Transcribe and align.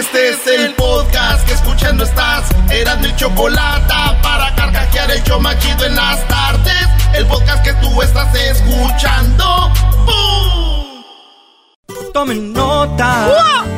Este 0.00 0.30
es 0.30 0.46
el 0.46 0.74
podcast 0.76 1.46
que 1.46 1.52
escuchando 1.52 2.04
estás. 2.04 2.48
Eran 2.70 3.02
mi 3.02 3.14
chocolate 3.16 3.92
para 4.22 4.54
carcajear 4.54 5.10
el 5.10 5.22
yo 5.24 5.38
machido 5.38 5.84
en 5.84 5.94
las 5.94 6.26
tardes. 6.26 6.88
El 7.12 7.26
podcast 7.26 7.62
que 7.62 7.74
tú 7.74 8.00
estás 8.00 8.34
escuchando. 8.34 9.70
¡Bum! 10.06 11.04
Tomen 12.14 12.50
nota. 12.54 13.26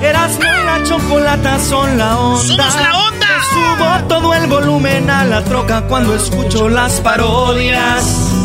Eras 0.01 0.39
la 0.39 0.81
chocolata 0.85 1.59
son 1.59 1.99
la 1.99 2.17
onda. 2.17 2.47
¡Somos 2.47 2.75
la 2.77 2.99
onda! 3.09 3.27
Le 3.27 3.43
subo 3.51 4.09
todo 4.09 4.35
el 4.35 4.47
volumen 4.47 5.11
a 5.11 5.25
la 5.25 5.43
troca 5.43 5.89
cuando 5.89 6.15
escucho 6.15 6.69
las 6.69 7.01
parodias. 7.01 8.42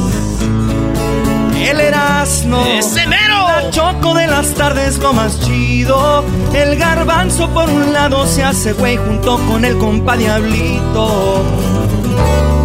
El 1.66 1.80
Erasmo. 1.82 2.66
¡Ese 2.66 3.08
mero! 3.08 3.48
La 3.48 3.70
choco 3.72 4.14
de 4.14 4.28
las 4.28 4.54
tardes 4.54 4.98
lo 5.00 5.14
más 5.14 5.40
chido. 5.42 6.24
El 6.54 6.78
garbanzo 6.78 7.50
por 7.50 7.70
un 7.70 7.92
lado 7.94 8.26
se 8.28 8.44
hace 8.44 8.74
güey 8.74 8.98
junto 8.98 9.38
con 9.48 9.66
el 9.66 9.78
compa 9.78 10.16
Diablito. 10.16 11.44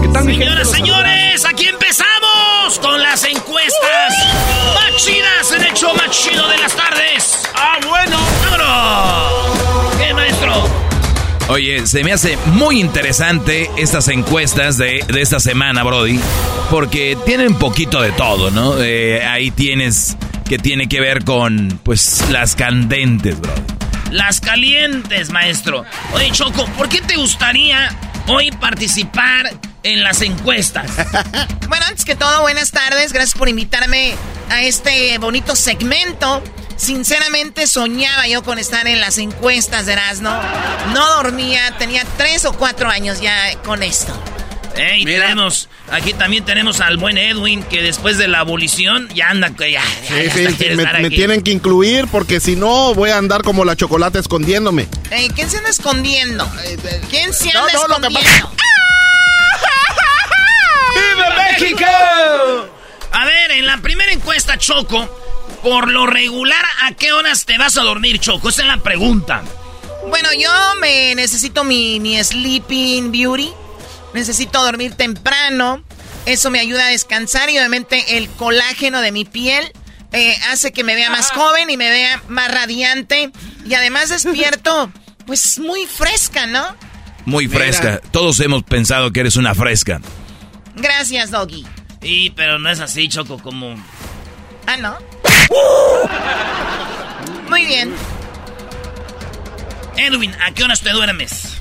¿Qué 0.02 0.08
tal? 0.08 0.24
Señoras, 0.24 0.70
señores, 0.70 1.44
aquí 1.44 1.66
empezamos 1.66 2.78
con 2.80 3.02
las 3.02 3.24
encuestas 3.24 4.14
más 4.74 4.96
chidas 4.96 5.52
en 5.56 5.64
el 5.64 5.74
show 5.74 5.94
más 5.94 6.10
chido 6.10 6.46
de 6.48 6.58
las 6.58 6.74
tardes. 6.74 7.42
¡Ah, 7.54 7.78
bueno! 7.88 8.18
¡Vámonos! 8.50 9.98
¿Qué, 9.98 10.14
maestro? 10.14 10.91
Oye, 11.48 11.86
se 11.86 12.02
me 12.04 12.12
hace 12.12 12.36
muy 12.46 12.80
interesante 12.80 13.70
estas 13.76 14.08
encuestas 14.08 14.78
de, 14.78 15.04
de 15.06 15.20
esta 15.20 15.40
semana, 15.40 15.82
Brody, 15.82 16.18
porque 16.70 17.18
tienen 17.26 17.54
poquito 17.56 18.00
de 18.00 18.12
todo, 18.12 18.50
¿no? 18.50 18.80
Eh, 18.80 19.24
ahí 19.24 19.50
tienes 19.50 20.16
que 20.48 20.58
tiene 20.58 20.88
que 20.88 21.00
ver 21.00 21.24
con, 21.24 21.80
pues, 21.82 22.24
las 22.30 22.54
candentes, 22.56 23.38
Brody. 23.40 23.60
Las 24.10 24.40
calientes, 24.40 25.30
maestro. 25.30 25.84
Oye, 26.14 26.30
Choco, 26.32 26.66
¿por 26.76 26.88
qué 26.88 27.00
te 27.00 27.16
gustaría 27.16 27.90
hoy 28.28 28.50
participar 28.52 29.52
en 29.82 30.02
las 30.02 30.22
encuestas? 30.22 30.90
Bueno, 31.72 31.86
antes 31.88 32.04
que 32.04 32.14
todo, 32.14 32.42
buenas 32.42 32.70
tardes. 32.70 33.14
Gracias 33.14 33.34
por 33.34 33.48
invitarme 33.48 34.12
a 34.50 34.60
este 34.60 35.16
bonito 35.16 35.56
segmento. 35.56 36.42
Sinceramente 36.76 37.66
soñaba 37.66 38.26
yo 38.26 38.42
con 38.42 38.58
estar 38.58 38.86
en 38.88 39.00
las 39.00 39.18
encuestas 39.18 39.86
de 39.86 39.92
Erasmo. 39.92 40.30
No 40.92 41.08
dormía, 41.16 41.76
tenía 41.78 42.04
tres 42.16 42.44
o 42.44 42.52
cuatro 42.52 42.88
años 42.88 43.20
ya 43.20 43.56
con 43.64 43.82
esto. 43.82 44.12
Ey, 44.74 45.04
tenemos, 45.04 45.68
aquí 45.90 46.14
también 46.14 46.46
tenemos 46.46 46.80
al 46.80 46.96
buen 46.96 47.18
Edwin, 47.18 47.62
que 47.62 47.82
después 47.82 48.16
de 48.16 48.26
la 48.26 48.38
abolición 48.40 49.06
ya 49.14 49.28
anda, 49.28 49.50
ya, 49.58 49.66
ya, 49.68 49.82
Sí, 50.08 50.14
ya 50.24 50.32
sí, 50.32 50.40
está- 50.44 50.50
sí, 50.50 50.56
quiere 50.56 50.76
me, 51.02 51.10
tienen 51.10 51.42
que 51.42 51.50
incluir 51.50 52.06
porque 52.10 52.40
si 52.40 52.56
no 52.56 52.94
voy 52.94 53.10
a 53.10 53.18
andar 53.18 53.42
como 53.42 53.66
la 53.66 53.76
chocolate 53.76 54.18
escondiéndome. 54.18 54.88
Ey, 55.10 55.28
¿Quién 55.28 55.50
se 55.50 55.58
anda 55.58 55.68
escondiendo? 55.68 56.50
¿Quién 57.10 57.34
se 57.34 57.48
anda 57.50 57.70
no, 57.70 57.80
escondiendo? 57.82 58.50
¡Viva 60.94 61.34
México! 61.50 61.84
A 63.12 63.24
ver, 63.26 63.50
en 63.52 63.66
la 63.66 63.76
primera 63.78 64.10
encuesta, 64.10 64.56
Choco, 64.56 65.21
por 65.62 65.90
lo 65.90 66.06
regular, 66.06 66.64
¿a 66.82 66.92
qué 66.94 67.12
horas 67.12 67.44
te 67.44 67.58
vas 67.58 67.76
a 67.76 67.82
dormir, 67.82 68.18
Choco? 68.18 68.48
Esa 68.48 68.62
es 68.62 68.68
la 68.68 68.78
pregunta. 68.78 69.42
Bueno, 70.08 70.28
yo 70.38 70.50
me 70.80 71.14
necesito 71.14 71.64
mi, 71.64 72.00
mi 72.00 72.22
sleeping 72.22 73.12
beauty. 73.12 73.52
Necesito 74.14 74.62
dormir 74.62 74.94
temprano. 74.94 75.82
Eso 76.26 76.50
me 76.50 76.60
ayuda 76.60 76.86
a 76.86 76.90
descansar 76.90 77.50
y 77.50 77.58
obviamente 77.58 78.18
el 78.18 78.28
colágeno 78.28 79.00
de 79.00 79.12
mi 79.12 79.24
piel 79.24 79.72
eh, 80.12 80.36
hace 80.50 80.72
que 80.72 80.84
me 80.84 80.94
vea 80.94 81.10
más 81.10 81.30
joven 81.30 81.70
y 81.70 81.76
me 81.76 81.88
vea 81.88 82.22
más 82.28 82.50
radiante. 82.50 83.30
Y 83.64 83.74
además 83.74 84.10
despierto, 84.10 84.90
pues 85.26 85.58
muy 85.58 85.86
fresca, 85.86 86.46
¿no? 86.46 86.76
Muy 87.24 87.48
fresca. 87.48 88.00
Todos 88.10 88.40
hemos 88.40 88.64
pensado 88.64 89.12
que 89.12 89.20
eres 89.20 89.36
una 89.36 89.54
fresca. 89.54 90.00
Gracias, 90.74 91.30
Doggy. 91.30 91.64
Sí, 92.00 92.32
pero 92.34 92.58
no 92.58 92.68
es 92.70 92.80
así, 92.80 93.08
Choco, 93.08 93.38
como... 93.38 93.74
Ah, 94.66 94.76
¿no? 94.76 94.96
Muy 97.48 97.66
bien. 97.66 97.94
Edwin, 99.96 100.34
¿a 100.44 100.52
qué 100.52 100.64
horas 100.64 100.80
te 100.80 100.90
duermes? 100.90 101.58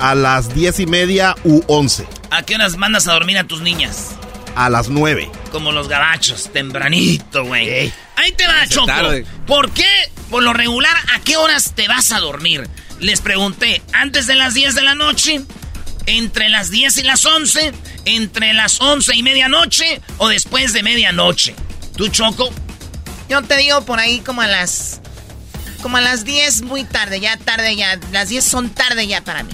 A 0.00 0.14
las 0.14 0.54
diez 0.54 0.80
y 0.80 0.86
media 0.86 1.34
u 1.44 1.62
once. 1.66 2.06
¿A 2.30 2.42
qué 2.42 2.54
horas 2.54 2.76
mandas 2.76 3.06
a 3.08 3.12
dormir 3.12 3.38
a 3.38 3.44
tus 3.44 3.60
niñas? 3.60 4.12
A 4.56 4.70
las 4.70 4.88
nueve. 4.88 5.30
Como 5.50 5.72
los 5.72 5.88
gabachos, 5.88 6.50
tempranito, 6.52 7.44
güey. 7.44 7.92
Ahí 8.16 8.32
te 8.36 8.46
va, 8.46 8.66
Choco. 8.68 8.86
tarde. 8.86 9.26
¿Por 9.46 9.70
qué, 9.72 9.86
por 10.30 10.42
lo 10.42 10.52
regular, 10.52 10.96
a 11.14 11.20
qué 11.20 11.36
horas 11.36 11.72
te 11.74 11.88
vas 11.88 12.12
a 12.12 12.20
dormir? 12.20 12.68
Les 13.00 13.20
pregunté, 13.20 13.82
¿antes 13.92 14.26
de 14.26 14.34
las 14.36 14.54
10 14.54 14.74
de 14.74 14.82
la 14.82 14.94
noche? 14.94 15.42
¿Entre 16.06 16.48
las 16.48 16.70
10 16.70 16.98
y 16.98 17.02
las 17.02 17.24
11? 17.24 17.72
¿Entre 18.04 18.52
las 18.52 18.80
11 18.80 19.16
y 19.16 19.22
medianoche? 19.22 20.00
¿O 20.18 20.28
después 20.28 20.72
de 20.72 20.82
medianoche? 20.82 21.54
¿Tú, 21.96 22.08
Choco? 22.08 22.50
Yo 23.28 23.42
te 23.42 23.56
digo 23.56 23.84
por 23.84 23.98
ahí 23.98 24.20
como 24.20 24.42
a 24.42 24.46
las... 24.46 25.00
Como 25.82 25.98
a 25.98 26.00
las 26.00 26.24
10 26.24 26.62
muy 26.62 26.84
tarde, 26.84 27.20
ya 27.20 27.36
tarde 27.36 27.76
ya. 27.76 27.98
Las 28.10 28.30
10 28.30 28.42
son 28.42 28.70
tarde 28.70 29.06
ya 29.06 29.22
para 29.22 29.42
mí. 29.42 29.52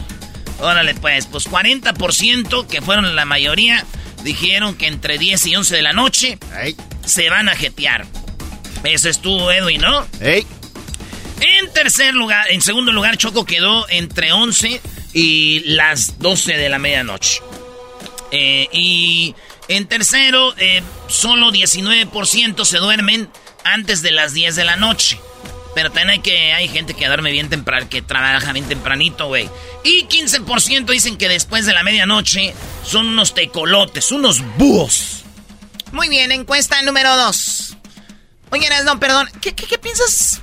Órale, 0.60 0.94
pues, 0.94 1.26
pues 1.26 1.48
40%, 1.48 2.66
que 2.66 2.82
fueron 2.82 3.16
la 3.16 3.25
mayoría, 3.25 3.84
dijeron 4.22 4.76
que 4.76 4.86
entre 4.86 5.19
10 5.19 5.47
y 5.47 5.56
11 5.56 5.75
de 5.76 5.82
la 5.82 5.92
noche 5.92 6.38
se 7.04 7.30
van 7.30 7.48
a 7.48 7.56
jetear. 7.56 8.06
Ese 8.84 9.10
es 9.10 9.20
tú, 9.20 9.50
Edwin, 9.50 9.80
¿no? 9.80 10.06
Ey. 10.20 10.47
En 11.41 11.72
tercer 11.72 12.14
lugar, 12.14 12.50
en 12.50 12.60
segundo 12.60 12.92
lugar, 12.92 13.16
Choco 13.16 13.44
quedó 13.44 13.88
entre 13.88 14.32
11 14.32 14.80
y 15.14 15.60
las 15.60 16.19
12 16.19 16.56
de 16.56 16.69
la 16.69 16.78
medianoche. 16.78 17.41
Eh, 18.30 18.69
y 18.72 19.34
en 19.69 19.86
tercero, 19.86 20.54
eh, 20.59 20.82
solo 21.09 21.50
19% 21.50 22.64
se 22.64 22.78
duermen 22.78 23.28
antes 23.65 24.03
de 24.03 24.12
las 24.12 24.32
10 24.32 24.56
de 24.56 24.65
la 24.65 24.76
noche. 24.76 25.21
Pero 25.75 25.91
también 25.91 26.10
hay 26.10 26.19
que 26.19 26.53
hay 26.53 26.69
gente 26.69 26.94
que 26.94 27.06
duerme 27.06 27.31
bien 27.31 27.48
temprano, 27.48 27.88
que 27.88 28.03
trabaja 28.03 28.53
bien 28.53 28.66
tempranito, 28.66 29.28
güey. 29.28 29.48
Y 29.84 30.04
15% 30.06 30.84
dicen 30.87 31.16
que 31.16 31.28
después 31.28 31.65
de 31.65 31.72
la 31.72 31.82
medianoche 31.84 32.54
son 32.84 33.06
unos 33.06 33.34
tecolotes, 33.34 34.10
unos 34.10 34.41
búhos. 34.57 35.24
Muy 35.92 36.09
bien, 36.09 36.33
encuesta 36.33 36.83
número 36.83 37.16
2. 37.16 37.77
Oye, 38.51 38.68
no, 38.84 38.98
perdón. 38.98 39.28
¿Qué, 39.41 39.54
qué, 39.54 39.66
qué 39.66 39.78
piensas 39.78 40.41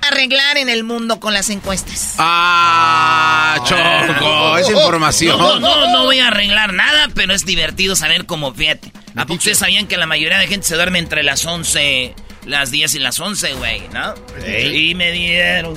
arreglar 0.00 0.58
en 0.58 0.68
el 0.68 0.84
mundo 0.84 1.18
con 1.18 1.34
las 1.34 1.50
encuestas? 1.50 2.14
Ah, 2.18 3.56
Choco, 3.64 4.58
esa 4.58 4.72
información. 4.80 5.38
No, 5.38 5.58
no, 5.58 5.92
no 5.92 6.04
voy 6.04 6.20
a 6.20 6.28
arreglar 6.28 6.72
nada, 6.72 7.08
pero 7.14 7.34
es 7.34 7.44
divertido 7.44 7.96
saber 7.96 8.26
cómo, 8.26 8.54
fíjate. 8.54 8.92
¿A 9.16 9.22
poco 9.22 9.34
ustedes 9.34 9.58
sabían 9.58 9.88
que 9.88 9.96
la 9.96 10.06
mayoría 10.06 10.38
de 10.38 10.46
gente 10.46 10.66
se 10.66 10.76
duerme 10.76 11.00
entre 11.00 11.22
las 11.24 11.44
11, 11.44 12.14
las 12.48 12.70
10 12.70 12.94
y 12.96 12.98
las 12.98 13.20
11, 13.20 13.52
güey, 13.54 13.82
no? 13.92 14.14
Y 14.46 14.94
me 14.94 15.12
dieron... 15.12 15.74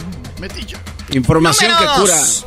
Información 1.12 1.72
Número 1.72 1.94
que 1.96 2.02
cura. 2.02 2.18
dos. 2.18 2.46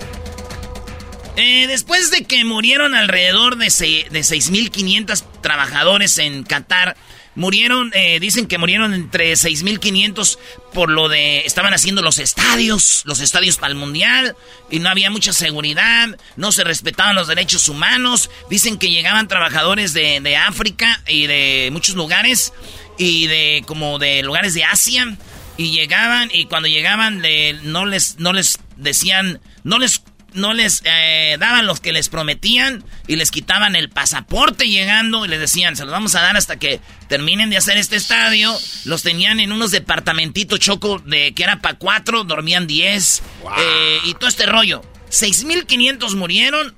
Eh, 1.37 1.67
después 1.67 2.11
de 2.11 2.25
que 2.25 2.45
murieron 2.45 2.95
alrededor 2.95 3.57
de, 3.57 3.71
se- 3.71 4.07
de 4.11 4.21
6.500 4.21 5.23
trabajadores 5.41 6.19
en 6.19 6.45
Qatar 6.45 6.97
Murieron, 7.37 7.91
eh, 7.97 8.21
dicen 8.21 8.47
que 8.47 8.59
murieron 8.59 8.95
entre 8.95 9.33
6.500 9.33 10.39
por 10.73 10.89
lo 10.89 11.09
de... 11.09 11.41
Estaban 11.41 11.75
haciendo 11.75 12.01
los 12.01 12.21
estadios, 12.21 13.03
los 13.07 13.19
estadios 13.19 13.57
para 13.57 13.73
el 13.73 13.75
Mundial, 13.77 14.37
y 14.71 14.79
no 14.79 14.89
había 14.89 15.11
mucha 15.11 15.33
seguridad, 15.33 16.11
no 16.37 16.53
se 16.53 16.63
respetaban 16.63 17.17
los 17.17 17.27
derechos 17.27 17.69
humanos. 17.69 18.31
Dicen 18.51 18.79
que 18.79 18.93
llegaban 18.93 19.27
trabajadores 19.27 19.93
de, 19.95 20.21
de 20.21 20.37
África 20.37 21.03
y 21.09 21.27
de 21.27 21.71
muchos 21.73 21.97
lugares, 21.97 22.53
y 22.99 23.27
de 23.27 23.65
como 23.67 23.99
de 23.99 24.23
lugares 24.23 24.55
de 24.55 24.65
Asia, 24.65 25.17
y 25.57 25.71
llegaban, 25.71 26.31
y 26.33 26.47
cuando 26.47 26.69
llegaban 26.69 27.23
no, 27.63 27.87
les, 27.87 28.19
no 28.19 28.33
les 28.33 28.59
decían, 28.77 29.41
no 29.63 29.79
les 29.79 30.03
no 30.35 30.53
les 30.53 30.83
eh, 30.85 31.37
daban 31.39 31.67
los 31.67 31.79
que 31.79 31.93
les 31.93 32.09
prometían 32.09 32.85
y 33.07 33.15
les 33.17 33.31
quitaban 33.31 33.77
el 33.77 33.89
pasaporte 33.89 34.69
llegando 34.69 35.25
y 35.25 35.29
les 35.29 35.39
decían, 35.39 35.77
se 35.77 35.85
los 35.85 35.93
vamos 35.93 36.17
a 36.17 36.23
dar 36.23 36.37
hasta 36.37 36.57
que 36.59 36.81
terminen 37.09 37.51
de 37.51 37.57
hacer 37.57 37.77
este 37.77 37.95
estadio. 37.95 38.53
Los 38.85 39.05
tenían 39.05 39.39
en 39.39 39.53
unos 39.53 39.71
departamentitos 39.71 40.59
choco 40.59 40.99
de 40.99 41.33
que 41.35 41.45
era 41.45 41.61
para 41.61 41.79
cuatro, 41.79 42.25
dormían 42.25 42.67
diez 42.67 43.23
eh, 43.59 43.99
y 44.07 44.15
todo 44.15 44.29
este 44.29 44.47
rollo. 44.47 44.83
6.500 45.11 46.17
murieron 46.17 46.75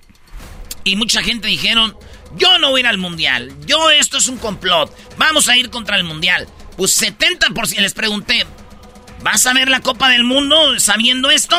y 0.85 0.97
mucha 0.97 1.23
gente 1.23 1.49
dijeron, 1.49 1.97
yo 2.37 2.59
no 2.59 2.71
voy 2.71 2.81
a 2.81 2.83
ir 2.83 2.87
al 2.87 2.99
mundial, 2.99 3.53
yo 3.67 3.91
esto 3.91 4.19
es 4.19 4.29
un 4.29 4.39
complot, 4.39 4.93
vamos 5.17 5.49
a 5.49 5.57
ir 5.57 5.71
contra 5.71 5.97
el 5.97 6.05
mundial. 6.05 6.49
Pues 6.77 7.01
70% 7.01 7.79
les 7.79 7.95
pregunté, 7.95 8.47
¿vas 9.23 9.47
a 9.47 9.55
ver 9.55 9.69
la 9.69 9.81
Copa 9.81 10.09
del 10.11 10.25
Mundo 10.25 10.79
sabiendo 10.79 11.31
esto? 11.31 11.57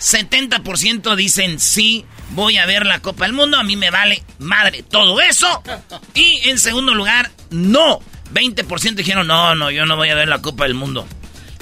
70% 0.00 1.14
dicen 1.14 1.60
sí, 1.60 2.04
voy 2.30 2.56
a 2.56 2.66
ver 2.66 2.86
la 2.86 3.00
Copa 3.00 3.24
del 3.24 3.32
Mundo, 3.32 3.58
a 3.58 3.62
mí 3.62 3.76
me 3.76 3.90
vale 3.90 4.22
madre 4.38 4.82
todo 4.82 5.20
eso. 5.20 5.62
Y 6.14 6.48
en 6.48 6.58
segundo 6.58 6.94
lugar, 6.94 7.30
no. 7.50 8.00
20% 8.32 8.94
dijeron, 8.94 9.26
no, 9.26 9.54
no, 9.54 9.70
yo 9.70 9.86
no 9.86 9.96
voy 9.96 10.08
a 10.08 10.14
ver 10.14 10.28
la 10.28 10.42
Copa 10.42 10.64
del 10.64 10.74
Mundo. 10.74 11.06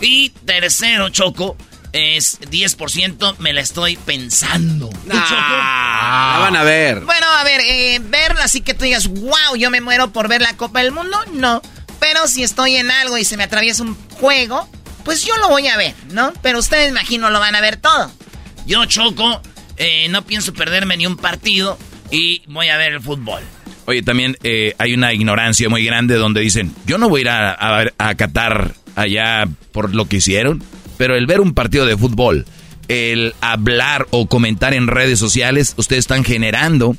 Y 0.01 0.31
tercero, 0.31 1.09
Choco, 1.11 1.57
es 1.95 2.41
10%, 2.41 3.37
me 3.39 3.53
la 3.53 3.61
estoy 3.61 3.97
pensando. 3.97 4.91
la 5.07 6.37
van 6.41 6.57
a 6.57 6.65
ver. 6.65 7.01
Bueno, 7.01 7.27
a 7.39 7.45
ver, 7.45 7.61
eh, 7.65 8.01
verla 8.03 8.45
así 8.45 8.61
que 8.63 8.75
tú 8.75 8.85
digas, 8.85 9.07
wow, 9.07 9.57
yo 9.57 9.71
me 9.71 9.81
muero 9.81 10.13
por 10.13 10.29
ver 10.29 10.43
la 10.43 10.57
Copa 10.57 10.83
del 10.83 10.91
Mundo, 10.91 11.17
no. 11.33 11.63
Pero 12.01 12.27
si 12.27 12.43
estoy 12.43 12.75
en 12.77 12.91
algo 12.91 13.17
y 13.17 13.25
se 13.25 13.37
me 13.37 13.45
atraviesa 13.45 13.85
un 13.85 13.95
juego, 14.21 14.69
pues 15.05 15.25
yo 15.25 15.37
lo 15.37 15.49
voy 15.49 15.69
a 15.69 15.77
ver, 15.77 15.95
¿no? 16.11 16.33
Pero 16.43 16.59
ustedes 16.59 16.91
imagino 16.91 17.31
lo 17.31 17.39
van 17.39 17.55
a 17.55 17.61
ver 17.61 17.77
todo. 17.77 18.11
Yo 18.67 18.85
choco, 18.87 19.41
eh, 19.77 20.09
no 20.09 20.27
pienso 20.27 20.53
perderme 20.53 20.97
ni 20.97 21.07
un 21.07 21.17
partido 21.17 21.79
y 22.11 22.43
voy 22.49 22.71
a 22.71 22.77
ver 22.77 22.95
el 22.95 23.01
fútbol. 23.01 23.43
Oye, 23.87 24.03
también 24.03 24.37
eh, 24.43 24.75
hay 24.79 24.95
una 24.95 25.13
ignorancia 25.13 25.69
muy 25.69 25.85
grande 25.85 26.17
donde 26.17 26.41
dicen, 26.41 26.75
yo 26.87 26.99
no 26.99 27.09
voy 27.09 27.21
a 27.21 27.23
ir 27.23 27.29
a, 27.29 27.85
a, 27.99 28.15
Qatar 28.17 28.75
allá 28.97 29.47
por 29.73 29.95
lo 29.95 30.07
que 30.07 30.17
hicieron, 30.17 30.65
pero 30.97 31.17
el 31.17 31.27
ver 31.27 31.41
un 31.41 31.55
partido 31.55 31.87
de 31.87 31.97
fútbol, 31.97 32.47
el 32.89 33.35
hablar 33.41 34.07
o 34.11 34.27
comentar 34.27 34.75
en 34.75 34.87
redes 34.87 35.19
sociales, 35.19 35.75
ustedes 35.77 36.01
están 36.01 36.25
generando, 36.25 36.97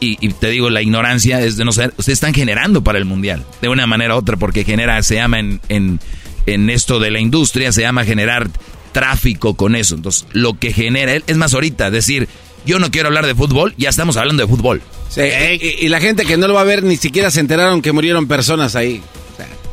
y, 0.00 0.16
te 0.32 0.48
digo, 0.48 0.70
la 0.70 0.82
ignorancia 0.82 1.40
es 1.40 1.56
de 1.56 1.64
no 1.64 1.70
ser, 1.70 1.94
ustedes 1.96 2.16
están 2.16 2.34
generando 2.34 2.82
para 2.82 2.98
el 2.98 3.04
mundial, 3.04 3.44
de 3.62 3.68
una 3.68 3.86
manera 3.86 4.16
u 4.16 4.18
otra, 4.18 4.36
porque 4.36 4.64
genera, 4.64 5.00
se 5.02 5.14
llama 5.14 5.38
en, 5.38 5.60
en, 5.68 6.00
en 6.46 6.68
esto 6.70 6.98
de 6.98 7.12
la 7.12 7.20
industria, 7.20 7.70
se 7.70 7.82
llama 7.82 8.04
generar 8.04 8.48
tráfico 8.92 9.54
con 9.54 9.76
eso. 9.76 9.94
Entonces, 9.94 10.26
lo 10.32 10.58
que 10.58 10.72
genera, 10.72 11.12
es 11.14 11.36
más 11.36 11.54
ahorita, 11.54 11.90
decir, 11.90 12.28
yo 12.66 12.78
no 12.78 12.90
quiero 12.90 13.08
hablar 13.08 13.26
de 13.26 13.34
fútbol, 13.34 13.74
ya 13.76 13.88
estamos 13.88 14.16
hablando 14.16 14.42
de 14.42 14.48
fútbol. 14.48 14.82
Sí, 15.08 15.22
y, 15.22 15.88
la 15.88 16.00
gente 16.00 16.24
que 16.24 16.36
no 16.36 16.48
lo 16.48 16.54
va 16.54 16.62
a 16.62 16.64
ver 16.64 16.82
ni 16.82 16.96
siquiera 16.96 17.30
se 17.30 17.40
enteraron 17.40 17.80
que 17.80 17.92
murieron 17.92 18.26
personas 18.28 18.76
ahí. 18.76 19.02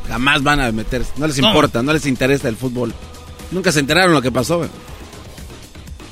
Jamás 0.08 0.42
van 0.42 0.60
a 0.60 0.72
meterse, 0.72 1.10
no 1.16 1.26
les 1.26 1.38
importa, 1.38 1.82
no 1.82 1.92
les 1.92 2.06
interesa 2.06 2.48
el 2.48 2.56
fútbol. 2.56 2.94
Nunca 3.50 3.72
se 3.72 3.80
enteraron 3.80 4.12
lo 4.12 4.22
que 4.22 4.32
pasó. 4.32 4.68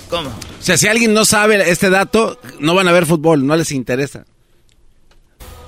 ¿Cómo? 0.09 0.29
O 0.29 0.63
sea, 0.63 0.77
si 0.77 0.89
alguien 0.89 1.15
no 1.15 1.25
sabe 1.25 1.71
este 1.71 1.91
dato, 1.91 2.39
no 2.61 2.75
van 2.75 2.89
a 2.89 2.93
ver 2.93 3.07
fútbol, 3.07 3.47
no 3.47 3.57
les 3.57 3.73
interesa. 3.73 4.25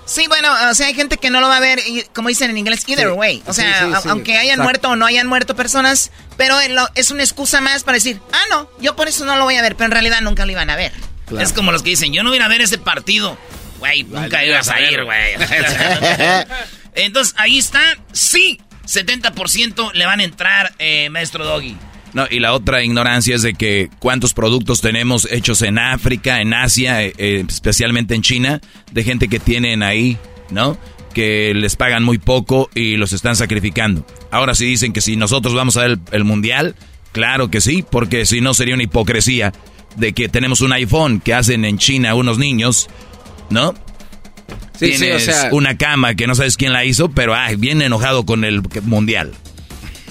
Sí, 0.07 0.27
bueno, 0.29 0.49
o 0.71 0.75
sea, 0.75 0.87
hay 0.87 0.95
gente 0.95 1.17
que 1.17 1.31
no 1.31 1.41
lo 1.41 1.49
va 1.49 1.57
a 1.57 1.61
ver, 1.61 1.81
como 2.15 2.29
dicen 2.29 2.51
en 2.51 2.59
inglés, 2.59 2.85
either 2.87 3.09
way. 3.09 3.43
O 3.47 3.53
sea, 3.53 4.01
aunque 4.07 4.39
hayan 4.39 4.61
muerto 4.61 4.91
o 4.91 4.97
no 4.97 5.05
hayan 5.05 5.27
muerto 5.27 5.57
personas, 5.57 6.13
pero 6.37 6.57
es 6.95 7.11
una 7.11 7.25
excusa 7.25 7.61
más 7.61 7.83
para 7.83 7.97
decir, 7.97 8.21
ah, 8.33 8.43
no, 8.51 8.71
yo 8.81 8.95
por 8.95 9.09
eso 9.09 9.25
no 9.25 9.35
lo 9.37 9.45
voy 9.45 9.57
a 9.57 9.63
ver, 9.63 9.75
pero 9.75 9.87
en 9.87 9.91
realidad 9.91 10.21
nunca 10.21 10.47
lo 10.47 10.53
iban 10.53 10.71
a 10.71 10.77
ver. 10.77 10.93
Es 11.41 11.53
como 11.53 11.73
los 11.73 11.83
que 11.83 11.91
dicen, 11.91 12.13
yo 12.13 12.23
no 12.23 12.31
voy 12.31 12.39
a 12.39 12.47
ver 12.47 12.61
ese 12.61 12.79
partido. 12.79 13.37
Güey, 13.81 14.05
nunca 14.05 14.45
ibas 14.45 14.69
a 14.69 14.81
ir, 14.81 15.05
güey. 15.05 15.35
Entonces, 16.97 17.35
ahí 17.39 17.59
está, 17.59 17.81
sí, 18.13 18.59
70% 18.87 19.93
le 19.93 20.07
van 20.07 20.21
a 20.21 20.25
entrar, 20.25 20.75
eh, 20.79 21.09
maestro 21.11 21.45
Doggy. 21.45 21.77
No, 22.15 22.27
y 22.31 22.41
la 22.41 22.55
otra 22.55 22.83
ignorancia 22.83 23.35
es 23.35 23.43
de 23.43 23.53
que 23.53 23.91
cuántos 23.99 24.33
productos 24.33 24.81
tenemos 24.81 25.29
hechos 25.31 25.61
en 25.61 25.79
África, 25.79 26.41
en 26.41 26.55
Asia, 26.55 27.03
eh, 27.03 27.13
eh, 27.19 27.45
especialmente 27.47 28.15
en 28.15 28.23
China, 28.23 28.61
de 28.91 29.05
gente 29.05 29.29
que 29.29 29.39
tienen 29.39 29.83
ahí, 29.83 30.17
¿no? 30.51 30.79
Que 31.13 31.53
les 31.55 31.77
pagan 31.77 32.05
muy 32.05 32.17
poco 32.17 32.71
y 32.75 32.97
los 32.97 33.13
están 33.13 33.37
sacrificando. 33.37 34.07
Ahora 34.31 34.55
sí 34.55 34.65
dicen 34.65 34.95
que 34.95 35.03
si 35.03 35.17
nosotros 35.17 35.55
vamos 35.55 35.77
a 35.77 35.83
ver 35.83 35.99
el, 36.11 36.25
mundial, 36.25 36.75
claro 37.13 37.51
que 37.51 37.61
sí, 37.61 37.85
porque 37.89 38.25
si 38.25 38.41
no 38.41 38.55
sería 38.55 38.75
una 38.75 38.85
hipocresía 38.85 39.53
de 39.97 40.15
que 40.15 40.31
tenemos 40.31 40.63
un 40.63 40.73
iPhone 40.73 41.21
que 41.21 41.35
hacen 41.35 41.67
en 41.67 41.77
China 41.77 42.15
unos 42.15 42.39
niños, 42.39 42.89
¿no? 43.51 43.75
Sí, 44.79 44.91
Tienes 44.91 45.25
sí, 45.25 45.31
o 45.31 45.33
sea... 45.33 45.49
una 45.53 45.79
cama 45.79 46.15
que 46.15 46.27
no 46.27 46.35
sabes 46.35 46.57
quién 46.57 46.73
la 46.73 46.85
hizo, 46.85 47.11
pero 47.11 47.35
ah, 47.35 47.49
bien 47.57 47.81
enojado 47.83 48.27
con 48.27 48.45
el 48.45 48.63
mundial. 48.83 49.33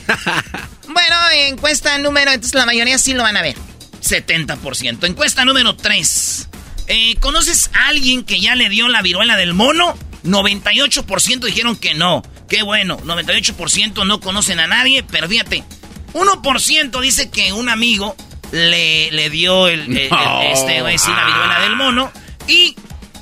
Bueno, 0.87 1.15
encuesta 1.49 1.97
número, 1.97 2.31
entonces 2.31 2.55
la 2.55 2.65
mayoría 2.65 2.97
sí 2.97 3.13
lo 3.13 3.23
van 3.23 3.35
a 3.35 3.41
ver. 3.41 3.57
70%. 4.01 5.05
Encuesta 5.05 5.43
número 5.43 5.75
3. 5.75 6.47
Eh, 6.87 7.15
¿Conoces 7.19 7.69
a 7.73 7.87
alguien 7.87 8.23
que 8.23 8.39
ya 8.39 8.55
le 8.55 8.69
dio 8.69 8.87
la 8.87 9.01
viruela 9.01 9.35
del 9.35 9.53
mono? 9.53 9.97
98% 10.23 11.45
dijeron 11.45 11.75
que 11.75 11.95
no. 11.95 12.23
Qué 12.47 12.63
bueno, 12.63 12.97
98% 12.99 14.05
no 14.05 14.19
conocen 14.19 14.59
a 14.59 14.67
nadie, 14.67 15.03
pero 15.03 15.27
fíjate, 15.27 15.63
1% 16.13 17.01
dice 17.01 17.29
que 17.29 17.51
un 17.51 17.67
amigo 17.67 18.15
le, 18.51 19.11
le 19.11 19.29
dio 19.29 19.67
el, 19.67 19.81
este, 19.97 20.79
la 20.79 21.25
viruela 21.25 21.59
del 21.61 21.75
mono. 21.75 22.11
Y 22.47 22.75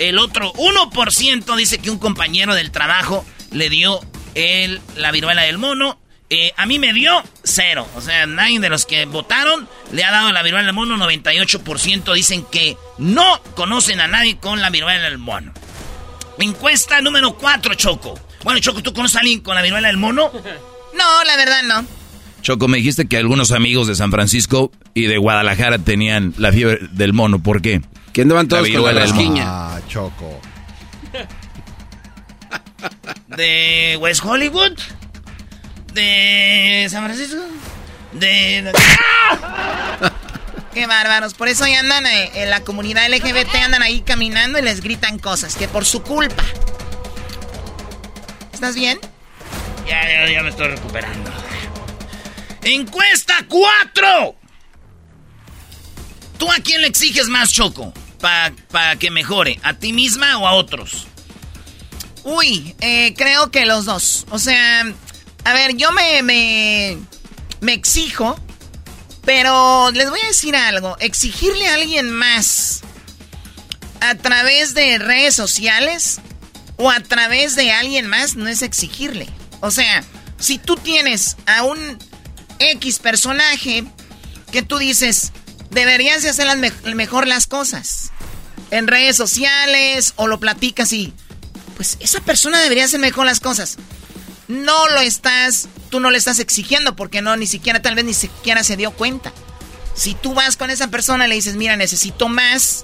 el 0.09 0.19
otro 0.19 0.51
1% 0.53 1.55
dice 1.55 1.79
que 1.79 1.89
un 1.89 1.97
compañero 1.97 2.55
del 2.55 2.71
trabajo 2.71 3.25
le 3.51 3.69
dio 3.69 4.01
el, 4.35 4.81
la 4.97 5.11
viruela 5.11 5.43
del 5.43 5.57
mono. 5.57 5.97
Eh, 6.29 6.51
a 6.57 6.65
mí 6.65 6.77
me 6.77 6.93
dio 6.93 7.23
cero. 7.43 7.87
O 7.95 8.01
sea, 8.01 8.25
nadie 8.25 8.59
de 8.59 8.69
los 8.69 8.85
que 8.85 9.05
votaron 9.05 9.67
le 9.91 10.03
ha 10.03 10.11
dado 10.11 10.31
la 10.31 10.43
viruela 10.43 10.65
del 10.65 10.75
mono. 10.75 10.97
98% 10.97 12.13
dicen 12.13 12.45
que 12.51 12.75
no 12.97 13.41
conocen 13.55 14.01
a 14.01 14.07
nadie 14.07 14.37
con 14.37 14.59
la 14.59 14.69
viruela 14.69 15.03
del 15.03 15.19
mono. 15.19 15.53
Encuesta 16.39 16.99
número 16.99 17.37
4, 17.37 17.75
Choco. 17.75 18.19
Bueno, 18.43 18.59
Choco, 18.59 18.83
¿tú 18.83 18.93
conoces 18.93 19.15
a 19.15 19.19
alguien 19.21 19.39
con 19.39 19.55
la 19.55 19.61
viruela 19.61 19.87
del 19.87 19.97
mono? 19.97 20.31
No, 20.93 21.23
la 21.23 21.35
verdad 21.35 21.63
no. 21.63 21.87
Choco, 22.43 22.67
me 22.67 22.77
dijiste 22.77 23.07
que 23.07 23.17
algunos 23.17 23.51
amigos 23.51 23.87
de 23.87 23.95
San 23.95 24.11
Francisco 24.11 24.71
y 24.93 25.07
de 25.07 25.17
Guadalajara 25.17 25.79
tenían 25.79 26.35
la 26.37 26.51
fiebre 26.51 26.87
del 26.91 27.13
mono. 27.13 27.41
¿Por 27.41 27.63
qué? 27.63 27.81
Que 28.13 28.21
andaban 28.21 28.47
todos 28.47 28.69
la 28.69 28.79
con 28.79 28.95
la 28.95 29.01
rasquiña. 29.01 29.43
Ah, 29.47 29.81
Choco. 29.87 30.39
¿De 33.27 33.97
West 33.99 34.23
Hollywood? 34.23 34.77
de 35.93 36.87
San 36.89 37.03
Francisco. 37.05 37.41
De... 38.13 38.71
Qué 40.73 40.87
bárbaros. 40.87 41.33
Por 41.35 41.47
eso 41.47 41.63
ahí 41.63 41.73
andan 41.73 42.05
eh, 42.05 42.31
en 42.35 42.49
la 42.49 42.61
comunidad 42.61 43.07
LGBT, 43.09 43.55
andan 43.63 43.83
ahí 43.83 44.01
caminando 44.01 44.57
y 44.59 44.63
les 44.63 44.81
gritan 44.81 45.19
cosas, 45.19 45.55
que 45.55 45.67
por 45.67 45.85
su 45.85 46.01
culpa. 46.01 46.43
¿Estás 48.51 48.75
bien? 48.75 48.99
Ya, 49.87 50.01
ya, 50.07 50.31
ya 50.31 50.41
me 50.41 50.49
estoy 50.49 50.67
recuperando. 50.69 51.31
Encuesta 52.63 53.35
4. 53.47 54.35
¿Tú 56.37 56.51
a 56.51 56.55
quién 56.55 56.81
le 56.81 56.87
exiges 56.87 57.27
más, 57.27 57.51
Choco? 57.51 57.93
Para 58.23 58.95
que 58.97 59.11
mejore, 59.11 59.59
¿a 59.63 59.73
ti 59.73 59.91
misma 59.91 60.37
o 60.37 60.47
a 60.47 60.53
otros? 60.53 61.07
Uy, 62.23 62.73
eh, 62.79 63.13
creo 63.17 63.51
que 63.51 63.65
los 63.65 63.83
dos. 63.83 64.25
O 64.29 64.39
sea, 64.39 64.85
a 65.43 65.53
ver, 65.53 65.75
yo 65.75 65.91
me, 65.91 66.23
me, 66.23 66.97
me 67.59 67.73
exijo, 67.73 68.39
pero 69.25 69.91
les 69.91 70.09
voy 70.09 70.21
a 70.21 70.27
decir 70.27 70.55
algo. 70.55 70.95
Exigirle 71.01 71.67
a 71.67 71.73
alguien 71.73 72.11
más 72.11 72.83
a 73.99 74.15
través 74.15 74.73
de 74.73 74.99
redes 74.99 75.35
sociales 75.35 76.21
o 76.77 76.89
a 76.89 77.01
través 77.01 77.57
de 77.57 77.73
alguien 77.73 78.07
más 78.07 78.37
no 78.37 78.47
es 78.47 78.61
exigirle. 78.61 79.27
O 79.59 79.69
sea, 79.69 80.01
si 80.39 80.59
tú 80.59 80.77
tienes 80.77 81.35
a 81.45 81.63
un 81.63 81.99
X 82.59 82.99
personaje 82.99 83.83
que 84.53 84.61
tú 84.61 84.77
dices, 84.77 85.33
deberías 85.71 86.23
de 86.23 86.29
hacer 86.29 86.45
las 86.45 86.95
mejor 86.95 87.27
las 87.27 87.47
cosas 87.47 88.12
en 88.73 88.87
redes 88.87 89.15
sociales 89.15 90.13
o 90.15 90.25
lo 90.25 90.39
platicas 90.39 90.91
y 90.93 91.13
pues 91.75 91.97
esa 91.99 92.21
persona 92.21 92.59
debería 92.59 92.85
hacer 92.85 92.99
mejor 92.99 93.27
las 93.27 93.39
cosas. 93.39 93.77
No 94.47 94.89
lo 94.89 95.01
estás, 95.01 95.69
tú 95.91 95.99
no 95.99 96.09
le 96.09 96.17
estás 96.17 96.39
exigiendo 96.39 96.95
porque 96.95 97.21
no, 97.21 97.37
ni 97.37 97.45
siquiera, 97.45 97.83
tal 97.83 97.93
vez 97.93 98.03
ni 98.03 98.15
siquiera 98.15 98.63
se 98.63 98.75
dio 98.75 98.89
cuenta. 98.89 99.31
Si 99.93 100.15
tú 100.15 100.33
vas 100.33 100.57
con 100.57 100.71
esa 100.71 100.87
persona 100.87 101.27
y 101.27 101.29
le 101.29 101.35
dices, 101.35 101.55
mira, 101.55 101.75
necesito 101.75 102.29
más, 102.29 102.83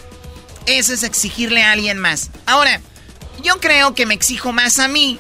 eso 0.68 0.94
es 0.94 1.02
exigirle 1.02 1.64
a 1.64 1.72
alguien 1.72 1.98
más. 1.98 2.30
Ahora, 2.46 2.82
yo 3.42 3.60
creo 3.60 3.96
que 3.96 4.06
me 4.06 4.14
exijo 4.14 4.54
más 4.54 4.78
a 4.78 4.88
mí 4.88 5.18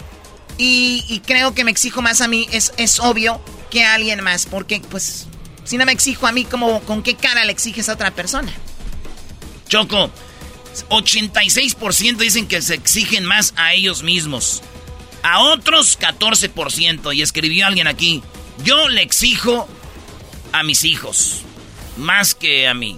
y, 0.59 1.23
creo 1.25 1.55
que 1.55 1.63
me 1.63 1.71
exijo 1.71 2.03
más 2.03 2.21
a 2.21 2.27
mí, 2.27 2.47
es, 2.51 2.73
es 2.77 2.99
obvio 2.99 3.41
que 3.71 3.85
a 3.85 3.95
alguien 3.95 4.21
más, 4.23 4.45
porque 4.45 4.81
pues 4.91 5.25
si 5.63 5.77
no 5.77 5.85
me 5.88 5.93
exijo 5.93 6.27
a 6.27 6.31
mí, 6.31 6.45
¿cómo, 6.45 6.81
¿con 6.81 7.01
qué 7.01 7.15
cara 7.15 7.43
le 7.43 7.51
exiges 7.51 7.89
a 7.89 7.93
otra 7.93 8.11
persona? 8.11 8.51
Choco, 9.67 10.11
86% 10.89 12.17
dicen 12.17 12.47
que 12.47 12.61
se 12.61 12.75
exigen 12.75 13.25
más 13.25 13.53
a 13.57 13.73
ellos 13.73 14.03
mismos. 14.03 14.61
A 15.23 15.41
otros 15.41 15.99
14%. 15.99 17.15
Y 17.15 17.21
escribió 17.21 17.65
alguien 17.65 17.88
aquí, 17.88 18.23
yo 18.63 18.89
le 18.89 19.01
exijo 19.01 19.67
a 20.51 20.63
mis 20.63 20.83
hijos. 20.83 21.41
Más 21.97 22.35
que 22.35 22.67
a 22.67 22.73
mí. 22.73 22.97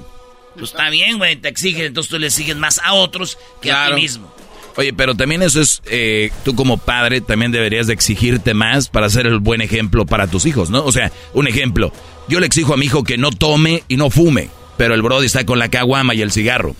Pues 0.55 0.71
está 0.71 0.89
bien, 0.89 1.17
güey, 1.17 1.37
te 1.37 1.47
exiges, 1.47 1.87
entonces 1.87 2.09
tú 2.09 2.19
le 2.19 2.27
exiges 2.27 2.57
más 2.57 2.79
a 2.83 2.93
otros 2.93 3.37
que 3.61 3.71
a 3.71 3.87
ti 3.87 3.93
mismo. 3.93 4.31
Oye, 4.77 4.93
pero 4.93 5.15
también 5.15 5.41
eso 5.41 5.61
es, 5.61 5.81
eh, 5.85 6.31
tú 6.43 6.55
como 6.55 6.77
padre 6.77 7.21
también 7.21 7.51
deberías 7.51 7.87
de 7.87 7.93
exigirte 7.93 8.53
más 8.53 8.87
para 8.87 9.09
ser 9.09 9.27
el 9.27 9.39
buen 9.39 9.61
ejemplo 9.61 10.05
para 10.05 10.27
tus 10.27 10.45
hijos, 10.45 10.69
¿no? 10.69 10.83
O 10.85 10.91
sea, 10.91 11.11
un 11.33 11.47
ejemplo, 11.47 11.91
yo 12.27 12.39
le 12.39 12.45
exijo 12.45 12.73
a 12.73 12.77
mi 12.77 12.85
hijo 12.85 13.03
que 13.03 13.17
no 13.17 13.31
tome 13.31 13.83
y 13.87 13.97
no 13.97 14.09
fume, 14.09 14.49
pero 14.77 14.93
el 14.93 15.01
Brody 15.01 15.25
está 15.25 15.45
con 15.45 15.59
la 15.59 15.69
caguama 15.69 16.13
y 16.15 16.21
el 16.21 16.31
cigarro. 16.31 16.75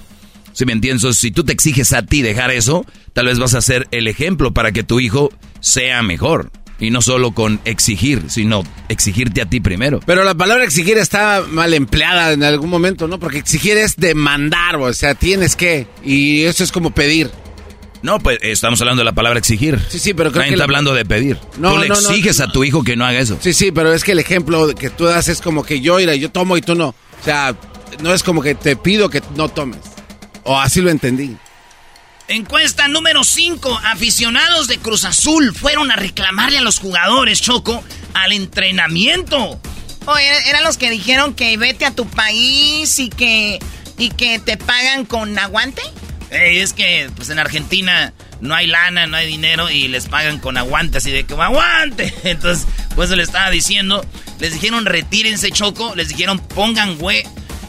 Si 0.53 0.65
me 0.65 0.73
entiendes, 0.73 1.17
si 1.17 1.31
tú 1.31 1.43
te 1.43 1.53
exiges 1.53 1.93
a 1.93 2.03
ti 2.03 2.21
dejar 2.21 2.51
eso, 2.51 2.85
tal 3.13 3.27
vez 3.27 3.39
vas 3.39 3.53
a 3.53 3.61
ser 3.61 3.87
el 3.91 4.07
ejemplo 4.07 4.53
para 4.53 4.71
que 4.71 4.83
tu 4.83 4.99
hijo 4.99 5.31
sea 5.59 6.03
mejor. 6.03 6.51
Y 6.79 6.89
no 6.89 7.01
solo 7.03 7.31
con 7.33 7.61
exigir, 7.63 8.23
sino 8.27 8.63
exigirte 8.89 9.41
a 9.41 9.45
ti 9.45 9.59
primero. 9.59 9.99
Pero 10.03 10.23
la 10.23 10.33
palabra 10.33 10.63
exigir 10.63 10.97
está 10.97 11.43
mal 11.47 11.75
empleada 11.75 12.33
en 12.33 12.43
algún 12.43 12.71
momento, 12.71 13.07
¿no? 13.07 13.19
Porque 13.19 13.37
exigir 13.37 13.77
es 13.77 13.97
demandar, 13.97 14.77
o 14.77 14.91
sea, 14.91 15.13
tienes 15.13 15.55
que. 15.55 15.85
Y 16.03 16.41
eso 16.41 16.63
es 16.63 16.71
como 16.71 16.89
pedir. 16.89 17.29
No, 18.01 18.17
pues 18.17 18.39
estamos 18.41 18.81
hablando 18.81 19.01
de 19.01 19.05
la 19.05 19.11
palabra 19.11 19.37
exigir. 19.37 19.79
Sí, 19.89 19.99
sí, 19.99 20.15
pero 20.15 20.31
creo 20.31 20.41
Nadie 20.41 20.53
está 20.53 20.63
hablando 20.63 20.95
de 20.95 21.05
pedir. 21.05 21.37
No, 21.59 21.73
tú 21.73 21.79
le 21.81 21.87
exiges 21.87 22.39
a 22.39 22.47
tu 22.47 22.63
hijo 22.63 22.83
que 22.83 22.95
no 22.95 23.05
haga 23.05 23.19
eso. 23.19 23.37
Sí, 23.39 23.53
sí, 23.53 23.71
pero 23.71 23.93
es 23.93 24.03
que 24.03 24.13
el 24.13 24.19
ejemplo 24.19 24.73
que 24.73 24.89
tú 24.89 25.05
das 25.05 25.27
es 25.27 25.39
como 25.39 25.63
que 25.63 25.81
yo, 25.81 25.99
iré, 25.99 26.17
yo 26.17 26.31
tomo 26.31 26.57
y 26.57 26.61
tú 26.61 26.73
no. 26.73 26.87
O 26.87 27.23
sea, 27.23 27.55
no 28.01 28.11
es 28.11 28.23
como 28.23 28.41
que 28.41 28.55
te 28.55 28.75
pido 28.75 29.09
que 29.09 29.21
no 29.35 29.49
tomes. 29.49 29.81
O 30.43 30.59
así 30.59 30.81
lo 30.81 30.89
entendí. 30.89 31.37
Encuesta 32.27 32.87
número 32.87 33.23
5. 33.23 33.81
Aficionados 33.83 34.67
de 34.67 34.77
Cruz 34.77 35.03
Azul 35.03 35.53
fueron 35.53 35.91
a 35.91 35.95
reclamarle 35.97 36.59
a 36.59 36.61
los 36.61 36.79
jugadores, 36.79 37.41
Choco, 37.41 37.83
al 38.13 38.31
entrenamiento. 38.31 39.59
Oh, 40.05 40.17
eran 40.17 40.63
los 40.63 40.77
que 40.77 40.89
dijeron 40.89 41.35
que 41.35 41.57
vete 41.57 41.85
a 41.85 41.91
tu 41.91 42.07
país 42.07 42.99
y 42.99 43.09
que, 43.09 43.59
y 43.97 44.09
que 44.09 44.39
te 44.39 44.57
pagan 44.57 45.05
con 45.05 45.37
aguante. 45.37 45.81
es 46.31 46.73
que 46.73 47.09
pues 47.15 47.29
en 47.29 47.37
Argentina 47.37 48.13
no 48.39 48.55
hay 48.55 48.65
lana, 48.65 49.07
no 49.07 49.17
hay 49.17 49.27
dinero 49.27 49.69
y 49.69 49.87
les 49.89 50.07
pagan 50.07 50.39
con 50.39 50.57
aguante, 50.57 50.99
así 50.99 51.11
de 51.11 51.25
que 51.25 51.33
aguante. 51.33 52.13
Entonces, 52.23 52.65
pues 52.95 53.09
se 53.09 53.15
le 53.15 53.23
estaba 53.23 53.49
diciendo, 53.49 54.05
les 54.39 54.53
dijeron 54.53 54.85
retírense 54.85 55.51
Choco, 55.51 55.95
les 55.95 56.07
dijeron 56.07 56.39
pongan 56.39 56.97
güey 56.97 57.23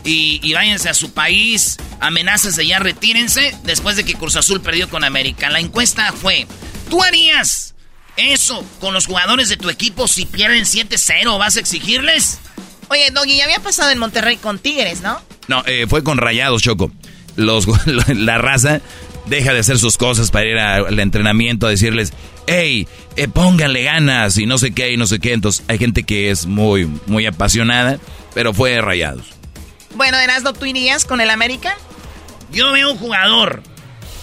y, 0.04 0.52
váyanse 0.52 0.88
a 0.88 0.94
su 0.94 1.12
país. 1.12 1.78
Amenazas 2.00 2.56
de 2.56 2.66
ya 2.66 2.78
retírense 2.78 3.56
después 3.64 3.97
de 3.97 4.04
que 4.04 4.14
Cruz 4.14 4.37
Azul 4.37 4.61
perdió 4.61 4.88
con 4.88 5.04
América. 5.04 5.50
La 5.50 5.61
encuesta 5.61 6.12
fue, 6.12 6.47
¿tú 6.90 7.02
harías 7.02 7.75
eso 8.16 8.64
con 8.80 8.94
los 8.94 9.06
jugadores 9.06 9.49
de 9.49 9.56
tu 9.56 9.71
equipo 9.71 10.09
si 10.09 10.26
pierden 10.26 10.64
7-0? 10.64 11.38
¿Vas 11.38 11.56
a 11.56 11.61
exigirles? 11.61 12.40
Oye, 12.88 13.11
Doggy, 13.12 13.37
ya 13.37 13.44
había 13.44 13.61
pasado 13.61 13.90
en 13.90 13.99
Monterrey 13.99 14.37
con 14.37 14.59
Tigres, 14.59 15.00
¿no? 15.00 15.21
No, 15.49 15.62
eh, 15.66 15.87
fue 15.88 16.02
con 16.02 16.18
Rayados, 16.18 16.62
Choco. 16.62 16.92
Los, 17.37 17.66
la 18.09 18.38
raza 18.38 18.80
deja 19.26 19.52
de 19.52 19.61
hacer 19.61 19.78
sus 19.78 19.97
cosas 19.97 20.30
para 20.30 20.47
ir 20.47 20.59
al 20.59 20.99
entrenamiento 20.99 21.66
a 21.66 21.71
decirles, 21.71 22.12
hey, 22.47 22.87
eh, 23.16 23.28
pónganle 23.28 23.85
ganas 23.85 24.37
y 24.38 24.47
no 24.47 24.59
sé 24.59 24.73
qué 24.73 24.92
y 24.92 24.97
no 24.97 25.06
sé 25.06 25.21
qué. 25.21 25.32
Entonces 25.32 25.64
hay 25.68 25.78
gente 25.78 26.02
que 26.02 26.30
es 26.30 26.47
muy, 26.47 26.87
muy 27.06 27.26
apasionada, 27.26 27.99
pero 28.35 28.52
fue 28.52 28.80
Rayados. 28.80 29.41
Bueno, 29.94 30.18
Erasmo, 30.18 30.52
¿tú 30.52 30.66
irías 30.66 31.04
con 31.04 31.20
el 31.20 31.30
América? 31.30 31.76
Yo 32.50 32.72
veo 32.72 32.92
un 32.92 32.99
jugador. 32.99 33.62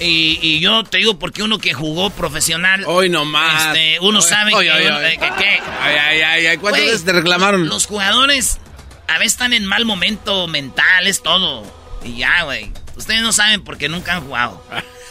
Y, 0.02 0.60
yo 0.60 0.84
te 0.84 1.00
digo 1.00 1.20
porque 1.20 1.44
uno 1.44 1.60
que 1.60 1.74
jugó 1.74 2.10
profesional. 2.10 2.86
Hoy 2.88 3.10
nomás. 3.10 3.68
Este, 3.68 4.00
uno 4.00 4.22
sabe 4.22 4.52
que, 4.52 5.20
¿qué? 5.20 5.62
Ay, 5.82 6.22
ay, 6.22 6.46
ay, 6.48 6.58
¿Cuántas 6.58 6.84
veces 6.84 7.06
te 7.06 7.12
reclamaron? 7.12 7.68
Los 7.68 7.86
jugadores 7.86 8.60
a 9.08 9.18
veces 9.18 9.34
están 9.34 9.54
en 9.54 9.66
mal 9.66 9.86
momento 9.86 10.48
mental, 10.48 11.08
es 11.08 11.22
todo. 11.22 11.64
Y 12.04 12.18
ya, 12.18 12.44
güey. 12.44 12.72
Ustedes 12.96 13.22
no 13.22 13.34
saben 13.34 13.64
porque 13.64 13.90
nunca 13.90 14.16
han 14.16 14.22
jugado. 14.22 14.64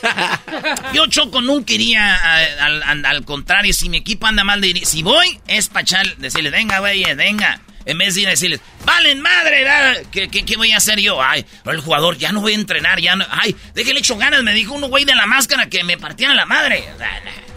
Yo, 0.95 1.07
Choco, 1.07 1.41
nunca 1.41 1.73
iría 1.73 2.17
al, 2.61 3.25
contrario. 3.25 3.73
Si 3.75 3.88
mi 3.88 3.99
equipo 3.99 4.27
anda 4.27 4.45
mal, 4.45 4.61
de, 4.61 4.83
si 4.85 5.03
voy, 5.03 5.41
es 5.47 5.69
para 5.69 5.87
decirle, 6.17 6.50
venga, 6.50 6.79
güey, 6.79 7.03
venga. 7.15 7.61
En 7.88 7.97
vez 7.97 8.14
de 8.14 8.21
ir 8.21 8.26
a 8.26 8.33
decirles, 8.33 8.61
valen 8.85 9.23
madre, 9.23 9.64
¿Qué, 10.12 10.28
¿Qué, 10.28 10.57
voy 10.59 10.73
a 10.73 10.76
hacer 10.76 11.00
yo? 11.00 11.23
Ay, 11.23 11.47
el 11.64 11.80
jugador, 11.80 12.18
ya 12.18 12.33
no 12.33 12.42
voy 12.42 12.52
a 12.52 12.57
entrenar, 12.57 13.00
ya 13.00 13.16
no. 13.16 13.25
Ay, 13.30 13.57
déjale 13.75 14.00
hecho 14.00 14.18
ganas, 14.18 14.42
me 14.42 14.52
dijo 14.52 14.75
uno 14.75 14.88
güey 14.88 15.07
de 15.07 15.14
la 15.14 15.25
máscara 15.25 15.71
que 15.71 15.83
me 15.85 15.97
partían 15.97 16.37
la 16.37 16.45
madre. 16.45 16.85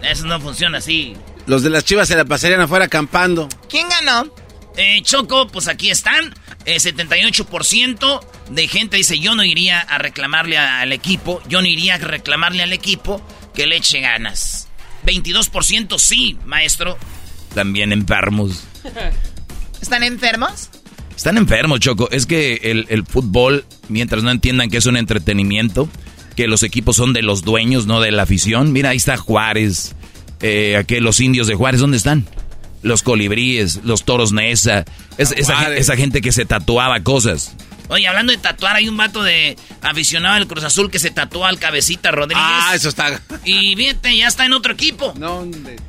Eso 0.01 0.25
no 0.27 0.39
funciona 0.39 0.77
así. 0.77 1.17
Los 1.47 1.63
de 1.63 1.69
las 1.69 1.83
chivas 1.83 2.07
se 2.07 2.15
la 2.15 2.23
pasarían 2.23 2.61
afuera 2.61 2.85
acampando. 2.85 3.49
¿Quién 3.69 3.89
ganó? 3.89 4.33
Eh, 4.77 5.01
Choco, 5.03 5.47
pues 5.47 5.67
aquí 5.67 5.89
están. 5.89 6.33
78% 6.65 8.21
eh, 8.21 8.27
de 8.51 8.67
gente 8.69 8.95
dice, 8.95 9.19
yo 9.19 9.35
no 9.35 9.43
iría 9.43 9.81
a 9.81 9.97
reclamarle 9.97 10.57
al 10.57 10.93
equipo, 10.93 11.41
yo 11.49 11.61
no 11.61 11.67
iría 11.67 11.95
a 11.95 11.97
reclamarle 11.97 12.63
al 12.63 12.71
equipo 12.71 13.21
que 13.53 13.67
le 13.67 13.75
eche 13.75 13.99
ganas. 13.99 14.69
22% 15.05 15.99
sí, 15.99 16.37
maestro. 16.45 16.97
También 17.53 17.91
enfermos. 17.91 18.63
¿Están 19.81 20.03
enfermos? 20.03 20.69
Están 21.15 21.37
enfermos, 21.37 21.79
Choco. 21.79 22.09
Es 22.11 22.25
que 22.25 22.55
el, 22.63 23.05
fútbol, 23.05 23.65
mientras 23.89 24.23
no 24.23 24.31
entiendan 24.31 24.69
que 24.69 24.77
es 24.77 24.85
un 24.85 24.97
entretenimiento, 24.97 25.89
que 26.35 26.47
los 26.47 26.63
equipos 26.63 26.95
son 26.95 27.13
de 27.13 27.21
los 27.21 27.43
dueños, 27.43 27.85
no 27.85 27.99
de 27.99 28.11
la 28.11 28.23
afición. 28.23 28.71
Mira, 28.71 28.89
ahí 28.89 28.97
está 28.97 29.17
Juárez, 29.17 29.95
eh, 30.41 30.83
los 31.01 31.19
indios 31.19 31.47
de 31.47 31.55
Juárez, 31.55 31.81
¿dónde 31.81 31.97
están? 31.97 32.25
Los 32.81 33.03
colibríes, 33.03 33.81
los 33.83 34.05
toros 34.05 34.31
Nesa, 34.31 34.85
esa, 35.17 35.75
esa, 35.75 35.95
gente 35.95 36.21
que 36.21 36.31
se 36.31 36.45
tatuaba 36.45 37.01
cosas. 37.01 37.55
Oye, 37.91 38.07
hablando 38.07 38.31
de 38.31 38.37
tatuar, 38.37 38.77
hay 38.77 38.87
un 38.87 38.95
vato 38.95 39.21
de 39.21 39.57
aficionado 39.81 40.35
del 40.35 40.47
Cruz 40.47 40.63
Azul 40.63 40.89
que 40.89 40.97
se 40.97 41.11
tatuó 41.11 41.45
al 41.45 41.59
cabecita 41.59 42.09
Rodríguez. 42.09 42.41
Ah, 42.41 42.71
eso 42.73 42.87
está. 42.87 43.21
Y 43.43 43.75
fíjate, 43.75 44.15
ya 44.15 44.27
está 44.27 44.45
en 44.45 44.53
otro 44.53 44.71
equipo. 44.71 45.13
No, 45.17 45.45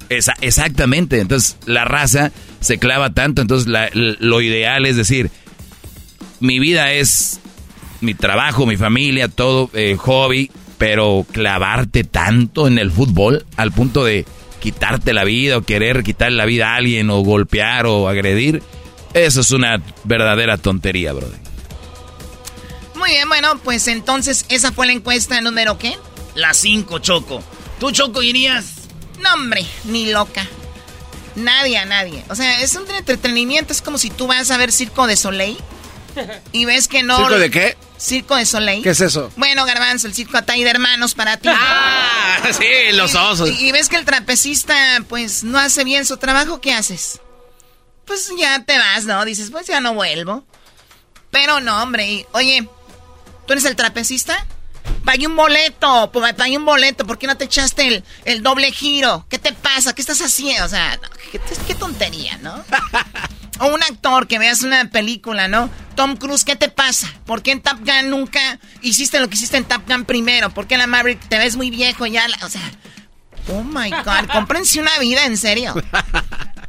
Esa, 0.09 0.35
exactamente. 0.41 1.21
Entonces, 1.21 1.57
la 1.65 1.85
raza 1.85 2.33
se 2.59 2.79
clava 2.79 3.11
tanto. 3.11 3.41
Entonces, 3.41 3.73
lo 3.95 4.41
ideal 4.41 4.85
es 4.85 4.97
decir, 4.97 5.31
mi 6.41 6.59
vida 6.59 6.93
es 6.93 7.39
mi 8.01 8.15
trabajo, 8.15 8.67
mi 8.67 8.77
familia, 8.77 9.29
todo, 9.29 9.71
eh, 9.73 9.95
hobby, 9.97 10.51
pero 10.79 11.25
clavarte 11.31 12.03
tanto 12.03 12.67
en 12.67 12.79
el 12.79 12.91
fútbol 12.91 13.47
al 13.57 13.71
punto 13.71 14.05
de 14.05 14.27
quitarte 14.61 15.13
la 15.13 15.23
vida 15.23 15.59
o 15.59 15.63
querer 15.63 16.03
quitarle 16.03 16.37
la 16.37 16.47
vida 16.47 16.73
a 16.73 16.77
alguien 16.79 17.11
o 17.11 17.21
golpear 17.21 17.87
o 17.87 18.09
agredir, 18.09 18.61
eso 19.15 19.41
es 19.41 19.53
una 19.53 19.81
verdadera 20.03 20.59
tontería, 20.59 21.13
brother. 21.13 21.52
Muy 23.03 23.11
bien, 23.11 23.29
bueno, 23.29 23.59
pues 23.59 23.89
entonces 23.89 24.45
esa 24.49 24.71
fue 24.71 24.87
la 24.87 24.93
encuesta 24.93 25.41
número 25.41 25.77
qué? 25.77 25.99
La 26.37 26.55
5, 26.55 27.01
Choco. 27.01 27.43
¿Tú, 27.81 27.91
Choco, 27.91 28.23
irías? 28.23 28.75
No, 29.19 29.35
hombre, 29.35 29.67
ni 29.87 30.13
loca. 30.13 30.47
Nadie 31.35 31.79
a 31.79 31.85
nadie. 31.85 32.25
O 32.29 32.37
sea, 32.37 32.61
es 32.61 32.77
un 32.77 32.89
entretenimiento. 32.89 33.73
Es 33.73 33.83
como 33.83 33.99
si 33.99 34.09
tú 34.09 34.29
vas 34.29 34.53
a 34.53 34.57
ver 34.57 34.71
Circo 34.71 35.09
de 35.09 35.17
Soleil 35.17 35.59
y 36.53 36.65
ves 36.65 36.87
que 36.87 37.03
no. 37.03 37.17
¿Circo 37.17 37.41
de 37.41 37.51
qué? 37.51 37.77
Circo 37.99 38.37
de 38.37 38.47
Soleil. 38.47 38.85
¿Qué 38.85 38.91
es 38.91 39.01
eso? 39.01 39.33
Bueno, 39.35 39.65
Garbanzo, 39.65 40.07
el 40.07 40.15
circo 40.15 40.39
Atay 40.39 40.63
de 40.63 40.71
hermanos 40.71 41.15
para 41.15 41.39
ti. 41.39 41.49
¡Ah! 41.51 42.39
Sí, 42.53 42.93
los 42.93 43.17
osos. 43.17 43.51
Y, 43.51 43.73
ves 43.73 43.89
que 43.89 43.97
el 43.97 44.05
trapecista, 44.05 44.77
pues, 45.09 45.43
no 45.43 45.59
hace 45.59 45.83
bien 45.83 46.07
su 46.07 46.19
trabajo, 46.19 46.61
¿qué 46.61 46.73
haces? 46.73 47.21
Pues 48.05 48.31
ya 48.39 48.65
te 48.65 48.79
vas, 48.79 49.07
¿no? 49.07 49.25
Dices, 49.25 49.51
pues 49.51 49.67
ya 49.67 49.81
no 49.81 49.93
vuelvo. 49.95 50.45
Pero 51.33 51.61
no, 51.61 51.83
hombre. 51.83 52.27
oye, 52.33 52.69
¿Tú 53.47 53.53
eres 53.53 53.65
el 53.65 53.77
trapecista? 53.77 54.47
Pagué 55.05 55.27
un 55.27 55.37
boleto, 55.37 56.11
pagué 56.13 56.57
un 56.57 56.65
boleto, 56.65 57.07
¿por 57.07 57.19
qué 57.19 57.27
no 57.27 57.37
te 57.37 57.45
echaste 57.45 58.03
el, 58.25 58.43
doble 58.43 58.73
giro? 58.73 59.27
¿Qué 59.29 59.39
te 59.39 59.53
pasa? 59.53 59.95
¿Qué 59.95 60.03
estás 60.03 60.21
haciendo? 60.21 60.65
O 60.65 60.69
sea, 60.69 60.99
qué, 61.67 61.75
tontería, 61.75 62.39
¿no? 62.39 62.65
o 63.59 63.67
un 63.67 63.83
actor 63.83 64.27
que 64.27 64.39
veas 64.39 64.63
una 64.63 64.91
película, 64.91 65.49
¿no? 65.49 65.71
Tom 65.97 66.17
Cruise, 66.17 66.45
¿qué 66.45 66.57
te 66.57 66.69
pasa? 66.69 67.13
¿Por 67.27 67.43
qué 67.43 67.53
en 67.53 67.63
Top 67.63 67.79
Gun 67.81 68.11
nunca 68.11 68.59
hiciste 68.81 69.21
lo 69.21 69.29
que 69.29 69.35
hiciste 69.35 69.57
en 69.57 69.65
Top 69.65 69.83
Gun 69.89 70.05
primero? 70.05 70.51
¿Por 70.51 70.67
qué 70.67 70.75
en 70.75 70.81
la 70.81 70.87
Maverick 70.87 71.29
te 71.29 71.39
ves 71.39 71.57
muy 71.57 71.71
viejo 71.71 72.07
ya? 72.07 72.27
O 72.43 72.49
sea, 72.49 72.63
Oh 73.49 73.63
my 73.63 73.91
God, 73.91 74.29
cómprense 74.33 74.81
una 74.81 74.99
vida, 74.99 75.25
en 75.25 75.37
serio. 75.37 75.75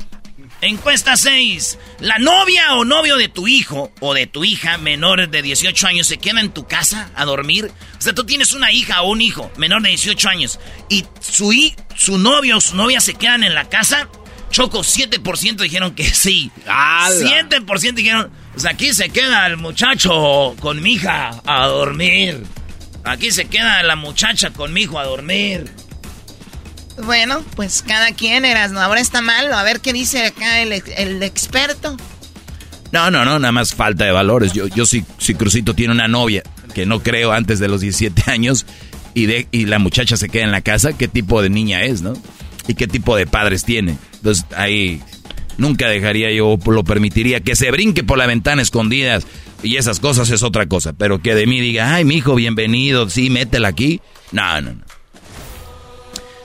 Encuesta 0.65 1.17
6. 1.17 1.77
¿La 1.99 2.19
novia 2.19 2.75
o 2.75 2.85
novio 2.85 3.17
de 3.17 3.27
tu 3.27 3.49
hijo 3.49 3.91
o 3.99 4.13
de 4.13 4.27
tu 4.27 4.45
hija 4.45 4.77
menor 4.77 5.29
de 5.29 5.41
18 5.41 5.87
años 5.87 6.07
se 6.07 6.19
queda 6.19 6.39
en 6.39 6.53
tu 6.53 6.65
casa 6.65 7.11
a 7.15 7.25
dormir? 7.25 7.69
O 7.97 8.01
sea, 8.01 8.13
tú 8.13 8.25
tienes 8.25 8.53
una 8.53 8.71
hija 8.71 9.01
o 9.01 9.11
un 9.11 9.19
hijo 9.19 9.51
menor 9.57 9.81
de 9.81 9.89
18 9.89 10.29
años 10.29 10.61
y 10.87 11.03
su, 11.19 11.53
su 11.97 12.17
novio 12.17 12.57
o 12.57 12.61
su 12.61 12.77
novia 12.77 13.01
se 13.01 13.13
quedan 13.13 13.43
en 13.43 13.55
la 13.55 13.67
casa. 13.67 14.07
Choco, 14.51 14.79
7% 14.79 15.57
dijeron 15.57 15.95
que 15.95 16.05
sí. 16.05 16.49
7% 16.65 17.93
dijeron, 17.93 18.31
pues 18.53 18.65
aquí 18.65 18.93
se 18.93 19.09
queda 19.09 19.45
el 19.47 19.57
muchacho 19.57 20.55
con 20.61 20.81
mi 20.81 20.93
hija 20.93 21.41
a 21.45 21.67
dormir. 21.67 22.41
Aquí 23.03 23.31
se 23.31 23.45
queda 23.49 23.83
la 23.83 23.97
muchacha 23.97 24.51
con 24.51 24.71
mi 24.71 24.83
hijo 24.83 24.97
a 24.97 25.03
dormir. 25.03 25.69
Bueno, 27.01 27.43
pues 27.55 27.83
cada 27.85 28.11
quien 28.11 28.45
eras, 28.45 28.71
¿no? 28.71 28.79
Ahora 28.79 29.01
está 29.01 29.21
mal. 29.21 29.51
A 29.51 29.63
ver 29.63 29.79
qué 29.79 29.93
dice 29.93 30.25
acá 30.25 30.61
el, 30.61 31.23
experto. 31.23 31.97
No, 32.91 33.09
no, 33.09 33.25
no, 33.25 33.39
nada 33.39 33.51
más 33.51 33.73
falta 33.73 34.05
de 34.05 34.11
valores. 34.11 34.53
Yo, 34.53 34.67
yo 34.67 34.85
si, 34.85 35.03
si 35.17 35.33
Crucito 35.33 35.73
tiene 35.73 35.93
una 35.93 36.07
novia, 36.07 36.43
que 36.75 36.85
no 36.85 37.01
creo 37.01 37.31
antes 37.31 37.59
de 37.59 37.67
los 37.67 37.81
17 37.81 38.29
años, 38.31 38.65
y, 39.15 39.25
de, 39.25 39.47
y 39.51 39.65
la 39.65 39.79
muchacha 39.79 40.17
se 40.17 40.29
queda 40.29 40.43
en 40.43 40.51
la 40.51 40.61
casa, 40.61 40.93
¿qué 40.93 41.07
tipo 41.07 41.41
de 41.41 41.49
niña 41.49 41.83
es, 41.83 42.01
no? 42.01 42.13
Y 42.67 42.75
qué 42.75 42.87
tipo 42.87 43.15
de 43.15 43.25
padres 43.25 43.63
tiene. 43.63 43.97
Entonces 44.13 44.45
ahí 44.55 45.01
nunca 45.57 45.87
dejaría 45.87 46.31
yo, 46.31 46.57
lo 46.65 46.83
permitiría 46.83 47.41
que 47.41 47.55
se 47.55 47.71
brinque 47.71 48.03
por 48.03 48.17
la 48.17 48.25
ventana 48.25 48.61
escondidas 48.61 49.25
y 49.61 49.77
esas 49.77 49.99
cosas 49.99 50.29
es 50.29 50.43
otra 50.43 50.67
cosa. 50.67 50.93
Pero 50.93 51.21
que 51.21 51.35
de 51.35 51.47
mí 51.47 51.59
diga, 51.59 51.93
ay, 51.93 52.05
mi 52.05 52.15
hijo, 52.15 52.35
bienvenido, 52.35 53.09
sí, 53.09 53.29
métela 53.29 53.69
aquí. 53.69 54.01
No, 54.31 54.61
no, 54.61 54.73
no. 54.73 54.92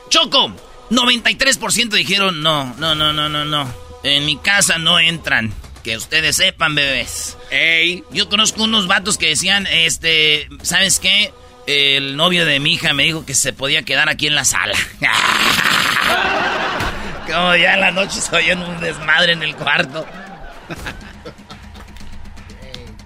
Choco, 0.09 0.53
93% 0.91 1.91
dijeron 1.91 2.43
no, 2.43 2.75
no, 2.79 2.95
no, 2.95 3.13
no, 3.13 3.29
no, 3.29 3.45
no. 3.45 3.73
En 4.03 4.27
mi 4.27 4.37
casa 4.37 4.79
no 4.79 4.99
entran. 4.99 5.53
Que 5.83 5.97
ustedes 5.97 6.37
sepan, 6.37 6.75
bebés. 6.75 7.37
Ey, 7.51 8.05
yo 8.11 8.29
conozco 8.29 8.65
unos 8.65 8.89
vatos 8.89 9.17
que 9.17 9.29
decían, 9.29 9.67
este, 9.71 10.49
¿sabes 10.63 10.99
qué? 10.99 11.33
El 11.67 12.17
novio 12.17 12.47
de 12.47 12.61
mi 12.61 12.75
hija 12.75 12.95
me 12.95 13.05
dijo 13.05 13.25
que 13.25 13.35
se 13.35 13.53
podía 13.53 13.83
quedar 13.83 14.09
aquí 14.09 14.27
en 14.27 14.35
la 14.35 14.45
sala. 14.45 14.77
Como 17.27 17.55
ya 17.57 17.75
en 17.75 17.81
la 17.81 17.91
noche 17.91 18.21
se 18.21 18.35
oyen 18.35 18.61
un 18.61 18.81
desmadre 18.81 19.33
en 19.33 19.43
el 19.43 19.55
cuarto. 19.55 20.07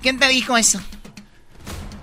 ¿Quién 0.01 0.19
te 0.19 0.29
dijo 0.29 0.57
eso? 0.57 0.81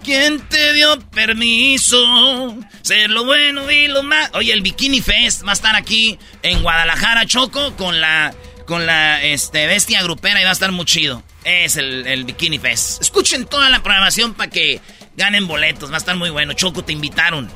¿Quién 0.09 0.39
te 0.39 0.73
dio 0.73 0.99
permiso? 1.11 2.57
Ser 2.81 3.11
lo 3.11 3.25
bueno 3.25 3.69
y 3.69 3.87
lo 3.87 4.01
más. 4.01 4.31
Oye, 4.33 4.51
el 4.53 4.63
Bikini 4.63 5.01
Fest 5.01 5.45
va 5.45 5.51
a 5.51 5.53
estar 5.53 5.75
aquí 5.75 6.17
en 6.41 6.63
Guadalajara, 6.63 7.27
Choco, 7.27 7.75
con 7.75 8.01
la 8.01 8.33
con 8.65 8.87
la 8.87 9.23
este, 9.23 9.67
bestia 9.67 10.01
grupera 10.01 10.41
y 10.41 10.43
va 10.43 10.49
a 10.49 10.53
estar 10.53 10.71
muy 10.71 10.85
chido. 10.85 11.21
Es 11.43 11.77
el, 11.77 12.23
Bikini 12.23 12.57
Fest. 12.57 13.03
Escuchen 13.03 13.45
toda 13.45 13.69
la 13.69 13.83
programación 13.83 14.33
para 14.33 14.49
que 14.49 14.81
ganen 15.15 15.45
boletos. 15.45 15.91
Va 15.91 15.95
a 15.95 15.99
estar 15.99 16.15
muy 16.15 16.31
bueno. 16.31 16.53
Choco, 16.53 16.83
te 16.83 16.91
invitaron. 16.91 17.47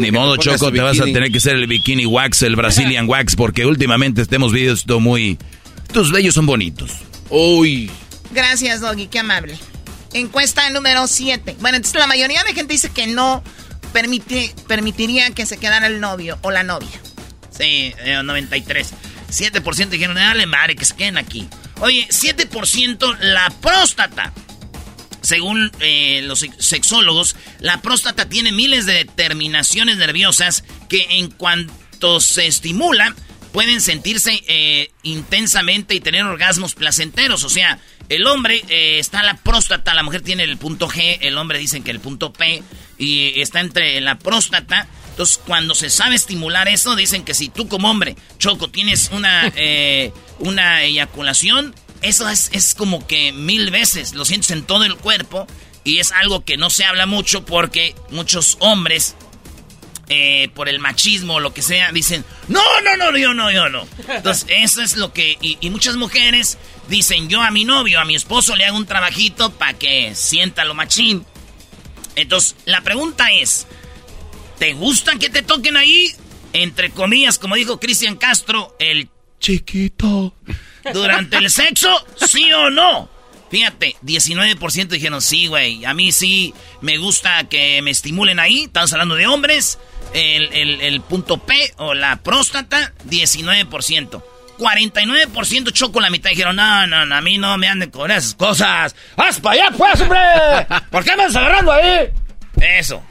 Ni 0.00 0.10
modo, 0.10 0.36
Choco, 0.38 0.72
te 0.72 0.80
vas 0.80 0.98
a 0.98 1.04
tener 1.04 1.30
que 1.30 1.38
ser 1.38 1.54
el 1.54 1.68
Bikini 1.68 2.06
Wax, 2.06 2.42
el 2.42 2.56
Brazilian 2.56 3.08
Wax, 3.08 3.36
porque 3.36 3.64
últimamente 3.64 4.22
estemos 4.22 4.52
viendo 4.52 4.98
muy... 4.98 5.38
Tus 5.92 6.10
bellos 6.10 6.34
son 6.34 6.46
bonitos. 6.46 6.90
Uy. 7.30 7.92
Gracias, 8.32 8.80
Doggy, 8.80 9.06
qué 9.06 9.20
amable. 9.20 9.56
Encuesta 10.12 10.68
número 10.70 11.06
7. 11.06 11.56
Bueno, 11.60 11.76
entonces 11.76 11.98
la 12.00 12.06
mayoría 12.06 12.42
de 12.44 12.54
gente 12.54 12.72
dice 12.72 12.90
que 12.90 13.06
no 13.06 13.42
permite, 13.92 14.54
permitiría 14.66 15.30
que 15.30 15.46
se 15.46 15.58
quedara 15.58 15.86
el 15.86 16.00
novio 16.00 16.38
o 16.42 16.50
la 16.50 16.62
novia. 16.62 17.00
Sí, 17.56 17.94
93. 18.24 18.92
Eh, 18.92 18.94
7% 19.28 19.88
dijeron, 19.88 20.16
dale 20.16 20.46
madre, 20.46 20.76
que 20.76 20.84
se 20.84 20.94
queden 20.94 21.18
aquí. 21.18 21.48
Oye, 21.80 22.06
7% 22.10 23.18
la 23.20 23.50
próstata. 23.60 24.32
Según 25.22 25.72
eh, 25.80 26.20
los 26.22 26.46
sexólogos, 26.58 27.34
la 27.58 27.82
próstata 27.82 28.28
tiene 28.28 28.52
miles 28.52 28.86
de 28.86 29.04
terminaciones 29.04 29.96
nerviosas 29.96 30.62
que 30.88 31.04
en 31.10 31.30
cuanto 31.30 32.20
se 32.20 32.46
estimula, 32.46 33.14
pueden 33.52 33.80
sentirse 33.80 34.40
eh, 34.46 34.90
intensamente 35.02 35.94
y 35.94 36.00
tener 36.00 36.22
orgasmos 36.22 36.74
placenteros. 36.74 37.42
O 37.42 37.48
sea, 37.48 37.80
el 38.08 38.26
hombre 38.26 38.62
eh, 38.68 38.98
está 38.98 39.22
la 39.22 39.36
próstata, 39.36 39.94
la 39.94 40.02
mujer 40.02 40.22
tiene 40.22 40.44
el 40.44 40.56
punto 40.56 40.88
G, 40.88 41.18
el 41.20 41.36
hombre 41.38 41.58
dicen 41.58 41.82
que 41.82 41.90
el 41.90 42.00
punto 42.00 42.32
P 42.32 42.62
y 42.98 43.40
está 43.40 43.60
entre 43.60 44.00
la 44.00 44.18
próstata. 44.18 44.86
Entonces, 45.10 45.40
cuando 45.46 45.74
se 45.74 45.88
sabe 45.88 46.14
estimular 46.14 46.68
eso, 46.68 46.94
dicen 46.94 47.24
que 47.24 47.34
si 47.34 47.48
tú 47.48 47.68
como 47.68 47.90
hombre, 47.90 48.16
Choco, 48.38 48.68
tienes 48.68 49.10
una, 49.12 49.50
eh, 49.56 50.12
una 50.38 50.82
eyaculación, 50.84 51.74
eso 52.02 52.28
es, 52.28 52.50
es 52.52 52.74
como 52.74 53.06
que 53.06 53.32
mil 53.32 53.70
veces, 53.70 54.14
lo 54.14 54.24
sientes 54.24 54.50
en 54.50 54.64
todo 54.64 54.84
el 54.84 54.96
cuerpo 54.96 55.46
y 55.84 55.98
es 55.98 56.12
algo 56.12 56.44
que 56.44 56.56
no 56.56 56.68
se 56.68 56.84
habla 56.84 57.06
mucho 57.06 57.44
porque 57.44 57.94
muchos 58.10 58.56
hombres 58.60 59.16
eh, 60.08 60.50
por 60.54 60.68
el 60.68 60.78
machismo 60.78 61.34
o 61.34 61.40
lo 61.40 61.52
que 61.52 61.62
sea, 61.62 61.90
dicen, 61.90 62.24
no, 62.46 62.62
no, 62.82 62.96
no, 62.96 63.18
yo 63.18 63.34
no, 63.34 63.50
yo 63.50 63.68
no. 63.68 63.86
Entonces, 64.08 64.46
eso 64.62 64.80
es 64.80 64.96
lo 64.96 65.12
que... 65.12 65.36
Y, 65.40 65.68
muchas 65.70 65.96
mujeres 65.96 66.58
dicen, 66.88 67.28
yo 67.28 67.42
a 67.42 67.50
mi 67.50 67.64
novio, 67.64 67.98
a 67.98 68.04
mi 68.04 68.14
esposo 68.14 68.54
le 68.54 68.64
hago 68.64 68.76
un 68.76 68.86
trabajito 68.86 69.50
para 69.50 69.74
que 69.74 70.14
sienta 70.14 70.64
lo 70.64 70.74
machín. 70.74 71.26
Entonces, 72.14 72.54
la 72.66 72.82
pregunta 72.82 73.32
es, 73.32 73.66
¿te 74.60 74.74
gusta 74.74 75.18
que 75.18 75.28
te 75.28 75.42
toquen 75.42 75.76
ahí? 75.76 76.12
Entre 76.52 76.90
comillas, 76.90 77.38
como 77.38 77.56
dijo 77.56 77.80
Cristian 77.80 78.16
Castro, 78.16 78.76
el 78.78 79.08
chiquito. 79.40 80.34
Durante 80.94 81.38
el 81.38 81.50
sexo, 81.50 81.90
¿sí 82.30 82.52
o 82.52 82.70
no? 82.70 83.10
Fíjate, 83.50 83.96
19% 84.04 84.88
dijeron 84.88 85.20
sí, 85.20 85.46
güey. 85.46 85.84
A 85.84 85.94
mí 85.94 86.12
sí 86.12 86.54
me 86.80 86.98
gusta 86.98 87.48
que 87.48 87.80
me 87.82 87.90
estimulen 87.90 88.38
ahí. 88.38 88.64
Estamos 88.64 88.92
hablando 88.92 89.14
de 89.14 89.26
hombres 89.26 89.78
el, 90.12 91.00
punto 91.02 91.38
P 91.38 91.54
o 91.78 91.94
la 91.94 92.16
próstata, 92.16 92.92
19%. 93.08 94.22
49% 94.58 95.72
choco 95.72 96.00
la 96.00 96.10
mitad. 96.10 96.30
Dijeron, 96.30 96.56
no, 96.56 96.86
no, 96.86 97.04
no, 97.04 97.14
a 97.14 97.20
mí 97.20 97.36
no 97.38 97.58
me 97.58 97.68
anden 97.68 97.90
con 97.90 98.10
esas 98.10 98.34
cosas. 98.34 98.94
¡Haz 99.16 99.40
para 99.40 99.64
allá, 99.64 99.76
pues, 99.76 100.00
hombre! 100.00 100.18
¿Por 100.90 101.04
qué 101.04 101.16
me 101.16 101.24
estás 101.24 101.36
agarrando 101.36 101.72
ahí? 101.72 102.08
Eso. 102.60 103.02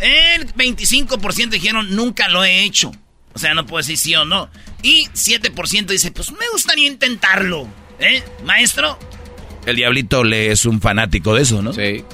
El 0.00 0.54
25% 0.54 1.48
dijeron, 1.48 1.94
nunca 1.96 2.28
lo 2.28 2.44
he 2.44 2.62
hecho. 2.62 2.92
O 3.34 3.38
sea, 3.38 3.54
no 3.54 3.66
puedo 3.66 3.78
decir 3.78 3.98
sí 3.98 4.14
o 4.14 4.24
no. 4.24 4.48
Y 4.82 5.08
7% 5.08 5.86
dice, 5.86 6.10
pues 6.10 6.30
me 6.30 6.48
gustaría 6.52 6.86
intentarlo. 6.86 7.66
¿Eh, 7.98 8.22
maestro? 8.44 8.98
El 9.66 9.76
diablito 9.76 10.22
le 10.22 10.52
es 10.52 10.64
un 10.64 10.80
fanático 10.80 11.34
de 11.34 11.42
eso, 11.42 11.60
¿no? 11.60 11.72
Sí. 11.72 12.04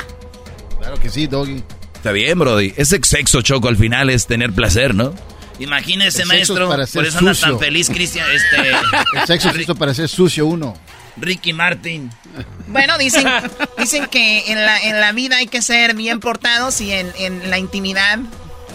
Claro 0.79 0.99
que 0.99 1.11
sí, 1.11 1.27
Doggy. 1.27 1.63
Está 2.03 2.11
bien, 2.11 2.37
Brody. 2.37 2.75
Ese 2.77 2.99
sexo, 3.01 3.43
Choco, 3.43 3.69
al 3.69 3.77
final 3.77 4.11
es 4.11 4.27
tener 4.27 4.51
placer, 4.53 4.93
¿no? 4.93 5.15
Imagínese, 5.61 6.25
maestro. 6.25 6.69
Por 6.69 7.07
eso 7.07 7.19
anda 7.19 7.33
tan 7.33 7.61
feliz, 7.61 7.89
Cristian. 7.91 8.27
Este, 8.29 8.71
el 9.21 9.27
sexo 9.29 9.51
es 9.51 9.59
justo 9.59 9.77
para 9.77 9.95
ser 9.95 10.09
sucio 10.09 10.47
uno. 10.47 10.77
Ricky 11.17 11.53
Martin. 11.53 12.11
Bueno, 12.67 12.99
dicen, 12.99 13.25
dicen 13.79 14.07
que 14.07 14.51
en 14.51 14.67
la, 14.67 14.83
en 14.83 15.01
la 15.01 15.13
vida 15.13 15.37
hay 15.37 15.47
que 15.47 15.63
ser 15.63 15.95
bien 15.95 16.19
portados 16.19 16.81
y 16.81 16.91
en, 16.91 17.13
en 17.19 17.49
la 17.51 17.59
intimidad, 17.59 18.19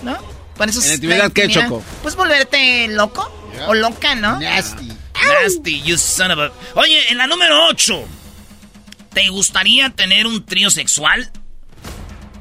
¿no? 0.03 0.17
Por 0.55 0.69
eso 0.69 0.81
¿En 0.83 0.87
la 0.87 0.93
intimidad, 0.93 1.31
qué, 1.33 1.49
Choco? 1.49 1.83
Pues 2.03 2.15
volverte 2.15 2.87
loco 2.87 3.29
o 3.67 3.73
loca, 3.73 4.15
¿no? 4.15 4.39
Nasty. 4.39 4.89
Nasty, 5.43 5.81
you 5.81 5.97
son 5.97 6.31
of 6.31 6.39
a... 6.39 6.79
Oye, 6.79 7.11
en 7.11 7.17
la 7.17 7.27
número 7.27 7.67
8. 7.71 8.05
¿Te 9.11 9.27
gustaría 9.27 9.89
tener 9.89 10.27
un 10.27 10.45
trío 10.45 10.69
sexual? 10.69 11.29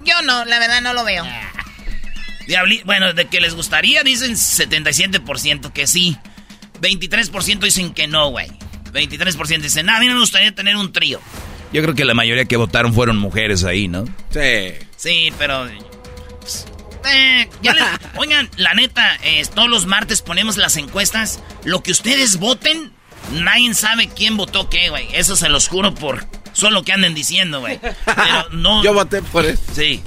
Yo 0.07 0.23
no, 0.23 0.45
la 0.45 0.59
verdad 0.59 0.81
no 0.81 0.95
lo 0.95 1.05
veo. 1.05 1.25
bueno, 2.85 3.13
de 3.13 3.27
que 3.27 3.41
les 3.41 3.55
gustaría 3.55 4.03
dicen 4.03 4.33
77% 4.33 5.73
que 5.73 5.87
sí. 5.87 6.17
23% 6.81 7.59
dicen 7.61 7.93
que 7.93 8.07
no, 8.07 8.31
güey. 8.31 8.49
23% 8.93 9.61
dicen, 9.61 9.91
a 9.91 9.99
mí 9.99 10.07
no 10.07 10.15
me 10.15 10.21
gustaría 10.21 10.55
tener 10.55 10.77
un 10.77 10.93
trío. 10.93 11.21
Yo 11.73 11.83
creo 11.83 11.95
que 11.95 12.05
la 12.05 12.15
mayoría 12.15 12.45
que 12.45 12.57
votaron 12.57 12.95
fueron 12.95 13.19
mujeres 13.19 13.65
ahí, 13.65 13.89
¿no? 13.89 14.05
Sí. 14.31 14.75
Sí, 14.97 15.33
pero... 15.39 15.67
Eh, 17.09 17.49
oigan, 18.17 18.49
la 18.57 18.75
neta, 18.75 19.19
todos 19.55 19.69
los 19.69 19.87
martes 19.87 20.23
ponemos 20.23 20.57
las 20.57 20.77
encuestas. 20.77 21.41
Lo 21.65 21.83
que 21.83 21.91
ustedes 21.93 22.39
voten, 22.39 22.93
nadie 23.33 23.75
sabe 23.75 24.09
quién 24.09 24.37
votó 24.37 24.71
qué, 24.71 24.89
güey. 24.89 25.09
Eso 25.13 25.37
se 25.37 25.49
los 25.49 25.69
juro 25.69 25.95
por 25.95 26.27
Solo 26.57 26.83
que 26.83 26.93
anden 26.93 27.15
diciendo, 27.15 27.61
güey. 27.61 27.79
Pero 27.79 28.49
no. 28.53 28.83
Yo 28.83 28.95
voté 28.95 29.21
por 29.21 29.45
eso. 29.45 29.63
Sí. 29.75 30.03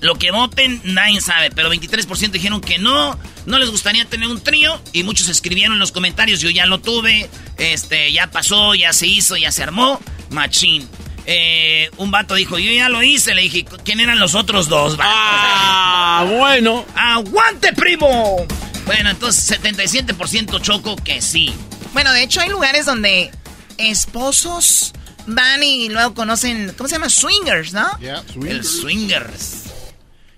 Lo 0.00 0.16
que 0.16 0.32
voten, 0.32 0.80
nadie 0.82 1.20
sabe. 1.20 1.50
Pero 1.52 1.72
23% 1.72 2.32
dijeron 2.32 2.60
que 2.60 2.78
no. 2.78 3.16
No 3.46 3.58
les 3.60 3.70
gustaría 3.70 4.04
tener 4.04 4.28
un 4.28 4.42
trío. 4.42 4.80
Y 4.92 5.04
muchos 5.04 5.28
escribieron 5.28 5.74
en 5.74 5.78
los 5.78 5.92
comentarios: 5.92 6.40
Yo 6.40 6.50
ya 6.50 6.66
lo 6.66 6.80
tuve. 6.80 7.30
Este, 7.56 8.12
ya 8.12 8.30
pasó, 8.32 8.74
ya 8.74 8.92
se 8.92 9.06
hizo, 9.06 9.36
ya 9.36 9.52
se 9.52 9.62
armó. 9.62 10.00
Machín. 10.30 10.88
Eh, 11.26 11.88
un 11.98 12.10
vato 12.10 12.34
dijo, 12.34 12.58
yo 12.58 12.72
ya 12.72 12.88
lo 12.88 13.02
hice. 13.02 13.34
Le 13.34 13.42
dije, 13.42 13.64
¿quién 13.84 14.00
eran 14.00 14.18
los 14.18 14.34
otros 14.34 14.68
dos? 14.68 14.96
Ah, 14.98 16.18
Ah, 16.20 16.24
bueno. 16.38 16.84
¡Aguante, 16.96 17.72
primo! 17.72 18.44
Bueno, 18.86 19.10
entonces 19.10 19.58
77% 19.62 20.60
Choco 20.60 20.96
que 20.96 21.22
sí. 21.22 21.54
Bueno, 21.92 22.12
de 22.12 22.24
hecho 22.24 22.40
hay 22.40 22.50
lugares 22.50 22.84
donde 22.86 23.30
esposos 23.78 24.92
van 25.26 25.62
y 25.62 25.88
luego 25.88 26.14
conocen, 26.14 26.72
¿cómo 26.76 26.88
se 26.88 26.96
llama? 26.96 27.08
Swingers, 27.08 27.72
¿no? 27.72 27.86
swingers. 28.32 28.46
El 28.46 28.64
swingers. 28.64 29.62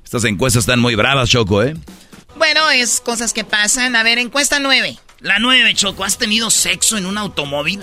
Estas 0.05 0.25
encuestas 0.25 0.61
están 0.61 0.81
muy 0.81 0.94
bravas, 0.94 1.29
Choco, 1.29 1.62
¿eh? 1.62 1.75
Bueno, 2.37 2.70
es 2.70 3.01
cosas 3.01 3.33
que 3.33 3.44
pasan. 3.44 3.96
A 3.96 4.03
ver, 4.03 4.18
encuesta 4.18 4.61
9. 4.61 4.99
La 5.20 5.38
9, 5.38 5.75
Choco. 5.75 6.05
¿Has 6.05 6.18
tenido 6.18 6.51
sexo 6.51 6.96
en 6.96 7.07
un 7.07 7.18
automóvil? 7.18 7.83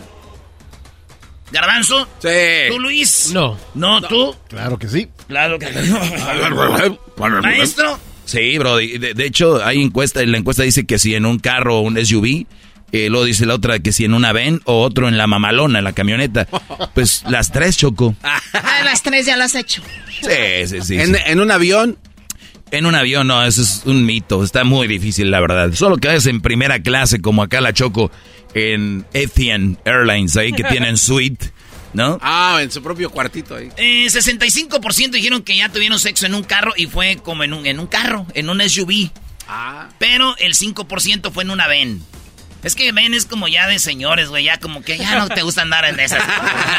¿Garbanzo? 1.51 2.07
Sí. 2.19 2.29
¿Tú, 2.69 2.79
Luis? 2.79 3.31
No. 3.33 3.57
¿No, 3.73 4.01
tú? 4.01 4.35
Claro 4.47 4.79
que 4.79 4.87
sí. 4.87 5.09
Claro 5.27 5.59
que 5.59 5.67
sí. 5.67 5.93
¿Maestro? 7.43 7.99
Sí, 8.25 8.57
bro. 8.57 8.77
De, 8.77 9.13
de, 9.13 9.25
hecho, 9.25 9.63
hay 9.63 9.81
encuesta. 9.81 10.25
La 10.25 10.37
encuesta 10.37 10.63
dice 10.63 10.85
que 10.85 10.97
si 10.97 11.15
en 11.15 11.25
un 11.25 11.39
carro 11.39 11.77
o 11.77 11.81
un 11.81 12.03
SUV 12.03 12.45
eh, 12.93 13.09
luego 13.09 13.25
dice 13.25 13.47
la 13.47 13.55
otra 13.55 13.79
que 13.79 13.91
si 13.91 14.05
en 14.05 14.13
una 14.13 14.31
ven 14.33 14.61
o 14.65 14.83
otro 14.83 15.07
en 15.07 15.17
la 15.17 15.25
mamalona, 15.25 15.79
en 15.79 15.83
la 15.83 15.93
camioneta. 15.93 16.47
Pues 16.93 17.23
las 17.27 17.51
tres, 17.51 17.75
Choco. 17.75 18.15
Ah, 18.21 18.39
las 18.85 19.01
tres 19.01 19.25
ya 19.25 19.35
las 19.35 19.55
has 19.55 19.61
hecho. 19.61 19.81
Sí, 20.21 20.67
sí, 20.67 20.81
sí. 20.83 20.97
¿En, 20.99 21.39
un 21.39 21.49
avión? 21.49 21.97
En 22.69 22.85
un 22.85 22.93
avión, 22.93 23.25
no, 23.25 23.43
eso 23.43 23.63
es 23.63 23.81
un 23.85 24.05
mito. 24.05 24.43
Está 24.43 24.63
muy 24.63 24.87
difícil, 24.87 25.31
la 25.31 25.39
verdad. 25.39 25.73
Solo 25.73 25.97
que 25.97 26.13
es 26.13 26.27
en 26.27 26.39
primera 26.39 26.83
clase, 26.83 27.19
como 27.19 27.41
acá 27.41 27.61
la 27.61 27.73
Choco, 27.73 28.11
en 28.53 29.07
Ethiopian 29.13 29.79
Airlines, 29.85 30.37
ahí 30.37 30.53
que 30.53 30.63
tienen 30.63 30.95
suite. 30.97 31.51
¿No? 31.93 32.19
Ah, 32.21 32.59
en 32.61 32.69
su 32.71 32.83
propio 32.83 33.09
cuartito 33.09 33.55
ahí. 33.55 33.69
Eh, 33.77 34.05
65% 34.05 35.11
dijeron 35.11 35.41
que 35.41 35.57
ya 35.57 35.69
tuvieron 35.69 35.97
sexo 35.97 36.27
en 36.27 36.35
un 36.35 36.43
carro 36.43 36.73
y 36.75 36.85
fue 36.85 37.17
como 37.17 37.43
en 37.43 37.53
un, 37.53 37.65
en 37.65 37.79
un 37.79 37.87
carro, 37.87 38.27
en 38.35 38.49
un 38.49 38.61
SUV. 38.67 39.09
Ah. 39.47 39.89
Pero 39.97 40.35
el 40.37 40.53
5% 40.53 41.31
fue 41.31 41.43
en 41.43 41.49
una 41.49 41.67
van. 41.67 42.01
Es 42.63 42.75
que 42.75 42.91
ven, 42.91 43.13
es 43.13 43.25
como 43.25 43.47
ya 43.47 43.67
de 43.67 43.79
señores, 43.79 44.29
güey. 44.29 44.45
Ya 44.45 44.59
como 44.59 44.81
que 44.83 44.97
ya 44.97 45.17
no 45.19 45.27
te 45.27 45.41
gusta 45.41 45.61
andar 45.61 45.85
en 45.85 45.99
esas. 45.99 46.23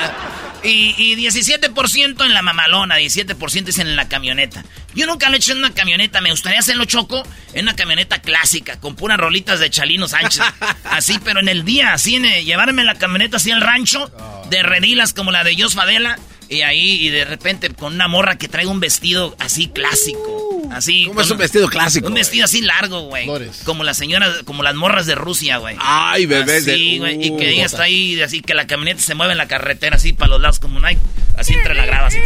y, 0.65 0.95
y 0.97 1.17
17% 1.17 2.25
en 2.25 2.35
la 2.35 2.43
mamalona, 2.43 2.99
17% 2.99 3.69
es 3.69 3.79
en 3.79 3.95
la 3.97 4.09
camioneta. 4.09 4.65
Yo 4.95 5.07
nunca 5.07 5.29
lo 5.29 5.35
he 5.35 5.39
hecho 5.39 5.53
en 5.53 5.59
una 5.59 5.75
camioneta. 5.75 6.21
Me 6.21 6.31
gustaría 6.31 6.59
hacerlo 6.59 6.85
choco 6.87 7.23
en 7.53 7.65
una 7.65 7.77
camioneta 7.77 8.21
clásica, 8.23 8.81
con 8.81 8.97
puras 8.97 9.19
rolitas 9.19 9.61
de 9.61 9.69
Chalino 9.71 10.09
Sánchez. 10.09 10.43
Así, 10.85 11.19
pero 11.23 11.41
en 11.41 11.49
el 11.49 11.65
día, 11.65 11.93
así, 11.93 12.17
en 12.17 12.25
llevarme 12.45 12.85
la 12.85 12.95
camioneta 12.95 13.37
así 13.37 13.51
al 13.51 13.61
rancho, 13.61 14.11
de 14.49 14.63
redilas 14.63 15.13
como 15.13 15.33
la 15.33 15.45
de 15.45 15.61
Jos 15.61 15.75
Fadela. 15.75 16.19
Y 16.49 16.63
ahí, 16.63 17.07
y 17.07 17.09
de 17.09 17.25
repente 17.25 17.71
con 17.71 17.95
una 17.95 18.09
morra 18.09 18.37
que 18.37 18.49
trae 18.49 18.67
un 18.67 18.81
vestido 18.81 19.35
así 19.39 19.69
clásico. 19.69 20.63
Así. 20.71 21.07
¿Cómo 21.07 21.21
es 21.21 21.31
un 21.31 21.39
vestido 21.39 21.69
clásico? 21.69 22.09
Un 22.09 22.15
vestido 22.15 22.45
así 22.45 22.61
largo, 22.61 23.03
güey. 23.03 23.29
Como 23.65 23.85
las 23.85 23.97
señoras, 23.97 24.43
como 24.45 24.63
las 24.63 24.75
morras 24.75 25.07
de 25.07 25.15
Rusia, 25.15 25.59
güey. 25.59 25.77
Ay, 25.79 26.27
bebé. 26.27 26.61
Sí, 26.61 26.99
güey. 26.99 27.25
y 27.25 27.37
que 27.37 27.51
ella 27.51 27.67
está 27.67 27.85
ahí, 27.85 28.21
así 28.21 28.41
que 28.41 28.55
la 28.55 28.67
camioneta 28.67 29.01
se 29.01 29.15
mueve 29.15 29.33
en 29.33 29.39
la 29.39 29.49
carretera, 29.49 29.97
así 29.97 30.13
para 30.13 30.31
los 30.31 30.41
lados, 30.41 30.61
como 30.61 30.79
un 30.79 30.85
así 30.85 31.55
entre 31.55 31.75
la 31.75 31.87
grava, 31.87 32.09
así. 32.09 32.19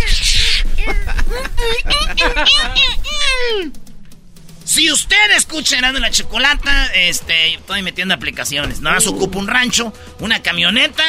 Si 4.64 4.92
usted 4.92 5.30
escucha 5.34 5.78
en 5.78 6.00
la 6.00 6.10
chocolata, 6.10 6.86
este, 6.94 7.54
estoy 7.54 7.82
metiendo 7.82 8.14
aplicaciones. 8.14 8.80
Nada 8.80 8.96
más 8.96 9.06
ocupa 9.06 9.38
un 9.38 9.46
rancho, 9.46 9.94
una 10.20 10.42
camioneta 10.42 11.02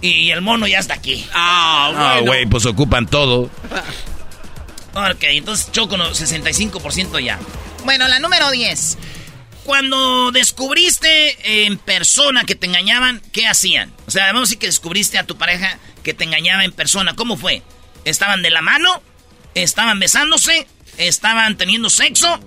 y 0.00 0.30
el 0.30 0.40
mono 0.40 0.66
ya 0.66 0.78
está 0.78 0.94
aquí. 0.94 1.26
Ah, 1.32 2.16
ah 2.16 2.20
güey, 2.20 2.46
pues 2.46 2.66
ocupan 2.66 3.06
todo. 3.06 3.50
Ok, 4.92 5.22
entonces 5.22 5.70
Choco, 5.70 5.96
65% 5.96 7.22
ya. 7.22 7.38
Bueno, 7.84 8.08
la 8.08 8.18
número 8.18 8.50
10. 8.50 8.98
Cuando 9.64 10.32
descubriste 10.32 11.64
en 11.64 11.78
persona 11.78 12.44
que 12.44 12.56
te 12.56 12.66
engañaban, 12.66 13.22
¿qué 13.32 13.46
hacían? 13.46 13.92
O 14.08 14.10
sea, 14.10 14.26
vamos 14.26 14.40
a 14.40 14.46
decir 14.46 14.58
que 14.58 14.66
descubriste 14.66 15.16
a 15.16 15.26
tu 15.26 15.36
pareja 15.36 15.78
que 16.02 16.12
te 16.12 16.24
engañaba 16.24 16.64
en 16.64 16.72
persona. 16.72 17.14
¿Cómo 17.14 17.36
fue? 17.36 17.62
¿Estaban 18.04 18.42
de 18.42 18.50
la 18.50 18.62
mano? 18.62 19.00
¿Estaban 19.54 20.00
besándose? 20.00 20.66
¿Estaban 20.96 21.56
teniendo 21.56 21.88
sexo? 21.88 22.40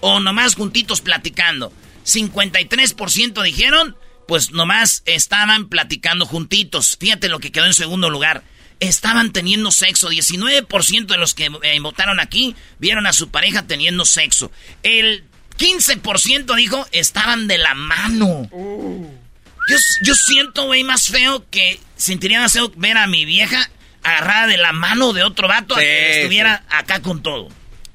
¿O 0.00 0.20
nomás 0.20 0.54
juntitos 0.54 1.02
platicando? 1.02 1.70
53% 2.06 3.42
dijeron 3.42 3.96
pues 4.26 4.50
nomás 4.50 5.02
estaban 5.06 5.68
platicando 5.68 6.26
juntitos. 6.26 6.96
Fíjate 6.98 7.28
lo 7.28 7.40
que 7.40 7.52
quedó 7.52 7.66
en 7.66 7.74
segundo 7.74 8.10
lugar. 8.10 8.42
Estaban 8.80 9.32
teniendo 9.32 9.70
sexo. 9.70 10.10
19% 10.10 11.06
de 11.06 11.16
los 11.16 11.34
que 11.34 11.50
eh, 11.62 11.80
votaron 11.80 12.20
aquí 12.20 12.56
vieron 12.78 13.06
a 13.06 13.12
su 13.12 13.30
pareja 13.30 13.66
teniendo 13.66 14.04
sexo. 14.04 14.50
El 14.82 15.24
15% 15.58 16.54
dijo 16.56 16.86
estaban 16.92 17.46
de 17.46 17.58
la 17.58 17.74
mano. 17.74 18.48
Yo, 18.50 19.76
yo 20.02 20.14
siento, 20.14 20.66
güey, 20.66 20.84
más 20.84 21.08
feo 21.08 21.48
que 21.50 21.80
sentiría 21.96 22.40
más 22.40 22.52
feo 22.52 22.72
ver 22.76 22.98
a 22.98 23.06
mi 23.06 23.24
vieja 23.24 23.70
agarrada 24.02 24.46
de 24.46 24.58
la 24.58 24.72
mano 24.72 25.12
de 25.12 25.22
otro 25.22 25.48
vato 25.48 25.74
a 25.74 25.78
que 25.78 26.20
estuviera 26.20 26.64
acá 26.68 27.00
con 27.00 27.22
todo. 27.22 27.48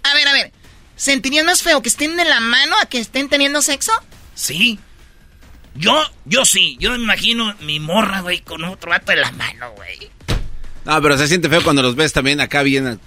A 0.04 0.14
ver, 0.14 0.28
a 0.28 0.34
ver. 0.34 0.52
¿Sentirías 0.96 1.46
más 1.46 1.62
feo 1.62 1.82
que 1.82 1.90
estén 1.90 2.18
de 2.18 2.26
la 2.26 2.40
mano 2.40 2.76
a 2.82 2.88
que 2.88 3.00
estén 3.00 3.30
teniendo 3.30 3.62
sexo? 3.62 3.92
Sí. 4.36 4.80
Yo, 5.80 5.98
yo 6.26 6.44
sí, 6.44 6.76
yo 6.82 6.92
me 6.92 6.98
imagino 6.98 7.56
mi 7.62 7.80
morra, 7.80 8.20
güey, 8.20 8.42
con 8.42 8.66
otro 8.66 8.92
vato 8.92 9.14
en 9.14 9.22
la 9.22 9.32
mano, 9.32 9.72
güey. 9.78 10.12
No, 10.84 11.02
pero 11.02 11.18
se 11.18 11.30
siente 11.30 11.48
feo 11.48 11.64
cuando 11.64 11.82
los 11.82 11.96
ves 11.96 12.12
también 12.12 12.42
acá 12.42 12.64
bien. 12.64 13.00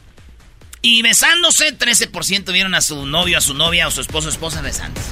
Y 0.81 1.03
besándose, 1.03 1.79
13% 1.79 2.51
vieron 2.51 2.75
a 2.75 2.81
su 2.81 3.05
novio, 3.05 3.37
a 3.37 3.43
su 3.43 3.53
novia 3.53 3.89
o 3.89 3.91
su 3.91 4.01
esposo 4.01 4.29
o 4.29 4.31
esposa 4.31 4.63
besándose. 4.63 5.07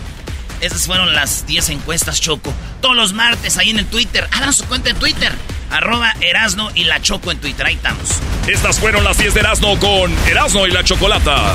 Esas 0.62 0.86
fueron 0.86 1.14
las 1.14 1.46
10 1.46 1.68
encuestas 1.68 2.22
Choco. 2.22 2.54
Todos 2.80 2.96
los 2.96 3.12
martes 3.12 3.58
ahí 3.58 3.68
en 3.68 3.78
el 3.78 3.86
Twitter. 3.86 4.26
Hagan 4.32 4.54
su 4.54 4.64
cuenta 4.64 4.88
en 4.88 4.96
Twitter. 4.96 5.32
Arroba 5.70 6.14
Erasno 6.22 6.70
y 6.74 6.84
la 6.84 7.02
Choco 7.02 7.30
en 7.30 7.40
Twitter. 7.40 7.66
Ahí 7.66 7.74
estamos. 7.74 8.08
Estas 8.46 8.80
fueron 8.80 9.04
las 9.04 9.18
10 9.18 9.34
de 9.34 9.40
Erasno 9.40 9.78
con 9.78 10.10
Erasno 10.26 10.66
y 10.66 10.70
la 10.70 10.82
Chocolata. 10.82 11.54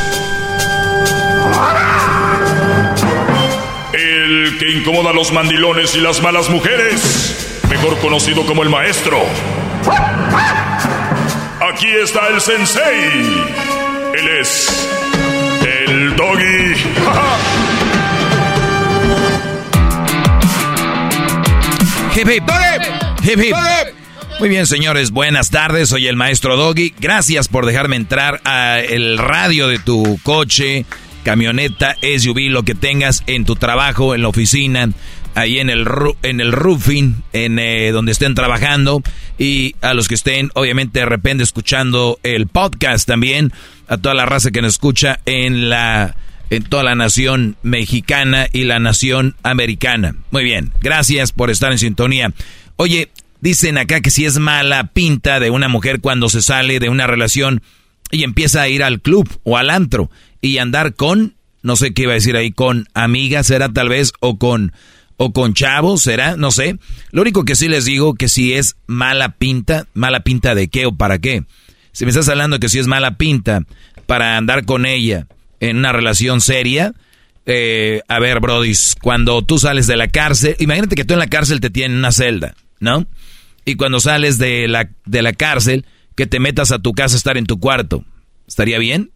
el 3.93 4.57
que 4.57 4.71
incomoda 4.71 5.11
a 5.11 5.13
los 5.13 5.31
mandilones 5.31 5.95
y 5.95 6.01
las 6.01 6.21
malas 6.21 6.49
mujeres, 6.49 7.61
mejor 7.69 7.97
conocido 7.99 8.45
como 8.45 8.63
el 8.63 8.69
maestro. 8.69 9.19
Aquí 11.73 11.87
está 11.87 12.27
el 12.27 12.41
sensei. 12.41 13.45
Él 14.13 14.29
es 14.39 14.89
el 15.87 16.15
doggy. 16.15 16.75
Hip, 22.13 22.27
hip. 22.27 22.43
Hip, 23.23 23.39
hip. 23.39 23.55
Muy 24.39 24.49
bien, 24.49 24.67
señores, 24.67 25.11
buenas 25.11 25.49
tardes. 25.49 25.89
Soy 25.89 26.07
el 26.07 26.17
maestro 26.17 26.57
Doggy. 26.57 26.93
Gracias 26.99 27.47
por 27.47 27.65
dejarme 27.65 27.95
entrar 27.95 28.41
a 28.43 28.79
el 28.79 29.17
radio 29.17 29.67
de 29.67 29.79
tu 29.79 30.19
coche, 30.21 30.85
camioneta, 31.23 31.95
SUV, 32.01 32.49
lo 32.49 32.63
que 32.63 32.75
tengas 32.75 33.23
en 33.27 33.45
tu 33.45 33.55
trabajo, 33.55 34.15
en 34.15 34.21
la 34.21 34.27
oficina, 34.27 34.89
ahí 35.35 35.59
en 35.59 35.69
el 35.69 35.87
en 36.23 36.41
el 36.41 36.51
roofing, 36.51 37.23
en 37.33 37.59
eh, 37.59 37.91
donde 37.91 38.11
estén 38.11 38.35
trabajando 38.35 39.01
y 39.37 39.75
a 39.81 39.93
los 39.93 40.07
que 40.07 40.15
estén, 40.15 40.51
obviamente, 40.53 40.99
de 40.99 41.05
repente 41.05 41.43
escuchando 41.43 42.19
el 42.23 42.47
podcast 42.47 43.07
también, 43.07 43.51
a 43.87 43.97
toda 43.97 44.15
la 44.15 44.25
raza 44.25 44.51
que 44.51 44.61
nos 44.61 44.73
escucha 44.73 45.19
en 45.25 45.69
la 45.69 46.15
en 46.49 46.63
toda 46.63 46.83
la 46.83 46.95
nación 46.95 47.55
mexicana 47.63 48.47
y 48.51 48.65
la 48.65 48.79
nación 48.79 49.35
americana. 49.41 50.15
Muy 50.31 50.43
bien, 50.43 50.73
gracias 50.81 51.31
por 51.31 51.49
estar 51.49 51.71
en 51.71 51.79
sintonía. 51.79 52.33
Oye, 52.75 53.09
dicen 53.39 53.77
acá 53.77 54.01
que 54.01 54.11
si 54.11 54.25
es 54.25 54.37
mala 54.37 54.89
pinta 54.91 55.39
de 55.39 55.49
una 55.49 55.69
mujer 55.69 56.01
cuando 56.01 56.27
se 56.27 56.41
sale 56.41 56.79
de 56.79 56.89
una 56.89 57.07
relación 57.07 57.61
y 58.11 58.23
empieza 58.23 58.61
a 58.61 58.67
ir 58.67 58.83
al 58.83 59.01
club 59.01 59.29
o 59.43 59.57
al 59.57 59.69
antro 59.69 60.11
y 60.41 60.57
andar 60.57 60.95
con, 60.95 61.35
no 61.61 61.75
sé 61.75 61.93
qué 61.93 62.03
iba 62.03 62.11
a 62.11 62.15
decir 62.15 62.35
ahí, 62.35 62.51
con 62.51 62.87
amigas, 62.93 63.47
será 63.47 63.69
tal 63.69 63.89
vez, 63.89 64.13
o 64.19 64.37
con, 64.37 64.73
o 65.17 65.31
con 65.31 65.53
chavos, 65.53 66.01
será, 66.01 66.35
no 66.35 66.51
sé. 66.51 66.77
Lo 67.11 67.21
único 67.21 67.45
que 67.45 67.55
sí 67.55 67.67
les 67.67 67.85
digo 67.85 68.15
que 68.15 68.27
si 68.27 68.53
es 68.53 68.75
mala 68.87 69.37
pinta, 69.37 69.87
mala 69.93 70.21
pinta 70.21 70.55
de 70.55 70.67
qué 70.67 70.85
o 70.85 70.95
para 70.95 71.19
qué. 71.19 71.43
Si 71.91 72.05
me 72.05 72.09
estás 72.09 72.29
hablando 72.29 72.59
que 72.59 72.69
si 72.69 72.79
es 72.79 72.87
mala 72.87 73.17
pinta 73.17 73.61
para 74.05 74.37
andar 74.37 74.65
con 74.65 74.85
ella, 74.85 75.27
en 75.61 75.77
una 75.77 75.93
relación 75.93 76.41
seria. 76.41 76.93
Eh, 77.45 78.01
a 78.07 78.19
ver, 78.19 78.39
Brody, 78.39 78.73
cuando 79.01 79.41
tú 79.43 79.57
sales 79.57 79.87
de 79.87 79.95
la 79.95 80.07
cárcel, 80.09 80.55
imagínate 80.59 80.95
que 80.95 81.05
tú 81.05 81.13
en 81.13 81.19
la 81.19 81.27
cárcel 81.27 81.59
te 81.59 81.69
tienen 81.69 81.97
una 81.97 82.11
celda, 82.11 82.55
¿no? 82.79 83.07
Y 83.63 83.75
cuando 83.75 83.99
sales 83.99 84.37
de 84.37 84.67
la, 84.67 84.89
de 85.05 85.21
la 85.21 85.33
cárcel, 85.33 85.85
que 86.15 86.27
te 86.27 86.39
metas 86.39 86.71
a 86.71 86.79
tu 86.79 86.93
casa 86.93 87.15
a 87.15 87.17
estar 87.17 87.37
en 87.37 87.45
tu 87.45 87.59
cuarto. 87.59 88.03
¿Estaría 88.47 88.79
bien? 88.79 89.11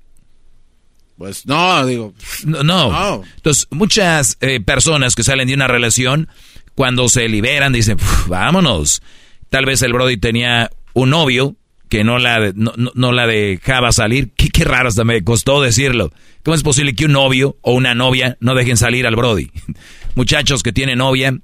Pues 1.17 1.45
no, 1.45 1.85
digo. 1.85 2.13
No. 2.45 2.63
no. 2.63 3.23
Entonces, 3.35 3.67
muchas 3.71 4.37
eh, 4.41 4.59
personas 4.59 5.15
que 5.15 5.23
salen 5.23 5.47
de 5.47 5.53
una 5.53 5.67
relación, 5.67 6.27
cuando 6.75 7.07
se 7.09 7.27
liberan, 7.29 7.73
dicen, 7.73 7.97
vámonos. 8.27 9.01
Tal 9.49 9.65
vez 9.65 9.81
el 9.81 9.93
Brody 9.93 10.17
tenía 10.17 10.69
un 10.93 11.11
novio 11.11 11.55
que 11.89 12.03
no 12.03 12.19
la, 12.19 12.51
no, 12.53 12.73
no 12.75 13.11
la 13.11 13.27
dejaba 13.27 13.91
salir. 13.91 14.31
Qué, 14.35 14.49
qué 14.49 14.65
raro 14.65 14.89
hasta 14.89 15.03
me 15.03 15.23
costó 15.23 15.61
decirlo. 15.61 16.11
¿Cómo 16.43 16.55
es 16.55 16.63
posible 16.63 16.95
que 16.95 17.05
un 17.05 17.13
novio 17.13 17.57
o 17.61 17.73
una 17.73 17.95
novia 17.95 18.37
no 18.39 18.53
dejen 18.53 18.77
salir 18.77 19.07
al 19.07 19.15
Brody? 19.15 19.51
Muchachos 20.15 20.63
que 20.63 20.73
tienen 20.73 20.97
novia, 20.97 21.37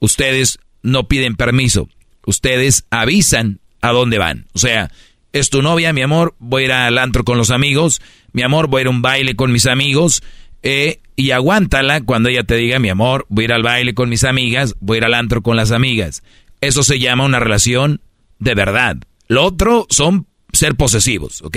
ustedes 0.00 0.58
no 0.82 1.08
piden 1.08 1.36
permiso. 1.36 1.88
Ustedes 2.26 2.86
avisan 2.90 3.60
a 3.82 3.92
dónde 3.92 4.18
van. 4.18 4.46
O 4.54 4.58
sea, 4.58 4.90
es 5.34 5.50
tu 5.50 5.62
novia, 5.62 5.92
mi 5.92 6.00
amor, 6.00 6.34
voy 6.38 6.62
a 6.62 6.66
ir 6.66 6.72
al 6.72 6.96
antro 6.96 7.24
con 7.24 7.36
los 7.36 7.50
amigos, 7.50 8.00
mi 8.32 8.42
amor, 8.42 8.68
voy 8.68 8.78
a 8.78 8.82
ir 8.82 8.86
a 8.86 8.90
un 8.90 9.02
baile 9.02 9.34
con 9.34 9.50
mis 9.50 9.66
amigos, 9.66 10.22
eh, 10.62 11.00
y 11.16 11.32
aguántala 11.32 12.02
cuando 12.02 12.28
ella 12.28 12.44
te 12.44 12.54
diga, 12.54 12.78
mi 12.78 12.88
amor, 12.88 13.26
voy 13.28 13.44
a 13.44 13.46
ir 13.46 13.52
al 13.52 13.64
baile 13.64 13.94
con 13.94 14.08
mis 14.08 14.22
amigas, 14.22 14.76
voy 14.78 14.96
a 14.96 14.98
ir 14.98 15.04
al 15.04 15.14
antro 15.14 15.42
con 15.42 15.56
las 15.56 15.72
amigas. 15.72 16.22
Eso 16.60 16.84
se 16.84 17.00
llama 17.00 17.24
una 17.24 17.40
relación 17.40 18.00
de 18.38 18.54
verdad. 18.54 18.96
Lo 19.26 19.44
otro 19.44 19.86
son 19.90 20.26
ser 20.52 20.76
posesivos, 20.76 21.42
¿ok? 21.42 21.56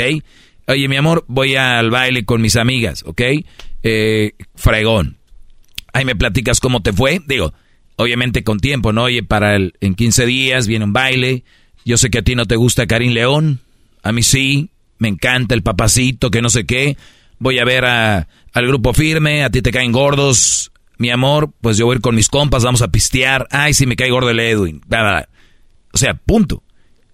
Oye, 0.68 0.88
mi 0.88 0.98
amor, 0.98 1.24
voy 1.28 1.56
al 1.56 1.92
baile 1.92 2.26
con 2.26 2.42
mis 2.42 2.56
amigas, 2.56 3.04
¿ok? 3.06 3.22
Eh, 3.84 4.34
fregón. 4.56 5.18
Ahí 5.94 6.04
me 6.04 6.16
platicas 6.16 6.60
cómo 6.60 6.82
te 6.82 6.94
fue. 6.94 7.22
Digo, 7.28 7.54
obviamente 7.96 8.44
con 8.44 8.60
tiempo, 8.60 8.92
¿no? 8.92 9.04
Oye, 9.04 9.22
para 9.22 9.56
el, 9.56 9.76
en 9.82 9.94
15 9.94 10.26
días 10.26 10.68
viene 10.68 10.86
un 10.86 10.94
baile. 10.94 11.44
Yo 11.86 11.98
sé 11.98 12.10
que 12.10 12.18
a 12.18 12.24
ti 12.24 12.36
no 12.36 12.46
te 12.46 12.56
gusta 12.56 12.88
Karim 12.88 13.14
León. 13.14 13.62
A 14.04 14.12
mí 14.12 14.24
sí. 14.24 14.70
Me 15.00 15.08
encanta 15.08 15.54
el 15.54 15.62
papacito, 15.62 16.32
que 16.32 16.42
no 16.42 16.50
sé 16.50 16.66
qué. 16.66 16.98
Voy 17.40 17.60
a 17.60 17.66
ver 17.66 17.86
a, 17.86 18.28
al 18.54 18.68
grupo 18.68 18.94
firme. 18.94 19.44
A 19.44 19.50
ti 19.50 19.62
te 19.62 19.72
caen 19.72 19.92
gordos. 19.92 20.72
Mi 20.98 21.12
amor, 21.12 21.52
pues 21.62 21.78
yo 21.78 21.86
voy 21.86 21.94
a 21.94 21.98
ir 21.98 22.02
con 22.02 22.16
mis 22.16 22.30
compas, 22.30 22.64
vamos 22.64 22.82
a 22.82 22.88
pistear. 22.88 23.48
Ay, 23.52 23.74
sí, 23.76 23.86
me 23.86 23.96
cae 23.96 24.10
gordo 24.10 24.32
el 24.32 24.40
Edwin. 24.40 24.82
O 25.94 25.98
sea, 25.98 26.16
punto. 26.16 26.64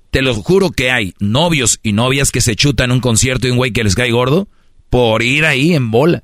Te 0.09 0.21
lo 0.21 0.33
juro 0.35 0.71
que 0.71 0.91
hay 0.91 1.15
novios 1.19 1.79
y 1.83 1.91
novias 1.91 2.31
que 2.31 2.39
se 2.39 2.55
chutan 2.55 2.91
un 2.91 3.01
concierto 3.01 3.47
y 3.47 3.51
un 3.51 3.57
güey 3.57 3.71
que 3.71 3.83
les 3.83 3.95
cae 3.95 4.11
gordo 4.11 4.47
por 4.89 5.23
ir 5.23 5.43
ahí 5.43 5.73
en 5.73 5.91
bola. 5.91 6.21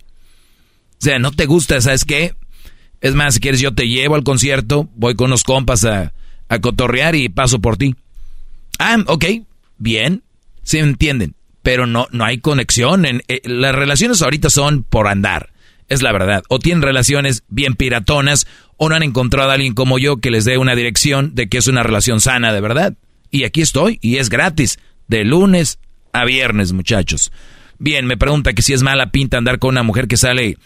O 0.93 1.01
sea, 1.01 1.17
no 1.17 1.31
te 1.31 1.47
gusta, 1.47 1.81
¿sabes 1.81 2.05
qué? 2.05 2.35
Es 3.01 3.15
más, 3.15 3.33
si 3.33 3.39
quieres 3.39 3.61
yo 3.61 3.73
te 3.73 3.87
llevo 3.87 4.15
al 4.15 4.23
concierto, 4.23 4.87
voy 4.95 5.15
con 5.15 5.27
unos 5.27 5.43
compas 5.43 5.85
a, 5.85 6.13
a 6.49 6.59
cotorrear 6.59 7.15
y 7.15 7.29
paso 7.29 7.59
por 7.59 7.77
ti. 7.77 7.95
Ah, 8.77 8.97
ok, 9.07 9.25
bien, 9.77 10.23
se 10.69 10.77
entienden, 10.77 11.33
pero 11.63 11.87
no, 11.87 12.07
no 12.11 12.25
hay 12.25 12.37
conexión. 12.37 13.07
En, 13.07 13.23
eh, 13.27 13.41
las 13.43 13.73
relaciones 13.73 14.21
ahorita 14.21 14.51
son 14.51 14.83
por 14.83 15.07
andar, 15.07 15.51
es 15.87 16.03
la 16.03 16.11
verdad. 16.11 16.43
O 16.47 16.59
tienen 16.59 16.83
relaciones 16.83 17.43
bien 17.47 17.73
piratonas 17.73 18.45
o 18.77 18.87
no 18.87 18.93
han 18.93 19.01
encontrado 19.01 19.49
a 19.49 19.55
alguien 19.55 19.73
como 19.73 19.97
yo 19.97 20.17
que 20.17 20.29
les 20.29 20.45
dé 20.45 20.59
una 20.59 20.75
dirección 20.75 21.33
de 21.33 21.49
que 21.49 21.57
es 21.57 21.65
una 21.65 21.81
relación 21.81 22.21
sana 22.21 22.53
de 22.53 22.61
verdad. 22.61 22.93
Y 23.31 23.45
aquí 23.45 23.61
estoy, 23.61 23.97
y 24.03 24.17
es 24.17 24.29
gratis, 24.29 24.77
de 25.07 25.23
lunes 25.23 25.79
a 26.13 26.23
viernes, 26.25 26.71
muchachos. 26.71 27.31
Bien, 27.79 28.05
me 28.05 28.15
pregunta 28.15 28.53
que 28.53 28.61
si 28.61 28.73
es 28.73 28.83
mala 28.83 29.09
pinta 29.09 29.39
andar 29.39 29.57
con 29.57 29.69
una 29.69 29.81
mujer 29.81 30.07
que 30.07 30.17
sale 30.17 30.59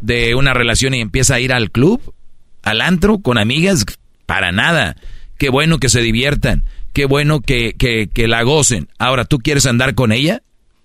de 0.00 0.34
una 0.36 0.54
relación 0.54 0.94
y 0.94 1.02
empieza 1.02 1.34
a 1.34 1.40
ir 1.40 1.52
al 1.52 1.70
club, 1.70 2.14
al 2.62 2.80
antro, 2.80 3.18
con 3.18 3.36
amigas. 3.36 3.84
Para 4.24 4.52
nada. 4.52 4.96
Qué 5.40 5.48
bueno 5.48 5.78
que 5.78 5.88
se 5.88 6.02
diviertan. 6.02 6.64
Qué 6.92 7.06
bueno 7.06 7.40
que, 7.40 7.72
que, 7.72 8.10
que 8.12 8.28
la 8.28 8.42
gocen. 8.42 8.90
Ahora, 8.98 9.24
¿tú 9.24 9.38
quieres 9.38 9.64
andar 9.64 9.94
con 9.94 10.12
ella? 10.12 10.42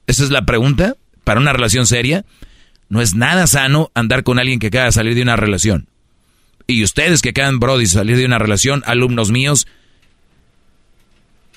Esa 0.08 0.24
es 0.24 0.32
la 0.32 0.46
pregunta. 0.46 0.96
Para 1.26 1.42
una 1.42 1.52
relación 1.52 1.86
seria. 1.86 2.24
No 2.88 3.02
es 3.02 3.16
nada 3.16 3.48
sano 3.48 3.92
andar 3.96 4.24
con 4.24 4.40
alguien 4.40 4.60
que 4.60 4.68
acaba 4.68 4.86
de 4.86 4.94
salir 4.94 5.14
de 5.14 5.24
una 5.24 5.36
relación. 5.36 5.90
Y 6.68 6.86
ustedes 6.86 7.22
que 7.22 7.32
acaban, 7.32 7.60
Brody, 7.60 7.86
salir 7.86 8.16
de 8.16 8.26
una 8.26 8.40
relación, 8.40 8.82
alumnos 8.86 9.30
míos, 9.30 9.68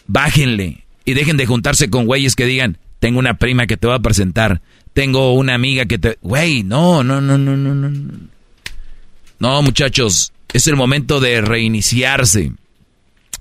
bájenle 0.08 0.84
y 1.04 1.14
dejen 1.14 1.36
de 1.36 1.46
juntarse 1.46 1.90
con 1.90 2.06
güeyes 2.06 2.34
que 2.34 2.46
digan, 2.46 2.78
tengo 2.98 3.20
una 3.20 3.38
prima 3.38 3.68
que 3.68 3.76
te 3.76 3.86
va 3.86 3.94
a 3.94 4.02
presentar, 4.02 4.60
tengo 4.92 5.34
una 5.34 5.54
amiga 5.54 5.86
que 5.86 5.98
te... 5.98 6.18
Güey, 6.20 6.64
no, 6.64 7.04
no, 7.04 7.20
no, 7.20 7.38
no, 7.38 7.56
no, 7.56 7.74
no. 7.76 8.12
No, 9.38 9.62
muchachos, 9.62 10.32
es 10.52 10.66
el 10.66 10.74
momento 10.74 11.20
de 11.20 11.40
reiniciarse. 11.42 12.54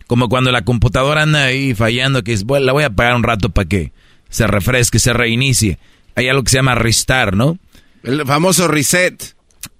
Como 0.08 0.30
cuando 0.30 0.52
la 0.52 0.64
computadora 0.64 1.24
anda 1.24 1.44
ahí 1.44 1.76
fallando, 1.76 2.24
que 2.24 2.34
es, 2.34 2.46
bueno, 2.46 2.66
la 2.66 2.74
voy 2.74 2.84
a 2.84 2.88
apagar 2.88 3.16
un 3.16 3.24
rato 3.24 3.50
para 3.50 3.68
que 3.68 3.92
se 4.30 4.48
refresque, 4.48 5.00
se 5.00 5.14
reinicie. 5.14 5.78
Hay 6.16 6.30
algo 6.30 6.44
que 6.44 6.52
se 6.52 6.58
llama 6.58 6.76
restart, 6.76 7.34
¿no? 7.34 7.58
El 8.04 8.26
famoso 8.26 8.68
reset. 8.68 9.36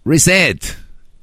Reset. 0.06 0.64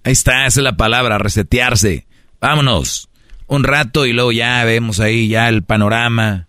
Ahí 0.05 0.13
está, 0.13 0.47
esa 0.47 0.61
es 0.61 0.65
la 0.65 0.77
palabra, 0.77 1.19
resetearse. 1.19 2.07
Vámonos 2.41 3.09
un 3.47 3.65
rato 3.65 4.07
y 4.07 4.13
luego 4.13 4.33
ya 4.33 4.65
vemos 4.65 5.01
ahí 5.01 5.29
ya 5.29 5.49
el 5.49 5.63
panorama, 5.63 6.49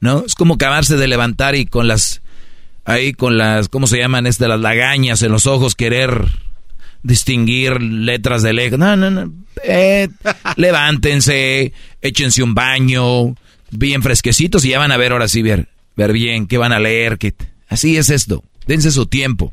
¿no? 0.00 0.24
Es 0.26 0.34
como 0.34 0.54
acabarse 0.54 0.96
de 0.96 1.08
levantar 1.08 1.54
y 1.54 1.66
con 1.66 1.88
las, 1.88 2.22
ahí 2.84 3.12
con 3.12 3.38
las, 3.38 3.68
¿cómo 3.68 3.86
se 3.86 3.98
llaman 3.98 4.26
estas? 4.26 4.48
Las 4.48 4.60
lagañas 4.60 5.22
en 5.22 5.32
los 5.32 5.46
ojos 5.46 5.74
querer 5.74 6.26
distinguir 7.04 7.80
letras 7.80 8.42
de 8.42 8.52
lejos. 8.52 8.78
No, 8.78 8.96
no, 8.96 9.10
no. 9.10 9.32
Eh, 9.62 10.08
levántense, 10.56 11.72
échense 12.00 12.42
un 12.42 12.54
baño, 12.54 13.36
bien 13.70 14.02
fresquecitos 14.02 14.64
y 14.64 14.70
ya 14.70 14.80
van 14.80 14.90
a 14.90 14.96
ver 14.96 15.12
ahora 15.12 15.28
sí, 15.28 15.42
ver, 15.42 15.68
ver 15.96 16.12
bien, 16.12 16.48
qué 16.48 16.58
van 16.58 16.72
a 16.72 16.80
leer, 16.80 17.18
que 17.18 17.34
así 17.68 17.96
es 17.96 18.10
esto. 18.10 18.42
Dense 18.66 18.90
su 18.90 19.06
tiempo. 19.06 19.52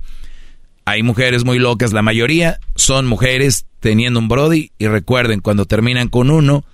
Hay 0.85 1.03
mujeres 1.03 1.45
muy 1.45 1.59
locas, 1.59 1.93
la 1.93 2.01
mayoría 2.01 2.59
son 2.75 3.05
mujeres 3.05 3.67
teniendo 3.79 4.19
un 4.19 4.27
Brody 4.27 4.71
y 4.79 4.87
recuerden, 4.87 5.41
cuando 5.41 5.65
terminan 5.65 6.07
con 6.07 6.31
uno, 6.31 6.65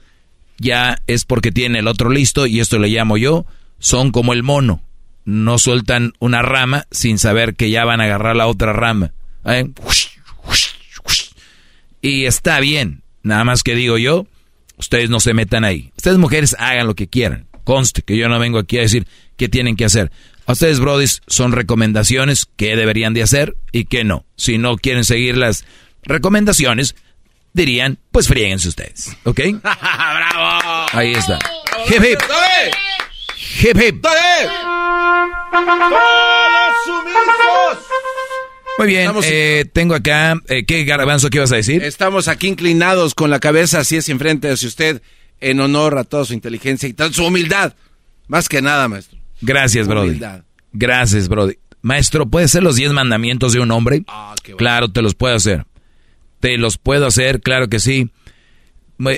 ya 0.60 1.02
es 1.08 1.26
porque 1.26 1.52
tiene 1.52 1.80
el 1.80 1.88
otro 1.88 2.10
listo 2.10 2.48
y 2.48 2.60
esto 2.60 2.80
le 2.80 2.88
llamo 2.88 3.18
yo, 3.18 3.46
son 3.80 4.12
como 4.12 4.34
el 4.34 4.44
mono, 4.44 4.82
no 5.26 5.58
sueltan 5.58 6.14
una 6.20 6.42
rama 6.42 6.86
sin 6.90 7.18
saber 7.18 7.56
que 7.56 7.70
ya 7.70 7.84
van 7.84 8.00
a 8.00 8.06
agarrar 8.06 8.36
la 8.36 8.48
otra 8.48 8.72
rama. 8.74 9.12
¿eh? 9.46 9.70
Y 12.02 12.26
está 12.26 12.60
bien, 12.60 13.02
nada 13.24 13.44
más 13.44 13.64
que 13.64 13.76
digo 13.76 13.98
yo, 13.98 14.28
ustedes 14.78 15.10
no 15.10 15.20
se 15.20 15.34
metan 15.34 15.64
ahí. 15.64 15.92
Ustedes 15.98 16.18
mujeres 16.18 16.56
hagan 16.60 16.88
lo 16.88 16.96
que 16.96 17.08
quieran, 17.08 17.48
conste 17.64 18.02
que 18.02 18.18
yo 18.18 18.30
no 18.30 18.40
vengo 18.40 18.60
aquí 18.60 18.78
a 18.78 18.82
decir 18.82 19.08
qué 19.36 19.50
tienen 19.50 19.76
que 19.76 19.86
hacer. 19.86 20.12
A 20.46 20.54
ustedes, 20.54 20.80
brodis, 20.80 21.22
son 21.28 21.52
recomendaciones 21.52 22.48
que 22.56 22.78
deberían 22.78 23.14
de 23.14 23.24
hacer 23.24 23.58
y 23.74 23.86
que 23.86 24.06
no. 24.06 24.26
Si 24.38 24.58
no 24.58 24.78
quieren 24.78 25.04
seguir 25.04 25.36
las 25.36 25.66
recomendaciones, 26.04 26.96
dirían, 27.52 27.98
pues 28.12 28.30
fríguense 28.30 28.70
ustedes, 28.70 29.18
¿ok? 29.26 29.42
¡Bravo! 29.62 30.88
Ahí 30.94 31.14
está. 31.14 31.40
Hip 31.90 32.04
hip. 32.04 32.20
Hip 33.60 33.78
hip. 33.78 34.06
Muy 38.78 38.88
bien, 38.88 39.12
eh, 39.24 39.66
tengo 39.74 39.96
acá, 39.96 40.40
eh, 40.50 40.66
¿qué 40.66 40.84
garbanzo 40.84 41.30
qué 41.30 41.40
vas 41.40 41.52
a 41.52 41.56
decir? 41.56 41.84
Estamos 41.84 42.28
aquí 42.28 42.48
inclinados 42.48 43.16
con 43.16 43.30
la 43.30 43.40
cabeza 43.40 43.80
así 43.80 43.96
es 43.96 44.08
enfrente 44.10 44.48
de 44.48 44.54
usted 44.54 45.02
en 45.40 45.60
honor 45.60 45.98
a 45.98 46.04
toda 46.04 46.26
su 46.26 46.34
inteligencia 46.34 46.88
y 46.88 46.94
toda 46.94 47.12
su 47.12 47.26
humildad. 47.26 47.74
Más 48.28 48.48
que 48.50 48.62
nada, 48.62 48.88
maestro. 48.88 49.18
Gracias, 49.42 49.88
Brody. 49.88 50.20
Gracias, 50.74 51.28
Brody. 51.28 51.56
Maestro, 51.82 52.28
¿puede 52.28 52.48
ser 52.48 52.64
los 52.64 52.76
diez 52.76 52.92
mandamientos 52.92 53.54
de 53.54 53.60
un 53.60 53.72
hombre? 53.72 54.04
Ah, 54.08 54.36
claro, 54.58 54.90
te 54.90 55.02
los 55.02 55.16
puedo 55.16 55.36
hacer. 55.36 55.66
Te 56.40 56.58
los 56.58 56.78
puedo 56.78 57.08
hacer, 57.08 57.42
claro 57.42 57.70
que 57.70 57.80
sí. 57.80 58.12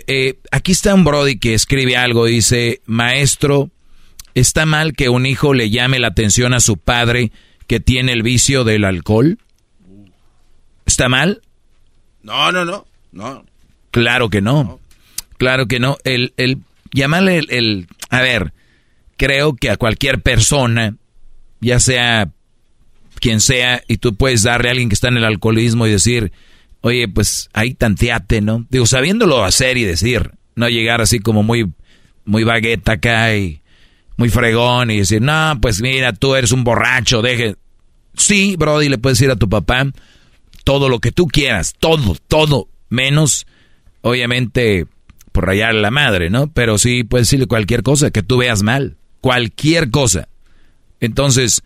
Eh, 0.07 0.39
aquí 0.51 0.71
está 0.73 0.93
un 0.93 1.03
Brody 1.03 1.39
que 1.39 1.53
escribe 1.53 1.97
algo, 1.97 2.25
dice, 2.25 2.81
maestro, 2.85 3.71
¿está 4.35 4.65
mal 4.65 4.93
que 4.93 5.09
un 5.09 5.25
hijo 5.25 5.53
le 5.53 5.69
llame 5.69 5.99
la 5.99 6.09
atención 6.09 6.53
a 6.53 6.59
su 6.59 6.77
padre 6.77 7.31
que 7.67 7.79
tiene 7.79 8.13
el 8.13 8.23
vicio 8.23 8.63
del 8.63 8.83
alcohol? 8.85 9.37
¿Está 10.99 11.07
mal? 11.07 11.41
No, 12.23 12.51
no, 12.51 12.65
no, 12.65 12.85
no. 13.13 13.45
Claro 13.89 14.29
que 14.29 14.41
no. 14.41 14.81
Claro 15.37 15.65
que 15.65 15.79
no. 15.79 15.95
El, 16.03 16.33
el 16.35 16.57
llamarle 16.91 17.37
el, 17.37 17.47
el, 17.51 17.87
a 18.09 18.19
ver, 18.19 18.51
creo 19.15 19.55
que 19.55 19.69
a 19.69 19.77
cualquier 19.77 20.21
persona, 20.21 20.97
ya 21.61 21.79
sea 21.79 22.27
quien 23.21 23.39
sea, 23.39 23.81
y 23.87 23.95
tú 23.95 24.15
puedes 24.15 24.43
darle 24.43 24.67
a 24.67 24.71
alguien 24.71 24.89
que 24.89 24.95
está 24.95 25.07
en 25.07 25.15
el 25.15 25.23
alcoholismo 25.23 25.87
y 25.87 25.91
decir, 25.91 26.33
oye, 26.81 27.07
pues 27.07 27.49
ahí 27.53 27.75
tanteate, 27.75 28.41
¿no? 28.41 28.65
Digo, 28.69 28.85
sabiéndolo 28.85 29.45
hacer 29.45 29.77
y 29.77 29.85
decir, 29.85 30.31
no 30.55 30.67
llegar 30.67 30.99
así 30.99 31.19
como 31.19 31.43
muy, 31.43 31.71
muy 32.25 32.43
bagueta 32.43 32.91
acá 32.91 33.37
y 33.37 33.61
muy 34.17 34.27
fregón 34.27 34.91
y 34.91 34.97
decir, 34.97 35.21
no, 35.21 35.57
pues 35.61 35.81
mira, 35.81 36.11
tú 36.11 36.35
eres 36.35 36.51
un 36.51 36.65
borracho, 36.65 37.21
deje. 37.21 37.55
Sí, 38.15 38.57
Brody, 38.59 38.89
le 38.89 38.97
puedes 38.97 39.17
decir 39.17 39.31
a 39.31 39.37
tu 39.37 39.47
papá 39.47 39.85
todo 40.69 40.87
lo 40.87 40.99
que 40.99 41.11
tú 41.11 41.25
quieras, 41.25 41.73
todo, 41.79 42.15
todo, 42.27 42.67
menos, 42.89 43.47
obviamente, 44.01 44.85
por 45.31 45.47
rayar 45.47 45.73
la 45.73 45.89
madre, 45.89 46.29
¿no? 46.29 46.53
Pero 46.53 46.77
sí 46.77 47.03
puedes 47.03 47.25
decirle 47.25 47.47
cualquier 47.47 47.81
cosa 47.81 48.11
que 48.11 48.21
tú 48.21 48.37
veas 48.37 48.61
mal, 48.61 48.95
cualquier 49.19 49.89
cosa. 49.89 50.27
Entonces, 50.99 51.63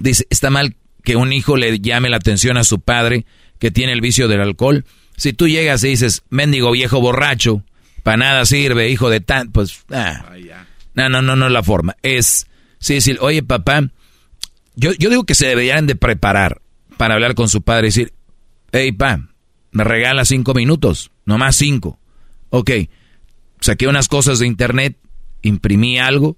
dice, 0.00 0.26
está 0.30 0.48
mal 0.48 0.76
que 1.04 1.16
un 1.16 1.30
hijo 1.34 1.58
le 1.58 1.78
llame 1.78 2.08
la 2.08 2.16
atención 2.16 2.56
a 2.56 2.64
su 2.64 2.80
padre 2.80 3.26
que 3.58 3.70
tiene 3.70 3.92
el 3.92 4.00
vicio 4.00 4.28
del 4.28 4.40
alcohol. 4.40 4.86
Si 5.18 5.34
tú 5.34 5.46
llegas 5.46 5.84
y 5.84 5.88
dices, 5.88 6.22
mendigo 6.30 6.70
viejo 6.70 7.02
borracho, 7.02 7.64
para 8.02 8.16
nada 8.16 8.46
sirve, 8.46 8.88
hijo 8.88 9.10
de 9.10 9.20
tan, 9.20 9.52
pues, 9.52 9.84
ah, 9.90 10.24
no, 10.94 11.10
no, 11.10 11.20
no, 11.20 11.36
no 11.36 11.48
es 11.48 11.52
la 11.52 11.62
forma. 11.62 11.98
Es, 12.00 12.46
sí, 12.78 12.94
decir, 12.94 13.18
oye 13.20 13.42
papá, 13.42 13.90
yo, 14.74 14.92
yo 14.94 15.10
digo 15.10 15.24
que 15.24 15.34
se 15.34 15.48
deberían 15.48 15.86
de 15.86 15.96
preparar 15.96 16.62
para 17.00 17.14
hablar 17.14 17.34
con 17.34 17.48
su 17.48 17.62
padre 17.62 17.86
y 17.86 17.88
decir, 17.88 18.12
hey 18.72 18.92
pa, 18.92 19.26
me 19.70 19.84
regala 19.84 20.26
cinco 20.26 20.52
minutos, 20.52 21.10
nomás 21.24 21.56
cinco. 21.56 21.98
Ok, 22.50 22.72
saqué 23.58 23.88
unas 23.88 24.06
cosas 24.06 24.38
de 24.38 24.46
internet, 24.46 24.98
imprimí 25.40 25.98
algo 25.98 26.36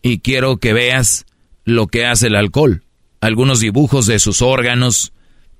y 0.00 0.20
quiero 0.20 0.58
que 0.58 0.72
veas 0.72 1.26
lo 1.64 1.88
que 1.88 2.06
hace 2.06 2.28
el 2.28 2.36
alcohol. 2.36 2.84
Algunos 3.20 3.58
dibujos 3.58 4.06
de 4.06 4.20
sus 4.20 4.40
órganos, 4.40 5.12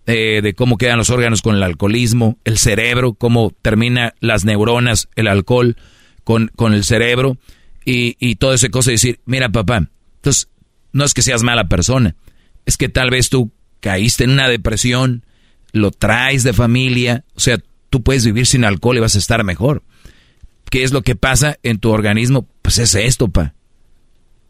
eh, 0.07 0.39
de 0.41 0.55
cómo 0.55 0.77
quedan 0.77 0.99
los 0.99 1.11
órganos 1.11 1.43
con 1.43 1.57
el 1.57 1.63
alcoholismo, 1.65 2.39
el 2.45 2.59
cerebro, 2.59 3.15
cómo 3.15 3.53
termina 3.61 4.15
las 4.21 4.45
neuronas, 4.45 5.09
el 5.17 5.27
alcohol 5.27 5.77
con, 6.23 6.53
con 6.55 6.75
el 6.75 6.85
cerebro 6.85 7.39
y, 7.85 8.15
y 8.21 8.37
toda 8.37 8.55
esa 8.55 8.69
cosa. 8.69 8.93
Y 8.93 8.95
decir, 8.95 9.19
mira 9.25 9.49
papá, 9.49 9.89
entonces 10.15 10.49
no 10.93 11.05
es 11.05 11.13
que 11.13 11.23
seas 11.23 11.43
mala 11.43 11.67
persona, 11.67 12.15
es 12.67 12.77
que 12.77 12.89
tal 12.89 13.11
vez 13.11 13.31
tú 13.31 13.51
caíste 13.81 14.25
en 14.25 14.31
una 14.31 14.49
depresión, 14.49 15.25
lo 15.73 15.91
traes 15.91 16.43
de 16.43 16.53
familia, 16.53 17.25
o 17.35 17.41
sea, 17.41 17.59
tú 17.91 18.03
puedes 18.03 18.25
vivir 18.25 18.47
sin 18.47 18.65
alcohol 18.65 18.97
y 18.97 19.01
vas 19.01 19.15
a 19.15 19.19
estar 19.19 19.45
mejor. 19.45 19.83
¿Qué 20.71 20.83
es 20.83 20.93
lo 20.93 21.03
que 21.03 21.17
pasa 21.17 21.59
en 21.63 21.79
tu 21.79 21.91
organismo? 21.91 22.47
Pues 22.63 22.79
es 22.79 22.95
esto, 22.95 23.29
pa. 23.29 23.55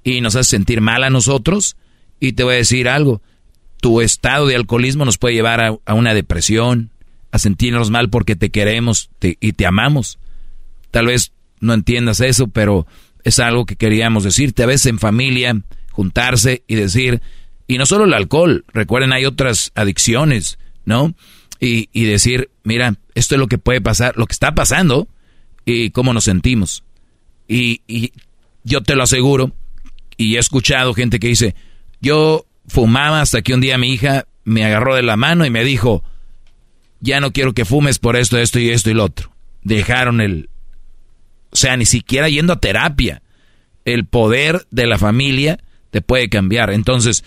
Y 0.03 0.21
nos 0.21 0.37
hace 0.37 0.51
sentir 0.51 0.81
mal 0.81 1.05
a 1.05 1.11
nosotros. 1.11 1.77
Y 2.21 2.33
te 2.33 2.43
voy 2.43 2.55
a 2.55 2.59
decir 2.59 2.89
algo, 2.89 3.23
tu 3.81 4.01
estado 4.01 4.47
de 4.47 4.57
alcoholismo 4.57 5.05
nos 5.05 5.19
puede 5.19 5.35
llevar 5.35 5.61
a, 5.61 5.95
una 5.95 6.15
depresión, 6.15 6.91
a 7.31 7.39
sentirnos 7.39 7.91
mal 7.91 8.11
porque 8.11 8.35
te 8.35 8.51
queremos 8.51 9.11
y 9.21 9.53
te 9.53 9.67
amamos. 9.67 10.19
Tal 10.91 11.07
vez 11.07 11.33
no 11.61 11.75
entiendas 11.75 12.21
eso, 12.21 12.49
pero 12.49 12.87
es 13.23 13.39
algo 13.39 13.67
que 13.67 13.77
queríamos 13.77 14.25
decirte. 14.25 14.65
A 14.65 14.67
veces 14.67 14.87
en 14.87 14.99
familia, 14.99 15.63
juntarse 15.93 16.65
y 16.67 16.75
decir, 16.75 17.23
y 17.69 17.79
no 17.79 17.87
solo 17.87 18.05
el 18.05 18.15
alcohol, 18.15 18.65
recuerden, 18.73 19.13
hay 19.13 19.27
otras 19.27 19.71
adicciones, 19.77 20.59
¿no? 20.85 21.15
Y, 21.61 21.89
y 21.93 22.05
decir, 22.05 22.51
mira, 22.65 22.97
esto 23.15 23.35
es 23.35 23.39
lo 23.39 23.47
que 23.47 23.59
puede 23.59 23.81
pasar, 23.81 24.17
lo 24.17 24.27
que 24.27 24.33
está 24.33 24.55
pasando 24.55 25.07
y 25.65 25.91
cómo 25.91 26.13
nos 26.13 26.25
sentimos. 26.25 26.83
Y, 27.47 27.83
y 27.87 28.13
yo 28.65 28.83
te 28.83 28.97
lo 28.97 29.05
aseguro, 29.05 29.53
y 30.17 30.37
he 30.37 30.39
escuchado 30.39 30.95
gente 30.95 31.21
que 31.21 31.29
dice, 31.29 31.55
yo 32.01 32.47
fumaba 32.67 33.21
hasta 33.21 33.43
que 33.43 33.55
un 33.55 33.61
día 33.61 33.79
mi 33.79 33.93
hija 33.93 34.27
me 34.45 34.65
agarró 34.65 34.95
de 34.97 35.03
la 35.03 35.17
mano 35.17 35.47
y 35.47 35.51
me 35.51 35.63
dijo, 35.63 36.03
ya 37.01 37.21
no 37.21 37.33
quiero 37.33 37.55
que 37.55 37.65
fumes 37.65 37.99
por 37.99 38.17
esto, 38.17 38.39
esto 38.39 38.59
y 38.59 38.71
esto 38.71 38.91
y 38.91 38.95
lo 38.95 39.05
otro. 39.05 39.31
Dejaron 39.63 40.21
el... 40.21 40.49
O 41.51 41.57
sea, 41.57 41.77
ni 41.77 41.87
siquiera 41.87 42.29
yendo 42.29 42.53
a 42.53 42.61
terapia. 42.61 43.23
El 43.85 44.07
poder 44.07 44.67
de 44.71 44.87
la 44.87 44.99
familia 44.99 45.59
te 45.91 46.03
puede 46.03 46.29
cambiar. 46.29 46.71
Entonces, 46.71 47.25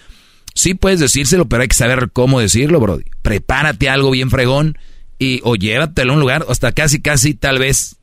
sí 0.55 0.73
puedes 0.73 0.99
decírselo, 0.99 1.47
pero 1.47 1.61
hay 1.61 1.67
que 1.67 1.75
saber 1.75 2.09
cómo 2.11 2.39
decirlo, 2.39 2.79
Brody. 2.79 3.03
Prepárate 3.21 3.89
algo 3.89 4.11
bien 4.11 4.29
fregón 4.29 4.77
y 5.19 5.41
o 5.43 5.55
llévatelo 5.55 6.11
a 6.11 6.15
un 6.15 6.19
lugar, 6.19 6.45
hasta 6.49 6.71
casi, 6.71 7.01
casi, 7.01 7.33
tal 7.33 7.59
vez 7.59 7.97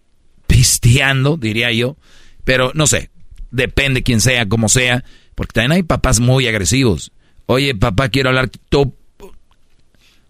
pisteando, 0.47 1.37
diría 1.37 1.73
yo. 1.73 1.97
Pero 2.45 2.73
no 2.75 2.87
sé, 2.87 3.11
depende 3.51 4.03
quién 4.03 4.21
sea, 4.21 4.49
como 4.49 4.69
sea, 4.69 5.05
porque 5.35 5.53
también 5.53 5.73
hay 5.73 5.83
papás 5.83 6.21
muy 6.21 6.47
agresivos. 6.47 7.13
Oye, 7.47 7.75
papá, 7.75 8.09
quiero 8.09 8.29
hablar. 8.29 8.51
Tú. 8.69 8.95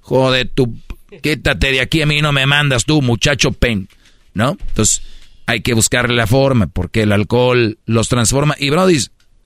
Joder, 0.00 0.48
tú. 0.54 0.76
Quítate 1.22 1.72
de 1.72 1.80
aquí, 1.80 2.02
a 2.02 2.06
mí 2.06 2.20
no 2.20 2.32
me 2.32 2.46
mandas 2.46 2.84
tú, 2.84 3.02
muchacho 3.02 3.52
pen. 3.52 3.88
¿No? 4.34 4.56
Entonces, 4.68 5.02
hay 5.46 5.62
que 5.62 5.74
buscarle 5.74 6.14
la 6.14 6.26
forma, 6.26 6.66
porque 6.66 7.02
el 7.02 7.12
alcohol 7.12 7.78
los 7.86 8.08
transforma. 8.08 8.54
Y, 8.58 8.70
Brody, 8.70 8.98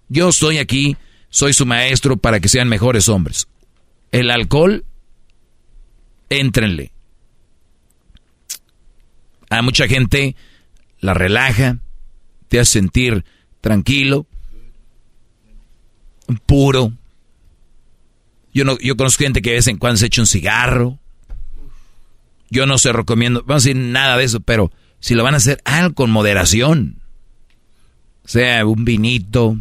yo 0.08 0.28
estoy 0.28 0.58
aquí, 0.58 0.96
soy 1.32 1.54
su 1.54 1.64
maestro 1.64 2.18
para 2.18 2.38
que 2.40 2.48
sean 2.50 2.68
mejores 2.68 3.08
hombres. 3.08 3.48
El 4.10 4.30
alcohol, 4.30 4.84
éntrenle. 6.28 6.92
A 9.48 9.62
mucha 9.62 9.88
gente 9.88 10.36
la 11.00 11.14
relaja, 11.14 11.78
te 12.48 12.60
hace 12.60 12.72
sentir 12.72 13.24
tranquilo, 13.62 14.26
puro, 16.46 16.92
yo, 18.52 18.64
no, 18.64 18.78
yo 18.78 18.96
conozco 18.96 19.24
gente 19.24 19.40
que 19.40 19.50
de 19.50 19.56
vez 19.56 19.66
en 19.68 19.78
cuando 19.78 19.96
se 19.96 20.06
echa 20.06 20.20
un 20.20 20.26
cigarro. 20.26 20.98
Yo 22.50 22.66
no 22.66 22.76
se 22.76 22.92
recomiendo, 22.92 23.42
vamos 23.46 23.64
a 23.64 23.68
decir 23.68 23.76
nada 23.76 24.18
de 24.18 24.24
eso, 24.24 24.40
pero 24.40 24.70
si 25.00 25.14
lo 25.14 25.24
van 25.24 25.32
a 25.32 25.38
hacer, 25.38 25.62
algo 25.64 25.94
con 25.94 26.10
moderación. 26.10 27.00
Sea, 28.26 28.66
un 28.66 28.84
vinito. 28.84 29.56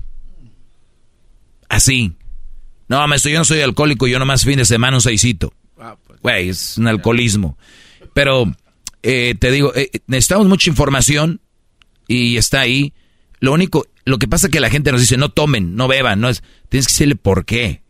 Así. 1.71 2.11
No, 2.89 3.07
maestro, 3.07 3.31
yo 3.31 3.37
no 3.37 3.45
soy 3.45 3.61
alcohólico, 3.61 4.05
yo 4.05 4.19
nomás 4.19 4.43
fin 4.43 4.57
de 4.57 4.65
semana 4.65 4.97
un 4.97 5.01
seisito. 5.01 5.53
Güey, 6.21 6.49
es 6.49 6.77
un 6.77 6.87
alcoholismo. 6.87 7.57
Pero, 8.13 8.53
eh, 9.03 9.35
te 9.39 9.51
digo, 9.51 9.73
eh, 9.73 9.89
necesitamos 10.05 10.49
mucha 10.49 10.69
información 10.69 11.39
y 12.09 12.35
está 12.35 12.59
ahí. 12.59 12.93
Lo 13.39 13.53
único, 13.53 13.87
lo 14.03 14.19
que 14.19 14.27
pasa 14.27 14.47
es 14.47 14.51
que 14.51 14.59
la 14.59 14.69
gente 14.69 14.91
nos 14.91 14.99
dice, 14.99 15.15
no 15.15 15.29
tomen, 15.29 15.77
no 15.77 15.87
beban, 15.87 16.19
no 16.19 16.27
es, 16.27 16.43
tienes 16.67 16.87
que 16.87 16.91
decirle 16.91 17.15
por 17.15 17.45
qué. 17.45 17.81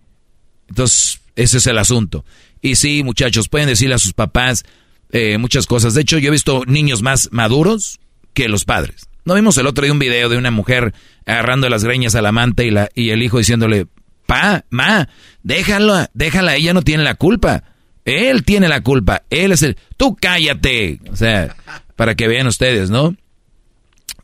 Entonces, 0.69 1.19
ese 1.35 1.57
es 1.57 1.65
el 1.65 1.79
asunto. 1.79 2.23
Y 2.61 2.75
sí, 2.75 3.01
muchachos, 3.03 3.49
pueden 3.49 3.67
decirle 3.67 3.95
a 3.95 3.99
sus 3.99 4.13
papás 4.13 4.63
eh, 5.09 5.39
muchas 5.39 5.65
cosas. 5.65 5.95
De 5.95 6.01
hecho, 6.01 6.19
yo 6.19 6.27
he 6.27 6.31
visto 6.31 6.65
niños 6.67 7.01
más 7.01 7.29
maduros 7.31 7.99
que 8.35 8.47
los 8.47 8.63
padres. 8.63 9.09
¿No 9.25 9.35
vimos 9.35 9.57
el 9.57 9.67
otro 9.67 9.83
día 9.83 9.93
un 9.93 9.99
video 9.99 10.29
de 10.29 10.37
una 10.37 10.51
mujer 10.51 10.93
agarrando 11.25 11.69
las 11.69 11.83
greñas 11.83 12.15
al 12.15 12.25
amante 12.25 12.65
y, 12.65 12.71
la, 12.71 12.89
y 12.95 13.09
el 13.09 13.21
hijo 13.21 13.37
diciéndole, 13.37 13.87
pa, 14.25 14.65
ma, 14.69 15.09
déjala, 15.43 16.09
déjala, 16.13 16.55
ella 16.55 16.73
no 16.73 16.81
tiene 16.81 17.03
la 17.03 17.15
culpa. 17.15 17.63
Él 18.03 18.43
tiene 18.43 18.67
la 18.67 18.81
culpa, 18.81 19.23
él 19.29 19.51
es 19.51 19.61
el... 19.61 19.77
Tú 19.95 20.17
cállate. 20.19 20.99
O 21.11 21.15
sea, 21.15 21.55
para 21.95 22.15
que 22.15 22.27
vean 22.27 22.47
ustedes, 22.47 22.89
¿no? 22.89 23.15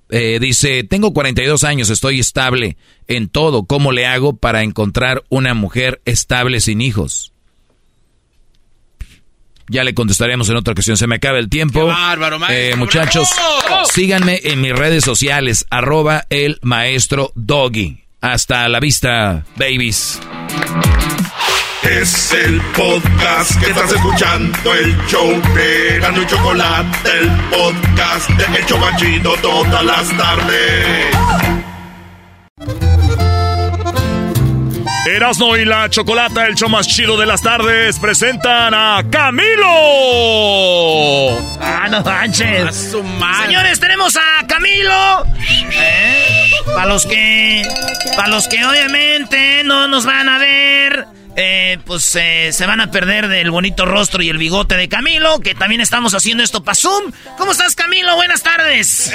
Eh, 0.09 0.39
dice, 0.39 0.83
tengo 0.83 1.13
42 1.13 1.63
años, 1.63 1.89
estoy 1.89 2.19
estable 2.19 2.77
en 3.07 3.29
todo. 3.29 3.65
¿Cómo 3.65 3.91
le 3.91 4.05
hago 4.05 4.37
para 4.37 4.63
encontrar 4.63 5.23
una 5.29 5.53
mujer 5.53 6.01
estable 6.05 6.59
sin 6.59 6.81
hijos? 6.81 7.33
Ya 9.69 9.83
le 9.83 9.93
contestaremos 9.93 10.49
en 10.49 10.55
otra 10.57 10.71
ocasión. 10.73 10.97
Se 10.97 11.07
me 11.07 11.15
acaba 11.15 11.39
el 11.39 11.49
tiempo. 11.49 11.85
bárbaro, 11.87 12.39
maestro, 12.39 12.73
Eh, 12.73 12.75
muchachos, 12.77 13.29
bravo. 13.67 13.85
síganme 13.85 14.39
en 14.43 14.61
mis 14.61 14.73
redes 14.73 15.03
sociales, 15.03 15.65
arroba 15.69 16.25
el 16.29 16.59
maestro 16.61 17.31
Doggy. 17.35 18.03
Hasta 18.21 18.67
la 18.69 18.79
vista, 18.79 19.43
babies. 19.57 20.19
Es 21.83 22.33
el 22.33 22.59
podcast 22.75 23.57
que 23.61 23.67
estás 23.69 23.91
escuchando, 23.93 24.73
el 24.73 24.97
show 25.07 25.29
de 25.55 25.99
Gano 26.01 26.21
y 26.21 26.25
Chocolate, 26.27 27.09
el 27.19 27.29
podcast 27.49 28.29
de 28.31 28.57
El 28.57 28.65
Chocachito 28.65 29.35
todas 29.41 29.85
las 29.85 30.17
tardes. 30.17 31.07
Erasmo 35.07 35.55
y 35.55 35.63
la 35.63 35.89
Chocolata, 35.89 36.45
el 36.47 36.55
show 36.55 36.67
más 36.69 36.85
chido 36.87 37.17
de 37.17 37.25
las 37.25 37.41
tardes, 37.41 37.97
presentan 37.97 38.73
a 38.73 39.03
Camilo. 39.09 39.65
Ah, 41.61 41.87
no 41.89 42.01
manches. 42.01 42.65
A 42.67 42.71
su 42.91 43.01
madre. 43.03 43.45
Señores, 43.47 43.79
tenemos 43.79 44.17
a 44.17 44.45
Camilo. 44.47 45.23
Para 46.75 46.85
los 46.87 47.05
que. 47.05 47.63
Para 48.15 48.27
los 48.27 48.47
que 48.47 48.65
obviamente 48.65 49.63
no 49.63 49.87
nos 49.87 50.05
van 50.05 50.27
a 50.27 50.37
ver. 50.39 51.05
eh, 51.37 51.77
pues 51.85 52.15
eh, 52.15 52.49
se 52.51 52.65
van 52.65 52.81
a 52.81 52.91
perder 52.91 53.27
del 53.29 53.49
bonito 53.51 53.85
rostro 53.85 54.21
y 54.23 54.29
el 54.29 54.37
bigote 54.37 54.75
de 54.75 54.89
Camilo, 54.89 55.39
que 55.39 55.55
también 55.55 55.79
estamos 55.81 56.13
haciendo 56.15 56.43
esto 56.43 56.63
para 56.63 56.75
Zoom. 56.75 57.11
¿Cómo 57.37 57.51
estás, 57.53 57.75
Camilo? 57.75 58.15
Buenas 58.15 58.43
tardes. 58.43 59.13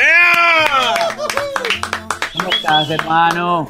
¿Cómo 2.33 2.51
estás, 2.51 2.91
hermano? 2.91 3.69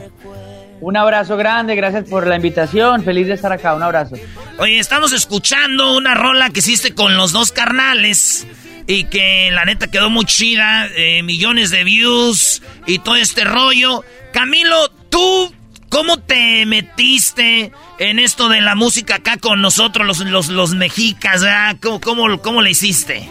Un 0.83 0.97
abrazo 0.97 1.37
grande, 1.37 1.77
gracias 1.77 2.09
por 2.09 2.27
la 2.27 2.35
invitación. 2.35 3.05
Feliz 3.05 3.29
de 3.29 3.35
estar 3.35 3.53
acá, 3.53 3.73
un 3.73 3.85
abrazo. 3.85 4.17
Oye, 4.59 4.81
estamos 4.81 5.13
escuchando 5.13 5.97
una 5.97 6.13
rola 6.15 6.51
que 6.51 6.59
hiciste 6.59 6.93
con 6.93 7.17
los 7.17 7.31
dos 7.31 7.53
carnales 7.53 8.49
y 8.89 9.05
que 9.05 9.51
la 9.53 9.65
neta 9.65 9.87
quedó 9.93 10.11
muy 10.11 10.25
chida, 10.25 10.89
eh, 10.97 11.23
millones 11.23 11.71
de 11.71 11.85
views 11.85 12.63
y 12.85 12.99
todo 12.99 13.15
este 13.15 13.45
rollo. 13.45 14.03
Camilo, 14.33 14.89
tú, 15.09 15.55
¿cómo 15.89 16.19
te 16.19 16.67
metiste 16.67 17.71
en 18.01 18.19
esto 18.19 18.49
de 18.49 18.61
la 18.61 18.75
música 18.75 19.15
acá 19.17 19.37
con 19.37 19.63
nosotros, 19.63 20.05
los, 20.05 20.19
los, 20.19 20.49
los 20.49 20.75
mexicas? 20.75 21.45
¿verdad? 21.45 21.77
¿Cómo, 21.81 22.01
cómo, 22.01 22.43
cómo 22.43 22.61
le 22.61 22.71
hiciste? 22.73 23.31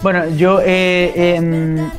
Bueno, 0.00 0.34
yo, 0.36 0.62
eh, 0.64 1.34
em, 1.36 1.90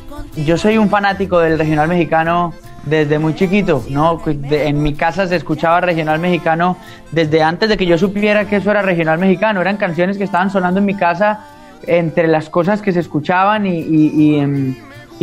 yo 0.44 0.58
soy 0.58 0.78
un 0.78 0.90
fanático 0.90 1.38
del 1.38 1.56
regional 1.56 1.86
mexicano 1.86 2.52
desde 2.86 3.18
muy 3.18 3.34
chiquito, 3.34 3.84
¿no? 3.90 4.20
En 4.50 4.82
mi 4.82 4.94
casa 4.94 5.26
se 5.26 5.36
escuchaba 5.36 5.80
regional 5.80 6.18
mexicano 6.18 6.76
desde 7.12 7.42
antes 7.42 7.68
de 7.68 7.76
que 7.76 7.84
yo 7.86 7.98
supiera 7.98 8.46
que 8.46 8.56
eso 8.56 8.70
era 8.70 8.80
regional 8.82 9.18
mexicano. 9.18 9.60
Eran 9.60 9.76
canciones 9.76 10.16
que 10.16 10.24
estaban 10.24 10.50
sonando 10.50 10.80
en 10.80 10.86
mi 10.86 10.94
casa 10.94 11.40
entre 11.86 12.26
las 12.28 12.48
cosas 12.48 12.80
que 12.80 12.92
se 12.92 13.00
escuchaban 13.00 13.66
y, 13.66 13.78
y- 13.80 14.12
y, 14.16 14.38
em, 14.38 14.74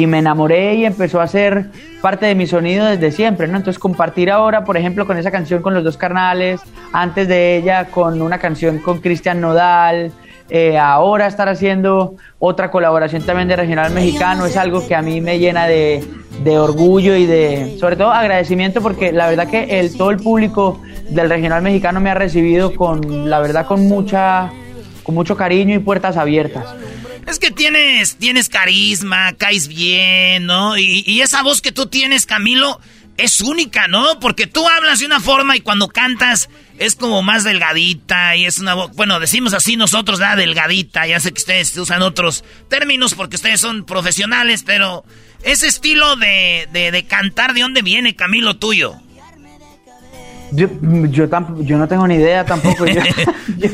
me 0.08 0.20
enamoré 0.20 0.76
y 0.76 0.86
empezó 0.86 1.22
a 1.22 1.28
ser 1.28 1.68
parte 2.02 2.26
de 2.26 2.36
mi 2.36 2.48
sonido 2.48 2.86
desde 2.86 3.12
siempre, 3.12 3.48
¿no? 3.48 3.58
Entonces 3.58 3.80
compartir 3.80 4.30
ahora, 4.30 4.64
por 4.66 4.76
ejemplo, 4.78 5.06
con 5.08 5.18
esa 5.18 5.32
canción 5.32 5.62
con 5.62 5.74
los 5.74 5.84
dos 5.84 5.98
carnales, 5.98 6.62
antes 6.92 7.28
de 7.28 7.56
ella 7.58 7.86
con 7.86 8.22
una 8.22 8.38
canción 8.40 8.80
con 8.80 9.00
Cristian 9.00 9.40
Nodal, 9.40 10.12
eh, 10.50 10.78
ahora 10.78 11.28
estar 11.28 11.48
haciendo 11.50 12.16
otra 12.40 12.70
colaboración 12.70 13.24
también 13.24 13.48
de 13.48 13.56
regional 13.56 13.92
mexicano 13.92 14.46
es 14.46 14.58
algo 14.58 14.86
que 14.88 14.96
a 14.96 15.02
mí 15.02 15.22
me 15.22 15.40
llena 15.40 15.68
de, 15.68 16.04
de 16.44 16.60
orgullo 16.60 17.16
y 17.16 17.26
de, 17.26 17.78
sobre 17.80 17.96
todo, 17.96 18.12
agradecimiento 18.12 18.82
porque 18.82 19.12
la 19.12 19.30
verdad 19.30 19.50
que 19.50 19.80
el, 19.80 19.96
todo 19.96 20.12
el 20.12 20.18
público 20.18 20.82
del 21.10 21.30
regional 21.30 21.62
mexicano 21.62 22.00
me 22.02 22.10
ha 22.10 22.16
recibido 22.16 22.76
con, 22.76 23.30
la 23.30 23.40
verdad, 23.40 23.66
con 23.66 23.88
mucha, 23.88 24.52
con 25.04 25.16
mucho 25.16 25.38
cariño 25.38 25.76
y 25.76 25.80
puertas 25.80 26.18
abiertas. 26.18 26.66
Es 27.28 27.40
que 27.40 27.52
tienes, 27.52 28.18
tienes 28.18 28.50
carisma, 28.50 29.34
caes 29.38 29.70
bien, 29.70 30.46
¿no? 30.46 30.78
Y, 30.78 31.04
y 31.08 31.22
esa 31.22 31.42
voz 31.42 31.62
que 31.62 31.72
tú 31.72 31.86
tienes, 31.86 32.26
Camilo, 32.26 32.80
es 33.18 33.42
única, 33.42 33.88
¿no? 33.88 34.20
Porque 34.20 34.48
tú 34.48 34.68
hablas 34.68 35.00
de 35.00 35.06
una 35.06 35.20
forma 35.20 35.56
y 35.56 35.62
cuando 35.62 35.88
cantas 35.88 36.50
es 36.80 36.96
como 36.96 37.22
más 37.22 37.44
delgadita 37.44 38.36
y 38.36 38.46
es 38.46 38.60
una 38.60 38.74
voz, 38.74 38.92
bueno, 38.96 39.20
decimos 39.20 39.54
así 39.54 39.76
nosotros, 39.78 40.20
¿verdad? 40.20 40.38
Delgadita, 40.38 41.06
ya 41.08 41.20
sé 41.20 41.32
que 41.32 41.40
ustedes 41.40 41.76
usan 41.78 42.02
otros 42.02 42.44
términos 42.70 43.14
porque 43.14 43.36
ustedes 43.36 43.60
son 43.60 43.86
profesionales, 43.86 44.64
pero 44.66 45.04
ese 45.44 45.68
estilo 45.68 46.16
de, 46.16 46.68
de, 46.72 46.92
de 46.92 47.04
cantar, 47.06 47.54
¿de 47.54 47.62
dónde 47.62 47.82
viene, 47.82 48.16
Camilo, 48.16 48.58
tuyo? 48.58 48.96
Yo, 50.52 50.68
yo, 51.10 51.28
tamp- 51.30 51.64
yo 51.66 51.78
no 51.78 51.88
tengo 51.88 52.08
ni 52.08 52.16
idea 52.16 52.46
tampoco. 52.46 52.86
Yo, 52.86 53.02
yo- 53.58 53.70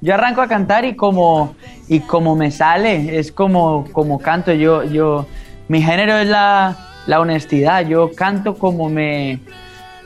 yo 0.00 0.14
arranco 0.14 0.40
a 0.40 0.48
cantar 0.48 0.84
y 0.86 0.96
como, 0.96 1.54
y 1.88 2.00
como 2.00 2.34
me 2.34 2.50
sale, 2.50 3.18
es 3.18 3.30
como, 3.30 3.86
como 3.92 4.18
canto. 4.18 4.52
Yo, 4.54 4.84
yo, 4.84 5.26
mi 5.68 5.82
género 5.82 6.16
es 6.18 6.28
la, 6.28 7.02
la 7.06 7.20
honestidad. 7.20 7.86
Yo 7.86 8.10
canto 8.14 8.54
como 8.54 8.88
me, 8.88 9.40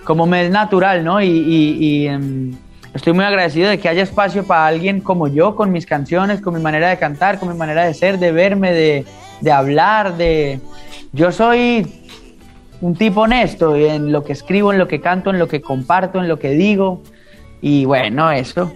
como 0.05 0.27
me 0.27 0.45
es 0.45 0.51
natural, 0.51 1.05
¿no? 1.05 1.21
Y, 1.23 1.27
y- 1.29 2.07
em, 2.09 2.53
estoy 2.95 3.13
muy 3.13 3.25
agradecido 3.25 3.69
de 3.71 3.79
que 3.79 3.89
haya 3.89 4.03
espacio 4.03 4.45
para 4.47 4.67
alguien 4.67 5.01
como 5.01 5.29
yo, 5.29 5.55
con 5.55 5.71
mis 5.73 5.87
canciones, 5.87 6.41
con 6.41 6.55
mi 6.55 6.61
manera 6.61 6.89
de 6.89 6.99
cantar, 6.99 7.39
con 7.39 7.49
mi 7.49 7.55
manera 7.57 7.85
de 7.85 7.95
ser, 7.95 8.19
de 8.19 8.33
verme, 8.33 8.73
de, 8.73 9.05
de 9.41 9.53
hablar, 9.53 10.17
de... 10.17 10.61
Yo 11.13 11.33
soy 11.33 11.87
un 12.81 12.97
tipo 12.97 13.23
honesto 13.23 13.77
en 13.77 14.11
lo 14.13 14.25
que 14.25 14.33
escribo, 14.33 14.73
en 14.73 14.79
lo 14.79 14.89
que 14.89 15.01
canto, 15.01 15.31
en 15.31 15.39
lo 15.39 15.49
que 15.49 15.61
comparto, 15.61 16.21
en 16.21 16.29
lo 16.29 16.39
que 16.39 16.51
digo. 16.51 17.03
Y 17.61 17.85
bueno, 17.85 18.31
eso. 18.33 18.73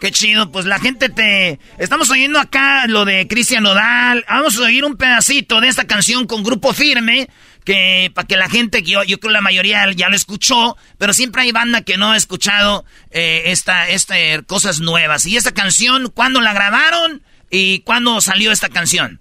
Qué 0.00 0.10
chido, 0.10 0.50
pues 0.50 0.66
la 0.66 0.78
gente 0.78 1.08
te... 1.08 1.58
Estamos 1.78 2.10
oyendo 2.10 2.38
acá 2.40 2.86
lo 2.88 3.04
de 3.04 3.26
Cristian 3.28 3.62
Nodal. 3.62 4.24
Vamos 4.28 4.58
a 4.58 4.64
oír 4.64 4.84
un 4.84 4.96
pedacito 4.96 5.60
de 5.60 5.68
esta 5.68 5.84
canción 5.86 6.26
con 6.26 6.42
Grupo 6.42 6.72
Firme, 6.72 7.28
que 7.64 8.10
para 8.14 8.26
que 8.26 8.36
la 8.36 8.48
gente, 8.48 8.82
yo, 8.82 9.02
yo 9.04 9.18
creo 9.18 9.32
la 9.32 9.40
mayoría 9.40 9.90
ya 9.92 10.08
lo 10.08 10.16
escuchó, 10.16 10.76
pero 10.98 11.12
siempre 11.12 11.42
hay 11.42 11.52
banda 11.52 11.82
que 11.82 11.96
no 11.96 12.12
ha 12.12 12.16
escuchado 12.16 12.84
eh, 13.10 13.44
esta, 13.46 13.88
esta, 13.88 14.18
eh, 14.18 14.42
cosas 14.46 14.80
nuevas. 14.80 15.26
Y 15.26 15.36
esta 15.36 15.52
canción, 15.52 16.10
¿cuándo 16.10 16.40
la 16.40 16.52
grabaron? 16.52 17.22
¿Y 17.50 17.80
cuándo 17.80 18.20
salió 18.20 18.52
esta 18.52 18.68
canción? 18.68 19.20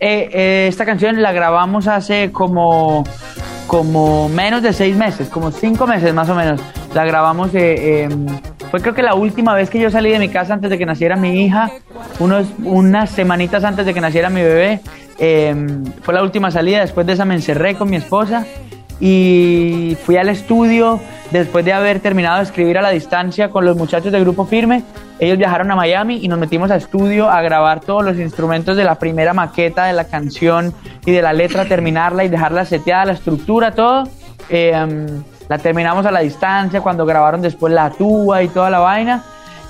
Eh, 0.00 0.28
eh, 0.32 0.66
esta 0.68 0.84
canción 0.84 1.22
la 1.22 1.32
grabamos 1.32 1.86
hace 1.86 2.30
como, 2.32 3.04
como 3.66 4.28
menos 4.28 4.62
de 4.62 4.72
seis 4.72 4.96
meses, 4.96 5.28
como 5.28 5.50
cinco 5.50 5.86
meses 5.86 6.12
más 6.12 6.28
o 6.28 6.34
menos. 6.34 6.60
La 6.94 7.04
grabamos, 7.04 7.54
eh, 7.54 8.04
eh, 8.04 8.08
fue 8.70 8.80
creo 8.80 8.94
que 8.94 9.02
la 9.02 9.14
última 9.14 9.54
vez 9.54 9.70
que 9.70 9.78
yo 9.80 9.90
salí 9.90 10.10
de 10.10 10.18
mi 10.18 10.28
casa 10.28 10.54
antes 10.54 10.70
de 10.70 10.78
que 10.78 10.86
naciera 10.86 11.16
mi 11.16 11.44
hija, 11.44 11.70
unos, 12.18 12.46
unas 12.62 13.10
semanitas 13.10 13.64
antes 13.64 13.86
de 13.86 13.94
que 13.94 14.00
naciera 14.00 14.30
mi 14.30 14.42
bebé. 14.42 14.80
Eh, 15.18 15.54
fue 16.02 16.14
la 16.14 16.22
última 16.22 16.50
salida, 16.50 16.80
después 16.80 17.06
de 17.06 17.14
esa 17.14 17.24
me 17.24 17.34
encerré 17.34 17.74
con 17.74 17.88
mi 17.90 17.96
esposa 17.96 18.46
y 19.00 19.96
fui 20.04 20.16
al 20.16 20.28
estudio 20.28 21.00
después 21.30 21.64
de 21.64 21.72
haber 21.72 22.00
terminado 22.00 22.38
de 22.38 22.44
escribir 22.44 22.78
a 22.78 22.82
la 22.82 22.90
distancia 22.90 23.50
con 23.50 23.64
los 23.64 23.76
muchachos 23.76 24.12
del 24.12 24.22
grupo 24.22 24.46
firme. 24.46 24.82
Ellos 25.18 25.38
viajaron 25.38 25.70
a 25.70 25.76
Miami 25.76 26.20
y 26.22 26.28
nos 26.28 26.38
metimos 26.38 26.70
a 26.70 26.76
estudio 26.76 27.28
a 27.28 27.40
grabar 27.42 27.80
todos 27.80 28.04
los 28.04 28.18
instrumentos 28.18 28.76
de 28.76 28.84
la 28.84 28.96
primera 28.96 29.32
maqueta 29.32 29.86
de 29.86 29.92
la 29.92 30.04
canción 30.04 30.72
y 31.04 31.12
de 31.12 31.22
la 31.22 31.32
letra, 31.32 31.64
terminarla 31.64 32.24
y 32.24 32.28
dejarla 32.28 32.64
seteada, 32.64 33.06
la 33.06 33.12
estructura, 33.12 33.72
todo. 33.72 34.04
Eh, 34.48 35.06
la 35.48 35.58
terminamos 35.58 36.06
a 36.06 36.10
la 36.10 36.20
distancia 36.20 36.80
cuando 36.80 37.04
grabaron 37.04 37.42
después 37.42 37.72
la 37.72 37.90
tuba 37.90 38.42
y 38.42 38.48
toda 38.48 38.70
la 38.70 38.78
vaina. 38.78 39.24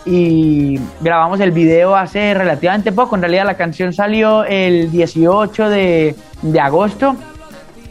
Y 0.07 0.79
grabamos 1.01 1.41
el 1.41 1.51
video 1.51 1.97
hace 1.97 2.35
relativamente 2.35 2.93
poco. 2.93 3.17
En 3.17 3.23
realidad 3.23 3.47
la 3.47 3.57
canción 3.57 3.93
salió 3.93 4.45
el 4.45 4.91
18 4.91 5.69
de, 5.71 6.15
de 6.43 6.61
agosto 6.61 7.17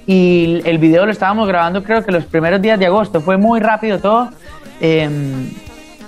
y 0.06 0.62
el 0.66 0.78
video 0.78 1.06
lo 1.06 1.12
estábamos 1.12 1.48
grabando 1.48 1.82
creo 1.84 2.04
que 2.04 2.12
los 2.12 2.26
primeros 2.26 2.62
días 2.62 2.78
de 2.78 2.86
agosto. 2.86 3.20
Fue 3.22 3.38
muy 3.38 3.60
rápido 3.60 4.00
todo. 4.00 4.30
eh, 4.80 5.10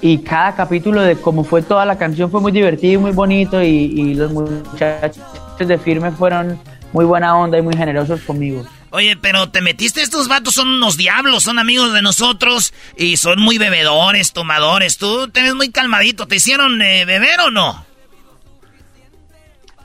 y 0.02 0.20
cada 0.20 0.54
capítulo 0.54 1.02
de 1.02 1.16
cómo 1.16 1.44
fue 1.44 1.64
toda 1.64 1.84
la 1.86 1.98
canción 1.98 2.30
fue 2.30 2.40
muy 2.40 2.52
divertido 2.52 2.94
y 2.94 2.98
muy 2.98 3.12
bonito. 3.12 3.64
Y, 3.64 3.68
y 3.68 4.14
los 4.14 4.32
muchachos 4.32 5.18
de 5.58 5.78
Firme 5.80 6.12
fueron 6.12 6.60
muy 6.94 7.06
buena 7.06 7.36
onda 7.38 7.58
y 7.58 7.62
muy 7.64 7.76
generosos 7.76 8.22
conmigo. 8.22 8.64
Oye, 8.96 9.18
pero 9.18 9.50
te 9.50 9.60
metiste, 9.60 10.02
estos 10.02 10.30
vatos 10.30 10.54
son 10.54 10.70
unos 10.70 10.96
diablos, 10.96 11.44
son 11.44 11.60
amigos 11.60 11.92
de 11.92 12.02
nosotros 12.02 12.74
y 12.96 13.18
son 13.18 13.42
muy 13.42 13.58
bebedores, 13.58 14.32
tomadores. 14.32 14.98
Tú 14.98 15.28
te 15.28 15.42
ves 15.42 15.54
muy 15.54 15.70
calmadito. 15.70 16.28
¿Te 16.28 16.38
hicieron 16.38 16.82
eh, 16.82 17.04
beber 17.04 17.42
o 17.42 17.52
no? 17.52 17.86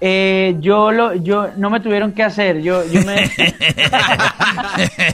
Eh, 0.00 0.54
yo 0.60 0.92
lo, 0.92 1.14
yo 1.14 1.48
no 1.56 1.70
me 1.70 1.80
tuvieron 1.80 2.12
que 2.12 2.22
hacer, 2.22 2.62
yo, 2.62 2.86
yo 2.86 3.02
me, 3.02 3.16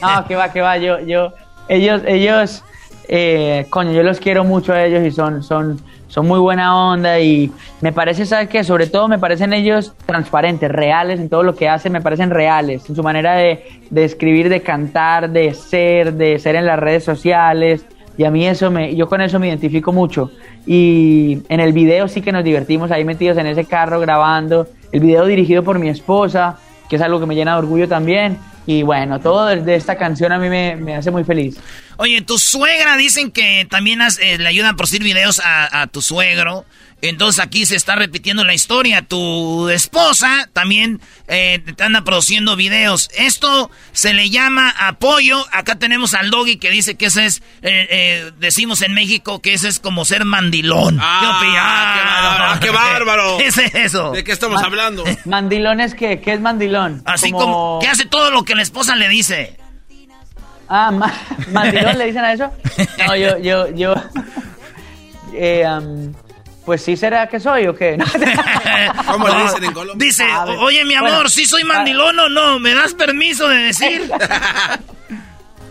no, 0.02 0.26
que 0.28 0.36
va, 0.36 0.52
que 0.52 0.60
va, 0.60 0.76
yo, 0.76 1.00
yo, 1.00 1.32
ellos, 1.66 2.02
ellos, 2.06 2.62
eh, 3.08 3.66
coño, 3.70 3.92
yo 3.92 4.02
los 4.02 4.20
quiero 4.20 4.44
mucho 4.44 4.74
a 4.74 4.84
ellos 4.84 5.04
y 5.04 5.10
son, 5.10 5.42
son, 5.42 5.80
son 6.08 6.26
muy 6.26 6.38
buena 6.38 6.90
onda 6.92 7.18
y 7.20 7.50
me 7.80 7.92
parece, 7.92 8.26
¿sabes 8.26 8.48
qué? 8.48 8.64
Sobre 8.64 8.86
todo 8.86 9.08
me 9.08 9.18
parecen 9.18 9.52
ellos 9.52 9.92
transparentes, 10.06 10.70
reales 10.70 11.20
en 11.20 11.28
todo 11.28 11.42
lo 11.42 11.54
que 11.54 11.68
hacen, 11.68 11.92
me 11.92 12.00
parecen 12.00 12.30
reales 12.30 12.88
en 12.88 12.96
su 12.96 13.02
manera 13.02 13.34
de, 13.34 13.64
de 13.90 14.04
escribir, 14.04 14.48
de 14.48 14.62
cantar, 14.62 15.30
de 15.30 15.52
ser, 15.54 16.14
de 16.14 16.38
ser 16.38 16.56
en 16.56 16.66
las 16.66 16.78
redes 16.78 17.04
sociales, 17.04 17.84
Y 18.18 18.24
a 18.24 18.30
mí 18.30 18.46
eso 18.46 18.70
me, 18.70 18.94
yo 18.94 19.08
con 19.08 19.20
eso 19.20 19.38
me 19.38 19.48
identifico 19.48 19.92
mucho. 19.92 20.30
Y 20.66 21.42
en 21.48 21.60
el 21.60 21.72
video 21.72 22.08
sí 22.08 22.22
que 22.22 22.32
nos 22.32 22.44
divertimos 22.44 22.90
ahí 22.90 23.04
metidos 23.04 23.36
en 23.36 23.46
ese 23.46 23.64
carro 23.64 24.00
grabando. 24.00 24.66
El 24.92 25.00
video 25.00 25.26
dirigido 25.26 25.62
por 25.62 25.78
mi 25.78 25.88
esposa, 25.88 26.56
que 26.88 26.96
es 26.96 27.02
algo 27.02 27.20
que 27.20 27.26
me 27.26 27.34
llena 27.34 27.52
de 27.52 27.58
orgullo 27.58 27.88
también. 27.88 28.38
Y 28.66 28.82
bueno, 28.82 29.20
todo 29.20 29.46
de 29.46 29.74
esta 29.76 29.96
canción 29.96 30.32
a 30.32 30.38
mí 30.38 30.48
me, 30.48 30.96
hace 30.96 31.10
muy 31.10 31.24
feliz. 31.24 31.56
Oye, 31.98 32.20
tu 32.22 32.38
suegra 32.38 32.96
dicen 32.96 33.30
que 33.30 33.66
también 33.70 34.00
eh, 34.02 34.38
le 34.38 34.48
ayudan 34.48 34.76
por 34.76 34.86
decir 34.86 35.02
videos 35.02 35.40
a, 35.40 35.82
a 35.82 35.86
tu 35.86 36.02
suegro. 36.02 36.64
Entonces 37.02 37.44
aquí 37.44 37.66
se 37.66 37.76
está 37.76 37.94
repitiendo 37.94 38.42
la 38.44 38.54
historia. 38.54 39.02
Tu 39.02 39.68
esposa 39.68 40.48
también 40.52 41.00
eh, 41.28 41.62
te 41.76 41.84
anda 41.84 42.02
produciendo 42.02 42.56
videos. 42.56 43.10
Esto 43.16 43.70
se 43.92 44.14
le 44.14 44.30
llama 44.30 44.70
apoyo. 44.70 45.44
Acá 45.52 45.78
tenemos 45.78 46.14
al 46.14 46.30
Doggy 46.30 46.56
que 46.56 46.70
dice 46.70 46.96
que 46.96 47.06
ese 47.06 47.26
es, 47.26 47.42
eh, 47.62 47.86
eh, 47.90 48.32
decimos 48.38 48.82
en 48.82 48.94
México 48.94 49.40
que 49.40 49.52
ese 49.52 49.68
es 49.68 49.78
como 49.78 50.04
ser 50.04 50.24
mandilón. 50.24 50.98
Ah, 51.00 52.58
¿Qué, 52.60 52.70
bárbaro! 52.70 53.36
¿Qué 53.38 53.46
es 53.46 53.58
eso? 53.58 54.12
¿De 54.12 54.24
qué 54.24 54.32
estamos 54.32 54.62
hablando? 54.62 55.04
Mandilón 55.26 55.80
es 55.80 55.94
que, 55.94 56.20
¿qué 56.20 56.32
es 56.32 56.40
mandilón? 56.40 57.02
Así 57.04 57.30
como... 57.30 57.78
que 57.80 57.88
hace 57.88 58.06
todo 58.06 58.30
lo 58.30 58.44
que 58.44 58.54
la 58.56 58.62
esposa 58.62 58.96
le 58.96 59.08
dice. 59.08 59.56
Ah, 60.68 60.90
mandilón 61.52 61.96
le 61.98 62.06
dicen 62.06 62.24
a 62.24 62.32
eso. 62.32 62.50
No, 63.06 63.14
yo, 63.16 63.38
yo, 63.38 63.68
yo. 63.74 63.94
eh, 65.32 65.64
pues 66.64 66.82
sí 66.82 66.96
será 66.96 67.28
que 67.28 67.38
soy 67.38 67.66
o 67.68 67.74
qué. 67.76 67.96
¿Cómo 69.06 69.28
le 69.28 69.42
dicen 69.44 69.64
en 69.64 69.72
Colombia? 69.72 70.06
Dice, 70.06 70.24
oye 70.58 70.84
mi 70.84 70.94
amor, 70.94 71.30
¿sí 71.30 71.46
soy 71.46 71.62
mandilón 71.62 72.18
o 72.18 72.28
no? 72.28 72.58
¿Me 72.58 72.74
das 72.74 72.94
permiso 72.94 73.48
de 73.48 73.56
decir? 73.58 74.10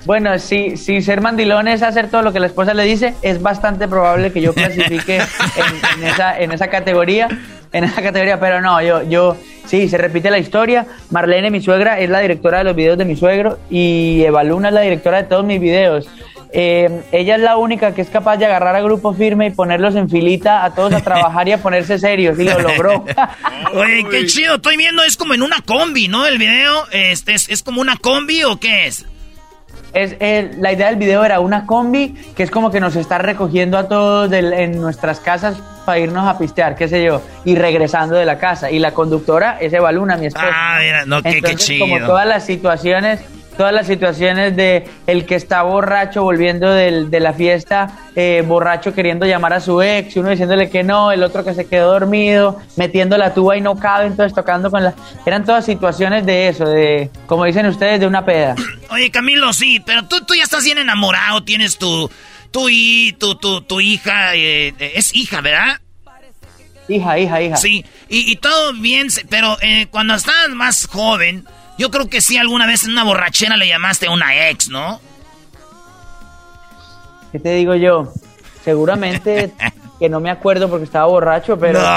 Bueno, 0.05 0.37
si, 0.37 0.77
si 0.77 1.01
ser 1.01 1.19
mandilón 1.19 1.67
es 1.67 1.81
hacer 1.81 2.09
todo 2.09 2.21
lo 2.21 2.31
que 2.31 2.39
la 2.39 2.47
esposa 2.47 2.73
le 2.73 2.83
dice, 2.83 3.15
es 3.23 3.41
bastante 3.41 3.87
probable 3.87 4.31
que 4.31 4.39
yo 4.39 4.53
clasifique 4.53 5.17
en, 5.17 6.03
esa, 6.03 6.39
en 6.39 6.51
esa 6.51 6.67
categoría, 6.67 7.27
en 7.73 7.83
esa 7.83 8.01
categoría, 8.01 8.39
pero 8.39 8.61
no, 8.61 8.81
yo, 8.81 9.01
yo, 9.03 9.35
sí, 9.65 9.89
se 9.89 9.97
repite 9.97 10.29
la 10.29 10.37
historia. 10.37 10.85
Marlene, 11.09 11.49
mi 11.49 11.59
suegra, 11.61 11.99
es 11.99 12.09
la 12.09 12.19
directora 12.19 12.59
de 12.59 12.65
los 12.65 12.75
videos 12.75 12.97
de 12.99 13.05
mi 13.05 13.15
suegro 13.15 13.57
y 13.69 14.23
Eva 14.23 14.43
Luna 14.43 14.67
es 14.67 14.73
la 14.75 14.81
directora 14.81 15.23
de 15.23 15.27
todos 15.27 15.43
mis 15.43 15.59
videos. 15.59 16.07
Eh, 16.57 17.01
ella 17.11 17.35
es 17.35 17.41
la 17.41 17.57
única 17.57 17.93
que 17.93 18.01
es 18.01 18.09
capaz 18.09 18.37
de 18.37 18.45
agarrar 18.45 18.75
a 18.75 18.81
grupo 18.81 19.13
firme 19.13 19.47
y 19.47 19.49
ponerlos 19.49 19.95
en 19.95 20.09
filita 20.09 20.63
a 20.63 20.73
todos 20.73 20.93
a 20.93 21.01
trabajar 21.01 21.47
y 21.49 21.51
a 21.51 21.57
ponerse 21.57 21.99
serios, 21.99 22.39
y 22.39 22.45
lo 22.45 22.61
logró. 22.61 23.03
Oye, 23.73 24.05
qué 24.09 24.25
chido, 24.27 24.55
estoy 24.55 24.77
viendo, 24.77 25.03
es 25.03 25.17
como 25.17 25.33
en 25.33 25.41
una 25.41 25.57
combi, 25.65 26.07
¿no? 26.07 26.25
El 26.25 26.37
video, 26.37 26.85
este, 26.91 27.33
¿es, 27.33 27.49
es 27.49 27.61
como 27.61 27.81
una 27.81 27.97
combi 27.97 28.43
o 28.43 28.57
qué 28.57 28.87
es? 28.87 29.05
Es, 29.95 30.57
la 30.57 30.73
idea 30.73 30.87
del 30.87 30.97
video 30.97 31.23
era 31.23 31.39
una 31.39 31.65
combi 31.65 32.09
que 32.35 32.43
es 32.43 32.51
como 32.51 32.69
que 32.69 32.81
nos 32.81 32.95
está 32.95 33.17
recogiendo 33.17 33.77
a 33.77 33.87
todos 33.87 34.31
en 34.31 34.79
nuestras 34.81 35.21
casas 35.21 35.57
para 35.85 35.99
irnos 35.99 36.27
a 36.27 36.37
pistear, 36.37 36.75
qué 36.75 36.87
sé 36.87 37.03
yo, 37.03 37.21
y 37.45 37.55
regresando 37.55 38.15
de 38.15 38.25
la 38.25 38.37
casa. 38.37 38.69
Y 38.69 38.79
la 38.79 38.91
conductora 38.91 39.57
es 39.61 39.71
Eva 39.71 39.91
Luna, 39.91 40.17
mi 40.17 40.25
esposa. 40.25 40.49
Ah, 40.51 40.79
mira, 40.81 41.05
no, 41.05 41.21
qué, 41.21 41.41
qué 41.41 41.55
chido. 41.55 41.87
Como 41.87 42.05
todas 42.05 42.27
las 42.27 42.45
situaciones 42.45 43.21
todas 43.57 43.73
las 43.73 43.87
situaciones 43.87 44.55
de 44.55 44.87
el 45.07 45.25
que 45.25 45.35
está 45.35 45.63
borracho 45.63 46.23
volviendo 46.23 46.71
de 46.71 47.19
la 47.19 47.33
fiesta, 47.33 47.99
eh, 48.15 48.43
borracho 48.45 48.93
queriendo 48.93 49.25
llamar 49.25 49.53
a 49.53 49.59
su 49.59 49.81
ex, 49.81 50.15
uno 50.17 50.29
diciéndole 50.29 50.69
que 50.69 50.83
no, 50.83 51.11
el 51.11 51.23
otro 51.23 51.43
que 51.43 51.53
se 51.53 51.67
quedó 51.67 51.91
dormido, 51.91 52.59
metiendo 52.75 53.17
la 53.17 53.33
tuba 53.33 53.57
y 53.57 53.61
no 53.61 53.77
cabe, 53.77 54.07
entonces 54.07 54.33
tocando 54.33 54.71
con 54.71 54.83
la... 54.83 54.93
Eran 55.25 55.45
todas 55.45 55.65
situaciones 55.65 56.25
de 56.25 56.49
eso, 56.49 56.65
de, 56.65 57.09
como 57.25 57.45
dicen 57.45 57.65
ustedes, 57.65 57.99
de 57.99 58.07
una 58.07 58.25
peda. 58.25 58.55
Oye, 58.89 59.11
Camilo, 59.11 59.53
sí, 59.53 59.81
pero 59.85 60.05
tú, 60.05 60.23
tú 60.25 60.33
ya 60.35 60.43
estás 60.43 60.63
bien 60.63 60.77
enamorado, 60.77 61.43
tienes 61.43 61.77
tu, 61.77 62.09
tu, 62.51 62.67
tu, 63.17 63.35
tu, 63.35 63.61
tu 63.61 63.81
hija, 63.81 64.35
eh, 64.35 64.73
es 64.95 65.15
hija, 65.15 65.41
¿verdad? 65.41 65.79
Hija, 66.87 67.17
hija, 67.17 67.41
hija. 67.41 67.57
Sí, 67.57 67.83
y, 68.09 68.31
y 68.31 68.35
todo 68.35 68.73
bien, 68.73 69.07
pero 69.29 69.57
eh, 69.61 69.87
cuando 69.89 70.13
estás 70.13 70.49
más 70.49 70.85
joven 70.85 71.45
yo 71.77 71.91
creo 71.91 72.07
que 72.09 72.21
sí, 72.21 72.37
alguna 72.37 72.65
vez 72.67 72.83
en 72.83 72.91
una 72.91 73.03
borrachera 73.03 73.57
le 73.57 73.67
llamaste 73.67 74.07
a 74.07 74.11
una 74.11 74.49
ex, 74.49 74.69
¿no? 74.69 75.01
¿Qué 77.31 77.39
te 77.39 77.55
digo 77.55 77.75
yo? 77.75 78.13
Seguramente 78.63 79.53
que 79.99 80.09
no 80.09 80.19
me 80.19 80.29
acuerdo 80.29 80.69
porque 80.69 80.85
estaba 80.85 81.05
borracho, 81.05 81.57
pero... 81.57 81.81
No. 81.81 81.87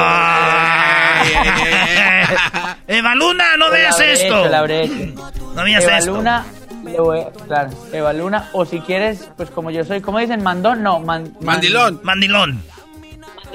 Eva 2.89 3.15
Luna, 3.15 3.57
no 3.57 3.71
veas 3.71 4.01
esto. 4.01 4.49
la 4.49 4.61
No 4.61 5.65
veas 5.65 5.85
Eva 5.85 5.99
esto. 5.99 6.13
Luna, 6.13 6.45
le 6.85 7.01
voy, 7.01 7.21
claro, 7.47 7.71
Eva 7.93 8.13
Luna, 8.13 8.49
o 8.53 8.65
si 8.65 8.81
quieres, 8.81 9.31
pues 9.37 9.51
como 9.51 9.71
yo 9.71 9.85
soy, 9.85 10.01
¿cómo 10.01 10.19
dicen? 10.19 10.43
Mandón, 10.43 10.83
no, 10.83 11.01
mandilón. 11.01 12.01
Mandilón 12.03 12.63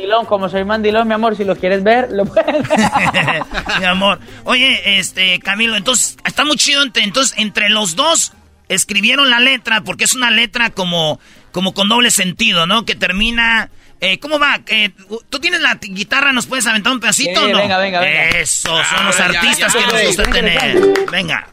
mandilón, 0.04 0.26
como 0.26 0.50
soy 0.50 0.66
mandilón, 0.66 1.08
mi 1.08 1.14
amor, 1.14 1.36
si 1.38 1.46
lo 1.46 1.56
quieres 1.56 1.84
ver, 1.84 2.10
lo 2.12 2.26
puedes 2.26 2.68
mi 3.80 3.86
amor. 3.86 4.20
Oye, 4.44 5.00
este, 5.00 5.40
Camilo, 5.40 5.76
entonces, 5.78 6.18
está 6.26 6.44
muy 6.44 6.58
chido. 6.58 6.84
Entonces, 6.84 7.34
entre 7.38 7.70
los 7.70 7.96
dos 7.96 8.34
escribieron 8.68 9.30
la 9.30 9.40
letra, 9.40 9.82
porque 9.82 10.04
es 10.04 10.14
una 10.14 10.30
letra 10.30 10.72
como, 10.72 11.20
como 11.52 11.74
con 11.74 11.88
doble 11.88 12.12
sentido, 12.12 12.66
¿no? 12.68 12.86
Que 12.86 12.96
termina... 12.96 13.70
Eh, 14.02 14.20
¿Cómo 14.20 14.38
va? 14.38 14.60
Eh, 14.68 14.92
¿Tú 15.30 15.40
tienes 15.40 15.62
la 15.62 15.76
guitarra? 15.76 16.34
¿Nos 16.34 16.46
puedes 16.46 16.68
aventar 16.68 16.92
un 16.92 17.00
pedacito 17.00 17.42
o 17.42 17.48
no? 17.48 17.58
Venga, 17.58 17.78
venga, 17.78 18.02
venga. 18.02 18.30
Eso, 18.32 18.76
son 18.84 19.06
los 19.06 19.18
artistas 19.18 19.74
que 19.74 19.82
nos 19.82 20.04
gusta 20.08 20.24
tener. 20.24 20.94
Venga. 21.10 21.48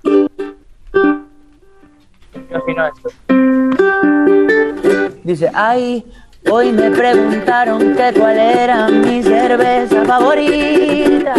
Dice, 5.22 5.48
ay, 5.54 6.04
Hoy 6.48 6.72
me 6.72 6.90
preguntaron 6.90 7.94
que 7.94 8.12
cuál 8.18 8.38
era 8.38 8.88
mi 8.88 9.22
cerveza 9.22 10.04
favorita. 10.04 11.34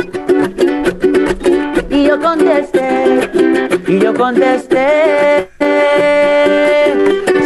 Y 1.90 2.04
yo 2.06 2.20
contesté, 2.20 3.30
y 3.88 4.00
yo 4.00 4.14
contesté, 4.14 5.50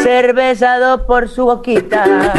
cerveza 0.03 0.77
dos 0.79 1.01
por 1.01 1.29
su 1.29 1.45
boquita. 1.45 2.33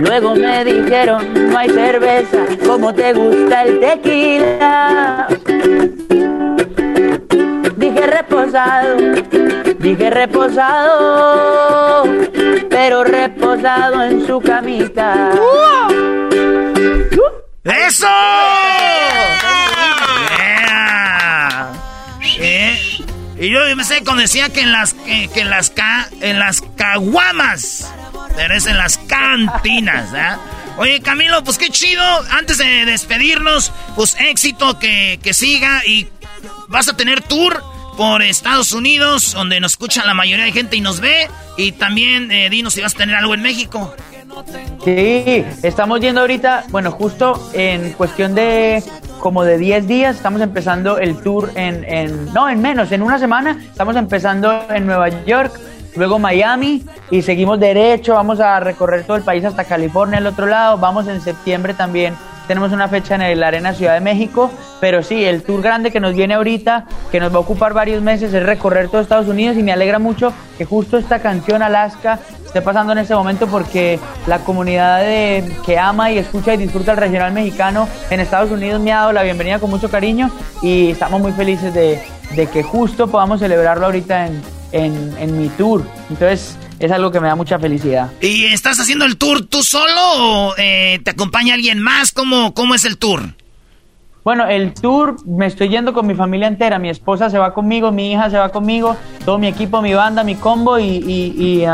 Luego 0.00 0.34
me 0.34 0.64
dijeron, 0.64 1.50
no 1.50 1.58
hay 1.58 1.70
cerveza, 1.70 2.38
como 2.66 2.92
te 2.94 3.12
gusta 3.12 3.62
el 3.64 3.80
tequila. 3.80 5.28
Dije 8.34 8.50
reposado, 8.50 8.96
dije 9.78 10.10
reposado, 10.10 12.02
pero 12.68 13.04
reposado 13.04 14.02
en 14.02 14.26
su 14.26 14.40
camita. 14.40 15.30
¡Eso! 17.62 18.08
Y 23.38 23.50
yo 23.50 23.60
me 23.76 23.84
sé 23.84 24.02
cuando 24.02 24.22
decía 24.22 24.48
que 24.48 24.62
en 24.62 24.72
las 24.72 24.94
que, 24.94 25.30
en 25.36 25.50
las 25.50 25.70
ca, 25.70 26.08
en 26.20 26.40
las 26.40 26.60
caguamas, 26.76 27.92
pero 28.34 28.54
es 28.54 28.66
en 28.66 28.78
las 28.78 28.98
cantinas, 28.98 30.12
¿eh? 30.12 30.36
Oye, 30.76 31.00
Camilo, 31.02 31.44
pues 31.44 31.56
qué 31.56 31.68
chido. 31.68 32.02
Antes 32.32 32.58
de 32.58 32.84
despedirnos, 32.84 33.70
pues 33.94 34.16
éxito 34.18 34.80
que, 34.80 35.20
que 35.22 35.34
siga 35.34 35.84
y 35.86 36.08
vas 36.66 36.88
a 36.88 36.96
tener 36.96 37.22
tour 37.22 37.73
por 37.96 38.22
Estados 38.22 38.72
Unidos, 38.72 39.32
donde 39.32 39.60
nos 39.60 39.72
escucha 39.72 40.04
la 40.04 40.14
mayoría 40.14 40.44
de 40.44 40.52
gente 40.52 40.76
y 40.76 40.80
nos 40.80 41.00
ve. 41.00 41.28
Y 41.56 41.72
también 41.72 42.30
eh, 42.32 42.50
dinos 42.50 42.74
si 42.74 42.80
vas 42.80 42.94
a 42.94 42.98
tener 42.98 43.14
algo 43.14 43.34
en 43.34 43.42
México. 43.42 43.94
Sí, 44.84 45.44
estamos 45.62 46.00
yendo 46.00 46.22
ahorita, 46.22 46.64
bueno, 46.70 46.90
justo 46.90 47.50
en 47.52 47.92
cuestión 47.92 48.34
de 48.34 48.82
como 49.20 49.44
de 49.44 49.58
10 49.58 49.86
días, 49.86 50.16
estamos 50.16 50.40
empezando 50.40 50.98
el 50.98 51.16
tour 51.22 51.52
en, 51.54 51.84
en, 51.84 52.32
no, 52.34 52.50
en 52.50 52.60
menos, 52.60 52.90
en 52.92 53.02
una 53.02 53.18
semana, 53.18 53.58
estamos 53.70 53.96
empezando 53.96 54.52
en 54.68 54.86
Nueva 54.86 55.24
York, 55.24 55.58
luego 55.96 56.18
Miami 56.18 56.84
y 57.10 57.22
seguimos 57.22 57.60
derecho, 57.60 58.14
vamos 58.14 58.40
a 58.40 58.60
recorrer 58.60 59.04
todo 59.04 59.16
el 59.16 59.22
país 59.22 59.44
hasta 59.44 59.64
California, 59.64 60.18
al 60.18 60.26
otro 60.26 60.46
lado, 60.46 60.76
vamos 60.76 61.06
en 61.06 61.20
septiembre 61.22 61.72
también 61.72 62.14
tenemos 62.46 62.72
una 62.72 62.88
fecha 62.88 63.14
en 63.14 63.40
la 63.40 63.48
Arena 63.48 63.72
Ciudad 63.72 63.94
de 63.94 64.00
México, 64.00 64.50
pero 64.80 65.02
sí, 65.02 65.24
el 65.24 65.42
tour 65.42 65.62
grande 65.62 65.90
que 65.90 66.00
nos 66.00 66.14
viene 66.14 66.34
ahorita, 66.34 66.86
que 67.10 67.20
nos 67.20 67.32
va 67.32 67.36
a 67.36 67.40
ocupar 67.40 67.72
varios 67.72 68.02
meses, 68.02 68.32
es 68.34 68.42
recorrer 68.42 68.88
todo 68.88 69.00
Estados 69.00 69.28
Unidos 69.28 69.56
y 69.56 69.62
me 69.62 69.72
alegra 69.72 69.98
mucho 69.98 70.32
que 70.58 70.64
justo 70.64 70.98
esta 70.98 71.20
canción 71.20 71.62
Alaska 71.62 72.18
esté 72.44 72.62
pasando 72.62 72.92
en 72.92 72.98
este 72.98 73.14
momento 73.14 73.46
porque 73.46 73.98
la 74.26 74.38
comunidad 74.40 75.00
de, 75.00 75.56
que 75.64 75.78
ama 75.78 76.12
y 76.12 76.18
escucha 76.18 76.54
y 76.54 76.56
disfruta 76.56 76.92
el 76.92 76.98
regional 76.98 77.32
mexicano 77.32 77.88
en 78.10 78.20
Estados 78.20 78.50
Unidos 78.50 78.80
me 78.80 78.92
ha 78.92 78.98
dado 78.98 79.12
la 79.12 79.22
bienvenida 79.22 79.58
con 79.58 79.70
mucho 79.70 79.90
cariño 79.90 80.30
y 80.62 80.90
estamos 80.90 81.20
muy 81.20 81.32
felices 81.32 81.74
de, 81.74 82.00
que 82.52 82.62
justo 82.62 83.08
podamos 83.08 83.40
celebrarlo 83.40 83.86
ahorita 83.86 84.26
en, 84.26 84.42
en, 84.72 85.14
en 85.18 85.38
mi 85.38 85.48
tour. 85.48 85.82
Entonces, 86.10 86.56
es 86.78 86.90
algo 86.90 87.10
que 87.10 87.20
me 87.20 87.28
da 87.28 87.34
mucha 87.34 87.58
felicidad. 87.58 88.10
¿Y 88.20 88.46
estás 88.46 88.78
haciendo 88.80 89.04
el 89.04 89.16
tour 89.16 89.46
tú 89.46 89.62
solo 89.62 90.00
o 90.18 90.54
eh, 90.56 91.00
te 91.04 91.10
acompaña 91.10 91.54
alguien 91.54 91.80
más? 91.80 92.12
¿Cómo, 92.12 92.54
¿Cómo 92.54 92.74
es 92.74 92.84
el 92.84 92.98
tour? 92.98 93.34
Bueno, 94.24 94.46
el 94.46 94.72
tour 94.72 95.16
me 95.26 95.46
estoy 95.46 95.68
yendo 95.68 95.92
con 95.92 96.06
mi 96.06 96.14
familia 96.14 96.48
entera. 96.48 96.78
Mi 96.78 96.88
esposa 96.88 97.28
se 97.28 97.38
va 97.38 97.52
conmigo, 97.52 97.92
mi 97.92 98.12
hija 98.12 98.30
se 98.30 98.38
va 98.38 98.48
conmigo, 98.48 98.96
todo 99.24 99.38
mi 99.38 99.48
equipo, 99.48 99.82
mi 99.82 99.92
banda, 99.92 100.24
mi 100.24 100.34
combo 100.34 100.78
y, 100.78 100.84
y, 100.86 101.66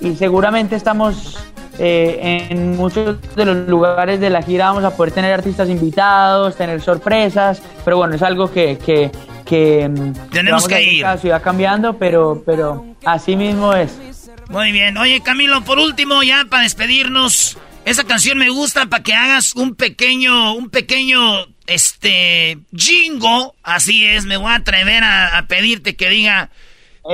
y 0.00 0.16
seguramente 0.16 0.74
estamos 0.74 1.38
eh, 1.82 2.48
en 2.50 2.76
muchos 2.76 3.16
de 3.34 3.44
los 3.46 3.68
lugares 3.68 4.20
de 4.20 4.28
la 4.28 4.42
gira 4.42 4.66
vamos 4.66 4.84
a 4.84 4.94
poder 4.94 5.14
tener 5.14 5.32
artistas 5.32 5.68
invitados, 5.70 6.54
tener 6.54 6.82
sorpresas, 6.82 7.62
pero 7.84 7.96
bueno, 7.96 8.16
es 8.16 8.22
algo 8.22 8.50
que... 8.50 8.76
que, 8.76 9.10
que 9.46 9.88
mm, 9.88 10.30
Tenemos 10.30 10.68
que 10.68 10.82
ir. 10.82 11.02
La 11.02 11.16
ciudad 11.16 11.40
cambiando, 11.42 11.96
pero, 11.96 12.42
pero 12.44 12.84
así 13.04 13.34
mismo 13.34 13.72
es. 13.72 14.09
Muy 14.50 14.72
bien. 14.72 14.98
Oye, 14.98 15.22
Camilo, 15.22 15.62
por 15.62 15.78
último, 15.78 16.24
ya 16.24 16.44
para 16.44 16.64
despedirnos, 16.64 17.56
esa 17.84 18.02
canción 18.02 18.36
me 18.36 18.50
gusta 18.50 18.86
para 18.86 19.04
que 19.04 19.14
hagas 19.14 19.54
un 19.54 19.76
pequeño, 19.76 20.54
un 20.54 20.70
pequeño, 20.70 21.46
este, 21.68 22.58
jingo. 22.76 23.54
Así 23.62 24.04
es, 24.04 24.24
me 24.24 24.36
voy 24.36 24.50
a 24.50 24.56
atrever 24.56 25.04
a, 25.04 25.46
pedirte 25.48 25.94
que 25.94 26.10
diga, 26.10 26.50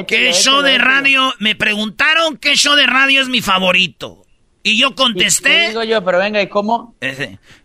¿qué 0.08 0.32
show 0.32 0.62
de 0.62 0.78
radio? 0.78 1.34
Me 1.38 1.54
preguntaron 1.54 2.38
qué 2.38 2.56
show 2.56 2.74
de 2.74 2.86
radio 2.86 3.20
es 3.20 3.28
mi 3.28 3.42
favorito. 3.42 4.25
Y 4.66 4.80
yo 4.80 4.96
contesté. 4.96 5.68
digo 5.68 5.84
yo, 5.84 6.02
pero 6.02 6.18
venga, 6.18 6.42
¿y 6.42 6.48
cómo? 6.48 6.96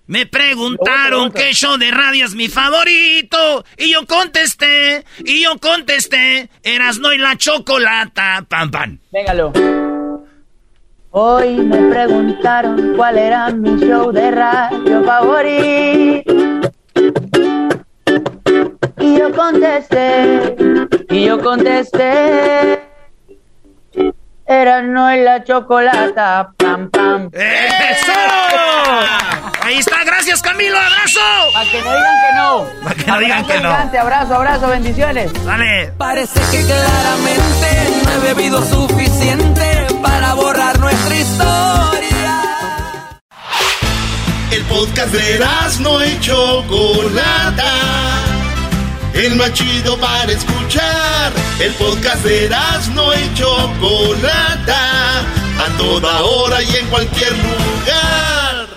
Me 0.05 0.27
preguntaron 0.27 1.31
qué 1.31 1.51
show 1.51 1.75
de 1.79 1.89
radio 1.89 2.27
es 2.27 2.35
mi 2.35 2.47
favorito. 2.47 3.65
Y 3.75 3.93
yo 3.93 4.05
contesté, 4.05 5.03
y 5.25 5.41
yo 5.41 5.57
contesté, 5.57 6.51
eras 6.61 6.99
no 6.99 7.11
y 7.11 7.17
la 7.17 7.35
chocolata. 7.37 8.45
Pam, 8.47 8.69
pam. 8.69 8.99
Véngalo. 9.11 9.51
Hoy 11.09 11.55
me 11.55 11.89
preguntaron 11.89 12.93
cuál 12.95 13.17
era 13.17 13.49
mi 13.49 13.79
show 13.79 14.11
de 14.11 14.29
radio 14.29 15.03
favorito. 15.03 16.71
Y 18.99 19.17
yo 19.17 19.31
contesté, 19.31 20.55
y 21.09 21.25
yo 21.25 21.39
contesté 21.39 22.90
era 24.51 24.81
no 24.81 25.09
en 25.09 25.23
la 25.23 25.41
chocolata, 25.43 26.51
pam, 26.57 26.89
pam. 26.89 27.29
¡Eso! 27.33 28.11
Ahí 29.63 29.77
está, 29.77 30.03
gracias 30.03 30.41
Camilo, 30.41 30.77
abrazo. 30.77 31.21
Para 31.53 31.71
que 31.71 31.81
no 31.81 31.93
digan 31.93 32.21
que 32.21 32.33
no. 32.35 32.65
Para 32.83 32.95
que 32.95 33.05
no 33.05 33.19
digan 33.19 33.45
que 33.45 33.59
no. 33.59 33.69
Abrazo, 34.01 34.35
abrazo, 34.35 34.67
bendiciones. 34.67 35.31
Dale. 35.45 35.93
Parece 35.97 36.41
que 36.51 36.65
claramente 36.65 38.01
no 38.03 38.11
he 38.11 38.19
bebido 38.33 38.61
suficiente 38.65 39.87
para 40.01 40.33
borrar 40.33 40.77
nuestra 40.79 41.15
historia. 41.15 42.41
El 44.51 44.65
podcast 44.65 45.13
de 45.13 45.39
no 45.79 46.05
y 46.05 46.19
Chocolata 46.19 48.30
el 49.13 49.35
más 49.35 49.53
chido 49.53 49.97
para 49.99 50.31
escuchar. 50.31 51.33
El 51.59 51.73
podcast 51.73 52.23
de 52.23 52.49
no 52.95 53.13
y 53.13 53.33
Chocolata, 53.33 55.19
a 55.59 55.77
toda 55.77 56.23
hora 56.23 56.61
y 56.63 56.75
en 56.77 56.87
cualquier 56.89 57.31
lugar. 57.31 58.67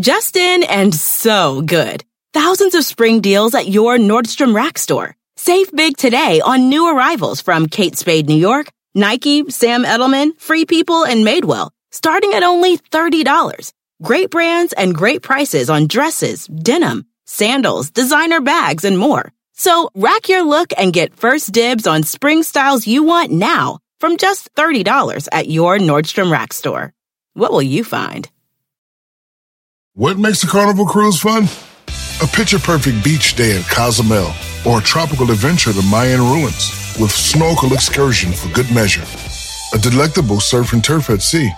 Justin 0.00 0.64
and 0.64 0.94
so 0.94 1.62
good. 1.62 2.04
Thousands 2.32 2.74
of 2.74 2.84
spring 2.84 3.20
deals 3.20 3.54
at 3.54 3.68
your 3.68 3.98
Nordstrom 3.98 4.54
Rack 4.54 4.78
store. 4.78 5.16
Save 5.36 5.72
big 5.72 5.96
today 5.96 6.40
on 6.40 6.68
new 6.68 6.88
arrivals 6.88 7.40
from 7.40 7.68
Kate 7.68 7.96
Spade 7.96 8.28
New 8.28 8.36
York, 8.36 8.68
Nike, 8.94 9.48
Sam 9.50 9.84
Edelman, 9.84 10.38
Free 10.38 10.66
People, 10.66 11.04
and 11.04 11.24
Madewell, 11.24 11.70
starting 11.90 12.34
at 12.34 12.42
only 12.42 12.76
$30. 12.76 13.72
Great 14.02 14.30
brands 14.30 14.72
and 14.72 14.94
great 14.94 15.22
prices 15.22 15.70
on 15.70 15.86
dresses, 15.86 16.46
denim, 16.46 17.06
sandals, 17.24 17.90
designer 17.90 18.40
bags, 18.40 18.84
and 18.84 18.98
more. 18.98 19.32
So 19.58 19.90
rack 19.96 20.28
your 20.28 20.44
look 20.44 20.72
and 20.78 20.92
get 20.92 21.16
first 21.16 21.50
dibs 21.50 21.88
on 21.88 22.04
spring 22.04 22.44
styles 22.44 22.86
you 22.86 23.02
want 23.02 23.32
now 23.32 23.80
from 23.98 24.16
just 24.16 24.54
$30 24.54 25.26
at 25.32 25.48
your 25.48 25.78
Nordstrom 25.78 26.30
Rack 26.30 26.52
store. 26.52 26.92
What 27.34 27.50
will 27.50 27.62
you 27.62 27.82
find? 27.82 28.30
What 29.94 30.16
makes 30.16 30.44
a 30.44 30.46
carnival 30.46 30.86
cruise 30.86 31.20
fun? 31.20 31.48
A 32.22 32.26
picture 32.28 32.60
perfect 32.60 33.02
beach 33.02 33.34
day 33.34 33.58
at 33.58 33.64
Cozumel 33.64 34.32
or 34.64 34.78
a 34.78 34.82
tropical 34.82 35.28
adventure 35.32 35.72
to 35.72 35.82
Mayan 35.90 36.20
ruins 36.20 36.94
with 37.00 37.10
snorkel 37.10 37.72
excursion 37.72 38.32
for 38.32 38.48
good 38.54 38.72
measure. 38.72 39.04
A 39.74 39.78
delectable 39.78 40.38
surf 40.38 40.72
and 40.72 40.84
turf 40.84 41.10
at 41.10 41.20
sea, 41.20 41.50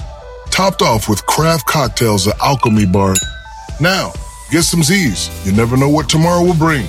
topped 0.48 0.80
off 0.80 1.06
with 1.06 1.24
craft 1.26 1.66
cocktails 1.66 2.26
at 2.26 2.40
Alchemy 2.40 2.86
Bar. 2.86 3.14
Now, 3.78 4.14
get 4.50 4.62
some 4.62 4.82
Z's. 4.82 5.28
You 5.44 5.52
never 5.52 5.76
know 5.76 5.90
what 5.90 6.08
tomorrow 6.08 6.42
will 6.42 6.56
bring. 6.56 6.86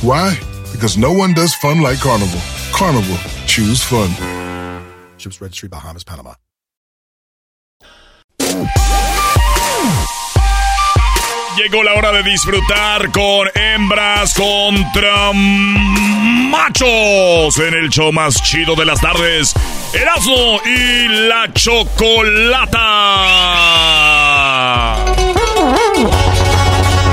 Why? 0.00 0.38
Because 0.70 0.96
no 0.96 1.12
one 1.12 1.34
does 1.34 1.54
fun 1.54 1.80
like 1.80 1.98
Carnival. 1.98 2.40
Carnival, 2.72 3.18
choose 3.46 3.82
fun. 3.82 4.10
Ships 5.18 5.40
Registry, 5.40 5.68
Bahamas, 5.68 6.04
Panama. 6.04 6.34
Llegó 11.56 11.82
la 11.82 11.94
hora 11.94 12.12
de 12.12 12.22
disfrutar 12.22 13.10
con 13.10 13.48
hembras 13.52 14.32
contra 14.34 15.32
machos 15.32 17.58
en 17.58 17.74
el 17.74 17.90
show 17.90 18.12
más 18.12 18.40
chido 18.44 18.76
de 18.76 18.84
las 18.84 19.00
tardes. 19.00 19.52
Erasmo 19.92 20.60
y 20.64 21.08
la 21.26 21.52
chocolata. 21.52 22.78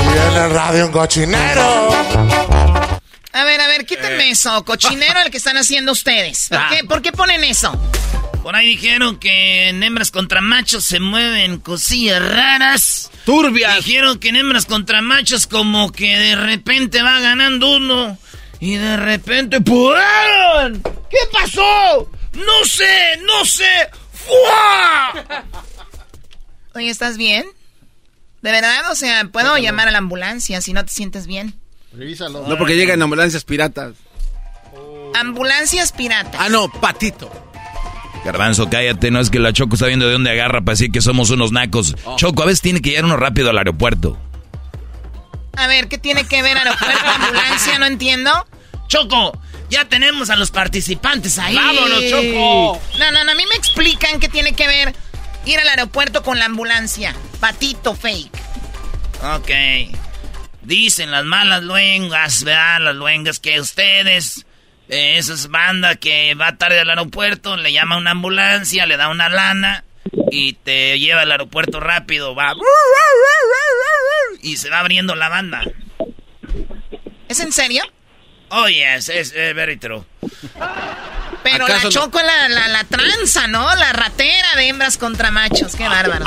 Y 0.03 0.29
en 0.29 0.37
el 0.43 0.51
radio 0.51 0.85
un 0.85 0.91
cochinero. 0.91 1.89
A 3.35 3.43
ver, 3.43 3.59
a 3.59 3.67
ver, 3.67 3.85
quítenme 3.85 4.29
eh. 4.29 4.31
eso. 4.31 4.63
Cochinero 4.63 5.19
el 5.19 5.29
que 5.29 5.35
están 5.35 5.57
haciendo 5.57 5.91
ustedes. 5.91 6.47
¿Por, 6.47 6.57
ah. 6.57 6.67
qué, 6.71 6.85
¿Por 6.85 7.01
qué 7.01 7.11
ponen 7.11 7.43
eso? 7.43 7.77
Por 8.41 8.55
ahí 8.55 8.65
dijeron 8.67 9.19
que 9.19 9.67
en 9.67 9.83
hembras 9.83 10.09
contra 10.09 10.39
machos 10.39 10.85
se 10.85 11.01
mueven 11.01 11.59
cosillas 11.59 12.23
raras. 12.23 13.11
Turbias. 13.25 13.75
Dijeron 13.83 14.19
que 14.19 14.29
en 14.29 14.37
hembras 14.37 14.65
contra 14.65 15.01
machos 15.01 15.47
como 15.47 15.91
que 15.91 16.17
de 16.17 16.37
repente 16.37 17.01
va 17.01 17.19
ganando 17.19 17.75
uno. 17.75 18.17
Y 18.61 18.75
de 18.75 18.95
repente... 18.95 19.59
¡Pum! 19.59 19.93
¿Qué 21.09 21.17
pasó? 21.33 22.09
No 22.31 22.65
sé, 22.65 23.19
no 23.25 23.43
sé. 23.43 23.89
¡Fua! 24.13 25.43
Oye, 26.73 26.89
¿estás 26.89 27.17
bien? 27.17 27.45
¿De 28.41 28.51
verdad? 28.51 28.91
O 28.91 28.95
sea, 28.95 29.25
¿puedo 29.25 29.57
llamar 29.57 29.89
a 29.89 29.91
la 29.91 29.97
ambulancia 29.97 30.61
si 30.61 30.71
no 30.71 30.85
te 30.85 30.93
sientes 30.93 31.27
bien? 31.27 31.59
No, 32.47 32.57
porque 32.57 32.75
llegan 32.75 33.01
ambulancias 33.01 33.43
piratas. 33.43 33.93
Ambulancias 35.13 35.91
piratas. 35.91 36.39
Ah, 36.39 36.49
no, 36.49 36.69
patito. 36.69 37.31
Garbanzo, 38.25 38.69
cállate, 38.69 39.11
no 39.11 39.19
es 39.19 39.29
que 39.29 39.39
la 39.39 39.53
Choco 39.53 39.75
está 39.75 39.85
viendo 39.87 40.07
de 40.07 40.13
dónde 40.13 40.31
agarra 40.31 40.61
para 40.61 40.73
decir 40.73 40.91
que 40.91 41.01
somos 41.01 41.29
unos 41.29 41.51
nacos. 41.51 41.95
Oh. 42.05 42.15
Choco, 42.17 42.41
a 42.43 42.47
veces 42.47 42.61
tiene 42.61 42.81
que 42.81 42.89
llegar 42.89 43.05
uno 43.05 43.17
rápido 43.17 43.51
al 43.51 43.57
aeropuerto. 43.57 44.17
A 45.55 45.67
ver, 45.67 45.87
¿qué 45.87 45.97
tiene 45.97 46.25
que 46.27 46.41
ver 46.41 46.57
aeropuerto, 46.57 47.05
ambulancia? 47.05 47.77
No 47.79 47.85
entiendo. 47.85 48.31
Choco, 48.87 49.39
ya 49.69 49.85
tenemos 49.85 50.29
a 50.29 50.35
los 50.35 50.51
participantes 50.51 51.37
ahí. 51.37 51.55
¡Vámonos, 51.55 52.03
Choco! 52.09 52.81
No, 52.97 53.11
no, 53.11 53.23
no, 53.23 53.31
a 53.31 53.35
mí 53.35 53.43
me 53.47 53.55
explican 53.55 54.19
qué 54.19 54.27
tiene 54.27 54.53
que 54.53 54.67
ver 54.67 54.95
ir 55.45 55.59
al 55.59 55.67
aeropuerto 55.69 56.23
con 56.23 56.39
la 56.39 56.45
ambulancia. 56.45 57.15
Patito 57.39 57.95
fake. 57.95 58.37
Ok. 59.35 60.04
Dicen 60.65 61.11
las 61.11 61.25
malas 61.25 61.63
luengas, 61.63 62.43
¿verdad? 62.43 62.81
Las 62.81 62.95
luengas 62.95 63.39
que 63.39 63.59
ustedes, 63.59 64.45
eh, 64.89 65.17
esa 65.17 65.35
banda 65.47 65.95
que 65.95 66.33
va 66.35 66.57
tarde 66.57 66.79
al 66.79 66.89
aeropuerto, 66.89 67.55
le 67.55 67.71
llama 67.71 67.97
una 67.97 68.11
ambulancia, 68.11 68.85
le 68.85 68.97
da 68.97 69.09
una 69.09 69.29
lana 69.29 69.83
y 70.31 70.53
te 70.53 70.99
lleva 70.99 71.21
al 71.21 71.31
aeropuerto 71.31 71.79
rápido, 71.79 72.33
va. 72.33 72.53
Y 74.41 74.57
se 74.57 74.69
va 74.69 74.79
abriendo 74.79 75.15
la 75.15 75.29
banda. 75.29 75.63
¿Es 77.29 77.39
en 77.39 77.51
serio? 77.51 77.83
Oh, 78.49 78.67
yes, 78.67 79.09
es, 79.09 79.33
very 79.33 79.77
true. 79.77 80.03
Pero 81.43 81.67
la 81.67 81.89
choco 81.89 82.19
la, 82.21 82.67
la, 82.67 82.83
tranza, 82.85 83.47
¿no? 83.47 83.63
La 83.75 83.93
ratera 83.93 84.55
de 84.55 84.67
hembras 84.67 84.97
contra 84.97 85.31
machos. 85.31 85.75
Qué 85.77 85.87
bárbaro. 85.87 86.25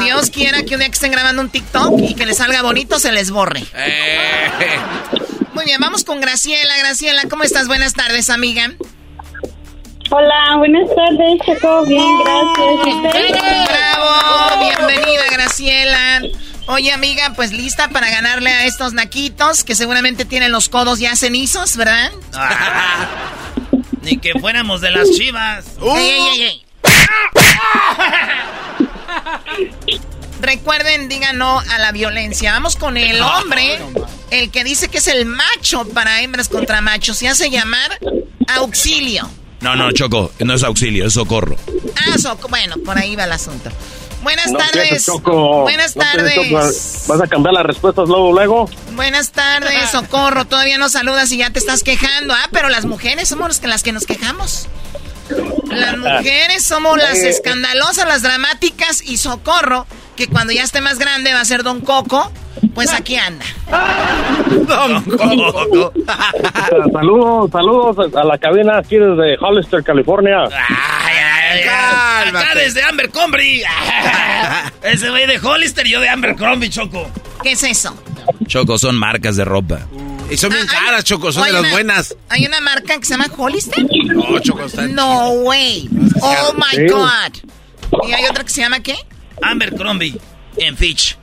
Dios 0.00 0.30
quiera 0.30 0.62
que 0.64 0.74
un 0.74 0.80
día 0.80 0.88
que 0.88 0.94
estén 0.94 1.12
grabando 1.12 1.42
un 1.42 1.48
TikTok 1.48 1.98
y 2.00 2.14
que 2.14 2.26
les 2.26 2.36
salga 2.38 2.62
bonito, 2.62 2.98
se 2.98 3.12
les 3.12 3.30
borre. 3.30 3.64
Eh. 3.74 4.50
Muy 5.54 5.64
bien, 5.64 5.80
vamos 5.80 6.04
con 6.04 6.20
Graciela. 6.20 6.76
Graciela, 6.78 7.22
¿cómo 7.28 7.42
estás? 7.42 7.68
Buenas 7.68 7.94
tardes, 7.94 8.30
amiga. 8.30 8.70
Hola, 10.10 10.56
buenas 10.56 10.88
tardes, 10.94 11.40
Choco. 11.44 11.84
Bien, 11.84 12.18
gracias. 12.24 13.68
Bravo, 13.68 14.60
bienvenida, 14.60 15.22
Graciela. 15.30 16.22
Oye, 16.70 16.92
amiga, 16.92 17.32
pues 17.34 17.50
lista 17.50 17.88
para 17.88 18.10
ganarle 18.10 18.50
a 18.50 18.66
estos 18.66 18.92
naquitos 18.92 19.64
que 19.64 19.74
seguramente 19.74 20.26
tienen 20.26 20.52
los 20.52 20.68
codos 20.68 20.98
ya 20.98 21.16
cenizos, 21.16 21.78
¿verdad? 21.78 22.12
Ni 24.02 24.18
que 24.18 24.32
fuéramos 24.38 24.82
de 24.82 24.90
las 24.90 25.10
chivas. 25.12 25.64
Recuerden, 30.42 31.08
digan 31.08 31.38
no 31.38 31.58
a 31.58 31.78
la 31.78 31.90
violencia. 31.90 32.52
Vamos 32.52 32.76
con 32.76 32.98
el 32.98 33.22
hombre, 33.22 33.78
el 34.30 34.50
que 34.50 34.62
dice 34.62 34.88
que 34.88 34.98
es 34.98 35.06
el 35.06 35.24
macho 35.24 35.88
para 35.88 36.20
hembras 36.20 36.50
contra 36.50 36.82
machos. 36.82 37.16
Se 37.16 37.28
hace 37.28 37.48
llamar 37.50 37.98
auxilio. 38.46 39.26
No, 39.62 39.74
no, 39.74 39.90
Choco, 39.92 40.32
no 40.40 40.52
es 40.52 40.62
auxilio, 40.62 41.06
es 41.06 41.14
socorro. 41.14 41.56
Ah, 41.96 42.18
socorro. 42.18 42.50
Bueno, 42.50 42.76
por 42.84 42.98
ahí 42.98 43.16
va 43.16 43.24
el 43.24 43.32
asunto. 43.32 43.70
Buenas 44.22 44.50
No 44.50 44.58
tardes. 44.58 45.06
Choco. 45.06 45.62
Buenas 45.62 45.96
No 45.96 46.02
tardes. 46.02 46.34
Choco. 46.34 46.56
¿Vas 47.08 47.20
a 47.22 47.26
cambiar 47.28 47.54
las 47.54 47.64
respuestas 47.64 48.08
luego, 48.08 48.32
luego? 48.32 48.68
Buenas 48.94 49.30
tardes, 49.30 49.90
Socorro. 49.92 50.44
Todavía 50.44 50.78
no 50.78 50.88
saludas 50.88 51.30
y 51.32 51.38
ya 51.38 51.50
te 51.50 51.58
estás 51.58 51.82
quejando. 51.82 52.34
Ah, 52.34 52.48
pero 52.52 52.68
las 52.68 52.84
mujeres 52.84 53.28
somos 53.28 53.48
las 53.48 53.60
que, 53.60 53.68
las 53.68 53.82
que 53.82 53.92
nos 53.92 54.06
quejamos. 54.06 54.68
Las 55.70 55.96
mujeres 55.98 56.64
somos 56.64 56.96
las 56.96 57.18
Eh. 57.18 57.28
escandalosas, 57.28 58.06
las 58.08 58.22
dramáticas 58.22 59.02
y 59.02 59.18
Socorro, 59.18 59.86
que 60.16 60.26
cuando 60.26 60.52
ya 60.52 60.62
esté 60.64 60.80
más 60.80 60.98
grande 60.98 61.32
va 61.34 61.40
a 61.40 61.44
ser 61.44 61.62
Don 61.62 61.80
Coco, 61.82 62.32
pues 62.74 62.92
aquí 62.94 63.16
anda. 63.16 63.44
Don 64.50 65.02
Coco. 65.04 65.92
saludos, 66.92 67.50
saludos 67.50 68.14
a 68.16 68.24
la 68.24 68.38
cabina 68.38 68.78
aquí 68.78 68.96
desde 68.96 69.36
Hollister, 69.38 69.84
California. 69.84 70.44
Acá 71.48 72.54
desde 72.54 72.82
Abercrombie. 72.82 73.62
Ese 74.82 75.10
güey 75.10 75.26
de 75.26 75.38
Hollister 75.38 75.86
y 75.86 75.90
yo 75.90 76.00
de 76.00 76.08
Abercrombie, 76.08 76.70
Choco. 76.70 77.08
¿Qué 77.42 77.52
es 77.52 77.62
eso? 77.62 77.96
Choco, 78.46 78.78
son 78.78 78.96
marcas 78.96 79.36
de 79.36 79.44
ropa. 79.44 79.80
Y 80.30 80.36
son 80.36 80.50
bien 80.50 80.66
caras, 80.66 81.04
Choco, 81.04 81.32
son 81.32 81.44
Hay 81.44 81.48
de 81.50 81.52
las 81.54 81.62
una- 81.62 81.70
buenas. 81.72 82.16
¿Hay 82.28 82.44
una 82.46 82.60
marca 82.60 82.98
que 82.98 83.04
se 83.06 83.14
llama 83.14 83.26
Hollister? 83.36 83.84
No, 84.06 84.38
Choco, 84.40 84.64
está 84.64 84.86
No 84.86 85.30
way. 85.30 85.88
Oh 86.20 86.52
my. 86.54 86.86
God. 86.88 88.06
¿Y 88.06 88.12
hay 88.12 88.24
otra 88.26 88.44
que 88.44 88.50
se 88.50 88.60
llama 88.60 88.80
qué? 88.80 88.94
Abercrombie 89.42 90.18
en 90.58 90.76
Fitch. 90.76 91.16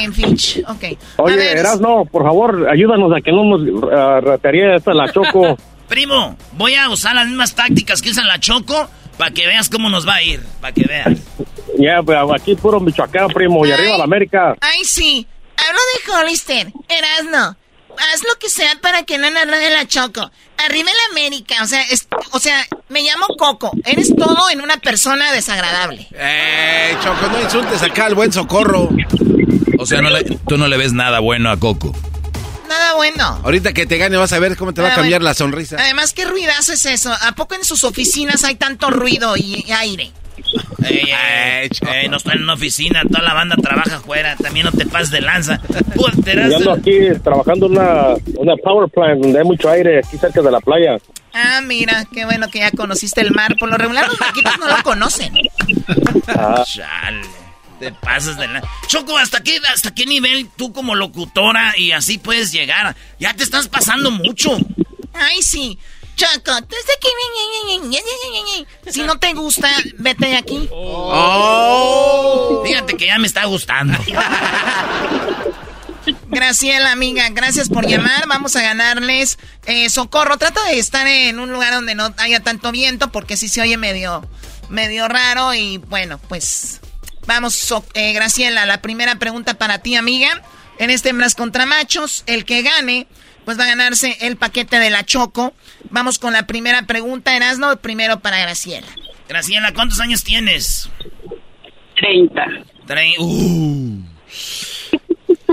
En 0.00 0.14
Fitch. 0.14 0.62
Ok. 0.66 0.84
Oye, 1.16 1.52
Erasno, 1.52 2.04
por 2.10 2.22
favor, 2.22 2.66
ayúdanos 2.70 3.12
a 3.14 3.20
que 3.20 3.32
no 3.32 3.44
nos 3.44 3.60
uh, 3.60 4.20
ratearía 4.24 4.76
esta 4.76 4.94
la 4.94 5.12
Choco. 5.12 5.58
Primo, 5.88 6.36
voy 6.52 6.74
a 6.74 6.88
usar 6.88 7.14
las 7.14 7.26
mismas 7.26 7.54
tácticas 7.54 8.00
que 8.02 8.10
usan 8.10 8.26
la 8.26 8.40
Choco 8.40 8.88
para 9.18 9.30
que 9.30 9.46
veas 9.46 9.68
cómo 9.68 9.90
nos 9.90 10.06
va 10.08 10.14
a 10.16 10.22
ir. 10.22 10.40
Para 10.60 10.72
que 10.72 10.84
veas. 10.84 11.18
Ya, 11.78 12.02
pues, 12.02 12.18
aquí 12.34 12.54
puro 12.54 12.80
Michoacán, 12.80 13.28
primo, 13.28 13.64
y 13.66 13.72
arriba 13.72 13.98
la 13.98 14.04
América. 14.04 14.54
Ay, 14.60 14.84
sí. 14.84 15.26
Hablo 15.56 15.80
de 15.94 16.12
Hollister. 16.12 16.72
Erasno. 16.88 17.56
Haz 17.96 18.22
lo 18.24 18.36
que 18.40 18.48
sea 18.48 18.72
para 18.80 19.04
que 19.04 19.18
no 19.18 19.30
nos 19.30 19.46
de 19.46 19.70
la 19.70 19.86
Choco. 19.86 20.28
Arriba 20.66 20.90
el 20.90 21.12
América. 21.12 21.56
O 21.62 21.66
sea, 21.66 21.82
es- 21.82 22.08
o 22.32 22.38
sea, 22.40 22.66
me 22.88 23.02
llamo 23.02 23.26
Coco. 23.38 23.70
Eres 23.84 24.14
todo 24.16 24.50
en 24.50 24.60
una 24.62 24.78
persona 24.78 25.30
desagradable. 25.32 26.08
Eh, 26.12 26.96
Choco, 27.02 27.28
no 27.30 27.40
insultes 27.40 27.82
acá 27.82 28.06
al 28.06 28.14
buen 28.16 28.32
socorro. 28.32 28.88
O 29.78 29.86
sea, 29.86 30.00
no 30.00 30.10
le- 30.10 30.24
tú 30.48 30.56
no 30.58 30.66
le 30.66 30.76
ves 30.76 30.92
nada 30.92 31.20
bueno 31.20 31.50
a 31.50 31.56
Coco. 31.58 31.92
Nada 32.68 32.94
bueno. 32.94 33.40
Ahorita 33.44 33.72
que 33.72 33.86
te 33.86 33.98
gane 33.98 34.16
vas 34.16 34.32
a 34.32 34.38
ver 34.38 34.56
cómo 34.56 34.72
te 34.72 34.82
va 34.82 34.88
a 34.88 34.94
cambiar 34.94 35.20
bueno. 35.20 35.30
la 35.30 35.34
sonrisa. 35.34 35.76
Además, 35.78 36.12
¿qué 36.12 36.24
ruidazo 36.24 36.72
es 36.72 36.86
eso? 36.86 37.12
¿A 37.12 37.32
poco 37.32 37.54
en 37.54 37.64
sus 37.64 37.84
oficinas 37.84 38.44
hay 38.44 38.56
tanto 38.56 38.90
ruido 38.90 39.36
y, 39.36 39.64
y 39.66 39.72
aire? 39.72 40.12
Ey, 40.84 41.10
ey, 41.10 41.68
ey, 41.92 42.08
no 42.08 42.16
estoy 42.16 42.34
en 42.36 42.42
una 42.42 42.54
oficina, 42.54 43.02
toda 43.08 43.22
la 43.22 43.34
banda 43.34 43.56
trabaja 43.56 43.96
afuera. 43.96 44.36
También 44.36 44.66
no 44.66 44.72
te 44.72 44.86
pases 44.86 45.10
de 45.10 45.20
lanza. 45.20 45.60
Yo 45.94 46.56
ando 46.56 46.72
aquí 46.72 46.98
trabajando 47.22 47.66
en 47.66 47.72
una, 47.72 48.14
una 48.36 48.56
power 48.56 48.88
plant 48.90 49.22
donde 49.22 49.38
hay 49.38 49.44
mucho 49.44 49.70
aire 49.70 49.98
aquí 49.98 50.18
cerca 50.18 50.42
de 50.42 50.50
la 50.50 50.60
playa. 50.60 50.98
Ah, 51.32 51.60
mira, 51.62 52.04
qué 52.12 52.24
bueno 52.24 52.48
que 52.48 52.60
ya 52.60 52.70
conociste 52.70 53.20
el 53.20 53.32
mar. 53.32 53.56
Por 53.58 53.68
lo 53.70 53.76
regular, 53.76 54.06
los 54.08 54.18
vaquitos 54.18 54.58
no 54.58 54.68
lo 54.68 54.82
conocen. 54.82 55.34
Ah. 56.28 56.64
Chale, 56.66 57.22
te 57.84 57.92
pasas 57.92 58.36
de 58.38 58.48
la... 58.48 58.62
Choco, 58.86 59.16
¿hasta 59.18 59.42
qué, 59.42 59.60
¿hasta 59.72 59.94
qué 59.94 60.06
nivel 60.06 60.48
tú 60.56 60.72
como 60.72 60.94
locutora 60.94 61.74
y 61.76 61.92
así 61.92 62.18
puedes 62.18 62.52
llegar? 62.52 62.96
Ya 63.18 63.34
te 63.34 63.44
estás 63.44 63.68
pasando 63.68 64.10
mucho. 64.10 64.56
Ay, 65.12 65.42
sí. 65.42 65.78
Choco, 66.16 66.62
tú 66.62 66.76
estás 66.76 66.96
aquí. 66.96 67.08
Si 68.90 69.02
no 69.02 69.18
te 69.18 69.34
gusta, 69.34 69.68
vete 69.98 70.26
de 70.26 70.36
aquí. 70.36 70.68
Oh. 70.70 72.62
Fíjate 72.64 72.96
que 72.96 73.06
ya 73.06 73.18
me 73.18 73.26
está 73.26 73.44
gustando. 73.44 73.98
Graciela, 76.28 76.92
amiga, 76.92 77.28
gracias 77.30 77.68
por 77.68 77.86
llamar. 77.86 78.26
Vamos 78.28 78.56
a 78.56 78.62
ganarles 78.62 79.38
eh, 79.66 79.88
socorro. 79.88 80.36
Trata 80.36 80.62
de 80.64 80.78
estar 80.78 81.06
en 81.06 81.38
un 81.38 81.52
lugar 81.52 81.72
donde 81.72 81.94
no 81.94 82.12
haya 82.18 82.40
tanto 82.40 82.72
viento, 82.72 83.10
porque 83.10 83.36
sí 83.36 83.48
se 83.48 83.60
oye 83.62 83.76
medio, 83.76 84.28
medio 84.68 85.08
raro. 85.08 85.54
Y 85.54 85.78
bueno, 85.78 86.18
pues 86.28 86.80
vamos, 87.26 87.72
eh, 87.94 88.12
Graciela. 88.12 88.66
La 88.66 88.80
primera 88.82 89.16
pregunta 89.16 89.54
para 89.54 89.78
ti, 89.78 89.96
amiga. 89.96 90.42
En 90.78 90.90
este 90.90 91.10
hembras 91.10 91.34
contra 91.34 91.66
machos, 91.66 92.24
el 92.26 92.44
que 92.44 92.62
gane, 92.62 93.06
pues 93.44 93.58
va 93.58 93.64
a 93.64 93.68
ganarse 93.68 94.16
el 94.22 94.36
paquete 94.36 94.78
de 94.78 94.90
la 94.90 95.04
Choco. 95.04 95.54
Vamos 95.90 96.18
con 96.18 96.32
la 96.32 96.46
primera 96.46 96.82
pregunta, 96.86 97.36
Erasno, 97.36 97.76
primero 97.76 98.20
para 98.20 98.38
Graciela. 98.38 98.86
Graciela, 99.28 99.72
¿cuántos 99.72 100.00
años 100.00 100.24
tienes? 100.24 100.88
30. 101.96 102.44
Tre- 102.86 103.14
uh. 103.18 104.02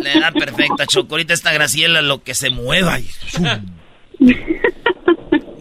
La 0.01 0.13
edad 0.13 0.33
perfecta, 0.33 0.87
Choco. 0.87 1.13
Ahorita 1.13 1.33
está 1.35 1.51
Graciela, 1.53 2.01
lo 2.01 2.23
que 2.23 2.33
se 2.33 2.49
mueva. 2.49 2.99
y- 2.99 3.07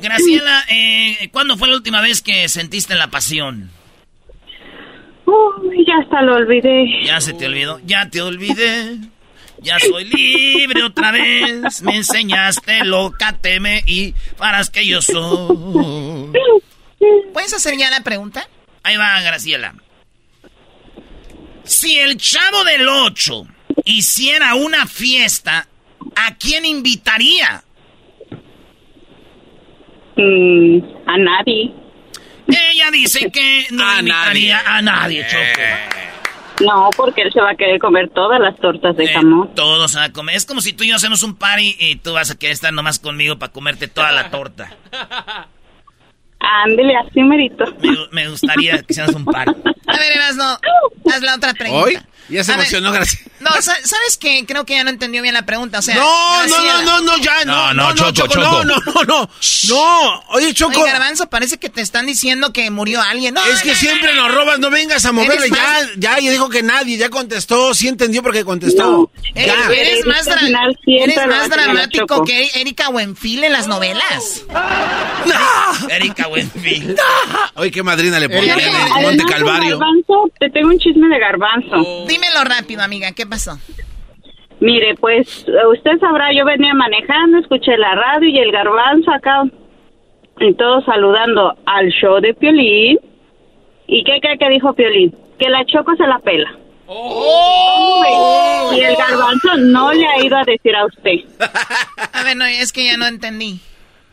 Graciela, 0.02 0.64
eh, 0.70 1.28
¿cuándo 1.32 1.56
fue 1.58 1.68
la 1.68 1.74
última 1.74 2.00
vez 2.00 2.22
que 2.22 2.48
sentiste 2.48 2.94
la 2.94 3.08
pasión? 3.10 3.70
Uy, 5.30 5.84
ya 5.86 5.98
hasta 6.02 6.22
lo 6.22 6.36
olvidé. 6.36 7.04
Ya 7.04 7.20
se 7.20 7.32
te 7.34 7.46
olvidó, 7.46 7.80
ya 7.84 8.08
te 8.10 8.20
olvidé. 8.20 8.98
Ya 9.62 9.78
soy 9.78 10.04
libre 10.04 10.82
otra 10.82 11.12
vez. 11.12 11.82
Me 11.82 11.96
enseñaste 11.96 12.84
loca, 12.84 13.36
teme 13.40 13.82
y 13.86 14.14
farás 14.36 14.70
que 14.70 14.86
yo 14.86 15.02
soy. 15.02 16.32
¿Puedes 17.32 17.52
hacer 17.54 17.76
ya 17.76 17.90
la 17.90 18.02
pregunta? 18.02 18.48
Ahí 18.82 18.96
va, 18.96 19.20
Graciela. 19.20 19.74
Si 21.64 21.98
el 21.98 22.16
chavo 22.16 22.64
del 22.64 22.88
8 22.88 23.46
hiciera 23.84 24.54
una 24.54 24.86
fiesta, 24.86 25.68
¿a 26.16 26.34
quién 26.36 26.64
invitaría? 26.64 27.62
Mm, 30.16 30.78
a 31.06 31.18
nadie. 31.18 31.72
Ella 32.50 32.90
dice 32.90 33.30
que 33.30 33.66
no 33.70 33.98
invitaría 33.98 34.60
a 34.66 34.82
nadie, 34.82 35.26
Choco. 35.28 36.66
No, 36.66 36.90
porque 36.94 37.22
él 37.22 37.32
se 37.32 37.40
va 37.40 37.50
a 37.52 37.54
querer 37.54 37.78
comer 37.80 38.10
todas 38.10 38.38
las 38.38 38.54
tortas 38.58 38.94
de 38.96 39.04
Eh, 39.04 39.12
jamón. 39.14 39.54
todos 39.54 39.96
a 39.96 40.12
comer. 40.12 40.36
Es 40.36 40.44
como 40.44 40.60
si 40.60 40.72
tú 40.74 40.84
y 40.84 40.88
yo 40.88 40.96
hacemos 40.96 41.22
un 41.22 41.34
party 41.36 41.76
y 41.78 41.96
tú 41.96 42.12
vas 42.12 42.30
a 42.30 42.38
querer 42.38 42.52
estar 42.52 42.72
nomás 42.72 42.98
conmigo 42.98 43.38
para 43.38 43.50
comerte 43.52 43.88
toda 43.88 44.12
la 44.12 44.30
torta. 44.30 44.70
Ándele, 46.38 46.94
así 46.96 47.22
merito. 47.22 47.64
Me, 47.80 47.96
me 48.24 48.28
gustaría 48.28 48.78
que 48.82 48.86
hicieras 48.92 49.14
un 49.14 49.24
party. 49.26 49.52
A 49.86 49.96
ver, 49.96 50.12
Erasno, 50.16 50.58
haz 51.12 51.22
la 51.22 51.34
otra 51.36 51.52
pregunta. 51.54 51.84
¿Hoy? 51.84 51.98
Ya 52.30 52.44
se 52.44 52.52
A 52.52 52.56
ver, 52.56 52.64
emocionó, 52.66 52.92
gracias. 52.92 53.22
No, 53.40 53.50
sa- 53.60 53.74
¿sabes 53.84 54.16
qué? 54.20 54.44
Creo 54.46 54.64
que 54.66 54.74
ya 54.74 54.84
no 54.84 54.90
entendió 54.90 55.22
bien 55.22 55.34
la 55.34 55.46
pregunta. 55.46 55.78
O 55.78 55.82
sea, 55.82 55.94
No, 55.96 56.46
no, 56.46 56.58
no, 56.62 56.82
no, 56.82 57.00
no, 57.00 57.16
ya, 57.18 57.44
no, 57.44 57.52
No, 57.52 57.74
no, 57.74 57.74
no, 57.74 57.88
no, 57.88 57.94
Choco, 58.12 58.12
Choco, 58.12 58.34
Choco. 58.34 58.64
no, 58.64 58.64
no, 58.64 58.76
no, 58.94 59.04
no, 59.04 59.30
no, 59.68 60.22
oye, 60.28 60.52
Choco, 60.54 60.80
Oye, 60.82 60.92
Garbanzo, 60.92 61.28
parece 61.30 61.58
que 61.58 61.68
te 61.70 61.80
están 61.80 62.06
diciendo 62.06 62.52
que 62.52 62.70
murió 62.70 63.00
alguien. 63.02 63.34
No, 63.34 63.44
es 63.46 63.62
que 63.62 63.70
no, 63.70 63.74
siempre 63.74 64.14
no, 64.14 64.22
no. 64.22 64.28
nos 64.28 64.36
robas, 64.36 64.58
no 64.58 64.70
vengas 64.70 65.04
a 65.06 65.12
moverle, 65.12 65.48
ya, 65.50 65.78
ya, 65.96 66.18
ya 66.20 66.30
dijo 66.30 66.48
que 66.50 66.62
nadie, 66.62 66.96
ya 66.98 67.08
contestó, 67.08 67.74
sí 67.74 67.88
entendió 67.88 68.22
porque 68.22 68.44
contestó, 68.44 68.82
No. 68.90 69.10
Eres, 69.34 69.54
ya. 69.54 69.72
eres 69.74 70.06
más, 70.06 70.26
dra- 70.26 70.72
eres 70.86 71.26
más 71.26 71.48
dramático 71.48 72.24
que 72.24 72.50
Erika 72.54 72.90
Buenfil 72.90 73.42
en 73.44 73.52
las 73.52 73.66
novelas. 73.66 74.42
Erika 75.88 76.26
Buenfil. 76.28 76.96
Oye, 77.54 77.70
qué 77.70 77.82
madrina 77.82 78.18
le 78.20 78.28
pone 78.28 78.54
Monte 79.02 79.24
Calvario. 79.24 79.78
Garbanzo, 79.78 80.30
te 80.38 80.50
tengo 80.50 80.68
un 80.68 80.78
chisme 80.78 81.08
de 81.08 81.18
garbanzo. 81.18 82.04
Dímelo 82.20 82.44
rápido, 82.44 82.82
amiga, 82.82 83.12
¿qué 83.12 83.24
pasó? 83.26 83.58
Mire, 84.60 84.94
pues 84.96 85.46
usted 85.72 85.98
sabrá, 86.00 86.32
yo 86.34 86.44
venía 86.44 86.74
manejando, 86.74 87.38
escuché 87.38 87.78
la 87.78 87.94
radio 87.94 88.28
y 88.28 88.38
el 88.38 88.52
garbanzo 88.52 89.10
acá, 89.10 89.44
y 90.38 90.54
todos 90.54 90.84
saludando 90.84 91.56
al 91.64 91.88
show 91.88 92.20
de 92.20 92.34
Piolín. 92.34 92.98
¿Y 93.86 94.04
qué 94.04 94.20
cree 94.20 94.38
que 94.38 94.50
dijo 94.50 94.74
Piolín? 94.74 95.16
Que 95.38 95.48
la 95.48 95.64
Choco 95.64 95.96
se 95.96 96.06
la 96.06 96.18
pela. 96.18 96.58
Y 98.74 98.80
el 98.80 98.96
garbanzo 98.96 99.56
no 99.56 99.92
le 99.92 100.06
ha 100.06 100.22
ido 100.22 100.36
a 100.36 100.44
decir 100.44 100.76
a 100.76 100.84
usted. 100.84 101.20
A 102.12 102.22
ver, 102.22 102.36
no, 102.36 102.44
es 102.44 102.70
que 102.72 102.84
ya 102.84 102.98
no 102.98 103.06
entendí. 103.06 103.60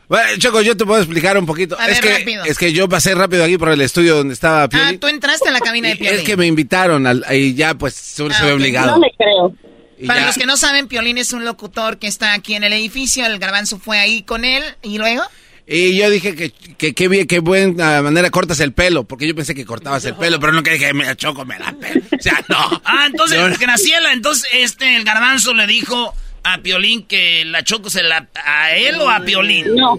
Bueno, 0.08 0.38
Choco, 0.38 0.62
yo 0.62 0.78
te 0.78 0.86
puedo 0.86 1.02
explicar 1.02 1.38
un 1.38 1.46
poquito. 1.46 1.78
A 1.80 1.86
es, 1.88 2.00
ver, 2.02 2.12
que, 2.14 2.20
rápido. 2.20 2.44
es 2.46 2.58
que 2.58 2.72
yo 2.72 2.88
pasé 2.88 3.14
rápido 3.14 3.44
aquí 3.44 3.58
por 3.58 3.70
el 3.70 3.82
estudio 3.82 4.16
donde 4.16 4.34
estaba 4.34 4.64
Ah, 4.64 4.70
Piolín. 4.70 5.00
tú 5.00 5.08
entraste 5.08 5.50
a 5.50 5.52
la 5.52 5.60
cabina 5.60 5.90
de 5.90 5.96
y 5.96 5.98
Piolín. 5.98 6.20
es 6.20 6.24
que 6.26 6.38
me 6.38 6.46
invitaron 6.48 7.06
al, 7.06 7.26
y 7.32 7.56
ya, 7.56 7.74
pues, 7.74 8.16
uno 8.20 8.34
Ah, 8.34 8.40
se 8.40 8.46
ve 8.46 8.54
obligado. 8.54 8.92
No 8.92 9.00
le 9.00 9.12
creo. 9.18 9.54
Y 10.00 10.06
Para 10.08 10.22
ya- 10.22 10.28
los 10.28 10.38
que 10.38 10.46
no 10.46 10.56
saben, 10.58 10.88
Piolín 10.88 11.18
es 11.18 11.34
un 11.34 11.44
locutor 11.44 11.98
que 11.98 12.08
está 12.08 12.34
aquí 12.34 12.54
en 12.56 12.64
el 12.64 12.72
edificio. 12.72 13.26
El 13.26 13.38
garbanzo 13.40 13.80
fue 13.80 14.00
ahí 14.00 14.22
con 14.24 14.46
él. 14.46 14.64
¿Y 14.82 14.98
luego? 14.98 15.24
Y 15.70 15.98
yo 15.98 16.10
dije 16.10 16.34
que 16.36 16.52
que 16.52 16.94
qué 16.94 17.08
bien, 17.10 17.28
qué 17.28 17.40
buena 17.40 18.02
manera 18.02 18.30
cortas 18.30 18.62
el 18.62 18.72
pelo, 18.72 19.04
porque 19.04 19.28
yo 19.28 19.36
pensé 19.36 19.54
que 19.54 19.66
cortabas 19.66 20.06
el 20.06 20.16
pelo, 20.16 20.40
pero 20.40 20.54
no 20.54 20.64
que 20.64 20.72
dije, 20.72 20.94
me 20.94 21.14
choco, 21.18 21.44
me 21.44 21.60
da 21.60 21.74
pelo. 21.78 22.00
O 22.18 22.22
sea, 22.22 22.42
no. 22.48 22.82
Ah, 22.86 23.08
entonces, 23.08 23.38
no. 23.38 23.54
Graciela, 23.60 24.14
entonces 24.14 24.48
este, 24.54 24.96
el 24.96 25.04
garbanzo 25.04 25.54
le 25.54 25.68
dijo 25.68 26.14
a 26.54 26.58
Piolín 26.60 27.08
que 27.08 27.44
la 27.46 27.64
Choco 27.64 27.90
se 27.90 28.04
la... 28.04 28.28
¿A 28.46 28.76
él 28.76 28.96
o 29.00 29.10
a 29.10 29.20
Piolín? 29.22 29.76
No. 29.76 29.98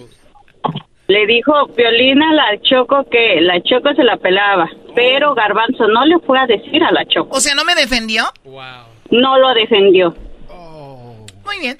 Le 1.08 1.26
dijo 1.26 1.52
Piolina 1.74 2.30
a 2.30 2.34
la 2.34 2.60
Choco 2.62 3.06
que 3.10 3.40
la 3.40 3.62
Choco 3.62 3.94
se 3.94 4.04
la 4.04 4.18
pelaba, 4.18 4.68
pero 4.94 5.34
Garbanzo 5.34 5.88
no 5.88 6.04
le 6.04 6.18
fue 6.18 6.38
a 6.38 6.46
decir 6.46 6.82
a 6.84 6.92
la 6.92 7.04
Choco. 7.06 7.36
O 7.36 7.40
sea, 7.40 7.54
¿no 7.54 7.64
me 7.64 7.74
defendió? 7.74 8.24
No 9.10 9.38
lo 9.38 9.54
defendió. 9.54 10.14
Muy 11.44 11.58
bien. 11.60 11.78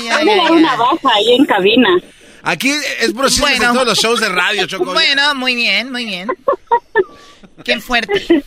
Voy 0.00 0.08
a 0.08 0.36
dar 0.36 0.52
una 0.52 0.76
baja 0.76 1.10
ahí 1.14 1.34
en 1.34 1.44
cabina. 1.44 1.90
Aquí 2.42 2.70
es 3.00 3.12
por 3.12 3.26
chismes 3.28 3.60
en 3.60 3.72
todos 3.72 3.86
los 3.86 3.98
shows 3.98 4.20
de 4.20 4.28
radio, 4.28 4.66
Choco. 4.66 4.84
Bueno, 4.94 5.34
muy 5.34 5.54
bien, 5.54 5.90
muy 5.92 6.04
bien. 6.06 6.28
Qué 7.64 7.80
fuerte. 7.80 8.44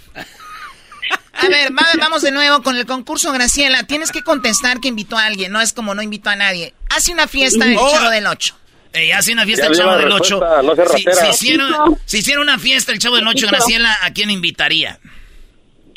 A 1.41 1.47
ver, 1.49 1.71
va- 1.71 1.87
vamos 1.99 2.21
de 2.21 2.31
nuevo 2.31 2.61
con 2.63 2.75
el 2.77 2.85
concurso, 2.85 3.31
Graciela. 3.31 3.83
Tienes 3.83 4.11
que 4.11 4.21
contestar 4.23 4.79
que 4.79 4.87
invitó 4.89 5.17
a 5.17 5.25
alguien, 5.25 5.51
no 5.51 5.61
es 5.61 5.73
como 5.73 5.95
no 5.95 6.01
invitó 6.01 6.29
a 6.29 6.35
nadie. 6.35 6.73
Hace 6.89 7.11
una 7.13 7.27
fiesta 7.27 7.65
el 7.65 7.77
Oh. 7.77 7.89
Chavo 7.91 8.09
del 8.09 8.27
Ocho. 8.27 8.55
Ey, 8.91 9.11
hace 9.11 9.31
una 9.33 9.45
fiesta 9.45 9.65
Ya 9.65 9.71
el 9.71 9.77
Chavo 9.77 9.97
del 9.97 10.11
8. 10.11 10.39
respuesta, 10.39 10.61
no 10.63 10.75
si, 10.75 11.35
si 11.37 11.47
hiciera, 11.47 11.67
si 12.05 12.17
hiciera 12.17 12.41
una 12.41 12.57
fiesta 12.57 12.91
el 12.91 12.99
Chavo 12.99 13.15
del 13.17 13.27
8, 13.27 13.45
Kiko. 13.45 13.51
Graciela, 13.51 13.97
¿a 14.01 14.11
quién 14.13 14.31
invitaría? 14.31 14.99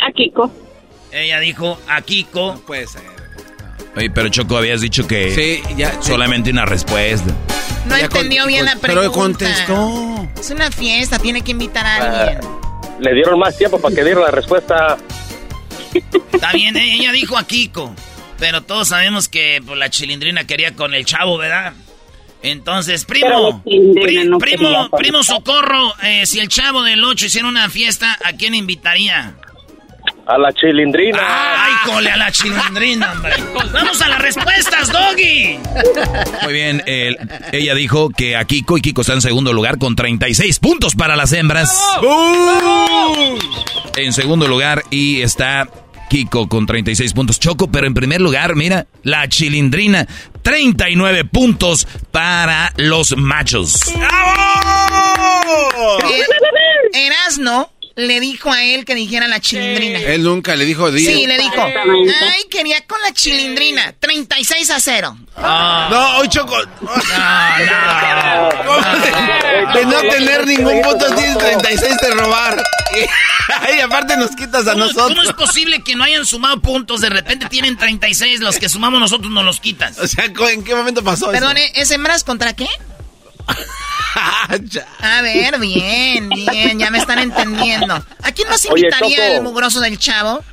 A 0.01 0.13
Kiko. 0.13 0.53
Ella 1.11 1.41
dijo 1.41 1.81
a 1.89 2.03
Kiko. 2.03 2.61
puede 2.67 2.87
ser. 2.87 3.03
Oye, 3.97 4.09
pero 4.11 4.29
Choco, 4.31 4.57
habías 4.57 4.81
dicho 4.81 5.07
que 5.07 5.35
Sí, 5.35 5.75
ya. 5.77 6.01
solamente 6.03 6.51
una 6.51 6.65
respuesta. 6.65 7.33
No 7.87 7.97
Ya 7.99 8.05
entendió 8.05 8.43
con- 8.43 8.49
bien 8.49 8.65
con- 8.67 8.75
la 8.75 8.81
pregunta. 8.81 9.11
pero 9.11 9.13
contestó. 9.13 10.29
Es 10.41 10.51
una 10.51 10.71
fiesta, 10.71 11.19
tiene 11.19 11.43
que 11.43 11.51
invitar 11.51 11.85
a 11.87 11.97
alguien. 11.97 12.41
Le 13.01 13.15
dieron 13.15 13.39
más 13.39 13.57
tiempo 13.59 13.79
para 13.81 13.95
que 13.95 14.05
diera 14.05 14.21
la 14.21 14.31
respuesta. 14.31 14.97
Está 16.33 16.53
bien, 16.53 16.77
eh, 16.77 16.95
ella 16.95 17.13
dijo 17.13 17.37
a 17.39 17.47
Kiko. 17.47 17.95
Pero 18.39 18.63
todos 18.63 18.89
sabemos 18.89 19.29
que 19.29 19.63
pues, 19.65 19.79
la 19.79 19.89
chilindrina 19.91 20.45
quería 20.47 20.75
con 20.75 20.95
el 20.95 21.05
chavo, 21.05 21.39
¿verdad? 21.39 21.75
Entonces, 22.43 23.05
primo, 23.05 23.63
pri- 23.63 24.25
no 24.25 24.39
primo, 24.39 24.91
primo. 24.91 25.23
Socorro, 25.23 25.95
eh, 26.03 26.27
si 26.27 26.41
el 26.41 26.49
chavo 26.49 26.83
del 26.83 27.05
8 27.05 27.27
hiciera 27.27 27.47
una 27.47 27.69
fiesta, 27.71 28.19
¿a 28.25 28.33
quién 28.33 28.55
invitaría? 28.57 29.37
A 30.27 30.37
la 30.39 30.53
chilindrina. 30.53 31.21
¡Ay, 31.25 31.73
cole 31.85 32.11
a 32.11 32.17
la 32.17 32.33
chilindrina, 32.33 33.13
hombre! 33.13 33.35
¡Vamos 33.73 34.01
a 34.03 34.09
las 34.09 34.21
respuestas, 34.21 34.91
Doggy! 34.91 35.59
Muy 36.43 36.53
bien, 36.53 36.83
el- 36.87 37.17
ella 37.53 37.75
dijo 37.77 38.11
que 38.11 38.35
a 38.37 38.45
Kiko 38.45 38.77
y 38.77 38.83
Kiko 38.83 39.03
está 39.03 39.13
en 39.13 39.21
segundo 39.21 39.53
lugar 39.53 39.79
con 39.79 39.95
36 39.95 40.59
puntos 40.59 40.97
para 40.97 41.15
las 41.15 41.33
hembras. 41.33 41.81
En 43.97 44.13
segundo 44.13 44.49
lugar 44.49 44.83
y 44.91 45.23
está 45.23 45.69
Kiko 46.13 46.47
con 46.47 46.67
36 46.67 47.15
puntos. 47.15 47.41
Choco, 47.41 47.71
pero 47.71 47.87
en 47.87 47.95
primer 47.95 48.21
lugar, 48.21 48.55
mira, 48.55 48.87
la 49.03 49.27
chilindrina, 49.31 50.07
39 50.43 51.25
puntos 51.25 51.89
para 52.11 52.71
los 52.77 53.17
machos. 53.17 53.81
Eh, 56.05 56.23
Erasno 57.07 57.73
le 57.95 58.21
dijo 58.21 58.53
a 58.53 58.63
él 58.63 58.85
que 58.85 58.95
dijera 58.95 59.27
la 59.27 59.41
chilindrina. 59.41 60.01
Él 60.01 60.23
nunca 60.23 60.55
le 60.55 60.67
dijo. 60.67 60.91
di- 60.93 61.07
Sí, 61.07 61.27
le 61.27 61.39
dijo. 61.39 61.63
Ay, 61.63 62.43
quería 62.51 62.87
con 62.87 63.01
la 63.01 63.15
chilindrina. 63.15 63.95
36 63.99 64.69
a 64.69 64.81
0. 64.81 65.17
No, 65.39 66.19
hoy 66.19 66.29
Choco. 66.29 66.59
De, 66.59 66.63
de 69.75 69.87
no 69.87 70.01
tener 70.01 70.47
ningún 70.47 70.83
punto, 70.83 71.07
tienes 71.15 71.39
36 71.39 71.97
de 72.01 72.11
robar. 72.13 72.63
Y, 72.95 73.77
y 73.77 73.81
aparte 73.81 74.17
nos 74.17 74.31
quitas 74.37 74.67
a 74.67 74.73
¿Cómo, 74.73 74.85
nosotros. 74.85 75.09
cómo 75.09 75.23
es 75.23 75.33
posible 75.33 75.83
que 75.83 75.95
no 75.95 76.05
hayan 76.05 76.27
sumado 76.27 76.61
puntos? 76.61 77.01
De 77.01 77.11
repente 77.11 77.47
tienen 77.49 77.77
36, 77.77 78.41
los 78.41 78.59
que 78.59 78.69
sumamos 78.69 79.01
nosotros 79.01 79.31
nos 79.31 79.45
los 79.45 79.61
quitas. 79.61 79.99
O 79.99 80.07
sea, 80.07 80.25
¿en 80.25 80.65
qué 80.65 80.75
momento 80.75 81.03
pasó 81.03 81.31
Perdone, 81.31 81.73
¿es 81.75 81.91
hembras 81.91 82.25
contra 82.25 82.55
qué? 82.55 82.67
eso? 84.51 84.81
A 85.01 85.23
ver, 85.23 85.59
bien, 85.59 86.29
bien, 86.29 86.79
ya 86.79 86.91
me 86.91 86.99
están 86.99 87.19
entendiendo. 87.19 87.95
¿A 87.95 88.33
quién 88.33 88.49
nos 88.49 88.65
Oye, 88.67 88.87
invitaría 88.87 89.17
Choco. 89.17 89.37
el 89.37 89.43
mugroso 89.43 89.81
del 89.81 89.99
chavo? 89.99 90.45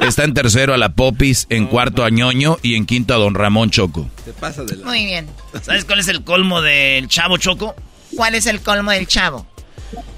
Está 0.00 0.24
en 0.24 0.34
tercero 0.34 0.74
a 0.74 0.78
la 0.78 0.90
Popis, 0.90 1.46
en 1.50 1.66
cuarto 1.66 2.04
a 2.04 2.10
Ñoño 2.10 2.58
y 2.62 2.74
en 2.74 2.86
quinto 2.86 3.14
a 3.14 3.18
Don 3.18 3.34
Ramón 3.34 3.70
Choco. 3.70 4.10
Te 4.24 4.32
pasa 4.32 4.64
de 4.64 4.76
la... 4.76 4.86
Muy 4.86 5.04
bien. 5.06 5.28
¿Sabes 5.62 5.84
cuál 5.84 6.00
es 6.00 6.08
el 6.08 6.24
colmo 6.24 6.60
del 6.62 7.08
chavo 7.08 7.36
Choco? 7.38 7.74
¿Cuál 8.20 8.34
es 8.34 8.44
el 8.44 8.60
colmo 8.60 8.90
del 8.90 9.06
chavo? 9.06 9.46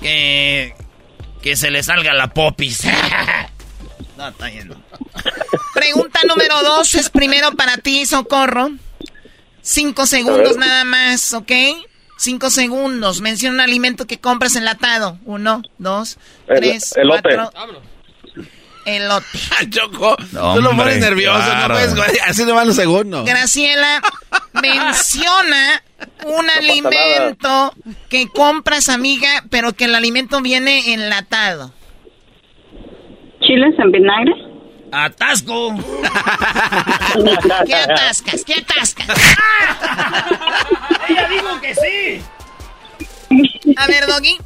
Que, 0.01 0.75
que 1.41 1.55
se 1.55 1.71
le 1.71 1.85
salga 1.85 2.13
la 2.15 2.35
popis. 2.35 2.83
no, 4.19 4.27
está 4.29 4.47
bien. 4.47 4.71
no. 4.71 4.75
Pregunta 5.73 6.19
número 6.27 6.61
dos 6.65 6.97
es 6.97 7.11
primero 7.11 7.53
para 7.53 7.77
ti, 7.77 8.05
Socorro. 8.05 8.73
Cinco 9.61 10.07
segundos 10.07 10.57
nada 10.57 10.83
más, 10.83 11.33
¿ok? 11.33 11.53
Cinco 12.19 12.51
segundos. 12.51 13.21
Menciona 13.21 13.55
un 13.55 13.61
alimento 13.61 14.09
que 14.09 14.19
compras 14.19 14.57
enlatado. 14.57 15.21
Uno, 15.25 15.63
dos, 15.79 16.19
El- 16.49 16.57
tres, 16.57 16.97
elote. 16.97 17.37
cuatro. 17.37 17.53
Elote. 18.85 19.27
Choco, 19.71 20.17
No, 20.33 20.55
tú 20.55 20.61
lo 20.63 20.77
pones 20.77 20.99
nervioso, 20.99 21.39
claro. 21.41 21.75
no 21.79 21.95
puedes, 21.97 22.21
así 22.27 22.45
no 22.45 22.55
van 22.55 22.67
los 22.67 22.77
segundos. 22.77 23.25
Graciela, 23.25 24.03
menciona 24.63 25.83
un 26.27 26.51
alimento 26.51 27.75
que 28.09 28.29
compras, 28.29 28.89
amiga, 28.89 29.45
pero 29.51 29.73
que 29.73 29.85
el 29.85 29.95
alimento 29.95 30.41
viene 30.41 30.93
enlatado. 30.95 31.73
¿Chiles 33.41 33.75
en 33.79 33.91
vinagre? 33.93 34.33
¡Atasco! 34.93 35.75
¿Qué 37.67 37.75
atascas? 37.75 38.45
¿Qué 38.45 38.55
atascas? 38.55 39.09
¡Ella 41.09 41.29
dijo 41.29 41.61
que 41.61 41.75
sí! 41.75 42.23
A 43.77 43.87
ver, 43.87 44.07
Doggy. 44.07 44.37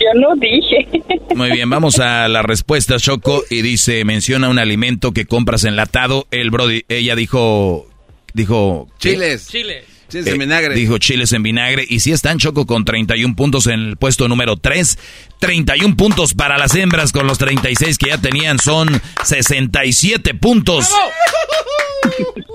Yo 0.00 0.20
no 0.20 0.34
dije. 0.36 0.88
Muy 1.34 1.50
bien, 1.52 1.68
vamos 1.70 1.98
a 1.98 2.28
la 2.28 2.42
respuesta, 2.42 2.98
Choco. 2.98 3.42
Y 3.50 3.62
dice, 3.62 4.04
menciona 4.04 4.48
un 4.48 4.58
alimento 4.58 5.12
que 5.12 5.26
compras 5.26 5.64
enlatado. 5.64 6.26
El 6.30 6.50
Brody, 6.50 6.84
ella 6.88 7.14
dijo, 7.16 7.86
dijo... 8.34 8.88
Chiles. 8.98 9.48
Chile. 9.48 9.84
Chiles 10.08 10.26
Eh, 10.26 10.30
en 10.32 10.38
vinagre. 10.38 10.74
Dijo 10.74 10.98
chiles 10.98 11.32
en 11.32 11.42
vinagre. 11.42 11.86
Y 11.88 12.00
sí 12.00 12.12
están 12.12 12.38
Choco 12.38 12.66
con 12.66 12.84
31 12.84 13.34
puntos 13.34 13.66
en 13.66 13.80
el 13.80 13.96
puesto 13.96 14.28
número 14.28 14.56
3. 14.56 14.98
31 15.38 15.96
puntos 15.96 16.34
para 16.34 16.58
las 16.58 16.74
hembras 16.74 17.12
con 17.12 17.26
los 17.26 17.38
36 17.38 17.96
que 17.96 18.08
ya 18.10 18.18
tenían. 18.18 18.58
Son 18.58 19.00
67 19.24 20.34
puntos. 20.34 20.90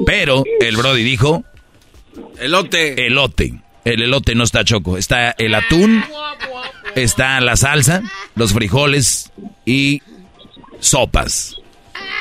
Pero 0.06 0.44
el 0.62 0.78
Brody 0.78 1.04
dijo 1.04 1.44
Elote. 2.40 3.08
elote. 3.08 3.54
El 3.94 4.02
elote 4.02 4.36
no 4.36 4.44
está 4.44 4.64
Choco. 4.64 4.98
Está 4.98 5.32
el 5.38 5.54
atún, 5.56 6.04
está 6.96 7.40
la 7.42 7.56
salsa, 7.56 8.02
los 8.36 8.54
frijoles 8.54 9.32
y 9.66 10.02
sopas. 10.80 11.56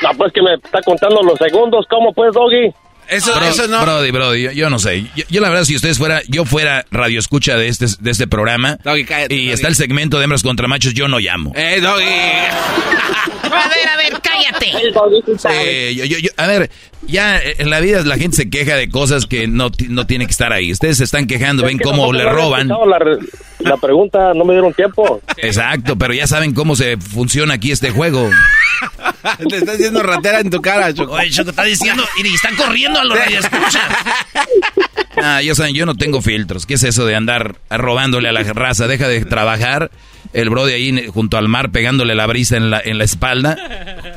No, 0.02 0.10
pues 0.16 0.32
que 0.32 0.42
me 0.42 0.54
está 0.54 0.80
contando 0.82 1.22
los 1.22 1.38
segundos. 1.38 1.86
¿Cómo 1.88 2.12
pues, 2.12 2.32
Doggy? 2.34 2.72
Eso, 3.08 3.32
Bro- 3.36 3.44
eso 3.46 3.68
no. 3.68 3.80
Brody, 3.82 4.10
Brody, 4.10 4.42
yo, 4.42 4.50
yo 4.52 4.68
no 4.70 4.78
sé. 4.80 5.06
Yo, 5.14 5.24
yo 5.28 5.40
la 5.40 5.48
verdad, 5.48 5.64
si 5.64 5.76
ustedes 5.76 5.96
fuera, 5.96 6.22
yo 6.26 6.44
fuera 6.44 6.84
radio 6.90 7.20
escucha 7.20 7.56
de 7.56 7.68
este, 7.68 7.86
de 8.00 8.10
este 8.10 8.26
programa 8.26 8.78
Doggy, 8.82 9.04
cállate, 9.04 9.34
y 9.34 9.38
Doggy. 9.44 9.52
está 9.52 9.68
el 9.68 9.76
segmento 9.76 10.18
de 10.18 10.24
hembras 10.24 10.42
contra 10.42 10.66
machos, 10.66 10.92
yo 10.92 11.06
no 11.06 11.18
llamo. 11.20 11.52
Eh, 11.54 11.80
Doggy. 11.80 12.02
A 12.04 13.68
ver, 13.68 13.88
a 13.88 13.96
ver, 13.96 14.20
cállate. 14.20 14.70
El 14.86 14.92
Doggy 14.92 15.22
sí 15.24 15.32
sabe. 15.38 15.94
Yo- 15.94 16.04
yo- 16.04 16.18
yo- 16.18 16.30
a 16.36 16.46
ver, 16.48 16.68
ya 17.02 17.38
eh, 17.38 17.56
en 17.58 17.70
la 17.70 17.80
vida 17.80 18.02
la 18.02 18.16
gente 18.18 18.36
se 18.36 18.50
queja 18.50 18.76
de 18.76 18.88
cosas 18.88 19.26
que 19.26 19.46
no, 19.46 19.70
no 19.88 20.06
tiene 20.06 20.26
que 20.26 20.32
estar 20.32 20.52
ahí. 20.52 20.72
Ustedes 20.72 20.98
se 20.98 21.04
están 21.04 21.26
quejando, 21.26 21.64
ven 21.64 21.78
que 21.78 21.84
cómo 21.84 22.12
le 22.12 22.24
roban. 22.24 22.68
La, 22.68 22.98
re- 22.98 23.18
la 23.60 23.76
pregunta 23.76 24.32
no 24.34 24.44
me 24.44 24.52
dieron 24.54 24.72
tiempo. 24.74 25.20
Exacto, 25.38 25.96
pero 25.96 26.14
ya 26.14 26.26
saben 26.26 26.54
cómo 26.54 26.76
se 26.76 26.96
funciona 26.96 27.54
aquí 27.54 27.70
este 27.72 27.90
juego. 27.90 28.30
Te 29.48 29.56
está 29.56 29.72
haciendo 29.72 30.02
ratera 30.02 30.40
en 30.40 30.50
tu 30.50 30.60
cara, 30.60 30.92
Choco. 30.92 31.12
Oye, 31.12 31.30
Choco 31.30 31.50
está 31.50 31.64
diciendo, 31.64 32.04
y 32.22 32.34
está 32.34 32.50
corriendo 32.56 33.00
a 33.00 33.04
los 33.04 33.18
radioescuchas. 33.18 33.82
Ah, 35.22 35.40
ya 35.42 35.54
saben, 35.54 35.74
yo 35.74 35.86
no 35.86 35.94
tengo 35.96 36.20
filtros. 36.20 36.66
¿Qué 36.66 36.74
es 36.74 36.82
eso 36.82 37.06
de 37.06 37.16
andar 37.16 37.56
robándole 37.70 38.28
a 38.28 38.32
la 38.32 38.42
raza? 38.42 38.86
Deja 38.86 39.08
de 39.08 39.24
trabajar. 39.24 39.90
El 40.32 40.50
Brody 40.50 40.72
ahí 40.74 40.88
en- 40.90 41.10
junto 41.10 41.38
al 41.38 41.48
mar 41.48 41.70
pegándole 41.70 42.14
la 42.14 42.26
brisa 42.26 42.56
en 42.58 42.70
la, 42.70 42.80
en 42.84 42.98
la 42.98 43.04
espalda. 43.04 43.56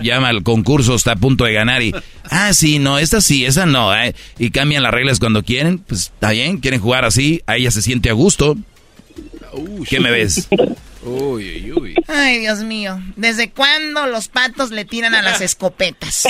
Llama 0.01 0.27
al 0.29 0.43
concurso, 0.43 0.95
está 0.95 1.13
a 1.13 1.15
punto 1.15 1.45
de 1.45 1.53
ganar 1.53 1.81
y... 1.81 1.95
Ah, 2.29 2.53
sí, 2.53 2.68
no, 2.77 2.99
esta 2.99 3.21
sí, 3.21 3.45
esa 3.45 3.65
no. 3.65 3.95
eh. 3.95 4.13
Y 4.37 4.51
cambian 4.51 4.83
las 4.83 4.93
reglas 4.93 5.17
cuando 5.19 5.41
quieren. 5.41 5.79
Pues 5.79 6.01
está 6.13 6.29
bien, 6.31 6.59
quieren 6.59 6.79
jugar 6.79 7.05
así. 7.05 7.41
Ahí 7.47 7.61
ella 7.61 7.71
se 7.71 7.81
siente 7.81 8.09
a 8.11 8.13
gusto. 8.13 8.55
¿Qué 9.89 9.99
me 9.99 10.11
ves? 10.11 10.47
Uy, 11.01 11.63
uy, 11.65 11.71
uy. 11.71 11.95
Ay, 12.07 12.39
Dios 12.39 12.59
mío. 12.59 13.01
¿Desde 13.15 13.49
cuándo 13.49 14.05
los 14.05 14.27
patos 14.27 14.69
le 14.69 14.85
tiran 14.85 15.15
a 15.15 15.21
las 15.23 15.41
escopetas? 15.41 16.25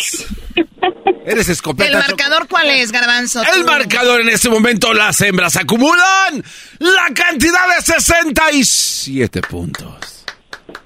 Eres 1.25 1.49
escopeta. 1.49 1.89
¿El 1.89 1.97
marcador 1.97 2.47
cuál 2.47 2.69
es, 2.69 2.91
Garbanzo? 2.91 3.41
El 3.43 3.61
Tú. 3.61 3.65
marcador 3.67 4.21
en 4.21 4.29
este 4.29 4.49
momento, 4.49 4.93
las 4.93 5.19
hembras 5.21 5.57
acumulan 5.57 6.43
la 6.79 7.13
cantidad 7.13 7.67
de 7.75 7.83
67 7.83 9.41
puntos. 9.41 10.25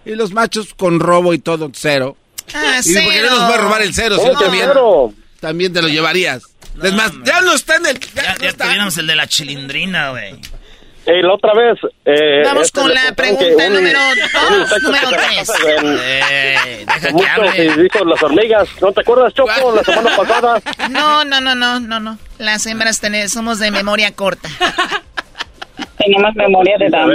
Y 0.05 0.15
los 0.15 0.31
machos 0.31 0.73
con 0.73 0.99
robo 0.99 1.33
y 1.33 1.39
todo, 1.39 1.69
cero. 1.73 2.17
Ah, 2.53 2.79
¿Y 2.83 2.93
por 2.93 3.03
qué 3.13 3.21
no 3.21 3.29
nos 3.29 3.39
va 3.41 3.53
a 3.55 3.57
robar 3.57 3.81
el 3.83 3.93
cero? 3.93 4.15
Si 4.15 4.21
¿Cómo 4.21 4.33
yo 4.33 4.37
que 4.39 4.43
también, 4.45 4.65
cero? 4.67 5.13
También 5.43 5.73
te 5.73 5.81
lo 5.81 5.89
llevarías. 5.89 6.43
es 6.81 6.93
más, 6.93 7.11
ya 7.25 7.41
no 7.41 7.51
está 7.53 7.75
en 7.75 7.85
el... 7.87 7.99
Ya, 7.99 8.35
ya 8.41 8.53
tuviéramos 8.53 8.97
el 8.97 9.07
de 9.07 9.15
la 9.15 9.27
chilindrina, 9.27 10.11
güey. 10.11 10.35
Eh, 11.05 11.21
la 11.21 11.33
otra 11.33 11.53
vez. 11.53 11.77
Eh, 12.05 12.43
Vamos 12.45 12.67
este, 12.67 12.79
con 12.79 12.93
la 12.93 13.13
pregunta 13.13 13.67
un- 13.67 13.73
número 13.73 13.99
un 13.99 14.15
dos, 14.31 14.57
muchacho 14.59 14.79
número 14.83 15.09
que 15.09 15.15
tres. 15.17 15.47
trabaja 15.47 15.81
en- 15.81 15.97
Eh, 15.99 16.85
deja 16.87 17.13
que 17.17 17.27
hable. 17.27 17.83
dijo 17.83 18.05
las 18.05 18.23
hormigas. 18.23 18.69
¿No 18.81 18.91
te 18.93 19.01
acuerdas, 19.01 19.33
Choco, 19.33 19.75
la 19.75 19.83
semana 19.83 20.15
pasada? 20.15 20.61
No, 20.89 21.25
no, 21.25 21.41
no, 21.41 21.55
no, 21.55 21.81
no, 21.81 21.99
no. 21.99 22.17
Las 22.37 22.65
hembras 22.67 23.01
tenemos, 23.01 23.31
somos 23.33 23.59
de 23.59 23.69
memoria 23.71 24.13
corta. 24.15 24.47
Tenemos 25.97 26.33
memoria 26.35 26.77
de 26.79 26.89
dama. 26.89 27.13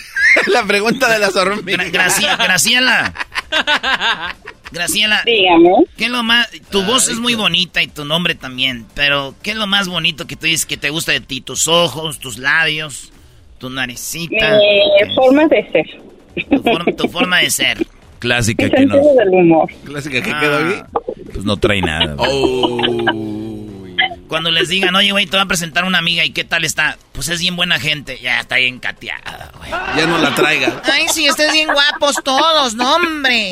la 0.46 0.62
pregunta 0.64 1.08
de 1.10 1.18
las 1.18 1.34
hormigas. 1.34 1.90
Gracia- 1.90 2.36
Graciela. 2.36 3.12
Graciela. 4.74 5.22
Dígame. 5.24 5.70
¿Qué 5.96 6.04
es 6.06 6.10
lo 6.10 6.22
más? 6.22 6.48
Tu 6.70 6.82
voz 6.82 7.08
es 7.08 7.18
muy 7.18 7.34
bonita 7.34 7.82
y 7.82 7.86
tu 7.86 8.04
nombre 8.04 8.34
también, 8.34 8.86
pero 8.94 9.34
¿qué 9.42 9.52
es 9.52 9.56
lo 9.56 9.66
más 9.66 9.88
bonito 9.88 10.26
que 10.26 10.36
tú 10.36 10.46
dices 10.46 10.66
que 10.66 10.76
te 10.76 10.90
gusta 10.90 11.12
de 11.12 11.20
ti? 11.20 11.40
Tus 11.40 11.68
ojos, 11.68 12.18
tus 12.18 12.38
labios, 12.38 13.12
tu 13.58 13.70
naricita, 13.70 14.58
Mi 14.58 15.14
forma 15.14 15.46
de 15.46 15.70
ser. 15.70 15.86
tu, 16.50 16.62
forma, 16.62 16.92
tu 16.96 17.08
forma 17.08 17.38
de 17.38 17.50
ser. 17.50 17.86
Clásica 18.18 18.64
Mi 18.64 18.70
que 18.70 18.86
no, 18.86 18.96
del 18.96 19.28
humor. 19.28 19.70
Clásica 19.84 20.20
que 20.22 20.30
Ah. 20.32 20.40
quedó 20.40 20.56
aquí. 20.58 20.82
pues 21.32 21.44
no 21.44 21.56
trae 21.56 21.80
nada. 21.80 22.16
Cuando 24.28 24.50
les 24.50 24.68
digan, 24.70 24.96
oye, 24.96 25.12
güey, 25.12 25.26
te 25.26 25.36
voy 25.36 25.44
a 25.44 25.46
presentar 25.46 25.84
una 25.84 25.98
amiga 25.98 26.24
y 26.24 26.30
qué 26.30 26.42
tal 26.44 26.64
está, 26.64 26.96
pues 27.12 27.28
es 27.28 27.38
bien 27.40 27.54
buena 27.54 27.78
gente, 27.78 28.18
ya 28.20 28.40
está 28.40 28.56
bien 28.56 28.80
cateada, 28.80 29.52
güey. 29.58 29.70
Ya 29.70 30.06
no 30.06 30.18
la 30.18 30.34
traiga. 30.34 30.82
Ay, 30.92 31.06
sí, 31.12 31.28
ustedes 31.30 31.52
bien 31.52 31.68
guapos 31.72 32.16
todos, 32.24 32.74
no, 32.74 32.96
hombre. 32.96 33.50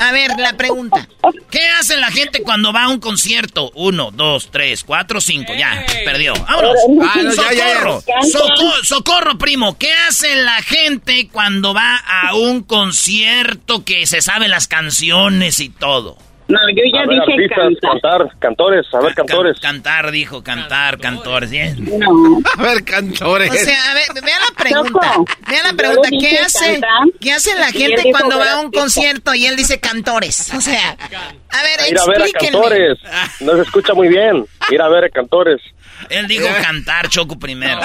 A 0.00 0.12
ver, 0.12 0.30
la 0.38 0.52
pregunta. 0.54 1.08
¿Qué 1.50 1.66
hace 1.78 1.96
la 1.96 2.10
gente 2.10 2.42
cuando 2.42 2.72
va 2.72 2.84
a 2.84 2.88
un 2.88 3.00
concierto? 3.00 3.70
Uno, 3.74 4.10
dos, 4.10 4.50
tres, 4.50 4.84
cuatro, 4.84 5.20
cinco. 5.20 5.52
Ya, 5.54 5.84
perdió. 6.04 6.34
¡Vámonos! 6.34 6.74
Ah, 7.02 7.18
no, 7.22 7.32
ya, 7.34 7.42
ya, 7.42 7.52
ya. 7.54 7.74
¡Socorro! 7.74 8.02
Soco- 8.30 8.84
¡Socorro, 8.84 9.38
primo! 9.38 9.76
¿Qué 9.78 9.92
hace 10.08 10.36
la 10.36 10.62
gente 10.62 11.28
cuando 11.28 11.74
va 11.74 11.96
a 11.96 12.34
un 12.34 12.62
concierto 12.62 13.84
que 13.84 14.06
se 14.06 14.22
sabe 14.22 14.48
las 14.48 14.68
canciones 14.68 15.60
y 15.60 15.68
todo? 15.70 16.16
No, 16.48 16.58
yo 16.70 16.82
ya 16.92 17.02
A 17.02 17.06
ver, 17.06 17.20
dije 17.20 17.32
artistas, 17.32 17.58
cantar. 17.82 17.90
cantar, 18.20 18.38
cantores, 18.38 18.86
a 18.94 19.00
ver, 19.00 19.14
cantores. 19.14 19.60
Cantar, 19.60 20.10
dijo, 20.10 20.42
cantar, 20.42 20.98
cantores. 20.98 21.50
Bien. 21.50 21.76
No. 21.98 22.40
A 22.58 22.62
ver, 22.62 22.84
cantores. 22.84 23.50
O 23.50 23.54
sea, 23.54 23.90
a 23.90 23.94
ver, 23.94 24.06
vea 24.24 24.36
la 24.38 24.54
pregunta. 24.64 25.14
Vea 25.46 25.62
la 25.62 25.72
pregunta. 25.74 26.08
¿Qué 26.10 26.38
hace, 26.38 26.80
¿qué 27.20 27.32
hace 27.32 27.54
la 27.54 27.66
gente 27.66 28.10
cuando 28.10 28.38
va 28.38 28.52
a 28.52 28.60
un 28.60 28.70
concierto 28.72 29.34
y 29.34 29.44
él 29.46 29.56
dice 29.56 29.78
cantores? 29.78 30.52
O 30.54 30.60
sea, 30.62 30.90
a 30.92 31.62
ver, 31.62 31.90
Ir 31.92 31.98
a 31.98 32.06
ver 32.06 32.22
a 32.22 32.24
explíquenme. 32.24 32.50
cantores. 32.52 32.98
No 33.40 33.52
se 33.56 33.62
escucha 33.62 33.92
muy 33.92 34.08
bien. 34.08 34.46
Ir 34.70 34.80
a 34.80 34.88
ver 34.88 35.04
a 35.04 35.10
cantores. 35.10 35.60
Él 36.08 36.26
dijo 36.28 36.46
cantar, 36.62 37.08
Choco, 37.08 37.38
primero. 37.38 37.80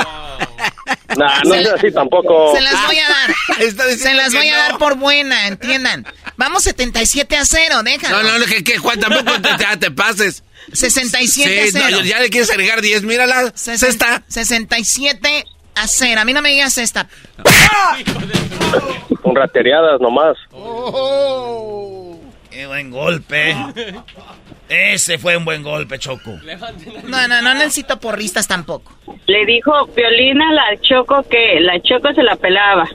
Nah, 1.18 1.42
no 1.46 1.54
es 1.54 1.68
así 1.70 1.92
tampoco. 1.92 2.56
Se 2.56 2.62
las 2.62 2.86
voy 2.88 2.98
a 2.98 3.08
dar. 3.08 3.34
Se 3.98 4.14
las 4.16 4.34
voy 4.34 4.48
a 4.50 4.52
no. 4.52 4.58
dar 4.58 4.78
por 4.80 4.96
buena, 4.98 5.48
entiendan. 5.48 6.06
Vamos 6.38 6.64
77 6.64 7.38
a 7.38 7.46
0, 7.46 7.84
déjalo. 7.84 8.24
No, 8.24 8.32
no, 8.34 8.40
no, 8.40 8.46
que, 8.46 8.64
que 8.64 8.78
Juan, 8.80 9.00
tampoco 9.00 9.40
te, 9.42 9.50
ya 9.60 9.78
te 9.78 9.92
pases. 9.92 10.44
67 10.74 11.72
Sí, 11.72 11.78
a 11.78 11.82
0. 11.82 11.98
no, 11.98 12.02
ya 12.04 12.20
le 12.20 12.30
quieres 12.30 12.50
agregar 12.50 12.82
10, 12.82 13.04
mírala. 13.04 13.44
Sesen- 13.54 13.78
Cesta. 13.78 14.24
67 14.28 15.46
a 15.76 15.88
0. 15.88 16.22
A 16.22 16.26
mí 16.26 16.34
no 16.34 16.42
me 16.42 16.50
digas 16.50 16.78
esta. 16.80 17.08
Con 19.22 19.36
rateriadas 19.36 20.02
nomás. 20.02 20.36
¡Qué 22.50 22.66
buen 22.68 22.92
golpe! 22.92 23.56
Ese 24.74 25.18
fue 25.20 25.38
un 25.38 25.46
buen 25.46 25.62
golpe, 25.62 26.00
Choco. 26.00 26.40
No, 27.06 27.28
no, 27.28 27.42
no 27.42 27.54
necesito 27.54 28.00
porristas 28.00 28.48
tampoco. 28.48 28.98
Le 29.28 29.46
dijo 29.46 29.86
Violina 29.96 30.46
a 30.50 30.54
la 30.54 30.82
Choco 30.82 31.24
que 31.30 31.60
la 31.60 31.80
Choco 31.82 32.14
se 32.14 32.24
la 32.24 32.36
pelaba. 32.36 32.88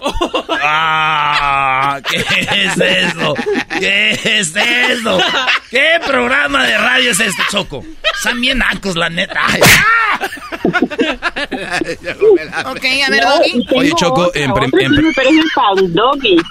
¡Ah! 0.62 2.00
¿Qué 2.10 2.16
es 2.64 2.76
eso? 2.80 3.34
¿Qué 3.78 4.10
es 4.10 4.56
eso? 4.56 5.18
¿Qué 5.70 6.00
programa 6.06 6.66
de 6.66 6.78
radio 6.78 7.10
es 7.12 7.20
este, 7.20 7.42
Choco? 7.50 7.84
Están 8.16 8.40
bien 8.40 8.58
nacos, 8.58 8.96
la 8.96 9.08
neta. 9.10 9.40
Ay. 9.46 9.60
Ok, 12.66 12.84
a 13.06 13.10
ver, 13.10 13.22
Doggy. 13.22 13.66
Oye, 13.76 13.92
Choco, 13.96 14.30
en, 14.34 14.52
prim- 14.52 14.70
en 14.80 14.94
prim- 14.94 15.12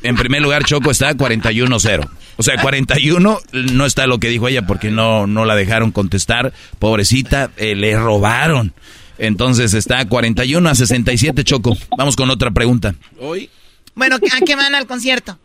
en 0.04 0.16
primer 0.16 0.42
lugar, 0.42 0.64
Choco 0.64 0.92
está 0.92 1.14
41-0. 1.14 2.10
O 2.40 2.44
sea, 2.44 2.56
41 2.62 3.40
no 3.52 3.86
está 3.86 4.06
lo 4.06 4.20
que 4.20 4.28
dijo 4.30 4.48
ella 4.48 4.62
porque 4.62 4.92
no, 4.92 5.17
no 5.26 5.46
la 5.46 5.56
dejaron 5.56 5.92
contestar. 5.92 6.54
Pobrecita, 6.78 7.52
eh, 7.58 7.76
le 7.76 7.98
robaron. 7.98 8.74
Entonces 9.18 9.74
está 9.74 10.06
41 10.08 10.70
a 10.70 10.76
67, 10.76 11.44
Choco. 11.44 11.76
Vamos 11.98 12.16
con 12.16 12.30
otra 12.30 12.52
pregunta. 12.52 12.94
Hoy. 13.20 13.50
Bueno, 13.96 14.18
¿a 14.18 14.46
qué 14.46 14.56
van 14.56 14.76
al 14.76 14.86
concierto? 14.86 15.40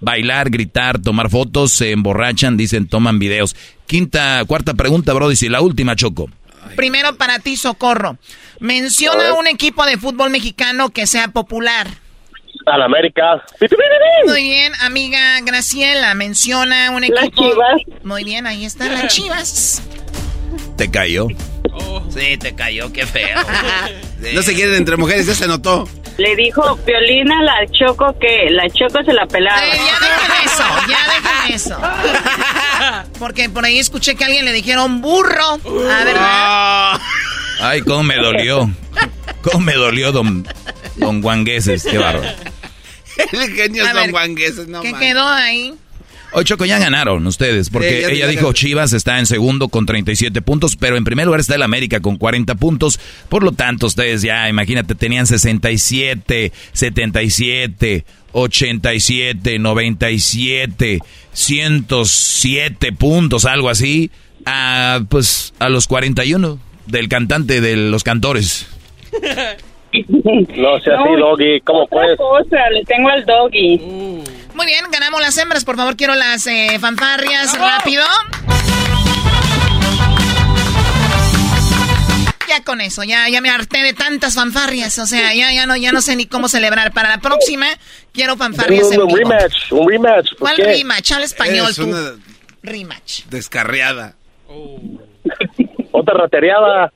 Bailar, 0.00 0.50
gritar, 0.50 0.98
tomar 0.98 1.30
fotos, 1.30 1.70
se 1.72 1.92
emborrachan, 1.92 2.56
dicen, 2.56 2.88
toman 2.88 3.20
videos. 3.20 3.54
Quinta, 3.86 4.44
cuarta 4.46 4.74
pregunta, 4.74 5.12
Brody, 5.12 5.36
y 5.40 5.48
la 5.48 5.60
última, 5.60 5.94
Choco. 5.94 6.28
Primero 6.74 7.16
para 7.16 7.38
ti, 7.38 7.56
Socorro. 7.56 8.18
Menciona 8.58 9.34
un 9.34 9.46
equipo 9.46 9.86
de 9.86 9.98
fútbol 9.98 10.30
mexicano 10.30 10.90
que 10.90 11.06
sea 11.06 11.28
popular. 11.28 12.01
A 12.66 12.78
la 12.78 12.84
América. 12.84 13.42
Muy 14.26 14.42
bien, 14.42 14.72
amiga 14.80 15.40
Graciela, 15.44 16.14
menciona 16.14 16.90
un 16.90 17.02
Las 17.02 17.24
equipo. 17.24 17.50
Chivas. 17.50 17.82
Muy 18.04 18.24
bien, 18.24 18.46
ahí 18.46 18.64
están 18.64 18.92
las 18.92 19.08
chivas. 19.08 19.82
Te 20.76 20.90
cayó. 20.90 21.28
Sí, 22.12 22.36
te 22.36 22.54
cayó, 22.54 22.92
qué 22.92 23.06
feo. 23.06 23.38
No 24.34 24.40
se 24.42 24.54
quieren 24.54 24.74
entre 24.76 24.96
mujeres, 24.96 25.26
ya 25.26 25.34
se 25.34 25.48
notó. 25.48 25.88
Le 26.16 26.36
dijo 26.36 26.76
Violina 26.86 27.40
a 27.40 27.42
la 27.42 27.66
Choco 27.72 28.16
que 28.20 28.50
la 28.50 28.68
Choco 28.70 29.02
se 29.04 29.12
la 29.12 29.26
pelaba. 29.26 29.60
Eh, 29.66 29.70
ya 29.78 29.98
dejen 29.98 30.44
eso, 30.44 30.64
ya 30.88 30.98
dejen 31.12 31.54
eso. 31.56 33.12
Porque 33.18 33.48
por 33.48 33.64
ahí 33.64 33.78
escuché 33.80 34.14
que 34.14 34.22
a 34.22 34.26
alguien 34.28 34.44
le 34.44 34.52
dijeron 34.52 35.00
burro. 35.00 35.58
Ah, 35.90 36.04
¿verdad? 36.04 37.00
Ay, 37.60 37.80
cómo 37.82 38.04
me 38.04 38.16
dolió. 38.16 38.70
Cómo 39.42 39.58
me 39.60 39.74
dolió, 39.74 40.12
don, 40.12 40.46
don 40.96 41.20
Guangueses. 41.20 41.82
Qué 41.82 41.98
bárbaro. 41.98 42.32
El 43.32 43.52
genio 43.54 43.84
A 43.84 43.88
es 43.88 43.92
Don 43.94 44.02
ver, 44.02 44.10
Guangueses, 44.12 44.68
no 44.68 44.80
¿Qué 44.82 44.92
man. 44.92 45.00
quedó 45.00 45.26
ahí? 45.28 45.74
Hoy, 46.34 46.44
Choco, 46.44 46.64
ya 46.64 46.78
ganaron 46.78 47.26
ustedes, 47.26 47.68
porque 47.68 48.06
Sí, 48.06 48.12
ella 48.12 48.26
dijo 48.26 48.36
ganaron. 48.36 48.54
Chivas 48.54 48.92
está 48.94 49.18
en 49.18 49.26
segundo 49.26 49.68
con 49.68 49.84
37 49.84 50.40
puntos, 50.40 50.76
pero 50.76 50.96
en 50.96 51.04
primer 51.04 51.26
lugar 51.26 51.40
está 51.40 51.56
el 51.56 51.62
América 51.62 52.00
con 52.00 52.16
40 52.16 52.54
puntos. 52.54 52.98
Por 53.28 53.42
lo 53.42 53.52
tanto, 53.52 53.86
ustedes 53.86 54.22
ya, 54.22 54.48
imagínate, 54.48 54.94
tenían 54.94 55.26
67, 55.26 56.52
77, 56.72 58.04
87, 58.32 59.58
97, 59.58 60.98
107 61.34 62.92
puntos, 62.92 63.44
algo 63.44 63.68
así, 63.68 64.10
a, 64.46 65.02
pues 65.10 65.52
a 65.58 65.68
los 65.68 65.86
41 65.86 66.58
del 66.86 67.08
cantante 67.08 67.60
de 67.60 67.76
los 67.76 68.04
cantores. 68.04 68.66
No 69.92 70.80
sea 70.80 70.94
así, 71.00 71.10
No, 71.10 71.18
Doggy. 71.18 71.60
¿Cómo 71.62 71.82
Otra 71.84 71.98
puedes? 72.00 72.18
cosa, 72.18 72.70
le 72.70 72.84
tengo 72.84 73.08
al 73.10 73.24
doggy. 73.24 73.78
Muy 74.54 74.66
bien, 74.66 74.84
ganamos 74.90 75.20
las 75.20 75.36
hembras. 75.38 75.64
Por 75.64 75.76
favor, 75.76 75.96
quiero 75.96 76.14
las 76.14 76.46
eh, 76.46 76.78
fanfarrias 76.80 77.58
rápido. 77.58 78.04
Ya 82.48 82.62
con 82.64 82.82
eso, 82.82 83.02
ya, 83.02 83.28
ya 83.30 83.40
me 83.40 83.48
harté 83.48 83.82
de 83.82 83.94
tantas 83.94 84.34
fanfarrias. 84.34 84.98
O 84.98 85.06
sea, 85.06 85.32
ya, 85.34 85.52
ya 85.52 85.64
no, 85.66 85.74
ya 85.76 85.90
no 85.92 86.02
sé 86.02 86.16
ni 86.16 86.26
cómo 86.26 86.48
celebrar. 86.48 86.92
Para 86.92 87.08
la 87.08 87.18
próxima, 87.18 87.66
quiero 88.12 88.36
fanfarrias 88.36 88.88
Un, 88.88 88.92
en 88.94 89.02
un 89.02 89.16
rematch, 89.16 89.72
un 89.72 89.88
rematch. 89.88 90.28
¿Por 90.30 90.38
¿Cuál 90.40 90.56
qué? 90.56 90.64
rematch? 90.64 91.12
Al 91.12 91.22
español, 91.22 91.68
Es 91.70 91.76
tú. 91.76 91.90
Rematch. 92.62 93.24
descarriada. 93.30 94.16
Otra 95.92 96.14
rateriada. 96.14 96.92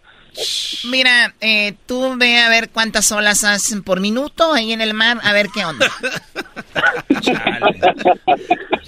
Mira, 0.84 1.34
eh, 1.41 1.74
tú 1.87 2.14
ve 2.16 2.39
a 2.39 2.49
ver 2.49 2.68
cuántas 2.70 3.11
olas 3.12 3.45
hacen 3.45 3.82
por 3.82 4.01
minuto 4.01 4.53
ahí 4.53 4.72
en 4.72 4.80
el 4.80 4.95
mar, 4.95 5.18
a 5.22 5.32
ver 5.32 5.49
qué 5.53 5.64
onda. 5.64 5.91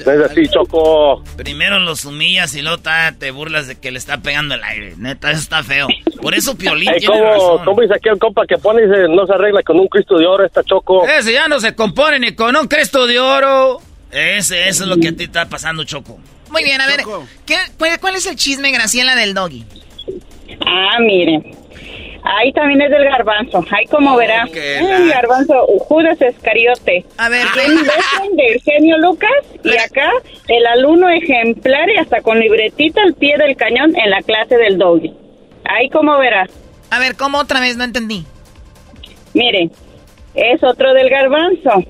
No 0.05 0.13
es 0.13 0.31
así, 0.31 0.49
Choco. 0.49 1.25
Primero 1.37 1.79
los 1.81 2.05
humillas 2.05 2.55
y 2.55 2.63
luego 2.63 2.81
te 3.19 3.31
burlas 3.31 3.67
de 3.67 3.77
que 3.77 3.91
le 3.91 3.99
está 3.99 4.19
pegando 4.19 4.55
el 4.55 4.63
aire. 4.63 4.95
Neta, 4.97 5.31
eso 5.31 5.41
está 5.41 5.63
feo. 5.63 5.89
Por 6.21 6.35
eso 6.35 6.57
Piolín 6.57 6.91
Ey, 6.91 7.01
tiene 7.01 7.15
¿cómo, 7.19 7.31
razón. 7.31 7.65
¿Cómo 7.65 7.83
dice 7.83 7.95
aquí 7.95 8.09
el 8.09 8.19
compa 8.19 8.47
que 8.47 8.59
pone 8.59 8.83
y 8.83 8.87
dice 8.87 9.09
no 9.09 9.27
se 9.27 9.33
arregla 9.33 9.63
con 9.63 9.79
un 9.79 9.89
Cristo 9.89 10.19
de 10.19 10.27
oro 10.27 10.45
esta 10.45 10.63
Choco? 10.63 11.07
Ese 11.07 11.33
ya 11.33 11.49
no 11.49 11.61
se 11.61 11.75
compone 11.75 12.19
ni 12.21 12.35
con 12.35 12.55
un 12.57 12.69
Cristo 12.69 13.07
de 13.07 13.19
oro. 13.19 13.81
Ese, 14.11 14.69
eso 14.69 14.85
es 14.85 14.89
lo 14.89 14.97
que 14.97 15.09
a 15.09 15.13
ti 15.13 15.25
está 15.25 15.49
pasando, 15.49 15.85
Choco. 15.85 16.19
Muy 16.51 16.65
bien, 16.65 16.81
a 16.81 16.87
ver, 16.87 17.01
¿qué, 17.45 17.57
cuál, 17.77 18.01
cuál 18.01 18.15
es 18.17 18.25
el 18.27 18.37
chisme, 18.37 18.71
Graciela, 18.71 19.15
del 19.15 19.35
doggy? 19.35 19.67
Ah, 20.69 20.99
mire. 21.01 21.43
Ahí 22.23 22.53
también 22.53 22.83
es 22.83 22.91
del 22.91 23.05
garbanzo. 23.05 23.65
Ahí 23.71 23.87
como 23.87 24.17
verá. 24.17 24.47
que 24.53 24.79
El 24.79 25.09
garbanzo, 25.09 25.67
Judas 25.79 26.21
Escariote. 26.21 27.05
A 27.17 27.29
ver, 27.29 27.47
¿Quién 27.55 27.77
besan 27.77 28.37
del 28.37 28.61
genio 28.61 28.99
Lucas? 28.99 29.31
Y 29.65 29.77
acá 29.79 30.11
el 30.49 30.67
alumno 30.67 31.09
ejemplar 31.09 31.89
y 31.89 31.97
hasta 31.97 32.21
con 32.21 32.39
libretita 32.39 33.03
al 33.03 33.15
pie 33.15 33.37
del 33.39 33.57
cañón 33.57 33.97
en 33.97 34.11
la 34.11 34.21
clase 34.23 34.57
del 34.57 34.77
doggy. 34.77 35.15
Ahí 35.65 35.89
como 35.89 36.19
verá. 36.19 36.47
A 36.91 36.99
ver, 36.99 37.17
¿cómo 37.17 37.39
otra 37.39 37.61
vez? 37.61 37.77
No 37.77 37.85
entendí. 37.85 38.25
Mire, 39.33 39.71
es 40.35 40.63
otro 40.63 40.93
del 40.95 41.09
garbanzo. 41.09 41.85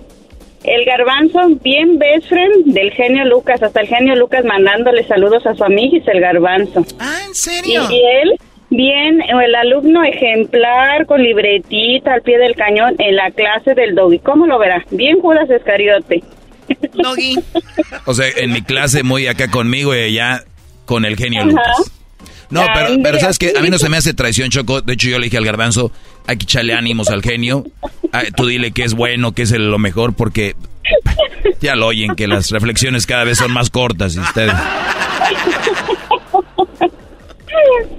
El 0.65 0.85
garbanzo, 0.85 1.41
bien 1.63 1.99
best 1.99 2.29
friend 2.29 2.75
del 2.75 2.91
genio 2.91 3.25
Lucas, 3.25 3.63
hasta 3.63 3.81
el 3.81 3.87
genio 3.87 4.17
Lucas 4.17 4.45
mandándole 4.45 5.07
saludos 5.07 5.47
a 5.47 5.55
su 5.55 5.65
amiguis, 5.65 6.07
el 6.09 6.21
garbanzo. 6.21 6.85
Ah, 6.99 7.21
¿en 7.27 7.35
serio? 7.35 7.83
Y, 7.91 8.03
él, 8.23 8.39
bien, 8.71 9.21
el 9.23 9.55
alumno 9.55 10.05
ejemplar 10.05 11.07
con 11.07 11.23
libretita 11.23 12.15
al 12.15 12.23
pie 12.23 12.39
del 12.39 12.55
cañón 12.55 12.95
en 12.99 13.17
la 13.17 13.31
clase 13.31 13.75
del 13.75 13.95
doggy. 13.95 14.19
¿Cómo 14.21 14.47
lo 14.47 14.59
verá? 14.59 14.85
Bien 14.91 15.21
Judas 15.21 15.49
Escariote. 15.51 16.23
Doggy. 16.95 17.37
O 18.05 18.15
sea, 18.15 18.27
en 18.37 18.53
mi 18.53 18.63
clase 18.63 19.03
muy 19.03 19.27
acá 19.27 19.51
conmigo 19.51 19.95
y 19.95 20.01
allá 20.01 20.45
con 20.85 21.05
el 21.05 21.17
genio 21.17 21.45
Lucas. 21.45 21.93
No, 22.51 22.65
pero, 22.75 22.97
pero 23.03 23.19
sabes 23.19 23.39
que 23.39 23.53
a 23.57 23.61
mí 23.61 23.69
no 23.69 23.79
se 23.79 23.89
me 23.89 23.99
hace 23.99 24.15
traición, 24.15 24.49
Choco. 24.49 24.81
De 24.81 24.95
hecho, 24.95 25.09
yo 25.09 25.19
le 25.19 25.25
dije 25.25 25.37
al 25.37 25.45
garbanzo, 25.45 25.93
hay 26.27 26.39
que 26.39 26.45
echarle 26.45 26.73
ánimos 26.73 27.11
al 27.11 27.23
genio. 27.23 27.65
Ah, 28.13 28.23
tú 28.35 28.47
dile 28.47 28.73
que 28.73 28.85
es 28.85 28.95
bueno, 28.95 29.33
que 29.33 29.43
es 29.43 29.51
lo 29.53 29.79
mejor, 29.79 30.15
porque 30.15 30.57
ya 31.61 31.77
lo 31.77 31.89
oyen, 31.89 32.15
que 32.15 32.27
las 32.27 32.51
reflexiones 32.51 33.07
cada 33.07 33.25
vez 33.25 33.39
son 33.39 33.53
más 33.53 33.69
cortas 33.69 34.17
y 34.17 34.21
ustedes. 34.21 34.55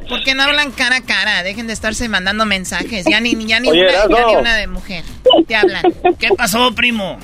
¿Por 0.07 0.23
qué 0.23 0.35
no 0.35 0.43
hablan 0.43 0.71
cara 0.71 0.97
a 0.97 1.01
cara? 1.01 1.43
Dejen 1.43 1.67
de 1.67 1.73
estarse 1.73 2.07
mandando 2.09 2.45
mensajes. 2.45 3.05
Ya 3.09 3.19
ni, 3.19 3.31
ya 3.45 3.59
ni, 3.59 3.69
una, 3.69 3.91
ya 3.91 4.25
ni 4.27 4.35
una 4.35 4.55
de 4.55 4.67
mujer. 4.67 5.03
Te 5.47 5.55
hablan. 5.55 5.83
¿Qué 6.17 6.29
pasó, 6.37 6.73
primo? 6.73 7.17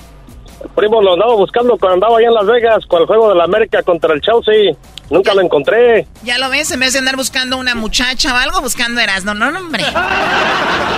Primo, 0.75 1.01
lo 1.01 1.13
andaba 1.13 1.35
buscando 1.35 1.77
cuando 1.77 1.93
andaba 1.95 2.17
allá 2.17 2.27
en 2.27 2.33
Las 2.33 2.45
Vegas 2.47 2.85
con 2.87 3.01
el 3.01 3.07
juego 3.07 3.29
de 3.29 3.35
la 3.35 3.43
América 3.43 3.83
contra 3.83 4.13
el 4.13 4.21
Chelsea. 4.21 4.75
Nunca 5.09 5.33
lo 5.35 5.41
encontré. 5.41 6.07
Ya 6.23 6.39
lo 6.39 6.49
ves, 6.49 6.71
en 6.71 6.79
vez 6.79 6.93
de 6.93 6.99
andar 6.99 7.15
buscando 7.15 7.57
una 7.57 7.75
muchacha 7.75 8.33
o 8.33 8.37
algo, 8.37 8.61
buscando 8.61 8.99
Erasmo. 8.99 9.35
No, 9.35 9.51
no, 9.51 9.59
hombre. 9.59 9.83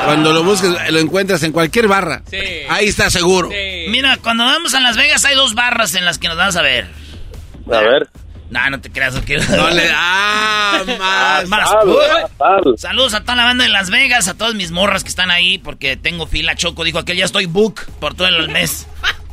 Cuando 0.05 0.31
lo 0.31 0.43
busques, 0.43 0.71
lo 0.91 0.99
encuentras 0.99 1.43
en 1.43 1.51
cualquier 1.51 1.87
barra. 1.87 2.21
Sí. 2.29 2.37
Ahí 2.69 2.87
está 2.87 3.09
seguro. 3.09 3.49
Mira, 3.89 4.17
cuando 4.23 4.45
vamos 4.45 4.73
a 4.73 4.79
Las 4.79 4.95
Vegas 4.95 5.25
hay 5.25 5.35
dos 5.35 5.55
barras 5.55 5.93
en 5.95 6.05
las 6.05 6.17
que 6.17 6.29
nos 6.29 6.37
vamos 6.37 6.55
a 6.55 6.61
ver. 6.61 6.87
A 7.71 7.79
ver. 7.79 8.07
No, 8.49 8.69
no 8.69 8.79
te 8.79 8.89
creas. 8.89 9.19
Que... 9.21 9.37
No 9.37 9.69
le... 9.69 9.89
Ah, 9.99 10.83
más. 10.99 11.47
más. 11.47 11.69
Saludos 12.77 13.13
a 13.13 13.21
toda 13.21 13.35
la 13.35 13.45
banda 13.45 13.63
de 13.63 13.69
Las 13.69 13.89
Vegas, 13.89 14.27
a 14.27 14.35
todas 14.35 14.53
mis 14.53 14.71
morras 14.71 15.03
que 15.03 15.09
están 15.09 15.31
ahí, 15.31 15.57
porque 15.57 15.97
tengo 15.97 16.27
fila. 16.27 16.55
Choco 16.55 16.83
dijo 16.83 17.03
que 17.05 17.15
ya 17.15 17.25
estoy 17.25 17.45
book 17.45 17.85
por 17.99 18.13
todo 18.13 18.27
el 18.27 18.49
mes. 18.49 18.87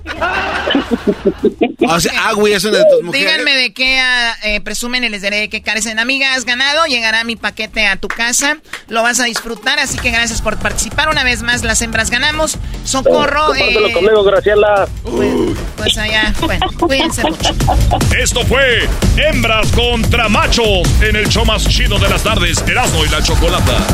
o 1.88 2.00
sea, 2.00 2.28
Agui 2.28 2.52
es 2.52 2.64
una 2.64 2.78
de 2.78 2.84
tus 2.90 3.02
mujeres. 3.02 3.32
Díganme 3.32 3.54
de 3.56 3.72
qué 3.72 3.98
ah, 3.98 4.36
eh, 4.42 4.60
presumen 4.60 5.04
y 5.04 5.08
les 5.08 5.22
diré 5.22 5.48
que 5.48 5.62
carecen. 5.62 5.98
Amiga, 5.98 6.34
has 6.34 6.44
ganado, 6.44 6.84
llegará 6.86 7.24
mi 7.24 7.36
paquete 7.36 7.86
a 7.86 7.96
tu 7.96 8.08
casa, 8.08 8.58
lo 8.88 9.02
vas 9.02 9.20
a 9.20 9.24
disfrutar, 9.24 9.78
así 9.78 9.98
que 9.98 10.10
gracias 10.10 10.42
por 10.42 10.58
participar. 10.58 11.08
Una 11.08 11.24
vez 11.24 11.42
más, 11.42 11.64
las 11.64 11.80
hembras 11.82 12.10
ganamos. 12.10 12.58
Socorro. 12.84 13.54
Eh, 13.54 13.92
conmigo, 13.92 14.24
Graciela. 14.24 14.86
Pues, 15.02 15.58
pues, 15.76 15.98
allá, 15.98 16.34
bueno, 16.40 16.66
cuídense 16.78 17.22
mucho. 17.22 17.54
Esto 18.18 18.44
fue 18.46 18.88
Hembras 19.16 19.72
contra 19.72 20.28
Machos 20.28 20.88
en 21.02 21.16
el 21.16 21.28
show 21.28 21.44
más 21.44 21.66
chido 21.68 21.98
de 21.98 22.08
las 22.08 22.22
tardes, 22.22 22.62
Erasmo 22.68 23.04
y 23.04 23.08
la 23.08 23.22
Chocolata. 23.22 23.86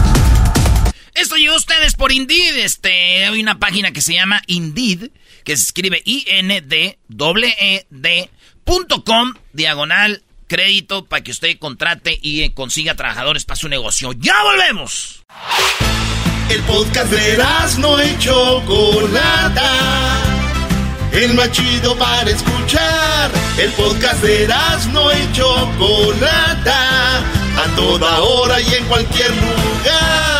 Esto 1.15 1.37
llegó 1.37 1.55
a 1.55 1.59
ustedes 1.59 1.95
por 1.95 2.13
Indeed. 2.13 2.57
Este, 2.59 3.27
hay 3.27 3.41
una 3.41 3.59
página 3.59 3.93
que 3.93 4.01
se 4.01 4.15
llama 4.15 4.43
Indeed 4.47 5.11
que 5.45 5.57
se 5.57 5.65
escribe 5.65 6.03
I-N-D-E-D.com, 6.05 6.95
diagonal 9.53 10.23
crédito, 10.51 11.07
para 11.07 11.23
que 11.23 11.31
usted 11.31 11.59
contrate 11.59 12.19
y 12.21 12.43
eh, 12.43 12.53
consiga 12.53 12.97
trabajadores 12.97 13.45
para 13.45 13.57
su 13.57 13.69
negocio. 13.69 14.13
¡Ya 14.13 14.43
volvemos! 14.43 15.25
El 16.51 16.61
podcast 16.63 17.13
de 17.13 17.39
no 17.79 18.01
hecho 18.01 18.61
Chocolata. 18.67 19.73
El 21.13 21.35
más 21.35 21.53
chido 21.53 21.97
para 21.97 22.29
escuchar. 22.29 23.31
El 23.57 23.71
podcast 23.73 24.21
de 24.23 24.49
no 24.93 25.13
hecho 25.13 25.71
Chocolata. 25.79 27.19
A 27.19 27.77
toda 27.77 28.21
hora 28.21 28.61
y 28.61 28.75
en 28.75 28.85
cualquier 28.87 29.31
lugar. 29.31 30.40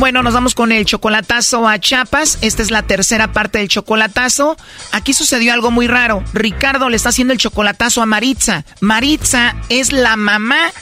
Bueno, 0.00 0.22
nos 0.22 0.32
vamos 0.32 0.54
con 0.54 0.72
el 0.72 0.86
chocolatazo 0.86 1.68
a 1.68 1.78
Chiapas. 1.78 2.38
Esta 2.40 2.62
es 2.62 2.70
la 2.70 2.80
tercera 2.84 3.34
parte 3.34 3.58
del 3.58 3.68
chocolatazo. 3.68 4.56
Aquí 4.92 5.12
sucedió 5.12 5.52
algo 5.52 5.70
muy 5.70 5.88
raro. 5.88 6.24
Ricardo 6.32 6.88
le 6.88 6.96
está 6.96 7.10
haciendo 7.10 7.34
el 7.34 7.38
chocolatazo 7.38 8.00
a 8.00 8.06
Maritza. 8.06 8.64
Maritza 8.80 9.54
es 9.68 9.92
la 9.92 10.16
mamá 10.16 10.72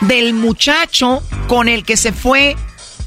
del 0.00 0.32
muchacho 0.32 1.22
con 1.48 1.68
el 1.68 1.84
que 1.84 1.98
se 1.98 2.14
fue 2.14 2.56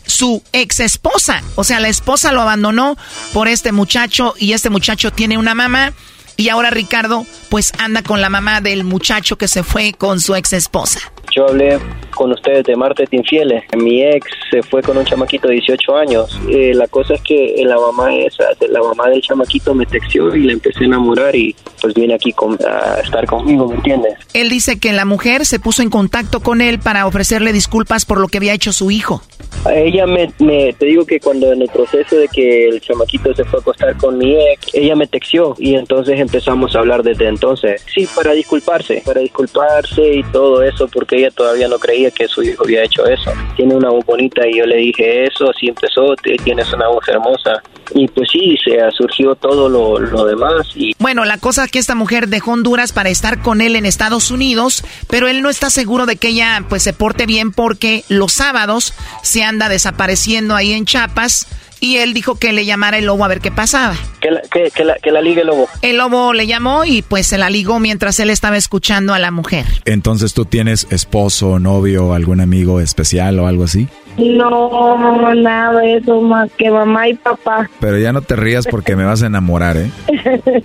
su 0.05 0.43
ex 0.53 0.81
esposa. 0.81 1.41
O 1.55 1.63
sea, 1.63 1.79
la 1.79 1.87
esposa 1.87 2.31
lo 2.31 2.41
abandonó 2.41 2.95
por 3.33 3.47
este 3.47 3.71
muchacho 3.71 4.35
y 4.37 4.53
este 4.53 4.69
muchacho 4.69 5.11
tiene 5.11 5.39
una 5.39 5.55
mamá. 5.55 5.93
Y 6.37 6.49
ahora 6.49 6.69
Ricardo 6.69 7.25
pues 7.49 7.73
anda 7.79 8.03
con 8.03 8.21
la 8.21 8.29
mamá 8.29 8.61
del 8.61 8.83
muchacho 8.83 9.39
que 9.39 9.47
se 9.47 9.63
fue 9.63 9.93
con 9.93 10.21
su 10.21 10.35
ex 10.35 10.53
esposa. 10.53 10.99
Yo 11.33 11.47
hablé 11.47 11.79
con 12.15 12.31
ustedes 12.31 12.63
de 12.65 12.75
martes 12.75 13.07
infieles. 13.11 13.63
Mi 13.77 14.03
ex 14.03 14.27
se 14.49 14.63
fue 14.63 14.81
con 14.81 14.97
un 14.97 15.05
chamaquito 15.05 15.47
de 15.47 15.55
18 15.55 15.97
años. 15.97 16.39
Eh, 16.49 16.71
la 16.73 16.87
cosa 16.87 17.13
es 17.13 17.21
que 17.21 17.55
la 17.65 17.77
mamá 17.77 18.15
esa, 18.15 18.45
la 18.69 18.81
mamá 18.81 19.09
del 19.09 19.21
chamaquito 19.21 19.75
me 19.75 19.85
texteó 19.85 20.33
y 20.35 20.43
le 20.43 20.53
empecé 20.53 20.83
a 20.83 20.87
enamorar 20.87 21.35
y 21.35 21.55
pues 21.81 21.93
viene 21.93 22.15
aquí 22.15 22.33
a 22.65 23.01
estar 23.01 23.25
conmigo, 23.27 23.67
¿me 23.67 23.75
entiendes? 23.75 24.13
Él 24.33 24.49
dice 24.49 24.79
que 24.79 24.93
la 24.93 25.05
mujer 25.05 25.45
se 25.45 25.59
puso 25.59 25.81
en 25.81 25.89
contacto 25.89 26.39
con 26.39 26.61
él 26.61 26.79
para 26.79 27.05
ofrecerle 27.05 27.53
disculpas 27.53 28.05
por 28.05 28.19
lo 28.19 28.27
que 28.27 28.37
había 28.37 28.53
hecho 28.53 28.71
su 28.71 28.91
hijo. 28.91 29.21
Ella 29.69 30.05
me, 30.05 30.31
me, 30.39 30.73
te 30.73 30.85
digo 30.85 31.05
que 31.05 31.19
cuando 31.19 31.51
en 31.51 31.61
el 31.61 31.69
proceso 31.69 32.15
de 32.15 32.27
que 32.27 32.67
el 32.67 32.81
chamaquito 32.81 33.33
se 33.33 33.43
fue 33.45 33.59
a 33.59 33.61
acostar 33.61 33.97
con 33.97 34.17
mi 34.17 34.35
ex, 34.35 34.73
ella 34.73 34.95
me 34.95 35.07
texteó 35.07 35.55
y 35.57 35.75
entonces 35.75 36.19
empezamos 36.19 36.75
a 36.75 36.79
hablar 36.79 37.03
desde 37.03 37.27
entonces. 37.27 37.83
Sí, 37.93 38.07
para 38.15 38.33
disculparse, 38.33 39.01
para 39.05 39.21
disculparse 39.21 40.15
y 40.15 40.23
todo 40.25 40.61
eso 40.63 40.87
porque 40.87 41.14
ella 41.17 41.31
todavía 41.31 41.67
no 41.67 41.77
creía 41.79 42.11
que 42.11 42.27
su 42.27 42.43
hijo 42.43 42.63
había 42.63 42.83
hecho 42.83 43.05
eso. 43.05 43.31
Tiene 43.55 43.75
una 43.75 43.89
voz 43.89 44.05
bonita 44.05 44.47
y 44.47 44.57
yo 44.57 44.65
le 44.65 44.77
dije 44.77 45.25
eso, 45.25 45.49
así 45.49 45.67
empezó, 45.67 46.15
tienes 46.43 46.71
una 46.73 46.87
voz 46.87 47.07
hermosa. 47.07 47.61
Y 47.93 48.07
pues 48.07 48.29
sí, 48.31 48.57
se 48.63 48.79
surgió 48.91 49.35
todo 49.35 49.69
lo, 49.69 49.99
lo 49.99 50.25
demás. 50.25 50.67
Y... 50.75 50.93
Bueno, 50.99 51.23
la 51.25 51.37
cosa 51.37 51.65
es 51.65 51.71
que 51.71 51.79
esta 51.79 51.95
mujer 51.95 52.27
dejó 52.27 52.51
Honduras 52.51 52.93
para 52.93 53.09
estar 53.09 53.41
con 53.41 53.61
él 53.61 53.75
en 53.75 53.85
Estados 53.85 54.31
Unidos, 54.31 54.83
pero 55.07 55.27
él 55.27 55.41
no 55.41 55.49
está 55.49 55.69
seguro 55.69 56.05
de 56.05 56.15
que 56.15 56.29
ella 56.29 56.63
pues 56.67 56.83
se 56.83 56.93
porte 56.93 57.25
bien 57.25 57.51
porque 57.51 58.03
los 58.09 58.33
sábados 58.33 58.93
se 59.21 59.43
anda 59.43 59.69
desapareciendo 59.69 60.55
ahí 60.55 60.73
en 60.73 60.85
Chiapas 60.85 61.47
y 61.85 61.97
él 61.97 62.13
dijo 62.13 62.35
que 62.35 62.51
le 62.51 62.65
llamara 62.65 62.97
el 62.97 63.05
lobo 63.05 63.23
a 63.23 63.27
ver 63.27 63.39
qué 63.39 63.51
pasaba. 63.51 63.95
Que 64.19 64.31
la, 64.31 64.41
que, 64.41 64.83
la, 64.83 64.95
que 64.95 65.11
la 65.11 65.21
ligue 65.21 65.41
el 65.41 65.47
lobo. 65.47 65.67
El 65.81 65.97
lobo 65.97 66.33
le 66.33 66.47
llamó 66.47 66.83
y 66.83 67.03
pues 67.03 67.27
se 67.27 67.37
la 67.37 67.49
ligó 67.49 67.79
mientras 67.79 68.19
él 68.19 68.31
estaba 68.31 68.57
escuchando 68.57 69.13
a 69.13 69.19
la 69.19 69.29
mujer. 69.29 69.65
Entonces 69.85 70.33
tú 70.33 70.45
tienes 70.45 70.87
esposo, 70.89 71.59
novio, 71.59 72.13
algún 72.13 72.41
amigo 72.41 72.79
especial 72.79 73.39
o 73.39 73.47
algo 73.47 73.65
así? 73.65 73.87
No, 74.17 75.33
nada 75.35 75.79
de 75.81 75.97
eso 75.97 76.21
más 76.21 76.49
que 76.57 76.71
mamá 76.71 77.07
y 77.07 77.13
papá. 77.13 77.69
Pero 77.79 77.99
ya 77.99 78.11
no 78.11 78.21
te 78.21 78.35
rías 78.35 78.65
porque 78.65 78.95
me 78.95 79.03
vas 79.03 79.21
a 79.21 79.27
enamorar, 79.27 79.77
¿eh? 79.77 79.91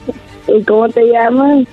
¿Y 0.49 0.63
cómo 0.65 0.89
te 0.89 1.05
llamas? 1.05 1.67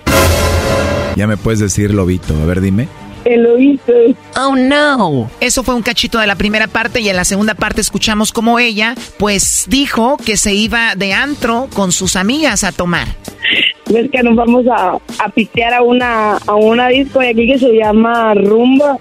Ya 1.16 1.26
me 1.26 1.38
puedes 1.38 1.60
decir 1.60 1.94
lobito, 1.94 2.34
a 2.42 2.46
ver 2.46 2.62
dime 2.62 2.88
lo 3.36 3.58
hice. 3.58 4.16
Oh 4.40 4.56
no. 4.56 5.30
Eso 5.42 5.64
fue 5.64 5.76
un 5.76 5.82
cachito 5.82 6.20
de 6.20 6.28
la 6.28 6.36
primera 6.36 6.68
parte 6.68 7.02
y 7.02 7.10
en 7.10 7.16
la 7.16 7.26
segunda 7.26 7.56
parte 7.56 7.82
escuchamos 7.82 8.32
como 8.32 8.60
ella, 8.60 8.96
pues 9.18 9.66
dijo 9.68 10.18
que 10.18 10.38
se 10.38 10.54
iba 10.54 10.96
de 10.96 11.14
antro 11.14 11.68
con 11.74 11.92
sus 11.92 12.16
amigas 12.16 12.64
a 12.64 12.72
tomar. 12.72 13.08
Es 13.94 14.12
que 14.12 14.22
nos 14.22 14.36
vamos 14.36 14.66
a, 14.68 14.98
a 15.24 15.30
pitear 15.30 15.74
a 15.74 15.82
una, 15.82 16.38
a 16.38 16.56
una 16.56 16.90
disco 16.90 17.20
de 17.20 17.30
aquí 17.30 17.48
que 17.48 17.58
se 17.58 17.74
llama 17.74 18.34
Rumba. 18.36 18.98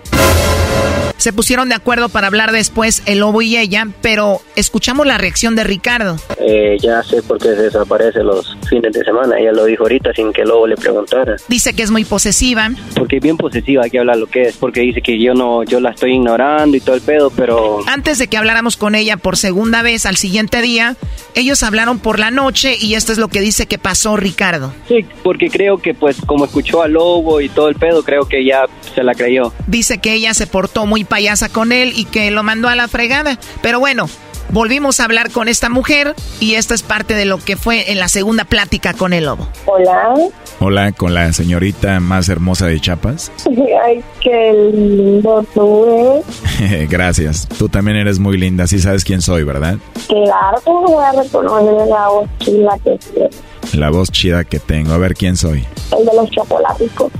Se 1.16 1.32
pusieron 1.32 1.68
de 1.68 1.74
acuerdo 1.74 2.08
para 2.08 2.26
hablar 2.26 2.52
después 2.52 3.02
el 3.06 3.20
lobo 3.20 3.42
y 3.42 3.56
ella, 3.56 3.88
pero 4.02 4.40
escuchamos 4.54 5.06
la 5.06 5.18
reacción 5.18 5.56
de 5.56 5.64
Ricardo. 5.64 6.16
Eh, 6.38 6.76
ya 6.80 7.02
sé 7.02 7.22
por 7.22 7.38
qué 7.38 7.48
se 7.48 7.62
desaparece 7.62 8.22
los 8.22 8.56
fines 8.68 8.92
de 8.92 9.04
semana. 9.04 9.38
Ella 9.38 9.52
lo 9.52 9.64
dijo 9.64 9.84
ahorita 9.84 10.12
sin 10.14 10.32
que 10.32 10.42
el 10.42 10.48
lobo 10.48 10.66
le 10.66 10.76
preguntara. 10.76 11.36
Dice 11.48 11.74
que 11.74 11.82
es 11.82 11.90
muy 11.90 12.04
posesiva. 12.04 12.70
Porque 12.94 13.16
es 13.16 13.22
bien 13.22 13.36
posesiva, 13.36 13.84
hay 13.84 13.90
que 13.90 13.98
hablar 13.98 14.18
lo 14.18 14.26
que 14.26 14.42
es. 14.42 14.56
Porque 14.56 14.80
dice 14.80 15.00
que 15.00 15.18
yo 15.18 15.34
no, 15.34 15.64
yo 15.64 15.80
la 15.80 15.90
estoy 15.90 16.14
ignorando 16.14 16.76
y 16.76 16.80
todo 16.80 16.96
el 16.96 17.02
pedo, 17.02 17.30
pero... 17.30 17.80
Antes 17.86 18.18
de 18.18 18.28
que 18.28 18.36
habláramos 18.36 18.76
con 18.76 18.94
ella 18.94 19.16
por 19.16 19.36
segunda 19.36 19.82
vez 19.82 20.06
al 20.06 20.16
siguiente 20.16 20.60
día, 20.60 20.96
ellos 21.34 21.62
hablaron 21.62 21.98
por 21.98 22.18
la 22.18 22.30
noche 22.30 22.76
y 22.80 22.94
esto 22.94 23.12
es 23.12 23.18
lo 23.18 23.28
que 23.28 23.40
dice 23.40 23.66
que 23.66 23.78
pasó 23.78 24.16
Ricardo. 24.16 24.72
Sí, 24.88 25.04
porque 25.22 25.48
creo 25.48 25.78
que 25.78 25.94
pues 25.94 26.18
como 26.26 26.44
escuchó 26.44 26.82
al 26.82 26.92
lobo 26.92 27.40
y 27.40 27.48
todo 27.48 27.68
el 27.68 27.74
pedo, 27.74 28.02
creo 28.02 28.26
que 28.26 28.44
ya 28.44 28.64
se 28.94 29.02
la 29.02 29.14
creyó. 29.14 29.52
Dice 29.66 29.98
que 29.98 30.12
ella 30.12 30.34
se 30.34 30.46
portó 30.46 30.86
muy 30.86 31.04
payasa 31.06 31.48
con 31.48 31.72
él 31.72 31.92
y 31.94 32.04
que 32.04 32.30
lo 32.30 32.42
mandó 32.42 32.68
a 32.68 32.76
la 32.76 32.88
fregada. 32.88 33.38
Pero 33.62 33.80
bueno, 33.80 34.08
volvimos 34.50 35.00
a 35.00 35.04
hablar 35.04 35.30
con 35.30 35.48
esta 35.48 35.68
mujer 35.68 36.14
y 36.40 36.54
esta 36.54 36.74
es 36.74 36.82
parte 36.82 37.14
de 37.14 37.24
lo 37.24 37.38
que 37.38 37.56
fue 37.56 37.90
en 37.92 37.98
la 37.98 38.08
segunda 38.08 38.44
plática 38.44 38.92
con 38.92 39.12
el 39.12 39.24
lobo. 39.24 39.48
Hola. 39.66 40.14
Hola, 40.58 40.92
con 40.92 41.14
la 41.14 41.32
señorita 41.32 42.00
más 42.00 42.28
hermosa 42.28 42.66
de 42.66 42.80
Chiapas. 42.80 43.30
Ay, 43.84 44.02
qué 44.20 44.52
lindo 44.72 45.44
tú 45.54 46.22
eres. 46.60 46.88
Gracias. 46.90 47.48
Tú 47.58 47.68
también 47.68 47.96
eres 47.96 48.18
muy 48.18 48.36
linda, 48.38 48.66
sí 48.66 48.78
sabes 48.78 49.04
quién 49.04 49.20
soy, 49.20 49.44
¿verdad? 49.44 49.76
Claro 50.08 50.60
que 50.64 50.70
voy 50.70 51.04
a 51.04 51.22
reconocer 51.22 51.88
la 51.88 52.08
voz 52.08 52.28
chila 52.38 52.78
que 52.82 52.98
tienes. 53.12 53.42
La 53.74 53.90
voz 53.90 54.10
chida 54.10 54.44
que 54.44 54.58
tengo. 54.60 54.92
A 54.92 54.98
ver 54.98 55.14
quién 55.14 55.36
soy. 55.36 55.66
El 55.98 56.06
de 56.06 56.14
los 56.14 56.30
chocolaticos. 56.30 57.12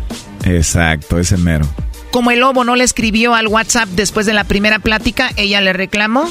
Exacto, 0.45 1.19
ese 1.19 1.37
mero. 1.37 1.67
Como 2.17 2.31
el 2.31 2.41
lobo 2.41 2.65
no 2.65 2.77
le 2.77 2.85
escribió 2.85 3.35
al 3.35 3.47
WhatsApp 3.47 3.91
después 3.91 4.25
de 4.25 4.33
la 4.33 4.45
primera 4.45 4.79
plática, 4.79 5.29
ella 5.37 5.61
le 5.61 5.75
reclamó. 5.75 6.25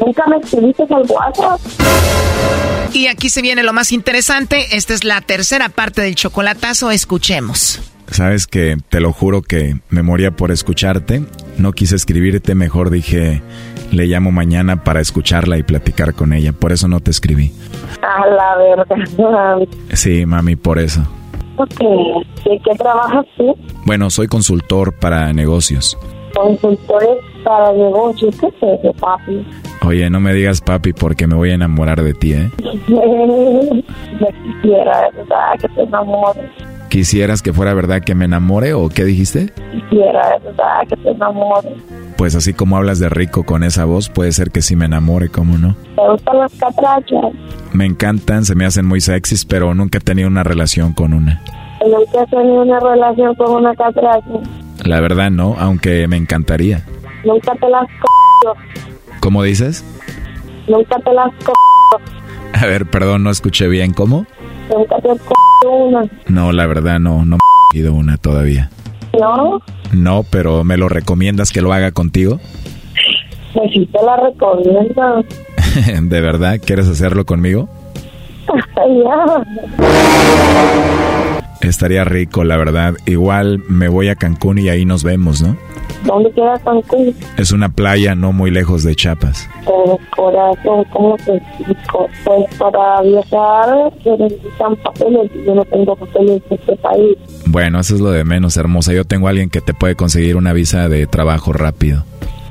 Nunca 0.00 0.24
me 0.26 0.38
escribiste 0.38 0.82
al 0.90 1.06
WhatsApp. 1.08 1.60
Y 2.92 3.06
aquí 3.06 3.30
se 3.30 3.40
viene 3.40 3.62
lo 3.62 3.72
más 3.72 3.92
interesante. 3.92 4.76
Esta 4.76 4.92
es 4.92 5.04
la 5.04 5.20
tercera 5.20 5.68
parte 5.68 6.02
del 6.02 6.16
chocolatazo. 6.16 6.90
Escuchemos. 6.90 7.80
Sabes 8.10 8.48
que 8.48 8.76
te 8.88 8.98
lo 8.98 9.12
juro 9.12 9.42
que 9.42 9.76
me 9.88 10.02
moría 10.02 10.32
por 10.32 10.50
escucharte. 10.50 11.22
No 11.58 11.70
quise 11.70 11.94
escribirte, 11.94 12.56
mejor 12.56 12.90
dije, 12.90 13.40
le 13.92 14.06
llamo 14.06 14.32
mañana 14.32 14.82
para 14.82 15.00
escucharla 15.00 15.58
y 15.58 15.62
platicar 15.62 16.14
con 16.14 16.32
ella. 16.32 16.52
Por 16.52 16.72
eso 16.72 16.88
no 16.88 16.98
te 16.98 17.12
escribí. 17.12 17.52
A 18.02 18.26
la 18.26 18.56
verdad. 18.56 19.68
Sí, 19.92 20.26
mami, 20.26 20.56
por 20.56 20.80
eso. 20.80 21.06
Ok. 21.56 21.78
¿De 22.44 22.60
qué 22.64 22.74
trabajas 22.76 23.24
tú? 23.36 23.56
Bueno, 23.84 24.10
soy 24.10 24.26
consultor 24.26 24.92
para 24.98 25.32
negocios. 25.32 25.96
Consultores 26.34 27.18
para 27.44 27.72
negocios. 27.72 28.34
¿Qué 28.40 28.46
es 28.48 28.54
eso, 28.80 28.92
papi? 28.94 29.46
Oye, 29.86 30.10
no 30.10 30.20
me 30.20 30.32
digas 30.34 30.60
papi 30.60 30.92
porque 30.92 31.26
me 31.26 31.36
voy 31.36 31.50
a 31.50 31.54
enamorar 31.54 32.02
de 32.02 32.14
ti, 32.14 32.32
¿eh? 32.32 32.50
Me 34.20 34.28
quisiera, 34.62 35.10
verdad, 35.16 35.52
que 35.60 35.68
te 35.68 35.82
enamores. 35.82 36.50
¿Quisieras 36.88 37.42
que 37.42 37.52
fuera 37.52 37.74
verdad 37.74 38.02
que 38.02 38.14
me 38.14 38.24
enamore 38.24 38.72
o 38.72 38.88
qué 38.88 39.04
dijiste? 39.04 39.52
Quisiera, 39.72 40.38
verdad, 40.44 40.86
que 40.88 40.96
te 40.96 41.10
enamores. 41.10 41.72
Pues 42.16 42.34
así 42.36 42.54
como 42.54 42.76
hablas 42.76 42.98
de 42.98 43.08
rico 43.08 43.44
con 43.44 43.64
esa 43.64 43.84
voz, 43.84 44.08
puede 44.08 44.32
ser 44.32 44.50
que 44.50 44.62
sí 44.62 44.76
me 44.76 44.84
enamore, 44.84 45.28
¿cómo 45.28 45.58
no? 45.58 45.74
¿Te 45.96 46.08
gustan 46.08 46.38
las 46.38 46.52
catrachas? 46.52 47.32
Me 47.72 47.86
encantan, 47.86 48.44
se 48.44 48.54
me 48.54 48.64
hacen 48.64 48.86
muy 48.86 49.00
sexys, 49.00 49.44
pero 49.44 49.74
nunca 49.74 49.98
he 49.98 50.00
tenido 50.00 50.28
una 50.28 50.44
relación 50.44 50.92
con 50.92 51.12
una. 51.12 51.42
¿Nunca 51.80 52.22
has 52.22 52.30
tenido 52.30 52.62
una 52.62 52.78
relación 52.80 53.34
con 53.34 53.50
una 53.50 53.74
catracha? 53.74 54.26
La 54.84 55.00
verdad 55.00 55.30
no, 55.30 55.56
aunque 55.58 56.06
me 56.06 56.16
encantaría. 56.16 56.84
Nunca 57.24 57.54
te 57.54 57.68
las 57.68 57.86
¿Cómo 59.20 59.42
dices? 59.42 59.84
Nunca 60.68 60.98
te 60.98 61.12
las 61.12 61.30
A 62.52 62.66
ver, 62.66 62.86
perdón, 62.86 63.24
no 63.24 63.30
escuché 63.30 63.68
bien, 63.68 63.92
¿cómo? 63.92 64.26
Nunca 64.70 64.96
te 65.00 65.10
has 65.10 65.18
una. 65.66 66.04
No, 66.28 66.52
la 66.52 66.66
verdad 66.66 67.00
no, 67.00 67.24
no 67.24 67.36
me 67.36 67.40
he 67.74 67.78
ido 67.78 67.94
una 67.94 68.16
todavía. 68.18 68.70
¿No? 69.20 69.60
No, 69.92 70.24
pero 70.30 70.64
¿me 70.64 70.76
lo 70.76 70.88
recomiendas 70.88 71.52
que 71.52 71.60
lo 71.62 71.72
haga 71.72 71.92
contigo? 71.92 72.40
Pues 73.52 73.70
sí 73.72 73.86
te 73.86 74.04
la 74.04 74.16
recomiendo. 74.16 75.24
¿De 76.02 76.20
verdad 76.20 76.58
quieres 76.64 76.88
hacerlo 76.88 77.24
conmigo? 77.24 77.68
Estaría 81.60 82.04
rico, 82.04 82.44
la 82.44 82.56
verdad. 82.56 82.94
Igual 83.06 83.62
me 83.68 83.88
voy 83.88 84.08
a 84.08 84.16
Cancún 84.16 84.58
y 84.58 84.68
ahí 84.68 84.84
nos 84.84 85.02
vemos, 85.02 85.42
¿no? 85.42 85.56
¿Dónde 86.04 86.30
queda 86.32 86.58
Cancún? 86.58 87.14
Es 87.38 87.52
una 87.52 87.70
playa 87.70 88.14
no 88.14 88.32
muy 88.32 88.50
lejos 88.50 88.84
de 88.84 88.94
Chiapas. 88.94 89.48
Pero 89.64 89.98
corazón, 90.14 90.84
¿cómo 90.92 91.16
te 91.24 91.36
explico? 91.36 92.08
Pues 92.24 92.54
para 92.58 93.00
viajar 93.02 93.92
se 94.02 94.10
necesitan 94.10 94.76
papeles 94.76 95.30
y 95.34 95.46
yo 95.46 95.54
no 95.54 95.64
tengo 95.64 95.96
papeles 95.96 96.42
de 96.48 96.56
este 96.56 96.76
país. 96.76 97.16
Bueno, 97.46 97.80
eso 97.80 97.94
es 97.94 98.00
lo 98.00 98.10
de 98.10 98.24
menos, 98.24 98.56
hermosa. 98.58 98.92
Yo 98.92 99.04
tengo 99.04 99.28
a 99.28 99.30
alguien 99.30 99.48
que 99.48 99.62
te 99.62 99.72
puede 99.72 99.94
conseguir 99.94 100.36
una 100.36 100.52
visa 100.52 100.88
de 100.88 101.06
trabajo 101.06 101.52
rápido. 101.54 102.04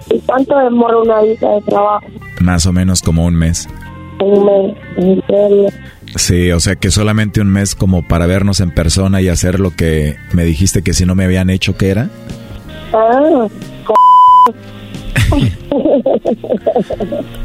¿Y 0.09 0.19
cuánto 0.21 0.57
demora 0.57 0.97
una 0.97 1.21
visa 1.21 1.49
de 1.49 1.61
trabajo? 1.61 2.05
Más 2.41 2.65
o 2.65 2.73
menos 2.73 3.01
como 3.01 3.25
un 3.25 3.35
mes. 3.35 3.69
Un 4.23 4.45
mes, 4.45 4.75
en 4.97 5.23
serio. 5.27 5.67
Sí, 6.15 6.51
o 6.51 6.59
sea 6.59 6.75
que 6.75 6.91
solamente 6.91 7.41
un 7.41 7.47
mes 7.51 7.75
como 7.75 8.07
para 8.07 8.25
vernos 8.27 8.59
en 8.59 8.71
persona 8.71 9.21
y 9.21 9.29
hacer 9.29 9.59
lo 9.59 9.71
que 9.71 10.15
me 10.31 10.43
dijiste 10.45 10.81
que 10.83 10.93
si 10.93 11.05
no 11.05 11.15
me 11.15 11.25
habían 11.25 11.49
hecho 11.49 11.75
que 11.75 11.89
era. 11.89 12.09
Ah, 12.93 13.47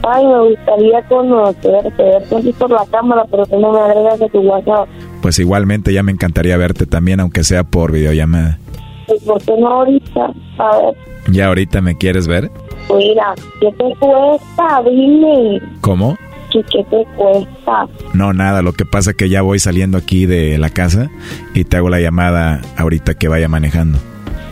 Ay, 0.07 0.27
me 0.27 0.41
gustaría 0.51 1.03
conocerte, 1.09 2.03
verte 2.03 2.37
así 2.37 2.53
por 2.53 2.71
la 2.71 2.85
cámara, 2.91 3.25
pero 3.31 3.45
que 3.47 3.57
no 3.57 3.73
me 3.73 3.79
agregas 3.81 4.21
a 4.21 4.29
tu 4.29 4.41
WhatsApp. 4.41 4.89
Pues 5.23 5.39
igualmente 5.39 5.93
ya 5.93 6.03
me 6.03 6.13
encantaría 6.13 6.57
verte 6.57 6.87
también, 6.87 7.21
aunque 7.21 7.45
sea 7.45 7.65
por 7.65 7.93
videollamada. 7.93 8.59
Pues, 9.07 9.23
¿Por 9.23 9.43
qué 9.43 9.53
no 9.59 9.69
ahorita? 9.69 10.33
A 10.59 10.77
ver, 10.79 10.95
¿Ya 11.31 11.47
ahorita 11.49 11.81
me 11.81 11.97
quieres 11.97 12.27
ver? 12.29 12.51
mira, 12.95 13.35
¿qué 13.61 13.71
te 13.73 13.95
cuesta? 13.99 14.83
Dime, 14.89 15.61
¿Cómo? 15.81 16.17
¿Qué, 16.51 16.63
qué 16.71 16.85
te 16.85 17.05
cuesta? 17.17 17.87
No, 18.15 18.33
nada, 18.33 18.63
lo 18.63 18.73
que 18.73 18.85
pasa 18.85 19.13
que 19.13 19.29
ya 19.29 19.43
voy 19.43 19.59
saliendo 19.59 19.99
aquí 19.99 20.27
de 20.27 20.59
la 20.59 20.71
casa 20.71 21.11
y 21.55 21.65
te 21.65 21.77
hago 21.77 21.89
la 21.89 22.01
llamada 22.01 22.61
ahorita 22.77 23.15
que 23.15 23.29
vaya 23.29 23.49
manejando. 23.49 23.99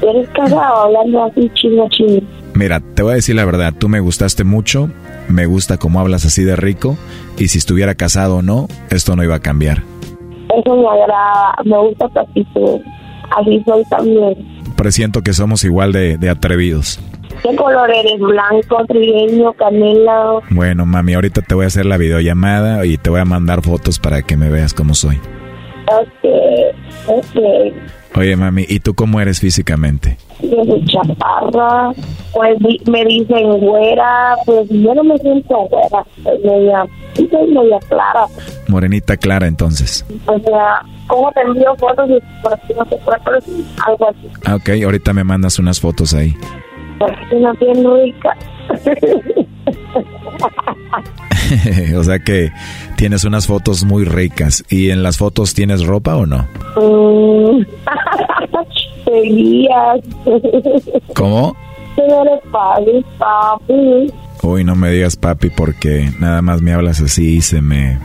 ¿Eres 0.02 0.28
casado 0.30 0.84
hablando 0.84 1.24
así 1.24 1.50
chino 1.54 1.88
chino? 1.90 2.20
Mira, 2.54 2.80
te 2.80 3.02
voy 3.02 3.12
a 3.12 3.16
decir 3.16 3.34
la 3.36 3.44
verdad, 3.44 3.74
tú 3.76 3.88
me 3.88 4.00
gustaste 4.00 4.44
mucho, 4.44 4.90
me 5.28 5.46
gusta 5.46 5.76
cómo 5.76 6.00
hablas 6.00 6.24
así 6.24 6.42
de 6.44 6.56
rico 6.56 6.96
y 7.36 7.48
si 7.48 7.58
estuviera 7.58 7.94
casado 7.94 8.36
o 8.36 8.42
no, 8.42 8.68
esto 8.90 9.16
no 9.16 9.24
iba 9.24 9.34
a 9.34 9.40
cambiar. 9.40 9.82
Eso 10.56 10.76
me 10.76 10.88
agrada, 10.88 11.54
me 11.64 11.78
gusta 11.78 12.08
tu 12.08 12.20
actitud. 12.20 12.80
Así 13.36 13.62
soy 13.66 13.84
también. 13.90 14.34
Presiento 14.76 15.22
que 15.22 15.32
somos 15.32 15.64
igual 15.64 15.92
de, 15.92 16.16
de 16.16 16.30
atrevidos. 16.30 17.00
¿Qué 17.42 17.54
color 17.56 17.90
eres? 17.90 18.18
¿Blanco, 18.18 18.84
trigueño, 18.86 19.52
canela? 19.54 20.40
Bueno, 20.50 20.86
mami, 20.86 21.14
ahorita 21.14 21.42
te 21.42 21.54
voy 21.54 21.64
a 21.64 21.68
hacer 21.68 21.86
la 21.86 21.96
videollamada 21.96 22.84
y 22.86 22.96
te 22.98 23.10
voy 23.10 23.20
a 23.20 23.24
mandar 23.24 23.62
fotos 23.62 23.98
para 23.98 24.22
que 24.22 24.36
me 24.36 24.50
veas 24.50 24.74
cómo 24.74 24.94
soy. 24.94 25.20
Ok, 25.88 26.28
ok. 27.06 27.42
Oye, 28.16 28.34
mami, 28.34 28.64
¿y 28.66 28.80
tú 28.80 28.94
cómo 28.94 29.20
eres 29.20 29.40
físicamente? 29.40 30.16
Yo 30.40 30.64
soy 30.64 30.84
chaparra, 30.86 31.90
pues 32.32 32.56
me 32.88 33.04
dicen 33.04 33.58
güera, 33.60 34.34
pues 34.46 34.68
yo 34.70 34.94
no 34.94 35.04
me 35.04 35.18
siento 35.18 35.54
güera, 35.68 36.04
soy 36.22 36.38
media, 36.42 36.86
soy 37.14 37.46
media 37.52 37.78
clara. 37.88 38.26
Morenita 38.68 39.16
clara 39.18 39.46
entonces. 39.46 40.04
O 40.26 40.38
sea, 40.40 40.80
¿cómo 41.08 41.30
te 41.32 41.42
envío 41.42 41.76
fotos 41.76 42.08
y 42.08 42.42
por 42.42 42.54
aquí 42.54 42.72
no 42.74 42.84
se 42.86 42.96
puede, 42.96 43.18
pero 43.24 43.40
sí, 43.42 43.66
algo 43.86 44.08
así? 44.08 44.30
Ah, 44.46 44.54
ok, 44.54 44.70
ahorita 44.82 45.12
me 45.12 45.22
mandas 45.22 45.58
unas 45.58 45.78
fotos 45.78 46.14
ahí. 46.14 46.34
Una 47.30 47.52
bien 47.54 47.84
rica. 47.84 48.36
o 51.96 52.04
sea 52.04 52.18
que 52.18 52.50
tienes 52.96 53.24
unas 53.24 53.46
fotos 53.46 53.84
muy 53.84 54.04
ricas. 54.04 54.64
¿Y 54.68 54.90
en 54.90 55.02
las 55.02 55.18
fotos 55.18 55.54
tienes 55.54 55.84
ropa 55.84 56.16
o 56.16 56.26
no? 56.26 56.46
Mm. 56.76 57.64
Seguías. 59.04 60.00
¿Cómo? 61.14 61.56
Padres, 62.50 63.04
papi. 63.18 64.12
Uy, 64.42 64.64
no 64.64 64.76
me 64.76 64.90
digas 64.90 65.16
papi 65.16 65.50
porque 65.50 66.10
nada 66.20 66.42
más 66.42 66.60
me 66.62 66.72
hablas 66.72 67.00
así 67.00 67.36
y 67.36 67.40
se 67.40 67.60
me... 67.62 67.98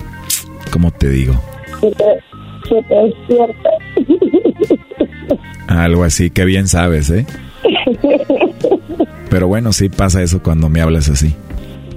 ¿Cómo 0.71 0.91
te 0.91 1.09
digo? 1.09 1.33
Que 1.81 1.91
te, 1.91 2.83
te 2.83 2.95
despiertes. 2.95 3.71
Algo 5.67 6.03
así, 6.03 6.29
que 6.29 6.45
bien 6.45 6.67
sabes, 6.67 7.09
¿eh? 7.09 7.25
Pero 9.31 9.47
bueno, 9.47 9.71
sí 9.71 9.87
pasa 9.87 10.21
eso 10.21 10.43
cuando 10.43 10.67
me 10.67 10.81
hablas 10.81 11.09
así. 11.09 11.33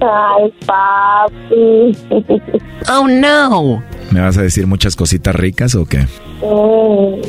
Ay, 0.01 0.53
papi. 0.65 1.97
Oh 2.87 3.07
no. 3.07 3.81
¿Me 4.11 4.21
vas 4.21 4.37
a 4.37 4.43
decir 4.43 4.67
muchas 4.67 4.95
cositas 4.95 5.35
ricas 5.35 5.73
o 5.73 5.85
qué? 5.85 6.01
Mm. 6.41 7.19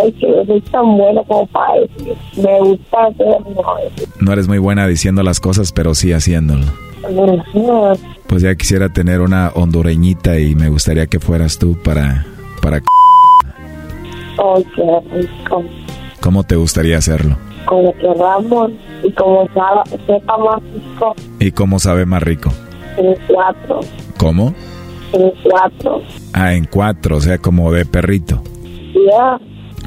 Ay, 0.00 0.12
que 0.12 0.44
soy 0.46 0.60
tan 0.70 0.96
bueno 0.96 1.24
como 1.24 1.46
para 1.48 1.80
decir. 1.80 2.14
Me 2.36 2.60
gusta 2.60 3.06
hacerlo. 3.06 3.76
No 4.20 4.32
eres 4.32 4.46
muy 4.46 4.58
buena 4.58 4.86
diciendo 4.86 5.24
las 5.24 5.40
cosas, 5.40 5.72
pero 5.72 5.94
sí 5.94 6.12
haciéndolo. 6.12 6.64
Pues 8.28 8.42
ya 8.42 8.54
quisiera 8.54 8.88
tener 8.88 9.20
una 9.20 9.50
hondureñita 9.54 10.38
y 10.38 10.54
me 10.54 10.68
gustaría 10.68 11.08
que 11.08 11.18
fueras 11.18 11.58
tú 11.58 11.76
para... 11.82 12.24
para... 12.62 12.76
Ay, 14.38 14.66
qué 14.76 15.00
rico. 15.16 15.64
¿Cómo 16.20 16.44
te 16.44 16.54
gustaría 16.54 16.96
hacerlo? 16.98 17.36
Como 17.70 17.92
queramos 17.94 18.72
y 19.04 19.12
como 19.12 19.48
sabe, 19.54 19.82
sepa 20.04 20.36
más 20.38 20.60
rico. 20.60 21.14
¿Y 21.38 21.52
cómo 21.52 21.78
sabe 21.78 22.04
más 22.04 22.20
rico? 22.20 22.50
En 22.96 23.14
cuatro. 23.28 23.78
¿Cómo? 24.18 24.52
En 25.12 25.32
cuatro. 25.44 26.02
Ah, 26.32 26.52
en 26.52 26.64
cuatro, 26.64 27.18
o 27.18 27.20
sea, 27.20 27.38
como 27.38 27.70
de 27.70 27.86
perrito. 27.86 28.42
Ya. 28.92 29.38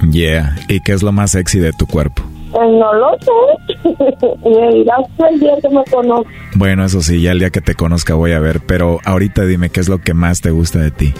Yeah. 0.09 0.55
¿Y 0.69 0.79
qué 0.79 0.93
es 0.93 1.03
lo 1.03 1.11
más 1.11 1.31
sexy 1.31 1.59
de 1.59 1.73
tu 1.73 1.85
cuerpo? 1.85 2.23
Pues 2.53 2.69
no 2.69 2.93
lo 2.93 3.17
sé. 3.19 3.89
Me 4.49 4.73
dirás 4.75 5.01
el 5.29 5.39
día 5.41 5.53
que 5.61 5.67
me 5.67 5.83
conozco. 5.91 6.29
Bueno, 6.55 6.85
eso 6.85 7.01
sí, 7.01 7.21
ya 7.21 7.33
el 7.33 7.39
día 7.39 7.49
que 7.49 7.59
te 7.59 7.75
conozca 7.75 8.13
voy 8.13 8.31
a 8.31 8.39
ver, 8.39 8.61
pero 8.65 8.99
ahorita 9.03 9.43
dime 9.43 9.71
qué 9.71 9.81
es 9.81 9.89
lo 9.89 9.99
que 9.99 10.13
más 10.13 10.39
te 10.39 10.51
gusta 10.51 10.79
de 10.79 10.91
ti. 10.91 11.13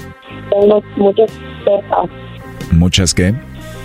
Tengo 0.49 0.81
muchas 0.95 1.29
tetas. 1.65 2.09
¿Muchas 2.71 3.13
qué? 3.13 3.33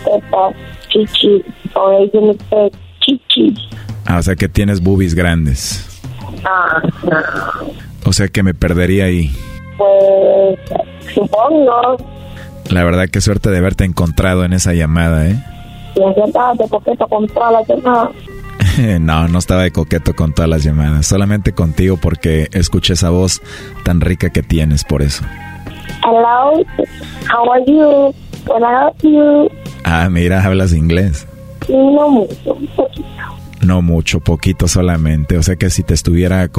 Tetas. 0.05 0.55
Chichis. 0.89 1.43
O 1.74 1.93
ellos 1.93 2.39
me 2.52 2.70
chichis. 3.01 3.59
Ah, 4.06 4.19
o 4.19 4.23
sea 4.23 4.36
que 4.36 4.48
tienes 4.48 4.81
boobies 4.82 5.15
grandes. 5.15 6.01
Ah, 6.44 6.81
O 8.05 8.12
sea 8.12 8.28
que 8.28 8.43
me 8.43 8.55
perdería 8.55 9.05
ahí. 9.06 9.31
pues 9.77 10.59
supongo. 11.15 11.97
La 12.70 12.85
verdad, 12.85 13.09
qué 13.10 13.20
suerte 13.20 13.51
de 13.51 13.59
haberte 13.59 13.85
encontrado 13.85 14.44
en 14.44 14.52
esa 14.52 14.73
llamada, 14.74 15.27
¿eh? 15.28 15.43
De 15.94 16.69
coqueto 16.69 17.06
con 17.09 17.27
todas 17.28 17.52
las 17.52 17.66
demás. 17.66 18.10
no, 19.01 19.28
no 19.28 19.39
estaba 19.39 19.62
de 19.62 19.73
coqueto 19.73 20.15
con 20.15 20.32
todas 20.32 20.48
las 20.48 20.62
llamadas, 20.65 21.06
solamente 21.06 21.52
contigo 21.52 21.97
porque 21.97 22.48
escuché 22.52 22.93
esa 22.94 23.10
voz 23.10 23.40
tan 23.85 24.01
rica 24.01 24.31
que 24.31 24.43
tienes 24.43 24.85
por 24.85 25.02
eso. 25.02 25.24
Hello, 26.05 26.62
how 27.32 27.52
are 27.52 27.65
you? 27.66 28.15
Can 28.47 28.62
I 28.62 28.85
help 28.85 28.97
you? 29.02 29.51
Ah, 29.85 30.09
mira, 30.11 30.43
hablas 30.45 30.73
inglés. 30.73 31.27
No 31.69 32.09
mucho, 32.11 32.55
poquito. 32.77 33.07
No 33.63 33.83
mucho, 33.83 34.21
poquito 34.21 34.69
solamente. 34.69 35.37
O 35.39 35.43
sea 35.43 35.57
que 35.57 35.71
si 35.71 35.83
te 35.83 35.95
estuviera 35.95 36.47
c- 36.47 36.53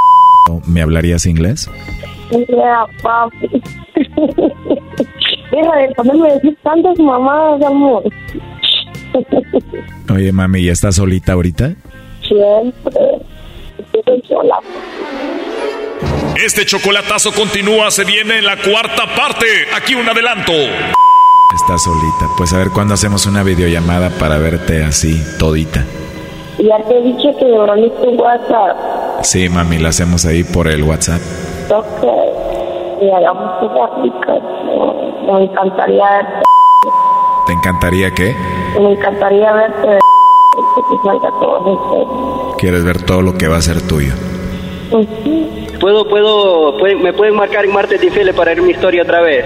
¿me 0.67 0.81
hablarías 0.81 1.25
inglés? 1.25 1.69
Yeah, 2.31 2.85
papi. 3.01 3.47
Deja 5.51 5.75
de 5.77 5.93
ponerme 5.95 6.33
decir 6.33 6.57
tantas 6.63 6.99
mamadas, 6.99 7.61
amor. 7.65 8.03
Oye, 10.13 10.31
mami, 10.31 10.59
¿y 10.61 10.69
estás 10.69 10.95
solita 10.95 11.33
ahorita? 11.33 11.73
Siempre. 12.27 13.01
Estoy 13.93 14.21
sola. 14.27 14.59
Este 16.43 16.65
chocolatazo 16.65 17.31
continúa, 17.33 17.89
se 17.91 18.03
viene 18.05 18.37
en 18.37 18.45
la 18.45 18.57
cuarta 18.57 19.03
parte. 19.15 19.45
Aquí 19.75 19.95
un 19.95 20.07
adelanto. 20.07 20.53
Estás 21.55 21.83
solita. 21.83 22.27
Pues 22.37 22.53
a 22.53 22.57
ver 22.59 22.69
cuándo 22.69 22.93
hacemos 22.93 23.25
una 23.25 23.43
videollamada 23.43 24.09
para 24.19 24.37
verte 24.37 24.83
así, 24.83 25.21
todita. 25.39 25.83
Ya 26.59 26.77
te 26.87 26.97
he 26.97 27.01
dicho 27.03 27.29
que 27.37 27.45
me 27.45 27.57
tu 28.01 28.09
WhatsApp. 28.21 28.77
Sí, 29.23 29.49
mami, 29.49 29.77
la 29.77 29.89
hacemos 29.89 30.25
ahí 30.25 30.43
por 30.43 30.67
el 30.67 30.83
WhatsApp. 30.83 31.21
Ok. 31.71 32.03
Y 33.01 33.09
hagamos 33.09 33.63
una 33.63 33.85
aplicación. 33.85 34.95
Me 35.25 35.43
encantaría 35.45 36.05
verte. 36.11 36.43
¿Te 37.47 37.53
encantaría 37.53 38.11
qué? 38.11 38.35
Me 38.79 38.91
encantaría 38.93 39.53
verte. 39.53 39.87
Que 40.75 40.81
te 40.81 41.03
salga 41.03 41.29
todo 41.39 42.55
¿Quieres 42.57 42.83
ver 42.83 43.01
todo 43.03 43.21
lo 43.21 43.33
que 43.37 43.47
va 43.47 43.57
a 43.57 43.61
ser 43.61 43.81
tuyo? 43.87 44.13
de 44.91 45.77
¿Puedo, 45.79 46.07
puedo, 46.09 46.77
puede- 46.77 46.95
me 46.95 47.13
pueden 47.13 47.35
marcar 47.35 47.63
en 47.65 47.71
martes 47.73 48.03
infieles 48.03 48.35
para 48.35 48.51
ver 48.53 48.61
mi 48.61 48.71
historia 48.71 49.03
otra 49.03 49.21
vez? 49.21 49.45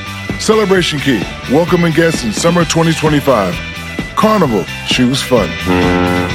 Celebration 0.41 0.97
Key, 0.99 1.21
welcoming 1.51 1.93
guests 1.93 2.23
in 2.23 2.33
summer 2.33 2.65
2025. 2.65 3.53
Carnival, 4.15 4.65
choose 4.87 5.21
fun. 5.21 5.47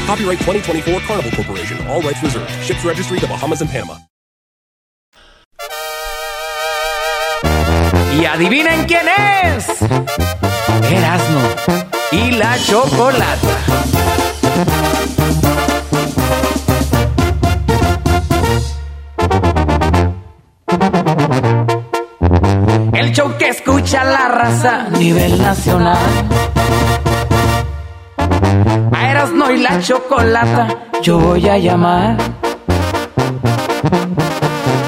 Copyright 0.06 0.38
2024 0.38 1.00
Carnival 1.00 1.32
Corporation. 1.32 1.84
All 1.88 2.00
rights 2.02 2.22
reserved. 2.22 2.48
Ships 2.62 2.84
registry 2.84 3.18
the 3.18 3.26
Bahamas 3.26 3.62
and 3.62 3.68
Panama. 3.68 3.96
Y 8.16 8.24
adivinen 8.24 8.86
quién 8.86 9.08
es. 9.08 9.66
Erasmo 10.88 11.40
y 12.12 12.30
la 12.30 12.56
chocolata. 12.58 13.58
Show 23.16 23.34
que 23.38 23.48
escucha 23.48 24.05
la 24.05 24.28
raza 24.28 24.84
a 24.84 24.90
nivel 24.90 25.40
nacional. 25.40 25.97
A 28.93 29.10
Erasmo 29.10 29.51
y 29.52 29.56
la 29.56 29.80
chocolata 29.80 30.68
yo 31.01 31.18
voy 31.18 31.48
a 31.48 31.56
llamar. 31.56 32.18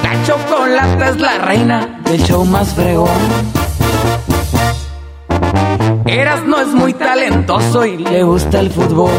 La 0.03 0.23
chocolata 0.27 1.09
es 1.09 1.17
la 1.19 1.39
reina 1.39 2.01
del 2.05 2.23
show 2.23 2.45
más 2.45 2.75
fregón. 2.75 3.09
Eras 6.05 6.45
no 6.45 6.61
es 6.61 6.69
muy 6.69 6.93
talentoso 6.93 7.87
y 7.87 7.97
le 7.97 8.25
gusta 8.25 8.61
el 8.61 8.71
fútbol. 8.71 9.13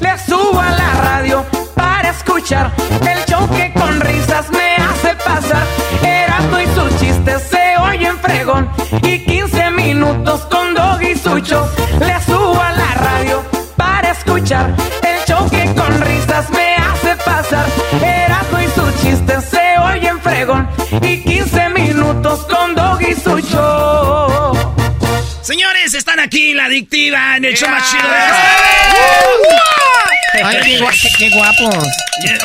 Le 0.00 0.16
subo 0.18 0.60
a 0.60 0.70
la 0.70 0.92
radio 1.02 1.44
para 1.74 2.10
escuchar 2.10 2.72
el 3.00 3.24
show 3.24 3.50
que 3.50 3.72
con 3.72 4.00
risas 4.00 4.48
me 4.52 4.76
hace 4.76 5.12
pasar. 5.24 5.85
Erasmo 6.02 6.60
y 6.60 6.66
sus 6.74 7.00
chistes 7.00 7.42
se 7.50 7.76
oyen 7.78 8.18
fregón 8.18 8.70
y 9.02 9.18
15 9.20 9.70
minutos 9.70 10.42
con 10.50 10.74
Dog 10.74 11.02
y 11.02 11.14
su 11.16 11.38
show. 11.40 11.66
Le 12.00 12.20
subo 12.22 12.60
a 12.60 12.72
la 12.72 12.94
radio 12.94 13.42
para 13.76 14.10
escuchar 14.10 14.74
el 15.02 15.24
show 15.26 15.48
que 15.50 15.64
con 15.74 16.00
risas 16.00 16.50
me 16.50 16.76
hace 16.76 17.16
pasar. 17.24 17.66
Erasmo 18.02 18.60
y 18.60 18.68
sus 18.68 19.02
chistes 19.02 19.44
se 19.44 19.78
oyen 19.78 20.20
fregón 20.20 20.68
y 21.02 21.22
15 21.22 21.68
minutos 21.70 22.46
con 22.46 22.74
Dog 22.74 23.00
y 23.02 23.14
su 23.14 23.38
show. 23.40 24.52
Señores, 25.42 25.94
están 25.94 26.18
aquí 26.18 26.54
la 26.54 26.64
adictiva 26.64 27.36
en 27.36 27.44
el 27.44 27.56
show 27.56 27.70
más 27.70 27.90
chido 27.90 28.08
de 28.08 28.16
Ay, 30.44 30.58
qué, 30.62 30.78
qué- 31.02 31.08
qué 31.18 31.30
guapos. 31.30 31.86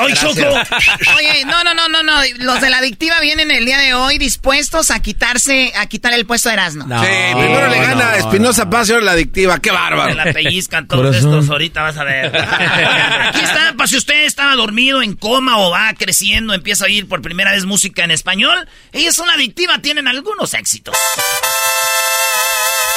Hoy 0.02 0.14
Choco. 0.14 0.42
Oye, 1.18 1.46
no, 1.46 1.64
no, 1.64 1.74
no, 1.74 1.88
no, 1.88 2.04
no. 2.04 2.14
Los 2.40 2.60
de 2.62 2.70
la 2.70 2.80
adictiva 2.80 3.20
vienen 3.22 3.52
el 3.52 3.66
día 3.66 3.78
de 3.78 3.94
hoy 3.94 4.18
dispuestos 4.18 4.92
a 4.92 5.00
quitarse, 5.00 5.72
a 5.78 5.86
quitar 5.86 6.14
el 6.14 6.26
puesto 6.26 6.50
de 6.50 6.54
Erasmo. 6.54 6.84
sí, 6.84 7.08
primero 7.34 7.68
le 7.70 7.80
gana 7.80 8.18
Espinosa 8.18 8.70
Paz 8.70 8.90
y 8.90 8.94
ahora 8.94 9.06
la 9.06 9.12
adictiva. 9.14 9.60
¡Qué 9.60 9.72
bárbaro! 9.72 10.10
Me 10.16 10.26
la 10.26 10.34
pellizcan 10.34 10.88
todos 10.88 11.06
Corazón. 11.06 11.34
estos, 11.34 11.50
ahorita 11.50 11.82
vas 11.84 11.98
a 11.98 12.04
ver. 12.04 12.36
Aquí 13.30 13.40
está, 13.42 13.74
para 13.78 13.88
si 13.88 13.98
usted 13.98 14.26
estaba 14.26 14.56
dormido, 14.56 15.02
en 15.02 15.14
coma 15.16 15.58
o 15.60 15.72
va 15.72 15.94
creciendo, 15.98 16.54
empieza 16.54 16.84
a 16.86 16.88
oír 16.88 17.08
por 17.08 17.22
primera 17.22 17.52
vez 17.52 17.66
música 17.66 18.04
en 18.04 18.12
español. 18.12 18.68
Ellos 18.92 19.16
son 19.16 19.30
adictiva, 19.30 19.80
tienen 19.80 20.08
algunos 20.08 20.54
éxitos. 20.54 20.96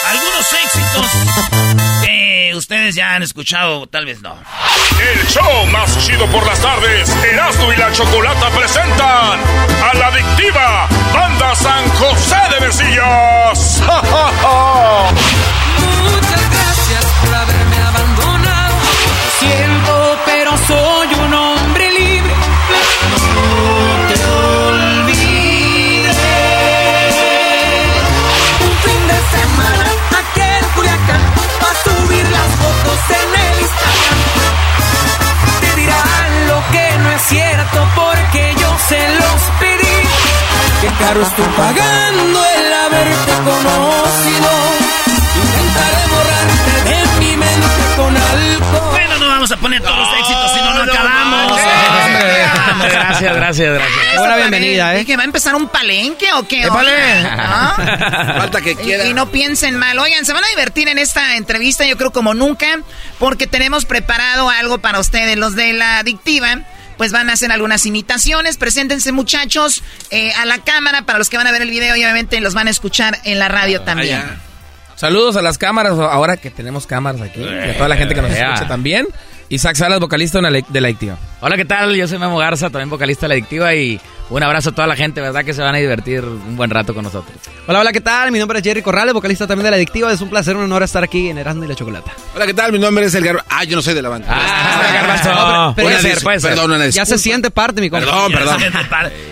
algunos 0.07 0.53
éxitos 0.65 1.74
que 2.25 2.55
ustedes 2.55 2.95
ya 2.95 3.15
han 3.15 3.23
escuchado, 3.23 3.87
tal 3.87 4.07
vez 4.07 4.23
no. 4.23 4.35
El 4.99 5.27
show 5.27 5.67
más 5.67 6.07
chido 6.07 6.27
por 6.29 6.47
las 6.47 6.59
tardes, 6.61 7.15
Erasmo 7.25 7.73
y 7.73 7.77
la 7.77 7.93
Chocolata 7.93 8.49
presentan 8.51 9.41
a 9.91 9.95
la 9.95 10.07
adictiva 10.07 10.89
Banda 11.13 11.55
San 11.55 11.89
José 11.91 12.37
de 12.53 12.67
Mesillas. 12.67 13.83
Muchas 15.81 16.51
gracias 16.51 17.05
por 17.21 17.35
haberme 17.35 17.77
abandonado. 17.77 18.75
Lo 19.21 19.47
siento, 19.47 20.19
pero 20.25 20.57
soy 20.67 21.15
un 21.27 21.35
en 33.11 33.31
el 33.41 33.61
Instagram. 33.61 34.19
Te 35.61 35.77
dirán 35.81 36.47
lo 36.49 36.59
que 36.73 36.99
no 36.99 37.11
es 37.11 37.23
cierto 37.23 37.89
porque 37.95 38.55
yo 38.59 38.77
se 38.89 39.09
los 39.21 39.41
pedí. 39.61 40.09
Qué 40.81 40.89
caro 40.99 41.23
estoy 41.23 41.47
pagando 41.57 42.45
el 42.59 42.73
haberte 42.73 43.33
conocido. 43.45 44.51
Intentaré 45.43 46.03
borrarte 46.15 46.73
de 46.91 46.99
mi 47.21 47.37
mente 47.37 47.83
con 47.97 48.17
alcohol. 48.17 48.91
Bueno, 48.91 49.19
no 49.19 49.29
vamos 49.29 49.51
a 49.53 49.57
poner 49.57 49.83
todos 49.83 49.99
los 49.99 50.13
éxitos, 50.19 50.53
si 50.53 50.61
no, 50.61 50.75
no 50.75 50.83
acabamos. 50.83 51.24
Gracias, 53.35 53.69
gracias, 53.75 53.91
gracias. 53.97 54.19
Buena 54.19 54.37
bienvenida, 54.37 54.97
¿eh? 54.97 55.01
¿Y 55.01 55.05
que 55.05 55.17
va 55.17 55.23
a 55.23 55.27
empezar 55.27 55.55
un 55.55 55.69
palenque 55.69 56.27
o 56.35 56.47
qué? 56.47 56.65
¿Ah? 56.69 58.35
Falta 58.39 58.61
que 58.61 58.77
quiera. 58.77 59.05
Y, 59.07 59.11
y 59.11 59.15
no 59.15 59.31
piensen 59.31 59.77
mal. 59.77 59.99
Oigan, 59.99 60.25
se 60.25 60.33
van 60.33 60.45
a 60.45 60.49
divertir 60.49 60.89
en 60.89 60.99
esta 60.99 61.37
entrevista, 61.37 61.85
yo 61.85 61.97
creo 61.97 62.13
como 62.13 62.35
nunca, 62.35 62.67
porque 63.19 63.47
tenemos 63.47 63.85
preparado 63.85 64.49
algo 64.51 64.79
para 64.79 64.99
ustedes. 65.01 65.37
Los 65.37 65.55
de 65.55 65.73
la 65.73 65.99
adictiva, 65.99 66.61
pues 66.97 67.13
van 67.13 67.31
a 67.31 67.35
hacer 67.35 67.51
algunas 67.53 67.87
imitaciones. 67.87 68.57
Preséntense, 68.57 69.13
muchachos, 69.13 69.83
eh, 70.11 70.33
a 70.35 70.45
la 70.47 70.59
cámara 70.59 71.03
para 71.03 71.19
los 71.19 71.29
que 71.29 71.37
van 71.37 71.47
a 71.47 71.53
ver 71.53 71.63
el 71.63 71.71
video 71.71 71.97
y 71.97 72.03
obviamente 72.05 72.41
los 72.41 72.55
van 72.55 72.69
a 72.69 72.71
escuchar 72.71 73.19
en 73.25 73.39
la 73.39 73.49
radio 73.49 73.83
también. 73.83 74.23
Saludos 74.97 75.37
a 75.37 75.43
las 75.43 75.59
cámaras, 75.59 75.99
ahora 75.99 76.37
que 76.37 76.51
tenemos 76.51 76.87
cámaras 76.87 77.21
aquí, 77.21 77.41
y 77.43 77.71
a 77.71 77.77
toda 77.77 77.89
la 77.89 77.97
gente 77.97 78.15
que 78.15 78.23
nos 78.23 78.31
Yeah. 78.31 78.53
escucha 78.55 78.69
también. 78.69 79.07
Isaac 79.49 79.77
Salas, 79.77 80.01
vocalista 80.01 80.41
de 80.41 80.81
la, 80.81 80.89
Adictiva. 80.89 81.17
Hola, 81.41 81.57
¿qué 81.57 81.65
tal? 81.65 81.95
Yo 81.95 82.09
soy 82.09 82.19
Memo 82.19 82.39
Garza, 82.39 82.71
también 82.71 82.89
vocalista 82.91 83.27
de 83.27 83.29
La 83.29 83.35
Adictiva 83.35 83.75
y 83.75 84.01
un 84.31 84.43
abrazo 84.43 84.71
a 84.71 84.73
toda 84.73 84.89
la 84.89 84.97
gente, 84.97 85.21
¿verdad? 85.21 85.45
Que 85.45 85.53
se 85.53 85.61
van 85.63 85.75
a 85.75 85.79
divertir 85.79 86.25
un 86.25 86.57
buen 86.57 86.71
rato 86.71 86.95
con 86.95 87.05
nosotros. 87.05 87.37
Hola, 87.67 87.81
hola, 87.81 87.93
¿qué 87.93 88.01
tal? 88.01 88.33
Mi 88.33 88.39
nombre 88.39 88.59
es 88.59 88.65
Jerry 88.65 88.81
Corrales, 88.81 89.13
vocalista 89.13 89.47
también 89.47 89.65
de 89.65 89.71
La 89.71 89.77
Adictiva. 89.77 90.11
Es 90.13 90.21
un 90.23 90.31
placer, 90.31 90.57
un 90.57 90.65
honor 90.65 90.83
estar 90.83 91.05
aquí 91.05 91.29
en 91.29 91.37
Erasmo 91.39 91.63
y 91.65 91.69
la 91.69 91.75
Chocolata. 91.75 92.11
Hola, 92.35 92.47
¿qué 92.47 92.55
tal? 92.55 92.73
Mi 92.73 92.79
nombre 92.79 93.05
es 93.05 93.15
el 93.15 93.23
Garbanzo. 93.25 93.49
Ah, 93.51 93.65
yo 93.65 93.77
no 93.77 93.83
soy 93.83 93.95
de 93.95 94.03
la 94.03 94.09
banda. 94.09 94.27
No, 95.25 95.75
puede 95.75 95.89
una 95.89 95.99
ser, 96.01 96.17
dis- 96.19 96.23
puede 96.23 96.41
ser. 96.41 96.51
Perdón, 96.51 96.73
una 96.73 96.89
Ya 96.89 97.05
se 97.05 97.19
siente 97.19 97.51
parte, 97.51 97.81
mi 97.81 97.91
compa. 97.91 98.07
Perdón, 98.07 98.33
perdón. 98.33 98.63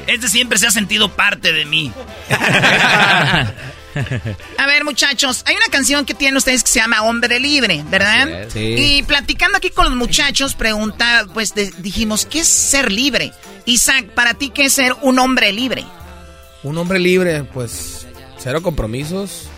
Este 0.06 0.28
siempre 0.28 0.58
se 0.58 0.66
ha 0.66 0.70
sentido 0.70 1.08
parte 1.08 1.52
de 1.52 1.64
mí. 1.64 1.90
A 4.58 4.66
ver, 4.66 4.84
muchachos, 4.84 5.42
hay 5.46 5.54
una 5.56 5.66
canción 5.70 6.04
que 6.04 6.14
tienen 6.14 6.36
ustedes 6.36 6.62
que 6.62 6.70
se 6.70 6.80
llama 6.80 7.02
Hombre 7.02 7.38
Libre, 7.40 7.84
¿verdad? 7.90 8.48
Sí. 8.52 8.74
Y 8.78 9.02
platicando 9.02 9.58
aquí 9.58 9.70
con 9.70 9.84
los 9.86 9.94
muchachos, 9.94 10.54
pregunta, 10.54 11.26
pues 11.34 11.54
de- 11.54 11.72
dijimos, 11.78 12.26
¿qué 12.26 12.40
es 12.40 12.48
ser 12.48 12.90
libre? 12.92 13.32
Isaac, 13.66 14.06
para 14.14 14.34
ti, 14.34 14.50
¿qué 14.50 14.64
es 14.66 14.72
ser 14.72 14.94
un 15.02 15.18
hombre 15.18 15.52
libre? 15.52 15.84
Un 16.62 16.78
hombre 16.78 16.98
libre, 16.98 17.44
pues, 17.44 18.06
cero 18.38 18.62
compromisos. 18.62 19.48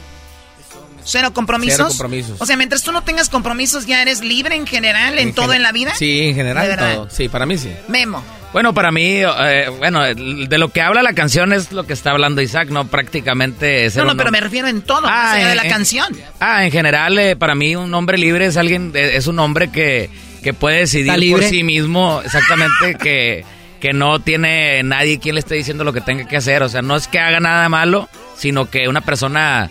¿Cero 1.06 1.34
compromisos? 1.34 1.76
Cero 1.76 1.88
compromisos. 1.88 2.40
O 2.40 2.46
sea, 2.46 2.56
mientras 2.56 2.82
tú 2.82 2.90
no 2.90 3.02
tengas 3.04 3.28
compromisos, 3.28 3.84
¿ya 3.84 4.00
eres 4.00 4.22
libre 4.22 4.54
en 4.56 4.66
general, 4.66 5.18
en, 5.18 5.34
todo 5.34 5.48
gen- 5.48 5.56
en 5.56 5.62
la 5.62 5.70
vida? 5.72 5.94
Sí, 5.94 6.20
en 6.20 6.34
general, 6.34 6.70
en 6.70 6.78
todo. 6.78 7.10
Sí, 7.10 7.28
para 7.28 7.44
mí 7.44 7.58
sí. 7.58 7.70
Memo. 7.88 8.24
Bueno, 8.54 8.72
para 8.72 8.90
mí, 8.92 9.16
eh, 9.20 9.68
bueno, 9.78 10.02
de 10.04 10.58
lo 10.58 10.68
que 10.68 10.80
habla 10.80 11.02
la 11.02 11.12
canción 11.12 11.52
es 11.52 11.72
lo 11.72 11.84
que 11.86 11.92
está 11.92 12.12
hablando 12.12 12.40
Isaac, 12.40 12.68
¿no? 12.70 12.86
Prácticamente 12.86 13.90
ser 13.90 13.98
No, 14.02 14.06
no, 14.06 14.12
un 14.12 14.16
pero 14.16 14.30
me 14.30 14.40
refiero 14.40 14.68
en 14.68 14.80
todo, 14.82 15.02
Ah, 15.10 15.34
de 15.36 15.54
la 15.56 15.64
en- 15.64 15.68
canción. 15.70 16.06
Ah, 16.40 16.64
en 16.64 16.70
general, 16.70 17.18
eh, 17.18 17.34
para 17.36 17.54
mí 17.56 17.74
un 17.76 17.92
hombre 17.92 18.16
libre 18.16 18.46
es 18.46 18.56
alguien, 18.56 18.92
eh, 18.94 19.16
es 19.16 19.26
un 19.26 19.38
hombre 19.40 19.68
que, 19.72 20.08
que 20.42 20.54
puede 20.54 20.78
decidir 20.78 21.12
¿Está 21.12 21.36
por 21.36 21.42
sí 21.42 21.62
mismo, 21.64 22.22
exactamente, 22.24 22.94
que, 23.02 23.44
que 23.80 23.92
no 23.92 24.20
tiene 24.20 24.82
nadie 24.84 25.18
quien 25.18 25.34
le 25.34 25.40
esté 25.40 25.56
diciendo 25.56 25.82
lo 25.82 25.92
que 25.92 26.00
tenga 26.00 26.26
que 26.28 26.36
hacer. 26.36 26.62
O 26.62 26.68
sea, 26.68 26.80
no 26.80 26.94
es 26.96 27.08
que 27.08 27.18
haga 27.18 27.40
nada 27.40 27.68
malo, 27.68 28.08
sino 28.36 28.70
que 28.70 28.86
una 28.88 29.00
persona 29.00 29.68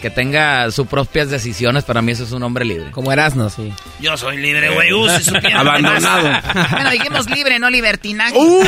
que 0.00 0.10
tenga 0.10 0.70
sus 0.70 0.86
propias 0.86 1.30
decisiones, 1.30 1.84
para 1.84 2.02
mí 2.02 2.12
eso 2.12 2.24
es 2.24 2.32
un 2.32 2.42
hombre 2.42 2.64
libre. 2.64 2.90
Como 2.90 3.12
Erasmo, 3.12 3.48
sí. 3.50 3.72
Yo 4.00 4.16
soy 4.16 4.36
libre, 4.36 4.70
güey. 4.70 4.92
Uh, 4.92 5.08
si 5.20 5.30
Abandonado. 5.54 6.40
Bueno, 6.70 6.90
dijimos 6.90 7.30
libre, 7.30 7.58
no 7.58 7.70
libertinaje. 7.70 8.36
Uh. 8.36 8.62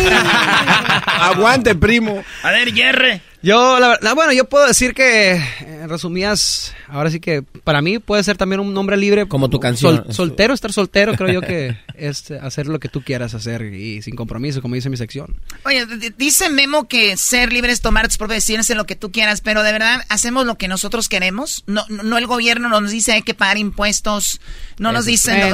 Aguante, 1.21 1.75
primo. 1.75 2.25
A 2.43 2.51
ver, 2.51 2.73
Jerry. 2.73 3.21
Yo, 3.40 3.78
la 3.78 3.89
verdad, 3.89 4.15
bueno, 4.16 4.32
yo 4.32 4.47
puedo 4.48 4.66
decir 4.66 4.94
que, 4.94 5.40
en 5.60 5.89
resumidas, 5.89 6.74
ahora 6.89 7.09
sí 7.09 7.20
que 7.20 7.43
para 7.62 7.81
mí 7.81 8.01
puede 8.01 8.24
ser 8.24 8.36
también 8.36 8.59
un 8.59 8.77
hombre 8.77 8.97
libre. 8.97 9.28
Como 9.28 9.48
tu 9.48 9.60
canción. 9.60 9.97
Sol- 10.06 10.12
soltero, 10.15 10.55
estar 10.55 10.73
soltero, 10.73 11.15
creo 11.15 11.32
yo 11.32 11.40
que 11.40 11.77
es 11.94 12.32
hacer 12.32 12.66
lo 12.66 12.81
que 12.81 12.89
tú 12.89 13.02
quieras 13.02 13.35
hacer 13.35 13.62
y 13.62 14.02
sin 14.02 14.16
compromiso, 14.16 14.60
como 14.60 14.74
dice 14.74 14.90
mi 14.90 14.97
sección. 14.97 15.36
Oye, 15.65 15.86
dice 16.16 16.51
Memo 16.51 16.89
que 16.89 17.16
ser 17.16 17.52
libre 17.52 17.70
es 17.70 17.81
tomar 17.81 18.09
tus 18.09 18.19
propias 18.19 18.39
decisiones 18.39 18.69
en 18.70 18.77
lo 18.77 18.86
que 18.86 18.97
tú 18.97 19.12
quieras, 19.12 19.40
pero 19.40 19.62
de 19.62 19.70
verdad, 19.70 20.01
¿hacemos 20.09 20.44
lo 20.44 20.56
que 20.59 20.66
nosotros 20.66 21.09
queremos? 21.09 21.62
No, 21.69 21.85
no 21.89 22.02
no 22.02 22.19
el 22.19 22.27
gobierno 22.27 22.69
nos 22.69 22.90
dice 22.90 23.12
hay 23.12 23.23
que 23.23 23.35
pagar 23.35 23.56
impuestos, 23.56 24.40
no 24.78 24.90
nos 24.90 25.06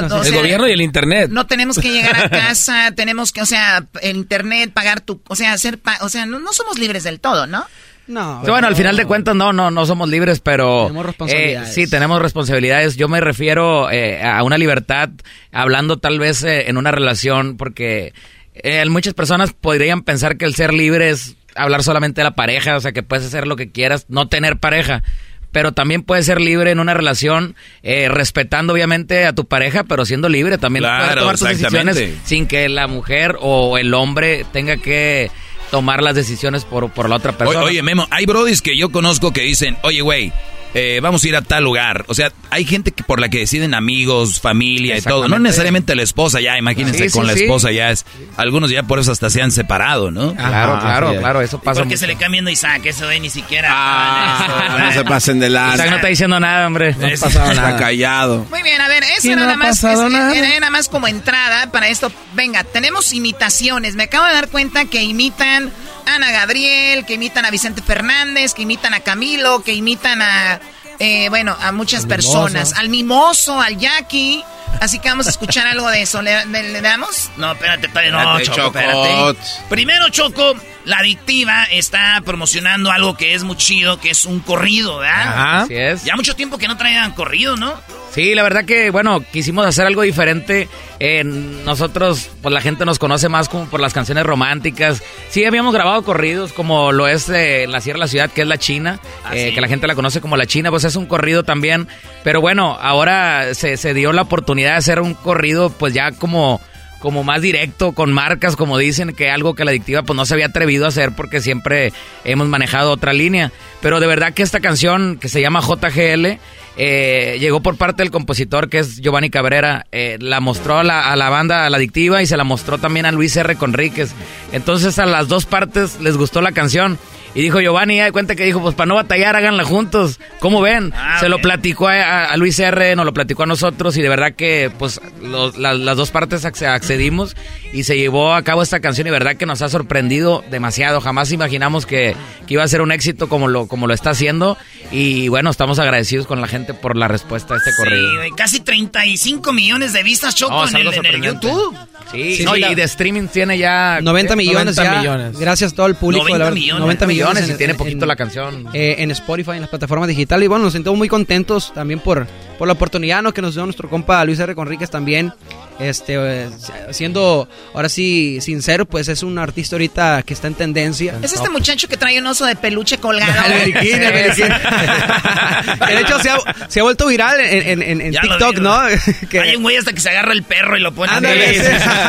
no- 0.08 0.16
o 0.16 0.22
El 0.22 0.28
sea, 0.28 0.38
gobierno 0.38 0.66
y 0.68 0.72
el 0.72 0.80
internet. 0.80 1.30
No 1.30 1.46
tenemos 1.46 1.78
que 1.78 1.92
llegar 1.92 2.16
a 2.16 2.30
casa, 2.30 2.92
tenemos 2.96 3.30
que, 3.30 3.42
o 3.42 3.46
sea, 3.46 3.84
el 4.00 4.16
internet, 4.16 4.72
pagar 4.72 5.02
tu... 5.02 5.20
O 5.28 5.36
sea, 5.36 5.52
hacer... 5.52 5.78
pa- 5.78 5.98
o 6.00 6.08
sea, 6.08 6.24
no, 6.24 6.38
no 6.40 6.52
somos 6.54 6.78
libres 6.78 7.04
del 7.04 7.20
todo, 7.20 7.46
¿no? 7.46 7.66
No. 8.06 8.42
Bueno, 8.46 8.66
al 8.66 8.76
final 8.76 8.96
de 8.96 9.06
cuentas 9.06 9.34
no, 9.34 9.52
no, 9.52 9.70
no 9.70 9.86
somos 9.86 10.08
libres, 10.08 10.40
pero 10.40 10.84
Tenemos 10.88 11.06
responsabilidades. 11.06 11.68
eh, 11.70 11.72
sí 11.72 11.90
tenemos 11.90 12.20
responsabilidades. 12.20 12.96
Yo 12.96 13.08
me 13.08 13.20
refiero 13.20 13.90
eh, 13.90 14.22
a 14.22 14.42
una 14.42 14.58
libertad, 14.58 15.08
hablando 15.52 15.96
tal 15.98 16.18
vez 16.18 16.42
eh, 16.44 16.68
en 16.68 16.76
una 16.76 16.90
relación, 16.90 17.56
porque 17.56 18.12
eh, 18.54 18.84
muchas 18.90 19.14
personas 19.14 19.52
podrían 19.52 20.02
pensar 20.02 20.36
que 20.36 20.44
el 20.44 20.54
ser 20.54 20.74
libre 20.74 21.10
es 21.10 21.36
hablar 21.56 21.82
solamente 21.82 22.20
de 22.20 22.24
la 22.24 22.34
pareja, 22.34 22.76
o 22.76 22.80
sea 22.80 22.92
que 22.92 23.02
puedes 23.02 23.24
hacer 23.26 23.46
lo 23.46 23.56
que 23.56 23.70
quieras, 23.70 24.06
no 24.08 24.28
tener 24.28 24.58
pareja. 24.58 25.02
Pero 25.50 25.70
también 25.70 26.02
puedes 26.02 26.26
ser 26.26 26.40
libre 26.40 26.72
en 26.72 26.80
una 26.80 26.94
relación, 26.94 27.54
eh, 27.84 28.08
respetando 28.10 28.72
obviamente 28.72 29.24
a 29.24 29.32
tu 29.34 29.46
pareja, 29.46 29.84
pero 29.84 30.04
siendo 30.04 30.28
libre 30.28 30.58
también. 30.58 30.82
Claro, 30.82 31.04
puedes 31.04 31.18
tomar 31.20 31.38
tus 31.38 31.48
decisiones 31.48 32.14
sin 32.24 32.46
que 32.48 32.68
la 32.68 32.88
mujer 32.88 33.36
o 33.40 33.78
el 33.78 33.94
hombre 33.94 34.44
tenga 34.52 34.76
que 34.78 35.30
tomar 35.74 36.04
las 36.04 36.14
decisiones 36.14 36.64
por, 36.64 36.88
por 36.90 37.08
la 37.08 37.16
otra 37.16 37.32
persona. 37.32 37.64
oye, 37.64 37.82
Memo, 37.82 38.06
hay 38.10 38.26
brodis 38.26 38.62
que 38.62 38.78
yo 38.78 38.92
conozco 38.92 39.32
que 39.32 39.40
dicen, 39.40 39.76
oye, 39.82 40.02
güey, 40.02 40.32
eh, 40.74 40.98
vamos 41.02 41.22
a 41.24 41.28
ir 41.28 41.36
a 41.36 41.42
tal 41.42 41.64
lugar. 41.64 42.04
O 42.08 42.14
sea, 42.14 42.32
hay 42.50 42.64
gente 42.64 42.92
que 42.92 43.02
por 43.04 43.20
la 43.20 43.28
que 43.28 43.38
deciden 43.38 43.74
amigos, 43.74 44.40
familia 44.40 44.98
y 44.98 45.02
todo. 45.02 45.28
No 45.28 45.38
necesariamente 45.38 45.94
la 45.94 46.02
esposa 46.02 46.40
ya, 46.40 46.58
imagínense 46.58 47.04
Sí, 47.04 47.08
sí, 47.10 47.16
con 47.18 47.26
la 47.26 47.34
sí. 47.34 47.44
esposa 47.44 47.70
ya 47.72 47.90
es. 47.90 48.04
Algunos 48.36 48.70
ya 48.70 48.82
por 48.82 48.98
eso 48.98 49.12
hasta 49.12 49.30
se 49.30 49.40
han 49.40 49.50
separado, 49.52 50.10
¿no? 50.10 50.34
Claro, 50.34 50.78
claro, 50.80 51.14
claro, 51.18 51.40
eso 51.40 51.60
pasa. 51.60 51.80
¿Por 51.80 51.88
qué 51.88 51.96
se 51.96 52.06
mucho. 52.06 52.18
le 52.18 52.22
cambiando 52.22 52.50
a 52.50 52.52
Isaac? 52.52 52.86
Eso 52.86 53.06
de 53.06 53.20
ni 53.20 53.30
siquiera. 53.30 53.68
Ah, 53.72 54.76
no 54.78 54.92
se 54.92 55.04
pasen 55.04 55.40
de 55.40 55.48
Isaac 55.48 55.88
no 55.90 55.96
está 55.96 56.08
diciendo 56.08 56.40
nada, 56.40 56.66
hombre. 56.66 56.94
No 56.98 57.06
ha 57.06 57.10
pasado 57.10 57.50
Está 57.50 57.54
nada. 57.62 57.76
callado. 57.78 58.46
Muy 58.50 58.62
bien, 58.62 58.80
a 58.80 58.88
ver, 58.88 59.02
eso 59.16 59.28
Y 59.28 59.30
no 59.30 59.36
nada 59.36 59.52
ha 59.54 59.56
más 59.56 59.80
pasado 59.80 60.06
es- 60.06 60.12
nada. 60.12 60.34
era 60.36 60.48
nada 60.60 60.70
más 60.70 60.88
como 60.88 61.06
entrada 61.06 61.70
para 61.70 61.88
esto. 61.88 62.10
Venga, 62.34 62.64
tenemos 62.64 63.12
imitaciones. 63.12 63.94
Me 63.94 64.04
acabo 64.04 64.26
de 64.26 64.32
dar 64.32 64.48
cuenta 64.48 64.84
que 64.86 65.02
imitan 65.02 65.70
a 66.06 66.14
Ana 66.16 66.30
Gabriel, 66.32 67.04
que 67.06 67.14
imitan 67.14 67.44
a 67.44 67.50
Vicente 67.50 67.82
Fernández, 67.82 68.54
que 68.54 68.62
imitan 68.62 68.94
a 68.94 69.00
Camilo, 69.00 69.62
que 69.62 69.72
imitan 69.72 70.20
a 70.22 70.60
eh, 70.98 71.28
bueno, 71.28 71.56
a 71.60 71.72
muchas 71.72 72.02
Al 72.02 72.08
personas, 72.08 72.52
Mimoso. 72.70 72.80
al 72.80 72.88
Mimoso, 72.88 73.60
al 73.60 73.76
Jackie. 73.78 74.42
Así 74.80 74.98
que 74.98 75.08
vamos 75.08 75.26
a 75.28 75.30
escuchar 75.30 75.66
algo 75.68 75.88
de 75.88 76.02
eso. 76.02 76.20
¿Le, 76.20 76.44
le- 76.46 76.72
le 76.72 76.80
damos? 76.80 77.30
No, 77.36 77.52
espérate, 77.52 77.86
todavía 77.88 78.10
no, 78.10 78.18
Espérate, 78.38 78.44
Choco, 78.44 78.56
Choco. 78.56 78.78
espérate. 78.80 79.38
Primero, 79.68 80.08
Choco, 80.08 80.54
la 80.84 80.98
adictiva 80.98 81.64
está 81.70 82.20
promocionando 82.24 82.90
algo 82.90 83.16
que 83.16 83.34
es 83.34 83.44
muy 83.44 83.56
chido, 83.56 84.00
que 84.00 84.10
es 84.10 84.24
un 84.24 84.40
corrido, 84.40 84.98
¿verdad? 84.98 85.28
Ajá. 85.28 85.60
Así 85.62 85.74
es. 85.76 86.04
Ya 86.04 86.16
mucho 86.16 86.34
tiempo 86.34 86.58
que 86.58 86.66
no 86.66 86.76
traían 86.76 87.12
corrido, 87.12 87.56
¿no? 87.56 87.72
Sí, 88.12 88.34
la 88.34 88.42
verdad 88.42 88.64
que, 88.64 88.90
bueno, 88.90 89.24
quisimos 89.32 89.64
hacer 89.66 89.86
algo 89.86 90.02
diferente. 90.02 90.68
Eh, 91.06 91.22
nosotros, 91.22 92.30
pues 92.40 92.50
la 92.50 92.62
gente 92.62 92.86
nos 92.86 92.98
conoce 92.98 93.28
más 93.28 93.50
como 93.50 93.66
por 93.66 93.78
las 93.78 93.92
canciones 93.92 94.24
románticas. 94.24 95.02
Sí, 95.28 95.44
habíamos 95.44 95.74
grabado 95.74 96.02
corridos 96.02 96.54
como 96.54 96.92
lo 96.92 97.06
es 97.06 97.28
eh, 97.28 97.64
en 97.64 97.72
la 97.72 97.82
Sierra 97.82 97.98
de 97.98 98.04
la 98.04 98.08
Ciudad, 98.08 98.30
que 98.30 98.40
es 98.40 98.48
La 98.48 98.56
China, 98.56 99.00
eh, 99.30 99.52
que 99.52 99.60
la 99.60 99.68
gente 99.68 99.86
la 99.86 99.96
conoce 99.96 100.22
como 100.22 100.38
La 100.38 100.46
China, 100.46 100.70
pues 100.70 100.84
es 100.84 100.96
un 100.96 101.04
corrido 101.04 101.42
también. 101.42 101.88
Pero 102.22 102.40
bueno, 102.40 102.78
ahora 102.80 103.52
se, 103.52 103.76
se 103.76 103.92
dio 103.92 104.14
la 104.14 104.22
oportunidad 104.22 104.70
de 104.70 104.76
hacer 104.76 104.98
un 104.98 105.12
corrido, 105.12 105.68
pues 105.68 105.92
ya 105.92 106.10
como 106.12 106.58
como 107.00 107.22
más 107.22 107.42
directo 107.42 107.92
con 107.92 108.10
marcas, 108.14 108.56
como 108.56 108.78
dicen, 108.78 109.14
que 109.14 109.28
algo 109.28 109.54
que 109.54 109.66
la 109.66 109.72
adictiva 109.72 110.04
pues 110.04 110.16
no 110.16 110.24
se 110.24 110.32
había 110.32 110.46
atrevido 110.46 110.86
a 110.86 110.88
hacer 110.88 111.12
porque 111.14 111.42
siempre 111.42 111.92
hemos 112.24 112.48
manejado 112.48 112.92
otra 112.92 113.12
línea. 113.12 113.52
Pero 113.82 114.00
de 114.00 114.06
verdad 114.06 114.32
que 114.32 114.42
esta 114.42 114.60
canción 114.60 115.18
que 115.18 115.28
se 115.28 115.42
llama 115.42 115.60
JGL 115.60 116.38
eh, 116.76 117.36
llegó 117.38 117.60
por 117.60 117.76
parte 117.76 118.02
del 118.02 118.10
compositor 118.10 118.68
que 118.68 118.78
es 118.78 119.00
Giovanni 119.00 119.30
Cabrera, 119.30 119.86
eh, 119.92 120.16
la 120.20 120.40
mostró 120.40 120.78
a 120.78 120.84
la, 120.84 121.12
a 121.12 121.16
la 121.16 121.30
banda, 121.30 121.66
a 121.66 121.70
la 121.70 121.76
adictiva 121.76 122.22
y 122.22 122.26
se 122.26 122.36
la 122.36 122.44
mostró 122.44 122.78
también 122.78 123.06
a 123.06 123.12
Luis 123.12 123.36
R. 123.36 123.56
Conríquez. 123.56 124.12
Entonces 124.52 124.98
a 124.98 125.06
las 125.06 125.28
dos 125.28 125.46
partes 125.46 126.00
les 126.00 126.16
gustó 126.16 126.40
la 126.40 126.52
canción. 126.52 126.98
Y 127.34 127.42
dijo 127.42 127.60
Giovanni, 127.60 127.96
ya 127.96 128.04
de 128.04 128.12
cuenta 128.12 128.36
que 128.36 128.44
dijo, 128.44 128.60
pues 128.62 128.74
para 128.76 128.86
no 128.86 128.94
batallar, 128.94 129.34
háganla 129.34 129.64
juntos. 129.64 130.20
¿Cómo 130.38 130.60
ven? 130.60 130.92
Ah, 130.96 131.16
Se 131.18 131.28
lo 131.28 131.38
platicó 131.40 131.88
a, 131.88 132.26
a 132.26 132.36
Luis 132.36 132.58
R., 132.60 132.94
nos 132.94 133.04
lo 133.04 133.12
platicó 133.12 133.42
a 133.42 133.46
nosotros 133.46 133.96
y 133.96 134.02
de 134.02 134.08
verdad 134.08 134.34
que 134.36 134.70
pues 134.78 135.00
los- 135.20 135.56
la- 135.58 135.74
las 135.74 135.96
dos 135.96 136.10
partes 136.12 136.44
acce- 136.44 136.66
accedimos 136.68 137.34
y 137.72 137.82
se 137.82 137.96
llevó 137.96 138.34
a 138.34 138.42
cabo 138.42 138.62
esta 138.62 138.78
canción 138.78 139.08
y 139.08 139.10
de 139.10 139.14
verdad 139.18 139.34
que 139.36 139.46
nos 139.46 139.62
ha 139.62 139.68
sorprendido 139.68 140.44
demasiado. 140.50 141.00
Jamás 141.00 141.32
imaginamos 141.32 141.86
que, 141.86 142.14
que 142.46 142.54
iba 142.54 142.62
a 142.62 142.68
ser 142.68 142.80
un 142.82 142.92
éxito 142.92 143.28
como 143.28 143.48
lo, 143.48 143.66
como 143.66 143.88
lo 143.88 143.94
está 143.94 144.10
haciendo 144.10 144.56
y 144.92 145.26
bueno, 145.26 145.50
estamos 145.50 145.80
agradecidos 145.80 146.28
con 146.28 146.40
la 146.40 146.46
gente 146.46 146.72
por 146.72 146.96
la 146.96 147.08
respuesta 147.08 147.54
a 147.54 147.56
este 147.56 147.70
corrido. 147.76 148.10
Sí, 148.10 148.16
güey, 148.16 148.30
casi 148.30 148.60
35 148.60 149.52
millones 149.52 149.92
de 149.92 150.04
vistas, 150.04 150.36
Choco, 150.36 150.52
No, 150.54 150.64
es 150.66 150.70
en, 150.74 150.80
el, 151.06 151.14
en. 151.16 151.22
YouTube. 151.22 151.76
Sí, 152.12 152.36
Sí, 152.36 152.44
no, 152.44 152.52
sí, 152.52 152.58
y 152.58 152.60
la- 152.60 152.74
de 152.74 152.82
streaming 152.84 153.26
tiene 153.26 153.58
ya 153.58 153.98
90 154.00 154.36
millones 154.36 154.76
90 154.76 154.84
ya. 154.84 154.98
millones. 155.00 155.38
Gracias 155.38 155.72
a 155.72 155.74
todo 155.74 155.86
el 155.86 155.96
público. 155.96 156.22
90 156.24 156.38
la 156.38 156.44
verdad, 156.44 156.54
millones. 156.54 156.80
90 156.80 157.06
millones. 157.06 157.23
Y 157.32 157.56
tiene 157.56 157.74
poquito 157.74 158.06
la 158.06 158.16
canción. 158.16 158.66
eh, 158.72 158.96
en 158.98 159.10
Spotify, 159.10 159.52
en 159.52 159.60
las 159.62 159.70
plataformas 159.70 160.08
digitales. 160.08 160.44
Y 160.46 160.48
bueno, 160.48 160.64
nos 160.64 160.72
sentimos 160.72 160.98
muy 160.98 161.08
contentos 161.08 161.72
también 161.74 162.00
por, 162.00 162.26
por 162.58 162.66
la 162.66 162.72
oportunidad 162.74 163.22
¿no? 163.22 163.32
que 163.32 163.42
nos 163.42 163.54
dio 163.54 163.64
nuestro 163.64 163.88
compa 163.88 164.24
Luis 164.24 164.38
R. 164.40 164.54
Conríquez 164.54 164.90
también. 164.90 165.32
Este, 165.78 166.14
eh, 166.16 166.50
siendo 166.90 167.48
ahora 167.74 167.88
sí 167.88 168.40
sincero, 168.40 168.86
pues 168.86 169.08
es 169.08 169.22
un 169.22 169.38
artista 169.38 169.74
ahorita 169.74 170.22
que 170.22 170.34
está 170.34 170.46
en 170.46 170.54
tendencia. 170.54 171.18
Es 171.22 171.32
este 171.32 171.50
muchacho 171.50 171.88
que 171.88 171.96
trae 171.96 172.18
un 172.18 172.26
oso 172.26 172.46
de 172.46 172.54
peluche 172.54 172.98
colgado. 172.98 173.32
El 173.46 173.52
beriquín, 173.52 174.02
el 174.02 174.12
beriquín. 174.12 174.48
de 175.88 176.00
hecho, 176.00 176.18
se 176.20 176.30
ha, 176.30 176.38
se 176.68 176.80
ha 176.80 176.82
vuelto 176.82 177.06
viral 177.06 177.40
en, 177.40 178.12
TikTok, 178.12 178.54
vi, 178.54 178.60
¿no? 178.60 178.80
Hay 179.42 179.56
un 179.56 179.62
güey 179.62 179.76
hasta 179.76 179.92
que 179.92 180.00
se 180.00 180.10
agarra 180.10 180.32
el 180.32 180.42
perro 180.44 180.76
y 180.76 180.80
lo 180.80 180.92
pone 180.92 181.12
Ándale, 181.12 181.60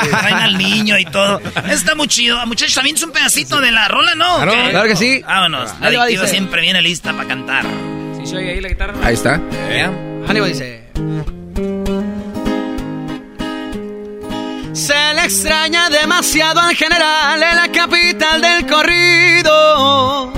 traen 0.09 0.37
al 0.37 0.57
niño 0.57 0.97
y 0.97 1.05
todo. 1.05 1.39
Eso 1.39 1.73
está 1.73 1.95
muy 1.95 2.07
chido. 2.07 2.45
Muchachos, 2.45 2.75
también 2.75 2.95
es 2.95 3.03
un 3.03 3.11
pedacito 3.11 3.61
de 3.61 3.71
la 3.71 3.87
rola, 3.87 4.15
¿no? 4.15 4.37
Claro, 4.37 4.69
claro 4.69 4.87
que 4.87 4.95
sí. 4.95 5.21
Vámonos. 5.25 5.71
La 5.79 5.87
adictiva 5.87 6.05
dice. 6.05 6.27
siempre 6.27 6.61
viene 6.61 6.81
lista 6.81 7.13
para 7.13 7.27
cantar. 7.27 7.65
¿Sí 8.23 8.35
oye 8.35 8.51
ahí 8.51 8.61
la 8.61 8.69
guitarra? 8.69 8.93
Ahí 9.03 9.13
está. 9.13 9.41
Hannibal 10.27 10.49
dice. 10.49 10.83
Se 14.75 14.93
le 15.13 15.23
extraña 15.23 15.89
demasiado 15.89 16.69
en 16.69 16.75
general 16.75 17.41
en 17.41 17.55
la 17.55 17.71
capital 17.71 18.41
del 18.41 18.67
corrido. 18.67 20.33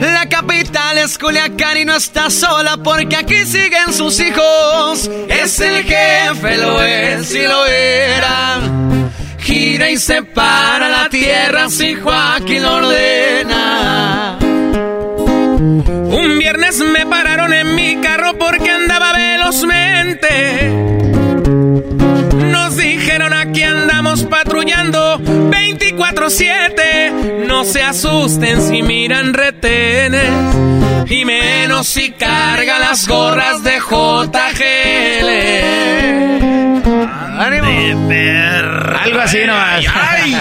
La 0.00 0.28
capital 0.28 0.96
es 0.96 1.18
Culiacán 1.18 1.78
y 1.78 1.84
no 1.84 1.96
está 1.96 2.30
sola 2.30 2.76
porque 2.76 3.16
aquí 3.16 3.44
siguen 3.44 3.92
sus 3.92 4.20
hijos. 4.20 5.10
Es 5.28 5.58
el 5.58 5.82
jefe, 5.82 6.56
lo 6.58 6.80
es 6.84 7.34
y 7.34 7.42
lo 7.42 7.66
era. 7.66 8.60
Gira 9.40 9.90
y 9.90 9.96
separa 9.96 10.88
la 10.88 11.08
tierra 11.08 11.68
si 11.68 11.96
Joaquín 11.96 12.62
lo 12.62 12.76
ordena. 12.76 14.38
Un 15.60 16.38
viernes 16.38 16.78
me 16.78 17.04
pararon 17.06 17.52
en 17.52 17.74
mi 17.74 17.96
carro 17.96 18.19
24-7. 25.24 27.46
No 27.46 27.64
se 27.64 27.82
asusten 27.82 28.62
si 28.62 28.82
miran 28.82 29.34
retenes. 29.34 30.30
Y 31.08 31.24
menos 31.24 31.86
si 31.88 32.10
carga 32.12 32.78
las 32.78 33.08
gorras 33.08 33.62
de 33.62 33.78
JGL. 33.80 35.30
De 37.50 37.96
perra. 38.08 39.02
Algo 39.02 39.20
así 39.20 39.38
nomás. 39.46 39.84
Ay, 39.92 40.36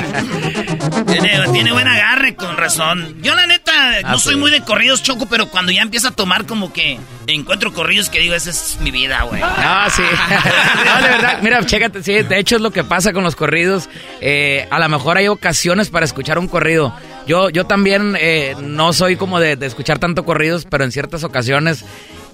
Tiene, 1.08 1.48
tiene 1.52 1.72
buen 1.72 1.88
agarre, 1.88 2.36
con 2.36 2.56
razón. 2.58 3.16
Yo, 3.22 3.34
la 3.36 3.48
neta, 3.48 3.59
no 4.04 4.10
Ah, 4.10 4.18
soy 4.18 4.36
muy 4.36 4.52
de 4.52 4.62
corridos, 4.62 5.04
Choco, 5.04 5.26
pero 5.28 5.48
cuando 5.48 5.72
ya 5.72 5.82
empieza 5.82 6.10
a 6.10 6.12
tomar, 6.12 6.46
como 6.46 6.72
que 6.74 7.00
encuentro 7.28 7.74
corridos 7.74 8.10
que 8.10 8.20
digo, 8.20 8.34
esa 8.36 8.50
es 8.50 8.78
mi 8.82 8.92
vida, 8.92 9.22
güey. 9.24 9.42
Ah, 9.44 9.88
sí. 9.94 10.02
No, 10.86 11.02
de 11.04 11.10
verdad, 11.10 11.40
mira, 11.42 11.66
chécate, 11.66 12.02
sí, 12.04 12.14
de 12.24 12.40
hecho 12.40 12.56
es 12.56 12.62
lo 12.62 12.72
que 12.72 12.84
pasa 12.84 13.14
con 13.14 13.24
los 13.24 13.36
corridos. 13.36 13.90
Eh, 14.22 14.68
a 14.72 14.80
lo 14.80 14.90
mejor 14.90 15.18
hay 15.18 15.28
ocasiones 15.28 15.90
para 15.90 16.06
escuchar 16.06 16.40
un 16.40 16.48
corrido. 16.48 16.94
Yo, 17.28 17.50
yo 17.50 17.66
también 17.66 18.16
eh, 18.20 18.56
no 18.62 18.92
soy 18.94 19.16
como 19.16 19.40
de, 19.40 19.56
de 19.56 19.68
escuchar 19.68 20.00
tanto 20.00 20.26
corridos, 20.26 20.66
pero 20.70 20.84
en 20.84 20.92
ciertas 20.92 21.24
ocasiones, 21.24 21.86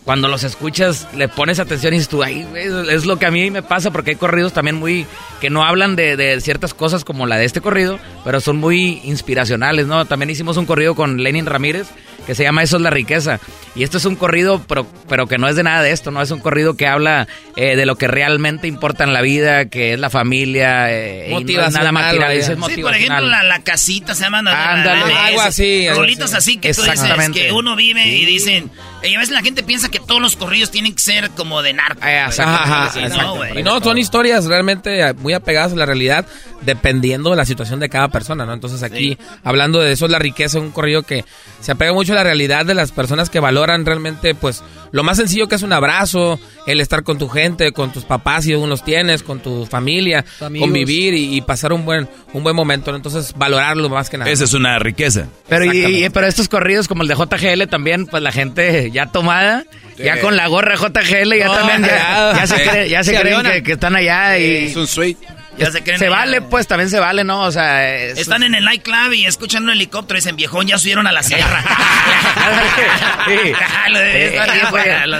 cuando 0.05 0.27
los 0.27 0.43
escuchas, 0.43 1.07
le 1.15 1.27
pones 1.27 1.59
atención 1.59 1.93
y 1.93 1.97
dices 1.97 2.09
tú, 2.09 2.21
ay, 2.23 2.47
es 2.89 3.05
lo 3.05 3.17
que 3.17 3.25
a 3.25 3.31
mí 3.31 3.49
me 3.51 3.63
pasa, 3.63 3.91
porque 3.91 4.11
hay 4.11 4.15
corridos 4.17 4.53
también 4.53 4.75
muy, 4.75 5.05
que 5.41 5.49
no 5.49 5.63
hablan 5.65 5.95
de, 5.95 6.15
de 6.15 6.39
ciertas 6.41 6.73
cosas 6.75 7.03
como 7.03 7.25
la 7.25 7.37
de 7.37 7.45
este 7.45 7.59
corrido, 7.59 7.99
pero 8.23 8.39
son 8.39 8.57
muy 8.57 9.01
inspiracionales, 9.03 9.87
¿no? 9.87 10.05
También 10.05 10.29
hicimos 10.29 10.57
un 10.57 10.65
corrido 10.67 10.93
con 10.95 11.23
Lenin 11.23 11.47
Ramírez, 11.47 11.87
que 12.27 12.33
se 12.35 12.43
llama 12.43 12.63
Eso 12.63 12.77
es 12.77 12.81
la 12.81 12.89
riqueza. 12.89 13.39
Y 13.75 13.83
esto 13.83 13.97
es 13.97 14.05
un 14.05 14.15
corrido, 14.15 14.61
pero, 14.67 14.87
pero 15.09 15.27
que 15.27 15.37
no 15.37 15.47
es 15.47 15.55
de 15.55 15.63
nada 15.63 15.81
de 15.83 15.91
esto, 15.91 16.09
¿no? 16.11 16.21
Es 16.21 16.31
un 16.31 16.39
corrido 16.39 16.75
que 16.77 16.87
habla 16.87 17.27
eh, 17.55 17.75
de 17.75 17.85
lo 17.85 17.97
que 17.97 18.07
realmente 18.07 18.67
importa 18.67 19.03
en 19.03 19.13
la 19.13 19.21
vida, 19.21 19.65
que 19.65 19.93
es 19.93 19.99
la 19.99 20.09
familia, 20.09 20.91
eh, 20.91 21.27
y 21.29 21.43
no 21.43 21.65
es 21.65 21.73
nada 21.73 21.91
material, 21.91 22.31
es 22.31 22.45
Sí, 22.47 22.81
por 22.81 22.95
ejemplo, 22.95 23.27
la, 23.27 23.43
la 23.43 23.59
casita 23.63 24.13
se 24.15 24.23
llama... 24.23 24.41
la- 24.43 24.51
la- 24.51 24.71
Ándale. 24.73 25.13
Algo 25.13 25.41
así, 25.41 25.87
algo 25.87 26.01
Rolitas 26.01 26.33
así. 26.33 26.57
que 26.57 26.73
tú 26.73 26.83
dices 26.83 27.29
que 27.33 27.51
uno 27.51 27.75
vive 27.75 28.07
y 28.07 28.25
dicen... 28.25 28.71
Y 29.07 29.15
a 29.15 29.19
veces 29.19 29.33
la 29.33 29.41
gente 29.41 29.63
piensa 29.63 29.89
que 29.89 29.99
todos 29.99 30.21
los 30.21 30.35
corridos 30.35 30.71
tienen 30.71 30.93
que 30.93 31.01
ser 31.01 31.29
como 31.31 31.61
de 31.61 31.73
narco. 31.73 32.01
güey. 32.01 32.13
Ajá, 32.39 32.99
exacto. 32.99 33.23
no, 33.23 33.35
güey. 33.35 33.59
Y 33.59 33.63
no, 33.63 33.79
son 33.81 33.97
historias 33.97 34.45
realmente 34.45 35.13
muy 35.13 35.33
apegadas 35.33 35.73
a 35.73 35.75
la 35.75 35.85
realidad, 35.85 36.25
dependiendo 36.65 37.29
de 37.31 37.35
la 37.35 37.45
situación 37.45 37.79
de 37.79 37.89
cada 37.89 38.07
persona, 38.09 38.45
¿no? 38.45 38.53
Entonces 38.53 38.83
aquí, 38.83 39.17
hablando 39.43 39.79
de 39.79 39.91
eso, 39.91 40.05
es 40.05 40.11
la 40.11 40.19
riqueza, 40.19 40.59
un 40.59 40.71
corrido 40.71 41.03
que 41.03 41.23
se 41.61 41.71
apega 41.71 41.93
mucho 41.93 42.13
a 42.13 42.15
la 42.15 42.23
realidad 42.23 42.65
de 42.65 42.73
las 42.73 42.91
personas 42.91 43.29
que 43.29 43.39
valoran 43.39 43.85
realmente, 43.85 44.35
pues, 44.35 44.63
lo 44.91 45.03
más 45.03 45.17
sencillo 45.17 45.47
que 45.47 45.55
es 45.55 45.61
un 45.61 45.73
abrazo, 45.73 46.39
el 46.67 46.79
estar 46.79 47.03
con 47.03 47.17
tu 47.17 47.27
gente, 47.27 47.71
con 47.71 47.91
tus 47.91 48.03
papás 48.05 48.45
si 48.45 48.53
aún 48.53 48.69
los 48.69 48.83
tienes, 48.83 49.23
con 49.23 49.39
tu 49.39 49.65
familia, 49.65 50.23
amigos. 50.41 50.67
convivir 50.67 51.13
y, 51.13 51.35
y 51.35 51.41
pasar 51.41 51.73
un 51.73 51.85
buen, 51.85 52.07
un 52.33 52.43
buen 52.43 52.55
momento, 52.55 52.91
¿no? 52.91 52.97
Entonces, 52.97 53.33
valorarlo 53.35 53.89
más 53.89 54.09
que 54.09 54.17
nada. 54.17 54.31
Esa 54.31 54.45
es 54.45 54.53
una 54.53 54.79
riqueza. 54.79 55.27
Pero, 55.49 55.65
y- 55.65 56.05
y- 56.05 56.09
pero 56.09 56.27
estos 56.27 56.47
corridos 56.47 56.87
como 56.87 57.01
el 57.03 57.07
de 57.07 57.15
JGL 57.15 57.67
también, 57.67 58.05
pues 58.07 58.23
la 58.23 58.31
gente 58.31 58.89
ya 58.91 59.07
tomada, 59.07 59.65
ya 59.97 60.19
con 60.21 60.35
la 60.35 60.47
gorra 60.47 60.75
JGL, 60.75 61.37
ya 61.37 61.45
No, 61.47 61.53
también 61.55 61.81
ya, 61.83 61.87
ya. 61.87 62.33
ya 62.39 62.47
se, 62.47 62.57
Sí. 62.57 62.63
cree- 62.69 62.89
ya 62.89 63.03
se 63.03 63.15
Se 63.15 63.21
creen 63.21 63.63
que 63.63 63.71
están 63.73 63.95
allá 63.95 64.37
y... 64.37 64.65
Es 64.67 64.75
un 64.75 64.87
suite. 64.87 65.25
Ya 65.57 65.71
se 65.71 65.81
creen 65.83 65.99
Se 65.99 66.07
allá. 66.07 66.15
vale, 66.15 66.41
pues 66.41 66.67
también 66.67 66.89
se 66.89 66.99
vale, 66.99 67.23
¿no? 67.23 67.41
O 67.43 67.51
sea, 67.51 67.95
es- 67.95 68.17
Están 68.17 68.43
en 68.43 68.55
el 68.55 68.65
nightclub 68.65 69.13
y 69.13 69.25
escuchan 69.25 69.63
un 69.63 69.69
helicóptero 69.69 70.17
y 70.17 70.21
dicen, 70.21 70.35
viejón, 70.35 70.67
ya 70.67 70.77
subieron 70.77 71.07
a 71.07 71.11
la 71.13 71.23
sierra. 71.23 71.63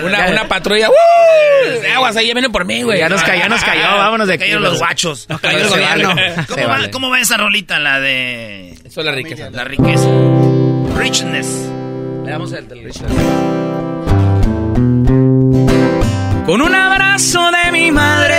Una, 0.02 0.26
una 0.28 0.48
patrulla, 0.48 0.88
¡uh! 0.90 0.92
Aguas, 1.94 2.16
ahí 2.16 2.26
ya 2.28 2.34
vienen 2.34 2.52
por 2.52 2.64
mí, 2.64 2.82
güey. 2.82 2.98
Ya 2.98 3.08
nos 3.08 3.22
cayó, 3.22 3.40
ya 3.42 3.48
nos 3.48 3.62
cayó, 3.64 3.82
vámonos 3.82 4.28
de 4.28 4.34
aquí. 4.34 4.42
Cayeron 4.44 4.62
los 4.62 4.78
guachos. 4.78 5.26
Nos 5.28 5.40
cayó 5.40 5.58
el 5.58 5.68
gobierno. 5.68 6.10
¿Cómo, 6.48 6.54
Se 6.54 6.66
va, 6.66 6.72
vale. 6.74 6.90
cómo 6.90 7.10
va 7.10 7.20
esa 7.20 7.36
rolita, 7.36 7.78
la 7.78 8.00
de... 8.00 8.72
Eso 8.84 9.00
es 9.00 9.06
la 9.06 9.12
riqueza. 9.12 9.50
La 9.50 9.64
riqueza. 9.64 10.06
Richness. 10.96 11.46
Le 12.24 12.30
damos 12.30 12.52
el 12.52 12.68
del 12.68 12.84
Richard. 12.84 13.08
Con 16.46 16.60
un 16.62 16.74
abrazo 16.74 17.50
de 17.50 17.72
mi 17.72 17.90
madre 17.90 18.35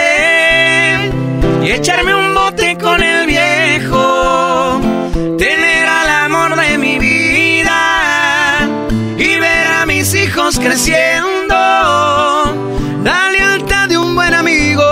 echarme 1.72 2.16
un 2.16 2.34
bote 2.34 2.78
con 2.78 3.02
el 3.02 3.26
viejo. 3.28 4.80
Tener 5.38 5.88
al 5.88 6.10
amor 6.26 6.56
de 6.56 6.78
mi 6.78 6.98
vida 7.00 8.60
y 9.18 9.40
ver 9.40 9.68
a 9.68 9.86
mis 9.86 10.14
hijos 10.14 10.60
creciendo. 10.60 11.56
La 13.04 13.30
lealtad 13.32 13.90
de 13.90 13.98
un 13.98 14.16
buen 14.16 14.34
amigo 14.34 14.84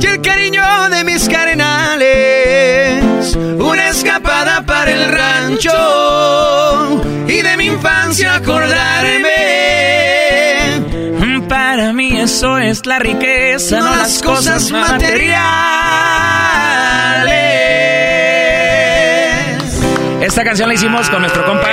y 0.00 0.06
el 0.06 0.20
cariño 0.22 0.62
de 0.90 1.04
mis 1.04 1.28
carnales. 1.28 3.04
Una 3.36 3.88
escapada 3.88 4.62
para 4.62 4.90
el 4.90 5.12
rancho 5.12 7.02
y 7.28 7.42
de 7.42 7.56
mi 7.56 7.66
infancia 7.66 8.34
acordarme. 8.36 8.63
Eso 12.44 12.58
es 12.58 12.84
la 12.84 12.98
riqueza, 12.98 13.78
no 13.80 13.96
las 13.96 14.22
cosas 14.22 14.70
materiales. 14.70 15.32
Esta 20.20 20.44
canción 20.44 20.68
la 20.68 20.74
hicimos 20.74 21.08
con 21.08 21.22
nuestro 21.22 21.42
compa 21.46 21.68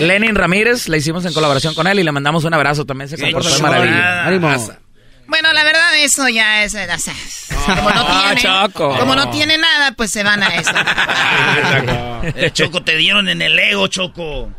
Lenin 0.00 0.34
Ramírez, 0.34 0.88
la 0.88 0.96
hicimos 0.96 1.24
en 1.26 1.32
colaboración 1.32 1.74
con 1.74 1.86
él 1.86 2.00
y 2.00 2.02
le 2.02 2.10
mandamos 2.10 2.42
un 2.44 2.54
abrazo 2.54 2.84
también. 2.86 3.08
Se 3.08 3.16
comportó 3.18 3.48
de 3.48 3.54
chulada. 3.56 3.76
maravilla. 3.78 4.26
Ánimo. 4.26 4.48
Bueno, 5.28 5.52
la 5.52 5.62
verdad, 5.62 5.96
eso 5.98 6.28
ya 6.28 6.64
es. 6.64 6.74
o 6.74 6.78
sea, 6.98 7.14
como, 7.76 7.90
no 7.90 8.04
Ah, 8.08 8.32
tiene, 8.34 8.40
Choco. 8.42 8.98
como 8.98 9.14
no 9.14 9.30
tiene 9.30 9.58
nada, 9.58 9.92
pues 9.92 10.10
se 10.10 10.24
van 10.24 10.42
a 10.42 10.48
eso. 10.56 10.72
Eh, 12.34 12.50
Choco, 12.52 12.82
te 12.82 12.96
dieron 12.96 13.28
en 13.28 13.40
el 13.42 13.56
ego, 13.58 13.86
Choco. 13.86 14.50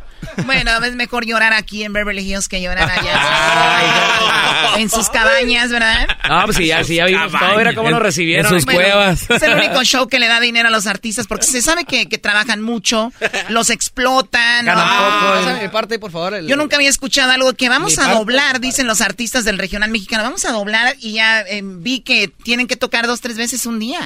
Bueno, 0.46 0.70
es 0.84 0.94
mejor 0.94 1.24
llorar 1.26 1.52
aquí 1.52 1.82
en 1.84 1.92
Beverly 1.92 2.22
Hills 2.22 2.48
que 2.48 2.60
llorar 2.62 2.90
allá. 2.90 4.78
en 4.78 4.88
sus 4.90 5.08
cabañas, 5.12 5.70
¿verdad? 5.70 6.08
No, 6.28 6.44
pues 6.44 6.56
sí, 6.56 6.66
ya, 6.66 6.82
sí, 6.84 6.96
ya 6.96 7.06
vimos 7.06 7.32
todo, 7.32 7.56
mira 7.56 7.74
cómo 7.74 7.90
nos 7.90 8.00
recibieron. 8.02 8.52
Bueno, 8.64 9.10
Es 9.10 9.28
el 9.42 9.54
único 9.54 9.82
show 9.84 10.08
que 10.08 10.18
le 10.18 10.28
da 10.28 10.40
dinero 10.40 10.68
a 10.68 10.70
los 10.70 10.86
artistas 10.86 11.26
porque 11.26 11.46
se 11.46 11.62
sabe 11.62 11.84
que, 11.84 12.08
que 12.08 12.18
trabajan 12.18 12.60
mucho, 12.62 13.12
los 13.48 13.70
explotan. 13.70 14.64
Ganan 14.66 15.44
¿no? 15.44 15.50
poco. 15.52 15.62
Mi 15.62 15.68
parte, 15.68 15.98
por 15.98 16.10
favor. 16.10 16.34
el- 16.34 16.46
Yo 16.46 16.56
nunca 16.56 16.76
había 16.76 16.88
escuchado 16.90 17.32
algo 17.32 17.52
que 17.54 17.68
vamos 17.68 17.96
Mi 17.96 18.02
a 18.02 18.06
parte. 18.06 18.18
doblar, 18.18 18.60
dicen 18.60 18.86
los 18.86 19.00
artistas 19.00 19.44
del 19.44 19.58
regional 19.58 19.90
mexicano. 19.90 20.22
Vamos 20.22 20.44
a 20.44 20.52
doblar 20.52 20.94
y 21.00 21.12
ya 21.14 21.40
eh, 21.42 21.60
vi 21.64 22.00
que 22.00 22.28
tienen 22.28 22.66
que 22.66 22.76
tocar 22.76 23.06
dos, 23.06 23.20
tres 23.20 23.36
veces 23.36 23.66
un 23.66 23.78
día. 23.78 24.00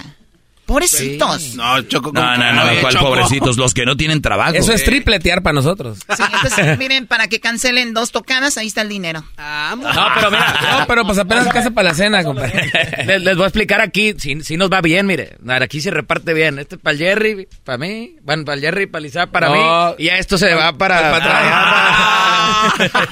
Pobrecitos. 0.67 1.55
No, 1.55 1.83
Choco. 1.83 2.11
No, 2.13 2.37
no, 2.37 2.53
no, 2.53 2.63
¿cuál 2.81 2.97
pobrecitos? 2.99 3.57
Los 3.57 3.75
que 3.75 3.85
no 3.85 3.97
tienen 3.97 4.23
trabajo. 4.23 4.55
Eso 4.55 4.73
es 4.73 4.85
tripletear 4.85 5.43
para 5.43 5.55
nosotros. 5.55 5.99
Sí, 6.17 6.23
entonces, 6.33 6.79
miren, 6.79 7.07
para 7.07 7.29
que 7.29 7.41
cancelen 7.41 7.93
dos 7.95 8.11
tocadas, 8.13 8.57
ahí 8.57 8.67
está 8.67 8.83
el 8.83 8.89
dinero. 8.89 9.25
No, 9.37 10.09
pero 10.15 10.31
mira, 10.31 10.59
No, 10.79 10.87
pero 10.87 11.05
pues 11.05 11.19
apenas 11.19 11.49
casi 11.49 11.71
para 11.71 11.89
la 11.91 11.95
cena, 11.95 12.25
compadre. 12.25 12.71
les, 13.07 13.23
les 13.23 13.37
voy 13.37 13.45
a 13.45 13.49
explicar 13.49 13.81
aquí, 13.81 14.15
si, 14.19 14.41
si 14.43 14.57
nos 14.57 14.71
va 14.71 14.81
bien, 14.81 15.07
mire, 15.07 15.37
aquí 15.61 15.81
se 15.81 15.91
reparte 15.91 16.33
bien. 16.35 16.59
Este 16.59 16.77
es 16.77 16.81
para 16.81 16.93
el 16.95 16.99
Jerry, 16.99 17.49
para 17.65 17.79
mí, 17.79 18.17
bueno, 18.23 18.45
para 18.45 18.57
el 18.57 18.61
Jerry, 18.63 18.87
para 18.87 19.03
Lizá, 19.03 19.27
para 19.27 19.49
No. 19.49 19.55
mí, 19.91 19.95
y 19.99 20.05
ya 20.07 20.17
esto 20.19 20.39
se 20.39 20.55
va 20.55 20.73
para... 20.77 21.13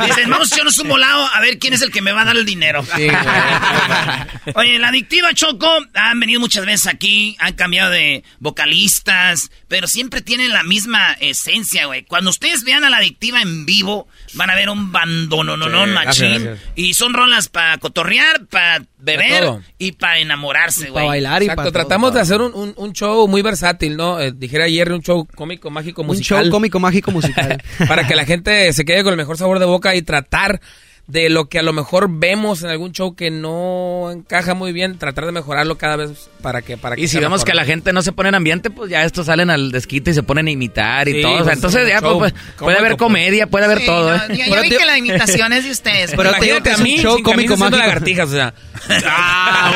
Dicen, 0.07 0.31
vamos 0.31 0.51
a 0.51 0.55
echarnos 0.55 0.79
un 0.79 0.89
volado 0.89 1.27
a 1.35 1.41
ver 1.41 1.59
quién 1.59 1.75
es 1.75 1.83
el 1.83 1.91
que 1.91 2.01
me 2.03 2.13
va 2.13 2.23
a 2.23 2.25
dar 2.25 2.37
el 2.37 2.45
dinero. 2.47 2.85
Oye, 4.55 4.79
la 4.79 4.89
adictiva 4.89 5.33
Choco 5.35 5.69
han 5.95 6.21
venido 6.21 6.41
muchas 6.41 6.65
veces 6.67 6.87
aquí, 6.87 7.37
han 7.45 7.55
cambiado 7.55 7.91
de 7.91 8.23
vocalistas, 8.41 9.51
pero 9.69 9.87
siempre 9.87 10.21
tienen 10.23 10.51
la 10.53 10.63
misma 10.63 11.13
esencia, 11.21 11.87
güey. 11.87 12.05
Cuando 12.05 12.31
ustedes 12.31 12.65
vean 12.65 12.85
a 12.85 12.91
la 12.91 12.99
adictiva 12.99 13.43
en 13.43 13.67
vivo, 13.67 14.07
van 14.35 14.51
a 14.51 14.55
ver 14.55 14.69
un 14.71 14.93
bandono, 14.93 15.57
no, 15.57 15.69
no, 15.69 15.85
Sí, 15.85 15.91
machín. 15.91 16.27
gracias, 16.29 16.43
gracias. 16.45 16.73
Y 16.77 16.95
son 16.95 17.15
rolas 17.15 17.49
para 17.49 17.79
cotorrear, 17.79 18.47
para 18.47 18.85
beber 18.99 19.45
y 19.79 19.93
para 19.93 20.19
enamorarse, 20.19 20.91
güey. 20.91 21.25
Exacto, 21.25 21.73
tratamos 21.73 22.15
de 22.15 22.21
hacer 22.21 22.41
un, 22.41 22.55
un- 22.55 22.75
un 22.77 22.93
show 22.93 23.27
muy 23.29 23.43
versátil, 23.43 23.97
¿no? 23.97 24.21
Eh, 24.21 24.33
dijera 24.33 24.65
ayer 24.65 24.93
un 24.93 25.03
show 25.03 25.27
cómico, 25.35 25.71
mágico, 25.71 26.03
Un 26.03 26.09
musical. 26.09 26.45
show 26.45 26.51
cómico, 26.53 26.79
mágico, 26.81 27.11
musical. 27.13 27.63
para 27.89 28.07
que 28.07 28.15
la 28.15 28.25
gente 28.25 28.73
se 28.73 28.85
quede 28.85 29.03
con 29.03 29.13
el 29.13 29.17
mejor 29.19 29.37
sabor 29.37 29.59
de 29.59 29.67
boca 29.67 29.95
y 29.95 30.03
tratar 30.03 30.61
de 31.09 31.29
lo 31.29 31.49
que 31.49 31.59
a 31.59 31.63
lo 31.63 31.73
mejor 31.73 32.07
vemos 32.09 32.63
en 32.63 32.71
algún 32.71 32.93
show 32.93 33.15
que 33.17 33.31
no 33.31 34.11
encaja 34.13 34.55
muy 34.55 34.73
bien, 34.73 34.99
tratar 34.99 35.27
de 35.27 35.33
mejorarlo 35.33 35.77
cada 35.77 35.97
vez 35.97 36.31
para 36.41 36.63
que 36.63 36.77
para 36.79 36.97
que 36.97 37.03
Y 37.03 37.09
si 37.09 37.19
vemos 37.19 37.41
mejor. 37.41 37.47
que 37.49 37.55
la 37.55 37.65
gente 37.65 37.93
no 37.93 38.03
se 38.03 38.13
pone 38.13 38.29
en 38.31 38.37
ambiente, 38.37 38.71
pues 38.71 38.89
ya 38.91 39.03
estos 39.05 39.27
salen 39.27 39.51
al 39.51 39.73
desquite 39.73 40.13
y 40.13 40.15
se 40.15 40.23
ponen 40.23 40.47
a 40.47 40.51
imitar 40.53 41.09
y 41.09 41.15
Sí, 41.15 41.23
todo. 41.23 41.33
O 41.33 41.37
sea, 41.39 41.45
pues, 41.45 41.57
entonces 41.57 41.89
ya 41.89 42.01
show 42.01 42.19
pues, 42.19 42.33
puede 42.57 42.79
haber 42.79 42.97
comedia, 42.97 43.47
puede 43.49 43.65
haber 43.67 43.81
Sí, 43.81 43.87
todo. 43.87 44.17
no, 44.17 44.25
¿eh? 44.25 44.63
vi 44.63 44.69
te- 44.71 44.77
que 44.79 44.87
la 44.87 44.97
imitación 44.97 45.53
es 45.53 45.65
de 45.65 45.71
ustedes. 45.73 46.13
Pero 46.17 46.31
imagínate 46.31 46.71
a 46.73 46.77
mí, 46.79 46.97
show 46.99 47.21
cómico, 47.23 47.57
mágico. 47.57 47.79
lagartijas, 47.79 48.29
o 48.29 48.33
sea. 48.33 48.55
Ah, 49.05 49.73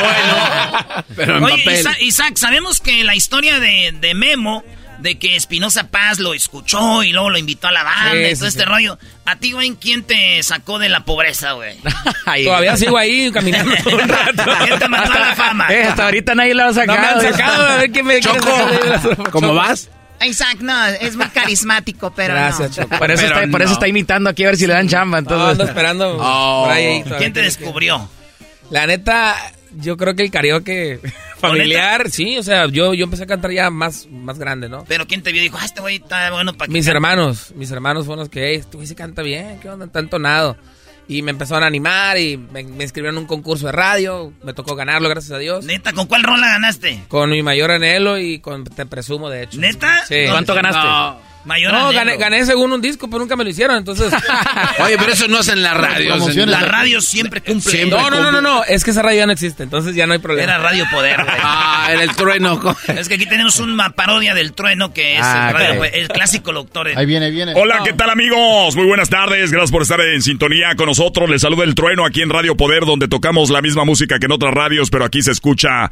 bueno. 0.96 1.04
Pero 1.16 1.38
en 1.38 1.44
Oye, 1.44 1.58
papel. 1.64 1.80
Isa- 1.80 2.00
Isaac, 2.00 2.36
sabemos 2.36 2.80
que 2.80 3.04
la 3.04 3.14
historia 3.16 3.58
de, 3.60 3.94
de 4.00 4.14
Memo, 4.14 4.64
de 5.00 5.18
que 5.18 5.36
Espinosa 5.36 5.88
Paz 5.88 6.18
lo 6.18 6.34
escuchó 6.34 7.02
y 7.02 7.12
luego 7.12 7.30
lo 7.30 7.38
invitó 7.38 7.68
a 7.68 7.72
la 7.72 7.82
banda 7.82 8.12
Sí, 8.12 8.18
y 8.18 8.34
todo 8.34 8.40
sí. 8.42 8.46
este 8.58 8.64
rollo. 8.64 8.98
¿A 9.24 9.36
ti, 9.36 9.52
güey, 9.52 9.72
quién 9.80 10.02
te 10.04 10.42
sacó 10.42 10.78
de 10.78 10.88
la 10.88 11.04
pobreza, 11.04 11.52
güey? 11.52 11.76
Todavía 12.44 12.76
sigo 12.76 12.96
ahí 12.96 13.30
caminando 13.32 13.74
todo 13.84 13.96
un 14.02 14.08
rato. 14.08 14.42
¿Quién 14.64 14.78
te 14.78 14.88
mandó 14.88 15.12
a 15.12 15.18
la 15.18 15.34
fama? 15.34 15.68
eh, 15.72 15.84
hasta 15.84 16.04
ahorita 16.04 16.34
nadie 16.34 16.54
lo 16.54 16.62
ha 16.64 16.66
No 16.66 16.72
me 16.72 16.86
sacado. 16.86 17.20
han 17.20 17.32
sacado, 17.32 17.66
a 17.68 17.76
ver 17.76 17.90
quién 17.90 18.06
me 18.06 18.20
Choco, 18.20 18.48
la- 18.48 19.30
¿cómo 19.30 19.54
vas? 19.54 19.90
Isaac, 20.24 20.58
no, 20.60 20.86
es 20.86 21.14
muy 21.14 21.26
carismático, 21.28 22.10
pero 22.14 22.32
Gracias, 22.34 22.70
no. 22.78 22.84
Choco. 22.84 22.96
Por 22.98 23.10
eso, 23.10 23.22
Pero 23.22 23.38
está, 23.40 23.50
por 23.50 23.60
eso 23.60 23.68
no. 23.68 23.74
está 23.74 23.88
imitando 23.88 24.30
aquí 24.30 24.44
a 24.44 24.46
ver 24.46 24.56
si 24.56 24.66
le 24.66 24.72
dan 24.72 24.88
chamba. 24.88 25.18
No, 25.20 25.28
Entonces, 25.28 25.50
ando 25.52 25.64
esperando 25.64 26.16
Oh. 26.18 26.62
por 26.64 26.72
ahí. 26.72 27.04
¿Quién 27.18 27.32
te 27.34 27.42
descubrió? 27.42 28.08
La 28.70 28.86
neta, 28.86 29.36
yo 29.78 29.96
creo 29.96 30.14
que 30.14 30.22
el 30.22 30.30
karaoke 30.30 31.00
familiar, 31.38 32.10
sí, 32.10 32.38
o 32.38 32.42
sea, 32.42 32.66
yo, 32.66 32.94
yo 32.94 33.04
empecé 33.04 33.24
a 33.24 33.26
cantar 33.26 33.50
ya 33.52 33.70
más, 33.70 34.06
más 34.10 34.38
grande, 34.38 34.68
¿no? 34.68 34.84
Pero 34.88 35.06
¿quién 35.06 35.22
te 35.22 35.32
vio 35.32 35.40
y 35.40 35.44
dijo, 35.44 35.58
ah, 35.60 35.64
este 35.64 35.80
güey 35.80 35.96
está 35.96 36.30
bueno 36.30 36.52
para 36.54 36.66
que 36.68 36.72
Mis 36.72 36.84
cante"? 36.86 36.96
hermanos, 36.96 37.52
mis 37.56 37.70
hermanos 37.70 38.06
fueron 38.06 38.20
los 38.20 38.28
que, 38.28 38.48
hey, 38.48 38.56
este 38.56 38.76
güey 38.76 38.86
se 38.86 38.94
canta 38.94 39.22
bien, 39.22 39.58
¿qué 39.60 39.68
onda? 39.68 39.86
Está 39.86 39.98
entonado. 40.00 40.56
Y 41.08 41.22
me 41.22 41.30
empezaron 41.30 41.62
a 41.62 41.68
animar 41.68 42.18
y 42.18 42.36
me, 42.36 42.64
me 42.64 42.82
inscribieron 42.82 43.14
en 43.16 43.22
un 43.22 43.26
concurso 43.28 43.66
de 43.66 43.72
radio, 43.72 44.32
me 44.42 44.52
tocó 44.54 44.74
ganarlo, 44.74 45.08
gracias 45.08 45.32
a 45.32 45.38
Dios. 45.38 45.64
Neta, 45.64 45.92
¿con 45.92 46.06
cuál 46.08 46.24
rola 46.24 46.48
ganaste? 46.48 47.04
Con 47.06 47.30
mi 47.30 47.44
mayor 47.44 47.70
anhelo 47.70 48.18
y 48.18 48.40
con 48.40 48.64
Te 48.64 48.86
Presumo, 48.86 49.30
de 49.30 49.44
hecho. 49.44 49.60
¿Neta? 49.60 50.04
Sí. 50.08 50.24
¿Cuánto 50.28 50.52
ganaste? 50.54 50.82
No. 50.82 51.20
Mayor 51.46 51.72
No, 51.72 51.92
gané, 51.92 52.16
gané 52.16 52.44
según 52.44 52.72
un 52.72 52.82
disco, 52.82 53.08
pero 53.08 53.20
nunca 53.20 53.36
me 53.36 53.44
lo 53.44 53.50
hicieron, 53.50 53.76
entonces... 53.76 54.12
Oye, 54.84 54.96
pero 54.98 55.12
eso 55.12 55.28
no 55.28 55.38
es 55.40 55.48
en 55.48 55.62
la 55.62 55.74
radio. 55.74 56.14
en. 56.14 56.50
La 56.50 56.60
radio 56.60 57.00
siempre 57.00 57.40
cumple. 57.40 57.70
Siempre. 57.70 57.98
No, 57.98 58.10
no, 58.10 58.20
no, 58.20 58.32
no, 58.32 58.40
no, 58.40 58.64
es 58.64 58.82
que 58.84 58.90
esa 58.90 59.02
radio 59.02 59.18
ya 59.20 59.26
no 59.26 59.32
existe, 59.32 59.62
entonces 59.62 59.94
ya 59.94 60.06
no 60.06 60.12
hay 60.12 60.18
problema. 60.18 60.42
Era 60.42 60.58
Radio 60.58 60.84
Poder, 60.90 61.22
güey. 61.22 61.36
Ah, 61.40 61.88
en 61.92 62.00
el 62.00 62.14
trueno. 62.16 62.60
Es 62.88 63.08
que 63.08 63.14
aquí 63.14 63.26
tenemos 63.26 63.60
una 63.60 63.90
parodia 63.90 64.34
del 64.34 64.52
trueno 64.54 64.92
que 64.92 65.16
es 65.16 65.22
Ah, 65.22 65.48
el, 65.50 65.54
radio, 65.54 65.70
ok. 65.72 65.78
pues, 65.78 65.90
el 65.94 66.08
clásico 66.08 66.52
locutor. 66.52 66.88
Ahí 66.96 67.06
viene, 67.06 67.30
viene. 67.30 67.52
Hola, 67.54 67.80
¿qué 67.84 67.92
tal 67.92 68.10
amigos? 68.10 68.74
Muy 68.74 68.86
buenas 68.86 69.08
tardes, 69.08 69.52
gracias 69.52 69.70
por 69.70 69.82
estar 69.82 70.00
en 70.00 70.22
sintonía 70.22 70.74
con 70.76 70.86
nosotros. 70.86 71.30
Les 71.30 71.42
saluda 71.42 71.62
el 71.64 71.74
trueno 71.76 72.04
aquí 72.04 72.22
en 72.22 72.30
Radio 72.30 72.56
Poder, 72.56 72.84
donde 72.84 73.06
tocamos 73.08 73.50
la 73.50 73.62
misma 73.62 73.84
música 73.84 74.18
que 74.18 74.26
en 74.26 74.32
otras 74.32 74.52
radios, 74.52 74.90
pero 74.90 75.04
aquí 75.04 75.22
se 75.22 75.30
escucha 75.30 75.90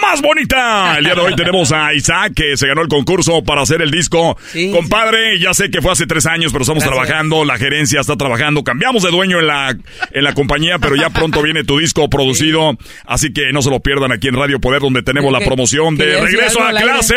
más 0.00 0.22
bonita. 0.22 0.96
El 0.98 1.04
día 1.04 1.14
de 1.14 1.20
hoy 1.20 1.34
tenemos 1.34 1.72
a 1.72 1.92
Isaac, 1.92 2.34
que 2.36 2.56
se 2.56 2.68
ganó 2.68 2.82
el 2.82 2.88
concurso 2.88 3.42
para 3.42 3.62
hacer 3.62 3.82
el 3.82 3.90
disco. 3.90 4.38
Sí, 4.52 4.70
Compadre, 4.92 5.38
ya 5.40 5.54
sé 5.54 5.70
que 5.70 5.80
fue 5.80 5.90
hace 5.90 6.06
tres 6.06 6.26
años, 6.26 6.52
pero 6.52 6.64
estamos 6.64 6.84
Gracias. 6.84 7.06
trabajando, 7.06 7.46
la 7.46 7.56
gerencia 7.56 8.02
está 8.02 8.14
trabajando, 8.16 8.62
cambiamos 8.62 9.02
de 9.02 9.10
dueño 9.10 9.40
en 9.40 9.46
la, 9.46 9.74
en 10.10 10.22
la 10.22 10.34
compañía, 10.34 10.78
pero 10.80 10.96
ya 10.96 11.08
pronto 11.08 11.40
viene 11.40 11.64
tu 11.64 11.78
disco 11.78 12.10
producido, 12.10 12.76
así 13.06 13.32
que 13.32 13.52
no 13.54 13.62
se 13.62 13.70
lo 13.70 13.80
pierdan 13.80 14.12
aquí 14.12 14.28
en 14.28 14.34
Radio 14.34 14.60
Poder, 14.60 14.82
donde 14.82 15.02
tenemos 15.02 15.32
la 15.32 15.40
promoción 15.40 15.96
de 15.96 16.20
Regreso 16.20 16.62
a 16.62 16.72
clase. 16.72 17.14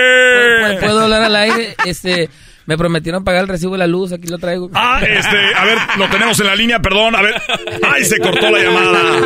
¿Puedo, 0.62 0.80
puedo 0.80 1.02
hablar 1.02 1.24
al 1.24 1.36
aire? 1.36 1.76
Este, 1.86 2.30
me 2.66 2.78
prometieron 2.78 3.24
pagar 3.24 3.44
el 3.44 3.48
recibo 3.48 3.74
de 3.74 3.80
la 3.80 3.88
luz, 3.88 4.12
aquí 4.12 4.28
lo 4.28 4.38
traigo. 4.38 4.70
Ah, 4.74 5.00
este, 5.02 5.38
a 5.56 5.66
ver, 5.66 5.78
lo 5.98 6.10
tenemos 6.10 6.40
en 6.40 6.48
la 6.48 6.56
línea, 6.56 6.80
perdón, 6.80 7.16
a 7.16 7.22
ver. 7.22 7.36
¡Ay, 7.84 8.06
se 8.06 8.20
cortó 8.20 8.50
la 8.52 8.60
llamada! 8.60 9.20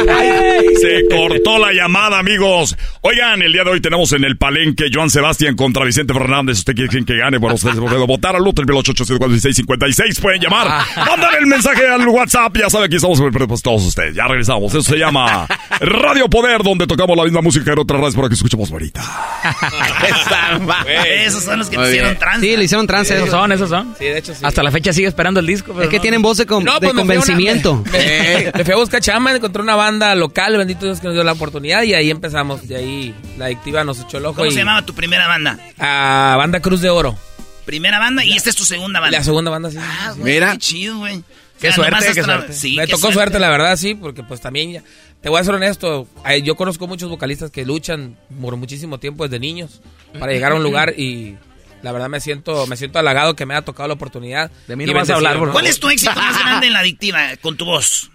Se 0.80 1.06
cortó 1.10 1.60
la 1.60 1.74
llamada, 1.74 2.20
amigos. 2.20 2.76
Oigan, 3.02 3.42
el 3.42 3.54
día 3.54 3.64
de 3.64 3.72
hoy 3.72 3.82
tenemos 3.82 4.12
en 4.14 4.24
el 4.24 4.38
palenque 4.38 4.86
Joan 4.94 5.10
Sebastián 5.10 5.56
contra 5.56 5.86
Vicente 5.86 6.14
Fernández. 6.14 6.60
¿Usted 6.60 6.76
quiere 6.76 7.06
que 7.06 7.18
gane? 7.18 7.38
Bueno, 7.38 7.56
ustedes 7.56 7.80
pueden 7.80 8.06
votar 8.06 8.36
al 8.36 8.46
otro, 8.46 8.64
el 8.64 8.72
884656. 8.72 10.20
Pueden 10.20 10.42
llamar. 10.42 10.86
Mandan 10.98 11.36
el 11.40 11.48
mensaje 11.48 11.88
al 11.88 12.08
WhatsApp. 12.08 12.58
Ya 12.58 12.70
saben, 12.70 12.88
aquí 12.88 12.96
estamos 12.96 13.22
pues, 13.22 13.62
todos 13.62 13.86
ustedes. 13.86 14.16
Ya 14.16 14.28
regresamos. 14.28 14.74
Eso 14.74 14.82
se 14.82 14.98
llama 14.98 15.48
Radio 15.80 16.30
Poder, 16.30 16.62
donde 16.64 16.88
tocamos 16.88 17.16
la 17.16 17.24
misma 17.24 17.42
música 17.42 17.72
en 17.72 17.80
otras 17.80 18.00
radios 18.00 18.16
para 18.16 18.28
que 18.28 18.36
escuchemos 18.36 18.72
ahorita. 18.72 19.02
Esos 21.26 21.44
son 21.44 21.60
los 21.60 21.70
que 21.70 21.78
Muy 21.78 21.86
te 21.86 21.92
hicieron 21.92 22.18
trans. 22.18 22.42
Sí, 22.42 22.58
le 22.58 22.64
hicieron 22.64 22.88
trance. 22.88 23.29
Esos 23.30 23.40
son, 23.42 23.52
esos 23.52 23.70
son. 23.70 23.96
Sí, 23.98 24.06
de 24.06 24.18
hecho 24.18 24.34
sí. 24.36 24.42
Hasta 24.44 24.62
la 24.64 24.72
fecha 24.72 24.92
sigue 24.94 25.08
esperando 25.08 25.40
el 25.40 25.46
disco. 25.46 25.72
pero 25.72 25.84
Es 25.84 25.90
que 25.90 25.98
no. 25.98 26.02
tienen 26.02 26.22
voz 26.22 26.38
de, 26.38 26.46
con- 26.46 26.64
No, 26.64 26.80
de 26.80 26.88
pues 26.88 26.94
me 26.94 27.04
fui 27.06 27.16
a 27.16 27.18
una- 27.20 27.26
convencimiento. 27.26 27.84
me, 27.92 28.52
me 28.56 28.64
fui 28.66 28.74
a 28.74 28.78
buscar 28.78 29.02
chamba, 29.02 29.34
encontré 29.36 29.62
una 29.62 29.76
banda 29.76 30.14
local, 30.16 30.58
bendito 30.58 30.86
Dios 30.86 31.00
que 31.00 31.08
nos 31.08 31.14
dio 31.16 31.24
la 31.24 31.32
oportunidad 31.34 31.84
y 31.84 31.94
ahí 31.94 32.10
empezamos. 32.10 32.68
De 32.68 32.76
ahí 32.76 33.16
la 33.38 33.46
adictiva 33.46 33.84
nos 33.84 34.00
echó 34.02 34.18
el 34.18 34.26
ojo. 34.26 34.36
¿Cómo 34.36 34.48
y 34.48 34.52
se 34.52 34.60
llamaba 34.60 34.86
tu 34.86 34.94
primera 34.94 35.28
banda? 35.28 35.58
A 35.78 36.36
Banda 36.38 36.60
Cruz 36.60 36.82
de 36.82 36.90
Oro. 36.90 37.18
Primera 37.66 38.00
banda 38.00 38.24
y 38.26 38.34
esta 38.34 38.50
es 38.50 38.56
tu 38.56 38.66
segunda 38.66 39.00
banda. 39.00 39.18
La 39.20 39.24
segunda 39.24 39.52
banda, 39.52 39.70
sí. 39.70 39.78
Ah, 39.80 40.14
güey, 40.18 40.34
Mira. 40.34 40.52
Qué 40.54 40.58
chido, 40.58 40.98
güey. 40.98 41.24
Qué 41.60 41.68
O 41.70 41.74
sea, 41.74 41.84
suerte, 41.90 42.14
qué 42.14 42.24
suerte. 42.24 42.54
Sí, 42.54 42.76
me 42.78 42.86
qué 42.88 42.94
tocó 42.94 43.12
suerte. 43.12 43.38
la 43.38 43.50
verdad, 43.50 43.76
sí, 43.76 43.94
porque 43.94 44.24
pues 44.24 44.40
también 44.40 44.72
ya- 44.72 44.84
te 45.22 45.28
voy 45.28 45.42
a 45.42 45.44
ser 45.44 45.54
honesto, 45.56 46.08
eh, 46.26 46.42
yo 46.42 46.56
conozco 46.56 46.88
muchos 46.88 47.10
vocalistas 47.10 47.52
que 47.52 47.66
luchan 47.66 48.16
por 48.42 48.56
muchísimo 48.56 48.98
tiempo 48.98 49.26
desde 49.28 49.40
niños 49.40 49.82
para 50.18 50.32
llegar 50.32 50.54
a 50.54 50.56
un 50.56 50.64
lugar 50.64 50.94
y 50.98 51.36
la 51.82 51.92
verdad 51.92 52.10
me 52.10 52.20
siento 52.20 52.68
me 52.68 52.78
siento 52.78 53.00
halagado 53.00 53.36
que 53.36 53.46
me 53.46 53.54
haya 53.54 53.64
tocado 53.64 53.88
la 53.88 53.94
oportunidad. 53.96 54.52
De 54.68 54.76
mí 54.76 54.86
no 54.86 54.94
vas 54.94 55.10
a 55.10 55.16
hablar, 55.16 55.38
¿Cuál 55.52 55.68
es 55.68 55.80
tu 55.80 55.90
éxito 55.90 56.14
más 56.16 56.40
grande 56.40 56.68
en 56.68 56.74
la 56.74 56.80
adictiva 56.80 57.20
con 57.42 57.58
tu 57.58 57.66
voz? 57.66 58.10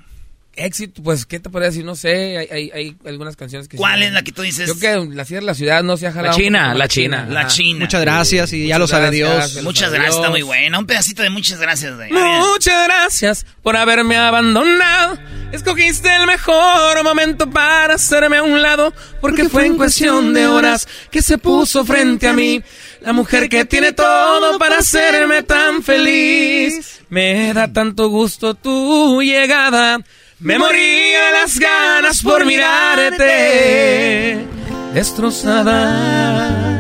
Éxito, 0.57 1.03
pues, 1.03 1.27
¿qué 1.27 1.41
te 1.41 1.51
podría 1.51 1.71
decir? 1.71 1.85
No 1.85 1.97
sé, 1.97 2.39
hay, 2.39 2.47
hay, 2.49 2.71
hay 2.73 2.97
algunas 3.07 3.35
canciones 3.35 3.67
que... 3.67 3.77
¿Cuál 3.77 3.99
sí- 3.99 4.05
es 4.05 4.13
la 4.13 4.23
que 4.23 4.31
tú 4.31 4.43
dices? 4.43 4.69
Yo 4.69 4.79
que 4.79 4.95
la 5.13 5.25
Sierra 5.25 5.41
de 5.41 5.47
la 5.47 5.55
Ciudad 5.55 5.83
no 5.83 5.97
se 5.97 6.07
ha 6.07 6.13
jalado. 6.13 6.39
La 6.39 6.45
China, 6.45 6.75
la 6.75 6.87
China. 6.87 7.27
La 7.29 7.41
Ajá. 7.41 7.49
China. 7.49 7.81
Muchas 7.81 8.01
gracias 8.03 8.53
y 8.53 8.69
ya 8.69 8.79
lo 8.79 8.87
sabe. 8.87 9.11
Dios. 9.11 9.61
Muchas 9.65 9.91
gracias, 9.93 10.15
está 10.15 10.31
muy 10.31 10.43
buena. 10.43 10.79
Un 10.79 10.87
pedacito 10.87 11.23
de 11.23 11.31
muchas 11.31 11.59
gracias, 11.59 11.97
ver. 11.97 12.13
Muchas 12.13 12.85
gracias 12.87 13.47
por 13.65 13.77
haberme 13.77 14.17
abandonado. 14.17 15.19
Escogiste 15.51 16.15
el 16.15 16.27
mejor 16.29 17.03
momento 17.03 17.51
para 17.51 17.95
hacerme 17.95 18.37
a 18.37 18.45
un 18.45 18.63
lado. 18.63 18.93
Porque 19.21 19.49
fue 19.49 19.67
en 19.67 19.77
cuestión 19.77 20.35
de 20.35 20.47
horas 20.47 20.87
que 21.11 21.21
se 21.21 21.37
puso 21.37 21.85
frente 21.85 22.29
a 22.29 22.33
mí. 22.33 22.63
La 23.05 23.13
mujer 23.13 23.51
que 23.51 23.67
tiene 23.67 23.93
todo 23.93 24.59
para 24.59 24.79
hacerme 24.79 25.43
tan 25.43 25.83
feliz. 25.83 27.03
Me 27.11 27.53
da 27.53 27.71
tanto 27.71 28.09
gusto 28.09 28.55
tu 28.55 29.21
llegada. 29.21 29.99
Me 30.39 30.59
moría 30.59 31.33
las 31.33 31.59
ganas 31.59 32.23
por 32.23 32.47
mirarte. 32.47 34.47
Destrozada. 34.95 36.73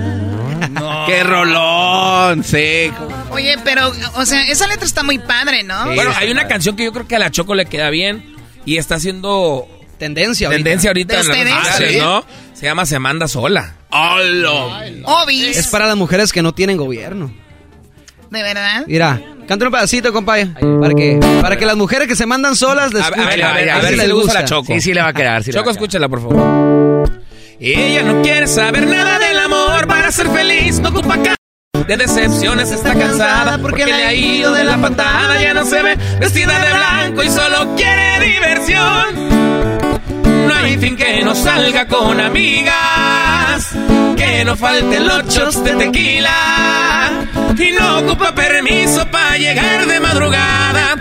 ¡Qué 1.06 1.22
rolón! 1.24 2.42
Sí. 2.42 2.90
Oye, 3.30 3.56
pero, 3.62 3.92
o 4.14 4.24
sea, 4.24 4.48
esa 4.48 4.66
letra 4.66 4.86
está 4.86 5.02
muy 5.02 5.18
padre, 5.18 5.62
¿no? 5.62 5.92
bueno, 5.94 6.10
hay 6.16 6.30
una 6.30 6.48
canción 6.48 6.74
que 6.74 6.84
yo 6.84 6.92
creo 6.92 7.06
que 7.06 7.16
a 7.16 7.18
la 7.18 7.30
Choco 7.30 7.54
le 7.54 7.66
queda 7.66 7.90
bien 7.90 8.34
y 8.64 8.78
está 8.78 8.94
haciendo 8.94 9.68
tendencia 9.98 10.46
ahorita. 10.48 10.56
tendencia 10.64 10.90
ahorita 10.90 11.14
en 11.14 11.18
las 11.18 11.36
redes 11.36 11.52
¿Ustedes? 11.52 11.66
sociales, 11.68 11.92
¿Sí? 11.94 12.00
¿no? 12.00 12.24
Se 12.54 12.66
llama 12.66 12.86
Se 12.86 12.98
manda 12.98 13.28
sola. 13.28 13.74
Obis. 15.04 15.56
Es 15.56 15.68
para 15.68 15.86
las 15.86 15.96
mujeres 15.96 16.32
que 16.32 16.42
no 16.42 16.52
tienen 16.52 16.76
gobierno. 16.76 17.32
¿De 18.30 18.42
verdad? 18.42 18.84
Mira, 18.86 19.20
canta 19.46 19.66
un 19.66 19.70
pedacito, 19.70 20.12
compadre. 20.12 20.46
Para 20.80 20.94
que, 20.94 21.20
para 21.40 21.56
que 21.56 21.66
las 21.66 21.76
mujeres 21.76 22.08
que 22.08 22.16
se 22.16 22.26
mandan 22.26 22.56
solas 22.56 22.92
les 22.92 23.02
A, 23.02 23.06
a 23.06 23.10
ver, 23.10 23.18
escuchen. 23.20 23.44
a 23.44 23.52
ver, 23.52 23.70
a 23.70 23.78
ver 23.78 23.90
si 23.90 23.96
le 23.96 24.12
gusta 24.12 24.34
la 24.34 24.44
Choco. 24.44 24.72
Sí, 24.72 24.80
sí 24.80 24.94
le 24.94 25.02
va 25.02 25.08
a 25.08 25.12
quedar. 25.12 25.42
sí 25.44 25.50
Choco, 25.52 25.60
a 25.60 25.72
quedar. 25.72 25.74
escúchala, 25.76 26.08
por 26.08 26.20
favor. 26.20 27.10
Ella 27.60 28.02
no 28.02 28.22
quiere 28.22 28.46
saber 28.46 28.86
nada 28.86 29.18
del 29.20 29.38
amor 29.38 29.86
para 29.86 30.10
ser 30.10 30.28
feliz, 30.28 30.80
no 30.80 30.88
ocupa 30.88 31.16
de 31.86 31.96
decepciones, 31.98 32.70
está 32.70 32.94
cansada 32.94 33.58
porque 33.58 33.84
le 33.84 33.92
ha 33.92 34.14
ido 34.14 34.52
de 34.54 34.64
la 34.64 34.78
patada, 34.78 35.40
ya 35.40 35.52
no 35.52 35.66
se 35.66 35.82
ve 35.82 35.96
vestida 36.18 36.58
de 36.58 36.72
blanco 36.72 37.22
y 37.22 37.28
solo 37.28 37.76
quiere 37.76 38.20
diversión. 38.24 39.33
Hay 40.64 40.78
fin 40.78 40.96
que 40.96 41.22
no 41.22 41.34
salga 41.34 41.86
con 41.86 42.18
amigas, 42.18 43.68
que 44.16 44.44
no 44.46 44.56
falten 44.56 45.06
los 45.06 45.28
shots 45.28 45.62
de 45.62 45.74
tequila 45.74 47.10
y 47.58 47.70
no 47.72 47.98
ocupa 47.98 48.34
permiso 48.34 49.06
para 49.10 49.36
llegar 49.36 49.86
de 49.86 50.00
madrugada, 50.00 50.96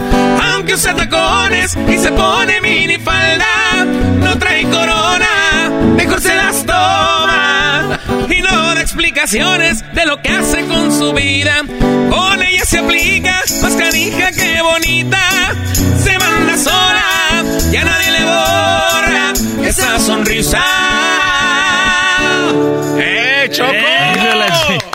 aunque 0.52 0.74
usa 0.74 0.94
tacones 0.94 1.78
y 1.88 1.98
se 1.98 2.12
pone 2.12 2.60
minifalda, 2.60 3.86
no 4.20 4.38
trae 4.38 4.64
corona, 4.64 5.72
mejor 5.96 6.20
se 6.20 6.36
las 6.36 6.66
toma 6.66 8.00
y 8.30 8.42
no 8.42 8.76
da 8.76 8.82
explicaciones 8.82 9.86
de 9.94 10.06
lo 10.06 10.22
que 10.22 10.30
hace 10.30 10.66
con 10.66 10.92
su 10.92 11.14
vida. 11.14 11.56
Con 12.10 12.44
ella 12.44 12.66
se 12.66 12.80
aplica, 12.80 13.40
más 13.62 13.76
canija 13.76 14.30
que 14.34 14.62
bonita, 14.62 15.22
se 16.04 16.20
manda 16.20 16.58
sola, 16.58 17.44
ya 17.72 17.86
nadie 17.86 18.12
le 18.12 18.26
borra 18.26 19.13
esa 19.74 20.00
sonrisa. 20.00 20.64
¡Eh, 23.00 23.50
Choco! 23.52 23.72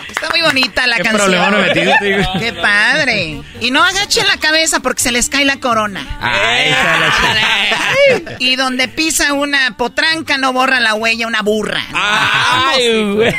Está 0.08 0.28
muy 0.30 0.40
bonita 0.42 0.86
la 0.86 0.96
¿Qué 0.98 1.02
canción. 1.02 1.54
Qué 2.38 2.52
padre. 2.52 3.42
Y 3.60 3.72
no 3.72 3.82
agachen 3.82 4.24
la 4.28 4.36
cabeza 4.36 4.78
porque 4.78 5.02
se 5.02 5.10
les 5.10 5.28
cae 5.28 5.44
la 5.44 5.56
corona. 5.58 6.06
Ay, 6.20 6.70
la 6.70 8.18
ch- 8.20 8.36
Y 8.38 8.54
donde 8.54 8.86
pisa 8.86 9.32
una 9.32 9.76
potranca 9.76 10.38
no 10.38 10.52
borra 10.52 10.78
la 10.78 10.94
huella 10.94 11.26
una 11.26 11.42
burra. 11.42 11.82
Ay, 11.92 13.14
güey. 13.14 13.34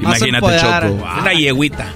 Imagínate. 0.00 0.58
Choco. 0.60 1.08
Una 1.20 1.32
yeguita. 1.32 1.86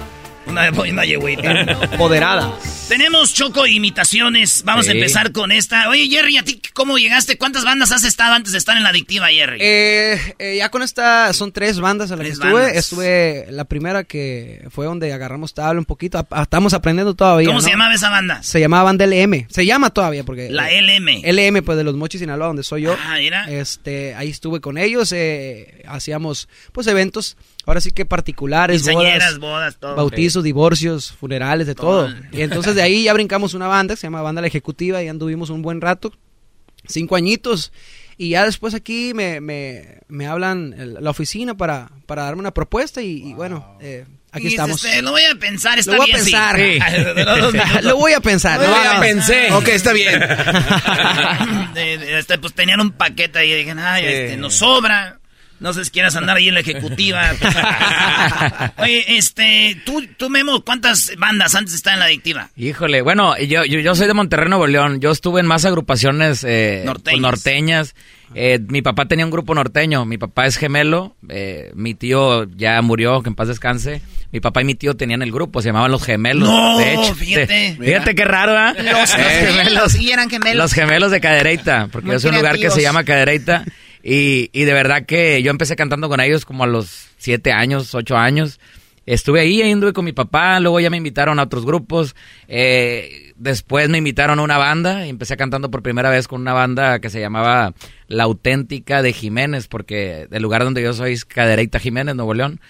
Una, 0.46 0.70
una 0.70 1.04
yegüita. 1.04 1.50
Empoderada. 1.92 2.50
Tenemos 2.88 3.32
Choco 3.32 3.66
imitaciones. 3.66 4.62
Vamos 4.64 4.86
a 4.88 4.92
empezar 4.92 5.32
con 5.32 5.50
esta. 5.52 5.88
Oye, 5.88 6.06
Jerry, 6.08 6.36
¿a 6.36 6.42
ti 6.42 6.60
cómo 6.74 6.98
llegaste? 6.98 7.38
¿Cuántas 7.38 7.64
bandas 7.64 7.90
has 7.92 8.04
estado 8.04 8.34
antes 8.34 8.52
de 8.52 8.58
estar 8.58 8.76
en 8.76 8.82
la 8.82 8.90
adictiva, 8.90 9.28
Jerry? 9.28 9.58
Eh, 9.60 10.20
eh, 10.38 10.56
ya 10.58 10.68
con 10.68 10.82
esta 10.82 11.32
son 11.32 11.50
tres 11.50 11.80
bandas 11.80 12.12
a 12.12 12.16
las 12.16 12.26
que 12.26 12.32
estuve. 12.34 12.52
bandas. 12.52 12.76
Estuve 12.76 13.46
la 13.50 13.64
primera 13.64 14.04
que 14.04 14.66
fue 14.70 14.84
donde 14.84 15.12
agarramos 15.14 15.54
tabla 15.54 15.78
un 15.80 15.86
poquito. 15.86 16.24
A- 16.30 16.42
Estamos 16.42 16.74
aprendiendo 16.74 17.14
todavía. 17.14 17.46
¿Cómo 17.48 17.60
¿no? 17.60 17.64
se 17.64 17.70
llamaba 17.70 17.94
esa 17.94 18.10
banda? 18.10 18.42
Se 18.42 18.60
llamaba 18.60 18.84
banda 18.84 19.06
LM. 19.06 19.46
Se 19.48 19.64
llama 19.64 19.88
todavía 19.88 20.22
porque 20.22 20.50
La 20.50 20.68
LM. 20.70 21.22
LM 21.24 21.62
pues 21.62 21.78
de 21.78 21.84
los 21.84 21.96
Mochis 21.96 22.20
Sinaloa 22.20 22.48
donde 22.48 22.62
soy 22.62 22.82
yo. 22.82 22.96
Ah, 23.02 23.16
mira. 23.18 23.46
Este, 23.50 24.14
ahí 24.14 24.28
estuve 24.28 24.60
con 24.60 24.76
ellos, 24.76 25.10
eh, 25.12 25.82
hacíamos 25.88 26.48
pues 26.72 26.86
eventos, 26.86 27.38
ahora 27.66 27.80
sí 27.80 27.92
que 27.92 28.04
particulares, 28.04 28.82
bodas, 28.84 29.38
bodas, 29.38 29.76
todo. 29.80 29.96
bautizos, 29.96 30.44
divorcios, 30.44 31.12
funerales, 31.18 31.66
de 31.66 31.74
todo. 31.74 32.08
Todo. 32.08 32.14
Y 32.32 32.42
entonces 32.42 32.73
de 32.74 32.82
ahí 32.82 33.04
ya 33.04 33.12
brincamos 33.12 33.54
una 33.54 33.66
banda 33.68 33.94
que 33.94 34.00
se 34.00 34.06
llama 34.06 34.22
Banda 34.22 34.40
La 34.40 34.46
Ejecutiva 34.48 35.02
y 35.02 35.08
anduvimos 35.08 35.50
un 35.50 35.62
buen 35.62 35.80
rato, 35.80 36.12
cinco 36.86 37.16
añitos. 37.16 37.72
Y 38.16 38.30
ya 38.30 38.44
después 38.44 38.74
aquí 38.74 39.12
me, 39.14 39.40
me, 39.40 39.98
me 40.08 40.26
hablan 40.26 40.72
el- 40.78 40.94
la 41.00 41.10
oficina 41.10 41.56
para, 41.56 41.90
para 42.06 42.22
darme 42.24 42.40
una 42.40 42.54
propuesta 42.54 43.02
y, 43.02 43.30
y 43.30 43.34
bueno, 43.34 43.76
eh, 43.80 44.04
aquí 44.30 44.44
Y 44.46 44.50
estamos. 44.50 44.80
dices, 44.80 44.98
"Eh, 44.98 45.02
lo 45.02 45.10
voy 45.10 45.24
a 45.24 45.34
pensar, 45.34 45.78
está 45.80 45.92
Lo 45.92 45.98
voy 45.98 46.10
a 46.12 46.14
bien, 46.14 46.24
sí". 46.24 46.30
pensar. 46.30 46.58
Minutos. 47.16 47.82
Lo 47.84 47.96
voy 47.96 48.12
a 48.12 48.20
pensar. 48.20 48.60
Lo 48.60 48.66
no, 48.68 48.70
voy 48.72 48.86
a. 48.86 49.48
Ok, 49.56 49.68
está 49.68 49.92
bien. 49.92 50.22
Este, 51.76 52.38
pues 52.38 52.54
tenían 52.54 52.80
un 52.80 52.92
paquete 52.92 53.40
ahí 53.40 53.52
y 53.52 53.56
dije, 53.56 53.74
ay, 53.78 54.02
Sí. 54.02 54.08
este, 54.08 54.36
nos 54.36 54.54
sobra. 54.54 55.18
No 55.64 55.72
sé 55.72 55.82
si 55.86 55.90
quieras 55.90 56.14
andar 56.14 56.36
ahí 56.36 56.48
en 56.48 56.54
la 56.54 56.60
ejecutiva. 56.60 57.32
Oye, 58.76 59.16
este, 59.16 59.80
tú, 59.86 60.06
tú 60.18 60.28
Memo, 60.28 60.62
¿cuántas 60.62 61.12
bandas 61.16 61.54
antes 61.54 61.72
estar 61.72 61.94
en 61.94 62.00
la 62.00 62.04
adictiva? 62.04 62.50
Híjole, 62.54 63.00
bueno, 63.00 63.34
yo, 63.38 63.64
yo, 63.64 63.80
yo 63.80 63.94
soy 63.94 64.06
de 64.06 64.12
Monterrey, 64.12 64.50
Nuevo 64.50 64.66
León. 64.66 65.00
Yo 65.00 65.10
estuve 65.10 65.40
en 65.40 65.46
más 65.46 65.64
agrupaciones 65.64 66.44
eh, 66.46 66.82
Norteñas. 66.84 67.20
norteñas. 67.22 67.94
Eh, 68.34 68.58
mi 68.68 68.82
papá 68.82 69.06
tenía 69.06 69.24
un 69.24 69.30
grupo 69.30 69.54
norteño. 69.54 70.04
Mi 70.04 70.18
papá 70.18 70.44
es 70.44 70.58
gemelo. 70.58 71.16
eh, 71.30 71.72
mi 71.74 71.94
tío 71.94 72.44
ya 72.44 72.82
murió, 72.82 73.22
que 73.22 73.30
en 73.30 73.34
paz 73.34 73.48
descanse. 73.48 74.02
Mi 74.32 74.40
papá 74.40 74.60
y 74.60 74.64
mi 74.66 74.74
tío 74.74 74.94
tenían 74.94 75.22
el 75.22 75.32
grupo, 75.32 75.62
se 75.62 75.68
llamaban 75.68 75.92
Los 75.92 76.04
Gemelos. 76.04 76.46
No, 76.46 76.76
de 76.76 76.92
hecho, 76.92 77.14
fíjate. 77.14 77.76
fíjate 77.80 78.14
qué 78.14 78.24
raro, 78.26 78.52
¿ah? 78.54 78.74
Los, 78.76 78.84
los 78.84 79.12
gemelos. 79.16 79.94
Y 79.94 80.10
eran 80.12 80.28
gemelos. 80.28 80.56
Los 80.56 80.72
gemelos 80.74 81.10
de 81.10 81.22
Cadereyta, 81.22 81.88
porque 81.90 82.08
Muy 82.08 82.16
es 82.16 82.24
un 82.24 82.34
lugar 82.34 82.58
que 82.58 82.68
se 82.68 82.82
llama 82.82 83.04
Cadereyta. 83.04 83.64
Y, 84.06 84.50
y 84.52 84.64
de 84.64 84.72
verdad 84.74 85.06
que 85.06 85.42
yo 85.42 85.50
empecé 85.50 85.76
cantando 85.76 86.10
con 86.10 86.20
ellos 86.20 86.44
como 86.44 86.62
a 86.64 86.66
los 86.66 87.08
siete 87.16 87.52
años, 87.52 87.94
ocho 87.94 88.16
años. 88.18 88.60
Estuve 89.06 89.40
ahí, 89.40 89.60
ahí 89.62 89.72
anduve 89.72 89.92
con 89.94 90.04
mi 90.04 90.12
papá, 90.12 90.60
luego 90.60 90.78
ya 90.80 90.90
me 90.90 90.96
invitaron 90.98 91.38
a 91.38 91.42
otros 91.44 91.64
grupos. 91.66 92.14
eh, 92.48 93.32
después 93.36 93.88
me 93.88 93.98
invitaron 93.98 94.38
a 94.38 94.42
una 94.42 94.58
banda 94.58 95.06
y 95.06 95.10
empecé 95.10 95.36
cantando 95.36 95.70
por 95.70 95.82
primera 95.82 96.08
vez 96.10 96.28
con 96.28 96.40
una 96.40 96.52
banda 96.52 96.98
que 97.00 97.10
se 97.10 97.20
llamaba 97.20 97.72
La 98.08 98.24
Auténtica 98.24 99.02
de 99.02 99.12
Jiménez, 99.12 99.68
porque 99.68 100.28
el 100.30 100.42
lugar 100.42 100.64
donde 100.64 100.82
yo 100.82 100.92
soy 100.94 101.12
es 101.14 101.24
Cadereyta 101.24 101.78
Jiménez, 101.80 102.14
Nuevo 102.14 102.32
León. 102.34 102.60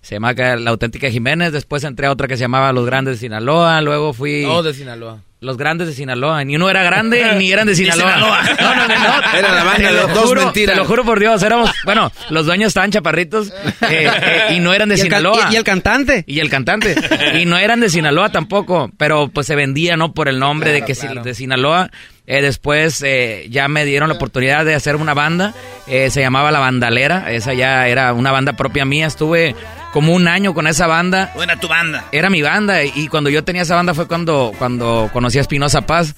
Se 0.00 0.14
llama 0.16 0.34
ca- 0.34 0.56
La 0.56 0.70
Auténtica 0.70 1.10
Jiménez, 1.10 1.52
después 1.52 1.84
entré 1.84 2.06
a 2.06 2.12
otra 2.12 2.26
que 2.28 2.36
se 2.36 2.42
llamaba 2.42 2.72
Los 2.72 2.86
Grandes 2.86 3.14
de 3.16 3.20
Sinaloa, 3.20 3.80
luego 3.82 4.12
fui... 4.12 4.42
No, 4.44 4.62
de 4.62 4.72
Sinaloa. 4.74 5.22
Los 5.42 5.56
grandes 5.56 5.88
de 5.88 5.92
Sinaloa. 5.94 6.42
Ni 6.44 6.56
uno 6.56 6.70
era 6.70 6.82
grande 6.84 7.34
ni 7.38 7.50
eran 7.52 7.66
de 7.66 7.74
Sinaloa. 7.74 8.12
Sinaloa. 8.12 8.42
No, 8.60 8.74
no, 8.76 8.88
no, 8.88 8.94
no. 8.94 9.22
Era 9.38 9.52
la 9.52 9.64
banda 9.64 9.76
Te 9.76 9.82
de 9.82 9.92
lo 9.92 10.02
los 10.06 10.14
dos 10.14 10.24
juro, 10.26 10.44
mentiras. 10.44 10.74
Te 10.74 10.80
lo 10.80 10.86
juro 10.86 11.04
por 11.04 11.18
Dios. 11.18 11.42
Éramos, 11.42 11.70
bueno, 11.84 12.12
los 12.30 12.46
dueños 12.46 12.68
estaban 12.68 12.90
chaparritos 12.92 13.48
eh, 13.48 14.08
eh, 14.08 14.54
y 14.54 14.60
no 14.60 14.72
eran 14.72 14.88
de 14.88 14.96
¿Y 14.96 15.00
el, 15.00 15.08
can- 15.08 15.18
Sinaloa. 15.20 15.48
y- 15.50 15.54
y 15.54 15.56
el 15.56 15.64
cantante. 15.64 16.24
Y 16.26 16.38
el 16.40 16.48
cantante. 16.48 16.94
Y 17.40 17.44
no 17.46 17.56
eran 17.58 17.80
de 17.80 17.90
Sinaloa 17.90 18.30
tampoco, 18.30 18.90
pero 18.98 19.28
pues 19.28 19.46
se 19.46 19.56
vendía, 19.56 19.96
¿no? 19.96 20.12
Por 20.14 20.28
el 20.28 20.38
nombre 20.38 20.70
de 20.72 20.84
que 20.84 20.94
si- 20.94 21.08
de 21.08 21.34
Sinaloa. 21.34 21.90
Eh, 22.26 22.40
después 22.40 23.02
eh, 23.04 23.46
ya 23.50 23.66
me 23.66 23.84
dieron 23.84 24.08
la 24.08 24.14
oportunidad 24.14 24.64
de 24.64 24.74
hacer 24.76 24.94
una 24.94 25.12
banda. 25.12 25.54
eh, 25.88 26.08
se 26.10 26.20
llamaba 26.20 26.52
La 26.52 26.60
Bandalera. 26.60 27.32
Esa 27.32 27.52
ya 27.52 27.88
era 27.88 28.12
una 28.12 28.30
banda 28.30 28.52
propia 28.52 28.84
mía. 28.84 29.06
Estuve 29.08 29.56
como 29.92 30.12
un 30.14 30.26
año 30.28 30.54
con 30.54 30.66
esa 30.66 30.86
banda. 30.86 31.32
¿O 31.36 31.42
era 31.42 31.56
tu 31.60 31.68
banda? 31.68 32.04
Era 32.12 32.30
mi 32.30 32.42
banda 32.42 32.82
y 32.84 33.08
cuando 33.08 33.30
yo 33.30 33.44
tenía 33.44 33.62
esa 33.62 33.76
banda 33.76 33.94
fue 33.94 34.06
cuando, 34.08 34.52
cuando 34.58 35.10
conocí 35.12 35.38
a 35.38 35.42
Espinosa 35.42 35.82
Paz. 35.82 36.14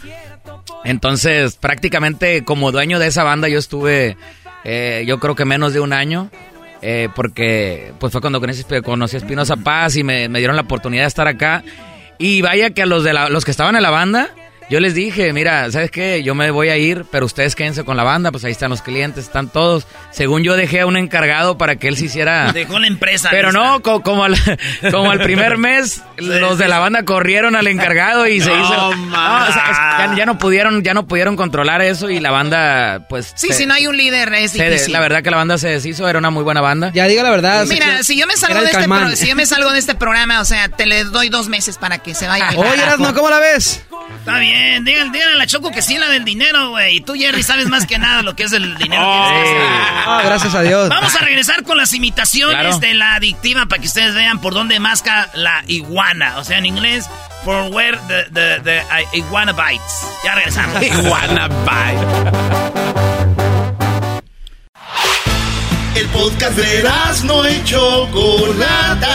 Entonces, 0.84 1.56
prácticamente 1.56 2.44
como 2.44 2.72
dueño 2.72 2.98
de 2.98 3.06
esa 3.08 3.24
banda 3.24 3.48
yo 3.48 3.58
estuve, 3.58 4.16
eh, 4.64 5.04
yo 5.06 5.18
creo 5.18 5.34
que 5.34 5.44
menos 5.44 5.72
de 5.72 5.80
un 5.80 5.92
año, 5.92 6.30
eh, 6.82 7.08
porque 7.14 7.92
pues 7.98 8.12
fue 8.12 8.20
cuando 8.20 8.40
conocí, 8.40 8.64
conocí 8.84 9.16
a 9.16 9.18
Espinosa 9.18 9.56
Paz 9.56 9.96
y 9.96 10.04
me, 10.04 10.28
me 10.28 10.38
dieron 10.38 10.56
la 10.56 10.62
oportunidad 10.62 11.04
de 11.04 11.08
estar 11.08 11.26
acá. 11.26 11.62
Y 12.18 12.42
vaya 12.42 12.70
que 12.70 12.82
a 12.82 12.86
los, 12.86 13.02
de 13.02 13.12
la- 13.12 13.28
los 13.28 13.44
que 13.44 13.50
estaban 13.50 13.76
en 13.76 13.82
la 13.82 13.90
banda, 13.90 14.28
yo 14.70 14.80
les 14.80 14.94
dije, 14.94 15.32
mira, 15.32 15.70
¿sabes 15.70 15.90
qué? 15.90 16.22
Yo 16.22 16.34
me 16.34 16.50
voy 16.50 16.68
a 16.70 16.76
ir, 16.76 17.04
pero 17.10 17.26
ustedes 17.26 17.54
quédense 17.54 17.84
con 17.84 17.96
la 17.96 18.02
banda, 18.02 18.30
pues 18.32 18.44
ahí 18.44 18.52
están 18.52 18.70
los 18.70 18.82
clientes, 18.82 19.24
están 19.26 19.48
todos. 19.48 19.86
Según 20.10 20.42
yo 20.42 20.56
dejé 20.56 20.80
a 20.80 20.86
un 20.86 20.96
encargado 20.96 21.58
para 21.58 21.76
que 21.76 21.88
él 21.88 21.96
se 21.96 22.06
hiciera... 22.06 22.52
Dejó 22.54 22.78
la 22.78 22.86
empresa. 22.86 23.28
Pero 23.30 23.48
lista. 23.50 23.64
no, 23.64 23.82
co- 23.82 24.02
como, 24.02 24.24
al, 24.24 24.34
como 24.90 25.10
al 25.10 25.20
primer 25.20 25.58
mes, 25.58 26.02
los 26.16 26.58
de 26.58 26.68
la 26.68 26.78
banda 26.78 27.04
corrieron 27.04 27.56
al 27.56 27.66
encargado 27.66 28.26
y 28.26 28.40
se 28.40 28.50
No, 28.50 28.62
hizo. 28.62 28.94
No, 28.96 29.36
o 29.48 29.52
sea, 29.52 29.70
es- 29.70 30.10
ya, 30.10 30.14
ya 30.18 30.26
no 30.26 30.38
pudieron, 30.38 30.82
ya 30.82 30.94
no 30.94 31.06
pudieron 31.06 31.36
controlar 31.36 31.82
eso 31.82 32.08
y 32.10 32.20
la 32.20 32.30
banda, 32.30 33.06
pues. 33.08 33.32
Sí, 33.36 33.48
se- 33.48 33.54
si 33.54 33.66
no 33.66 33.74
hay 33.74 33.86
un 33.86 33.96
líder 33.96 34.32
es 34.34 34.52
se- 34.52 34.64
difícil. 34.64 34.92
la 34.92 35.00
verdad 35.00 35.22
que 35.22 35.30
la 35.30 35.36
banda 35.36 35.58
se 35.58 35.68
deshizo, 35.68 36.08
era 36.08 36.18
una 36.18 36.30
muy 36.30 36.42
buena 36.42 36.60
banda. 36.60 36.90
Ya 36.94 37.06
diga 37.06 37.22
la 37.22 37.30
verdad. 37.30 37.66
Mira, 37.66 38.02
si 38.02 38.18
yo 38.18 38.26
me 38.26 38.36
salgo 38.36 38.60
de 38.60 38.66
este 38.70 38.84
pro- 38.88 39.16
si 39.16 39.26
yo 39.28 39.36
me 39.36 39.46
salgo 39.46 39.70
de 39.72 39.78
este 39.78 39.94
programa, 39.94 40.40
o 40.40 40.44
sea, 40.44 40.68
te 40.68 40.86
le 40.86 41.04
doy 41.04 41.28
dos 41.28 41.48
meses 41.48 41.76
para 41.78 41.98
que 41.98 42.14
se 42.14 42.26
vaya. 42.26 42.50
Oye, 42.56 42.82
Erasmo, 42.82 43.12
¿cómo 43.14 43.28
la 43.30 43.38
ves? 43.38 43.82
Está 44.18 44.38
bien, 44.38 44.53
díganle, 44.84 45.10
díganle 45.12 45.34
a 45.34 45.36
la 45.36 45.46
Choco 45.46 45.70
que 45.70 45.82
sí 45.82 45.98
la 45.98 46.08
del 46.08 46.24
dinero, 46.24 46.70
güey. 46.70 46.96
Y 46.96 47.00
tú, 47.00 47.14
Jerry, 47.14 47.42
sabes 47.42 47.68
más 47.68 47.86
que 47.86 47.98
nada 47.98 48.22
lo 48.22 48.36
que 48.36 48.44
es 48.44 48.52
el 48.52 48.76
dinero. 48.76 49.02
Oh, 49.04 49.28
que 49.28 49.42
es. 49.42 49.48
Ah, 50.06 50.22
gracias 50.24 50.54
a 50.54 50.62
Dios. 50.62 50.88
Vamos 50.88 51.14
a 51.14 51.18
regresar 51.20 51.62
con 51.64 51.76
las 51.76 51.92
imitaciones 51.92 52.56
Claro. 52.56 52.78
de 52.78 52.94
la 52.94 53.14
adictiva 53.14 53.66
para 53.66 53.80
que 53.80 53.88
ustedes 53.88 54.14
vean 54.14 54.40
por 54.40 54.54
dónde 54.54 54.78
masca 54.80 55.30
la 55.34 55.64
iguana. 55.66 56.38
O 56.38 56.44
sea, 56.44 56.58
en 56.58 56.66
inglés, 56.66 57.08
for 57.44 57.70
where 57.72 57.98
the, 58.08 58.24
the, 58.32 58.60
the 58.62 58.82
uh, 58.82 59.16
iguana 59.16 59.52
bites. 59.52 60.06
Ya 60.24 60.34
regresamos. 60.34 60.82
Iguana 60.82 61.48
El 65.94 66.06
podcast 66.08 66.56
de 66.56 66.90
no 67.24 67.48
y 67.48 67.64
Chocolata. 67.64 69.14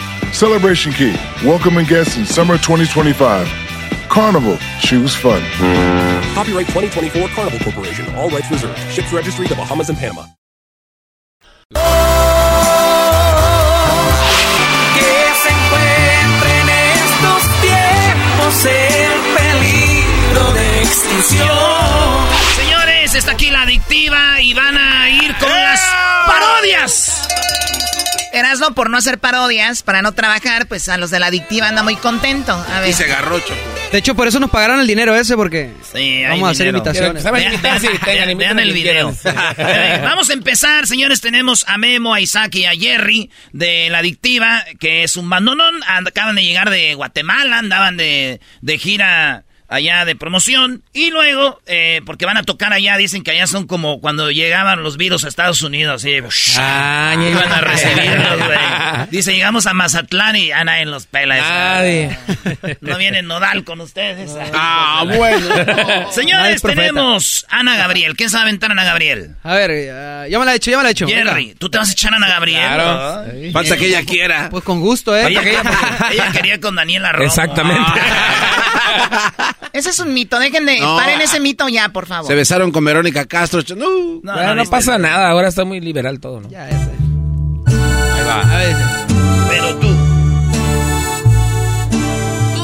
Celebration 0.33 0.91
Key, 0.93 1.13
welcoming 1.43 1.85
guests 1.85 2.17
in 2.17 2.25
summer 2.25 2.57
2025. 2.57 3.47
Carnival, 4.09 4.57
choose 4.79 5.13
fun. 5.15 5.41
Copyright 6.33 6.67
2024 6.67 7.27
Carnival 7.29 7.59
Corporation. 7.59 8.05
All 8.15 8.29
rights 8.29 8.49
reserved. 8.49 8.77
Ships 8.91 9.13
registry 9.13 9.47
the 9.47 9.55
Bahamas 9.55 9.89
and 9.89 9.97
Panama. 9.97 10.25
Que 14.95 15.11
se 15.43 15.49
en 16.59 16.69
estos 16.69 17.41
tiempos 17.61 18.65
el 18.65 19.15
peligro 19.37 20.51
de 20.53 20.81
extinción. 20.81 21.47
Señores, 22.55 23.15
está 23.15 23.31
aquí 23.33 23.51
la 23.51 23.63
adictiva 23.63 24.41
y 24.41 24.53
van 24.53 24.77
a 24.77 25.09
ir 25.09 25.35
con 25.35 25.49
las 25.49 25.81
parodias. 26.25 27.27
Erasmo, 28.33 28.71
por 28.73 28.89
no 28.89 28.97
hacer 28.97 29.17
parodias, 29.19 29.83
para 29.83 30.01
no 30.01 30.13
trabajar, 30.13 30.67
pues 30.67 30.87
a 30.89 30.97
los 30.97 31.11
de 31.11 31.19
la 31.19 31.27
adictiva 31.27 31.67
anda 31.67 31.83
muy 31.83 31.95
contento. 31.97 32.53
A 32.53 32.79
ver. 32.79 32.89
Y 32.89 32.93
se 32.93 33.05
agarró, 33.05 33.39
Choco. 33.39 33.55
De 33.91 33.97
hecho, 33.97 34.15
por 34.15 34.27
eso 34.27 34.39
nos 34.39 34.49
pagaron 34.49 34.79
el 34.79 34.87
dinero 34.87 35.13
ese, 35.15 35.35
porque 35.35 35.71
Sí, 35.93 36.23
vamos 36.23 36.47
a 36.47 36.51
hacer 36.51 36.67
dinero. 36.67 36.77
invitaciones. 36.77 37.23
Vean, 37.23 37.61
vean- 38.05 38.37
vean 38.37 38.59
el 38.59 38.71
video. 38.71 39.13
Vamos 40.03 40.29
a 40.29 40.33
empezar, 40.33 40.87
señores. 40.87 41.19
Tenemos 41.19 41.65
a 41.67 41.77
Memo, 41.77 42.13
a 42.13 42.21
Isaac 42.21 42.55
y 42.55 42.65
a 42.65 42.71
Jerry 42.71 43.29
de 43.51 43.89
La 43.89 43.97
Adictiva, 43.99 44.63
que 44.79 45.03
es 45.03 45.17
un 45.17 45.29
bandonón. 45.29 45.75
And- 45.87 46.07
Acaban 46.07 46.35
de 46.35 46.43
llegar 46.43 46.69
de 46.69 46.93
Guatemala, 46.95 47.57
andaban 47.59 47.97
de, 47.97 48.39
de 48.61 48.77
gira 48.77 49.43
allá 49.71 50.05
de 50.05 50.15
promoción. 50.15 50.83
Y 50.93 51.09
luego, 51.11 51.59
eh, 51.65 52.01
porque 52.05 52.25
van 52.25 52.37
a 52.37 52.43
tocar 52.43 52.73
allá, 52.73 52.97
dicen 52.97 53.23
que 53.23 53.31
allá 53.31 53.47
son 53.47 53.65
como 53.65 54.01
cuando 54.01 54.29
llegaban 54.29 54.83
los 54.83 54.97
virus 54.97 55.23
a 55.23 55.29
Estados 55.29 55.61
Unidos. 55.63 56.03
Así, 56.03 56.19
Ah, 56.59 57.15
iban 57.17 57.51
a 57.51 57.61
recibirlos, 57.61 58.37
güey. 58.45 58.59
Dice, 59.11 59.33
llegamos 59.33 59.65
a 59.67 59.73
Mazatlán 59.73 60.35
y 60.35 60.51
a 60.51 60.63
nadie 60.63 60.85
los 60.85 61.07
pela. 61.07 61.37
Nadie. 61.37 62.17
No 62.81 62.97
viene 62.97 63.21
Nodal 63.21 63.63
con 63.63 63.81
ustedes. 63.81 64.31
Ah, 64.53 65.03
bueno. 65.05 65.47
Señores, 66.11 66.61
tenemos 66.61 67.45
Ana 67.49 67.77
Gabriel. 67.77 68.15
¿Quién 68.15 68.29
se 68.29 68.35
va 68.35 68.41
a 68.41 68.43
aventar 68.43 68.69
Ana 68.71 68.83
Gabriel? 68.83 69.35
A 69.43 69.53
ver, 69.55 69.71
eh, 69.71 70.27
ya 70.29 70.39
me 70.39 70.45
la 70.45 70.53
he 70.53 70.57
hecho, 70.57 70.69
ya 70.71 70.77
me 70.77 70.83
la 70.83 70.89
he 70.89 70.91
hecho. 70.91 71.07
Jerry, 71.07 71.55
¿tú 71.57 71.69
te 71.69 71.77
vas 71.77 71.89
a 71.89 71.91
echar 71.93 72.13
a 72.13 72.17
Ana 72.17 72.27
Gabriel? 72.27 72.61
Claro. 72.61 73.25
¿no? 73.33 73.51
Falta 73.53 73.77
que 73.77 73.87
ella 73.87 74.03
quiera. 74.03 74.49
Pues 74.49 74.63
con 74.63 74.81
gusto, 74.81 75.15
¿eh? 75.15 75.27
Ella, 75.27 75.41
ella 76.11 76.31
quería 76.31 76.59
con 76.59 76.75
Daniela 76.75 77.11
Romo. 77.13 77.25
Exactamente. 77.25 78.01
Ese 79.73 79.89
es 79.91 79.99
un 79.99 80.13
mito, 80.13 80.39
dejen 80.39 80.65
de... 80.65 80.79
No. 80.79 80.95
Paren 80.97 81.21
ese 81.21 81.39
mito 81.39 81.67
ya, 81.69 81.89
por 81.89 82.05
favor. 82.07 82.27
Se 82.27 82.35
besaron 82.35 82.71
con 82.71 82.83
Verónica 82.83 83.25
Castro. 83.25 83.61
No. 83.75 84.21
No, 84.23 84.65
pasa 84.69 84.97
nada, 84.97 85.29
ahora 85.29 85.47
está 85.49 85.65
muy 85.65 85.79
liberal 85.79 86.19
todo, 86.19 86.41
¿no? 86.41 86.49
Ya, 86.49 86.69
ya 86.69 86.77
sé. 86.79 86.91
Ahí 87.67 88.25
va. 88.25 88.41
A 88.41 88.57
ver, 88.57 88.75
Pero 89.49 89.75
tú. 89.75 89.87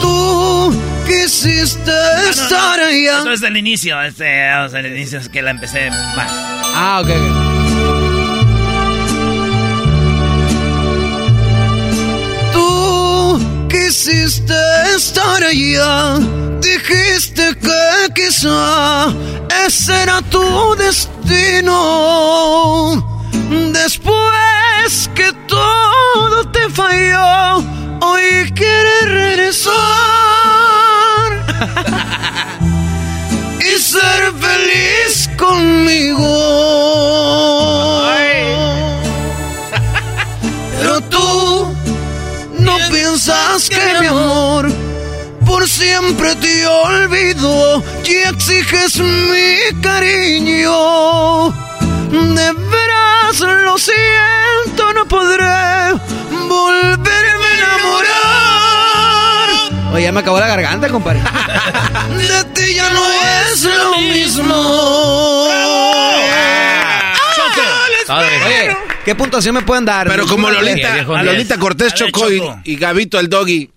Tú 0.02 0.82
quisiste 1.08 1.92
estar 2.30 2.80
allá. 2.80 3.18
Esto 3.20 3.32
es 3.32 3.42
del 3.42 3.58
inicio. 3.58 4.02
Este, 4.02 4.50
vamos 4.50 4.74
al 4.74 4.86
inicio 4.86 5.20
es 5.20 5.30
que 5.30 5.42
la 5.42 5.52
empecé 5.52 5.90
más. 5.90 6.32
Ah, 6.74 7.02
ok, 7.04 7.10
ok. 7.10 7.57
Quisiste 13.88 14.54
estar 14.98 15.42
allá. 15.42 16.20
Dijiste 16.60 17.56
que 17.56 18.14
quizá 18.14 19.08
ese 19.66 19.94
era 20.04 20.22
tu 20.24 20.76
destino. 20.76 21.74
Después 23.72 25.10
que 25.16 25.32
todo 25.48 26.52
te 26.52 26.70
falló, 26.70 27.64
hoy 28.02 28.52
quieres 28.54 29.04
regresar 29.06 29.72
y 33.62 33.80
ser 33.80 34.34
feliz 34.46 35.30
conmigo. 35.38 36.28
Pero 40.78 41.02
tú 41.04 41.77
no 42.68 42.78
piensas 42.92 43.70
que 43.70 43.80
mi 44.02 44.08
amor 44.08 44.70
por 45.46 45.68
siempre 45.68 46.36
te 46.36 46.68
olvido 46.68 47.82
y 48.04 48.16
exiges 48.30 49.00
mi 49.00 49.82
cariño. 49.82 51.50
De 52.12 52.54
veras 52.54 53.40
lo 53.40 53.78
siento, 53.78 54.94
no 54.94 55.08
podré 55.08 55.94
volverme 56.50 57.48
a 57.48 57.54
enamorar. 57.58 59.50
Oye, 59.94 60.04
ya 60.04 60.12
me 60.12 60.20
acabó 60.20 60.40
la 60.40 60.48
garganta, 60.48 60.90
compadre. 60.90 61.22
De 62.18 62.44
ti 62.54 62.76
ya 62.76 62.90
no 62.90 63.02
es 63.50 63.64
lo 63.64 63.98
mismo. 64.02 65.48
¿qué 69.08 69.16
puntuación 69.16 69.56
me 69.56 69.62
pueden 69.62 69.86
dar? 69.86 70.06
Pero 70.10 70.28
como 70.28 70.50
Lolita, 70.52 71.02
Lolita 71.24 71.58
Cortés 71.58 71.94
A 71.94 72.04
ver, 72.04 72.12
chocó 72.12 72.30
y, 72.30 72.40
Choco. 72.40 72.60
y 72.66 72.76
Gabito 72.76 73.18
el 73.20 73.30
doggy. 73.30 73.70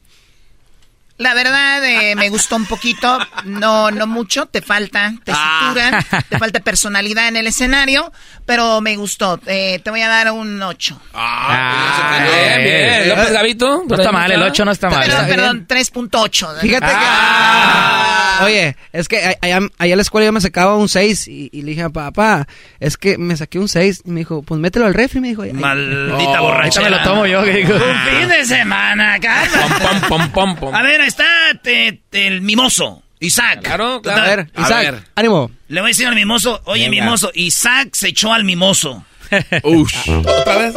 La 1.21 1.35
verdad, 1.35 1.85
eh, 1.85 2.15
me 2.17 2.31
gustó 2.31 2.57
un 2.57 2.65
poquito, 2.65 3.19
no, 3.45 3.91
no 3.91 4.07
mucho, 4.07 4.47
te 4.47 4.63
falta 4.63 5.13
tesitura, 5.23 6.03
te 6.31 6.39
falta 6.39 6.61
personalidad 6.61 7.29
en 7.29 7.37
el 7.37 7.47
escenario, 7.47 8.11
pero 8.47 8.81
me 8.81 8.97
gustó. 8.97 9.39
Eh, 9.47 9.81
te 9.85 9.91
voy 9.91 10.01
a 10.01 10.09
dar 10.09 10.33
un 10.33 10.63
8. 10.63 10.99
Ah, 11.13 12.21
bien, 12.25 12.63
bien. 12.65 13.09
López 13.11 13.33
Gavito. 13.33 13.85
No 13.87 13.95
está 13.97 14.11
mal, 14.13 14.33
el 14.33 14.43
8 14.43 14.65
no 14.65 14.71
está 14.71 14.89
mal. 14.89 15.07
Perdón, 15.07 15.27
perdón, 15.29 15.67
3.8. 15.69 16.61
Fíjate 16.61 16.87
que... 16.87 16.93
Ah. 16.95 18.41
Oye, 18.43 18.75
es 18.95 19.07
que 19.07 19.23
a- 19.23 19.37
allá, 19.43 19.59
allá 19.79 19.93
en 19.93 19.99
la 19.99 20.03
escuela 20.03 20.25
yo 20.25 20.33
me 20.33 20.41
sacaba 20.41 20.75
un 20.77 20.89
6 20.89 21.29
y, 21.29 21.51
y 21.53 21.61
le 21.61 21.73
dije 21.73 21.83
a 21.83 21.91
papá, 21.91 22.47
es 22.79 22.97
que 22.97 23.19
me 23.19 23.37
saqué 23.37 23.59
un 23.59 23.69
6 23.69 24.05
y 24.07 24.11
me 24.11 24.21
dijo, 24.21 24.43
pues 24.43 24.59
mételo 24.59 24.87
al 24.87 24.95
refri, 24.95 25.21
me 25.21 25.29
dijo. 25.29 25.43
Maldita 25.53 26.41
Oh, 26.41 26.49
ahorita 26.51 26.81
me 26.81 26.89
lo 26.89 27.03
tomo 27.03 27.27
yo, 27.27 27.45
que 27.45 27.51
digo. 27.53 27.75
Un 27.75 28.19
fin 28.19 28.29
de 28.31 28.45
semana, 28.47 29.19
calma. 29.21 29.77
Pom, 29.79 30.01
pom, 30.09 30.29
pom, 30.31 30.57
pom. 30.57 30.75
A 30.75 30.81
ver, 30.83 31.03
ahí 31.03 31.09
está 31.11 31.27
te- 31.63 32.01
te- 32.11 32.27
el 32.27 32.41
mimoso. 32.41 33.03
Isaac. 33.23 33.61
Claro, 33.63 34.01
claro. 34.03 34.23
A 34.23 34.27
ver, 34.37 34.51
A 34.55 34.63
Isaac, 34.63 34.83
ver. 34.83 35.03
ánimo. 35.15 35.51
Le 35.69 35.81
voy 35.83 35.89
a 35.89 35.91
decir 35.91 36.07
al 36.07 36.15
mimoso, 36.15 36.63
oye, 36.65 36.89
Venga. 36.89 37.05
mimoso, 37.05 37.31
Isaac 37.35 37.91
se 37.93 38.09
echó 38.09 38.33
al 38.33 38.45
mimoso. 38.45 39.05
Ush. 39.63 39.95
¿Otra 40.09 40.57
vez? 40.57 40.75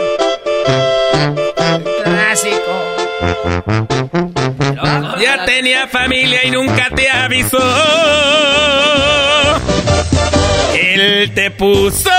Clásico. 2.04 2.80
Ya 5.22 5.46
tenía 5.46 5.88
familia 5.88 6.46
y 6.46 6.52
nunca 6.52 6.90
te 6.94 7.10
avisó. 7.10 7.58
Él 10.78 11.32
te 11.34 11.50
puso 11.52 12.10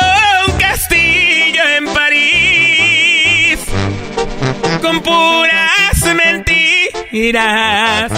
un 0.48 0.56
castillo 0.58 1.62
en 1.76 1.84
París 1.92 3.58
con 4.80 5.00
puras 5.02 6.02
mentiras. 6.02 6.43
Y 7.16 7.28
era 7.28 8.08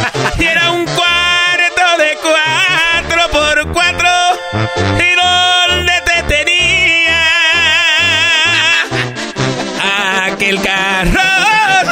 un 0.72 0.86
cuarto 0.86 1.98
de 1.98 2.16
cuatro 2.22 3.30
por 3.30 3.70
cuatro. 3.70 4.08
¿Y 4.98 5.68
dónde 5.68 5.92
te 6.06 6.22
tenía? 6.22 7.22
Aquel 10.24 10.62
carro 10.62 11.20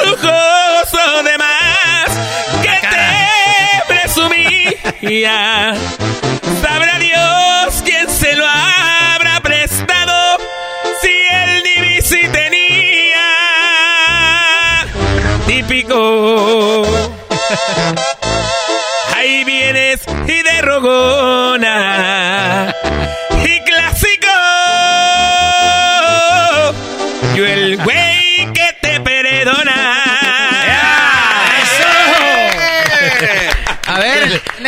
lujoso 0.03 1.23
de 1.25 1.37
más 1.37 2.09
que 2.63 2.73
te 2.89 3.85
presumía. 3.87 5.75
Sabrá 6.63 6.99
Dios 6.99 7.83
quién 7.85 8.09
se 8.09 8.35
lo 8.35 8.47
habrá 8.47 9.43
prestado 9.43 10.39
si 11.03 11.13
el 11.31 11.63
divisi 11.65 12.29
tenía. 12.29 13.27
Típico. 15.47 16.84
Ahí 19.15 19.45
vienes 19.45 20.01
y 20.27 20.43
de. 20.43 20.55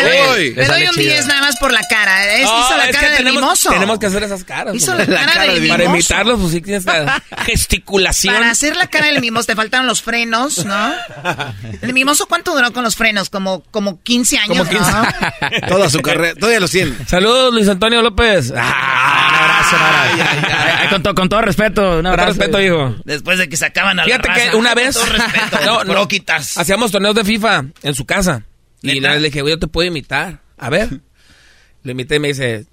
Le 0.02 0.66
doy, 0.66 0.86
un 0.88 0.96
10 0.96 1.26
nada 1.26 1.40
más 1.42 1.56
por 1.56 1.72
la 1.72 1.80
cara. 1.88 2.34
Es, 2.34 2.44
No, 2.44 2.60
hizo 2.60 2.76
la 2.76 2.84
es 2.86 2.92
cara 2.96 3.08
del 3.08 3.16
tenemos, 3.18 3.42
mimoso. 3.42 3.70
Tenemos 3.70 3.98
que 3.98 4.06
hacer 4.06 4.22
esas 4.22 4.44
caras. 4.44 4.74
Hizo 4.74 4.94
la 4.94 5.06
cara 5.06 5.42
del 5.42 5.68
Para 5.68 5.78
mimoso. 5.84 5.84
imitarlos, 5.96 6.40
pues 6.40 6.52
sí 6.52 6.60
tienes 6.60 6.84
la 6.84 7.22
gesticulación. 7.46 8.34
Para 8.34 8.50
hacer 8.50 8.76
la 8.76 8.86
cara 8.88 9.06
del 9.06 9.20
mimoso 9.20 9.46
te 9.46 9.56
faltaron 9.56 9.86
los 9.86 10.02
frenos, 10.02 10.64
¿no? 10.64 10.92
El 11.82 11.92
mimoso, 11.92 12.26
¿cuánto 12.26 12.54
duró 12.54 12.72
con 12.72 12.84
los 12.84 12.96
frenos? 12.96 13.30
Como, 13.30 13.62
como 13.70 14.02
15 14.02 14.38
años, 14.38 14.48
Como 14.58 14.68
15. 14.68 14.92
¿no? 14.92 15.06
Toda 15.68 15.90
su 15.90 16.00
carrera, 16.00 16.34
todavía 16.34 16.60
lo 16.60 16.68
tiene. 16.68 16.92
Saludos, 17.06 17.52
Luis 17.54 17.68
Antonio 17.68 18.02
López. 18.02 18.52
Ah, 18.56 19.28
Un 19.28 19.34
abrazo, 19.34 19.76
un 19.76 19.82
abrazo. 19.82 20.76
Ay, 20.82 20.88
con, 20.88 21.02
to- 21.02 21.14
con 21.14 21.28
todo 21.28 21.40
respeto, 21.42 21.82
un 21.82 21.88
Con 21.96 22.02
todo 22.04 22.12
abrazo. 22.12 22.28
respeto, 22.30 22.60
hijo. 22.60 22.94
Después 23.04 23.38
de 23.38 23.48
que 23.48 23.56
sacaban 23.56 23.98
a 23.98 24.02
la 24.02 24.04
Fíjate 24.04 24.28
raza. 24.28 24.50
que 24.50 24.56
una 24.56 24.70
Con 24.74 24.84
vez. 24.84 24.94
todo 24.94 25.06
respeto, 25.06 25.58
no, 25.66 25.84
no, 25.84 25.92
broquitas. 25.92 26.58
hacíamos 26.58 26.90
torneos 26.92 27.14
de 27.14 27.24
FIFA 27.24 27.64
en 27.82 27.94
su 27.94 28.04
casa. 28.04 28.42
Y 28.82 28.98
una 28.98 29.12
vez 29.12 29.20
le 29.22 29.28
dije, 29.28 29.42
güey, 29.42 29.54
yo 29.54 29.58
te 29.58 29.66
puedo 29.66 29.86
imitar. 29.88 30.40
A 30.58 30.70
ver. 30.70 30.88
Le 31.82 31.92
imité 31.92 32.16
y 32.16 32.18
me 32.18 32.28
dice, 32.28 32.66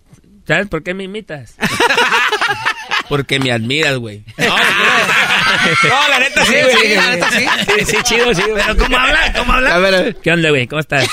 ¿sabes 0.48 0.68
por 0.68 0.82
qué 0.84 0.94
me 0.94 1.04
imitas? 1.04 1.56
Porque 3.10 3.40
me 3.40 3.52
admiras, 3.52 3.98
güey. 3.98 4.24
No, 5.84 5.90
no, 5.90 6.10
la 6.10 6.20
neta 6.20 6.46
sí, 6.46 6.52
Sí, 6.54 6.60
güey. 6.64 6.78
sí, 6.90 6.96
la 6.96 7.10
neta 7.12 7.30
sí. 7.32 7.46
Sí, 7.80 7.86
sí, 7.86 7.98
chido, 8.04 8.34
chido. 8.34 8.56
Pero 8.56 8.76
¿cómo 8.78 8.98
habla? 8.98 9.34
¿Cómo 9.34 9.54
habla? 9.54 9.76
A 9.76 9.78
ver, 9.80 9.96
a 9.96 10.02
ver. 10.02 10.16
¿Qué 10.18 10.32
onda, 10.32 10.50
güey? 10.50 10.68
¿Cómo 10.68 10.80
estás? 10.80 11.08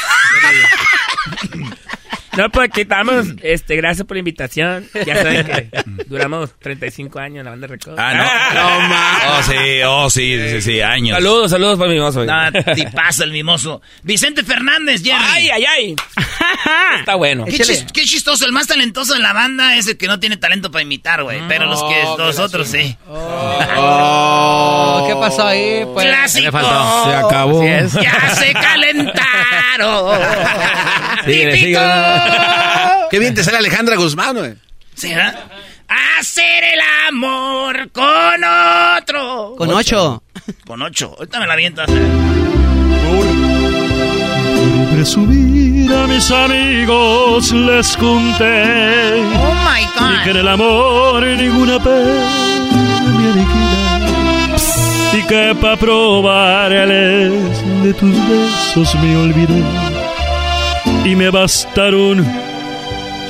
No, 2.37 2.49
pues 2.51 2.69
aquí 2.71 2.83
estamos. 2.83 3.27
Este, 3.43 3.77
gracias 3.77 4.07
por 4.07 4.17
la 4.17 4.21
invitación. 4.21 4.87
Ya 5.07 5.17
saben 5.17 5.47
que 5.47 5.69
duramos 6.07 6.51
35 6.59 7.19
años 7.19 7.39
en 7.41 7.45
la 7.45 7.51
banda 7.51 7.67
de 7.67 7.73
Recodo. 7.73 7.97
Ah, 7.99 8.15
no. 8.15 8.61
No, 8.61 8.89
ma. 8.89 9.19
Oh, 9.39 9.43
sí, 9.43 9.57
oh, 9.87 10.11
sí, 10.11 10.39
sí, 10.51 10.63
sí, 10.63 10.81
años. 10.81 11.17
Saludos, 11.17 11.51
saludos 11.51 11.79
para 11.79 11.91
mi 11.91 11.99
mozo. 11.99 12.25
No, 12.25 12.53
tipazo 12.75 13.25
el 13.25 13.33
mimoso. 13.33 13.83
Vicente 14.03 14.43
Fernández, 14.45 15.03
Jerry. 15.03 15.19
Ay, 15.29 15.49
ay, 15.51 15.65
ay. 15.65 15.97
Está 17.01 17.15
bueno. 17.17 17.45
Qué, 17.47 17.59
chis- 17.59 17.91
qué 17.93 18.03
chistoso, 18.03 18.45
el 18.47 18.53
más 18.53 18.67
talentoso 18.67 19.15
de 19.15 19.21
la 19.21 19.33
banda 19.33 19.77
es 19.77 19.87
el 19.89 19.97
que 19.97 20.07
no 20.07 20.21
tiene 20.21 20.37
talento 20.37 20.71
para 20.71 20.83
imitar, 20.83 21.23
güey. 21.23 21.41
Pero 21.49 21.67
los 21.67 21.83
que 21.83 22.01
Oh, 22.05 22.17
los 22.19 22.39
otros 22.39 22.69
sí. 22.69 22.97
Oh, 23.09 25.05
¿Qué 25.07 25.15
pasó 25.17 25.47
ahí? 25.47 25.85
Pues? 25.93 26.07
Clásico. 26.07 26.51
Se 26.51 27.15
acabó. 27.17 27.65
Ya 27.65 27.89
se 28.35 28.53
calentaron. 29.77 31.25
Síguele, 31.25 31.53
Típico. 31.55 31.81
Qué 33.11 33.19
bien 33.19 33.35
te 33.35 33.45
sale 33.45 33.59
Alejandra 33.59 33.97
Guzmán, 33.97 34.37
güey. 34.37 34.55
¿Será? 34.95 35.49
Hacer 36.19 36.65
el 36.65 36.81
amor 37.09 37.91
con 37.91 38.45
otro. 38.45 39.55
Con 39.57 39.71
ocho. 39.73 40.23
Con 40.67 40.83
ocho. 40.83 41.15
Ahorita 41.19 41.41
me 41.41 41.47
la 41.47 41.55
avientas. 41.55 41.91
Presumir 44.93 45.93
a 45.93 46.07
mis 46.07 46.31
amigos 46.31 47.53
les 47.53 47.97
conté 47.97 49.15
Oh 49.35 49.55
my 49.65 49.83
y 49.83 50.25
que 50.25 50.31
en 50.31 50.35
God. 50.35 50.41
el 50.41 50.49
amor 50.49 51.23
ninguna 51.23 51.83
pena 51.83 53.70
que 55.31 55.55
para 55.61 55.77
probarles 55.77 57.33
de 57.85 57.95
tus 57.95 58.13
besos 58.29 58.93
me 58.97 59.17
olvidé. 59.17 59.63
Y 61.05 61.15
me 61.15 61.31
bastaron 61.31 62.27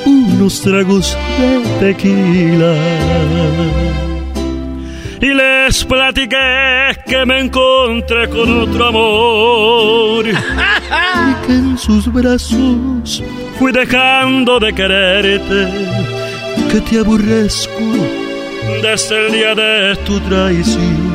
unos 0.05 0.61
tragos 0.61 1.15
de 1.37 1.93
tequila. 1.93 2.73
Y 5.21 5.31
les 5.31 5.85
platiqué 5.85 6.97
que 7.05 7.23
me 7.23 7.41
encontré 7.41 8.27
con 8.29 8.61
otro 8.61 8.87
amor. 8.87 10.25
Y 11.29 11.45
que 11.45 11.53
en 11.53 11.77
sus 11.77 12.11
brazos 12.11 13.23
fui 13.59 13.71
dejando 13.71 14.59
de 14.59 14.73
quererte, 14.73 15.67
que 16.71 16.81
te 16.81 16.99
aborrezco 16.99 17.85
desde 18.81 19.27
el 19.27 19.31
día 19.31 19.53
de 19.53 19.95
tu 19.97 20.19
traición 20.21 21.10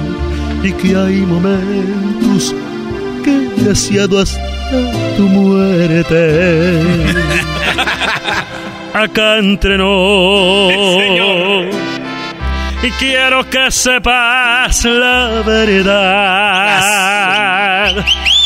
y 0.67 0.73
que 0.73 0.97
hay 0.97 1.19
momentos 1.21 2.53
que 3.23 3.31
he 3.31 3.51
deseado 3.63 4.19
hasta 4.19 4.41
tu 5.17 5.29
muerte. 5.29 6.83
Acá 8.95 9.39
entre 9.39 9.79
nos. 9.79 10.73
Y 12.83 12.91
quiero 12.99 13.49
que 13.49 13.71
sepas 13.71 14.85
la 14.85 15.43
verdad. 15.47 16.35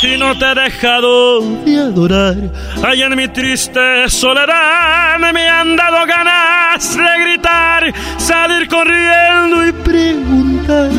Y 0.03 0.19
no 0.19 0.39
te 0.39 0.45
he 0.45 0.55
dejado 0.55 1.41
de 1.65 1.79
adorar. 1.79 2.37
Allá 2.85 3.07
en 3.07 3.17
mi 3.17 3.29
triste 3.29 4.11
soledad 4.11 5.19
me 5.33 5.49
han 5.49 5.75
dado 5.75 6.05
ganas 6.07 6.97
de 6.97 7.19
gritar, 7.25 7.95
salir 8.19 8.69
corriendo 8.69 9.67
y 9.67 9.73
preguntar 9.73 10.91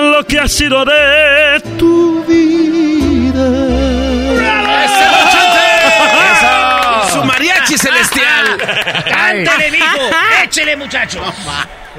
lo 0.00 0.26
que 0.26 0.38
ha 0.38 0.48
sido 0.48 0.84
de 0.84 1.60
tu 1.78 2.24
vida. 2.24 3.48
Su 7.12 7.24
mariachi 7.24 7.76
celestial. 7.78 8.58
¡Cántale, 9.08 9.70
mijo! 9.70 10.10
¡Échele, 10.42 10.76
muchacho! 10.76 11.22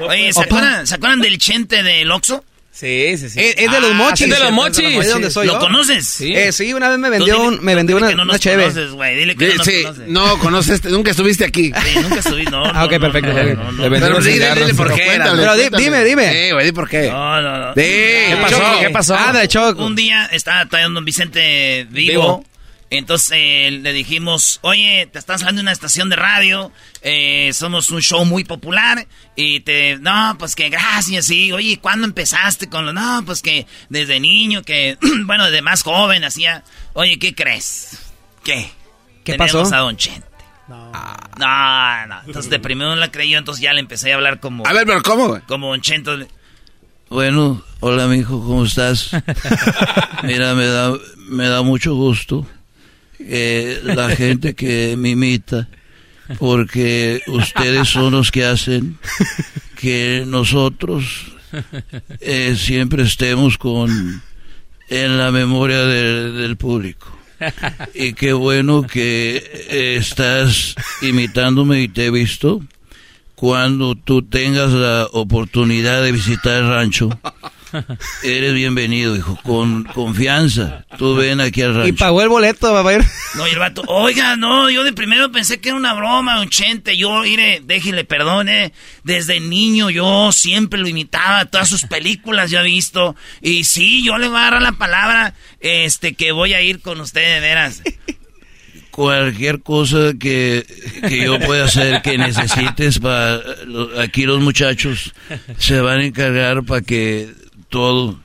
Oye, 0.00 0.32
¿se 0.32 0.42
acuerdan, 0.42 0.86
¿se 0.86 0.94
acuerdan 0.96 1.20
del 1.20 1.38
chente 1.38 1.82
del 1.82 2.10
Oxxo? 2.10 2.44
Sí, 2.76 3.16
sí, 3.18 3.30
sí. 3.30 3.38
Es, 3.40 3.54
es 3.56 3.70
de 3.70 3.80
los 3.80 3.92
Ah, 3.92 3.94
mochis. 3.94 4.26
es 4.26 4.36
de 4.36 4.44
los 4.44 4.52
mochis. 4.52 4.84
¿Es 4.84 5.06
de 5.06 5.12
donde 5.12 5.30
soy 5.30 5.46
¿Lo 5.46 5.52
yo? 5.54 5.58
conoces? 5.60 6.08
Sí. 6.08 6.34
Eh, 6.34 6.50
sí, 6.50 6.74
una 6.74 6.88
vez 6.88 6.98
me 6.98 7.08
vendió, 7.08 7.36
dile- 7.36 7.46
un, 7.58 7.64
me 7.64 7.74
vendió 7.76 7.96
una, 7.96 8.08
que 8.08 8.16
no 8.16 8.24
una 8.24 8.32
nos 8.32 8.40
cheve. 8.40 8.64
conoces, 8.64 8.90
güey. 8.90 9.16
Dile 9.16 9.36
que 9.36 9.46
no 9.46 9.54
nos 9.54 9.66
Sí, 9.66 9.82
conoces. 9.84 10.08
no 10.08 10.38
conoces, 10.40 10.84
nunca 10.86 11.10
estuviste 11.12 11.44
aquí. 11.44 11.72
Sí, 11.72 11.98
nunca 12.00 12.16
estuviste, 12.16 12.50
no. 12.50 12.64
Ah, 12.74 12.84
ok, 12.84 12.92
no, 12.94 13.00
perfecto. 13.00 13.32
no, 13.32 13.70
no, 13.72 13.90
Pero 13.90 14.20
dile, 14.20 14.54
dile 14.56 14.74
por 14.74 14.92
qué. 14.92 15.04
cuéntale. 15.06 15.40
Pero 15.40 15.52
cuéntale. 15.54 15.84
dime, 15.84 16.04
dime. 16.04 16.48
Eh, 16.48 16.52
güey, 16.52 16.66
di 16.66 16.72
por 16.72 16.88
qué. 16.88 17.10
No, 17.10 17.40
no, 17.42 17.58
no. 17.68 17.74
¿Qué 17.74 18.36
pasó? 18.42 18.62
¿Qué 18.80 18.90
pasó? 18.90 19.16
Ah, 19.16 19.32
de 19.32 19.46
Choco. 19.46 19.84
Un 19.86 19.94
día 19.94 20.26
estaba 20.32 20.66
todavía 20.66 20.88
don 20.92 21.04
Vicente 21.04 21.86
vivo. 21.90 22.44
Entonces 22.98 23.30
eh, 23.34 23.70
le 23.82 23.92
dijimos, 23.92 24.60
oye, 24.62 25.08
te 25.12 25.18
estás 25.18 25.40
saliendo 25.40 25.60
de 25.60 25.64
una 25.64 25.72
estación 25.72 26.08
de 26.10 26.16
radio, 26.16 26.70
eh, 27.02 27.50
somos 27.52 27.90
un 27.90 28.00
show 28.00 28.24
muy 28.24 28.44
popular 28.44 29.06
y 29.34 29.60
te, 29.60 29.98
no, 29.98 30.36
pues 30.38 30.54
que 30.54 30.68
gracias, 30.68 31.26
sí, 31.26 31.50
oye, 31.50 31.78
¿cuándo 31.80 32.06
empezaste 32.06 32.68
con 32.68 32.86
lo, 32.86 32.92
no, 32.92 33.22
pues 33.26 33.42
que 33.42 33.66
desde 33.88 34.20
niño, 34.20 34.62
que, 34.62 34.96
bueno, 35.24 35.46
desde 35.46 35.60
más 35.62 35.82
joven 35.82 36.22
hacía, 36.24 36.62
oye, 36.92 37.18
¿qué 37.18 37.34
crees? 37.34 37.98
¿Qué? 38.44 38.70
¿Qué 39.24 39.32
Tenemos 39.32 39.52
pasó? 39.52 39.74
a 39.74 39.78
Don 39.78 39.96
Chente. 39.96 40.28
No. 40.68 40.92
no, 41.38 42.06
no, 42.06 42.20
entonces 42.26 42.48
de 42.48 42.58
primero 42.58 42.90
no 42.90 42.96
la 42.96 43.10
creyó, 43.10 43.38
entonces 43.38 43.60
ya 43.62 43.72
le 43.72 43.80
empecé 43.80 44.12
a 44.12 44.14
hablar 44.14 44.38
como, 44.40 44.66
A 44.66 44.72
ver, 44.72 44.86
pero 44.86 45.02
¿cómo, 45.02 45.28
güey? 45.28 45.42
como 45.42 45.68
Don 45.68 45.80
Chente. 45.80 46.28
Bueno, 47.10 47.62
hola 47.80 48.06
mijo, 48.06 48.40
¿cómo 48.40 48.64
estás? 48.64 49.10
Mira, 50.22 50.54
me 50.54 50.66
da, 50.66 50.92
me 51.28 51.48
da 51.48 51.62
mucho 51.62 51.94
gusto 51.94 52.46
eh, 53.20 53.80
la 53.84 54.10
gente 54.10 54.54
que 54.54 54.96
me 54.98 55.10
imita, 55.10 55.68
porque 56.38 57.22
ustedes 57.26 57.88
son 57.88 58.12
los 58.12 58.30
que 58.30 58.44
hacen 58.44 58.98
que 59.76 60.24
nosotros 60.26 61.26
eh, 62.20 62.56
siempre 62.58 63.02
estemos 63.04 63.58
con 63.58 64.22
en 64.88 65.18
la 65.18 65.30
memoria 65.30 65.84
de- 65.86 66.30
del 66.32 66.56
público. 66.56 67.10
Y 67.94 68.12
qué 68.14 68.32
bueno 68.32 68.82
que 68.82 69.36
eh, 69.70 69.96
estás 69.98 70.74
imitándome 71.02 71.82
y 71.82 71.88
te 71.88 72.06
he 72.06 72.10
visto. 72.10 72.62
Cuando 73.34 73.94
tú 73.96 74.22
tengas 74.22 74.70
la 74.72 75.06
oportunidad 75.12 76.02
de 76.02 76.12
visitar 76.12 76.62
el 76.62 76.68
rancho, 76.68 77.10
eres 78.22 78.54
bienvenido, 78.54 79.16
hijo, 79.16 79.38
con 79.42 79.84
confianza. 79.84 80.84
Tú 80.98 81.14
ven 81.16 81.40
aquí 81.40 81.62
al 81.62 81.72
Y 81.72 81.74
rancho. 81.78 81.96
pagó 81.96 82.22
el 82.22 82.28
boleto, 82.28 82.72
va 82.72 82.88
a 82.88 82.94
ir. 82.94 83.04
No, 83.34 83.46
y 83.48 83.50
el 83.50 83.58
vato, 83.58 83.82
oiga, 83.86 84.36
no, 84.36 84.70
yo 84.70 84.84
de 84.84 84.92
primero 84.92 85.30
pensé 85.32 85.60
que 85.60 85.70
era 85.70 85.76
una 85.78 85.94
broma, 85.94 86.40
un 86.40 86.48
chente. 86.48 86.96
Yo, 86.96 87.22
mire, 87.22 87.62
déjele, 87.64 88.04
perdone. 88.04 88.72
Desde 89.02 89.40
niño 89.40 89.90
yo 89.90 90.30
siempre 90.32 90.80
lo 90.80 90.88
imitaba, 90.88 91.44
todas 91.46 91.68
sus 91.68 91.82
películas 91.84 92.50
yo 92.50 92.60
he 92.60 92.64
visto. 92.64 93.16
Y 93.40 93.64
sí, 93.64 94.04
yo 94.04 94.18
le 94.18 94.28
voy 94.28 94.38
a 94.38 94.50
dar 94.50 94.62
la 94.62 94.72
palabra, 94.72 95.34
este, 95.60 96.14
que 96.14 96.32
voy 96.32 96.54
a 96.54 96.62
ir 96.62 96.80
con 96.80 97.00
usted, 97.00 97.34
de 97.34 97.40
veras. 97.40 97.82
Cualquier 98.90 99.60
cosa 99.60 100.12
que, 100.20 100.64
que 101.08 101.24
yo 101.24 101.40
pueda 101.40 101.64
hacer 101.64 102.00
que 102.02 102.16
necesites 102.16 103.00
para 103.00 103.40
aquí 104.00 104.22
los 104.24 104.40
muchachos 104.40 105.12
se 105.58 105.80
van 105.80 105.98
a 105.98 106.04
encargar 106.04 106.62
para 106.62 106.80
que 106.80 107.28
todo 107.74 108.20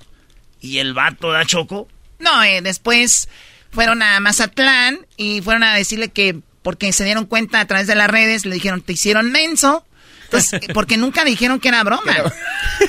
Y 0.62 0.78
el 0.78 0.94
vato 0.94 1.32
da 1.32 1.44
choco. 1.44 1.88
No, 2.20 2.44
eh, 2.44 2.62
después 2.62 3.30
fueron 3.72 4.04
a 4.04 4.20
Mazatlán 4.20 5.00
y 5.18 5.42
fueron 5.42 5.64
a 5.64 5.74
decirle 5.74 6.10
que 6.10 6.40
porque 6.62 6.94
se 6.94 7.04
dieron 7.04 7.26
cuenta 7.26 7.60
a 7.60 7.66
través 7.66 7.88
de 7.88 7.96
las 7.96 8.10
redes, 8.10 8.46
le 8.46 8.54
dijeron, 8.54 8.82
te 8.82 8.94
hicieron 8.94 9.32
menso. 9.32 9.86
Entonces, 10.26 10.60
porque 10.74 10.98
nunca 10.98 11.26
dijeron 11.26 11.60
que 11.60 11.70
era 11.70 11.84
broma. 11.84 12.14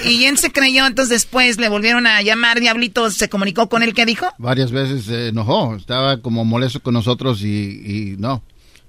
Y 0.05 0.25
él 0.27 0.37
se 0.37 0.53
creyó, 0.53 0.87
entonces 0.87 1.23
después 1.23 1.59
le 1.59 1.71
volvieron 1.71 2.07
a 2.07 2.21
llamar, 2.21 2.61
Diablito 2.61 3.11
se 3.11 3.31
comunicó 3.31 3.71
con 3.71 3.83
él, 3.83 3.95
¿qué 3.95 4.05
dijo? 4.05 4.31
Varias 4.37 4.71
veces 4.71 5.05
se 5.05 5.29
enojó, 5.29 5.77
estaba 5.77 6.21
como 6.21 6.45
molesto 6.45 6.81
con 6.83 6.93
nosotros 6.93 7.41
y, 7.43 7.47
y 7.47 8.17
no, 8.19 8.43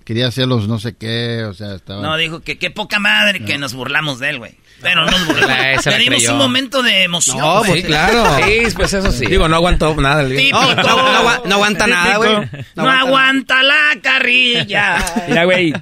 quería 0.03 0.27
hacerlos 0.27 0.67
no 0.67 0.79
sé 0.79 0.95
qué, 0.97 1.45
o 1.45 1.53
sea, 1.53 1.75
estaba... 1.75 2.01
No, 2.01 2.17
dijo 2.17 2.41
que 2.41 2.57
qué 2.57 2.69
poca 2.69 2.99
madre 2.99 3.45
que 3.45 3.57
nos 3.57 3.73
burlamos 3.73 4.19
de 4.19 4.31
él, 4.31 4.39
güey. 4.39 4.57
Pero 4.81 5.05
nos 5.05 5.27
burlamos. 5.27 5.83
Tenemos 5.83 6.27
un 6.27 6.37
momento 6.37 6.81
de 6.81 7.03
emoción. 7.03 7.37
No, 7.37 7.61
pues 7.65 7.85
claro. 7.85 8.25
Sí, 8.45 8.63
pues 8.75 8.93
eso 8.93 9.11
sí. 9.11 9.25
Digo, 9.27 9.47
no 9.47 9.55
aguantó 9.57 9.95
nada. 9.95 10.21
el 10.23 10.35
Típico. 10.35 10.59
No, 10.59 10.75
no 10.75 11.07
agua- 11.17 11.41
no 11.45 11.55
aguanta 11.55 11.87
nada, 11.87 12.17
güey. 12.17 12.35
No, 12.75 12.89
aguanta 12.89 13.61
la 13.63 13.97
carrilla. 14.01 14.97
Mira, 15.27 15.43
güey, 15.45 15.73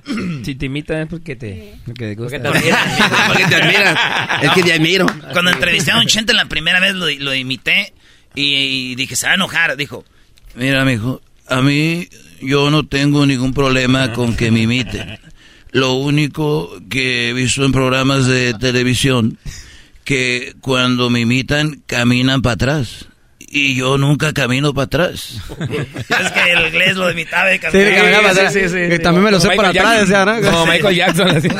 si 0.43 0.55
te 0.55 0.65
imitan 0.65 1.01
es 1.01 1.07
porque 1.07 1.35
te, 1.35 1.75
porque 1.85 2.07
te 2.07 2.15
gusta. 2.15 2.39
Porque 3.27 3.45
te 3.47 3.55
admiran. 3.55 3.95
Es 4.41 4.51
que 4.51 4.63
te 4.63 4.73
admiro. 4.73 5.05
Cuando 5.31 5.51
entrevisté 5.51 5.91
a 5.91 5.97
un 5.99 6.05
Chente 6.07 6.33
la 6.33 6.45
primera 6.45 6.79
vez 6.79 6.93
lo, 6.95 7.07
lo 7.09 7.33
imité 7.33 7.93
y, 8.35 8.91
y 8.91 8.95
dije, 8.95 9.15
se 9.15 9.25
va 9.27 9.31
a 9.33 9.35
enojar. 9.35 9.77
Dijo, 9.77 10.03
Mira, 10.55 10.83
mijo, 10.85 11.21
a 11.47 11.61
mí 11.61 12.07
yo 12.41 12.69
no 12.71 12.85
tengo 12.85 13.25
ningún 13.25 13.53
problema 13.53 14.11
con 14.13 14.35
que 14.35 14.51
me 14.51 14.61
imiten. 14.61 15.19
Lo 15.71 15.93
único 15.93 16.71
que 16.89 17.29
he 17.29 17.33
visto 17.33 17.63
en 17.65 17.71
programas 17.71 18.25
de 18.25 18.53
televisión, 18.55 19.37
que 20.03 20.55
cuando 20.61 21.09
me 21.09 21.21
imitan 21.21 21.83
caminan 21.85 22.41
para 22.41 22.53
atrás. 22.53 23.08
Y 23.51 23.73
yo 23.75 23.97
nunca 23.97 24.31
camino 24.31 24.73
para 24.73 24.85
atrás. 24.85 25.37
es 25.59 26.31
que 26.31 26.51
el 26.51 26.67
inglés 26.67 26.95
lo 26.95 27.09
imitaba 27.09 27.45
de 27.45 27.59
Sí, 27.59 27.77
de 27.77 27.95
caminar 27.95 28.21
para 28.21 28.31
atrás. 28.31 28.53
Que 28.53 28.99
también 28.99 29.23
me 29.23 29.31
lo 29.31 29.39
sé 29.39 29.49
por 29.51 29.65
atrás, 29.65 30.01
decía, 30.01 30.23
¿no? 30.25 30.39
Como 30.41 30.65
Michael 30.67 30.95
Jackson. 30.95 31.29
así. 31.29 31.49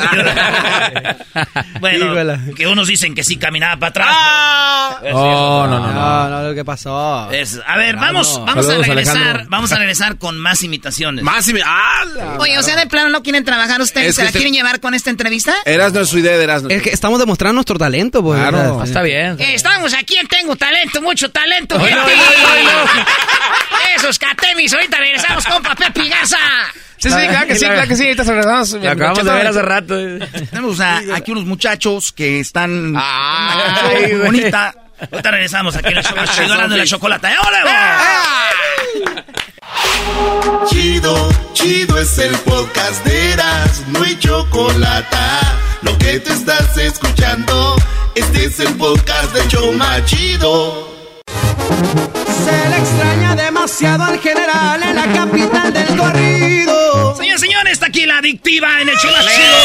Bueno, 1.80 2.06
Híjole. 2.12 2.38
que 2.56 2.66
unos 2.66 2.88
dicen 2.88 3.14
que 3.14 3.24
sí 3.24 3.36
caminaba 3.36 3.76
para 3.78 3.88
atrás. 3.90 4.98
pero- 5.02 5.16
Oh, 5.16 5.66
no, 5.66 5.78
no, 5.78 5.86
no. 5.92 5.92
No, 5.94 6.28
no, 6.28 6.48
lo 6.48 6.54
que 6.54 6.64
pasó. 6.64 7.30
Es- 7.30 7.58
a 7.66 7.76
ver, 7.78 7.94
No, 7.94 8.00
vamos, 8.02 8.38
no. 8.38 8.44
vamos 8.44 8.66
Saludos, 8.66 8.84
a 8.84 8.88
regresar, 8.88 9.16
Alejandro. 9.16 9.46
vamos 9.48 9.72
a 9.72 9.78
regresar 9.78 10.18
con 10.18 10.38
más 10.38 10.62
imitaciones. 10.62 11.24
Más 11.24 11.46
me- 11.48 11.62
¡Ah! 11.64 12.36
Oye, 12.38 12.58
o 12.58 12.62
sea, 12.62 12.76
de 12.76 12.86
plano 12.86 13.08
no 13.10 13.22
quieren 13.22 13.44
trabajar 13.44 13.80
ustedes, 13.80 14.08
Es 14.08 14.14
¿se 14.16 14.22
la 14.22 14.28
usted- 14.28 14.40
quieren 14.40 14.54
llevar 14.54 14.80
con 14.80 14.94
esta 14.94 15.08
entrevista? 15.10 15.54
Erasno 15.64 16.00
es 16.00 16.08
su 16.08 16.18
idea 16.18 16.36
de 16.36 16.44
Erasno. 16.44 16.68
Es 16.68 16.82
que 16.82 16.90
estamos 16.90 17.18
demostrando 17.18 17.54
nuestro 17.54 17.78
talento, 17.78 18.22
pues. 18.22 18.38
Claro. 18.40 18.58
¿verdad? 18.58 18.84
Está 18.84 19.02
bien. 19.02 19.36
Eh, 19.40 19.54
estamos 19.54 19.94
aquí 19.94 20.16
en 20.16 20.26
Tengo 20.28 20.56
Talento, 20.56 21.00
mucho 21.00 21.30
talento, 21.30 21.78
Ay, 21.84 21.92
gente. 21.92 22.16
no, 22.64 22.72
no, 22.72 23.06
Esos 23.96 24.18
catemis, 24.18 24.72
ahorita 24.72 24.98
regresamos 24.98 25.44
con 25.46 25.62
Pepe 25.62 26.08
Garza. 26.08 26.36
Sí, 26.96 27.08
sí, 27.08 27.14
claro 27.28 27.46
que 27.46 27.54
sí, 27.54 27.64
claro 27.64 27.88
que 27.88 27.96
sí. 27.96 28.02
Ahorita 28.04 28.24
se 28.24 28.30
regresamos. 28.30 28.72
Lo 28.72 28.90
acabamos 28.90 29.24
de 29.24 29.32
ver 29.32 29.46
hace 29.46 29.62
rato. 29.62 29.94
Tenemos 30.50 30.80
a- 30.80 31.00
aquí 31.16 31.30
unos 31.32 31.44
muchachos 31.46 32.12
que 32.12 32.40
están... 32.40 32.94
Ay, 32.96 34.02
muy 34.02 34.10
güey. 34.10 34.26
bonita. 34.26 34.74
Ahorita 35.10 35.30
regresamos 35.30 35.74
aquí 35.76 35.88
en 35.88 35.94
la 35.94 36.00
Erasmo 36.00 36.74
y 36.74 36.78
la 36.78 36.84
chocolata. 36.86 37.30
¡Ya 37.30 37.40
volvemos! 37.42 37.72
Chido, 40.68 41.28
chido 41.54 41.98
es 41.98 42.18
el 42.18 42.34
podcast 42.40 43.04
de 43.04 43.32
Eras, 43.32 43.82
no 43.88 44.02
hay 44.02 44.18
chocolate. 44.18 45.16
Lo 45.82 45.96
que 45.98 46.20
te 46.20 46.32
estás 46.32 46.76
escuchando, 46.76 47.76
este 48.14 48.44
es 48.44 48.60
el 48.60 48.74
podcast 48.74 49.32
de 49.32 49.48
Choma 49.48 50.04
Chido. 50.04 50.89
Se 51.80 52.68
le 52.68 52.76
extraña 52.76 53.34
demasiado 53.34 54.04
al 54.04 54.18
general 54.20 54.82
en 54.82 54.96
la 54.96 55.12
capital 55.12 55.72
del 55.72 55.96
corrido. 55.96 57.16
Señores, 57.16 57.40
señores, 57.40 57.72
está 57.72 57.86
aquí 57.86 58.04
la 58.06 58.18
adictiva 58.18 58.80
en 58.80 58.88
el 58.90 58.96
show 58.96 59.10
más 59.10 59.24
chido. 59.24 59.56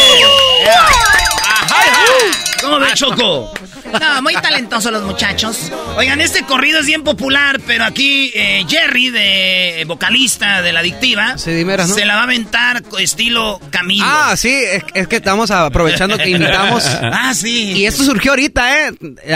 ¿Cómo 2.62 2.80
ve, 2.80 2.88
Choco? 2.94 3.52
No, 4.00 4.22
muy 4.22 4.34
talentosos 4.36 4.92
los 4.92 5.04
muchachos. 5.04 5.72
Oigan, 5.98 6.22
este 6.22 6.44
corrido 6.44 6.80
es 6.80 6.86
bien 6.86 7.04
popular, 7.04 7.60
pero 7.66 7.84
aquí 7.86 8.32
eh, 8.34 8.66
Jerry, 8.68 9.10
de 9.10 9.84
vocalista 9.88 10.62
de 10.62 10.74
la 10.74 10.80
adictiva, 10.82 11.38
se 11.38 12.06
la 12.06 12.16
va 12.16 12.22
a 12.22 12.24
aventar 12.24 12.84
estilo 13.00 13.60
Camilo. 13.70 14.06
Ah, 14.08 14.36
sí, 14.38 14.50
es, 14.54 14.84
es 14.94 15.08
que 15.08 15.18
estamos 15.18 15.52
aprovechando 15.52 16.18
que 16.18 16.30
invitamos. 16.30 16.84
Ah, 17.18 17.34
sí. 17.34 17.72
Y 17.74 17.86
esto 17.86 18.04
surgió 18.04 18.32
ahorita, 18.32 18.88
¿eh? 18.88 18.92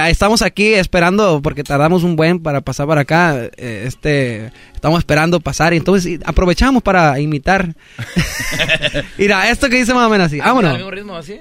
Estamos 0.10 0.41
aquí 0.41 0.73
esperando, 0.73 1.41
porque 1.41 1.64
tardamos 1.64 2.03
un 2.03 2.15
buen 2.15 2.40
para 2.41 2.61
pasar 2.61 2.88
para 2.88 3.02
acá. 3.02 3.36
eh, 3.57 3.84
Este, 3.88 4.52
estamos 4.73 4.99
esperando 4.99 5.40
pasar, 5.40 5.73
y 5.73 5.77
entonces 5.77 6.19
aprovechamos 6.26 6.84
para 6.84 7.19
imitar. 7.19 7.73
Mira, 9.18 9.49
esto 9.49 9.69
que 9.69 9.77
dice 9.77 9.94
más 9.94 10.07
o 10.07 10.10
menos 10.10 10.27
así. 10.27 10.40
¿Al 10.40 10.48
Vámonos. 10.48 10.73
mismo 10.73 10.91
ritmo 10.91 11.15
así? 11.15 11.40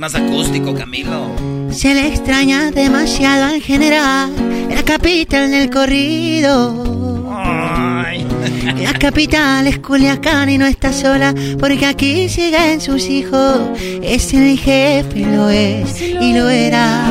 Más 0.00 0.14
acústico, 0.14 0.74
Camilo. 0.74 1.30
Se 1.70 1.92
le 1.92 2.08
extraña 2.08 2.70
demasiado 2.70 3.52
al 3.52 3.60
general 3.60 4.30
en 4.38 4.74
la 4.74 4.82
capital 4.82 5.50
del 5.50 5.68
corrido. 5.68 7.28
Ay. 7.36 8.26
La 8.82 8.94
capital 8.94 9.66
es 9.66 9.78
Culiacán 9.80 10.48
y 10.48 10.56
no 10.56 10.64
está 10.64 10.94
sola 10.94 11.34
porque 11.58 11.84
aquí 11.84 12.30
siguen 12.30 12.80
sus 12.80 13.10
hijos. 13.10 13.60
Es 14.02 14.32
el 14.32 14.58
jefe, 14.58 15.20
lo 15.20 15.50
es 15.50 16.00
y 16.00 16.32
lo 16.32 16.48
era. 16.48 17.04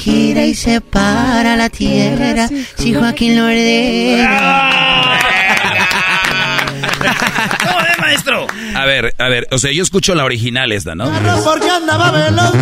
Gira 0.00 0.46
y 0.46 0.56
separa 0.56 1.54
la 1.54 1.70
tierra 1.70 2.48
si 2.76 2.92
Joaquín 2.92 3.36
lo 3.36 3.44
ordena. 3.44 5.08
¿Cómo 6.98 7.78
ve, 7.78 7.88
maestro? 7.98 8.46
A 8.74 8.84
ver, 8.84 9.14
a 9.18 9.28
ver, 9.28 9.46
o 9.50 9.58
sea, 9.58 9.72
yo 9.72 9.82
escucho 9.82 10.14
la 10.14 10.24
original 10.24 10.72
esta, 10.72 10.94
¿no? 10.94 11.10
Porque 11.44 11.70
andaba 11.70 12.10
veloz 12.10 12.52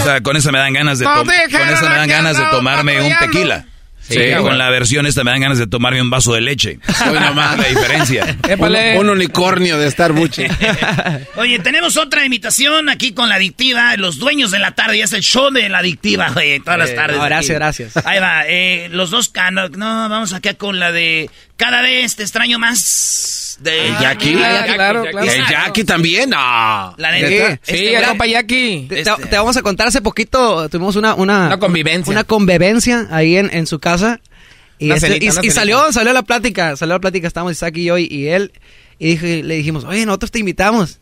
O 0.00 0.04
sea, 0.04 0.20
con 0.22 0.36
esa 0.36 0.52
me 0.52 0.58
dan 0.58 0.72
ganas 0.72 0.98
de 0.98 1.04
No 1.04 1.14
con 1.14 1.30
esa 1.30 1.88
me 1.88 1.96
dan 1.96 2.08
ganas 2.08 2.36
de 2.36 2.44
tomarme 2.50 3.00
un 3.02 3.12
tequila. 3.18 3.66
Sí, 4.08 4.18
con 4.40 4.56
la 4.58 4.70
versión 4.70 5.06
esta 5.06 5.22
me 5.24 5.30
dan 5.30 5.40
ganas 5.40 5.58
de 5.58 5.66
tomarme 5.66 6.00
un 6.00 6.10
vaso 6.10 6.32
de 6.34 6.40
leche. 6.40 6.78
Hoy 7.06 7.18
nomás. 7.20 7.58
la 7.58 7.68
diferencia. 7.68 8.36
Épale. 8.48 8.98
Un, 8.98 9.06
un 9.08 9.10
unicornio 9.16 9.78
de 9.78 9.90
Starbucks. 9.90 10.40
Oye, 11.36 11.58
tenemos 11.58 11.96
otra 11.96 12.24
imitación 12.24 12.88
aquí 12.88 13.12
con 13.12 13.28
la 13.28 13.34
adictiva, 13.36 13.96
los 13.96 14.18
dueños 14.18 14.50
de 14.50 14.58
la 14.58 14.72
tarde, 14.72 14.98
ya 14.98 15.04
es 15.04 15.12
el 15.12 15.22
show 15.22 15.50
de 15.50 15.68
la 15.68 15.78
adictiva, 15.78 16.30
güey, 16.30 16.60
todas 16.60 16.78
las 16.78 16.90
Eh, 16.90 16.94
tardes. 16.94 17.16
no, 17.16 17.22
aquí. 17.22 17.30
gracias, 17.30 17.54
gracias. 17.58 18.06
Ahí 18.06 18.18
va, 18.20 18.42
eh, 18.46 18.88
los 18.90 19.10
dos, 19.10 19.30
no, 19.52 19.68
no, 19.68 20.08
vamos 20.08 20.32
acá 20.32 20.54
con 20.54 20.78
la 20.78 20.90
de 20.92 21.30
cada 21.56 21.82
vez 21.82 22.16
te 22.16 22.22
extraño 22.22 22.58
más. 22.58 23.37
De 23.58 23.88
¿El 23.88 23.98
Jackie? 23.98 24.34
Ah, 24.40 24.62
claro, 24.74 25.02
claro. 25.10 25.28
El 25.30 25.44
Jackie 25.48 25.82
también, 25.84 26.30
no. 26.30 26.36
La 26.96 27.12
Sí, 27.16 27.22
neta. 27.22 27.50
Sí, 27.62 27.72
este 27.74 27.92
ya 27.92 28.00
güey- 28.02 28.08
compa 28.08 28.26
Jackie. 28.26 28.86
Te, 28.88 29.02
te- 29.02 29.26
te 29.28 29.36
vamos 29.36 29.56
a 29.56 29.62
contar 29.62 29.88
hace 29.88 30.00
poquito, 30.00 30.68
tuvimos 30.68 30.94
una, 30.96 31.14
una, 31.14 31.46
Una 31.46 31.58
convivencia. 31.58 32.10
una 32.12 32.24
convivencia 32.24 33.08
ahí 33.10 33.36
en, 33.36 33.50
en 33.52 33.66
su 33.66 33.80
casa. 33.80 34.20
Y, 34.78 34.92
este- 34.92 35.08
cenita, 35.08 35.24
y- 35.24 35.28
una 35.28 35.32
y 35.32 35.42
cenita. 35.42 35.54
salió, 35.54 35.92
salió 35.92 36.12
la 36.12 36.22
plática, 36.22 36.76
salió 36.76 36.94
la 36.94 37.00
plática, 37.00 37.26
estábamos 37.26 37.52
Isaac 37.52 37.76
y 37.78 37.84
yo 37.84 37.98
y, 37.98 38.04
y 38.08 38.28
él. 38.28 38.52
Y 39.00 39.10
dije- 39.16 39.42
le 39.42 39.54
dijimos, 39.56 39.82
oye, 39.84 40.06
nosotros 40.06 40.30
te 40.30 40.38
invitamos. 40.38 41.00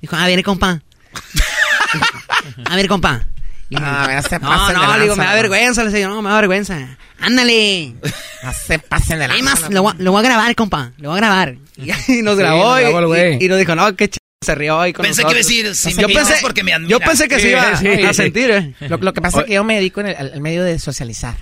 Dijo, 0.00 0.16
a 0.16 0.26
ver, 0.26 0.42
compa. 0.42 0.82
a 2.68 2.76
ver, 2.76 2.88
compa. 2.88 3.26
Y 3.70 3.76
Ah, 3.78 4.06
ya 4.10 4.22
se 4.22 4.38
no, 4.38 4.72
no, 4.72 4.96
le 4.96 5.02
digo, 5.04 5.16
me 5.16 5.24
da 5.24 5.34
vergüenza. 5.34 5.82
Le 5.84 5.90
dije, 5.90 6.04
no, 6.06 6.20
me 6.20 6.28
da 6.30 6.36
vergüenza. 6.36 6.98
Ándale. 7.22 7.94
No 8.42 8.52
se 8.52 8.80
pasen 8.80 9.20
de 9.20 9.26
Hay 9.26 9.40
lanza, 9.40 9.44
más, 9.44 9.70
¿no? 9.70 9.74
lo, 9.76 9.82
voy 9.84 9.92
a- 9.92 10.02
lo 10.02 10.10
voy 10.10 10.18
a 10.18 10.22
grabar, 10.24 10.54
compa. 10.56 10.90
Lo 10.98 11.10
voy 11.10 11.18
a 11.18 11.20
grabar. 11.20 11.54
Y, 11.76 11.86
nos 12.22 12.34
Sí, 12.36 12.42
grabó 12.42 12.76
y, 12.80 12.82
grabó 12.82 13.16
y- 13.16 13.38
y 13.44 13.48
nos 13.48 13.56
dijo, 13.56 13.76
no, 13.76 13.94
qué 13.94 14.08
ch... 14.08 14.16
se 14.44 14.54
rió 14.56 14.80
ahí 14.80 14.92
con 14.92 15.04
Pensé 15.04 15.22
que 15.22 15.30
iba 15.30 15.30
a 15.30 15.34
nosotros. 15.38 15.46
decir, 15.46 15.74
si 15.76 16.00
yo 16.02 16.08
me 16.08 16.14
pensé, 16.14 16.34
porque 16.42 16.64
me 16.64 16.72
admira. 16.72 16.90
yo 16.90 16.98
pensé 16.98 17.28
que 17.28 17.38
se 17.38 17.50
iba 17.50 17.76
Sí, 17.76 17.86
a 17.86 18.08
sí. 18.08 18.14
sentir, 18.14 18.50
¿eh? 18.50 18.74
Lo, 18.88 18.96
lo 18.96 19.12
que 19.14 19.20
pasa 19.20 19.42
es 19.42 19.46
que 19.46 19.54
yo 19.54 19.62
me 19.62 19.76
dedico 19.76 20.00
en 20.00 20.08
el, 20.08 20.16
al- 20.16 20.40
medio 20.40 20.64
de 20.64 20.80
socializar. 20.80 21.36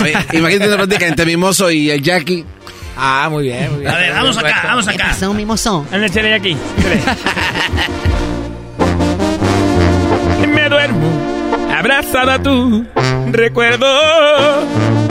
Oye, 0.00 0.14
imagínate 0.32 0.68
una 0.68 0.76
plática 0.84 1.08
entre 1.08 1.26
Mimoso 1.26 1.68
y 1.72 1.90
el 1.90 2.00
Jackie. 2.00 2.44
Ah, 2.96 3.26
muy 3.28 3.42
bien, 3.42 3.72
muy 3.72 3.80
bien. 3.80 3.90
A 3.92 3.96
ver, 3.98 4.12
vamos 4.12 4.38
acá, 4.38 4.62
vamos 4.64 4.86
¿Qué 4.86 4.94
acá. 4.94 5.06
pasó, 5.08 5.34
mimoso? 5.34 5.84
Anda, 5.90 6.06
aquí. 6.06 6.56
échale. 6.78 7.00
Me 10.54 10.68
duermo 10.68 11.10
abrazado 11.76 12.30
a 12.30 12.40
tu 12.40 12.86
recuerdo. 13.32 15.03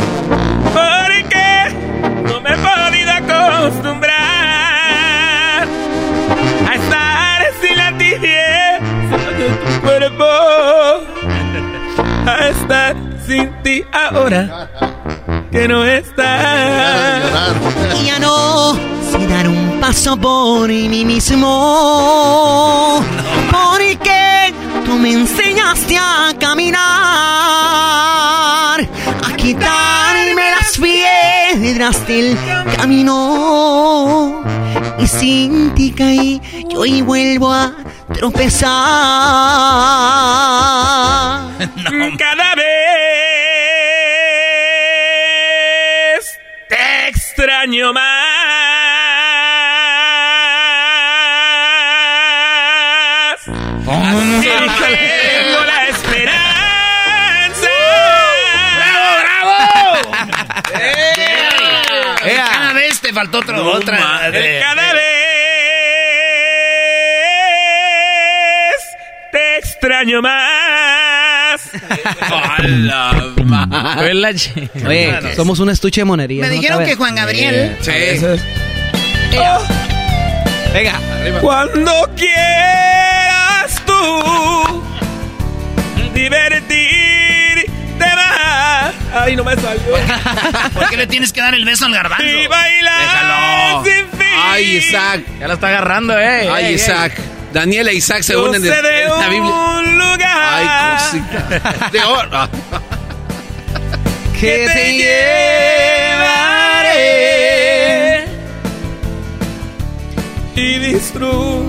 Acostumbrar 3.43 4.13
a 6.67 6.75
estar 6.75 7.41
sin 7.61 7.77
la 7.77 7.97
tibieza 7.97 9.17
tu 9.37 9.47
cuerpo. 9.81 10.25
A 12.25 12.47
estar 12.47 12.95
sin 13.27 13.51
ti 13.63 13.83
ahora 13.91 14.69
que 15.51 15.67
no 15.67 15.85
estás. 15.85 17.21
Y 18.01 18.05
ya 18.05 18.19
no 18.19 18.73
dar 19.27 19.47
un 19.47 19.79
paso 19.79 20.17
por 20.17 20.67
mí 20.69 21.05
mismo. 21.05 23.03
Porque 23.51 24.53
tú 24.85 24.93
me 24.93 25.13
enseñaste 25.13 25.97
a 25.97 26.33
caminar, 26.39 26.81
a 28.81 29.35
quitarme 29.35 30.51
las 30.51 30.77
empedraste 31.53 32.19
el 32.19 32.38
camino 32.77 34.43
y 34.99 35.07
sin 35.07 35.73
ti 35.75 35.91
caí, 35.91 36.41
yo 36.69 36.80
hoy 36.80 37.01
vuelvo 37.01 37.51
a 37.53 37.75
tropezar. 38.13 38.71
Cada 42.17 42.55
vez 42.55 42.65
te 46.69 47.07
extraño 47.09 47.93
más. 47.93 48.23
Así 53.85 55.02
Faltó 63.14 63.40
otro, 63.40 63.64
otra. 63.72 64.30
de- 64.31 64.60
Cada 64.61 64.94
vez 64.94 65.03
te 69.31 69.57
extraño 69.57 70.22
más. 70.22 71.61
Oye, 74.85 75.35
somos 75.35 75.60
un 75.60 75.69
estuche 75.69 76.02
de 76.02 76.06
monerías. 76.06 76.48
Me 76.48 76.56
¿no? 76.56 76.61
dijeron 76.61 76.85
que 76.85 76.95
Juan 76.95 77.15
Gabriel. 77.15 77.77
Sí. 77.81 77.91
Venga. 80.73 80.99
Cuando 81.41 82.10
quieras 82.15 83.81
tú. 83.85 84.84
Ay, 89.14 89.35
no 89.35 89.44
me 89.44 89.56
salió. 89.56 89.95
¿Por 90.73 90.90
qué 90.90 90.98
le 90.98 91.07
tienes 91.07 91.31
que 91.31 91.41
dar 91.41 91.53
el 91.53 91.65
beso 91.65 91.85
al 91.85 91.94
garbanzo? 91.94 92.26
Y 92.26 92.48
bailar 92.48 93.84
sin 93.85 94.07
fin. 94.19 94.27
Ay, 94.41 94.77
Isaac. 94.77 95.22
Ya 95.40 95.48
lo 95.48 95.53
está 95.53 95.68
agarrando, 95.68 96.18
eh. 96.19 96.49
Ay, 96.52 96.65
Ey, 96.65 96.73
Isaac. 96.76 97.14
Daniel 97.53 97.88
e 97.90 97.94
Isaac 97.94 98.23
se 98.23 98.34
Yo 98.34 98.45
unen 98.45 98.61
de 98.64 98.69
en 98.69 98.73
la 99.10 99.27
Biblia. 99.30 99.53
un 99.53 99.98
lugar 99.99 100.19
Ay, 100.53 100.68
cosita. 100.98 101.90
De 101.91 101.99
oro. 102.03 102.49
que 104.40 104.68
te 104.73 104.94
llevaré 106.94 108.26
y 110.56 110.80
disfrutarás. 110.80 111.68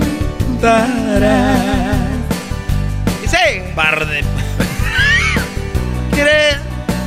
Dice. 3.22 3.72
Par 3.76 4.06
de. 4.06 4.24
¿Quieres? 6.14 6.56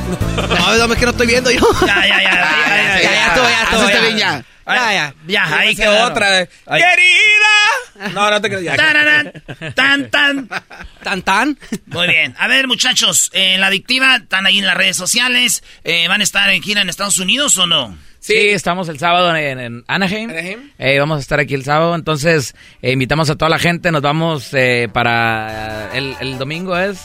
No, 0.08 0.86
no, 0.86 0.92
es 0.92 0.98
que 0.98 1.04
no 1.04 1.10
estoy 1.10 1.26
viendo 1.26 1.50
yo. 1.50 1.60
Ya, 1.86 2.06
ya, 2.06 2.22
ya. 2.22 2.22
Ya, 2.22 2.22
ya, 2.22 2.32
ya. 2.32 3.02
Ya, 3.02 3.02
ya 3.02 3.86
ya 3.86 3.92
ya. 3.92 4.00
bien 4.00 4.18
ya. 4.18 4.44
Ya, 4.66 4.92
ya. 4.92 5.14
Ya, 5.26 5.58
ahí 5.58 5.74
quedaron. 5.74 6.12
otra. 6.12 6.46
Querida. 6.46 8.12
No, 8.12 8.30
no 8.30 8.40
te 8.40 8.50
creas. 8.50 8.76
tan, 9.74 10.10
tan. 10.10 10.48
Tan, 11.02 11.22
tan. 11.22 11.58
Muy 11.86 12.06
bien. 12.06 12.34
A 12.38 12.48
ver, 12.48 12.68
muchachos, 12.68 13.30
eh, 13.32 13.56
la 13.58 13.68
adictiva, 13.68 14.16
están 14.16 14.46
ahí 14.46 14.58
en 14.58 14.66
las 14.66 14.76
redes 14.76 14.96
sociales. 14.96 15.62
Eh, 15.84 16.06
¿Van 16.08 16.20
a 16.20 16.24
estar 16.24 16.48
en 16.50 16.62
gira 16.62 16.82
en 16.82 16.88
Estados 16.90 17.18
Unidos 17.18 17.56
o 17.56 17.66
no? 17.66 17.96
Sí, 18.20 18.34
estamos 18.34 18.88
el 18.88 18.98
sábado 18.98 19.34
en, 19.34 19.58
en 19.58 19.84
Anaheim. 19.86 20.30
Anaheim. 20.30 20.70
Eh, 20.78 20.98
vamos 20.98 21.18
a 21.18 21.20
estar 21.20 21.40
aquí 21.40 21.54
el 21.54 21.64
sábado, 21.64 21.94
entonces 21.94 22.54
eh, 22.82 22.92
invitamos 22.92 23.30
a 23.30 23.36
toda 23.36 23.48
la 23.48 23.58
gente. 23.58 23.90
Nos 23.90 24.02
vamos 24.02 24.50
eh, 24.52 24.88
para 24.92 25.90
el, 25.94 26.14
el 26.20 26.36
domingo 26.36 26.76
es. 26.76 26.98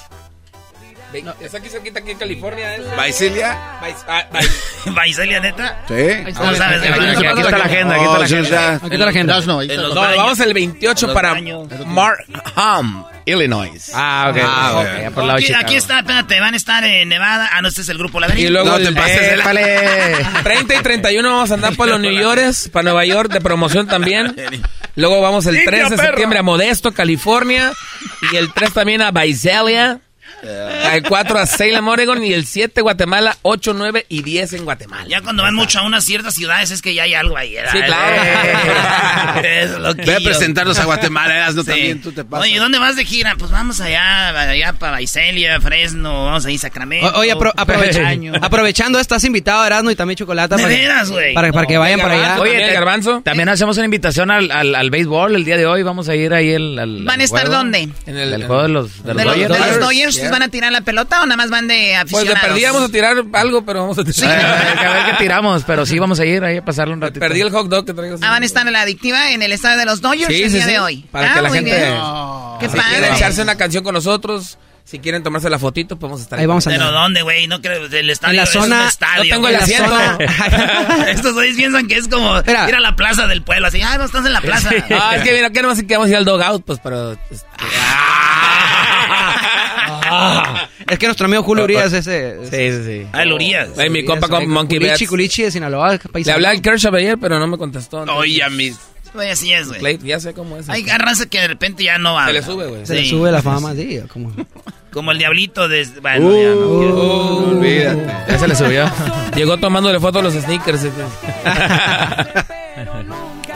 Ve- 1.13 1.23
Es 1.39 1.53
aquí 1.55 1.69
cerquita, 1.69 1.99
aquí 1.99 2.11
en 2.11 2.17
California. 2.17 2.75
¿es? 2.75 2.95
¿Vaisilia? 2.97 3.57
Vais- 3.81 4.03
ah, 4.07 4.25
vais- 4.33 4.49
¿Vaiselia, 4.93 5.39
neta? 5.39 5.83
Sí. 5.87 6.33
¿Cómo 6.35 6.53
sabes 6.55 6.81
de 6.81 6.89
Aquí, 6.89 7.41
está 7.41 7.57
la 7.57 7.65
agenda, 7.65 7.95
aquí 7.95 8.03
está 8.03 8.17
la 8.17 8.19
Oh, 8.19 8.23
agenda. 8.23 8.75
Aquí 8.75 8.85
está 8.85 9.05
la 9.05 9.09
No, 9.93 9.95
vamos 10.17 10.39
el 10.39 10.53
28 10.53 11.05
Los 11.07 11.13
para. 11.15 11.35
Markham, 11.85 13.05
Illinois. 13.25 13.91
Ah, 13.95 14.27
ok. 14.31 14.37
Ah, 14.43 14.71
ok, 14.73 14.79
ok. 14.79 15.01
ya 15.03 15.11
por 15.11 15.21
el 15.23 15.27
lado 15.27 15.39
de 15.39 15.45
Aquí, 15.45 15.53
aquí 15.53 15.75
está, 15.75 15.99
espérate, 15.99 16.39
van 16.39 16.53
a 16.53 16.57
estar 16.57 16.83
en 16.83 17.07
Nevada. 17.09 17.49
Ah, 17.53 17.61
no, 17.61 17.67
este 17.69 17.81
es 17.81 17.89
el 17.89 17.97
grupo 17.97 18.19
Ladrillo. 18.19 18.47
Y 18.47 18.51
luego 18.51 18.69
No 18.69 18.77
el 18.77 18.85
te 18.87 18.91
pases 18.93 19.21
de 19.21 19.37
la- 19.37 19.43
¡Épale! 19.43 20.25
30 20.43 20.75
y 20.75 20.79
31 20.83 21.29
vamos 21.29 21.51
a 21.51 21.53
andar 21.53 21.75
por 21.75 21.87
los 21.87 21.99
New 22.01 22.11
York, 22.11 22.33
para 22.71 22.83
Nueva 22.83 23.05
York 23.05 23.31
de 23.31 23.39
promoción 23.41 23.87
también. 23.87 24.35
Luego 24.95 25.21
vamos 25.21 25.45
el 25.47 25.63
3 25.65 25.89
de 25.91 25.97
septiembre 25.97 26.39
a 26.39 26.43
Modesto, 26.43 26.91
California. 26.91 27.71
Y 28.31 28.35
el 28.35 28.53
3 28.53 28.73
también 28.73 29.01
a 29.01 29.11
Visalia. 30.43 30.95
El 30.95 31.03
4 31.03 31.39
a 31.39 31.45
Salem, 31.45 31.87
Oregon. 31.87 32.23
Y 32.23 32.33
el 32.33 32.45
7 32.45 32.81
Guatemala, 32.81 33.37
8, 33.41 33.73
9 33.73 34.05
y 34.09 34.21
10 34.23 34.53
en 34.53 34.65
Guatemala. 34.65 35.05
Ya 35.07 35.21
cuando 35.21 35.43
van 35.43 35.55
mucho 35.55 35.79
a 35.79 35.83
unas 35.83 36.03
ciertas 36.03 36.35
ciudades 36.35 36.71
es 36.71 36.81
que 36.81 36.93
ya 36.93 37.03
hay 37.03 37.13
algo 37.13 37.37
ahí. 37.37 37.53
¿verdad? 37.53 37.71
Sí, 37.71 37.79
claro. 37.81 39.43
Es 39.43 39.71
lo 39.71 39.93
Ve 39.95 40.15
a 40.15 40.19
presentarnos 40.19 40.77
a 40.79 40.85
Guatemala, 40.85 41.35
Erasno, 41.35 41.63
Sí. 41.63 41.67
también. 41.69 42.01
Tú 42.01 42.11
te 42.11 42.23
pasas. 42.23 42.45
Oye, 42.47 42.57
¿dónde 42.59 42.79
vas 42.79 42.95
de 42.95 43.05
gira? 43.05 43.35
Pues 43.37 43.51
vamos 43.51 43.79
allá, 43.81 44.29
allá 44.49 44.73
para 44.73 44.93
Vaiselia, 44.93 45.59
Fresno, 45.61 46.25
vamos 46.25 46.45
ahí 46.45 46.55
a 46.55 46.59
Sacramento. 46.59 47.07
O- 47.07 47.19
Oye, 47.19 47.33
apro- 47.33 47.53
aprovecha- 47.55 48.05
Año. 48.07 48.33
aprovechando, 48.41 48.99
estás 48.99 49.23
invitado 49.23 49.61
a 49.61 49.67
Erasmo 49.67 49.91
y 49.91 49.95
también 49.95 50.17
Chocolata. 50.17 50.55
¿De 50.57 50.63
para, 50.63 50.75
veras, 50.75 51.09
güey? 51.11 51.33
para, 51.33 51.51
para 51.51 51.67
que 51.67 51.77
vayan 51.77 51.99
para 51.99 52.13
allá. 52.15 52.39
Oye, 52.41 52.57
te- 52.57 52.73
garbanzo. 52.73 53.21
También 53.23 53.49
hacemos 53.49 53.77
una 53.77 53.85
invitación 53.85 54.29
al, 54.31 54.51
al, 54.51 54.75
al 54.75 54.89
béisbol 54.89 55.35
el 55.35 55.45
día 55.45 55.57
de 55.57 55.65
hoy. 55.65 55.83
Vamos 55.83 56.09
a 56.09 56.15
ir 56.15 56.33
ahí 56.33 56.49
el, 56.51 56.77
al, 56.79 57.03
¿Van 57.03 57.21
a 57.21 57.23
estar 57.23 57.41
juego. 57.47 57.55
dónde? 57.55 57.89
En 58.05 58.17
el, 58.17 58.33
El 58.33 58.45
juego 58.45 58.63
de 58.63 58.69
los, 58.69 59.03
de 59.03 59.13
los 59.13 59.17
¿De 59.17 59.25
los, 59.25 59.35
de 59.37 59.47
Dodgers. 59.47 59.67
los 59.67 59.79
Dodgers 59.79 60.31
van 60.33 60.43
a 60.43 60.49
tirar 60.49 60.71
la 60.71 60.81
pelota 60.81 61.21
o 61.21 61.25
nada 61.25 61.37
más 61.37 61.49
van 61.49 61.67
de 61.67 61.73
Pues 61.73 61.85
de 61.89 61.95
aficionados? 61.95 62.39
perdí 62.49 62.63
vamos 62.65 62.81
a 62.83 62.89
tirar 62.89 63.15
algo, 63.33 63.65
pero 63.65 63.81
vamos 63.81 63.97
a 63.97 64.01
Eh, 64.01 64.85
a 64.85 64.93
ver 64.93 65.05
qué 65.11 65.13
tiramos, 65.19 65.63
pero 65.65 65.85
sí 65.85 65.97
vamos 65.99 66.19
a 66.19 66.25
ir 66.25 66.43
ahí 66.43 66.57
a 66.57 66.65
pasarle 66.65 66.93
un 66.93 67.01
ratito. 67.01 67.19
Perdí 67.19 67.41
el 67.41 67.51
hot 67.51 67.67
dog 67.69 67.85
que 67.85 67.93
traigo. 67.93 68.17
Ah, 68.21 68.29
van 68.31 68.43
a 68.43 68.45
estar 68.45 68.65
en 68.67 68.73
la 68.73 68.81
adictiva 68.81 69.31
en 69.31 69.41
el 69.41 69.51
estadio 69.51 69.77
de 69.79 69.85
los 69.85 70.01
Dodgers 70.01 70.27
Sí, 70.27 70.43
el 70.43 70.49
sí, 70.49 70.55
día 70.57 70.65
sí. 70.65 70.71
de 70.71 70.79
hoy. 70.79 71.05
Para 71.11 71.31
Ah, 71.31 71.35
que 71.35 71.41
la 71.41 71.49
muy 71.49 71.57
gente, 71.59 71.75
bien. 71.75 71.93
Qué 72.59 72.69
si 72.69 72.75
padre. 72.77 72.89
quieren 72.97 73.13
echarse 73.15 73.41
una 73.41 73.55
canción 73.55 73.83
con 73.83 73.93
nosotros, 73.93 74.57
si 74.85 74.99
quieren 74.99 75.23
tomarse 75.23 75.49
la 75.49 75.57
fotito, 75.59 75.97
podemos 75.97 76.21
estar 76.21 76.37
Ahí 76.39 76.45
vamos 76.45 76.67
a 76.67 76.69
¿Pero 76.69 76.91
dónde, 76.91 77.21
güey? 77.21 77.47
No 77.47 77.61
creo, 77.61 77.85
el 77.85 78.09
estadio 78.09 78.31
En 78.31 78.37
la 78.37 78.43
es 78.43 78.49
zona- 78.49 78.81
un 78.81 78.87
estadio. 78.87 79.33
Tengo 79.33 79.47
el 79.47 79.55
asiento. 79.55 79.93
Estos 81.07 81.33
güeyes 81.33 81.55
piensan 81.55 81.87
que 81.87 81.95
es 81.97 82.07
como 82.09 82.33
Mira. 82.45 82.67
ir 82.67 82.75
a 82.75 82.79
la 82.81 82.95
plaza 82.95 83.25
del 83.27 83.43
pueblo, 83.43 83.67
así, 83.67 83.81
ah, 83.81 83.97
no 83.97 84.05
estás 84.05 84.25
en 84.25 84.33
la 84.33 84.41
plaza. 84.41 84.69
Ah, 84.91 85.15
es 85.15 85.23
que 85.23 85.33
mira, 85.33 85.49
que 85.51 85.61
no 85.61 85.73
que 85.75 85.83
vamos 85.95 86.07
a 86.07 86.11
ir 86.11 86.17
al 86.17 86.25
dogout, 86.25 86.63
pues, 86.65 86.79
pero... 86.83 87.13
este, 87.13 87.45
Es 90.89 90.99
que 90.99 91.05
nuestro 91.05 91.25
amigo 91.25 91.43
Julio 91.43 91.63
Urias 91.63 91.93
ese... 91.93 92.37
Sí, 92.43 92.71
sí, 92.71 92.83
sí. 92.85 93.07
Ah, 93.13 93.23
el 93.23 93.31
Urias. 93.31 93.69
Ay, 93.77 93.89
mi 93.89 94.03
compa 94.03 94.27
con 94.27 94.47
Monkey 94.47 94.79
Bats. 94.79 95.07
Culichi 95.07 95.43
de 95.43 95.51
Sinaloa. 95.51 95.99
Le 96.13 96.31
hablé 96.31 96.47
al 96.47 96.61
Kershaw 96.61 96.93
ayer, 96.95 97.17
pero 97.17 97.39
no 97.39 97.47
me 97.47 97.57
contestó. 97.57 98.03
Oye, 98.15 98.43
a 98.43 98.49
mis. 98.49 98.77
Así 99.31 99.53
es, 99.53 99.67
güey. 99.67 99.79
Clay, 99.79 99.99
ya 100.03 100.19
sé 100.19 100.33
cómo 100.33 100.57
es. 100.57 100.69
Hay 100.69 100.85
raza 100.85 101.27
que 101.27 101.39
de 101.39 101.47
repente 101.47 101.83
ya 101.83 101.97
no 101.99 102.15
va. 102.15 102.27
Se 102.27 102.33
le 102.33 102.41
sube, 102.41 102.67
güey. 102.67 102.85
Se 102.85 102.95
le 102.95 103.05
sube 103.05 103.31
la 103.31 103.41
fama, 103.41 103.73
sí. 103.75 103.99
Como... 104.11 104.33
Como 104.91 105.11
el 105.11 105.17
diablito 105.17 105.67
de... 105.67 105.87
Bueno, 106.01 106.31
ya 106.31 106.49
no. 106.49 106.67
Uh, 106.67 107.57
olvídate. 107.57 108.05
Ya 108.27 108.37
se 108.39 108.47
le 108.47 108.55
subió. 108.55 108.91
Llegó 109.35 109.57
tomándole 109.57 109.99
fotos 109.99 110.21
a 110.21 110.23
los 110.23 110.33
sneakers. 110.33 110.81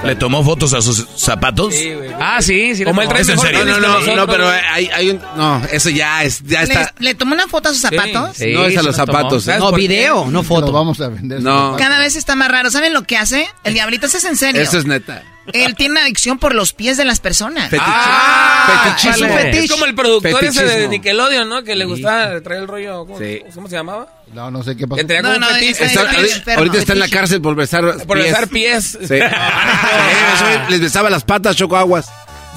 ¿Le 0.07 0.15
tomó 0.15 0.43
fotos 0.43 0.73
a 0.73 0.81
sus 0.81 1.05
zapatos? 1.15 1.73
Sí, 1.75 1.93
güey. 1.93 2.09
Ah, 2.19 2.41
sí, 2.41 2.75
sí. 2.75 2.84
Como 2.84 3.01
le 3.01 3.05
él 3.05 3.09
trae 3.09 3.21
¿Es 3.21 3.29
en 3.29 3.39
serio? 3.39 3.65
No, 3.65 3.79
no, 3.79 4.15
no, 4.15 4.27
pero 4.27 4.47
hay, 4.49 4.88
hay 4.93 5.09
un. 5.11 5.21
No, 5.35 5.61
eso 5.71 5.89
ya 5.89 6.23
es. 6.23 6.41
Ya 6.45 6.63
¿Le, 6.63 6.73
está. 6.73 6.93
le 6.99 7.13
tomó 7.15 7.34
una 7.34 7.47
foto 7.47 7.69
a 7.69 7.73
sus 7.73 7.81
zapatos? 7.81 8.35
Sí, 8.38 8.53
no 8.53 8.65
es 8.65 8.77
a 8.77 8.79
sí 8.81 8.85
los 8.85 8.95
zapatos. 8.95 9.43
¿eh? 9.43 9.45
¿Sabes 9.51 9.59
No, 9.61 9.71
video, 9.73 10.25
no 10.25 10.31
Lo 10.31 10.43
foto. 10.43 10.71
vamos 10.71 10.99
a 11.01 11.09
vender. 11.09 11.41
No. 11.41 11.75
Cada 11.77 11.99
vez 11.99 12.15
está 12.15 12.35
más 12.35 12.49
raro. 12.49 12.71
¿Saben 12.71 12.93
lo 12.93 13.03
que 13.03 13.17
hace? 13.17 13.47
El 13.63 13.73
diablito 13.73 14.05
ese 14.07 14.17
es 14.17 14.23
en 14.25 14.38
serio. 14.38 14.61
Eso 14.61 14.77
es 14.77 14.85
neta. 14.85 15.23
Él 15.53 15.76
tiene 15.76 15.94
una 15.94 16.02
adicción 16.03 16.40
por 16.40 16.53
los 16.53 16.74
pies 16.74 16.98
de 16.98 17.06
las 17.06 17.19
personas. 17.19 17.69
Fetiche. 17.69 17.84
Ah, 17.88 18.95
Fetichismo. 18.99 19.26
es 19.28 19.32
un 19.32 19.38
fetiche. 19.38 19.64
Es 19.65 19.72
como 19.72 19.86
el 19.86 19.95
productor 19.95 20.44
ese 20.44 20.61
de 20.61 20.68
Fetichismo. 20.68 20.90
Nickelodeon, 20.91 21.49
¿no? 21.49 21.64
Que 21.64 21.76
le 21.76 21.86
gustaba 21.86 22.40
traer 22.41 22.61
el 22.61 22.68
rollo. 22.68 23.06
¿Cómo, 23.06 23.18
Sí. 23.19 23.41
¿cómo 23.56 23.69
se 23.69 23.76
llamaba? 23.76 24.07
No, 24.34 24.52
no 24.52 24.61
sé 24.64 24.76
qué 24.76 24.86
pasó. 24.88 24.98
Que 24.98 25.06
tenía 25.06 25.22
No, 25.22 25.30
como 25.36 25.40
no, 25.40 25.45
Está- 25.56 25.86
ahorita, 25.86 25.86
enfermo, 25.86 26.57
ahorita 26.57 26.78
está 26.80 26.94
en 26.94 26.99
la 26.99 27.07
cárcel 27.07 27.41
por 27.41 27.56
besar 27.56 27.84
Por 28.06 28.18
pies. 28.18 28.26
besar 28.32 28.48
pies. 28.49 28.98
Sí. 29.02 29.07
Sí, 29.07 29.15
eso, 30.36 30.69
les 30.69 30.80
besaba 30.82 31.10
las 31.10 31.24
patas, 31.24 31.56
choco 31.56 31.78
aguas. 31.78 32.07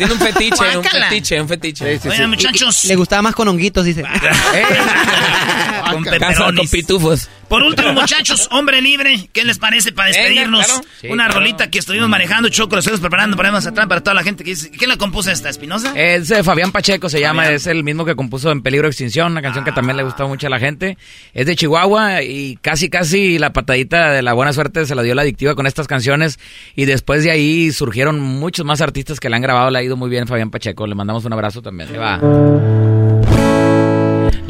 Tiene 0.07 0.13
un 0.15 0.19
fetiche, 0.21 0.77
un 0.79 0.85
fetiche, 0.85 1.41
un 1.43 1.49
fetiche. 1.49 1.93
Sí, 1.95 2.01
sí, 2.03 2.09
Oigan, 2.09 2.25
sí. 2.25 2.27
muchachos. 2.29 2.85
Le 2.87 2.97
gustaba 2.97 3.23
más 3.23 3.35
con 3.35 3.49
honguitos, 3.49 3.85
dice. 3.85 4.03
con 5.91 6.05
Casa 6.05 6.19
pepperonis. 6.19 6.61
con 6.61 6.69
pitufos. 6.69 7.29
Por 7.49 7.63
último, 7.65 7.93
muchachos, 7.93 8.47
hombre 8.53 8.81
libre, 8.81 9.29
¿qué 9.33 9.45
les 9.45 9.59
parece 9.59 9.91
para 9.91 10.11
Venga, 10.11 10.21
despedirnos? 10.23 10.65
claro. 10.67 10.81
Sí, 11.01 11.09
Una 11.09 11.25
claro. 11.25 11.41
rolita 11.41 11.69
que 11.69 11.81
estuvimos 11.81 12.09
manejando, 12.09 12.49
Choco, 12.49 12.77
lo 12.77 12.79
estuvimos 12.79 13.01
preparando, 13.01 13.37
ponemos 13.37 13.67
atrás 13.67 13.89
para 13.89 14.01
toda 14.03 14.15
la 14.15 14.23
gente 14.23 14.45
que 14.45 14.51
dice, 14.51 14.71
¿quién 14.71 14.89
la 14.89 14.97
compuso 14.97 15.33
esta, 15.33 15.49
Espinosa? 15.49 15.93
Es 15.97 16.29
de 16.29 16.45
Fabián 16.45 16.71
Pacheco, 16.71 17.09
se 17.09 17.19
llama, 17.19 17.49
es 17.49 17.67
el 17.67 17.83
mismo 17.83 18.05
que 18.05 18.15
compuso 18.15 18.53
En 18.53 18.63
Peligro 18.63 18.87
de 18.87 18.91
Extinción, 18.91 19.33
una 19.33 19.43
canción 19.43 19.65
que 19.65 19.73
también 19.73 19.97
le 19.97 20.05
gustó 20.05 20.29
mucho 20.29 20.47
a 20.47 20.51
la 20.51 20.61
gente. 20.61 20.97
Es 21.35 21.45
de 21.47 21.57
Chihuahua 21.57 22.23
y 22.23 22.57
casi, 22.63 22.89
casi 22.89 23.39
la 23.41 23.53
patadita 23.53 24.13
de 24.13 24.23
la 24.23 24.33
buena 24.33 24.53
suerte 24.53 24.87
se 24.87 24.95
la 24.95 25.03
dio 25.03 25.17
la 25.17 25.23
adictiva 25.23 25.57
con 25.57 25.67
estas 25.67 25.89
canciones. 25.89 26.39
Y 26.77 26.85
después 26.85 27.25
de 27.25 27.33
ahí 27.33 27.73
surgieron 27.73 28.21
muchos 28.21 28.65
más 28.65 28.81
artistas 28.81 29.19
que 29.19 29.29
le 29.29 29.35
han 29.35 29.43
grabado, 29.43 29.71
le 29.73 29.79
ha 29.81 29.83
muy 29.97 30.11
bien 30.11 30.27
Fabián 30.27 30.51
Pacheco. 30.51 30.87
Le 30.87 30.95
mandamos 30.95 31.25
un 31.25 31.33
abrazo 31.33 31.63
también. 31.63 31.89
Va. 31.99 32.19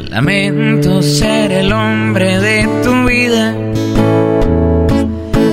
Lamento 0.09 1.01
ser 1.01 1.51
el 1.51 1.71
hombre 1.71 2.39
de 2.39 2.67
tu 2.83 3.05
vida. 3.05 3.55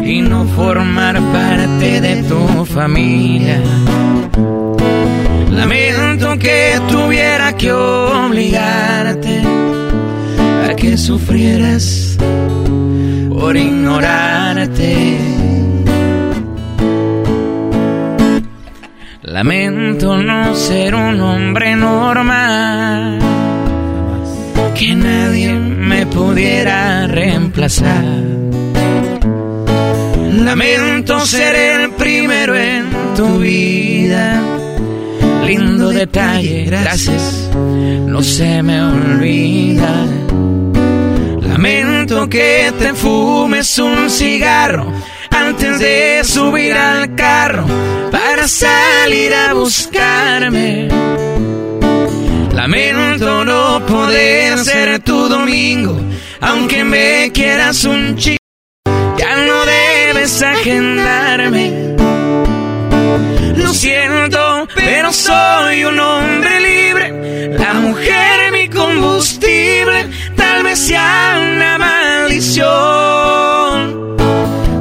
y 0.05 0.23
no 0.23 0.47
formar 0.47 1.21
parte 1.33 2.01
de 2.01 2.23
tu 2.23 2.65
familia. 2.65 3.61
Lamento 5.51 6.39
que 6.39 6.81
tuviera 6.89 7.53
que 7.57 7.71
obligarte 7.73 9.43
a 10.69 10.75
que 10.75 10.97
sufrieras 10.97 12.17
por 13.31 13.57
ignorarte. 13.57 15.48
Lamento 19.31 20.17
no 20.17 20.55
ser 20.55 20.95
un 20.95 21.21
hombre 21.21 21.77
normal, 21.77 23.19
que 24.75 24.95
nadie 24.95 25.53
me 25.53 26.07
pudiera 26.07 27.07
reemplazar. 27.07 28.05
Lamento 30.33 31.21
ser 31.21 31.55
el 31.55 31.91
primero 31.91 32.57
en 32.57 32.87
tu 33.15 33.41
vida. 33.41 34.43
Lindo 35.45 35.91
detalle, 35.91 36.65
gracias, 36.65 37.51
no 38.07 38.23
se 38.23 38.63
me 38.63 38.83
olvida. 38.83 40.07
Lamento 41.43 42.27
que 42.31 42.73
te 42.79 42.95
fumes 42.95 43.79
un 43.79 44.09
cigarro 44.09 44.91
antes 45.39 45.79
de 45.79 46.23
subir 46.25 46.77
al 46.77 47.15
carro 47.15 47.65
para 48.11 48.49
salir 48.49 49.33
a 49.35 49.55
buscarme. 49.55 50.89
Lamento 52.53 53.45
no 53.45 53.87
poder 53.87 54.59
ser 54.59 54.99
tu 55.01 55.29
domingo, 55.29 56.01
aunque 56.41 56.85
me 56.85 57.31
quieras 57.33 57.85
un 57.85 58.17
chico, 58.17 58.43
ya 59.17 59.37
no 59.47 59.65
debes 59.65 60.43
agendarme. 60.43 61.97
Lo 63.57 63.73
siento, 63.73 64.69
pero 64.75 65.13
soy 65.13 65.85
un 65.85 65.99
hombre 65.99 66.61
libre, 66.61 67.59
la 67.59 67.75
mujer 67.75 68.53
mi 68.53 68.69
combustible, 68.69 70.09
tal 70.37 70.63
vez 70.65 70.79
sea 70.79 71.39
una 71.41 71.79
maldición. 71.79 73.48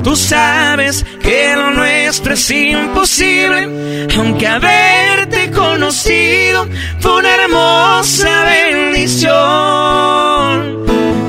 Tú 0.08 0.16
sabes 0.16 1.06
que 1.22 1.54
lo 1.54 1.72
nuestro 1.72 2.34
es 2.34 2.50
imposible, 2.50 4.08
aunque 4.16 4.48
haberte 4.48 5.52
conocido 5.52 6.66
fue 7.02 7.18
una 7.18 7.36
hermosa 7.36 8.46
bendición. 8.46 9.36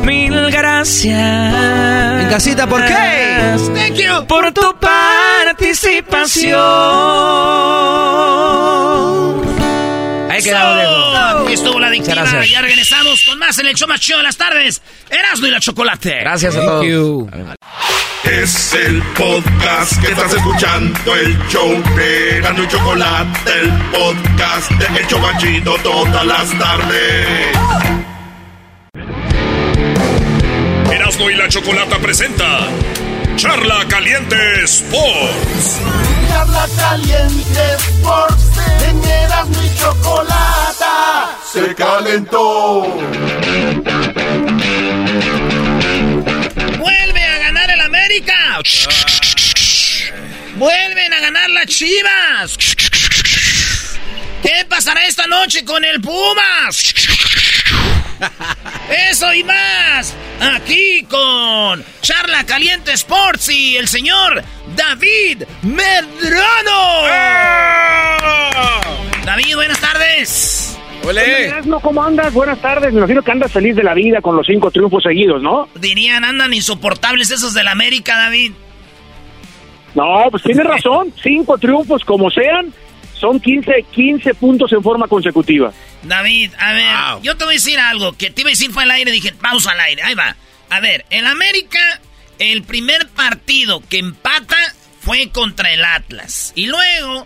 Mil 0.04 0.32
gracias. 0.52 2.22
En 2.22 2.28
casita, 2.28 2.68
¿por 2.68 2.84
qué? 2.84 2.94
Thank 3.74 3.96
you. 3.96 4.24
Por 4.28 4.52
tu 4.52 4.72
participación. 4.78 6.60
Ahí 10.30 10.40
quedó. 10.40 11.40
Aquí 11.42 11.54
estuvo 11.54 11.80
la 11.80 11.90
gracias. 11.90 12.48
Ya 12.48 12.62
regresamos 12.62 13.24
con 13.24 13.40
más 13.40 13.58
en 13.58 13.66
el 13.66 13.74
show 13.74 13.88
más 13.88 13.98
chido 13.98 14.18
de 14.18 14.24
las 14.24 14.36
tardes. 14.36 14.82
Erasmo 15.10 15.48
y 15.48 15.50
la 15.50 15.58
chocolate. 15.58 16.20
Gracias 16.20 16.54
a 16.54 16.58
Thank 16.58 16.68
todos. 16.68 16.86
you. 16.86 17.28
Es 18.30 18.74
el 18.74 19.02
podcast 19.16 20.00
que 20.00 20.08
estás 20.08 20.34
escuchando, 20.34 21.14
el 21.14 21.38
show 21.48 21.82
de 21.96 22.40
Gano 22.42 22.62
y 22.62 22.68
Chocolate, 22.68 23.50
el 23.60 23.72
podcast 23.90 24.70
de 24.72 25.00
El 25.00 25.06
Chobachito 25.06 25.74
todas 25.82 26.26
las 26.26 26.58
tardes. 26.58 27.56
Erasmo 30.92 31.30
y 31.30 31.34
la 31.36 31.48
Chocolata 31.48 31.98
presenta 31.98 32.68
Charla 33.36 33.86
Caliente 33.88 34.36
Sports. 34.64 35.80
Charla 36.28 36.66
caliente 36.76 37.74
Sports, 37.76 38.44
en 38.88 39.04
Erasmo 39.04 39.62
y 39.62 39.74
Chocolata 39.78 40.58
se 41.52 41.74
calentó. 41.74 42.84
América. 48.18 48.60
Vuelven 50.56 51.12
a 51.12 51.20
ganar 51.20 51.50
las 51.50 51.66
Chivas. 51.66 52.58
¿Qué 54.42 54.64
pasará 54.68 55.06
esta 55.06 55.26
noche 55.26 55.64
con 55.64 55.84
el 55.84 56.00
Pumas? 56.00 56.94
Eso 59.10 59.32
y 59.32 59.44
más. 59.44 60.14
Aquí 60.40 61.04
con 61.08 61.84
Charla 62.00 62.44
Caliente 62.44 62.92
Sports 62.92 63.48
y 63.50 63.76
el 63.76 63.88
señor 63.88 64.42
David 64.74 65.44
Medrano. 65.62 67.02
David, 69.24 69.54
buenas 69.54 69.78
tardes. 69.80 70.57
Erasmo, 71.16 71.80
¿cómo 71.80 72.04
andas? 72.04 72.32
Buenas 72.32 72.60
tardes. 72.60 72.92
Me 72.92 72.98
imagino 72.98 73.22
que 73.22 73.30
andas 73.30 73.52
feliz 73.52 73.74
de 73.74 73.82
la 73.82 73.94
vida 73.94 74.20
con 74.20 74.36
los 74.36 74.46
cinco 74.46 74.70
triunfos 74.70 75.02
seguidos, 75.02 75.42
¿no? 75.42 75.68
Dirían, 75.74 76.24
andan 76.24 76.52
insoportables 76.52 77.30
esos 77.30 77.54
del 77.54 77.68
América, 77.68 78.16
David. 78.16 78.52
No, 79.94 80.26
pues 80.30 80.42
tienes 80.42 80.66
razón. 80.66 81.12
Cinco 81.22 81.56
triunfos 81.58 82.04
como 82.04 82.30
sean, 82.30 82.72
son 83.14 83.40
15, 83.40 83.86
15 83.90 84.34
puntos 84.34 84.72
en 84.72 84.82
forma 84.82 85.08
consecutiva. 85.08 85.72
David, 86.02 86.52
a 86.58 86.72
ver, 86.72 87.22
yo 87.22 87.36
te 87.36 87.44
voy 87.44 87.54
a 87.54 87.56
decir 87.56 87.78
algo 87.78 88.12
que 88.12 88.30
te 88.30 88.42
iba 88.42 88.50
a 88.50 88.52
decir 88.52 88.70
fue 88.70 88.84
al 88.84 88.90
aire, 88.92 89.10
dije, 89.10 89.34
vamos 89.40 89.66
al 89.66 89.80
aire, 89.80 90.02
ahí 90.02 90.14
va. 90.14 90.36
A 90.70 90.80
ver, 90.80 91.04
el 91.10 91.26
América, 91.26 91.80
el 92.38 92.62
primer 92.62 93.08
partido 93.08 93.82
que 93.88 93.98
empata 93.98 94.56
fue 95.08 95.30
contra 95.30 95.72
el 95.72 95.82
Atlas. 95.86 96.52
Y 96.54 96.66
luego, 96.66 97.24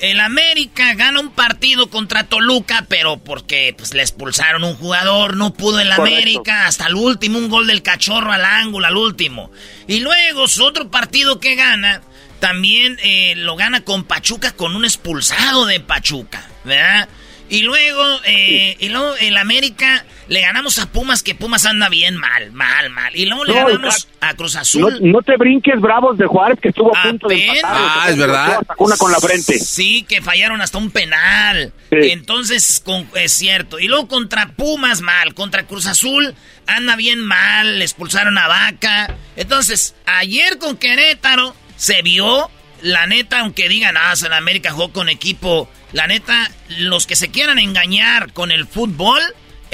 el 0.00 0.20
América 0.20 0.94
gana 0.94 1.18
un 1.18 1.30
partido 1.32 1.90
contra 1.90 2.28
Toluca, 2.28 2.86
pero 2.88 3.16
porque 3.16 3.74
pues, 3.76 3.92
le 3.92 4.02
expulsaron 4.02 4.62
un 4.62 4.76
jugador, 4.76 5.36
no 5.36 5.52
pudo 5.52 5.80
el 5.80 5.88
Correcto. 5.88 6.02
América, 6.04 6.66
hasta 6.68 6.86
el 6.86 6.94
último, 6.94 7.38
un 7.38 7.48
gol 7.48 7.66
del 7.66 7.82
cachorro 7.82 8.30
al 8.30 8.44
ángulo, 8.44 8.86
al 8.86 8.96
último. 8.96 9.50
Y 9.88 9.98
luego 9.98 10.46
su 10.46 10.62
otro 10.64 10.92
partido 10.92 11.40
que 11.40 11.56
gana, 11.56 12.02
también 12.38 12.98
eh, 13.02 13.34
lo 13.36 13.56
gana 13.56 13.82
con 13.82 14.04
Pachuca, 14.04 14.52
con 14.52 14.76
un 14.76 14.84
expulsado 14.84 15.66
de 15.66 15.80
Pachuca, 15.80 16.48
¿verdad? 16.62 17.08
Y 17.50 17.62
luego, 17.62 18.20
eh, 18.26 18.76
y 18.78 18.90
luego 18.90 19.16
el 19.16 19.36
América 19.38 20.04
le 20.28 20.40
ganamos 20.40 20.78
a 20.78 20.90
Pumas, 20.90 21.22
que 21.22 21.34
Pumas 21.34 21.66
anda 21.66 21.88
bien 21.88 22.16
mal, 22.16 22.50
mal, 22.52 22.90
mal. 22.90 23.14
Y 23.16 23.26
luego 23.26 23.44
le 23.44 23.54
No, 23.54 23.66
ganamos 23.66 24.08
a 24.20 24.34
Cruz 24.34 24.56
Azul. 24.56 24.98
no 25.02 25.20
te 25.22 25.36
brinques 25.36 25.80
bravos 25.80 26.16
de 26.18 26.26
Juárez, 26.26 26.58
que 26.60 26.68
estuvo 26.68 26.96
a 26.96 27.02
punto 27.02 27.28
de 27.28 27.46
empatar. 27.46 27.70
Ah, 27.74 28.06
es 28.08 28.16
verdad. 28.16 28.58
Una 28.78 28.96
con 28.96 29.12
la 29.12 29.18
frente. 29.20 29.58
Sí, 29.58 30.04
que 30.08 30.22
fallaron 30.22 30.60
hasta 30.60 30.78
un 30.78 30.90
penal. 30.90 31.72
Entonces, 31.90 32.80
con- 32.84 33.08
es 33.14 33.32
cierto. 33.32 33.78
Y 33.78 33.86
luego 33.88 34.08
contra 34.08 34.48
Pumas 34.48 35.00
mal, 35.00 35.34
contra 35.34 35.66
Cruz 35.66 35.86
Azul 35.86 36.34
anda 36.66 36.96
bien 36.96 37.20
mal, 37.20 37.78
le 37.78 37.84
expulsaron 37.84 38.38
a 38.38 38.48
Vaca. 38.48 39.14
Entonces, 39.36 39.94
ayer 40.06 40.58
con 40.58 40.76
Querétaro 40.76 41.54
se 41.76 42.02
vio, 42.02 42.50
la 42.82 43.06
neta, 43.06 43.40
aunque 43.40 43.68
digan, 43.68 43.96
ah, 43.96 44.14
en 44.24 44.32
América 44.32 44.70
jugó 44.72 44.92
con 44.92 45.08
equipo, 45.08 45.68
la 45.92 46.06
neta, 46.06 46.50
los 46.78 47.06
que 47.06 47.16
se 47.16 47.28
quieran 47.30 47.58
engañar 47.58 48.32
con 48.32 48.50
el 48.50 48.66
fútbol, 48.66 49.20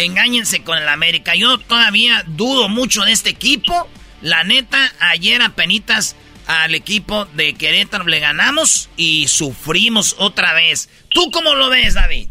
engáñense 0.04 0.62
con 0.62 0.78
el 0.78 0.88
América. 0.88 1.34
Yo 1.34 1.58
todavía 1.58 2.22
dudo 2.26 2.68
mucho 2.68 3.02
de 3.04 3.12
este 3.12 3.30
equipo. 3.30 3.88
La 4.22 4.44
neta, 4.44 4.78
ayer 5.00 5.40
apenitas 5.42 6.16
al 6.46 6.74
equipo 6.74 7.26
de 7.26 7.54
Querétaro 7.54 8.04
le 8.06 8.18
ganamos 8.18 8.90
y 8.96 9.28
sufrimos 9.28 10.16
otra 10.18 10.52
vez. 10.54 10.88
¿Tú 11.08 11.30
cómo 11.32 11.54
lo 11.54 11.70
ves, 11.70 11.94
David? 11.94 12.28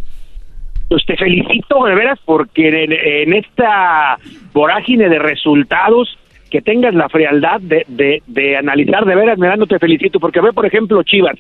Pues 0.90 1.06
te 1.06 1.16
felicito 1.16 1.86
de 1.86 1.96
veras 1.96 2.20
porque 2.26 2.68
en, 2.68 3.34
esta 3.34 4.18
vorágine 4.54 5.08
de 5.08 5.20
resultados 5.20 6.18
que 6.50 6.62
tengas 6.62 6.96
la 6.96 7.08
frialdad 7.10 7.62
de, 7.62 7.86
de, 7.88 8.24
de 8.26 8.58
analizar 8.58 9.06
de 9.06 9.16
veras, 9.16 9.38
Mirando, 9.38 9.68
te 9.68 9.78
felicito 9.78 10.20
porque 10.20 10.42
ve, 10.42 10.52
por 10.52 10.66
ejemplo, 10.66 11.04
Chivas. 11.04 11.38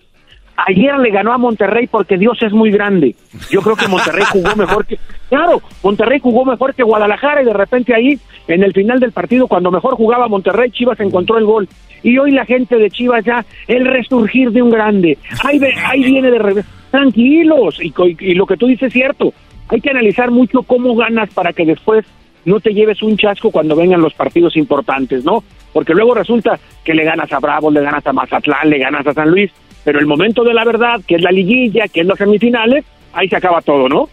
Ayer 0.68 0.98
le 1.00 1.10
ganó 1.12 1.34
a 1.34 1.38
Monterrey 1.38 1.88
porque 1.88 2.18
Dios 2.18 2.38
es 2.42 2.52
muy 2.52 2.72
grande. 2.72 3.16
Yo 3.50 3.62
creo 3.62 3.76
que 3.76 3.88
Monterrey 3.88 4.24
jugó 4.32 4.56
mejor 4.56 4.86
que... 4.86 4.98
Claro, 5.30 5.62
Monterrey 5.84 6.20
jugó 6.20 6.44
mejor 6.46 6.74
que 6.74 6.84
Guadalajara 6.84 7.42
y 7.42 7.46
de 7.46 7.54
repente 7.54 7.94
ahí, 7.94 8.18
en 8.48 8.64
el 8.64 8.74
final 8.74 9.00
del 9.00 9.12
partido, 9.12 9.48
cuando 9.48 9.72
mejor 9.72 9.96
jugaba 9.96 10.28
Monterrey, 10.28 10.72
Chivas 10.72 11.00
encontró 11.00 11.38
el 11.38 11.46
gol. 11.46 11.68
Y 12.04 12.18
hoy 12.18 12.32
la 12.32 12.46
gente 12.46 12.78
de 12.78 12.90
Chivas 12.90 13.24
ya, 13.26 13.46
el 13.68 13.86
resurgir 13.86 14.52
de 14.52 14.62
un 14.62 14.70
grande. 14.72 15.18
Ahí, 15.44 15.60
ve- 15.60 15.74
ahí 15.86 16.04
viene 16.04 16.32
de 16.32 16.40
revés. 16.40 16.66
Tranquilos. 16.92 17.80
Y, 17.82 17.94
y 18.20 18.34
lo 18.36 18.46
que 18.46 18.58
tú 18.58 18.68
dices 18.68 18.88
es 18.88 18.94
cierto. 18.94 19.34
Hay 19.70 19.82
que 19.82 19.92
analizar 19.92 20.32
mucho 20.32 20.64
cómo 20.64 20.96
ganas 20.96 21.30
para 21.34 21.54
que 21.54 21.66
después 21.66 22.06
no 22.46 22.60
te 22.60 22.74
lleves 22.74 23.04
un 23.04 23.18
chasco 23.18 23.52
cuando 23.52 23.76
vengan 23.76 24.02
los 24.02 24.14
partidos 24.14 24.56
importantes, 24.58 25.24
¿no? 25.26 25.44
Porque 25.74 25.94
luego 25.94 26.16
resulta 26.16 26.58
que 26.84 26.94
le 26.94 27.04
ganas 27.04 27.32
a 27.32 27.40
Bravos, 27.40 27.72
le 27.74 27.82
ganas 27.82 28.06
a 28.08 28.14
Mazatlán, 28.14 28.70
le 28.70 28.80
ganas 28.80 29.06
a 29.06 29.14
San 29.14 29.30
Luis, 29.30 29.52
pero 29.84 30.00
el 30.00 30.06
momento 30.06 30.44
de 30.44 30.54
la 30.54 30.64
verdad, 30.66 31.02
que 31.08 31.16
es 31.16 31.22
la 31.22 31.32
liguilla, 31.32 31.88
que 31.88 32.02
es 32.02 32.06
las 32.08 32.18
semifinales, 32.18 32.86
ahí 33.14 33.28
se 33.30 33.36
acaba 33.36 33.62
todo, 33.62 33.88
¿no? 33.90 34.10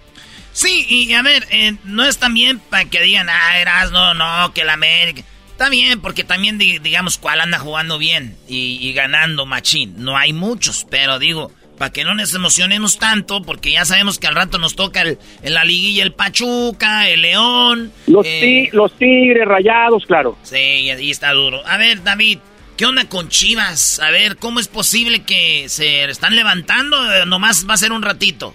Sí, 0.52 0.86
y 0.88 1.12
a 1.12 1.22
ver, 1.22 1.44
eh, 1.50 1.74
no 1.84 2.04
es 2.04 2.18
también 2.18 2.58
para 2.70 2.84
que 2.86 3.02
digan, 3.02 3.28
ah, 3.28 3.60
eras, 3.60 3.90
no, 3.92 4.14
no, 4.14 4.52
que 4.54 4.64
la 4.64 4.72
América. 4.74 5.22
Está 5.50 5.68
bien, 5.68 6.00
porque 6.00 6.24
también, 6.24 6.58
di- 6.58 6.78
digamos, 6.78 7.18
cuál 7.18 7.40
anda 7.40 7.58
jugando 7.58 7.98
bien 7.98 8.36
y, 8.48 8.78
y 8.80 8.92
ganando 8.92 9.44
machín. 9.46 9.94
No 9.98 10.16
hay 10.16 10.32
muchos, 10.32 10.86
pero 10.90 11.18
digo, 11.18 11.50
para 11.78 11.90
que 11.92 12.04
no 12.04 12.14
nos 12.14 12.34
emocionemos 12.34 12.98
tanto, 12.98 13.42
porque 13.42 13.72
ya 13.72 13.84
sabemos 13.84 14.18
que 14.18 14.26
al 14.26 14.34
rato 14.34 14.58
nos 14.58 14.76
toca 14.76 15.02
el, 15.02 15.18
en 15.42 15.52
la 15.54 15.64
liguilla 15.64 16.02
el 16.04 16.12
Pachuca, 16.12 17.08
el 17.08 17.22
León. 17.22 17.92
Los, 18.06 18.24
eh, 18.26 18.68
ti- 18.70 18.76
los 18.76 18.92
tigres 18.96 19.46
rayados, 19.46 20.04
claro. 20.06 20.36
Sí, 20.42 20.56
y 20.56 20.90
ahí 20.90 21.10
está 21.10 21.32
duro. 21.32 21.62
A 21.66 21.76
ver, 21.78 22.02
David, 22.02 22.38
¿qué 22.76 22.86
onda 22.86 23.08
con 23.08 23.28
Chivas? 23.28 24.00
A 24.00 24.10
ver, 24.10 24.36
¿cómo 24.36 24.60
es 24.60 24.68
posible 24.68 25.22
que 25.24 25.68
se 25.68 26.04
están 26.04 26.36
levantando? 26.36 26.96
Eh, 27.12 27.26
Nomás 27.26 27.66
va 27.68 27.74
a 27.74 27.78
ser 27.78 27.92
un 27.92 28.02
ratito. 28.02 28.54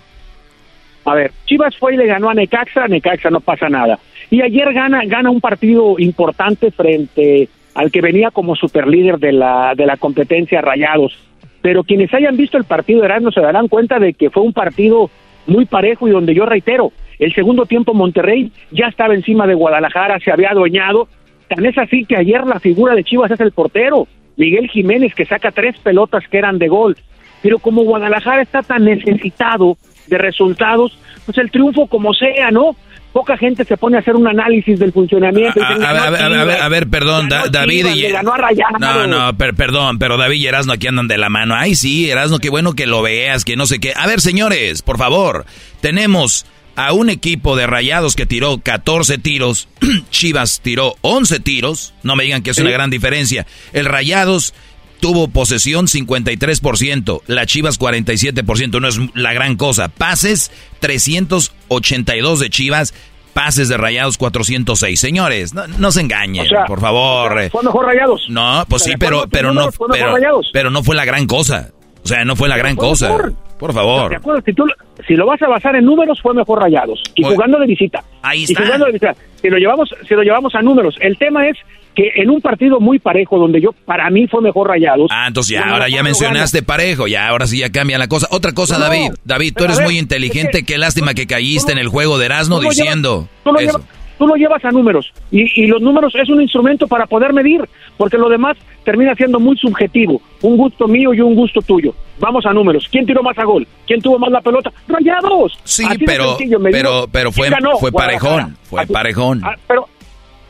A 1.06 1.16
ver, 1.16 1.32
Chivas 1.46 1.76
fue 1.78 1.96
y 1.96 1.98
le 1.98 2.06
ganó 2.06 2.30
a 2.30 2.34
Necaxa, 2.34 2.88
Necaxa 2.88 3.30
no 3.30 3.40
pasa 3.40 3.70
nada. 3.70 4.00
Y 4.30 4.42
ayer 4.42 4.72
gana, 4.74 5.02
gana 5.06 5.32
un 5.32 5.42
partido 5.42 5.96
importante 5.98 6.72
frente 6.72 7.50
al 7.74 7.92
que 7.92 8.02
venía 8.02 8.30
como 8.32 8.56
superlíder 8.56 9.18
de 9.18 9.32
la, 9.32 9.74
de 9.76 9.86
la 9.86 9.98
competencia 9.98 10.62
Rayados. 10.62 11.18
Pero 11.62 11.84
quienes 11.84 12.14
hayan 12.14 12.38
visto 12.38 12.58
el 12.58 12.66
partido 12.66 13.02
de 13.02 13.06
Erasmo 13.06 13.32
se 13.32 13.42
darán 13.42 13.68
cuenta 13.68 14.00
de 14.00 14.14
que 14.14 14.30
fue 14.30 14.44
un 14.44 14.54
partido 14.54 15.10
muy 15.48 15.66
parejo 15.66 16.08
y 16.08 16.12
donde 16.12 16.36
yo 16.36 16.46
reitero, 16.46 16.92
el 17.20 17.34
segundo 17.34 17.66
tiempo 17.66 17.94
Monterrey 17.94 18.52
ya 18.72 18.88
estaba 18.88 19.14
encima 19.14 19.48
de 19.48 19.54
Guadalajara, 19.54 20.20
se 20.20 20.32
había 20.32 20.52
adueñado. 20.52 21.08
Tan 21.54 21.66
es 21.66 21.78
así 21.78 22.06
que 22.06 22.16
ayer 22.16 22.46
la 22.46 22.62
figura 22.62 22.96
de 22.96 23.04
Chivas 23.04 23.30
es 23.32 23.40
el 23.42 23.52
portero, 23.52 24.08
Miguel 24.38 24.70
Jiménez, 24.70 25.14
que 25.14 25.26
saca 25.26 25.52
tres 25.52 25.76
pelotas 25.84 26.24
que 26.30 26.38
eran 26.38 26.58
de 26.58 26.70
gol. 26.70 26.96
Pero 27.42 27.60
como 27.60 27.84
Guadalajara 27.84 28.42
está 28.42 28.62
tan 28.62 28.86
necesitado 28.86 29.78
de 30.08 30.18
resultados, 30.18 30.98
pues 31.26 31.38
el 31.40 31.52
triunfo 31.52 31.88
como 31.88 32.14
sea, 32.14 32.52
¿no? 32.52 32.76
Poca 33.12 33.36
gente 33.36 33.66
se 33.66 33.76
pone 33.76 33.98
a 33.98 34.00
hacer 34.00 34.16
un 34.16 34.26
análisis 34.30 34.80
del 34.80 34.94
funcionamiento. 34.94 35.62
A, 35.62 35.68
a 35.68 35.76
ver, 35.76 36.02
a 36.02 36.10
ver, 36.10 36.22
a 36.22 36.30
ver, 36.30 36.32
Chivas, 36.46 36.62
a 36.62 36.70
ver, 36.70 36.88
perdón, 36.88 37.28
Da- 37.28 37.48
David 37.52 37.80
Chivas, 37.88 37.96
y... 37.98 38.02
ganó 38.14 38.34
a. 38.34 38.80
No, 38.80 39.08
no, 39.08 39.38
per- 39.38 39.54
perdón, 39.54 40.00
pero 40.00 40.16
David 40.16 40.38
y 40.40 40.48
Erasno 40.48 40.72
aquí 40.72 40.88
andan 40.88 41.10
de 41.10 41.18
la 41.18 41.28
mano. 41.28 41.54
Ay, 41.54 41.76
sí, 41.76 42.10
Erasno, 42.10 42.40
qué 42.40 42.50
bueno 42.50 42.72
que 42.74 42.86
lo 42.88 43.02
veas, 43.02 43.44
que 43.44 43.58
no 43.58 43.66
sé 43.66 43.80
qué. 43.80 43.92
A 43.98 44.08
ver, 44.08 44.22
señores, 44.22 44.82
por 44.82 44.98
favor, 44.98 45.46
tenemos 45.82 46.46
a 46.76 46.94
un 46.94 47.10
equipo 47.10 47.56
de 47.56 47.68
rayados 47.68 48.16
que 48.16 48.26
tiró 48.26 48.60
14 48.60 49.18
tiros, 49.18 49.68
Chivas 50.10 50.62
tiró 50.62 50.96
11 51.02 51.40
tiros, 51.40 51.94
no 52.04 52.16
me 52.16 52.24
digan 52.24 52.44
que 52.44 52.52
es 52.52 52.58
una 52.58 52.72
gran 52.72 52.90
diferencia. 52.90 53.46
El 53.74 53.86
Rayados 53.86 54.54
tuvo 55.00 55.28
posesión 55.28 55.88
53%, 55.88 57.22
la 57.28 57.46
Chivas 57.46 57.80
47%, 57.80 58.80
no 58.80 58.88
es 58.88 59.00
la 59.16 59.34
gran 59.34 59.58
cosa. 59.58 59.90
Pases 59.90 60.52
382 60.80 62.40
de 62.40 62.50
Chivas, 62.50 62.94
pases 63.34 63.68
de 63.68 63.78
Rayados 63.78 64.18
406. 64.18 65.00
Señores, 65.00 65.54
no, 65.54 65.68
no 65.68 65.92
se 65.92 66.02
engañen, 66.02 66.46
O 66.46 66.50
sea, 66.50 66.66
por 66.66 66.80
favor. 66.80 67.50
Fue 67.50 67.64
mejor 67.64 67.86
Rayados. 67.86 68.26
No, 68.30 68.64
pues 68.70 68.84
O 68.84 68.86
sea, 68.86 68.94
sí, 68.94 68.98
pero, 69.00 69.28
pero 69.30 69.54
no, 69.54 69.70
pero, 69.92 70.16
pero 70.54 70.70
no 70.70 70.84
fue 70.84 70.96
la 70.96 71.06
gran 71.06 71.26
cosa. 71.26 71.72
O 72.04 72.08
sea, 72.08 72.26
no 72.26 72.36
fue 72.36 72.50
la 72.50 72.58
gran 72.58 72.76
Fue 72.76 72.88
cosa. 72.90 73.08
mejor. 73.10 73.34
Por 73.60 73.74
favor. 73.74 74.10
De 74.10 74.16
acuerdo, 74.16 74.42
si, 74.44 74.54
tú, 74.54 74.64
si 75.08 75.14
lo 75.14 75.28
vas 75.28 75.40
a 75.42 75.48
basar 75.48 75.76
en 75.76 75.86
números, 75.86 76.20
fue 76.22 76.34
mejor 76.34 76.60
Rayados. 76.60 77.00
Y 77.16 77.24
Oye. 77.24 77.36
jugando 77.36 77.60
de 77.60 77.68
visita. 77.68 78.04
Ahí 78.24 78.40
Y 78.42 78.44
está. 78.46 78.64
jugando 78.64 78.86
de 78.88 78.92
visita. 78.94 79.16
Si 79.40 79.50
lo, 79.50 79.58
llevamos, 79.58 79.94
si 80.08 80.16
lo 80.16 80.24
llevamos 80.24 80.56
a 80.56 80.62
números, 80.64 80.96
el 81.00 81.16
tema 81.18 81.48
es 81.48 81.58
que 81.94 82.10
en 82.16 82.30
un 82.32 82.42
partido 82.42 82.80
muy 82.80 82.98
parejo, 83.00 83.38
donde 83.38 83.62
yo, 83.62 83.72
para 83.86 84.10
mí, 84.10 84.26
fue 84.28 84.42
mejor 84.42 84.68
Rayados. 84.70 85.10
Ah, 85.12 85.26
entonces 85.28 85.52
ya, 85.60 85.70
ahora 85.70 85.90
ya 85.90 86.02
mencionaste 86.02 86.64
parejo, 86.64 87.06
ya, 87.08 87.28
ahora 87.28 87.46
sí 87.46 87.60
ya 87.60 87.70
cambia 87.70 88.00
la 88.00 88.08
cosa. 88.08 88.28
Otra 88.32 88.54
cosa, 88.54 88.80
No, 88.80 88.86
David. 88.86 89.12
David, 89.26 89.54
tú 89.56 89.66
eres 89.66 89.78
ver, 89.78 89.86
muy 89.86 90.00
inteligente, 90.00 90.60
es 90.60 90.66
qué 90.66 90.78
lástima 90.80 91.14
que 91.14 91.28
caíste 91.28 91.72
en 91.72 91.78
el 91.78 91.88
juego 91.90 92.18
de 92.18 92.26
Erasmo 92.26 92.60
diciendo 92.62 93.28
llevas- 93.46 93.62
eso. 93.64 93.82
Tú 94.22 94.28
lo 94.28 94.36
llevas 94.36 94.64
a 94.64 94.70
números 94.70 95.12
y, 95.32 95.64
y 95.64 95.66
los 95.66 95.82
números 95.82 96.14
es 96.14 96.30
un 96.30 96.40
instrumento 96.40 96.88
para 96.88 97.08
poder 97.08 97.34
medir, 97.34 97.68
porque 97.98 98.20
lo 98.20 98.30
demás 98.30 98.56
termina 98.84 99.16
siendo 99.16 99.40
muy 99.40 99.58
subjetivo, 99.58 100.22
un 100.44 100.58
gusto 100.58 100.88
mío 100.88 101.12
y 101.12 101.22
un 101.22 101.34
gusto 101.34 101.60
tuyo. 101.64 101.96
Vamos 102.20 102.46
a 102.46 102.54
números. 102.54 102.88
¿Quién 102.92 103.08
tiró 103.08 103.24
más 103.24 103.36
a 103.40 103.44
gol? 103.46 103.68
¿Quién 103.88 104.00
tuvo 104.00 104.20
más 104.20 104.30
la 104.30 104.42
pelota? 104.42 104.72
Rayados. 104.88 105.58
Sí, 105.64 105.84
Así 105.90 106.06
pero, 106.06 106.36
sencillo, 106.38 106.60
pero, 106.72 107.08
pero 107.12 107.32
fue, 107.32 107.48
¿quién 107.48 107.60
ganó? 107.62 107.78
fue 107.80 107.92
parejón, 107.92 108.56
fue 108.70 108.82
Así- 108.84 108.94
parejón. 108.94 109.42
Ah, 109.44 109.56
pero 109.68 109.88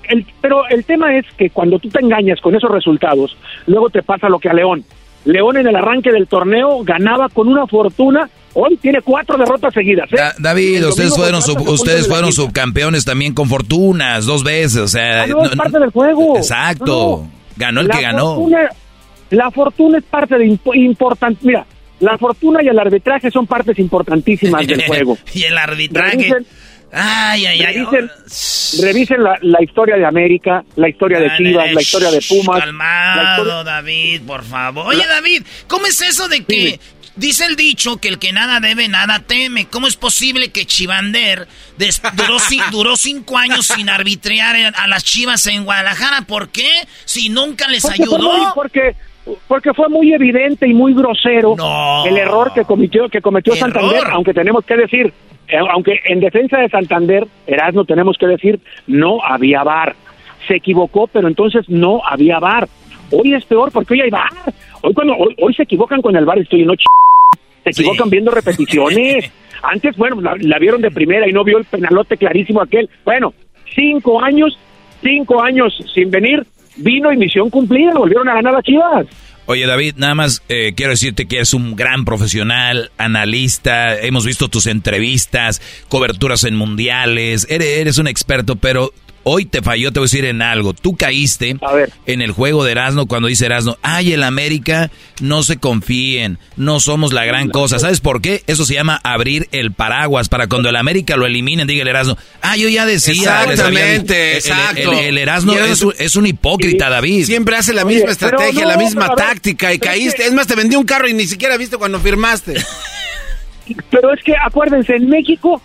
el, 0.09 0.25
pero 0.41 0.67
el 0.67 0.83
tema 0.83 1.15
es 1.15 1.25
que 1.37 1.49
cuando 1.49 1.79
tú 1.79 1.87
te 1.87 2.01
engañas 2.03 2.41
con 2.41 2.53
esos 2.53 2.69
resultados, 2.69 3.37
luego 3.67 3.89
te 3.89 4.03
pasa 4.03 4.27
lo 4.27 4.37
que 4.37 4.49
a 4.49 4.53
León. 4.53 4.83
León 5.25 5.57
en 5.57 5.67
el 5.67 5.75
arranque 5.75 6.11
del 6.11 6.27
torneo 6.27 6.83
ganaba 6.83 7.29
con 7.29 7.47
una 7.47 7.67
fortuna, 7.67 8.29
hoy 8.53 8.77
tiene 8.77 9.01
cuatro 9.01 9.37
derrotas 9.37 9.73
seguidas. 9.73 10.11
¿eh? 10.11 10.15
Da- 10.17 10.33
David, 10.39 10.87
ustedes 10.87 11.15
fueron, 11.15 11.41
sub- 11.41 11.67
ustedes 11.69 12.07
fueron 12.07 12.31
subcampeones 12.31 13.05
también 13.05 13.33
con 13.33 13.47
fortunas, 13.47 14.25
dos 14.25 14.43
veces, 14.43 14.77
o 14.77 14.87
sea... 14.87 15.23
Ah, 15.23 15.27
no, 15.27 15.43
es 15.43 15.55
parte 15.55 15.79
del 15.79 15.91
juego. 15.91 16.37
Exacto, 16.37 17.23
No, 17.25 17.31
ganó 17.57 17.81
el 17.81 17.87
La 17.87 17.95
que 17.95 18.01
ganó. 18.01 18.35
fortuna- 18.35 18.69
la 19.29 19.49
fortuna 19.51 19.97
es 19.99 20.03
parte 20.03 20.37
de 20.37 20.57
importante. 20.75 21.39
Mira, 21.43 21.65
la 22.01 22.17
fortuna 22.17 22.61
y 22.63 22.67
el 22.67 22.77
arbitraje 22.79 23.29
son 23.31 23.45
partes 23.47 23.77
importantísimas 23.79 24.65
del 24.67 24.83
juego. 24.87 25.17
y 25.33 25.43
el 25.43 25.57
arbitraje. 25.57 26.17
Revisen, 26.17 26.45
Ay, 26.93 27.45
ay, 27.45 27.61
ay. 27.61 27.73
revisen, 27.75 28.11
revisen 28.81 29.23
la, 29.23 29.37
la 29.41 29.63
historia 29.63 29.95
de 29.95 30.05
América, 30.05 30.63
la 30.75 30.89
historia 30.89 31.19
de 31.19 31.27
Dale, 31.27 31.37
Chivas, 31.49 31.73
la 31.73 31.81
historia 31.81 32.11
de 32.11 32.21
Pumas. 32.21 32.57
la 32.59 32.65
Calmado, 32.65 33.31
historia- 33.43 33.63
David, 33.63 34.21
por 34.27 34.43
favor. 34.43 34.87
Oye, 34.87 35.05
David, 35.07 35.43
¿cómo 35.67 35.85
es 35.87 36.01
eso 36.01 36.27
de 36.27 36.43
que 36.43 36.79
dice 37.15 37.45
el 37.45 37.55
dicho 37.55 37.97
que 37.97 38.07
el 38.09 38.19
que 38.19 38.31
nada 38.33 38.59
debe, 38.59 38.87
nada 38.89 39.19
teme? 39.25 39.67
¿Cómo 39.67 39.87
es 39.87 39.95
posible 39.95 40.51
que 40.51 40.65
Chivander 40.65 41.47
des- 41.77 42.01
duró, 42.13 42.37
duró 42.71 42.97
cinco 42.97 43.37
años 43.37 43.67
sin 43.67 43.89
arbitrar 43.89 44.55
a 44.75 44.87
las 44.87 45.03
Chivas 45.03 45.47
en 45.47 45.63
Guadalajara? 45.63 46.23
¿Por 46.23 46.49
qué? 46.49 46.69
Si 47.05 47.29
nunca 47.29 47.67
les 47.69 47.83
Porque 47.83 48.05
fue 48.05 48.17
muy- 48.19 48.27
ayudó. 48.35 48.53
porque, 48.53 48.95
porque 49.47 49.73
fue 49.73 49.87
muy 49.87 50.13
evidente 50.13 50.67
y 50.67 50.73
muy 50.73 50.93
grosero 50.93 51.55
el 52.05 52.17
error 52.17 52.51
que 52.53 52.63
cometió, 52.65 53.07
que 53.07 53.21
cometió 53.21 53.53
Error. 53.53 53.71
Santander, 53.71 54.07
aunque 54.11 54.33
tenemos 54.33 54.65
que 54.65 54.75
decir, 54.75 55.13
aunque 55.57 55.99
en 56.05 56.19
defensa 56.19 56.57
de 56.57 56.69
Santander, 56.69 57.27
Erasmo, 57.47 57.85
tenemos 57.85 58.17
que 58.17 58.27
decir, 58.27 58.59
no 58.87 59.19
había 59.23 59.63
VAR. 59.63 59.95
Se 60.47 60.55
equivocó, 60.55 61.07
pero 61.07 61.27
entonces 61.27 61.67
no 61.69 62.01
había 62.05 62.39
VAR. 62.39 62.67
Hoy 63.11 63.33
es 63.33 63.45
peor 63.45 63.71
porque 63.71 63.93
hoy 63.93 64.01
hay 64.01 64.09
VAR. 64.09 64.29
Hoy, 64.81 64.93
cuando, 64.93 65.13
hoy, 65.15 65.35
hoy 65.39 65.53
se 65.53 65.63
equivocan 65.63 66.01
con 66.01 66.15
el 66.15 66.25
VAR, 66.25 66.39
estoy 66.39 66.65
no 66.65 66.75
ch... 66.75 66.83
se 67.63 67.69
equivocan 67.69 68.09
viendo 68.09 68.31
repeticiones. 68.31 69.31
Antes, 69.63 69.95
bueno, 69.95 70.19
la, 70.21 70.35
la 70.39 70.57
vieron 70.57 70.81
de 70.81 70.89
primera 70.89 71.29
y 71.29 71.33
no 71.33 71.43
vio 71.43 71.59
el 71.59 71.65
penalote 71.65 72.17
clarísimo 72.17 72.61
aquel. 72.61 72.89
Bueno, 73.05 73.33
cinco 73.75 74.21
años, 74.21 74.57
cinco 75.03 75.41
años 75.41 75.77
sin 75.93 76.09
venir, 76.09 76.43
vino 76.77 77.11
y 77.11 77.17
misión 77.17 77.49
cumplida, 77.49 77.93
volvieron 77.93 78.27
a 78.29 78.35
ganar 78.35 78.55
a 78.55 78.61
Chivas. 78.61 79.05
Oye 79.51 79.65
David, 79.65 79.95
nada 79.97 80.15
más 80.15 80.41
eh, 80.47 80.71
quiero 80.77 80.91
decirte 80.91 81.25
que 81.25 81.35
eres 81.35 81.53
un 81.53 81.75
gran 81.75 82.05
profesional, 82.05 82.89
analista, 82.97 83.99
hemos 83.99 84.25
visto 84.25 84.47
tus 84.47 84.65
entrevistas, 84.65 85.61
coberturas 85.89 86.45
en 86.45 86.55
mundiales, 86.55 87.47
eres, 87.49 87.67
eres 87.79 87.97
un 87.97 88.07
experto, 88.07 88.55
pero 88.55 88.93
hoy 89.23 89.45
te 89.45 89.61
falló, 89.61 89.91
te 89.91 89.99
voy 89.99 90.05
a 90.05 90.09
decir 90.09 90.25
en 90.25 90.41
algo. 90.41 90.73
Tú 90.73 90.95
caíste 90.95 91.57
en 92.05 92.21
el 92.21 92.31
juego 92.31 92.63
de 92.63 92.71
Erasmo 92.71 93.05
cuando 93.07 93.27
dice 93.27 93.45
Erasmo, 93.45 93.77
ay, 93.81 94.13
el 94.13 94.23
América, 94.23 94.91
no 95.19 95.43
se 95.43 95.57
confíen, 95.57 96.37
no 96.57 96.79
somos 96.79 97.13
la 97.13 97.25
gran 97.25 97.49
cosa. 97.49 97.79
¿Sabes 97.79 97.99
por 98.01 98.21
qué? 98.21 98.43
Eso 98.47 98.65
se 98.65 98.73
llama 98.73 98.99
abrir 99.03 99.47
el 99.51 99.71
paraguas 99.73 100.29
para 100.29 100.47
cuando 100.47 100.69
el 100.69 100.75
América 100.75 101.15
lo 101.17 101.25
eliminen, 101.25 101.67
diga 101.67 101.81
el 101.83 101.87
Erasmo, 101.87 102.17
ah, 102.41 102.57
yo 102.57 102.69
ya 102.69 102.85
decía. 102.85 103.45
les 103.45 103.59
había 103.59 103.85
dicho". 103.85 104.13
Exactamente, 104.13 104.13
El- 104.23 104.29
el- 104.31 104.37
exacto. 104.37 104.91
El, 104.93 104.99
el 104.99 105.17
Erasmo 105.17 105.53
es, 105.53 105.81
un- 105.81 105.93
es 105.97 106.15
un 106.15 106.25
hipócrita, 106.27 106.89
David. 106.89 107.25
Siempre 107.25 107.55
hace 107.55 107.73
la 107.73 107.85
misma 107.85 108.11
estrategia, 108.11 108.63
no, 108.63 108.69
la 108.69 108.77
misma 108.77 109.13
táctica 109.15 109.73
y 109.73 109.79
caíste. 109.79 110.17
que- 110.23 110.27
Es 110.27 110.33
más, 110.33 110.47
te 110.47 110.55
vendí 110.55 110.75
un 110.75 110.85
carro 110.85 111.07
y 111.07 111.13
ni 111.13 111.27
siquiera 111.27 111.57
viste 111.57 111.77
cuando 111.77 111.99
firmaste. 111.99 112.53
Pero 113.89 114.13
es 114.13 114.21
que 114.23 114.33
acuérdense, 114.35 114.95
en 114.95 115.07
México 115.09 115.61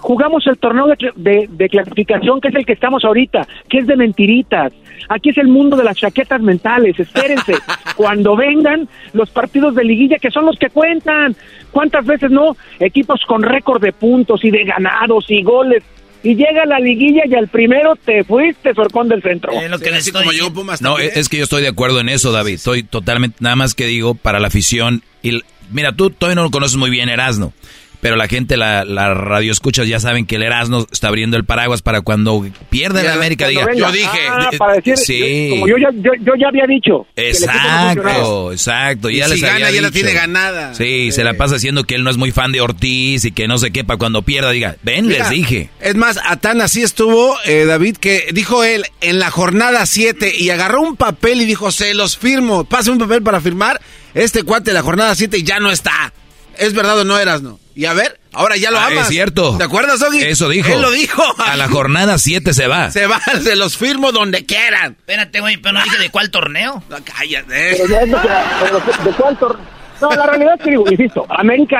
jugamos 0.00 0.46
el 0.46 0.58
torneo 0.58 0.86
de, 0.88 0.96
de- 1.16 1.48
de 1.50 1.68
clasificación, 1.68 2.40
que 2.40 2.48
es 2.48 2.54
el 2.54 2.66
que 2.66 2.72
estamos 2.72 3.04
ahorita, 3.04 3.46
que 3.68 3.78
es 3.78 3.86
de 3.86 3.96
mentiritas. 3.96 4.72
Aquí 5.08 5.30
es 5.30 5.38
el 5.38 5.48
mundo 5.48 5.76
de 5.76 5.84
las 5.84 5.96
chaquetas 5.96 6.40
mentales. 6.40 6.98
Espérense, 6.98 7.54
cuando 7.96 8.36
vengan 8.36 8.88
los 9.12 9.30
partidos 9.30 9.74
de 9.74 9.84
liguilla, 9.84 10.18
que 10.18 10.30
son 10.30 10.46
los 10.46 10.58
que 10.58 10.68
cuentan. 10.70 11.34
¿Cuántas 11.70 12.04
veces 12.04 12.30
no? 12.30 12.56
Equipos 12.78 13.20
con 13.26 13.42
récord 13.42 13.80
de 13.82 13.92
puntos 13.92 14.44
y 14.44 14.50
de 14.50 14.64
ganados 14.64 15.26
y 15.28 15.42
goles. 15.42 15.82
Y 16.22 16.34
llega 16.34 16.66
la 16.66 16.78
liguilla 16.78 17.22
y 17.26 17.34
al 17.34 17.48
primero 17.48 17.96
te 17.96 18.24
fuiste, 18.24 18.74
Sorcón 18.74 19.08
del 19.08 19.22
Centro. 19.22 19.52
Es 19.52 19.70
lo 19.70 19.78
que 19.78 19.90
les 19.90 20.06
estoy 20.06 20.22
diciendo. 20.32 20.64
No, 20.82 20.98
es 20.98 21.16
es 21.16 21.28
que 21.30 21.38
yo 21.38 21.44
estoy 21.44 21.62
de 21.62 21.68
acuerdo 21.68 21.98
en 22.00 22.10
eso, 22.10 22.30
David. 22.30 22.54
Estoy 22.54 22.82
totalmente, 22.82 23.38
nada 23.40 23.56
más 23.56 23.74
que 23.74 23.86
digo, 23.86 24.14
para 24.14 24.38
la 24.38 24.48
afición. 24.48 25.02
Y, 25.22 25.40
mira, 25.70 25.92
tú 25.94 26.10
todavía 26.10 26.34
no 26.36 26.42
lo 26.42 26.50
conoces 26.50 26.76
muy 26.76 26.90
bien, 26.90 27.08
Erasno. 27.08 27.54
Pero 28.00 28.16
la 28.16 28.28
gente, 28.28 28.56
la, 28.56 28.84
la 28.84 29.14
radio 29.14 29.52
escuchas, 29.52 29.86
ya 29.88 30.00
saben 30.00 30.26
que 30.26 30.36
el 30.36 30.42
Erasmo 30.42 30.86
está 30.90 31.08
abriendo 31.08 31.36
el 31.36 31.44
paraguas 31.44 31.82
para 31.82 32.00
cuando 32.00 32.44
pierde 32.70 33.02
la 33.02 33.14
América 33.14 33.48
diga, 33.48 33.66
yo 33.74 33.90
dije, 33.92 34.08
Ah, 34.28 34.48
eh, 34.52 34.58
para 34.58 34.74
decir, 34.74 34.96
sí. 34.96 35.48
como 35.50 35.68
yo 35.68 35.76
ya, 35.78 35.88
yo, 35.94 36.10
yo 36.20 36.32
ya 36.38 36.48
había 36.48 36.66
dicho. 36.66 37.06
Exacto, 37.16 38.52
exacto. 38.52 39.10
Y 39.10 39.16
Ya 39.16 39.26
si 39.26 39.32
les 39.32 39.40
gana, 39.42 39.54
había 39.66 39.70
ya 39.70 39.82
la 39.82 39.90
tiene 39.90 40.12
ganada. 40.12 40.74
Sí, 40.74 41.12
se 41.12 41.24
la 41.24 41.34
pasa 41.34 41.54
diciendo 41.54 41.84
que 41.84 41.94
él 41.94 42.04
no 42.04 42.10
es 42.10 42.16
muy 42.16 42.32
fan 42.32 42.52
de 42.52 42.60
Ortiz 42.60 43.24
y 43.24 43.32
que 43.32 43.46
no 43.48 43.58
sé 43.58 43.70
qué, 43.70 43.84
para 43.84 43.98
cuando 43.98 44.22
pierda 44.22 44.50
diga, 44.50 44.76
ven, 44.82 45.06
Mira, 45.06 45.20
les 45.20 45.30
dije. 45.30 45.70
Es 45.80 45.94
más, 45.94 46.18
a 46.24 46.36
tan 46.36 46.60
así 46.60 46.82
estuvo 46.82 47.36
eh, 47.44 47.64
David 47.64 47.96
que 47.96 48.28
dijo 48.32 48.64
él 48.64 48.84
en 49.00 49.18
la 49.18 49.30
jornada 49.30 49.84
7 49.86 50.32
y 50.38 50.50
agarró 50.50 50.80
un 50.82 50.96
papel 50.96 51.40
y 51.40 51.44
dijo, 51.44 51.70
se 51.70 51.94
los 51.94 52.16
firmo, 52.16 52.64
pasa 52.64 52.90
un 52.90 52.98
papel 52.98 53.22
para 53.22 53.40
firmar. 53.40 53.80
Este 54.14 54.42
cuate 54.42 54.70
de 54.70 54.74
la 54.74 54.82
jornada 54.82 55.14
7 55.14 55.42
ya 55.42 55.60
no 55.60 55.70
está. 55.70 56.12
¿Es 56.60 56.74
verdad 56.74 56.98
o 57.00 57.04
no 57.04 57.18
eras, 57.18 57.42
no? 57.42 57.58
Y 57.74 57.86
a 57.86 57.94
ver, 57.94 58.18
ahora 58.32 58.56
ya 58.56 58.70
lo 58.70 58.78
Ah, 58.78 58.86
amas. 58.88 59.02
es 59.04 59.08
cierto. 59.08 59.56
¿Te 59.56 59.64
acuerdas, 59.64 59.98
Doggy? 60.00 60.18
Eso 60.22 60.48
dijo. 60.48 60.72
Él 60.72 60.82
lo 60.82 60.90
dijo. 60.90 61.22
A 61.38 61.56
la 61.56 61.68
jornada 61.68 62.18
7 62.18 62.52
se 62.52 62.66
va. 62.66 62.90
Se 62.90 63.06
va, 63.06 63.18
se 63.42 63.56
los 63.56 63.76
firmo 63.76 64.12
donde 64.12 64.44
quieran. 64.44 64.92
Espérate, 64.98 65.40
güey, 65.40 65.56
pero 65.56 65.74
no 65.78 65.84
dije 65.84 65.98
de 65.98 66.10
cuál 66.10 66.30
torneo. 66.30 66.82
cállate. 67.04 67.76
Pero 67.76 67.88
ya 67.88 68.00
es 68.02 68.08
lo 68.10 68.20
que- 68.20 68.28
pero 68.62 68.80
¿De 69.04 69.16
cuál 69.16 69.38
tor- 69.38 69.58
No, 70.02 70.10
la 70.10 70.26
realidad 70.26 70.54
es 70.58 70.64
que 70.64 70.70
digo, 70.70 70.84
insisto, 70.90 71.26
América 71.30 71.78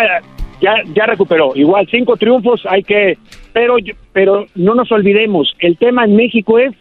ya, 0.62 0.72
ya 0.94 1.06
recuperó. 1.06 1.52
Igual 1.54 1.86
cinco 1.90 2.16
triunfos 2.16 2.62
hay 2.68 2.82
que... 2.82 3.18
Pero, 3.52 3.76
pero 4.12 4.46
no 4.54 4.74
nos 4.74 4.90
olvidemos, 4.92 5.54
el 5.58 5.76
tema 5.76 6.04
en 6.04 6.16
México 6.16 6.58
es 6.58 6.72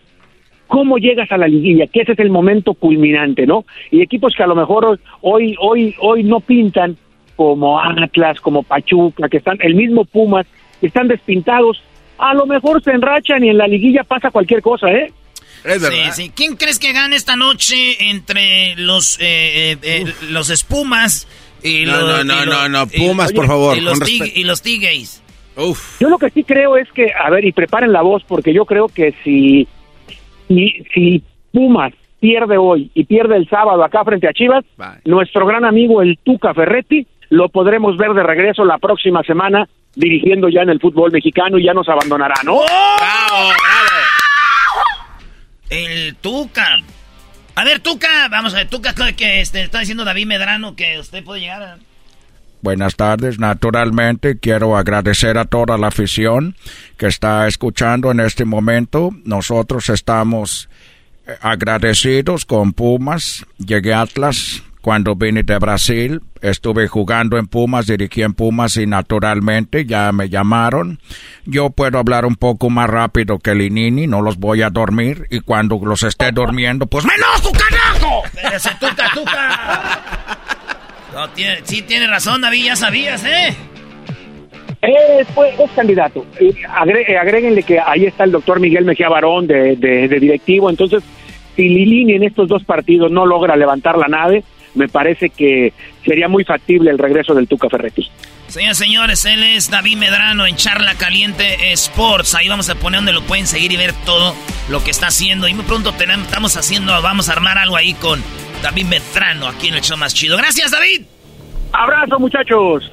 cómo 0.68 0.98
llegas 0.98 1.32
a 1.32 1.38
la 1.38 1.48
liguilla, 1.48 1.88
que 1.88 2.02
ese 2.02 2.12
es 2.12 2.20
el 2.20 2.30
momento 2.30 2.76
culminante, 2.76 3.48
¿no? 3.48 3.66
Y 3.90 4.02
equipos 4.04 4.36
que 4.38 4.44
a 4.44 4.48
lo 4.48 4.54
mejor 4.56 5.00
hoy, 5.22 5.56
hoy, 5.60 5.96
hoy 6.00 6.24
no 6.24 6.42
pintan, 6.42 6.96
como 7.40 7.80
Atlas, 7.80 8.42
como 8.42 8.64
Pachuca, 8.64 9.30
que 9.30 9.38
están, 9.38 9.58
el 9.62 9.74
mismo 9.74 10.04
Pumas, 10.04 10.46
que 10.82 10.88
están 10.88 11.08
despintados, 11.08 11.82
a 12.18 12.34
lo 12.34 12.46
mejor 12.46 12.84
se 12.84 12.92
enrachan 12.92 13.46
y 13.46 13.50
en 13.50 13.58
la 13.58 13.66
liguilla 13.66 14.04
pasa 14.04 14.30
cualquier 14.30 14.62
cosa, 14.62 14.92
¿eh? 14.92 15.14
Sí, 15.64 16.12
sí. 16.12 16.32
¿Quién 16.36 16.58
crees 16.58 16.80
que 16.80 16.92
gane 16.92 17.16
esta 17.16 17.38
noche 17.38 18.10
entre 18.10 18.76
los 18.76 19.18
eh, 19.22 19.72
eh, 19.72 19.78
eh, 19.84 20.06
los 20.32 20.50
espumas 20.50 21.30
y 21.64 21.86
No, 21.86 22.02
los 22.02 22.26
no, 22.26 22.36
no, 22.36 22.46
los- 22.46 22.56
no, 22.56 22.70
no, 22.70 22.88
y- 22.92 23.08
Pumas, 23.08 23.32
por 23.32 23.48
favor, 23.48 23.78
y 23.78 23.80
los, 23.80 24.00
tig- 24.02 24.20
respeto. 24.20 24.40
y 24.40 24.44
los 24.44 24.62
Tigres? 24.62 25.24
Yo 26.02 26.10
lo 26.10 26.18
que 26.18 26.30
sí 26.32 26.44
creo 26.44 26.76
es 26.76 26.92
que, 26.92 27.08
a 27.14 27.30
ver, 27.30 27.46
y 27.46 27.54
preparen 27.54 27.94
la 27.94 28.02
voz, 28.02 28.22
porque 28.28 28.54
yo 28.54 28.66
creo 28.66 28.88
que 28.90 29.14
si, 29.24 29.66
si, 30.50 30.84
si 30.94 31.24
Pumas 31.54 31.94
pierde 32.20 32.58
hoy 32.58 32.92
y 32.94 33.06
pierde 33.06 33.38
el 33.38 33.48
sábado 33.48 33.82
acá 33.82 34.04
frente 34.04 34.28
a 34.28 34.34
Chivas, 34.34 34.66
nuestro 35.06 35.46
gran 35.46 35.64
amigo 35.64 36.02
el 36.02 36.18
Tuca 36.22 36.54
Ferretti 36.54 37.08
lo 37.30 37.50
podremos 37.50 37.98
ver 37.98 38.14
de 38.14 38.24
regreso 38.24 38.66
la 38.66 38.78
próxima 38.78 39.22
semana 39.24 39.68
dirigiendo 39.96 40.50
ya 40.50 40.62
en 40.62 40.70
el 40.70 40.80
fútbol 40.80 41.12
mexicano 41.12 41.58
y 41.58 41.66
ya 41.66 41.74
nos 41.74 41.88
abandonará, 41.88 42.36
¿no? 42.44 42.62
El 45.70 46.16
Tuca. 46.16 46.78
A 47.56 47.64
ver, 47.64 47.80
Tuca, 47.80 48.28
vamos 48.30 48.54
a 48.54 48.58
ver, 48.58 48.70
Tuca, 48.70 48.94
que 49.16 49.42
este, 49.42 49.62
está 49.62 49.80
diciendo 49.80 50.06
David 50.06 50.26
Medrano 50.26 50.76
que 50.76 50.98
usted 51.00 51.24
puede 51.24 51.42
llegar 51.42 51.62
a... 51.62 51.78
Buenas 52.62 52.96
tardes, 52.98 53.40
naturalmente 53.40 54.38
quiero 54.38 54.76
agradecer 54.76 55.38
a 55.38 55.46
toda 55.46 55.78
la 55.78 55.88
afición 55.88 56.56
que 56.98 57.08
está 57.08 57.48
escuchando 57.48 58.12
en 58.12 58.20
este 58.20 58.44
momento. 58.44 59.12
Nosotros 59.24 59.90
estamos 59.90 60.70
eh, 61.26 61.36
agradecidos 61.42 62.44
con 62.44 62.74
Pumas. 62.74 63.46
Llegué 63.60 63.94
a 63.94 64.02
Atlas 64.02 64.64
cuando 64.82 65.16
vine 65.16 65.44
de 65.44 65.58
Brasil. 65.60 66.22
Estuve 66.42 66.88
jugando 66.88 67.38
en 67.38 67.48
Pumas, 67.48 67.88
dirigí 67.88 68.22
en 68.22 68.34
Pumas 68.34 68.78
y 68.78 68.86
naturalmente 68.88 69.86
ya 69.86 70.12
me 70.12 70.30
llamaron. 70.30 71.00
Yo 71.46 71.70
puedo 71.70 72.00
hablar 72.00 72.26
un 72.26 72.36
poco 72.36 72.70
más 72.70 72.90
rápido 72.90 73.40
que 73.40 73.56
Linini, 73.56 74.08
no 74.08 74.22
los 74.22 74.38
voy 74.38 74.62
a 74.62 74.70
dormir 74.70 75.26
y 75.30 75.42
cuando 75.42 75.80
los 75.84 76.04
esté 76.04 76.32
durmiendo, 76.32 76.86
pues 76.88 77.04
me 77.06 77.12
enojo, 77.16 77.52
carajo. 77.52 78.24
Espérese, 78.26 78.70
Tuca, 78.80 79.12
Tuca. 79.14 80.00
No, 81.14 81.30
tiene, 81.32 81.58
sí, 81.64 81.82
tiene 81.82 82.08
razón, 82.08 82.40
David, 82.42 82.66
ya 82.66 82.76
sabías, 82.76 83.26
¿eh? 83.26 83.56
Es, 84.82 85.28
pues, 85.36 85.60
es 85.60 85.70
candidato. 85.72 86.26
Eh, 86.40 86.54
agre- 86.70 87.04
eh, 87.06 87.18
agréguenle 87.18 87.64
que 87.64 87.80
ahí 87.80 88.06
está 88.06 88.24
el 88.24 88.32
doctor 88.32 88.62
Miguel 88.62 88.86
Mejía 88.86 89.10
Barón 89.10 89.46
de, 89.46 89.76
de- 89.76 90.08
de 90.08 90.20
directivo. 90.20 90.70
Entonces, 90.70 91.04
si 91.58 91.68
Lilini 91.68 92.14
en 92.14 92.24
estos 92.24 92.48
dos 92.48 92.64
partidos 92.64 93.12
no 93.12 93.26
logra 93.26 93.58
levantar 93.58 93.98
la 93.98 94.08
nave, 94.08 94.44
me 94.76 94.88
parece 94.88 95.30
que 95.30 95.74
sería 96.06 96.28
muy 96.28 96.44
factible 96.44 96.92
el 96.92 96.98
regreso 96.98 97.34
del 97.34 97.48
Tuca 97.48 97.70
Ferretti. 97.70 98.10
Señores, 98.48 98.78
señores, 98.80 99.26
él 99.26 99.44
es 99.44 99.70
David 99.70 99.98
Medrano 99.98 100.48
en 100.48 100.56
Charla 100.56 100.96
Caliente 100.96 101.72
Sports. 101.74 102.34
Ahí 102.34 102.50
vamos 102.50 102.68
a 102.70 102.76
poner 102.76 102.98
donde 102.98 103.14
lo 103.14 103.22
pueden 103.22 103.46
seguir 103.46 103.72
y 103.72 103.78
ver 103.78 103.94
todo 104.06 104.36
lo 104.70 104.84
que 104.84 104.90
está 104.90 105.08
haciendo. 105.08 105.48
Y 105.48 105.54
muy 105.54 105.66
pronto 105.66 105.94
tenemos, 105.94 106.26
estamos 106.26 106.58
haciendo, 106.58 107.00
vamos 107.02 107.30
a 107.30 107.34
armar 107.34 107.60
algo 107.60 107.76
ahí 107.76 107.94
con 107.94 108.24
David 108.64 108.86
Medrano 108.86 109.48
aquí 109.48 109.68
en 109.68 109.76
el 109.76 109.82
show 109.82 109.98
más 109.98 110.16
chido. 110.16 110.36
Gracias, 110.36 110.72
David. 110.72 111.04
Abrazo, 111.72 112.18
muchachos. 112.20 112.92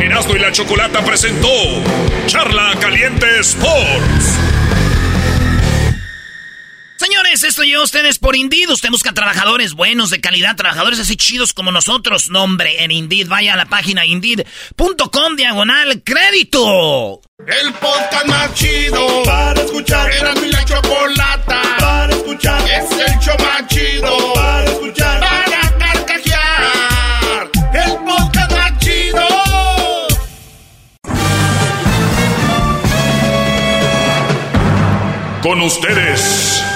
Erasmo 0.00 0.34
y 0.34 0.38
la 0.40 0.50
Chocolata 0.50 1.04
presentó 1.04 1.48
Charla 2.26 2.72
Caliente 2.80 3.26
Sports. 3.40 4.55
Señores, 7.06 7.44
esto 7.44 7.62
llegó 7.62 7.82
a 7.82 7.84
ustedes 7.84 8.18
por 8.18 8.34
Indeed. 8.34 8.68
Usted 8.68 8.90
busca 8.90 9.12
trabajadores 9.12 9.74
buenos, 9.74 10.10
de 10.10 10.20
calidad, 10.20 10.56
trabajadores 10.56 10.98
así 10.98 11.14
chidos 11.14 11.52
como 11.52 11.70
nosotros. 11.70 12.30
Nombre 12.30 12.82
en 12.82 12.90
Indeed. 12.90 13.28
Vaya 13.28 13.52
a 13.52 13.56
la 13.56 13.66
página 13.66 14.04
indeed.com 14.04 15.36
diagonal 15.36 16.02
crédito. 16.02 17.20
El 17.46 17.72
podcast 17.74 18.26
más 18.26 18.52
chido 18.54 19.22
para 19.22 19.62
escuchar. 19.62 20.10
Era 20.10 20.34
mi 20.34 20.48
la 20.48 20.64
chocolata 20.64 21.62
para 21.78 22.12
escuchar. 22.12 22.60
Es 22.68 22.90
el 22.90 23.18
show 23.20 23.36
más 23.38 23.68
chido 23.68 24.34
para 24.34 24.64
escuchar. 24.64 25.20
Para 25.20 25.78
carcajear. 25.78 27.50
El 27.72 27.98
podcast 28.04 28.50
más 28.50 28.78
chido. 28.80 29.28
Con 35.40 35.60
ustedes. 35.60 36.75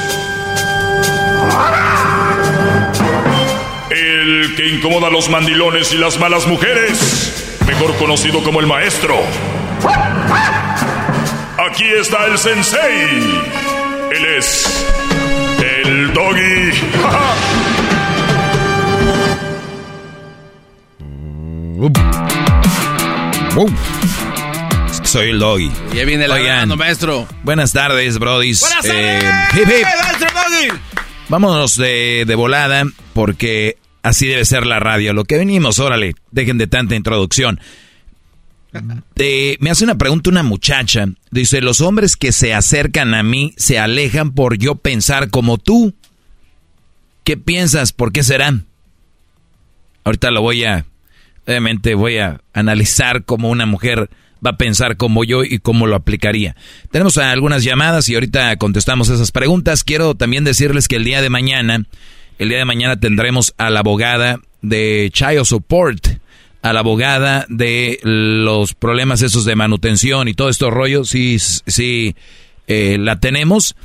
El 3.91 4.55
que 4.57 4.69
incomoda 4.69 5.09
a 5.09 5.11
los 5.11 5.29
mandilones 5.29 5.93
y 5.93 5.99
las 5.99 6.19
malas 6.19 6.47
mujeres. 6.47 7.59
Mejor 7.67 7.95
conocido 7.97 8.43
como 8.43 8.61
el 8.61 8.67
maestro. 8.67 9.17
Aquí 11.71 11.85
está 12.01 12.27
el 12.27 12.39
sensei. 12.39 13.43
Él 14.13 14.27
es 14.39 14.87
el 15.85 16.13
doggy. 16.13 16.71
Soy 25.05 25.31
el 25.31 25.39
doggy. 25.41 25.73
Ya 25.93 26.05
viene 26.05 26.27
el 26.27 26.67
maestro. 26.77 27.27
Buenas 27.43 27.73
tardes, 27.73 28.19
brodis. 28.19 28.61
Buenas 28.61 28.85
Eh, 28.85 29.19
tardes. 29.23 29.57
hip, 29.57 29.69
hip. 29.69 29.87
maestro 30.03 30.29
Doggy! 30.35 30.69
Vámonos 31.31 31.77
de, 31.77 32.25
de 32.27 32.35
volada 32.35 32.85
porque 33.13 33.79
así 34.03 34.27
debe 34.27 34.45
ser 34.45 34.67
la 34.67 34.81
radio. 34.81 35.13
Lo 35.13 35.25
que 35.25 35.39
venimos, 35.39 35.79
órale, 35.79 36.17
dejen 36.33 36.59
de 36.59 36.67
tanta 36.67 36.97
introducción. 36.97 37.61
Me 39.61 39.71
hace 39.71 39.85
una 39.85 39.97
pregunta 39.97 40.29
una 40.29 40.43
muchacha. 40.43 41.07
Dice, 41.31 41.61
los 41.61 41.81
hombres 41.83 42.17
que 42.17 42.33
se 42.33 42.53
acercan 42.53 43.15
a 43.15 43.23
mí 43.23 43.55
se 43.57 43.79
alejan 43.79 44.33
por 44.33 44.59
yo 44.59 44.75
pensar 44.75 45.31
como 45.31 45.57
tú. 45.57 45.95
¿Qué 47.23 47.37
piensas? 47.37 47.93
¿Por 47.93 48.11
qué 48.11 48.25
serán? 48.25 48.67
Ahorita 50.03 50.33
lo 50.33 50.43
voy 50.43 50.65
a, 50.65 50.85
obviamente 51.47 51.95
voy 51.95 52.19
a 52.19 52.41
analizar 52.53 53.25
cómo 53.25 53.51
una 53.51 53.67
mujer 53.67 54.11
va 54.45 54.51
a 54.51 54.57
pensar 54.57 54.97
como 54.97 55.25
yo 55.25 55.45
y 55.45 55.59
cómo 55.59 55.87
lo 55.87 55.97
aplicaría. 55.97 56.57
Tenemos 56.91 57.19
algunas 57.19 57.65
llamadas 57.65 58.09
y 58.09 58.15
ahorita 58.15 58.57
contestamos 58.57 59.09
esas 59.09 59.33
preguntas. 59.33 59.85
Quiero 59.85 60.15
también 60.15 60.45
decirles 60.45 60.89
que 60.89 60.97
el 60.97 61.05
día 61.05 61.23
de 61.23 61.31
mañana, 61.31 61.85
el 62.39 62.49
día 62.49 62.59
de 62.59 62.65
mañana 62.65 62.99
tendremos 62.99 63.55
a 63.59 63.71
la 63.71 63.81
abogada 63.81 64.41
de 64.63 65.11
Child 65.13 65.45
Support, 65.45 66.07
a 66.63 66.73
la 66.73 66.81
abogada 66.81 67.47
de 67.49 67.99
los 68.03 68.75
problemas 68.75 69.23
esos 69.23 69.45
de 69.45 69.57
manutención 69.57 70.29
y 70.29 70.35
todo 70.35 70.49
estos 70.49 70.73
rollos, 70.73 71.09
sí, 71.09 71.39
sí, 71.39 72.15
eh, 72.67 72.99
la 72.99 73.19
tenemos. 73.19 73.77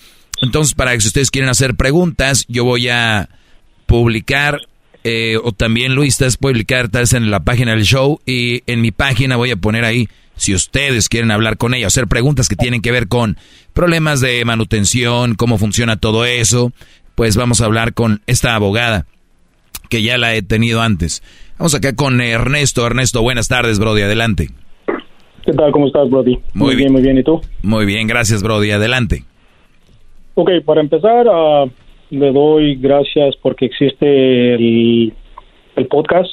Entonces, 0.42 0.74
para 0.74 0.94
que 0.94 1.02
si 1.02 1.08
ustedes 1.08 1.32
quieren 1.32 1.50
hacer 1.50 1.76
preguntas, 1.76 2.46
yo 2.48 2.66
voy 2.66 2.90
a 2.90 3.30
publicar, 3.86 4.60
eh, 5.04 5.38
o 5.42 5.54
también 5.54 5.96
Luis, 5.96 6.14
estás 6.16 6.38
publicar 6.38 6.90
vez 6.90 7.14
en 7.14 7.32
la 7.32 7.40
página 7.42 7.72
del 7.72 7.86
show, 7.86 8.20
y 8.26 8.64
en 8.68 8.82
mi 8.82 8.92
página 8.92 9.38
voy 9.38 9.52
a 9.52 9.56
poner 9.56 9.86
ahí, 9.86 10.10
si 10.36 10.54
ustedes 10.54 11.10
quieren 11.10 11.32
hablar 11.32 11.58
con 11.58 11.74
ella, 11.74 11.88
hacer 11.88 12.08
preguntas 12.08 12.48
que 12.50 12.56
tienen 12.56 12.82
que 12.82 12.92
ver 12.92 13.08
con 13.08 13.38
problemas 13.74 14.22
de 14.22 14.44
manutención, 14.46 15.36
cómo 15.36 15.58
funciona 15.58 15.98
todo 15.98 16.26
eso, 16.26 16.72
pues 17.16 17.38
vamos 17.38 17.62
a 17.62 17.66
hablar 17.66 17.94
con 17.94 18.22
esta 18.28 18.56
abogada. 18.56 19.06
que 19.90 20.02
ya 20.02 20.18
la 20.18 20.34
he 20.34 20.42
tenido 20.42 20.82
antes. 20.82 21.22
Vamos 21.60 21.76
acá 21.76 21.96
con 21.96 22.20
Ernesto. 22.20 22.86
Ernesto, 22.86 23.22
buenas 23.22 23.48
tardes, 23.48 23.78
Brody. 23.80 24.02
Adelante. 24.02 24.50
¿Qué 25.46 25.54
tal? 25.54 25.72
¿Cómo 25.72 25.86
estás, 25.88 26.10
Brody? 26.10 26.40
Muy 26.56 26.76
bien, 26.76 26.92
muy 26.92 27.04
bien. 27.04 27.18
¿Y 27.20 27.24
tú? 27.24 27.40
Muy 27.62 27.86
bien, 27.86 28.08
gracias, 28.08 28.42
Brody. 28.42 28.72
Adelante. 28.72 29.24
Ok, 30.34 30.50
para 30.66 30.82
empezar, 30.82 31.28
ah, 31.32 31.66
le 32.10 32.32
doy 32.32 32.76
gracias 32.78 33.36
porque 33.42 33.66
existe 33.68 34.56
el, 34.56 35.14
el 35.76 35.88
podcast. 35.88 36.32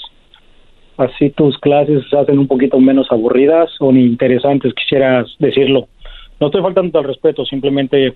Así 1.03 1.31
tus 1.31 1.59
clases 1.59 2.05
se 2.09 2.16
hacen 2.16 2.39
un 2.39 2.47
poquito 2.47 2.79
menos 2.79 3.11
aburridas 3.11 3.69
o 3.81 3.91
ni 3.91 4.05
interesantes, 4.05 4.73
quisieras 4.73 5.27
decirlo. 5.41 5.89
No 6.39 6.47
estoy 6.47 6.62
faltando 6.62 6.97
al 6.97 7.07
respeto, 7.07 7.45
simplemente 7.45 8.15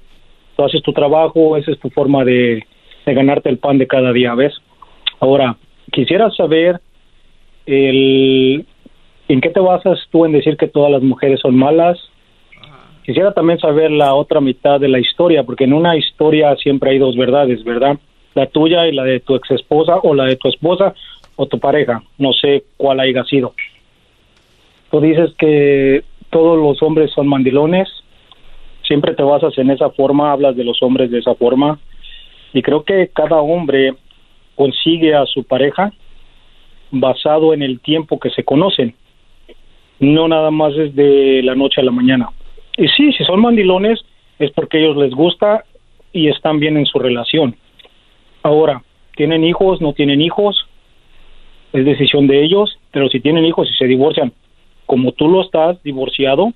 tú 0.57 0.65
haces 0.65 0.83
tu 0.83 0.93
trabajo, 0.93 1.57
esa 1.57 1.73
es 1.73 1.81
tu 1.81 1.91
forma 1.91 2.25
de, 2.25 2.65
ganarte 3.05 3.49
el 3.49 3.59
pan 3.59 3.79
de 3.79 3.89
cada 3.89 4.13
día, 4.13 4.37
¿ves? 4.37 4.55
Ahora, 5.19 5.57
quisiera 5.91 6.31
saber 6.31 6.81
en 7.67 8.65
qué 9.27 9.51
te 9.51 9.61
basas 9.61 9.99
tú 10.13 10.25
en 10.25 10.31
decir 10.31 10.57
que 10.57 10.69
todas 10.69 10.93
las 10.93 11.03
mujeres 11.03 11.41
son 11.41 11.57
malas. 11.57 11.99
Quisiera 13.05 13.33
también 13.33 13.59
saber 13.59 13.91
la 13.91 14.15
otra 14.15 14.41
mitad 14.41 14.79
de 14.79 14.89
la 14.89 15.01
historia, 15.01 15.43
porque 15.43 15.65
en 15.65 15.73
una 15.73 15.97
historia 15.97 16.55
siempre 16.55 16.91
hay 16.91 16.99
dos 16.99 17.17
verdades, 17.17 17.65
¿verdad? 17.65 17.99
La 18.35 18.47
tuya 18.47 18.87
y 18.87 18.93
la 18.93 19.03
de 19.03 19.19
tu 19.19 19.35
ex 19.35 19.51
esposa 19.51 19.97
o 20.05 20.15
la 20.15 20.27
de 20.27 20.37
tu 20.37 20.49
esposa 20.49 20.95
o 21.37 21.47
tu 21.47 21.59
pareja. 21.59 22.03
No 22.19 22.33
sé 22.33 22.65
cuál 22.77 23.01
haya 23.01 23.25
sido. 23.25 23.55
Tú 24.91 25.01
dices 25.01 25.35
que 25.39 26.05
todos 26.31 26.59
los 26.59 26.83
hombres 26.83 27.11
son 27.13 27.29
mandilones. 27.29 27.89
Siempre 28.83 29.15
te 29.15 29.23
basas 29.23 29.57
en 29.59 29.71
esa 29.71 29.91
forma, 29.91 30.33
hablas 30.33 30.57
de 30.57 30.65
los 30.65 30.83
hombres 30.83 31.11
de 31.11 31.19
esa 31.19 31.35
forma. 31.35 31.79
Y 32.53 32.63
creo 32.63 32.85
que 32.85 33.11
cada 33.13 33.41
hombre 33.41 33.95
consigue 34.55 35.15
a 35.15 35.27
su 35.27 35.45
pareja 35.45 35.93
basado 36.91 37.53
en 37.53 37.63
el 37.63 37.81
tiempo 37.81 38.19
que 38.19 38.31
se 38.31 38.45
conocen. 38.45 38.95
No 39.99 40.29
nada 40.29 40.51
más 40.51 40.75
es 40.75 40.95
de 40.95 41.43
la 41.43 41.55
noche 41.55 41.81
a 41.81 41.85
la 41.85 41.91
mañana. 41.91 42.31
Y 42.77 42.89
sí, 42.89 43.13
si 43.13 43.25
son 43.25 43.41
mandilones 43.41 44.05
es 44.39 44.51
porque 44.53 44.79
ellos 44.79 44.97
les 44.97 45.13
gusta 45.13 45.65
y 46.13 46.29
están 46.29 46.61
bien 46.61 46.77
en 46.77 46.87
su 46.87 46.99
relación. 46.99 47.57
Ahora, 48.43 48.83
¿tienen 49.17 49.45
hijos? 49.45 49.81
¿No 49.81 49.93
tienen 49.93 50.21
hijos? 50.21 50.67
Es 51.73 51.85
decisión 51.85 52.27
de 52.27 52.43
ellos, 52.43 52.79
pero 52.91 53.09
si 53.09 53.21
tienen 53.21 53.45
hijos 53.45 53.69
y 53.71 53.77
se 53.77 53.87
divorcian, 53.87 54.33
como 54.87 55.13
tú 55.13 55.29
lo 55.29 55.43
estás, 55.43 55.83
divorciado, 55.83 56.53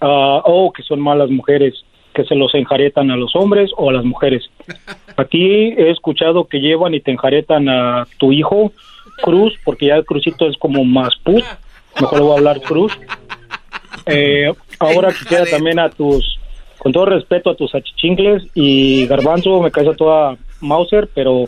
ah, 0.00 0.42
o 0.44 0.72
que 0.72 0.82
son 0.82 1.00
malas 1.00 1.30
mujeres, 1.30 1.84
que 2.14 2.24
se 2.24 2.34
los 2.34 2.54
enjaretan 2.54 3.10
a 3.10 3.16
los 3.16 3.34
hombres 3.34 3.70
o 3.76 3.90
a 3.90 3.92
las 3.92 4.04
mujeres. 4.04 4.50
Aquí 5.16 5.44
he 5.44 5.90
escuchado 5.90 6.44
que 6.44 6.60
llevan 6.60 6.94
y 6.94 7.00
te 7.00 7.10
enjaretan 7.10 7.68
a 7.68 8.06
tu 8.18 8.32
hijo 8.32 8.72
Cruz, 9.22 9.54
porque 9.64 9.86
ya 9.86 9.96
el 9.96 10.04
Cruzito 10.04 10.48
es 10.48 10.56
como 10.56 10.84
más 10.84 11.14
pu, 11.22 11.40
mejor 12.00 12.18
le 12.18 12.24
voy 12.24 12.32
a 12.32 12.38
hablar 12.38 12.60
Cruz. 12.60 12.98
Eh, 14.06 14.52
ahora 14.78 15.12
quisiera 15.12 15.44
también 15.46 15.78
a 15.78 15.88
tus, 15.90 16.38
con 16.78 16.92
todo 16.92 17.06
respeto 17.06 17.50
a 17.50 17.54
tus 17.54 17.74
achichingles 17.74 18.44
y 18.54 19.06
Garbanzo, 19.06 19.60
me 19.60 19.70
cae 19.70 19.88
a 19.88 19.94
toda 19.94 20.36
Mauser, 20.60 21.08
pero 21.14 21.44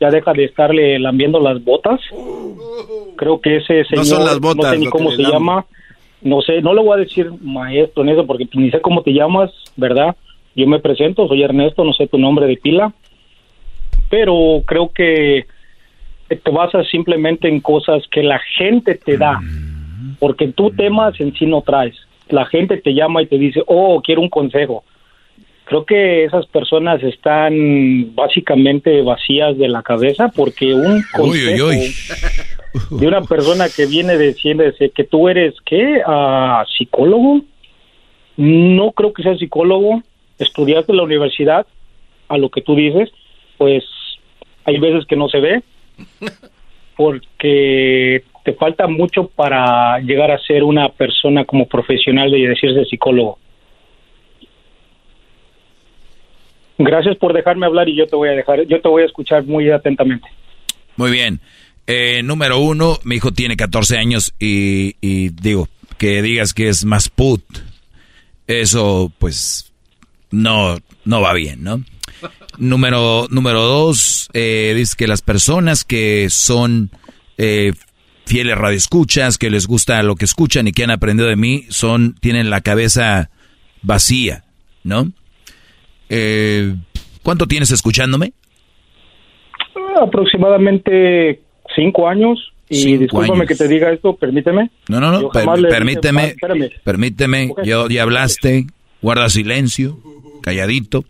ya 0.00 0.10
deja 0.10 0.32
de 0.32 0.44
estarle 0.44 0.98
lambiendo 0.98 1.40
las 1.40 1.62
botas. 1.62 2.00
Creo 3.16 3.40
que 3.40 3.56
ese 3.56 3.84
señor, 3.84 3.98
No 3.98 4.04
son 4.04 4.24
las 4.24 4.40
botas, 4.40 4.64
no 4.64 4.72
sé 4.72 4.78
ni 4.78 4.86
cómo 4.86 5.10
se 5.12 5.22
llama, 5.22 5.66
no 6.22 6.40
sé, 6.40 6.62
no 6.62 6.74
le 6.74 6.82
voy 6.82 6.94
a 6.94 7.02
decir 7.04 7.30
maestro 7.42 8.02
en 8.02 8.08
eso 8.10 8.26
porque 8.26 8.48
ni 8.54 8.70
sé 8.70 8.80
cómo 8.80 9.02
te 9.02 9.12
llamas, 9.12 9.50
¿verdad? 9.76 10.16
Yo 10.56 10.66
me 10.66 10.78
presento, 10.78 11.28
soy 11.28 11.42
Ernesto, 11.42 11.84
no 11.84 11.92
sé 11.92 12.06
tu 12.06 12.18
nombre 12.18 12.46
de 12.46 12.56
pila, 12.56 12.92
pero 14.10 14.62
creo 14.66 14.90
que 14.92 15.46
te 16.28 16.50
basas 16.50 16.88
simplemente 16.88 17.48
en 17.48 17.60
cosas 17.60 18.02
que 18.10 18.22
la 18.22 18.40
gente 18.56 18.94
te 18.94 19.16
da, 19.16 19.40
porque 20.18 20.48
tú 20.48 20.70
temas 20.70 21.18
en 21.20 21.34
sí 21.34 21.46
no 21.46 21.62
traes. 21.62 21.94
La 22.28 22.46
gente 22.46 22.78
te 22.78 22.94
llama 22.94 23.22
y 23.22 23.26
te 23.26 23.36
dice, 23.36 23.62
oh, 23.66 24.00
quiero 24.02 24.22
un 24.22 24.30
consejo. 24.30 24.82
Creo 25.64 25.86
que 25.86 26.24
esas 26.24 26.46
personas 26.46 27.02
están 27.02 28.14
básicamente 28.14 29.00
vacías 29.02 29.56
de 29.56 29.68
la 29.68 29.82
cabeza 29.82 30.28
porque 30.28 30.74
un 30.74 31.02
consejo 31.12 31.68
de 32.90 33.06
una 33.06 33.22
persona 33.22 33.66
que 33.74 33.86
viene 33.86 34.18
diciendo 34.18 34.64
que 34.94 35.04
tú 35.04 35.28
eres, 35.28 35.54
¿qué? 35.64 36.02
Ah, 36.06 36.64
¿Psicólogo? 36.76 37.40
No 38.36 38.92
creo 38.92 39.12
que 39.14 39.22
seas 39.22 39.38
psicólogo. 39.38 40.02
Estudiaste 40.38 40.92
en 40.92 40.98
la 40.98 41.04
universidad, 41.04 41.66
a 42.28 42.36
lo 42.36 42.50
que 42.50 42.60
tú 42.60 42.74
dices, 42.74 43.10
pues 43.56 43.84
hay 44.64 44.78
veces 44.78 45.06
que 45.06 45.16
no 45.16 45.28
se 45.28 45.40
ve 45.40 45.62
porque 46.96 48.24
te 48.44 48.52
falta 48.54 48.86
mucho 48.86 49.28
para 49.28 49.98
llegar 50.00 50.30
a 50.30 50.38
ser 50.38 50.64
una 50.64 50.88
persona 50.90 51.44
como 51.44 51.66
profesional 51.66 52.34
y 52.34 52.46
decirse 52.46 52.84
psicólogo. 52.84 53.38
Gracias 56.78 57.16
por 57.16 57.32
dejarme 57.32 57.66
hablar 57.66 57.88
y 57.88 57.96
yo 57.96 58.06
te 58.06 58.16
voy 58.16 58.28
a 58.28 58.32
dejar, 58.32 58.66
yo 58.66 58.80
te 58.80 58.88
voy 58.88 59.02
a 59.02 59.06
escuchar 59.06 59.44
muy 59.44 59.70
atentamente. 59.70 60.28
Muy 60.96 61.10
bien. 61.10 61.40
Eh, 61.86 62.22
número 62.22 62.58
uno, 62.58 62.98
mi 63.04 63.16
hijo 63.16 63.32
tiene 63.32 63.56
14 63.56 63.98
años 63.98 64.34
y, 64.38 64.96
y 65.00 65.28
digo, 65.28 65.68
que 65.98 66.22
digas 66.22 66.54
que 66.54 66.68
es 66.68 66.84
más 66.84 67.08
put, 67.08 67.42
eso 68.46 69.12
pues 69.18 69.72
no, 70.30 70.78
no 71.04 71.20
va 71.20 71.32
bien, 71.32 71.62
¿no? 71.62 71.82
Número, 72.58 73.26
número 73.30 73.62
dos, 73.62 74.28
eh, 74.32 74.74
dice 74.76 74.94
que 74.96 75.06
las 75.06 75.22
personas 75.22 75.84
que 75.84 76.28
son 76.30 76.90
eh, 77.36 77.72
fieles 78.26 78.56
radioescuchas, 78.56 79.38
que 79.38 79.50
les 79.50 79.66
gusta 79.66 80.02
lo 80.02 80.14
que 80.14 80.24
escuchan 80.24 80.68
y 80.68 80.72
que 80.72 80.84
han 80.84 80.90
aprendido 80.90 81.28
de 81.28 81.36
mí, 81.36 81.66
son, 81.68 82.14
tienen 82.20 82.50
la 82.50 82.60
cabeza 82.60 83.30
vacía, 83.82 84.44
¿no? 84.84 85.12
Eh, 86.08 86.74
¿Cuánto 87.22 87.46
tienes 87.46 87.70
escuchándome? 87.70 88.32
Aproximadamente 90.00 91.40
cinco 91.74 92.08
años. 92.08 92.52
Y 92.68 92.76
Cinco 92.76 93.02
discúlpame 93.02 93.40
años. 93.40 93.48
que 93.48 93.54
te 93.56 93.68
diga 93.68 93.92
esto, 93.92 94.16
permíteme. 94.16 94.70
No, 94.88 94.98
no, 95.00 95.12
no, 95.12 95.28
per- 95.28 95.44
dije- 95.46 95.68
permíteme, 95.68 96.34
Ah, 96.42 96.56
permíteme, 96.82 97.52
yo 97.64 97.88
ya 97.88 98.02
hablaste, 98.02 98.66
guarda 99.02 99.28
silencio, 99.28 99.98
calladito. 100.42 101.04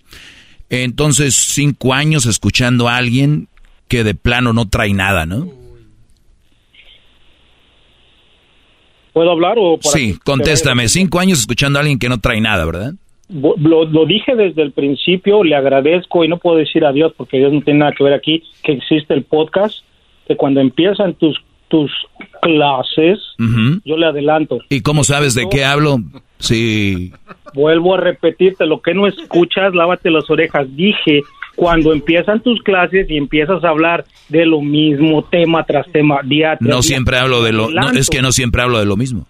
Entonces, 0.68 1.34
cinco 1.36 1.94
años 1.94 2.26
escuchando 2.26 2.88
a 2.88 2.96
alguien 2.96 3.46
que 3.86 4.02
de 4.02 4.14
plano 4.14 4.52
no 4.52 4.68
trae 4.68 4.92
nada, 4.94 5.26
¿no? 5.26 5.48
¿Puedo 9.12 9.30
hablar 9.30 9.54
o 9.58 9.78
por 9.78 9.92
Sí, 9.92 10.18
contéstame, 10.24 10.88
cinco 10.88 11.20
años 11.20 11.38
escuchando 11.38 11.78
a 11.78 11.82
alguien 11.82 12.00
que 12.00 12.08
no 12.08 12.18
trae 12.18 12.40
nada, 12.40 12.64
¿verdad? 12.64 12.94
Lo, 13.28 13.84
lo 13.84 14.06
dije 14.06 14.34
desde 14.36 14.62
el 14.62 14.72
principio, 14.72 15.44
le 15.44 15.56
agradezco 15.56 16.24
y 16.24 16.28
no 16.28 16.38
puedo 16.38 16.58
decir 16.58 16.84
adiós 16.84 17.12
porque 17.16 17.38
Dios 17.38 17.52
no 17.52 17.62
tiene 17.62 17.80
nada 17.80 17.92
que 17.92 18.04
ver 18.04 18.12
aquí, 18.12 18.42
que 18.62 18.72
existe 18.72 19.14
el 19.14 19.24
podcast, 19.24 19.78
que 20.26 20.36
cuando 20.36 20.60
empiezan 20.60 21.14
tus, 21.14 21.42
tus 21.68 21.90
clases, 22.42 23.18
yo 23.84 23.96
le 23.96 24.06
adelanto. 24.06 24.58
¿Y 24.68 24.82
cómo 24.82 25.04
sabes 25.04 25.34
de 25.34 25.48
qué 25.50 25.64
hablo? 25.64 25.98
Sí. 26.38 27.12
Vuelvo 27.54 27.94
a 27.94 27.98
repetirte, 27.98 28.66
lo 28.66 28.82
que 28.82 28.94
no 28.94 29.06
escuchas, 29.06 29.74
lávate 29.74 30.10
las 30.10 30.28
orejas. 30.28 30.66
Dije, 30.76 31.22
cuando 31.56 31.92
empiezan 31.92 32.42
tus 32.42 32.62
clases 32.62 33.08
y 33.08 33.16
empiezas 33.16 33.64
a 33.64 33.68
hablar 33.70 34.04
de 34.28 34.44
lo 34.44 34.60
mismo, 34.60 35.24
tema 35.24 35.64
tras 35.64 35.90
tema, 35.90 36.20
día 36.24 36.56
tras 36.56 36.68
No 36.68 36.76
día, 36.76 36.82
siempre 36.82 37.16
hablo 37.16 37.42
de 37.42 37.52
lo... 37.52 37.70
No, 37.70 37.90
es 37.90 38.10
que 38.10 38.22
no 38.22 38.32
siempre 38.32 38.62
hablo 38.62 38.78
de 38.78 38.86
lo 38.86 38.96
mismo. 38.96 39.26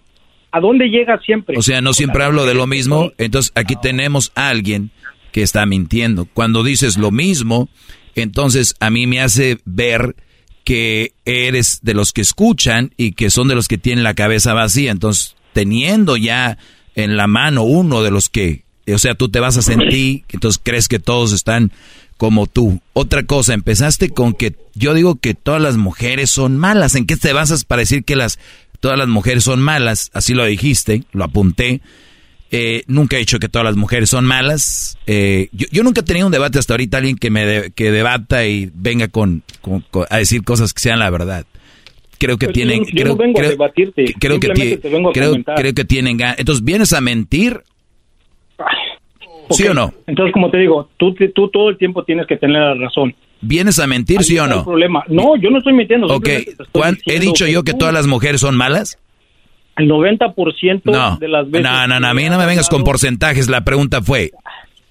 ¿A 0.55 0.61
dónde 0.61 0.87
llega 0.87 1.19
siempre? 1.19 1.57
O 1.57 1.61
sea, 1.61 1.81
no 1.81 1.91
siempre 1.91 2.23
hablo 2.23 2.45
de 2.45 2.53
lo 2.53 2.65
mismo. 2.65 3.11
Entonces, 3.17 3.51
aquí 3.55 3.75
tenemos 3.75 4.31
a 4.35 4.47
alguien 4.47 4.89
que 5.33 5.41
está 5.41 5.65
mintiendo. 5.65 6.29
Cuando 6.33 6.63
dices 6.63 6.95
lo 6.95 7.11
mismo, 7.11 7.67
entonces 8.15 8.73
a 8.79 8.89
mí 8.89 9.05
me 9.05 9.19
hace 9.19 9.57
ver 9.65 10.15
que 10.63 11.11
eres 11.25 11.81
de 11.81 11.93
los 11.93 12.13
que 12.13 12.21
escuchan 12.21 12.93
y 12.95 13.11
que 13.11 13.31
son 13.31 13.49
de 13.49 13.55
los 13.55 13.67
que 13.67 13.77
tienen 13.77 14.05
la 14.05 14.13
cabeza 14.13 14.53
vacía. 14.53 14.91
Entonces, 14.91 15.35
teniendo 15.51 16.15
ya 16.15 16.57
en 16.95 17.17
la 17.17 17.27
mano 17.27 17.63
uno 17.63 18.01
de 18.01 18.11
los 18.11 18.29
que, 18.29 18.63
o 18.87 18.97
sea, 18.97 19.13
tú 19.13 19.27
te 19.27 19.41
vas 19.41 19.57
a 19.57 19.61
sentir, 19.61 20.23
entonces 20.29 20.61
crees 20.63 20.87
que 20.87 20.99
todos 20.99 21.33
están 21.33 21.73
como 22.15 22.47
tú. 22.47 22.79
Otra 22.93 23.23
cosa, 23.23 23.53
empezaste 23.53 24.09
con 24.09 24.33
que 24.33 24.55
yo 24.73 24.93
digo 24.93 25.15
que 25.15 25.33
todas 25.33 25.61
las 25.61 25.75
mujeres 25.75 26.29
son 26.29 26.57
malas. 26.57 26.95
¿En 26.95 27.05
qué 27.05 27.17
te 27.17 27.33
basas 27.33 27.65
para 27.65 27.81
decir 27.81 28.05
que 28.05 28.15
las 28.15 28.39
todas 28.85 28.99
las 28.99 29.07
mujeres 29.07 29.43
son 29.43 29.59
malas? 29.61 30.11
Así 30.13 30.35
lo 30.35 30.45
dijiste, 30.45 31.01
lo 31.11 31.23
apunté. 31.23 31.81
Eh, 32.51 32.83
nunca 32.85 33.15
he 33.15 33.19
dicho 33.19 33.39
que 33.39 33.49
todas 33.49 33.65
las 33.65 33.75
mujeres 33.75 34.11
son 34.11 34.25
malas. 34.25 34.99
Eh, 35.07 35.49
yo, 35.53 35.65
yo 35.71 35.81
nunca 35.81 36.01
he 36.01 36.03
tenido 36.03 36.27
un 36.27 36.31
debate 36.31 36.59
hasta 36.59 36.73
ahorita 36.73 36.97
alguien 36.99 37.17
que 37.17 37.31
me 37.31 37.45
de- 37.47 37.71
que 37.71 37.89
debata 37.89 38.45
y 38.45 38.69
venga 38.75 39.07
con, 39.07 39.41
con- 39.61 39.81
con- 39.89 40.05
a 40.11 40.17
decir 40.19 40.43
cosas 40.43 40.71
que 40.71 40.81
sean 40.81 40.99
la 40.99 41.09
verdad. 41.09 41.47
Creo 42.19 42.37
que 42.37 42.45
Pues 42.45 42.53
tienen, 42.53 42.81
yo, 42.85 42.91
yo 42.91 42.91
creo, 43.01 43.07
no 43.07 43.15
vengo 43.17 43.37
creo- 43.39 43.47
a 43.47 43.51
debatirte, 43.53 44.13
creo 44.19 44.39
que 44.39 44.49
te 44.77 44.89
vengo 44.89 45.09
a 45.09 45.13
creo, 45.13 45.35
creo 45.55 45.73
que 45.73 45.83
tienen 45.85 46.17
ganas. 46.17 46.37
Entonces, 46.37 46.63
¿vienes 46.63 46.93
a 46.93 47.01
mentir? 47.01 47.63
¿Sí 49.51 49.67
o 49.67 49.73
no? 49.73 49.93
Entonces, 50.07 50.33
como 50.33 50.49
te 50.49 50.57
digo, 50.57 50.89
tú, 50.97 51.13
tú 51.33 51.49
todo 51.49 51.69
el 51.69 51.77
tiempo 51.77 52.03
tienes 52.03 52.25
que 52.27 52.37
tener 52.37 52.61
la 52.61 52.73
razón. 52.75 53.15
¿Vienes 53.41 53.79
a 53.79 53.87
mentir, 53.87 54.23
sí 54.23 54.37
o 54.39 54.43
Ahí 54.45 54.49
no? 54.49 54.63
problema. 54.63 55.03
No, 55.07 55.35
yo 55.35 55.49
no 55.51 55.59
estoy 55.59 55.73
mintiendo. 55.73 56.07
Ok, 56.07 56.27
estoy 56.27 56.55
¿cuán- 56.71 56.97
¿he 57.05 57.19
dicho 57.19 57.45
yo 57.47 57.63
que 57.63 57.73
todas 57.73 57.93
las 57.93 58.07
mujeres 58.07 58.41
son 58.41 58.55
malas? 58.57 58.97
El 59.77 59.87
90% 59.89 60.81
No, 60.85 61.17
de 61.17 61.27
las 61.27 61.49
veces... 61.51 61.63
no, 61.69 61.87
no, 61.87 61.99
no, 61.99 62.07
a 62.07 62.13
mí 62.13 62.29
no 62.29 62.37
me 62.37 62.45
vengas 62.45 62.69
con 62.69 62.83
porcentajes. 62.83 63.49
La 63.49 63.65
pregunta 63.65 64.01
fue, 64.01 64.31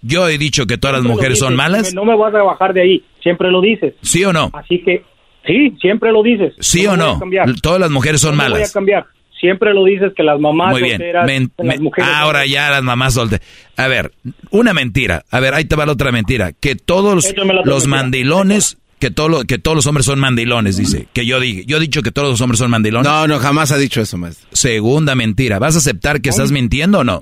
¿yo 0.03 0.29
he 0.29 0.37
dicho 0.39 0.67
que 0.67 0.77
todas 0.79 0.93
las 0.97 1.03
Siempre 1.03 1.09
lo 1.09 1.17
mujeres 1.17 1.39
son 1.39 1.57
malas? 1.57 1.95
No 1.95 2.05
me 2.05 2.15
vas 2.17 2.35
a 2.35 2.43
bajar 2.43 2.75
de 2.75 2.83
ahí, 2.83 3.05
siempre 3.23 3.51
lo 3.51 3.61
dices. 3.63 3.95
¿Sí 4.03 4.25
o 4.25 4.33
no? 4.33 4.51
Así 4.53 4.81
que, 4.85 5.03
sí, 5.47 5.75
siempre 5.81 6.13
lo 6.13 6.23
dices. 6.23 6.53
¿Sí 6.61 6.83
No 6.85 6.93
o 6.93 6.97
no? 6.97 7.21
Todas 7.63 7.81
las 7.81 7.91
mujeres 7.91 8.21
son 8.21 8.33
No 8.37 8.43
me 8.43 8.49
voy 8.49 8.53
a 8.53 8.55
malas. 8.57 8.73
cambiar. 8.73 9.07
Siempre 9.45 9.75
lo 9.75 9.85
dices 9.85 10.13
que 10.17 10.23
las 10.23 10.41
mamás 10.41 10.73
Muy 10.73 10.83
bien. 10.83 10.93
solteras, 10.97 11.27
Men- 11.27 11.53
que 11.57 11.65
las 11.65 11.81
mujeres... 11.81 12.11
ahora 12.15 12.47
ya 12.47 12.71
las 12.71 12.83
mamás 12.83 13.13
solteras. 13.15 13.47
A 13.77 13.89
ver, 13.89 14.13
una 14.51 14.73
mentira. 14.73 15.25
A 15.31 15.39
ver, 15.41 15.53
ahí 15.53 15.67
te 15.67 15.77
va 15.77 15.85
la 15.85 15.93
otra 15.93 16.11
mentira. 16.13 16.53
Que 16.53 16.77
todos 16.77 17.27
Échame 17.27 17.53
los 17.65 17.87
mandilones, 17.87 18.79
que, 18.99 19.11
todo 19.11 19.29
lo- 19.29 19.45
que 19.45 19.59
todos 19.59 19.75
los 19.77 19.87
hombres 19.87 20.07
son 20.07 20.19
mandilones, 20.19 20.79
dice. 20.79 21.09
Que 21.13 21.27
yo 21.27 21.41
dije. 21.41 21.65
Yo 21.67 21.77
he 21.77 21.81
dicho 21.81 22.01
que 22.03 22.11
todos 22.11 22.31
los 22.31 22.41
hombres 22.41 22.59
son 22.59 22.71
mandilones. 22.71 23.07
No, 23.11 23.27
no, 23.27 23.39
jamás 23.39 23.71
ha 23.71 23.77
dicho 23.77 24.01
eso, 24.01 24.17
maestro. 24.17 24.49
Segunda 24.53 25.15
mentira. 25.15 25.59
¿Vas 25.59 25.75
a 25.75 25.79
aceptar 25.79 26.23
que 26.23 26.31
estás 26.31 26.51
mintiendo 26.51 27.01
o 27.01 27.05
no? 27.05 27.21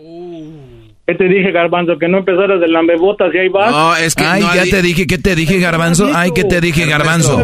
¿Qué 1.06 1.14
te 1.16 1.24
dije, 1.24 1.50
Garbanzo? 1.50 1.98
Que 1.98 2.06
no 2.08 2.18
empezaras 2.18 2.60
de 2.60 2.68
lambebotas 2.68 3.34
y 3.34 3.38
ahí 3.38 3.48
vas. 3.48 3.72
No, 3.72 3.96
es 3.96 4.14
que 4.14 4.22
Ay, 4.24 4.40
no 4.40 4.46
ha 4.48 4.54
ya 4.56 4.64
te 4.64 4.82
dije, 4.82 5.06
¿qué 5.06 5.18
te 5.18 5.34
dije, 5.34 5.58
Garbanzo? 5.58 6.08
Ay, 6.14 6.30
¿qué 6.32 6.44
te 6.44 6.60
dije, 6.60 6.86
Garbanzo? 6.86 7.42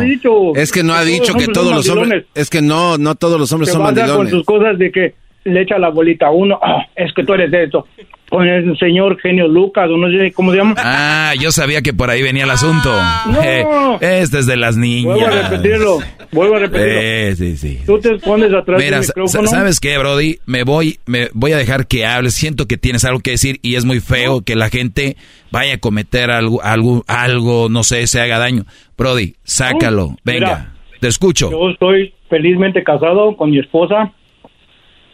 Es 0.54 0.70
que 0.70 0.82
no 0.84 0.92
ha 0.94 0.98
Todos 1.00 1.08
dicho 1.08 1.34
que 1.34 1.46
todos 1.48 1.74
los 1.74 1.88
hombres... 1.88 2.08
mandilones. 2.08 2.26
Es 2.36 2.50
que 2.50 2.62
no, 2.62 2.98
no 2.98 3.16
todos 3.16 3.38
los 3.40 3.50
hombres 3.52 3.68
Se 3.70 3.72
son 3.74 3.82
basa 3.82 3.94
con 3.94 4.00
mandilones. 4.06 4.30
sus 4.30 4.44
cosas 4.44 4.78
de 4.78 4.92
que 4.92 5.14
le 5.44 5.62
echa 5.62 5.78
la 5.78 5.88
bolita 5.90 6.26
a 6.26 6.30
uno. 6.30 6.58
Ah, 6.62 6.86
es 6.96 7.12
que 7.14 7.24
tú 7.24 7.34
eres 7.34 7.50
de 7.50 7.64
esto. 7.64 7.86
Con 8.28 8.46
el 8.46 8.76
señor 8.78 9.18
Genio 9.20 9.48
Lucas, 9.48 9.88
o 9.88 9.96
no 9.96 10.06
sé 10.10 10.32
cómo 10.32 10.50
se 10.52 10.58
llama. 10.58 10.74
Ah, 10.76 11.32
yo 11.40 11.50
sabía 11.50 11.80
que 11.80 11.94
por 11.94 12.10
ahí 12.10 12.22
venía 12.22 12.44
el 12.44 12.50
asunto. 12.50 12.90
No. 12.92 13.42
Eh, 13.42 13.64
este 14.20 14.40
es 14.40 14.46
de 14.46 14.56
las 14.58 14.76
niñas. 14.76 15.14
Vuelvo 15.16 15.26
a 15.26 15.48
repetirlo. 15.48 15.98
Vuelvo 16.32 16.56
a 16.56 16.58
repetirlo. 16.58 17.00
Eh, 17.00 17.34
sí, 17.36 17.56
sí. 17.56 17.78
Tú 17.86 17.98
te 17.98 18.16
pones 18.18 18.52
atrás 18.52 18.78
Mira, 18.82 18.96
del 18.98 19.04
sa- 19.04 19.12
micrófono. 19.16 19.48
¿sabes 19.48 19.80
qué, 19.80 19.96
Brody? 19.96 20.40
Me 20.44 20.62
voy, 20.64 20.98
me 21.06 21.28
voy 21.32 21.52
a 21.52 21.56
dejar 21.56 21.86
que 21.86 22.04
hables. 22.04 22.34
Siento 22.34 22.66
que 22.66 22.76
tienes 22.76 23.06
algo 23.06 23.20
que 23.20 23.30
decir 23.30 23.60
y 23.62 23.76
es 23.76 23.86
muy 23.86 24.00
feo 24.00 24.42
que 24.42 24.56
la 24.56 24.68
gente 24.68 25.16
vaya 25.50 25.74
a 25.74 25.78
cometer 25.78 26.30
algo, 26.30 26.62
algo, 26.62 27.04
algo, 27.06 27.68
no 27.70 27.82
sé, 27.82 28.06
se 28.08 28.20
haga 28.20 28.38
daño. 28.38 28.64
Brody, 28.98 29.36
sácalo. 29.44 30.08
No, 30.08 30.16
Venga, 30.24 30.46
mira, 30.46 30.72
te 31.00 31.08
escucho. 31.08 31.50
Yo 31.50 31.70
estoy 31.70 32.12
felizmente 32.28 32.84
casado 32.84 33.34
con 33.38 33.50
mi 33.52 33.58
esposa. 33.58 34.12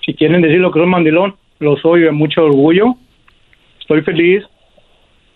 Si 0.05 0.15
quieren 0.15 0.43
decir 0.43 0.61
lo 0.61 0.71
que 0.71 0.81
soy 0.81 0.89
mandilón, 0.89 1.35
lo 1.61 1.77
soy 1.77 2.03
de 2.03 2.11
mucho 2.11 2.45
orgullo. 2.45 2.95
Estoy 3.81 4.03
feliz. 4.03 4.45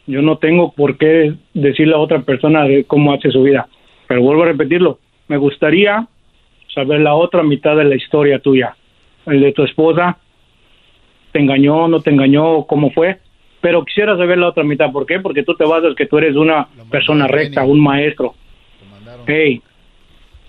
Yo 0.07 0.23
no 0.23 0.39
tengo 0.39 0.73
por 0.73 0.99
qué 0.99 1.35
decirle 1.55 1.95
a 1.95 1.99
otra 1.99 2.21
persona 2.21 2.65
de 2.65 2.85
cómo 2.85 3.13
hace 3.13 3.31
su 3.31 3.43
vida. 3.43 3.69
Pero 4.07 4.23
vuelvo 4.23 4.43
a 4.43 4.47
repetirlo. 4.47 4.99
Me 5.29 5.37
gustaría 5.37 6.07
saber 6.75 7.01
la 7.01 7.15
otra 7.15 7.43
mitad 7.43 7.77
de 7.77 7.85
la 7.85 7.95
historia 7.95 8.39
tuya. 8.41 8.77
El 9.27 9.41
de 9.41 9.53
tu 9.53 9.65
esposa. 9.65 10.19
¿Te 11.33 11.41
engañó, 11.41 11.89
no 11.89 12.01
te 12.01 12.11
engañó, 12.11 12.65
cómo 12.65 12.91
fue? 12.91 13.19
Pero 13.61 13.85
quisiera 13.85 14.17
saber 14.17 14.39
la 14.39 14.49
otra 14.49 14.65
mitad. 14.65 14.91
¿Por 14.93 15.07
qué? 15.07 15.21
Porque 15.21 15.43
tú 15.43 15.55
te 15.55 15.65
basas 15.65 15.95
que 15.95 16.07
tú 16.07 16.19
eres 16.19 16.37
una 16.37 16.69
persona 16.91 17.27
recta, 17.27 17.65
un 17.65 17.81
maestro. 17.81 18.35
Hey, 19.27 19.61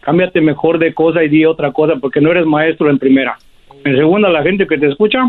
cámbiate 0.01 0.39
mejor 0.41 0.79
de 0.79 0.93
cosa 0.93 1.23
y 1.23 1.29
di 1.29 1.45
otra 1.45 1.71
cosa 1.71 1.95
porque 1.97 2.21
no 2.21 2.31
eres 2.31 2.45
maestro 2.45 2.89
en 2.89 2.97
primera. 2.97 3.37
En 3.83 3.95
segunda, 3.95 4.29
la 4.29 4.43
gente 4.43 4.67
que 4.67 4.77
te 4.77 4.87
escucha, 4.87 5.19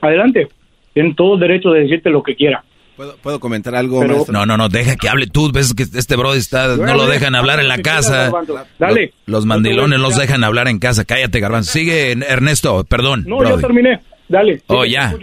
adelante. 0.00 0.48
Tienen 0.92 1.14
todo 1.14 1.34
el 1.34 1.40
derecho 1.40 1.70
de 1.70 1.82
decirte 1.82 2.10
lo 2.10 2.22
que 2.22 2.34
quiera. 2.34 2.64
¿Puedo, 2.96 3.16
puedo 3.16 3.40
comentar 3.40 3.74
algo, 3.74 4.00
Pero-? 4.00 4.26
No, 4.28 4.44
no, 4.44 4.56
no, 4.56 4.68
deja 4.68 4.96
que 4.96 5.08
hable 5.08 5.26
tú. 5.26 5.50
Ves 5.52 5.72
que 5.72 5.84
este 5.84 6.16
Brody 6.16 6.38
está, 6.38 6.76
no 6.76 6.94
lo 6.94 7.06
dejan 7.06 7.34
hablar 7.34 7.60
en 7.60 7.68
la 7.68 7.78
casa. 7.78 8.30
Dale. 8.78 9.12
Los, 9.24 9.36
los 9.36 9.46
mandilones 9.46 9.98
los 10.00 10.16
dejan 10.16 10.44
hablar 10.44 10.68
en 10.68 10.78
casa. 10.78 11.04
Cállate, 11.04 11.40
Garbanzo. 11.40 11.72
Sigue, 11.72 12.12
Ernesto, 12.12 12.84
perdón. 12.84 13.24
No, 13.26 13.38
Brody. 13.38 13.54
yo 13.54 13.60
terminé. 13.60 14.00
Dale. 14.28 14.60
Oh, 14.66 14.84
ya. 14.84 15.14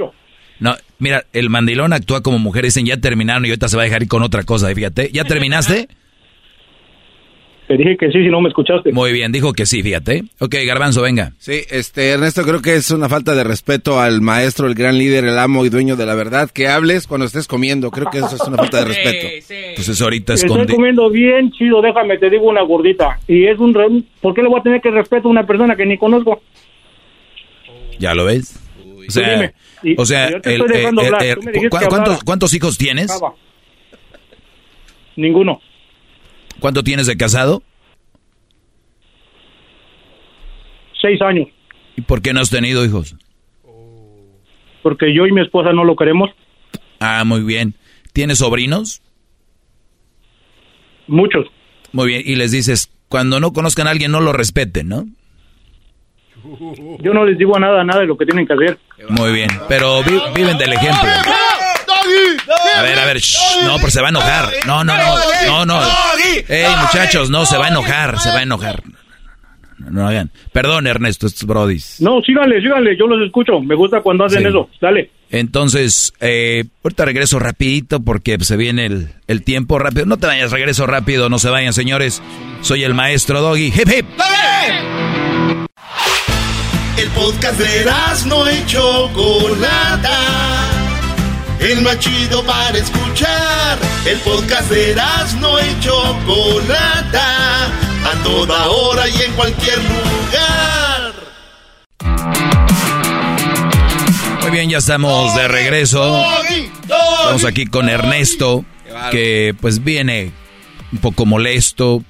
No, 0.60 0.76
mira, 0.98 1.26
el 1.34 1.50
mandilón 1.50 1.94
actúa 1.94 2.22
como 2.22 2.40
mujer. 2.40 2.66
Dicen, 2.66 2.86
ya 2.86 2.98
terminaron 2.98 3.45
y 3.45 3.50
ahorita 3.50 3.68
se 3.68 3.77
va 3.77 3.84
a 3.84 3.86
dejar 3.86 4.02
ir 4.02 4.08
con 4.08 4.24
otra 4.24 4.42
cosa. 4.44 4.74
Fíjate, 4.74 5.11
¿ya 5.14 5.24
terminaste? 5.24 5.88
Te 7.67 7.75
dije 7.75 7.97
que 7.97 8.07
sí, 8.11 8.19
si 8.23 8.29
no 8.29 8.39
me 8.39 8.47
escuchaste. 8.47 8.93
Muy 8.93 9.11
bien, 9.11 9.33
dijo 9.33 9.51
que 9.51 9.65
sí, 9.65 9.83
fíjate. 9.83 10.23
Ok, 10.39 10.55
Garbanzo, 10.65 11.01
venga. 11.01 11.33
Sí, 11.37 11.63
este, 11.69 12.11
Ernesto, 12.11 12.43
creo 12.43 12.61
que 12.61 12.75
es 12.75 12.91
una 12.91 13.09
falta 13.09 13.35
de 13.35 13.43
respeto 13.43 13.99
al 13.99 14.21
maestro, 14.21 14.67
el 14.67 14.73
gran 14.73 14.97
líder, 14.97 15.25
el 15.25 15.37
amo 15.37 15.65
y 15.65 15.69
dueño 15.69 15.97
de 15.97 16.05
la 16.05 16.15
verdad, 16.15 16.49
que 16.49 16.69
hables 16.69 17.07
cuando 17.07 17.25
estés 17.25 17.45
comiendo. 17.45 17.91
Creo 17.91 18.09
que 18.09 18.19
eso 18.19 18.35
es 18.35 18.41
una 18.47 18.55
falta 18.55 18.79
de 18.79 18.85
respeto. 18.93 19.27
Pues 19.75 19.89
eso 19.89 20.03
ahorita 20.05 20.35
Estoy 20.35 20.49
escondi. 20.49 20.73
comiendo 20.73 21.09
bien 21.09 21.51
chido, 21.51 21.81
déjame, 21.81 22.17
te 22.17 22.29
digo 22.29 22.45
una 22.45 22.61
gordita. 22.61 23.19
Y 23.27 23.45
es 23.47 23.59
un... 23.59 23.73
re- 23.73 24.01
¿Por 24.21 24.33
qué 24.33 24.43
le 24.43 24.47
voy 24.47 24.61
a 24.61 24.63
tener 24.63 24.79
que 24.79 24.89
respeto 24.89 25.27
a 25.27 25.31
una 25.31 25.45
persona 25.45 25.75
que 25.75 25.85
ni 25.85 25.97
conozco? 25.97 26.41
¿Ya 27.99 28.13
lo 28.13 28.23
ves? 28.23 28.57
O 29.07 29.11
sea, 29.11 29.29
dime. 29.33 29.53
Y- 29.83 29.95
o 29.99 30.05
sea, 30.05 30.27
el- 30.27 30.35
estoy 30.35 30.53
el- 30.53 30.61
el- 30.61 30.95
Tú 31.35 31.41
me 31.43 31.51
dijiste 31.51 31.69
¿cu- 31.69 31.85
¿cuántos. 31.89 32.23
¿Cuántos 32.23 32.53
hijos 32.53 32.77
tienes? 32.77 33.11
Ninguno. 35.17 35.59
¿Cuánto 36.60 36.84
tienes 36.84 37.08
de 37.08 37.18
casado? 37.18 37.61
Seis 41.02 41.22
años. 41.22 41.48
¿Y 41.95 42.02
por 42.02 42.22
qué 42.22 42.34
no 42.34 42.42
has 42.42 42.50
tenido 42.50 42.84
hijos? 42.86 43.16
Porque 44.84 45.14
yo 45.14 45.26
y 45.27 45.32
mi 45.32 45.42
esposa 45.42 45.72
no 45.74 45.84
lo 45.84 45.95
queremos. 45.95 46.30
Ah, 47.00 47.24
muy 47.26 47.42
bien. 47.42 47.76
¿Tienes 48.14 48.40
sobrinos? 48.40 49.02
Muchos. 51.08 51.45
Muy 51.92 52.08
bien. 52.08 52.22
Y 52.26 52.36
les 52.36 52.52
dices, 52.52 52.92
cuando 53.10 53.40
no 53.40 53.53
conozcan 53.53 53.88
a 53.88 53.92
alguien, 53.92 54.11
no 54.11 54.22
lo 54.22 54.34
respeten, 54.34 54.90
¿no? 54.90 55.06
Yo 57.02 57.14
no 57.14 57.26
les 57.26 57.38
digo 57.38 57.60
nada, 57.60 57.84
nada 57.84 58.02
de 58.02 58.08
lo 58.08 58.18
que 58.18 58.26
tienen 58.26 58.48
que 58.48 58.53
hacer. 58.53 58.77
Muy 59.10 59.32
bien. 59.34 59.50
Pero 59.68 60.02
vi- 60.03 60.22
viven 60.36 60.58
del 60.58 60.74
ejemplo. 60.74 61.10
A 62.76 62.82
ver, 62.82 63.00
a 63.00 63.06
ver, 63.06 63.18
shh, 63.19 63.38
no, 63.64 63.77
pero 63.77 63.90
se 63.92 64.02
va 64.02 64.08
a 64.08 64.10
enojar. 64.10 64.50
No, 64.66 64.84
no, 64.84 64.95
no, 64.95 65.16
no, 65.45 65.66
no. 65.66 65.82
Ey, 66.48 66.66
muchachos, 66.82 67.30
no, 67.30 67.45
se 67.45 67.58
va 67.58 67.66
a 67.66 67.69
enojar, 67.69 68.19
se 68.19 68.30
va 68.30 68.40
a 68.40 68.44
enojar. 68.44 68.84
No, 69.80 69.92
no 69.92 70.08
hagan. 70.08 70.32
Perdón, 70.52 70.88
Ernesto, 70.88 71.27
estos 71.27 71.45
brodis. 71.45 72.02
No, 72.02 72.19
síganle, 72.22 72.60
síganle, 72.61 72.98
yo 72.98 73.06
los 73.08 73.24
escucho. 73.26 73.60
Me 73.61 73.76
gusta 73.76 74.02
cuando 74.02 74.26
hacen 74.26 74.42
Sí. 74.42 74.48
eso. 74.48 74.69
Dale. 74.82 75.11
Entonces, 75.30 76.14
eh, 76.19 76.64
ahorita 76.84 77.06
regreso 77.06 77.38
rapidito 77.38 78.00
porque 78.00 78.38
se 78.40 78.56
viene 78.58 78.86
el, 78.86 79.10
el 79.27 79.44
tiempo 79.44 79.77
rápido. 79.77 80.06
No 80.06 80.18
te 80.18 80.26
vayas, 80.27 80.52
regreso 80.52 80.88
rápido, 80.88 81.30
no 81.30 81.38
se 81.38 81.50
vayan, 81.50 81.74
señores. 81.74 82.22
Soy 82.61 82.84
el 82.84 82.94
maestro 82.95 83.42
Doggy. 83.42 83.68
Hip, 83.68 83.88
hip. 83.88 84.06
El 86.98 87.10
podcast 87.10 87.60
de 87.60 87.86
no 88.27 88.52
y 88.52 88.66
Chocolata. 88.66 90.57
El 91.60 91.82
más 91.82 92.00
chido 92.00 92.44
para 92.44 92.77
escuchar. 92.77 93.80
El 94.06 94.19
podcast 94.19 94.69
de 94.69 94.95
no 95.40 95.60
y 95.60 95.80
Chocolata. 95.80 97.66
A 97.66 98.24
toda 98.24 98.68
hora 98.69 99.10
y 99.10 99.22
en 99.22 99.34
cualquier 99.34 99.77
lugar. 99.80 101.14
Muy 104.42 104.52
bien, 104.52 104.69
ya 104.69 104.77
estamos 104.77 105.36
de 105.36 105.48
regreso. 105.48 106.24
Estamos 107.19 107.44
aquí 107.44 107.66
con 107.66 107.90
Ernesto, 107.90 108.64
que 109.11 109.56
pues 109.60 109.84
viene 109.84 110.32
un 110.92 111.00
poco 111.00 111.26
molesto 111.26 112.03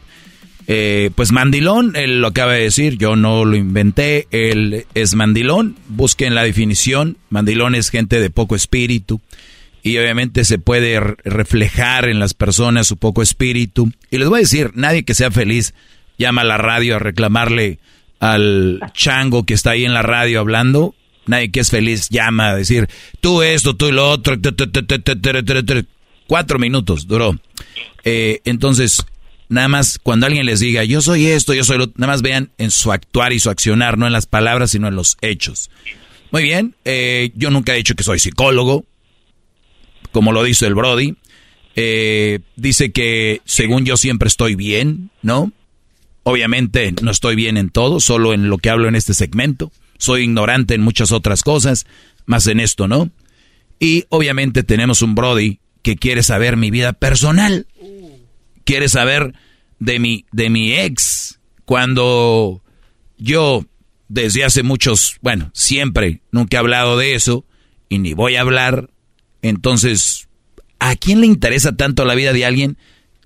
eh, 0.69 1.11
pues 1.15 1.31
mandilón, 1.31 1.95
él 1.95 2.19
lo 2.19 2.27
acaba 2.27 2.53
de 2.53 2.63
decir, 2.63 2.97
yo 2.97 3.15
no 3.15 3.45
lo 3.45 3.55
inventé, 3.55 4.27
él 4.31 4.85
es 4.93 5.15
mandilón, 5.15 5.77
busquen 5.87 6.35
la 6.35 6.43
definición, 6.43 7.17
mandilón 7.29 7.73
es 7.73 7.89
gente 7.89 8.19
de 8.19 8.29
poco 8.29 8.55
espíritu 8.55 9.21
y 9.81 9.97
obviamente 9.97 10.43
se 10.43 10.59
puede 10.59 10.99
reflejar 11.23 12.09
en 12.09 12.19
las 12.19 12.33
personas 12.33 12.87
su 12.87 12.97
poco 12.97 13.21
espíritu. 13.21 13.89
Y 14.11 14.17
les 14.17 14.27
voy 14.27 14.39
a 14.39 14.41
decir, 14.41 14.71
nadie 14.75 15.05
que 15.05 15.13
sea 15.13 15.31
feliz 15.31 15.73
llama 16.17 16.41
a 16.41 16.45
la 16.45 16.57
radio 16.57 16.97
a 16.97 16.99
reclamarle 16.99 17.79
al 18.19 18.81
chango 18.93 19.45
que 19.45 19.53
está 19.53 19.71
ahí 19.71 19.85
en 19.85 19.93
la 19.93 20.01
radio 20.01 20.41
hablando, 20.41 20.95
nadie 21.27 21.49
que 21.49 21.61
es 21.61 21.69
feliz 21.69 22.09
llama 22.09 22.49
a 22.49 22.55
decir, 22.57 22.89
tú 23.21 23.41
esto, 23.41 23.77
tú 23.77 23.93
lo 23.93 24.09
otro, 24.09 24.35
cuatro 26.27 26.59
minutos 26.59 27.07
duró. 27.07 27.39
Eh, 28.03 28.41
entonces, 28.43 29.05
nada 29.49 29.67
más 29.67 29.99
cuando 30.01 30.25
alguien 30.25 30.45
les 30.45 30.59
diga, 30.59 30.83
yo 30.83 31.01
soy 31.01 31.27
esto, 31.27 31.53
yo 31.53 31.63
soy 31.63 31.77
lo, 31.77 31.87
nada 31.95 32.13
más 32.13 32.21
vean 32.21 32.51
en 32.57 32.71
su 32.71 32.91
actuar 32.91 33.33
y 33.33 33.39
su 33.39 33.49
accionar, 33.49 33.97
no 33.97 34.07
en 34.07 34.13
las 34.13 34.25
palabras, 34.25 34.71
sino 34.71 34.87
en 34.87 34.95
los 34.95 35.17
hechos. 35.21 35.69
Muy 36.31 36.43
bien, 36.43 36.75
eh, 36.85 37.31
yo 37.35 37.49
nunca 37.51 37.73
he 37.73 37.77
dicho 37.77 37.95
que 37.95 38.03
soy 38.03 38.19
psicólogo, 38.19 38.85
como 40.11 40.31
lo 40.31 40.43
dice 40.43 40.65
el 40.65 40.75
Brody. 40.75 41.15
Eh, 41.75 42.39
dice 42.55 42.91
que 42.91 43.41
según 43.45 43.85
yo 43.85 43.97
siempre 43.97 44.27
estoy 44.27 44.55
bien, 44.55 45.11
¿no? 45.21 45.51
Obviamente 46.23 46.93
no 47.01 47.11
estoy 47.11 47.35
bien 47.35 47.55
en 47.55 47.69
todo, 47.69 47.99
solo 47.99 48.33
en 48.33 48.49
lo 48.49 48.57
que 48.57 48.69
hablo 48.69 48.87
en 48.87 48.95
este 48.95 49.13
segmento. 49.13 49.71
Soy 49.97 50.23
ignorante 50.23 50.73
en 50.73 50.81
muchas 50.81 51.11
otras 51.11 51.43
cosas, 51.43 51.85
más 52.25 52.47
en 52.47 52.59
esto, 52.59 52.87
¿no? 52.87 53.09
Y 53.79 54.05
obviamente 54.09 54.63
tenemos 54.63 55.01
un 55.01 55.15
Brody 55.15 55.59
que 55.83 55.95
quiere 55.95 56.23
saber 56.23 56.57
mi 56.57 56.71
vida 56.71 56.93
personal. 56.93 57.67
Quiere 58.67 58.89
saber 58.89 59.33
de 59.79 59.97
mi, 59.97 60.25
de 60.33 60.49
mi 60.49 60.73
ex, 60.73 61.39
cuando 61.63 62.61
yo 63.17 63.65
desde 64.09 64.43
hace 64.43 64.61
muchos, 64.61 65.15
bueno, 65.21 65.51
siempre, 65.53 66.19
nunca 66.33 66.57
he 66.57 66.59
hablado 66.59 66.97
de 66.97 67.15
eso 67.15 67.45
y 67.87 67.99
ni 67.99 68.13
voy 68.13 68.35
a 68.35 68.41
hablar, 68.41 68.89
entonces, 69.41 70.27
¿a 70.79 70.97
quién 70.97 71.21
le 71.21 71.27
interesa 71.27 71.77
tanto 71.77 72.03
la 72.03 72.13
vida 72.13 72.33
de 72.33 72.45
alguien 72.45 72.77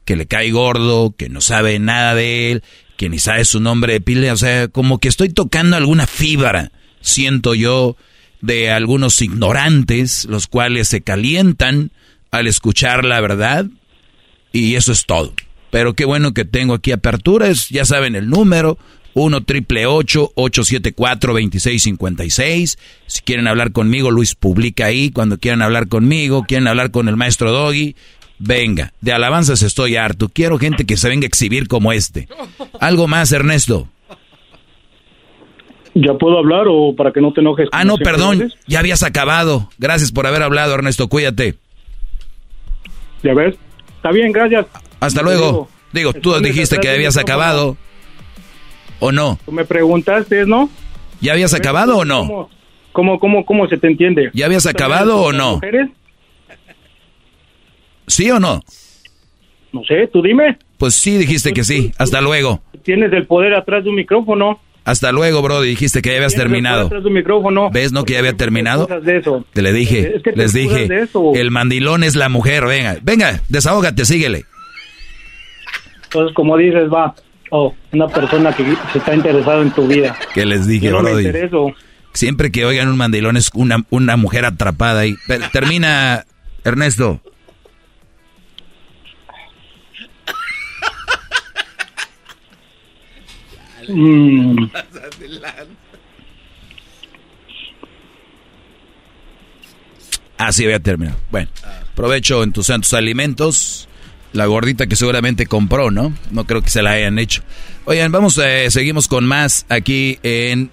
que 0.05 0.15
le 0.15 0.27
cae 0.27 0.51
gordo, 0.51 1.15
que 1.17 1.27
no 1.27 1.41
sabe 1.41 1.79
nada 1.79 2.13
de 2.13 2.51
él, 2.51 2.63
que 2.95 3.09
ni 3.09 3.17
sabe 3.17 3.43
su 3.43 3.59
nombre 3.59 3.93
de 3.93 4.01
pila? 4.01 4.33
O 4.33 4.37
sea, 4.37 4.67
como 4.67 4.99
que 4.99 5.07
estoy 5.07 5.29
tocando 5.29 5.75
alguna 5.75 6.05
fibra, 6.05 6.71
siento 7.01 7.55
yo, 7.55 7.97
de 8.41 8.69
algunos 8.69 9.19
ignorantes, 9.23 10.25
los 10.25 10.45
cuales 10.45 10.87
se 10.87 11.01
calientan 11.01 11.89
al 12.29 12.45
escuchar 12.45 13.05
la 13.05 13.19
verdad 13.21 13.65
y 14.51 14.75
eso 14.75 14.91
es 14.91 15.05
todo. 15.05 15.33
Pero 15.69 15.93
qué 15.93 16.05
bueno 16.05 16.33
que 16.33 16.45
tengo 16.45 16.73
aquí 16.73 16.91
aperturas, 16.91 17.69
ya 17.69 17.85
saben 17.85 18.15
el 18.15 18.29
número, 18.29 18.77
1 19.13 19.41
triple 19.41 19.85
874 19.85 21.33
2656. 21.33 22.77
Si 23.07 23.21
quieren 23.21 23.47
hablar 23.47 23.71
conmigo, 23.71 24.11
Luis 24.11 24.35
publica 24.35 24.85
ahí. 24.85 25.11
Cuando 25.11 25.37
quieran 25.37 25.61
hablar 25.61 25.87
conmigo, 25.87 26.43
quieren 26.47 26.67
hablar 26.67 26.91
con 26.91 27.07
el 27.07 27.17
maestro 27.17 27.51
Doggy, 27.51 27.95
venga. 28.39 28.93
De 29.01 29.13
alabanzas 29.13 29.61
estoy 29.63 29.95
harto. 29.95 30.29
Quiero 30.29 30.57
gente 30.57 30.85
que 30.85 30.97
se 30.97 31.09
venga 31.09 31.25
a 31.25 31.27
exhibir 31.27 31.67
como 31.67 31.93
este. 31.93 32.27
¿Algo 32.79 33.07
más, 33.07 33.31
Ernesto? 33.31 33.87
¿Ya 35.93 36.13
puedo 36.13 36.37
hablar 36.37 36.67
o 36.69 36.95
para 36.95 37.11
que 37.11 37.19
no 37.19 37.33
te 37.33 37.41
enojes? 37.41 37.67
Ah, 37.73 37.83
no, 37.83 37.97
perdón. 37.97 38.51
Ya 38.65 38.79
habías 38.79 39.03
acabado. 39.03 39.69
Gracias 39.77 40.11
por 40.11 40.25
haber 40.25 40.41
hablado, 40.41 40.73
Ernesto. 40.73 41.09
Cuídate. 41.09 41.55
Ya 43.23 43.33
ves. 43.33 43.55
Está 44.01 44.11
bien, 44.11 44.31
gracias. 44.31 44.65
Hasta 44.99 45.21
luego. 45.21 45.69
Digo, 45.93 46.11
tú 46.11 46.33
dijiste 46.39 46.79
que 46.79 46.89
habías 46.89 47.17
acabado. 47.17 47.77
¿O 48.99 49.11
no? 49.11 49.37
Tú 49.45 49.51
me 49.51 49.63
preguntaste, 49.63 50.47
¿no? 50.47 50.71
¿Ya 51.21 51.33
habías 51.33 51.53
acabado 51.53 51.97
o 51.97 52.03
no? 52.05 52.49
¿Cómo, 52.93 53.19
cómo, 53.19 53.45
cómo, 53.45 53.67
se 53.67 53.77
te 53.77 53.85
entiende? 53.85 54.31
¿Ya 54.33 54.47
habías 54.47 54.65
acabado 54.65 55.21
o 55.21 55.31
no? 55.31 55.53
Mujeres? 55.53 55.89
¿Sí 58.07 58.31
o 58.31 58.39
no? 58.39 58.61
No 59.71 59.83
sé, 59.83 60.07
tú 60.07 60.23
dime. 60.23 60.57
Pues 60.79 60.95
sí, 60.95 61.19
dijiste 61.19 61.53
que 61.53 61.63
sí. 61.63 61.91
Hasta 61.99 62.21
luego. 62.21 62.59
¿Tienes 62.81 63.13
el 63.13 63.27
poder 63.27 63.53
atrás 63.53 63.83
de 63.83 63.91
un 63.91 63.97
micrófono? 63.97 64.59
Hasta 64.83 65.11
luego, 65.11 65.41
bro. 65.41 65.61
Dijiste 65.61 66.01
que 66.01 66.09
ya 66.09 66.15
habías 66.17 66.33
terminado. 66.33 66.89
¿Ves, 67.71 67.91
no, 67.91 68.03
que 68.03 68.13
ya 68.13 68.19
había 68.19 68.33
terminado? 68.33 68.87
Te 69.53 69.61
le 69.61 69.73
dije, 69.73 70.15
Es 70.15 70.23
que 70.23 70.31
te 70.31 70.37
les 70.37 70.53
dije, 70.53 70.89
el 71.35 71.51
mandilón 71.51 72.03
es 72.03 72.15
la 72.15 72.29
mujer. 72.29 72.65
Venga, 72.65 72.97
venga, 73.03 73.41
desahógate, 73.49 74.05
síguele. 74.05 74.45
Entonces, 76.05 76.33
como 76.35 76.57
dices, 76.57 76.89
va. 76.91 77.15
Oh, 77.53 77.75
una 77.91 78.07
persona 78.07 78.53
que 78.55 78.63
se 78.93 78.97
está 78.99 79.13
interesada 79.13 79.61
en 79.61 79.71
tu 79.71 79.85
vida. 79.85 80.17
Que 80.33 80.45
les 80.45 80.67
dije, 80.67 80.85
Yo 80.85 80.93
no 80.93 81.03
me 81.03 81.11
Brody. 81.11 81.25
intereso. 81.25 81.73
Siempre 82.13 82.49
que 82.51 82.65
oigan 82.65 82.87
un 82.87 82.97
mandilón 82.97 83.35
es 83.37 83.49
una, 83.53 83.85
una 83.89 84.15
mujer 84.17 84.45
atrapada 84.45 85.01
ahí. 85.01 85.15
Termina, 85.51 86.25
Ernesto. 86.63 87.21
Mm, 93.87 94.65
Así 100.37 100.63
había 100.63 100.79
terminado. 100.79 101.17
Bueno, 101.29 101.49
provecho 101.95 102.43
en 102.43 102.51
tus 102.51 102.67
santos 102.67 102.93
alimentos. 102.93 103.87
La 104.33 104.45
gordita 104.45 104.87
que 104.87 104.95
seguramente 104.95 105.45
compró, 105.45 105.91
¿no? 105.91 106.13
No 106.31 106.45
creo 106.45 106.61
que 106.61 106.69
se 106.69 106.81
la 106.81 106.91
hayan 106.91 107.19
hecho. 107.19 107.43
Oigan, 107.85 108.11
vamos, 108.13 108.37
eh, 108.37 108.71
seguimos 108.71 109.07
con 109.09 109.25
más 109.25 109.65
aquí 109.67 110.19
en 110.23 110.71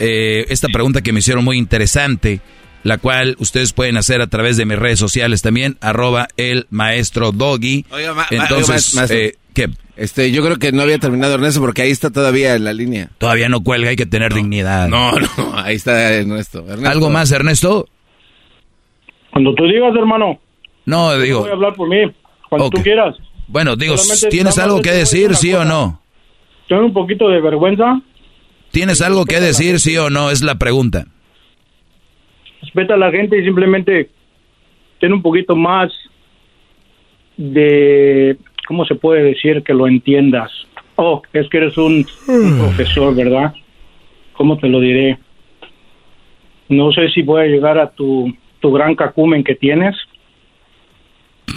eh, 0.00 0.44
esta 0.48 0.66
pregunta 0.68 1.02
que 1.02 1.12
me 1.12 1.20
hicieron 1.20 1.44
muy 1.44 1.56
interesante, 1.56 2.40
la 2.82 2.98
cual 2.98 3.36
ustedes 3.38 3.72
pueden 3.72 3.96
hacer 3.96 4.20
a 4.20 4.26
través 4.26 4.56
de 4.56 4.66
mis 4.66 4.76
redes 4.78 4.98
sociales 4.98 5.40
también, 5.40 5.78
arroba 5.80 6.26
el 6.36 6.66
maestro 6.70 7.30
Doggy. 7.30 7.86
Oiga, 7.90 8.12
ma- 8.12 8.22
ma- 8.22 8.26
Entonces, 8.30 8.88
oiga, 8.92 9.00
maestro. 9.00 9.16
eh, 9.18 9.36
¿qué? 9.56 9.68
Este, 9.96 10.30
yo 10.30 10.44
creo 10.44 10.58
que 10.58 10.70
no 10.70 10.82
había 10.82 10.98
terminado 10.98 11.34
Ernesto 11.34 11.60
porque 11.60 11.82
ahí 11.82 11.90
está 11.90 12.10
todavía 12.10 12.54
en 12.54 12.64
la 12.64 12.74
línea. 12.74 13.08
Todavía 13.16 13.48
no 13.48 13.62
cuelga, 13.62 13.88
hay 13.88 13.96
que 13.96 14.04
tener 14.04 14.34
dignidad. 14.34 14.88
No, 14.88 15.12
no, 15.12 15.28
ahí 15.58 15.74
está 15.74 16.12
Ernesto. 16.12 16.58
Ernesto. 16.60 16.90
¿Algo 16.90 17.10
más, 17.10 17.32
Ernesto? 17.32 17.88
Cuando 19.32 19.54
tú 19.54 19.64
digas, 19.64 19.94
hermano. 19.96 20.38
No, 20.84 21.18
digo, 21.18 21.40
voy 21.40 21.50
a 21.50 21.54
hablar 21.54 21.74
por 21.74 21.88
mí. 21.88 21.96
Cuando 22.48 22.70
tú 22.70 22.82
quieras. 22.82 23.16
bueno, 23.48 23.74
digo, 23.74 23.96
Solamente 23.96 24.28
¿tienes 24.28 24.58
algo 24.58 24.82
que 24.82 24.92
decir 24.92 25.34
sí 25.34 25.52
o 25.54 25.64
no? 25.64 26.00
Tengo 26.68 26.84
un 26.84 26.92
poquito 26.92 27.28
de 27.28 27.40
vergüenza. 27.40 28.00
¿Tienes 28.70 29.00
algo 29.00 29.24
que 29.24 29.40
decir, 29.40 29.80
sí 29.80 29.96
o 29.96 30.10
no? 30.10 30.30
Es 30.30 30.42
la 30.42 30.56
pregunta. 30.56 31.06
Respeta 32.60 32.94
a 32.94 32.98
la 32.98 33.10
gente 33.10 33.40
y 33.40 33.44
simplemente 33.44 34.10
ten 35.00 35.12
un 35.12 35.22
poquito 35.22 35.56
más 35.56 35.90
de, 37.36 38.36
¿cómo 38.66 38.84
se 38.84 38.94
puede 38.94 39.22
decir 39.22 39.62
que 39.62 39.72
lo 39.72 39.88
entiendas? 39.88 40.50
Oh, 40.96 41.22
es 41.32 41.48
que 41.48 41.58
eres 41.58 41.78
un, 41.78 42.06
un 42.28 42.58
profesor, 42.58 43.14
¿verdad? 43.14 43.54
¿Cómo 44.34 44.58
te 44.58 44.68
lo 44.68 44.80
diré? 44.80 45.18
No 46.68 46.92
sé 46.92 47.08
si 47.10 47.22
voy 47.22 47.42
a 47.42 47.46
llegar 47.46 47.78
a 47.78 47.90
tu, 47.90 48.32
tu 48.60 48.72
gran 48.72 48.94
cacumen 48.94 49.44
que 49.44 49.54
tienes 49.54 49.96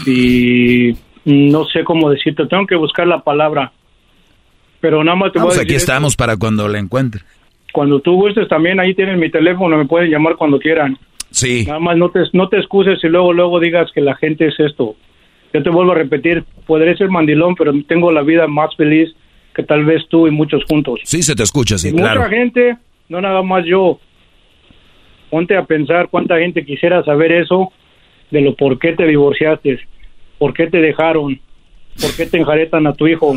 y 0.06 0.94
no 1.26 1.66
sé 1.66 1.84
cómo 1.84 2.10
decirte, 2.10 2.46
tengo 2.46 2.66
que 2.66 2.76
buscar 2.76 3.08
la 3.08 3.24
palabra, 3.24 3.72
pero 4.80 5.04
nada 5.04 5.18
más 5.18 5.34
te 5.34 5.40
voy 5.40 5.50
a 5.50 5.52
aquí 5.52 5.60
decir 5.60 5.76
esto. 5.78 5.92
estamos 5.92 6.16
para 6.16 6.38
cuando 6.38 6.68
la 6.68 6.80
encuentre. 6.80 7.22
Cuando 7.74 8.00
tú 8.00 8.14
gustes 8.14 8.48
también, 8.48 8.80
ahí 8.80 8.94
tienes 8.94 9.18
mi 9.18 9.30
teléfono, 9.30 9.78
me 9.78 9.86
pueden 9.86 10.10
llamar 10.10 10.36
cuando 10.36 10.60
quieran. 10.60 10.98
Sí. 11.32 11.66
Nada 11.68 11.80
más 11.80 11.98
no 11.98 12.10
te, 12.10 12.22
no 12.34 12.50
te 12.50 12.58
excuses 12.58 13.00
y 13.04 13.08
luego 13.08 13.34
luego 13.34 13.60
digas 13.60 13.92
que 13.94 14.02
la 14.02 14.16
gente 14.16 14.48
es 14.48 14.60
esto. 14.60 14.96
Yo 15.54 15.64
te 15.64 15.70
vuelvo 15.70 15.92
a 15.94 15.96
repetir, 15.96 16.44
podré 16.68 16.96
ser 16.96 17.10
mandilón, 17.10 17.56
pero 17.56 17.74
tengo 17.88 18.12
la 18.12 18.22
vida 18.22 18.48
más 18.48 18.76
feliz 18.76 19.10
que 19.56 19.64
tal 19.64 19.84
vez 19.86 20.04
tú 20.10 20.28
y 20.28 20.32
muchos 20.32 20.64
juntos. 20.66 21.00
Sí, 21.04 21.24
se 21.24 21.36
te 21.36 21.44
escucha, 21.44 21.78
sí, 21.78 21.90
Y 21.90 21.94
claro. 21.94 22.22
Mucha 22.22 22.32
gente, 22.36 22.78
no 23.10 23.20
nada 23.22 23.42
más 23.42 23.66
yo. 23.66 24.00
Ponte 25.30 25.56
a 25.58 25.64
pensar 25.64 26.08
cuánta 26.10 26.38
gente 26.40 26.66
quisiera 26.66 27.04
saber 27.04 27.32
eso 27.32 27.72
de 28.32 28.42
lo 28.42 28.56
por 28.56 28.80
qué 28.80 28.94
te 28.94 29.06
divorciaste, 29.06 29.80
por 30.38 30.54
qué 30.54 30.68
te 30.68 30.78
dejaron, 30.78 31.40
por 32.02 32.16
qué 32.16 32.26
te 32.26 32.38
enjaretan 32.38 32.88
a 32.88 32.94
tu 32.94 33.08
hijo, 33.08 33.28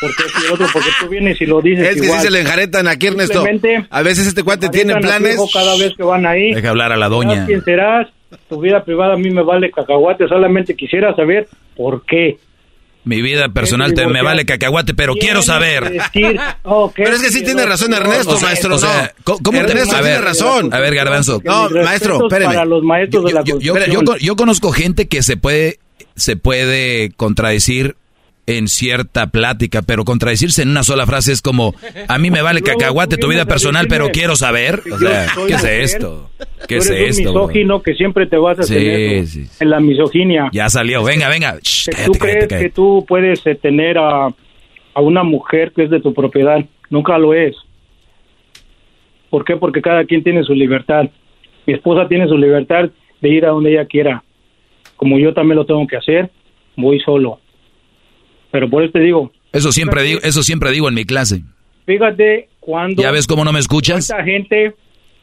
por 0.00 0.10
qué 0.16 0.22
y 0.44 0.48
lo 0.48 0.54
otro, 0.54 0.66
porque 0.72 0.88
tú 1.00 1.08
vienes 1.08 1.40
y 1.40 1.46
lo 1.46 1.60
dices 1.60 1.86
Es 1.88 2.00
que 2.00 2.04
igual. 2.06 2.20
sí 2.20 2.26
se 2.26 2.32
le 2.32 2.40
enjaretan 2.40 2.88
aquí, 2.88 3.06
Ernesto. 3.08 3.44
A 3.90 4.02
veces 4.02 4.26
este 4.26 4.42
cuate 4.42 4.68
tiene 4.68 4.96
planes. 4.96 5.38
cada 5.52 5.76
vez 5.78 5.94
que 5.96 6.02
van 6.02 6.26
ahí. 6.26 6.54
Deja 6.54 6.70
hablar 6.70 6.92
a 6.92 6.96
la 6.96 7.08
doña. 7.08 7.46
quien 7.46 7.62
serás, 7.62 8.08
tu 8.48 8.60
vida 8.60 8.84
privada 8.84 9.14
a 9.14 9.16
mí 9.16 9.30
me 9.30 9.42
vale 9.42 9.70
cacahuate, 9.70 10.28
solamente 10.28 10.74
quisiera 10.76 11.14
saber 11.16 11.48
por 11.76 12.04
qué. 12.04 12.38
Mi 13.04 13.22
vida 13.22 13.48
personal 13.48 13.94
te, 13.94 14.06
me 14.06 14.20
vale 14.22 14.44
cacahuate, 14.44 14.92
pero 14.92 15.14
quiero 15.14 15.40
saber. 15.40 15.90
Decir, 15.92 16.38
oh, 16.64 16.92
¿qué? 16.94 17.04
Pero 17.04 17.16
es 17.16 17.22
que 17.22 17.30
sí 17.30 17.42
tiene 17.42 17.64
razón 17.64 17.94
Ernesto, 17.94 18.36
O 18.36 18.40
maestro. 18.40 18.74
o 18.74 18.78
sea, 18.78 19.14
no. 19.16 19.24
¿cómo- 19.24 19.38
cómo 19.42 19.58
Ernesto 19.60 19.96
a 19.96 20.00
tiene 20.00 20.14
ver, 20.16 20.24
razón. 20.24 20.74
A 20.74 20.78
ver, 20.80 20.94
Garbanzo. 20.94 21.40
No, 21.42 21.70
maestro, 21.70 22.26
espéreme. 22.26 22.54
Para 22.54 22.66
los 22.66 22.82
maestros 22.82 23.24
de 23.24 23.32
la 23.32 23.40
Yo, 23.44 23.58
yo, 23.60 23.72
construcción. 23.74 24.04
yo- 24.06 24.16
yo 24.18 24.36
conozco 24.36 24.72
gente 24.72 25.08
que 25.08 25.22
se 25.22 25.38
puede, 25.38 25.78
se 26.16 26.36
puede 26.36 27.10
contradecir 27.16 27.96
en 28.48 28.66
cierta 28.66 29.26
plática, 29.26 29.82
pero 29.82 30.04
contradecirse 30.04 30.62
en 30.62 30.70
una 30.70 30.82
sola 30.82 31.06
frase 31.06 31.32
es 31.32 31.42
como, 31.42 31.74
a 32.08 32.18
mí 32.18 32.30
me 32.30 32.40
vale 32.40 32.62
cacahuate 32.62 33.18
tu 33.18 33.28
vida 33.28 33.44
personal, 33.44 33.86
pero 33.88 34.08
quiero 34.08 34.36
saber. 34.36 34.80
O 34.90 34.98
sea, 34.98 35.26
¿qué 35.46 35.54
es 35.54 35.64
esto? 35.64 36.30
¿Qué 36.66 36.78
es 36.78 36.88
esto? 36.88 37.28
misógino 37.28 37.82
que 37.82 37.94
siempre 37.94 38.26
te 38.26 38.38
vas 38.38 38.58
a 38.58 38.62
tener 38.62 39.24
en 39.60 39.70
la 39.70 39.80
misoginia. 39.80 40.48
Ya 40.52 40.70
salió, 40.70 41.04
venga, 41.04 41.28
venga. 41.28 41.58
Tú 42.06 42.12
crees 42.12 42.48
que 42.48 42.70
tú 42.70 43.04
puedes 43.06 43.46
eh, 43.46 43.54
tener 43.54 43.98
a, 43.98 44.28
a 44.94 45.00
una 45.00 45.22
mujer 45.22 45.72
que 45.76 45.84
es 45.84 45.90
de 45.90 46.00
tu 46.00 46.14
propiedad. 46.14 46.64
Nunca 46.88 47.18
lo 47.18 47.34
es. 47.34 47.54
¿Por 49.28 49.44
qué? 49.44 49.56
Porque 49.56 49.82
cada 49.82 50.04
quien 50.06 50.24
tiene 50.24 50.42
su 50.42 50.54
libertad. 50.54 51.10
Mi 51.66 51.74
esposa 51.74 52.08
tiene 52.08 52.26
su 52.28 52.38
libertad 52.38 52.88
de 53.20 53.28
ir 53.28 53.44
a 53.44 53.50
donde 53.50 53.72
ella 53.72 53.84
quiera. 53.84 54.24
Como 54.96 55.18
yo 55.18 55.34
también 55.34 55.56
lo 55.56 55.66
tengo 55.66 55.86
que 55.86 55.98
hacer, 55.98 56.30
voy 56.76 56.98
solo. 57.00 57.40
Pero 58.50 58.68
por 58.70 58.82
eso 58.82 58.92
te 58.92 59.00
digo, 59.00 59.30
Eso 59.52 59.72
siempre 59.72 60.02
digo, 60.02 60.20
eso 60.22 60.42
siempre 60.42 60.70
digo 60.70 60.88
en 60.88 60.94
mi 60.94 61.04
clase. 61.04 61.42
fíjate 61.86 62.48
cuando... 62.60 63.02
¿Ya 63.02 63.10
ves 63.10 63.26
cómo 63.26 63.44
no 63.44 63.52
me 63.52 63.58
escuchas? 63.60 64.06
¿Cuánta 64.08 64.24
gente, 64.24 64.74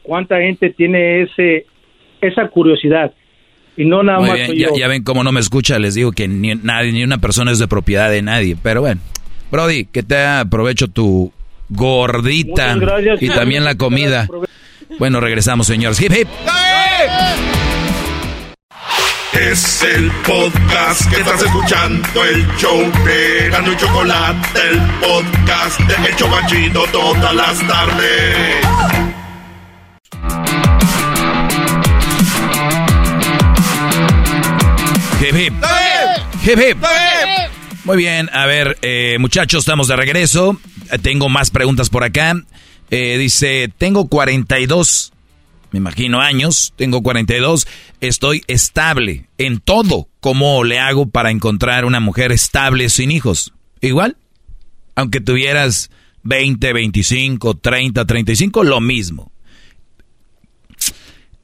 cuánta 0.03 0.37
gente 0.39 0.69
tiene 0.71 1.23
ese 1.23 1.65
esa 2.21 2.47
curiosidad? 2.47 3.13
Y 3.77 3.85
no 3.85 4.01
nada 4.03 4.19
Muy 4.19 4.29
más 4.29 4.37
bien, 4.37 4.53
ya, 4.57 4.67
yo. 4.69 4.75
ya 4.77 4.87
ven 4.87 5.03
cómo 5.03 5.23
no 5.23 5.31
me 5.31 5.39
escucha, 5.41 5.77
les 5.79 5.95
digo 5.95 6.11
que 6.11 6.27
ni 6.27 6.55
nadie, 6.55 6.91
ni 6.91 7.03
una 7.03 7.17
persona 7.19 7.51
es 7.51 7.59
de 7.59 7.67
propiedad 7.67 8.09
de 8.09 8.21
nadie. 8.21 8.55
Pero 8.61 8.81
bueno, 8.81 9.01
Brody, 9.51 9.85
que 9.85 10.01
te 10.01 10.17
aprovecho 10.23 10.87
tu 10.87 11.31
gordita 11.69 12.77
y 13.19 13.27
también 13.29 13.63
la 13.63 13.75
comida. 13.75 14.27
Bueno, 14.99 15.19
regresamos, 15.19 15.67
señores. 15.67 15.99
Hip 15.99 16.11
hip. 16.13 16.27
Es 19.39 19.83
el 19.83 20.09
podcast 20.25 21.09
que 21.09 21.17
estás 21.17 21.41
escuchando, 21.41 22.23
el 22.23 22.47
show 22.57 22.79
de 23.03 23.49
Gano 23.49 23.71
y 23.73 23.77
Chocolate, 23.77 24.59
el 24.71 24.81
podcast 25.01 25.79
de 25.81 26.07
El 26.09 26.15
Chocachito 26.15 26.85
todas 26.91 27.35
las 27.35 27.59
tardes. 27.67 28.65
Hip, 35.21 35.35
hip. 35.35 35.53
Hip, 36.43 36.59
hip. 36.59 36.77
Muy 37.83 37.97
bien, 37.97 38.29
a 38.33 38.45
ver, 38.45 38.77
eh, 38.81 39.17
muchachos, 39.19 39.59
estamos 39.59 39.87
de 39.87 39.95
regreso. 39.95 40.59
Eh, 40.91 40.99
Tengo 40.99 41.29
más 41.29 41.51
preguntas 41.51 41.89
por 41.89 42.03
acá. 42.03 42.33
Eh, 42.91 43.17
dice, 43.17 43.71
tengo 43.77 44.07
42, 44.07 45.11
me 45.75 45.79
imagino 45.79 46.21
años, 46.21 46.73
tengo 46.77 47.03
42, 47.03 47.67
estoy 47.99 48.45
estable 48.47 49.27
en 49.37 49.59
todo. 49.59 50.07
¿Cómo 50.21 50.63
le 50.63 50.79
hago 50.79 51.09
para 51.09 51.31
encontrar 51.31 51.83
una 51.83 51.99
mujer 51.99 52.31
estable 52.31 52.87
sin 52.87 53.11
hijos? 53.11 53.53
Igual, 53.81 54.15
aunque 54.95 55.19
tuvieras 55.19 55.91
20, 56.23 56.71
25, 56.71 57.57
30, 57.57 58.05
35, 58.05 58.63
lo 58.63 58.79
mismo. 58.79 59.33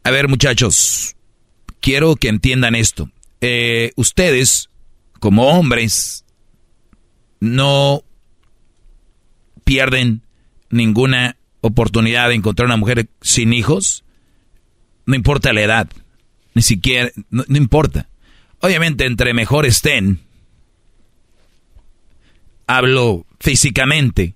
A 0.06 0.12
ver, 0.12 0.30
muchachos, 0.30 1.18
quiero 1.82 2.16
que 2.16 2.30
entiendan 2.30 2.76
esto. 2.76 3.10
Eh, 3.42 3.92
ustedes, 3.98 4.70
como 5.20 5.48
hombres, 5.48 6.24
no 7.42 8.06
pierden 9.66 10.22
ninguna 10.70 11.36
oportunidad 11.60 12.30
de 12.30 12.36
encontrar 12.36 12.68
una 12.68 12.78
mujer 12.78 13.10
sin 13.20 13.52
hijos. 13.52 14.06
No 15.12 15.18
importa 15.18 15.52
la 15.52 15.62
edad, 15.62 15.90
ni 16.54 16.62
siquiera, 16.62 17.12
no, 17.32 17.44
importa. 17.50 18.08
Obviamente, 18.62 19.06
entre 19.06 19.34
mejor 19.34 19.66
estén, 19.66 20.22
hablo 22.66 23.26
físicamente 23.38 24.36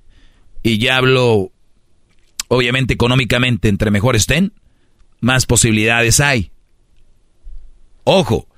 y 0.64 0.78
ya 0.78 0.98
hablo, 0.98 1.54
obviamente, 2.50 2.94
económicamente, 2.94 3.70
entre 3.70 3.90
mejor 3.90 4.18
estén, 4.18 4.52
más 5.22 5.46
posibilidades 5.46 6.20
hay. 6.20 6.52
Ojo, 8.04 8.50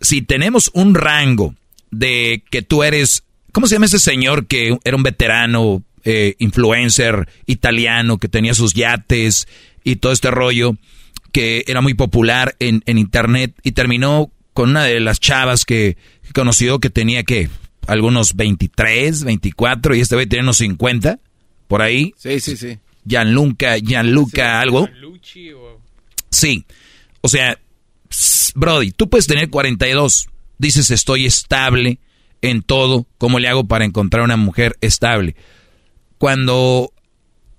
si 0.00 0.22
tenemos 0.22 0.70
un 0.72 0.94
rango 0.94 1.54
de 1.90 2.44
que 2.50 2.62
tú 2.62 2.82
eres, 2.82 3.24
¿cómo 3.52 3.66
se 3.66 3.74
llama 3.74 3.84
ese 3.84 3.98
señor 3.98 4.46
que 4.46 4.78
era 4.84 4.96
un 4.96 5.02
veterano, 5.02 5.84
eh, 6.04 6.34
influencer 6.38 7.28
italiano, 7.44 8.16
que 8.16 8.28
tenía 8.28 8.54
sus 8.54 8.72
yates 8.72 9.46
y 9.84 9.96
todo 9.96 10.12
este 10.12 10.30
rollo, 10.30 10.78
que 11.32 11.64
era 11.66 11.80
muy 11.80 11.94
popular 11.94 12.54
en, 12.58 12.82
en 12.86 12.98
internet 12.98 13.54
y 13.62 13.72
terminó 13.72 14.30
con 14.52 14.70
una 14.70 14.84
de 14.84 15.00
las 15.00 15.18
chavas 15.18 15.64
que, 15.64 15.96
que 16.22 16.32
conoció 16.32 16.78
que 16.78 16.90
tenía 16.90 17.24
que 17.24 17.48
algunos 17.86 18.36
23, 18.36 19.24
24 19.24 19.94
y 19.94 20.00
este 20.00 20.14
güey 20.14 20.26
tenía 20.26 20.42
unos 20.42 20.58
50 20.58 21.18
por 21.66 21.82
ahí. 21.82 22.14
Sí, 22.16 22.38
sí, 22.40 22.56
sí. 22.56 22.78
Gianluca, 23.04 23.78
Gianluca 23.78 24.60
algo. 24.60 24.88
Sí. 26.30 26.64
O 27.20 27.28
sea, 27.28 27.58
pss, 28.08 28.52
Brody, 28.54 28.92
tú 28.92 29.08
puedes 29.08 29.26
tener 29.26 29.50
42. 29.50 30.28
Dices, 30.58 30.90
estoy 30.90 31.26
estable 31.26 31.98
en 32.40 32.62
todo. 32.62 33.06
¿Cómo 33.18 33.38
le 33.38 33.48
hago 33.48 33.64
para 33.64 33.84
encontrar 33.84 34.22
una 34.22 34.36
mujer 34.36 34.76
estable? 34.80 35.34
Cuando 36.18 36.91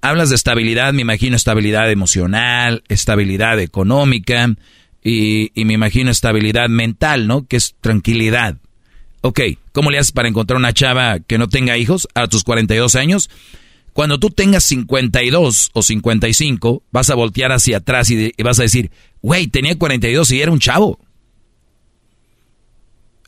hablas 0.04 0.30
de 0.30 0.36
estabilidad, 0.36 0.92
me 0.92 1.02
imagino 1.02 1.38
estabilidad 1.38 1.90
emocional, 1.90 2.84
estabilidad 2.90 3.58
económica 3.62 4.54
y, 5.02 5.52
y 5.60 5.64
me 5.64 5.74
imagino 5.74 6.12
estabilidad 6.12 6.68
mental, 6.68 7.26
¿no? 7.26 7.48
Que 7.48 7.56
es 7.56 7.76
tranquilidad. 7.80 8.58
Ok, 9.22 9.40
¿cómo 9.72 9.92
le 9.92 10.00
haces 10.00 10.12
para 10.12 10.28
encontrar 10.28 10.58
una 10.58 10.74
chava 10.74 11.22
que 11.22 11.38
no 11.38 11.48
tenga 11.48 11.78
hijos 11.78 12.10
a 12.16 12.28
tus 12.28 12.44
42 12.44 12.96
años? 12.96 13.30
Cuando 13.94 14.20
tú 14.20 14.30
tengas 14.30 14.66
52 14.66 15.70
o 15.72 15.82
55, 15.82 16.84
vas 16.92 17.10
a 17.10 17.16
voltear 17.16 17.54
hacia 17.54 17.78
atrás 17.78 18.12
y, 18.12 18.34
vas 18.44 18.60
a 18.60 18.64
decir, 18.64 18.92
güey, 19.22 19.48
tenía 19.48 19.78
42 19.78 20.32
y 20.32 20.42
era 20.42 20.52
un 20.52 20.60
chavo. 20.60 21.00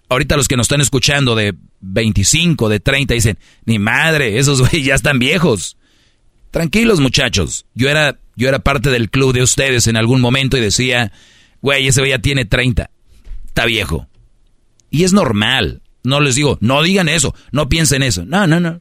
Ahorita 0.09 0.35
los 0.35 0.49
que 0.49 0.57
nos 0.57 0.65
están 0.65 0.81
escuchando 0.81 1.35
de 1.35 1.55
25, 1.79 2.67
de 2.67 2.81
30, 2.81 3.13
dicen, 3.13 3.37
ni 3.63 3.79
madre, 3.79 4.39
esos 4.39 4.59
güey 4.59 4.83
ya 4.83 4.95
están 4.95 5.19
viejos. 5.19 5.77
Tranquilos 6.55 7.01
muchachos, 7.01 7.65
yo 7.73 7.89
era, 7.89 8.17
yo 8.37 8.47
era 8.47 8.59
parte 8.59 8.89
del 8.89 9.09
club 9.09 9.33
de 9.33 9.41
ustedes 9.41 9.87
en 9.87 9.97
algún 9.97 10.21
momento 10.21 10.55
y 10.55 10.61
decía, 10.61 11.11
güey, 11.61 11.85
ese 11.85 12.07
ya 12.07 12.19
tiene 12.19 12.45
30, 12.45 12.89
está 13.45 13.65
viejo. 13.65 14.07
Y 14.89 15.03
es 15.03 15.11
normal, 15.11 15.81
no 16.05 16.21
les 16.21 16.35
digo, 16.35 16.57
no 16.61 16.81
digan 16.81 17.09
eso, 17.09 17.35
no 17.51 17.67
piensen 17.67 18.03
eso, 18.03 18.23
no, 18.23 18.47
no, 18.47 18.61
no. 18.61 18.79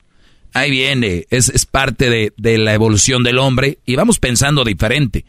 Ahí 0.53 0.71
viene, 0.71 1.27
es, 1.31 1.49
es 1.49 1.67
parte 1.67 2.11
de, 2.11 2.33
de 2.37 2.59
la 2.59 2.75
evolución 2.75 3.25
del 3.25 3.39
hombre 3.39 3.81
y 3.85 3.97
vamos 3.97 4.21
pensando 4.21 4.63
diferente. 4.63 5.25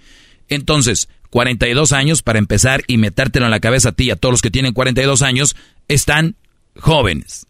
Entonces, 0.48 1.10
42 1.32 1.94
años 1.94 2.22
para 2.22 2.38
empezar 2.38 2.84
y 2.86 3.00
metértelo 3.00 3.46
en 3.46 3.52
la 3.52 3.60
cabeza 3.60 3.90
a 3.90 3.94
ti 3.94 4.04
y 4.04 4.12
a 4.12 4.18
todos 4.18 4.34
los 4.34 4.42
que 4.44 4.52
tienen 4.52 4.74
42 4.74 5.24
años, 5.24 5.56
están 5.88 6.36
jóvenes. 6.76 7.48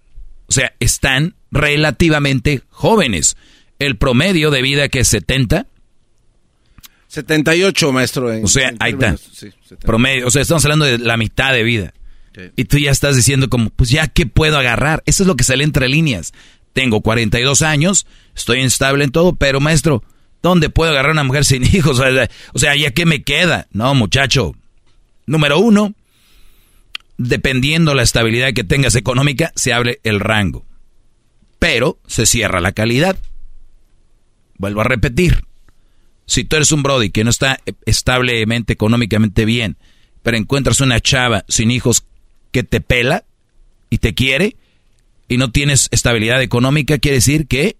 O 0.47 0.53
sea, 0.53 0.73
están 0.79 1.35
relativamente 1.51 2.61
jóvenes. 2.69 3.35
El 3.79 3.97
promedio 3.97 4.51
de 4.51 4.61
vida 4.61 4.87
que 4.89 4.99
es 4.99 5.07
70. 5.07 5.67
78, 7.07 7.91
maestro. 7.91 8.31
en- 8.33 8.43
O 8.43 8.47
sea, 8.47 8.69
en 8.69 8.77
ahí 8.79 8.91
está. 8.93 9.15
términos, 9.15 9.29
sí, 9.33 9.49
70. 9.63 9.85
Promedio. 9.87 10.27
O 10.27 10.31
sea, 10.31 10.41
estamos 10.41 10.63
hablando 10.65 10.85
de 10.85 10.97
la 10.97 11.17
mitad 11.17 11.53
de 11.53 11.63
vida. 11.63 11.93
Y 12.57 12.65
tú 12.65 12.77
ya 12.77 12.91
estás 12.91 13.15
diciendo 13.15 13.49
como, 13.49 13.69
pues 13.69 13.89
ya, 13.89 14.07
¿qué 14.09 14.25
puedo 14.25 14.57
agarrar? 14.57 15.01
Eso 15.05 15.23
es 15.23 15.27
lo 15.27 15.37
que 15.37 15.45
sale 15.45 15.63
entre 15.63 15.87
líneas. 15.87 16.33
Tengo 16.73 16.99
42 16.99 17.61
años, 17.61 18.05
estoy 18.35 18.59
estable 18.59 19.05
en 19.05 19.11
todo, 19.11 19.35
pero 19.35 19.61
maestro, 19.61 20.03
¿dónde 20.43 20.69
puedo 20.69 20.91
agarrar 20.91 21.13
una 21.13 21.23
mujer 21.23 21.45
sin 21.45 21.63
hijos? 21.75 21.97
O 21.97 22.03
sea, 22.03 22.29
o 22.53 22.59
sea, 22.59 22.75
¿ya 22.75 22.91
qué 22.91 23.05
me 23.05 23.23
queda? 23.23 23.67
No, 23.71 23.95
muchacho. 23.95 24.53
Número 25.25 25.59
uno, 25.59 25.93
dependiendo 27.17 27.93
la 27.95 28.03
estabilidad 28.03 28.51
que 28.53 28.65
tengas 28.65 28.95
económica, 28.95 29.53
se 29.55 29.71
abre 29.71 30.01
el 30.03 30.19
rango. 30.19 30.65
Pero 31.57 31.99
se 32.05 32.25
cierra 32.25 32.59
la 32.59 32.73
calidad. 32.73 33.17
Vuelvo 34.57 34.81
a 34.81 34.85
repetir. 34.85 35.43
Si 36.25 36.43
tú 36.43 36.55
eres 36.55 36.71
un 36.71 36.83
Brody 36.83 37.09
que 37.11 37.23
no 37.23 37.29
está 37.29 37.59
establemente, 37.85 38.73
económicamente 38.73 39.45
bien, 39.45 39.77
pero 40.23 40.37
encuentras 40.37 40.81
una 40.81 40.99
chava 40.99 41.45
sin 41.47 41.69
hijos 41.71 42.05
que 42.51 42.63
te 42.63 42.81
pela 42.81 43.25
y 43.89 43.99
te 43.99 44.13
quiere 44.15 44.55
y 45.27 45.37
no 45.37 45.51
tienes 45.51 45.87
estabilidad 45.91 46.41
económica, 46.41 46.97
quiere 46.97 47.17
decir 47.17 47.47
que 47.47 47.77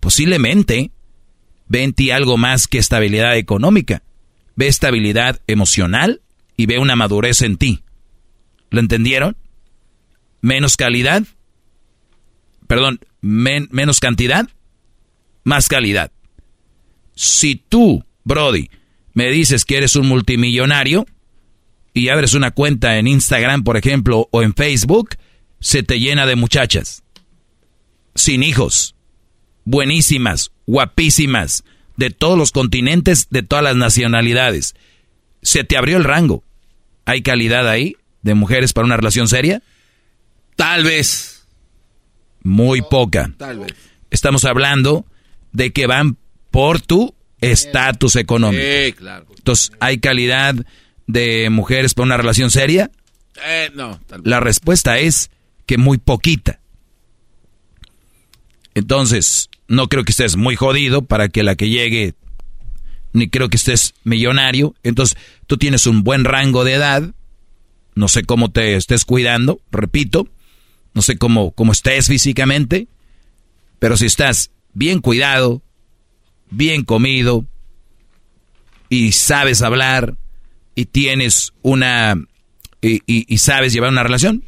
posiblemente 0.00 0.90
ve 1.68 1.82
en 1.82 1.92
ti 1.92 2.10
algo 2.10 2.36
más 2.36 2.66
que 2.66 2.78
estabilidad 2.78 3.36
económica. 3.36 4.02
Ve 4.56 4.68
estabilidad 4.68 5.40
emocional 5.46 6.22
y 6.56 6.66
ve 6.66 6.78
una 6.78 6.96
madurez 6.96 7.42
en 7.42 7.56
ti. 7.56 7.82
¿Lo 8.70 8.80
entendieron? 8.80 9.36
Menos 10.40 10.76
calidad, 10.76 11.24
perdón, 12.66 13.00
men- 13.20 13.68
menos 13.70 13.98
cantidad, 14.00 14.48
más 15.44 15.68
calidad. 15.68 16.10
Si 17.14 17.56
tú, 17.56 18.04
Brody, 18.24 18.70
me 19.12 19.30
dices 19.30 19.64
que 19.64 19.76
eres 19.76 19.94
un 19.94 20.08
multimillonario 20.08 21.06
y 21.92 22.08
abres 22.08 22.34
una 22.34 22.50
cuenta 22.50 22.98
en 22.98 23.06
Instagram, 23.06 23.62
por 23.62 23.76
ejemplo, 23.76 24.28
o 24.32 24.42
en 24.42 24.54
Facebook, 24.54 25.10
se 25.60 25.82
te 25.82 26.00
llena 26.00 26.26
de 26.26 26.34
muchachas. 26.34 27.04
Sin 28.16 28.42
hijos. 28.42 28.96
Buenísimas, 29.64 30.50
guapísimas, 30.66 31.64
de 31.96 32.10
todos 32.10 32.36
los 32.36 32.50
continentes, 32.50 33.28
de 33.30 33.42
todas 33.42 33.62
las 33.62 33.76
nacionalidades. 33.76 34.74
Se 35.42 35.62
te 35.62 35.76
abrió 35.76 35.96
el 35.96 36.04
rango. 36.04 36.42
¿Hay 37.04 37.22
calidad 37.22 37.68
ahí 37.68 37.96
de 38.22 38.34
mujeres 38.34 38.72
para 38.72 38.86
una 38.86 38.96
relación 38.96 39.28
seria? 39.28 39.62
Tal 40.56 40.84
vez. 40.84 41.46
Muy 42.42 42.82
poca. 42.82 43.32
Tal 43.38 43.60
vez. 43.60 43.74
Estamos 44.10 44.44
hablando 44.44 45.06
de 45.54 45.72
que 45.72 45.86
van 45.86 46.18
por 46.50 46.82
tu 46.82 47.14
estatus 47.40 48.16
económico. 48.16 48.62
Sí, 48.62 48.92
claro. 48.92 49.26
Entonces, 49.36 49.72
¿hay 49.80 49.98
calidad 49.98 50.54
de 51.06 51.48
mujeres 51.48 51.94
para 51.94 52.04
una 52.04 52.16
relación 52.18 52.50
seria? 52.50 52.90
Eh, 53.42 53.70
no, 53.74 53.98
tal 54.06 54.20
vez. 54.20 54.30
La 54.30 54.40
respuesta 54.40 54.98
es 54.98 55.30
que 55.64 55.78
muy 55.78 55.98
poquita. 55.98 56.60
Entonces, 58.74 59.48
no 59.68 59.88
creo 59.88 60.04
que 60.04 60.10
estés 60.10 60.36
muy 60.36 60.56
jodido 60.56 61.02
para 61.02 61.28
que 61.28 61.44
la 61.44 61.54
que 61.54 61.70
llegue, 61.70 62.14
ni 63.12 63.28
creo 63.28 63.48
que 63.48 63.56
estés 63.56 63.94
millonario. 64.02 64.74
Entonces, 64.82 65.16
tú 65.46 65.56
tienes 65.56 65.86
un 65.86 66.02
buen 66.02 66.24
rango 66.24 66.64
de 66.64 66.74
edad. 66.74 67.14
No 67.94 68.08
sé 68.08 68.24
cómo 68.24 68.50
te 68.50 68.74
estés 68.74 69.04
cuidando, 69.04 69.60
repito. 69.70 70.28
No 70.94 71.02
sé 71.02 71.16
cómo, 71.16 71.52
cómo 71.52 71.70
estés 71.70 72.08
físicamente. 72.08 72.88
Pero 73.78 73.96
si 73.96 74.06
estás 74.06 74.50
bien 74.74 75.00
cuidado, 75.00 75.62
bien 76.50 76.84
comido, 76.84 77.46
y 78.88 79.12
sabes 79.12 79.62
hablar, 79.62 80.16
y 80.74 80.86
tienes 80.86 81.52
una 81.62 82.16
y, 82.84 83.38
sabes 83.38 83.72
llevar 83.72 83.90
una 83.90 84.02
relación, 84.02 84.44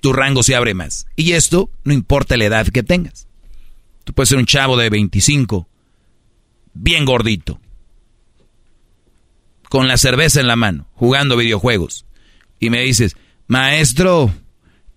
tu 0.00 0.12
rango 0.12 0.42
se 0.42 0.54
abre 0.54 0.74
más. 0.74 1.06
Y 1.16 1.32
esto 1.32 1.70
no 1.84 1.92
importa 1.92 2.36
la 2.36 2.44
edad 2.44 2.68
que 2.68 2.82
tengas. 2.82 3.26
Tú 4.04 4.12
puedes 4.12 4.28
ser 4.28 4.38
un 4.38 4.46
chavo 4.46 4.76
de 4.76 4.90
25, 4.90 5.68
bien 6.74 7.04
gordito, 7.04 7.60
con 9.68 9.88
la 9.88 9.96
cerveza 9.96 10.40
en 10.40 10.46
la 10.46 10.56
mano, 10.56 10.88
jugando 10.94 11.36
videojuegos. 11.36 12.06
Y 12.60 12.70
me 12.70 12.82
dices, 12.82 13.16
maestro, 13.46 14.32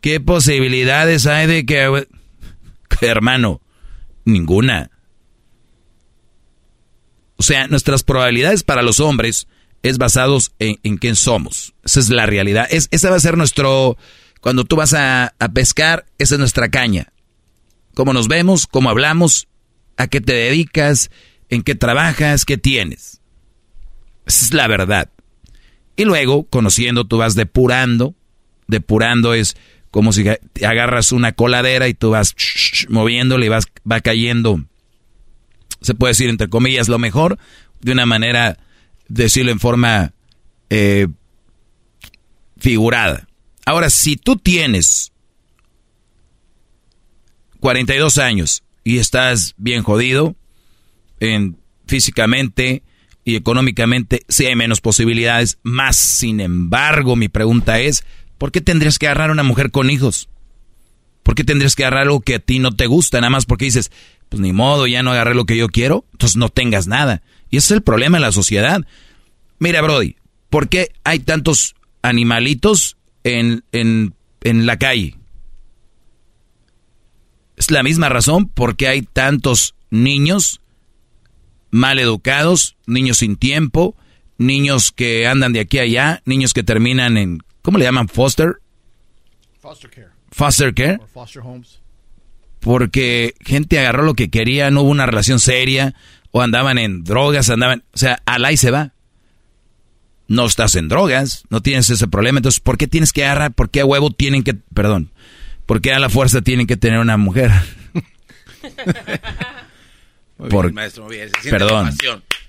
¿qué 0.01 0.19
posibilidades 0.19 1.25
hay 1.25 1.47
de 1.47 1.65
que... 1.65 2.07
Hermano, 3.01 3.61
ninguna. 4.27 4.91
O 7.37 7.43
sea, 7.43 7.67
nuestras 7.67 8.03
probabilidades 8.03 8.63
para 8.63 8.81
los 8.81 8.99
hombres 8.99 9.47
es 9.83 9.97
basados 9.97 10.51
en, 10.59 10.79
en 10.83 10.97
quién 10.97 11.15
somos. 11.15 11.73
Esa 11.83 11.99
es 11.99 12.09
la 12.09 12.25
realidad. 12.25 12.67
Es, 12.69 12.87
esa 12.91 13.09
va 13.09 13.15
a 13.15 13.21
ser 13.21 13.37
nuestro... 13.37 13.97
Cuando 14.41 14.65
tú 14.65 14.75
vas 14.75 14.93
a, 14.93 15.33
a 15.39 15.49
pescar, 15.49 16.05
esa 16.19 16.35
es 16.35 16.39
nuestra 16.39 16.69
caña. 16.69 17.11
Cómo 17.95 18.13
nos 18.13 18.27
vemos, 18.27 18.67
cómo 18.67 18.89
hablamos, 18.89 19.47
a 19.97 20.07
qué 20.07 20.21
te 20.21 20.33
dedicas, 20.33 21.09
en 21.49 21.63
qué 21.63 21.73
trabajas, 21.75 22.45
qué 22.45 22.57
tienes. 22.57 23.21
Esa 24.25 24.45
es 24.45 24.53
la 24.53 24.67
verdad. 24.67 25.09
Y 25.95 26.05
luego, 26.05 26.45
conociendo, 26.47 27.05
tú 27.05 27.17
vas 27.17 27.33
depurando. 27.33 28.13
Depurando 28.67 29.33
es 29.33 29.57
como 29.91 30.13
si 30.13 30.25
agarras 30.65 31.11
una 31.11 31.31
coladera 31.31 31.87
y 31.87 31.93
tú 31.93 32.11
vas 32.11 32.35
moviéndole 32.89 33.45
y 33.45 33.49
vas, 33.49 33.65
va 33.89 34.01
cayendo, 34.01 34.63
se 35.81 35.93
puede 35.93 36.11
decir 36.11 36.29
entre 36.29 36.49
comillas, 36.49 36.87
lo 36.87 36.99
mejor, 36.99 37.37
de 37.81 37.91
una 37.91 38.05
manera, 38.05 38.57
decirlo 39.07 39.51
en 39.51 39.59
forma 39.59 40.13
eh, 40.69 41.07
figurada. 42.57 43.27
Ahora, 43.65 43.89
si 43.89 44.15
tú 44.15 44.37
tienes 44.37 45.11
42 47.59 48.17
años 48.17 48.63
y 48.83 48.99
estás 48.99 49.53
bien 49.57 49.83
jodido, 49.83 50.35
en, 51.19 51.57
físicamente 51.85 52.83
y 53.23 53.35
económicamente, 53.35 54.23
sí 54.29 54.45
hay 54.45 54.55
menos 54.55 54.79
posibilidades, 54.79 55.59
más 55.63 55.97
sin 55.97 56.39
embargo, 56.39 57.15
mi 57.15 57.27
pregunta 57.27 57.79
es, 57.79 58.05
¿por 58.37 58.51
qué 58.51 58.61
tendrías 58.61 58.99
que 58.99 59.07
agarrar 59.07 59.29
a 59.29 59.33
una 59.33 59.43
mujer 59.43 59.71
con 59.71 59.89
hijos? 59.89 60.29
¿Por 61.23 61.35
qué 61.35 61.43
tendrías 61.43 61.75
que 61.75 61.83
agarrar 61.83 62.03
algo 62.03 62.21
que 62.21 62.35
a 62.35 62.39
ti 62.39 62.59
no 62.59 62.71
te 62.71 62.87
gusta? 62.87 63.19
Nada 63.19 63.29
más 63.31 63.45
porque 63.45 63.65
dices, 63.65 63.91
pues 64.29 64.39
ni 64.39 64.53
modo, 64.53 64.87
ya 64.87 65.03
no 65.03 65.11
agarré 65.11 65.35
lo 65.35 65.45
que 65.45 65.57
yo 65.57 65.67
quiero, 65.67 66.05
entonces 66.13 66.37
no 66.37 66.49
tengas 66.49 66.87
nada. 66.87 67.21
Y 67.49 67.57
ese 67.57 67.67
es 67.67 67.71
el 67.71 67.83
problema 67.83 68.17
de 68.17 68.21
la 68.21 68.31
sociedad. 68.31 68.81
Mira, 69.59 69.81
Brody, 69.81 70.15
¿por 70.49 70.69
qué 70.69 70.91
hay 71.03 71.19
tantos 71.19 71.75
animalitos 72.01 72.97
en, 73.23 73.63
en, 73.71 74.13
en 74.41 74.65
la 74.65 74.77
calle? 74.77 75.15
Es 77.57 77.71
la 77.71 77.83
misma 77.83 78.07
razón 78.07 78.47
por 78.47 78.75
qué 78.75 78.87
hay 78.87 79.01
tantos 79.01 79.75
niños 79.89 80.61
mal 81.71 81.99
educados, 81.99 82.77
niños 82.85 83.17
sin 83.17 83.35
tiempo, 83.35 83.95
niños 84.37 84.91
que 84.91 85.27
andan 85.27 85.53
de 85.53 85.59
aquí 85.61 85.79
a 85.79 85.83
allá, 85.83 86.21
niños 86.25 86.53
que 86.53 86.63
terminan 86.63 87.17
en, 87.17 87.39
¿cómo 87.67 87.77
le 87.79 87.83
llaman? 87.83 88.07
Foster. 88.07 88.61
Foster 89.59 89.89
care. 89.89 90.07
Foster 90.31 90.73
care. 90.73 90.99
Or 91.01 91.07
foster 91.09 91.41
homes. 91.43 91.81
Porque 92.61 93.33
gente 93.41 93.77
agarró 93.77 94.03
lo 94.03 94.13
que 94.13 94.29
quería, 94.29 94.71
no 94.71 94.83
hubo 94.83 94.89
una 94.89 95.05
relación 95.05 95.41
seria, 95.41 95.93
o 96.31 96.41
andaban 96.41 96.77
en 96.77 97.03
drogas, 97.03 97.49
andaban, 97.49 97.83
o 97.93 97.97
sea, 97.97 98.21
al 98.25 98.45
ahí 98.45 98.55
se 98.55 98.71
va. 98.71 98.93
No 100.29 100.45
estás 100.45 100.75
en 100.75 100.87
drogas, 100.87 101.43
no 101.49 101.61
tienes 101.61 101.89
ese 101.89 102.07
problema, 102.07 102.39
entonces, 102.39 102.61
¿por 102.61 102.77
qué 102.77 102.87
tienes 102.87 103.11
que 103.11 103.25
agarrar? 103.25 103.51
¿Por 103.51 103.69
qué 103.69 103.81
a 103.81 103.85
huevo 103.85 104.11
tienen 104.11 104.43
que, 104.43 104.53
perdón, 104.53 105.11
por 105.65 105.81
qué 105.81 105.91
a 105.91 105.99
la 105.99 106.07
fuerza 106.09 106.41
tienen 106.41 106.67
que 106.67 106.77
tener 106.77 106.99
una 106.99 107.17
mujer? 107.17 107.51
Muy 110.37 110.49
Por- 110.49 110.65
bien, 110.67 110.75
maestro, 110.75 111.03
muy 111.05 111.17
bien. 111.17 111.29
Perdón. 111.49 111.89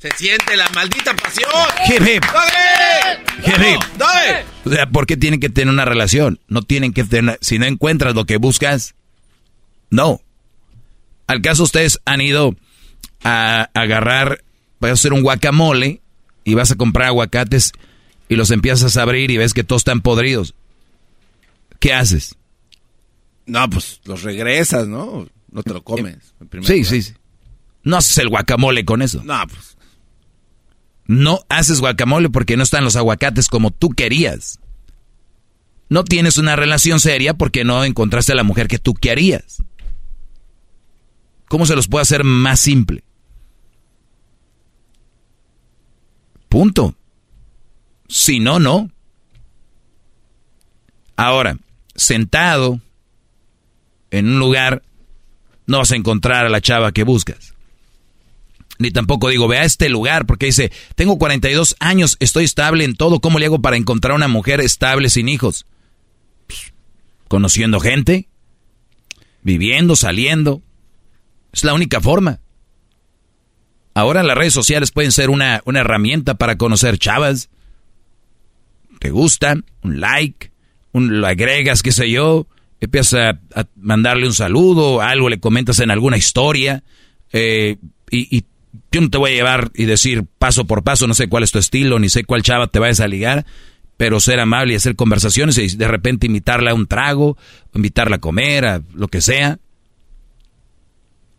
Se 0.00 0.10
siente 0.16 0.56
la 0.56 0.68
maldita 0.70 1.14
pasión. 1.16 1.50
Hip, 1.88 2.02
hip. 2.06 2.24
¡Dale! 2.24 3.24
Hip, 3.44 3.74
hip. 3.74 4.46
O 4.66 4.70
sea, 4.70 4.88
¿por 4.88 5.06
qué 5.06 5.16
tienen 5.16 5.40
que 5.40 5.48
tener 5.48 5.72
una 5.72 5.84
relación? 5.84 6.38
No 6.48 6.62
tienen 6.62 6.92
que 6.92 7.04
tener, 7.04 7.38
si 7.40 7.58
no 7.58 7.66
encuentras 7.66 8.14
lo 8.14 8.24
que 8.24 8.36
buscas, 8.36 8.94
no. 9.90 10.20
¿Al 11.26 11.42
caso 11.42 11.64
ustedes 11.64 12.00
han 12.04 12.20
ido 12.20 12.54
a 13.24 13.68
agarrar, 13.74 14.44
vas 14.80 14.90
a 14.90 14.94
hacer 14.94 15.12
un 15.12 15.22
guacamole 15.22 16.00
y 16.44 16.54
vas 16.54 16.70
a 16.70 16.76
comprar 16.76 17.08
aguacates 17.08 17.72
y 18.28 18.36
los 18.36 18.50
empiezas 18.50 18.96
a 18.96 19.02
abrir 19.02 19.30
y 19.30 19.36
ves 19.36 19.52
que 19.52 19.64
todos 19.64 19.80
están 19.80 20.00
podridos? 20.00 20.54
¿Qué 21.80 21.92
haces? 21.92 22.36
No, 23.46 23.68
pues 23.68 24.00
los 24.04 24.22
regresas, 24.22 24.86
¿no? 24.86 25.28
No 25.50 25.62
te 25.62 25.72
lo 25.72 25.82
comes. 25.82 26.14
en 26.40 26.48
Sí, 26.64 26.74
lugar. 26.74 26.84
sí, 26.86 27.02
sí. 27.02 27.14
No 27.82 27.96
haces 27.96 28.18
el 28.18 28.28
guacamole 28.28 28.84
con 28.84 29.02
eso. 29.02 29.22
No, 29.24 29.42
pues. 29.48 29.76
No 31.08 31.40
haces 31.48 31.80
guacamole 31.80 32.28
porque 32.28 32.56
no 32.56 32.62
están 32.62 32.84
los 32.84 32.94
aguacates 32.94 33.48
como 33.48 33.70
tú 33.70 33.88
querías. 33.88 34.60
No 35.88 36.04
tienes 36.04 36.36
una 36.36 36.54
relación 36.54 37.00
seria 37.00 37.32
porque 37.34 37.64
no 37.64 37.82
encontraste 37.82 38.32
a 38.32 38.36
la 38.36 38.44
mujer 38.44 38.68
que 38.68 38.78
tú 38.78 38.92
querías. 38.92 39.62
¿Cómo 41.48 41.64
se 41.64 41.74
los 41.74 41.88
puede 41.88 42.02
hacer 42.02 42.24
más 42.24 42.60
simple? 42.60 43.02
Punto. 46.50 46.94
Si 48.06 48.38
no, 48.38 48.58
no. 48.58 48.90
Ahora, 51.16 51.58
sentado 51.94 52.80
en 54.10 54.28
un 54.28 54.38
lugar, 54.38 54.82
no 55.66 55.78
vas 55.78 55.92
a 55.92 55.96
encontrar 55.96 56.44
a 56.44 56.50
la 56.50 56.60
chava 56.60 56.92
que 56.92 57.02
buscas. 57.04 57.54
Ni 58.78 58.92
tampoco 58.92 59.28
digo, 59.28 59.48
ve 59.48 59.58
a 59.58 59.64
este 59.64 59.88
lugar, 59.88 60.24
porque 60.24 60.46
dice, 60.46 60.70
tengo 60.94 61.18
42 61.18 61.76
años, 61.80 62.16
estoy 62.20 62.44
estable 62.44 62.84
en 62.84 62.94
todo, 62.94 63.20
¿cómo 63.20 63.38
le 63.38 63.46
hago 63.46 63.60
para 63.60 63.76
encontrar 63.76 64.14
una 64.14 64.28
mujer 64.28 64.60
estable 64.60 65.10
sin 65.10 65.28
hijos? 65.28 65.66
Pues, 66.46 66.72
conociendo 67.26 67.80
gente, 67.80 68.28
viviendo, 69.42 69.96
saliendo. 69.96 70.62
Es 71.52 71.64
la 71.64 71.74
única 71.74 72.00
forma. 72.00 72.40
Ahora 73.94 74.22
las 74.22 74.38
redes 74.38 74.54
sociales 74.54 74.92
pueden 74.92 75.10
ser 75.10 75.28
una, 75.28 75.60
una 75.64 75.80
herramienta 75.80 76.34
para 76.34 76.56
conocer 76.56 76.98
chavas. 76.98 77.50
Te 79.00 79.10
gustan, 79.10 79.64
un 79.82 79.98
like, 80.00 80.52
un, 80.92 81.20
lo 81.20 81.26
agregas, 81.26 81.82
qué 81.82 81.90
sé 81.90 82.08
yo, 82.08 82.46
empiezas 82.80 83.36
a, 83.54 83.66
mandarle 83.74 84.26
un 84.26 84.34
saludo, 84.34 85.00
algo 85.00 85.28
le 85.28 85.40
comentas 85.40 85.80
en 85.80 85.90
alguna 85.90 86.16
historia, 86.16 86.84
eh, 87.32 87.76
y 88.10 88.44
yo 88.90 89.00
no 89.00 89.10
te 89.10 89.18
voy 89.18 89.32
a 89.32 89.34
llevar 89.34 89.70
y 89.74 89.84
decir 89.84 90.24
paso 90.38 90.66
por 90.66 90.82
paso, 90.82 91.06
no 91.06 91.14
sé 91.14 91.28
cuál 91.28 91.44
es 91.44 91.52
tu 91.52 91.58
estilo, 91.58 91.98
ni 91.98 92.08
sé 92.08 92.24
cuál 92.24 92.42
chava 92.42 92.68
te 92.68 92.78
vayas 92.78 93.00
a 93.00 93.08
ligar, 93.08 93.44
pero 93.96 94.20
ser 94.20 94.40
amable 94.40 94.72
y 94.72 94.76
hacer 94.76 94.96
conversaciones 94.96 95.58
y 95.58 95.76
de 95.76 95.88
repente 95.88 96.26
invitarla 96.26 96.70
a 96.70 96.74
un 96.74 96.86
trago, 96.86 97.36
invitarla 97.74 98.16
a 98.16 98.20
comer, 98.20 98.64
a 98.64 98.82
lo 98.94 99.08
que 99.08 99.20
sea. 99.20 99.58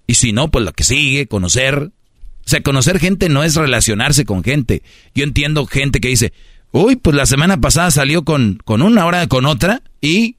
Y 0.06 0.16
si 0.16 0.32
no, 0.32 0.50
pues 0.50 0.66
lo 0.66 0.74
que 0.74 0.84
sigue, 0.84 1.28
conocer. 1.28 1.78
O 1.80 2.50
sea, 2.50 2.62
conocer 2.62 3.00
gente 3.00 3.30
no 3.30 3.44
es 3.44 3.56
relacionarse 3.56 4.26
con 4.26 4.44
gente. 4.44 4.84
Yo 5.16 5.24
entiendo 5.24 5.66
gente 5.66 6.00
que 6.00 6.08
dice, 6.08 6.34
uy, 6.72 6.96
pues 6.96 7.16
la 7.16 7.26
semana 7.26 7.62
pasada 7.62 7.92
salió 7.92 8.24
con, 8.24 8.60
con 8.66 8.82
una, 8.82 9.04
ahora 9.04 9.28
con 9.28 9.46
otra, 9.46 9.82
y... 10.02 10.36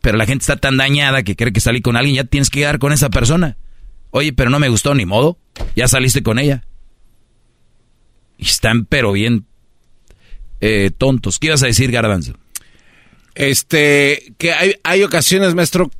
Pero 0.00 0.18
la 0.18 0.26
gente 0.26 0.42
está 0.42 0.56
tan 0.56 0.76
dañada 0.76 1.24
que 1.24 1.34
cree 1.34 1.52
que 1.52 1.60
salí 1.60 1.80
con 1.80 1.96
alguien, 1.96 2.16
ya 2.16 2.24
tienes 2.24 2.48
que 2.48 2.60
quedar 2.60 2.78
con 2.78 2.92
esa 2.92 3.10
persona. 3.10 3.56
Oye, 4.10 4.32
pero 4.32 4.50
no 4.50 4.58
me 4.58 4.68
gustó 4.68 4.94
ni 4.94 5.06
modo, 5.06 5.38
ya 5.74 5.88
saliste 5.88 6.22
con 6.22 6.38
ella. 6.38 6.64
Y 8.38 8.46
están 8.46 8.84
pero 8.84 9.12
bien 9.12 9.46
eh, 10.60 10.90
tontos. 10.96 11.38
¿Qué 11.38 11.48
ibas 11.48 11.62
a 11.62 11.66
decir, 11.66 11.90
Garbanzo? 11.90 12.34
Este, 13.34 14.34
que 14.38 14.52
hay, 14.52 14.76
hay 14.82 15.02
ocasiones, 15.02 15.54
maestro, 15.54 15.90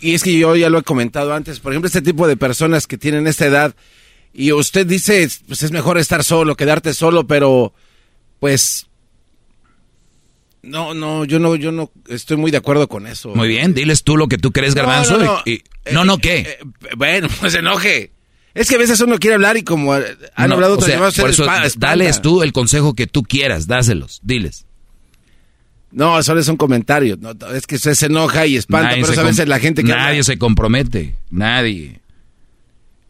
y 0.00 0.14
es 0.14 0.22
que 0.22 0.38
yo 0.38 0.56
ya 0.56 0.70
lo 0.70 0.78
he 0.78 0.82
comentado 0.82 1.34
antes, 1.34 1.60
por 1.60 1.72
ejemplo, 1.72 1.88
este 1.88 2.02
tipo 2.02 2.26
de 2.26 2.36
personas 2.36 2.86
que 2.86 2.96
tienen 2.96 3.26
esta 3.26 3.46
edad, 3.46 3.74
y 4.32 4.52
usted 4.52 4.86
dice, 4.86 5.28
pues 5.46 5.62
es 5.62 5.72
mejor 5.72 5.98
estar 5.98 6.24
solo, 6.24 6.56
quedarte 6.56 6.94
solo, 6.94 7.26
pero, 7.26 7.74
pues, 8.38 8.86
no, 10.62 10.94
no, 10.94 11.24
yo 11.24 11.38
no, 11.38 11.56
yo 11.56 11.72
no 11.72 11.90
estoy 12.08 12.36
muy 12.36 12.50
de 12.50 12.56
acuerdo 12.58 12.88
con 12.88 13.06
eso. 13.06 13.34
Muy 13.34 13.48
bien, 13.48 13.74
diles 13.74 14.02
tú 14.04 14.16
lo 14.16 14.28
que 14.28 14.38
tú 14.38 14.52
crees, 14.52 14.74
Garbanzo. 14.74 15.18
no, 15.18 15.24
no. 15.24 15.42
y- 15.46 15.52
y- 15.52 15.62
no, 15.92 16.04
no, 16.04 16.18
¿qué? 16.18 16.40
Eh, 16.40 16.58
bueno, 16.96 17.28
pues 17.40 17.54
enoje. 17.54 18.12
Es 18.52 18.68
que 18.68 18.74
a 18.74 18.78
veces 18.78 19.00
uno 19.00 19.18
quiere 19.18 19.34
hablar 19.36 19.56
y 19.56 19.62
como 19.62 19.96
eh, 19.96 20.16
han 20.34 20.50
hablado 20.52 20.74
otros 20.74 20.86
sea, 20.86 20.98
por 21.22 21.30
eso, 21.30 21.46
dales 21.78 22.20
tú 22.20 22.42
el 22.42 22.52
consejo 22.52 22.94
que 22.94 23.06
tú 23.06 23.22
quieras, 23.22 23.66
dáselos, 23.68 24.20
diles. 24.24 24.66
No, 25.92 26.22
solo 26.22 26.40
es 26.40 26.48
un 26.48 26.56
comentario. 26.56 27.16
No, 27.20 27.32
es 27.54 27.66
que 27.66 27.78
se 27.78 28.06
enoja 28.06 28.46
y 28.46 28.56
espanta, 28.56 28.90
Nadie 28.90 29.04
pero 29.06 29.20
a 29.20 29.24
veces 29.24 29.48
la 29.48 29.58
gente 29.58 29.82
que 29.82 29.90
Nadie 29.90 30.10
habla- 30.18 30.22
se 30.24 30.38
compromete, 30.38 31.16
nadie. 31.30 32.00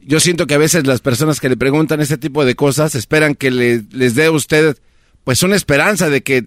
Yo 0.03 0.19
siento 0.19 0.47
que 0.47 0.55
a 0.55 0.59
veces 0.59 0.87
las 0.87 1.01
personas 1.01 1.41
que 1.41 1.49
le 1.51 1.57
preguntan 1.59 2.01
este 2.01 2.17
tipo 2.17 2.45
de 2.45 2.55
cosas 2.55 2.95
esperan 2.95 3.35
que 3.35 3.51
le- 3.51 3.83
les 3.93 4.15
dé 4.15 4.31
usted 4.31 4.79
pues 5.25 5.43
una 5.43 5.57
esperanza 5.57 6.09
de 6.09 6.23
que 6.23 6.47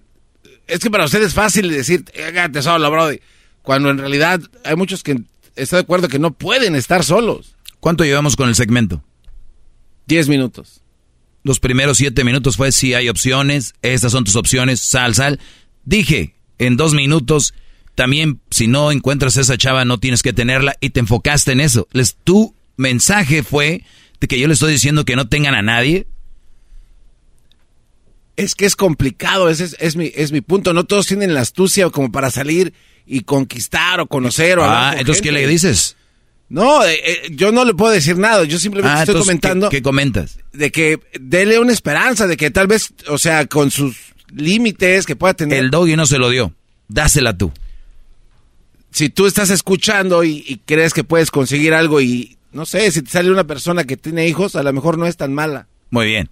es 0.67 0.79
que 0.79 0.89
para 0.89 1.05
ustedes 1.05 1.27
es 1.27 1.33
fácil 1.33 1.69
decir, 1.69 2.05
hágate 2.27 2.61
solo, 2.61 2.89
Brody, 2.89 3.19
cuando 3.61 3.89
en 3.89 3.97
realidad 3.97 4.41
hay 4.63 4.75
muchos 4.75 5.03
que 5.03 5.21
están 5.55 5.77
de 5.77 5.81
acuerdo 5.81 6.07
que 6.07 6.19
no 6.19 6.33
pueden 6.33 6.75
estar 6.75 7.03
solos. 7.03 7.55
¿Cuánto 7.79 8.03
llevamos 8.03 8.35
con 8.35 8.49
el 8.49 8.55
segmento? 8.55 9.03
Diez 10.05 10.27
minutos. 10.27 10.81
Los 11.43 11.59
primeros 11.59 11.97
siete 11.97 12.23
minutos 12.23 12.55
fue 12.55 12.71
si 12.71 12.93
hay 12.93 13.09
opciones, 13.09 13.73
estas 13.81 14.13
son 14.13 14.23
tus 14.23 14.37
opciones, 14.37 14.79
sal, 14.79 15.13
sal. 15.13 15.39
Dije, 15.83 16.35
en 16.57 16.77
dos 16.77 16.93
minutos, 16.93 17.53
también 17.95 18.39
si 18.49 18.67
no 18.67 18.91
encuentras 18.91 19.37
a 19.37 19.41
esa 19.41 19.57
chava 19.57 19.85
no 19.85 19.99
tienes 19.99 20.23
que 20.23 20.33
tenerla 20.33 20.75
y 20.79 20.91
te 20.91 21.01
enfocaste 21.01 21.51
en 21.51 21.59
eso. 21.59 21.87
Les, 21.91 22.15
tu 22.15 22.55
mensaje 22.77 23.43
fue 23.43 23.83
de 24.19 24.27
que 24.27 24.39
yo 24.39 24.47
le 24.47 24.53
estoy 24.53 24.71
diciendo 24.71 25.05
que 25.05 25.17
no 25.17 25.27
tengan 25.27 25.55
a 25.55 25.61
nadie. 25.61 26.07
Es 28.35 28.55
que 28.55 28.65
es 28.65 28.75
complicado, 28.75 29.49
ese 29.49 29.65
es, 29.65 29.75
es 29.79 29.95
mi, 29.95 30.11
es 30.15 30.31
mi 30.31 30.41
punto. 30.41 30.73
No 30.73 30.85
todos 30.85 31.05
tienen 31.07 31.33
la 31.33 31.41
astucia 31.41 31.89
como 31.89 32.11
para 32.11 32.31
salir 32.31 32.73
y 33.05 33.21
conquistar 33.21 33.99
o 33.99 34.07
conocer 34.07 34.59
o 34.59 34.63
Ah, 34.65 34.95
entonces 34.97 35.21
¿qué 35.21 35.31
le 35.31 35.45
dices? 35.47 35.95
No, 36.49 36.83
eh, 36.85 36.99
eh, 37.03 37.21
yo 37.31 37.51
no 37.51 37.63
le 37.65 37.73
puedo 37.73 37.91
decir 37.91 38.17
nada, 38.17 38.43
yo 38.43 38.59
simplemente 38.59 38.95
Ah, 38.97 39.01
estoy 39.03 39.13
entonces, 39.13 39.27
comentando 39.29 39.69
¿qué, 39.69 39.77
qué 39.77 39.83
comentas? 39.83 40.37
de 40.51 40.71
que 40.71 40.99
dele 41.19 41.59
una 41.59 41.73
esperanza, 41.73 42.27
de 42.27 42.37
que 42.37 42.51
tal 42.51 42.67
vez, 42.67 42.93
o 43.07 43.17
sea, 43.17 43.45
con 43.47 43.71
sus 43.71 43.97
límites 44.33 45.05
que 45.05 45.15
pueda 45.15 45.33
tener. 45.33 45.59
El 45.59 45.69
doggy 45.71 45.95
no 45.95 46.05
se 46.05 46.17
lo 46.17 46.29
dio. 46.29 46.53
Dásela 46.87 47.37
tú. 47.37 47.51
Si 48.91 49.09
tú 49.09 49.25
estás 49.25 49.49
escuchando 49.49 50.23
y, 50.23 50.43
y 50.47 50.57
crees 50.65 50.93
que 50.93 51.03
puedes 51.03 51.31
conseguir 51.31 51.73
algo 51.73 52.01
y, 52.01 52.37
no 52.51 52.65
sé, 52.65 52.91
si 52.91 53.01
te 53.01 53.09
sale 53.09 53.31
una 53.31 53.45
persona 53.45 53.85
que 53.85 53.97
tiene 53.97 54.27
hijos, 54.27 54.55
a 54.55 54.61
lo 54.63 54.71
mejor 54.73 54.97
no 54.99 55.07
es 55.07 55.17
tan 55.17 55.33
mala. 55.33 55.67
Muy 55.89 56.05
bien. 56.05 56.29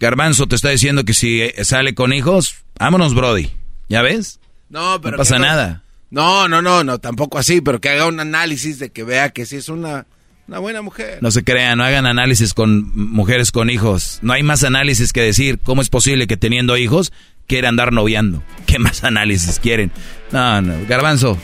Garbanzo 0.00 0.46
te 0.46 0.56
está 0.56 0.70
diciendo 0.70 1.04
que 1.04 1.12
si 1.12 1.42
eh, 1.42 1.54
sale 1.62 1.94
con 1.94 2.14
hijos, 2.14 2.56
vámonos, 2.78 3.14
Brody. 3.14 3.50
¿Ya 3.90 4.00
ves? 4.00 4.40
No, 4.70 4.98
pero 5.00 5.12
No 5.12 5.18
pasa 5.18 5.38
nada. 5.38 5.84
No, 6.08 6.48
no, 6.48 6.62
no, 6.62 6.82
no, 6.82 6.98
tampoco 6.98 7.38
así, 7.38 7.60
pero 7.60 7.80
que 7.80 7.90
haga 7.90 8.06
un 8.06 8.18
análisis 8.18 8.78
de 8.78 8.90
que 8.90 9.04
vea 9.04 9.28
que 9.28 9.44
sí 9.44 9.56
es 9.56 9.68
una, 9.68 10.06
una 10.48 10.58
buena 10.58 10.80
mujer. 10.80 11.18
No 11.20 11.30
se 11.30 11.44
crean, 11.44 11.78
no 11.78 11.84
hagan 11.84 12.06
análisis 12.06 12.54
con 12.54 12.90
mujeres 13.12 13.52
con 13.52 13.68
hijos. 13.68 14.18
No 14.22 14.32
hay 14.32 14.42
más 14.42 14.64
análisis 14.64 15.12
que 15.12 15.20
decir 15.20 15.58
cómo 15.62 15.82
es 15.82 15.90
posible 15.90 16.26
que 16.26 16.38
teniendo 16.38 16.78
hijos 16.78 17.12
quiera 17.46 17.68
andar 17.68 17.92
noviando. 17.92 18.42
¿Qué 18.66 18.78
más 18.78 19.04
análisis 19.04 19.60
quieren? 19.60 19.92
No, 20.32 20.62
no, 20.62 20.74
garbanzo. 20.88 21.36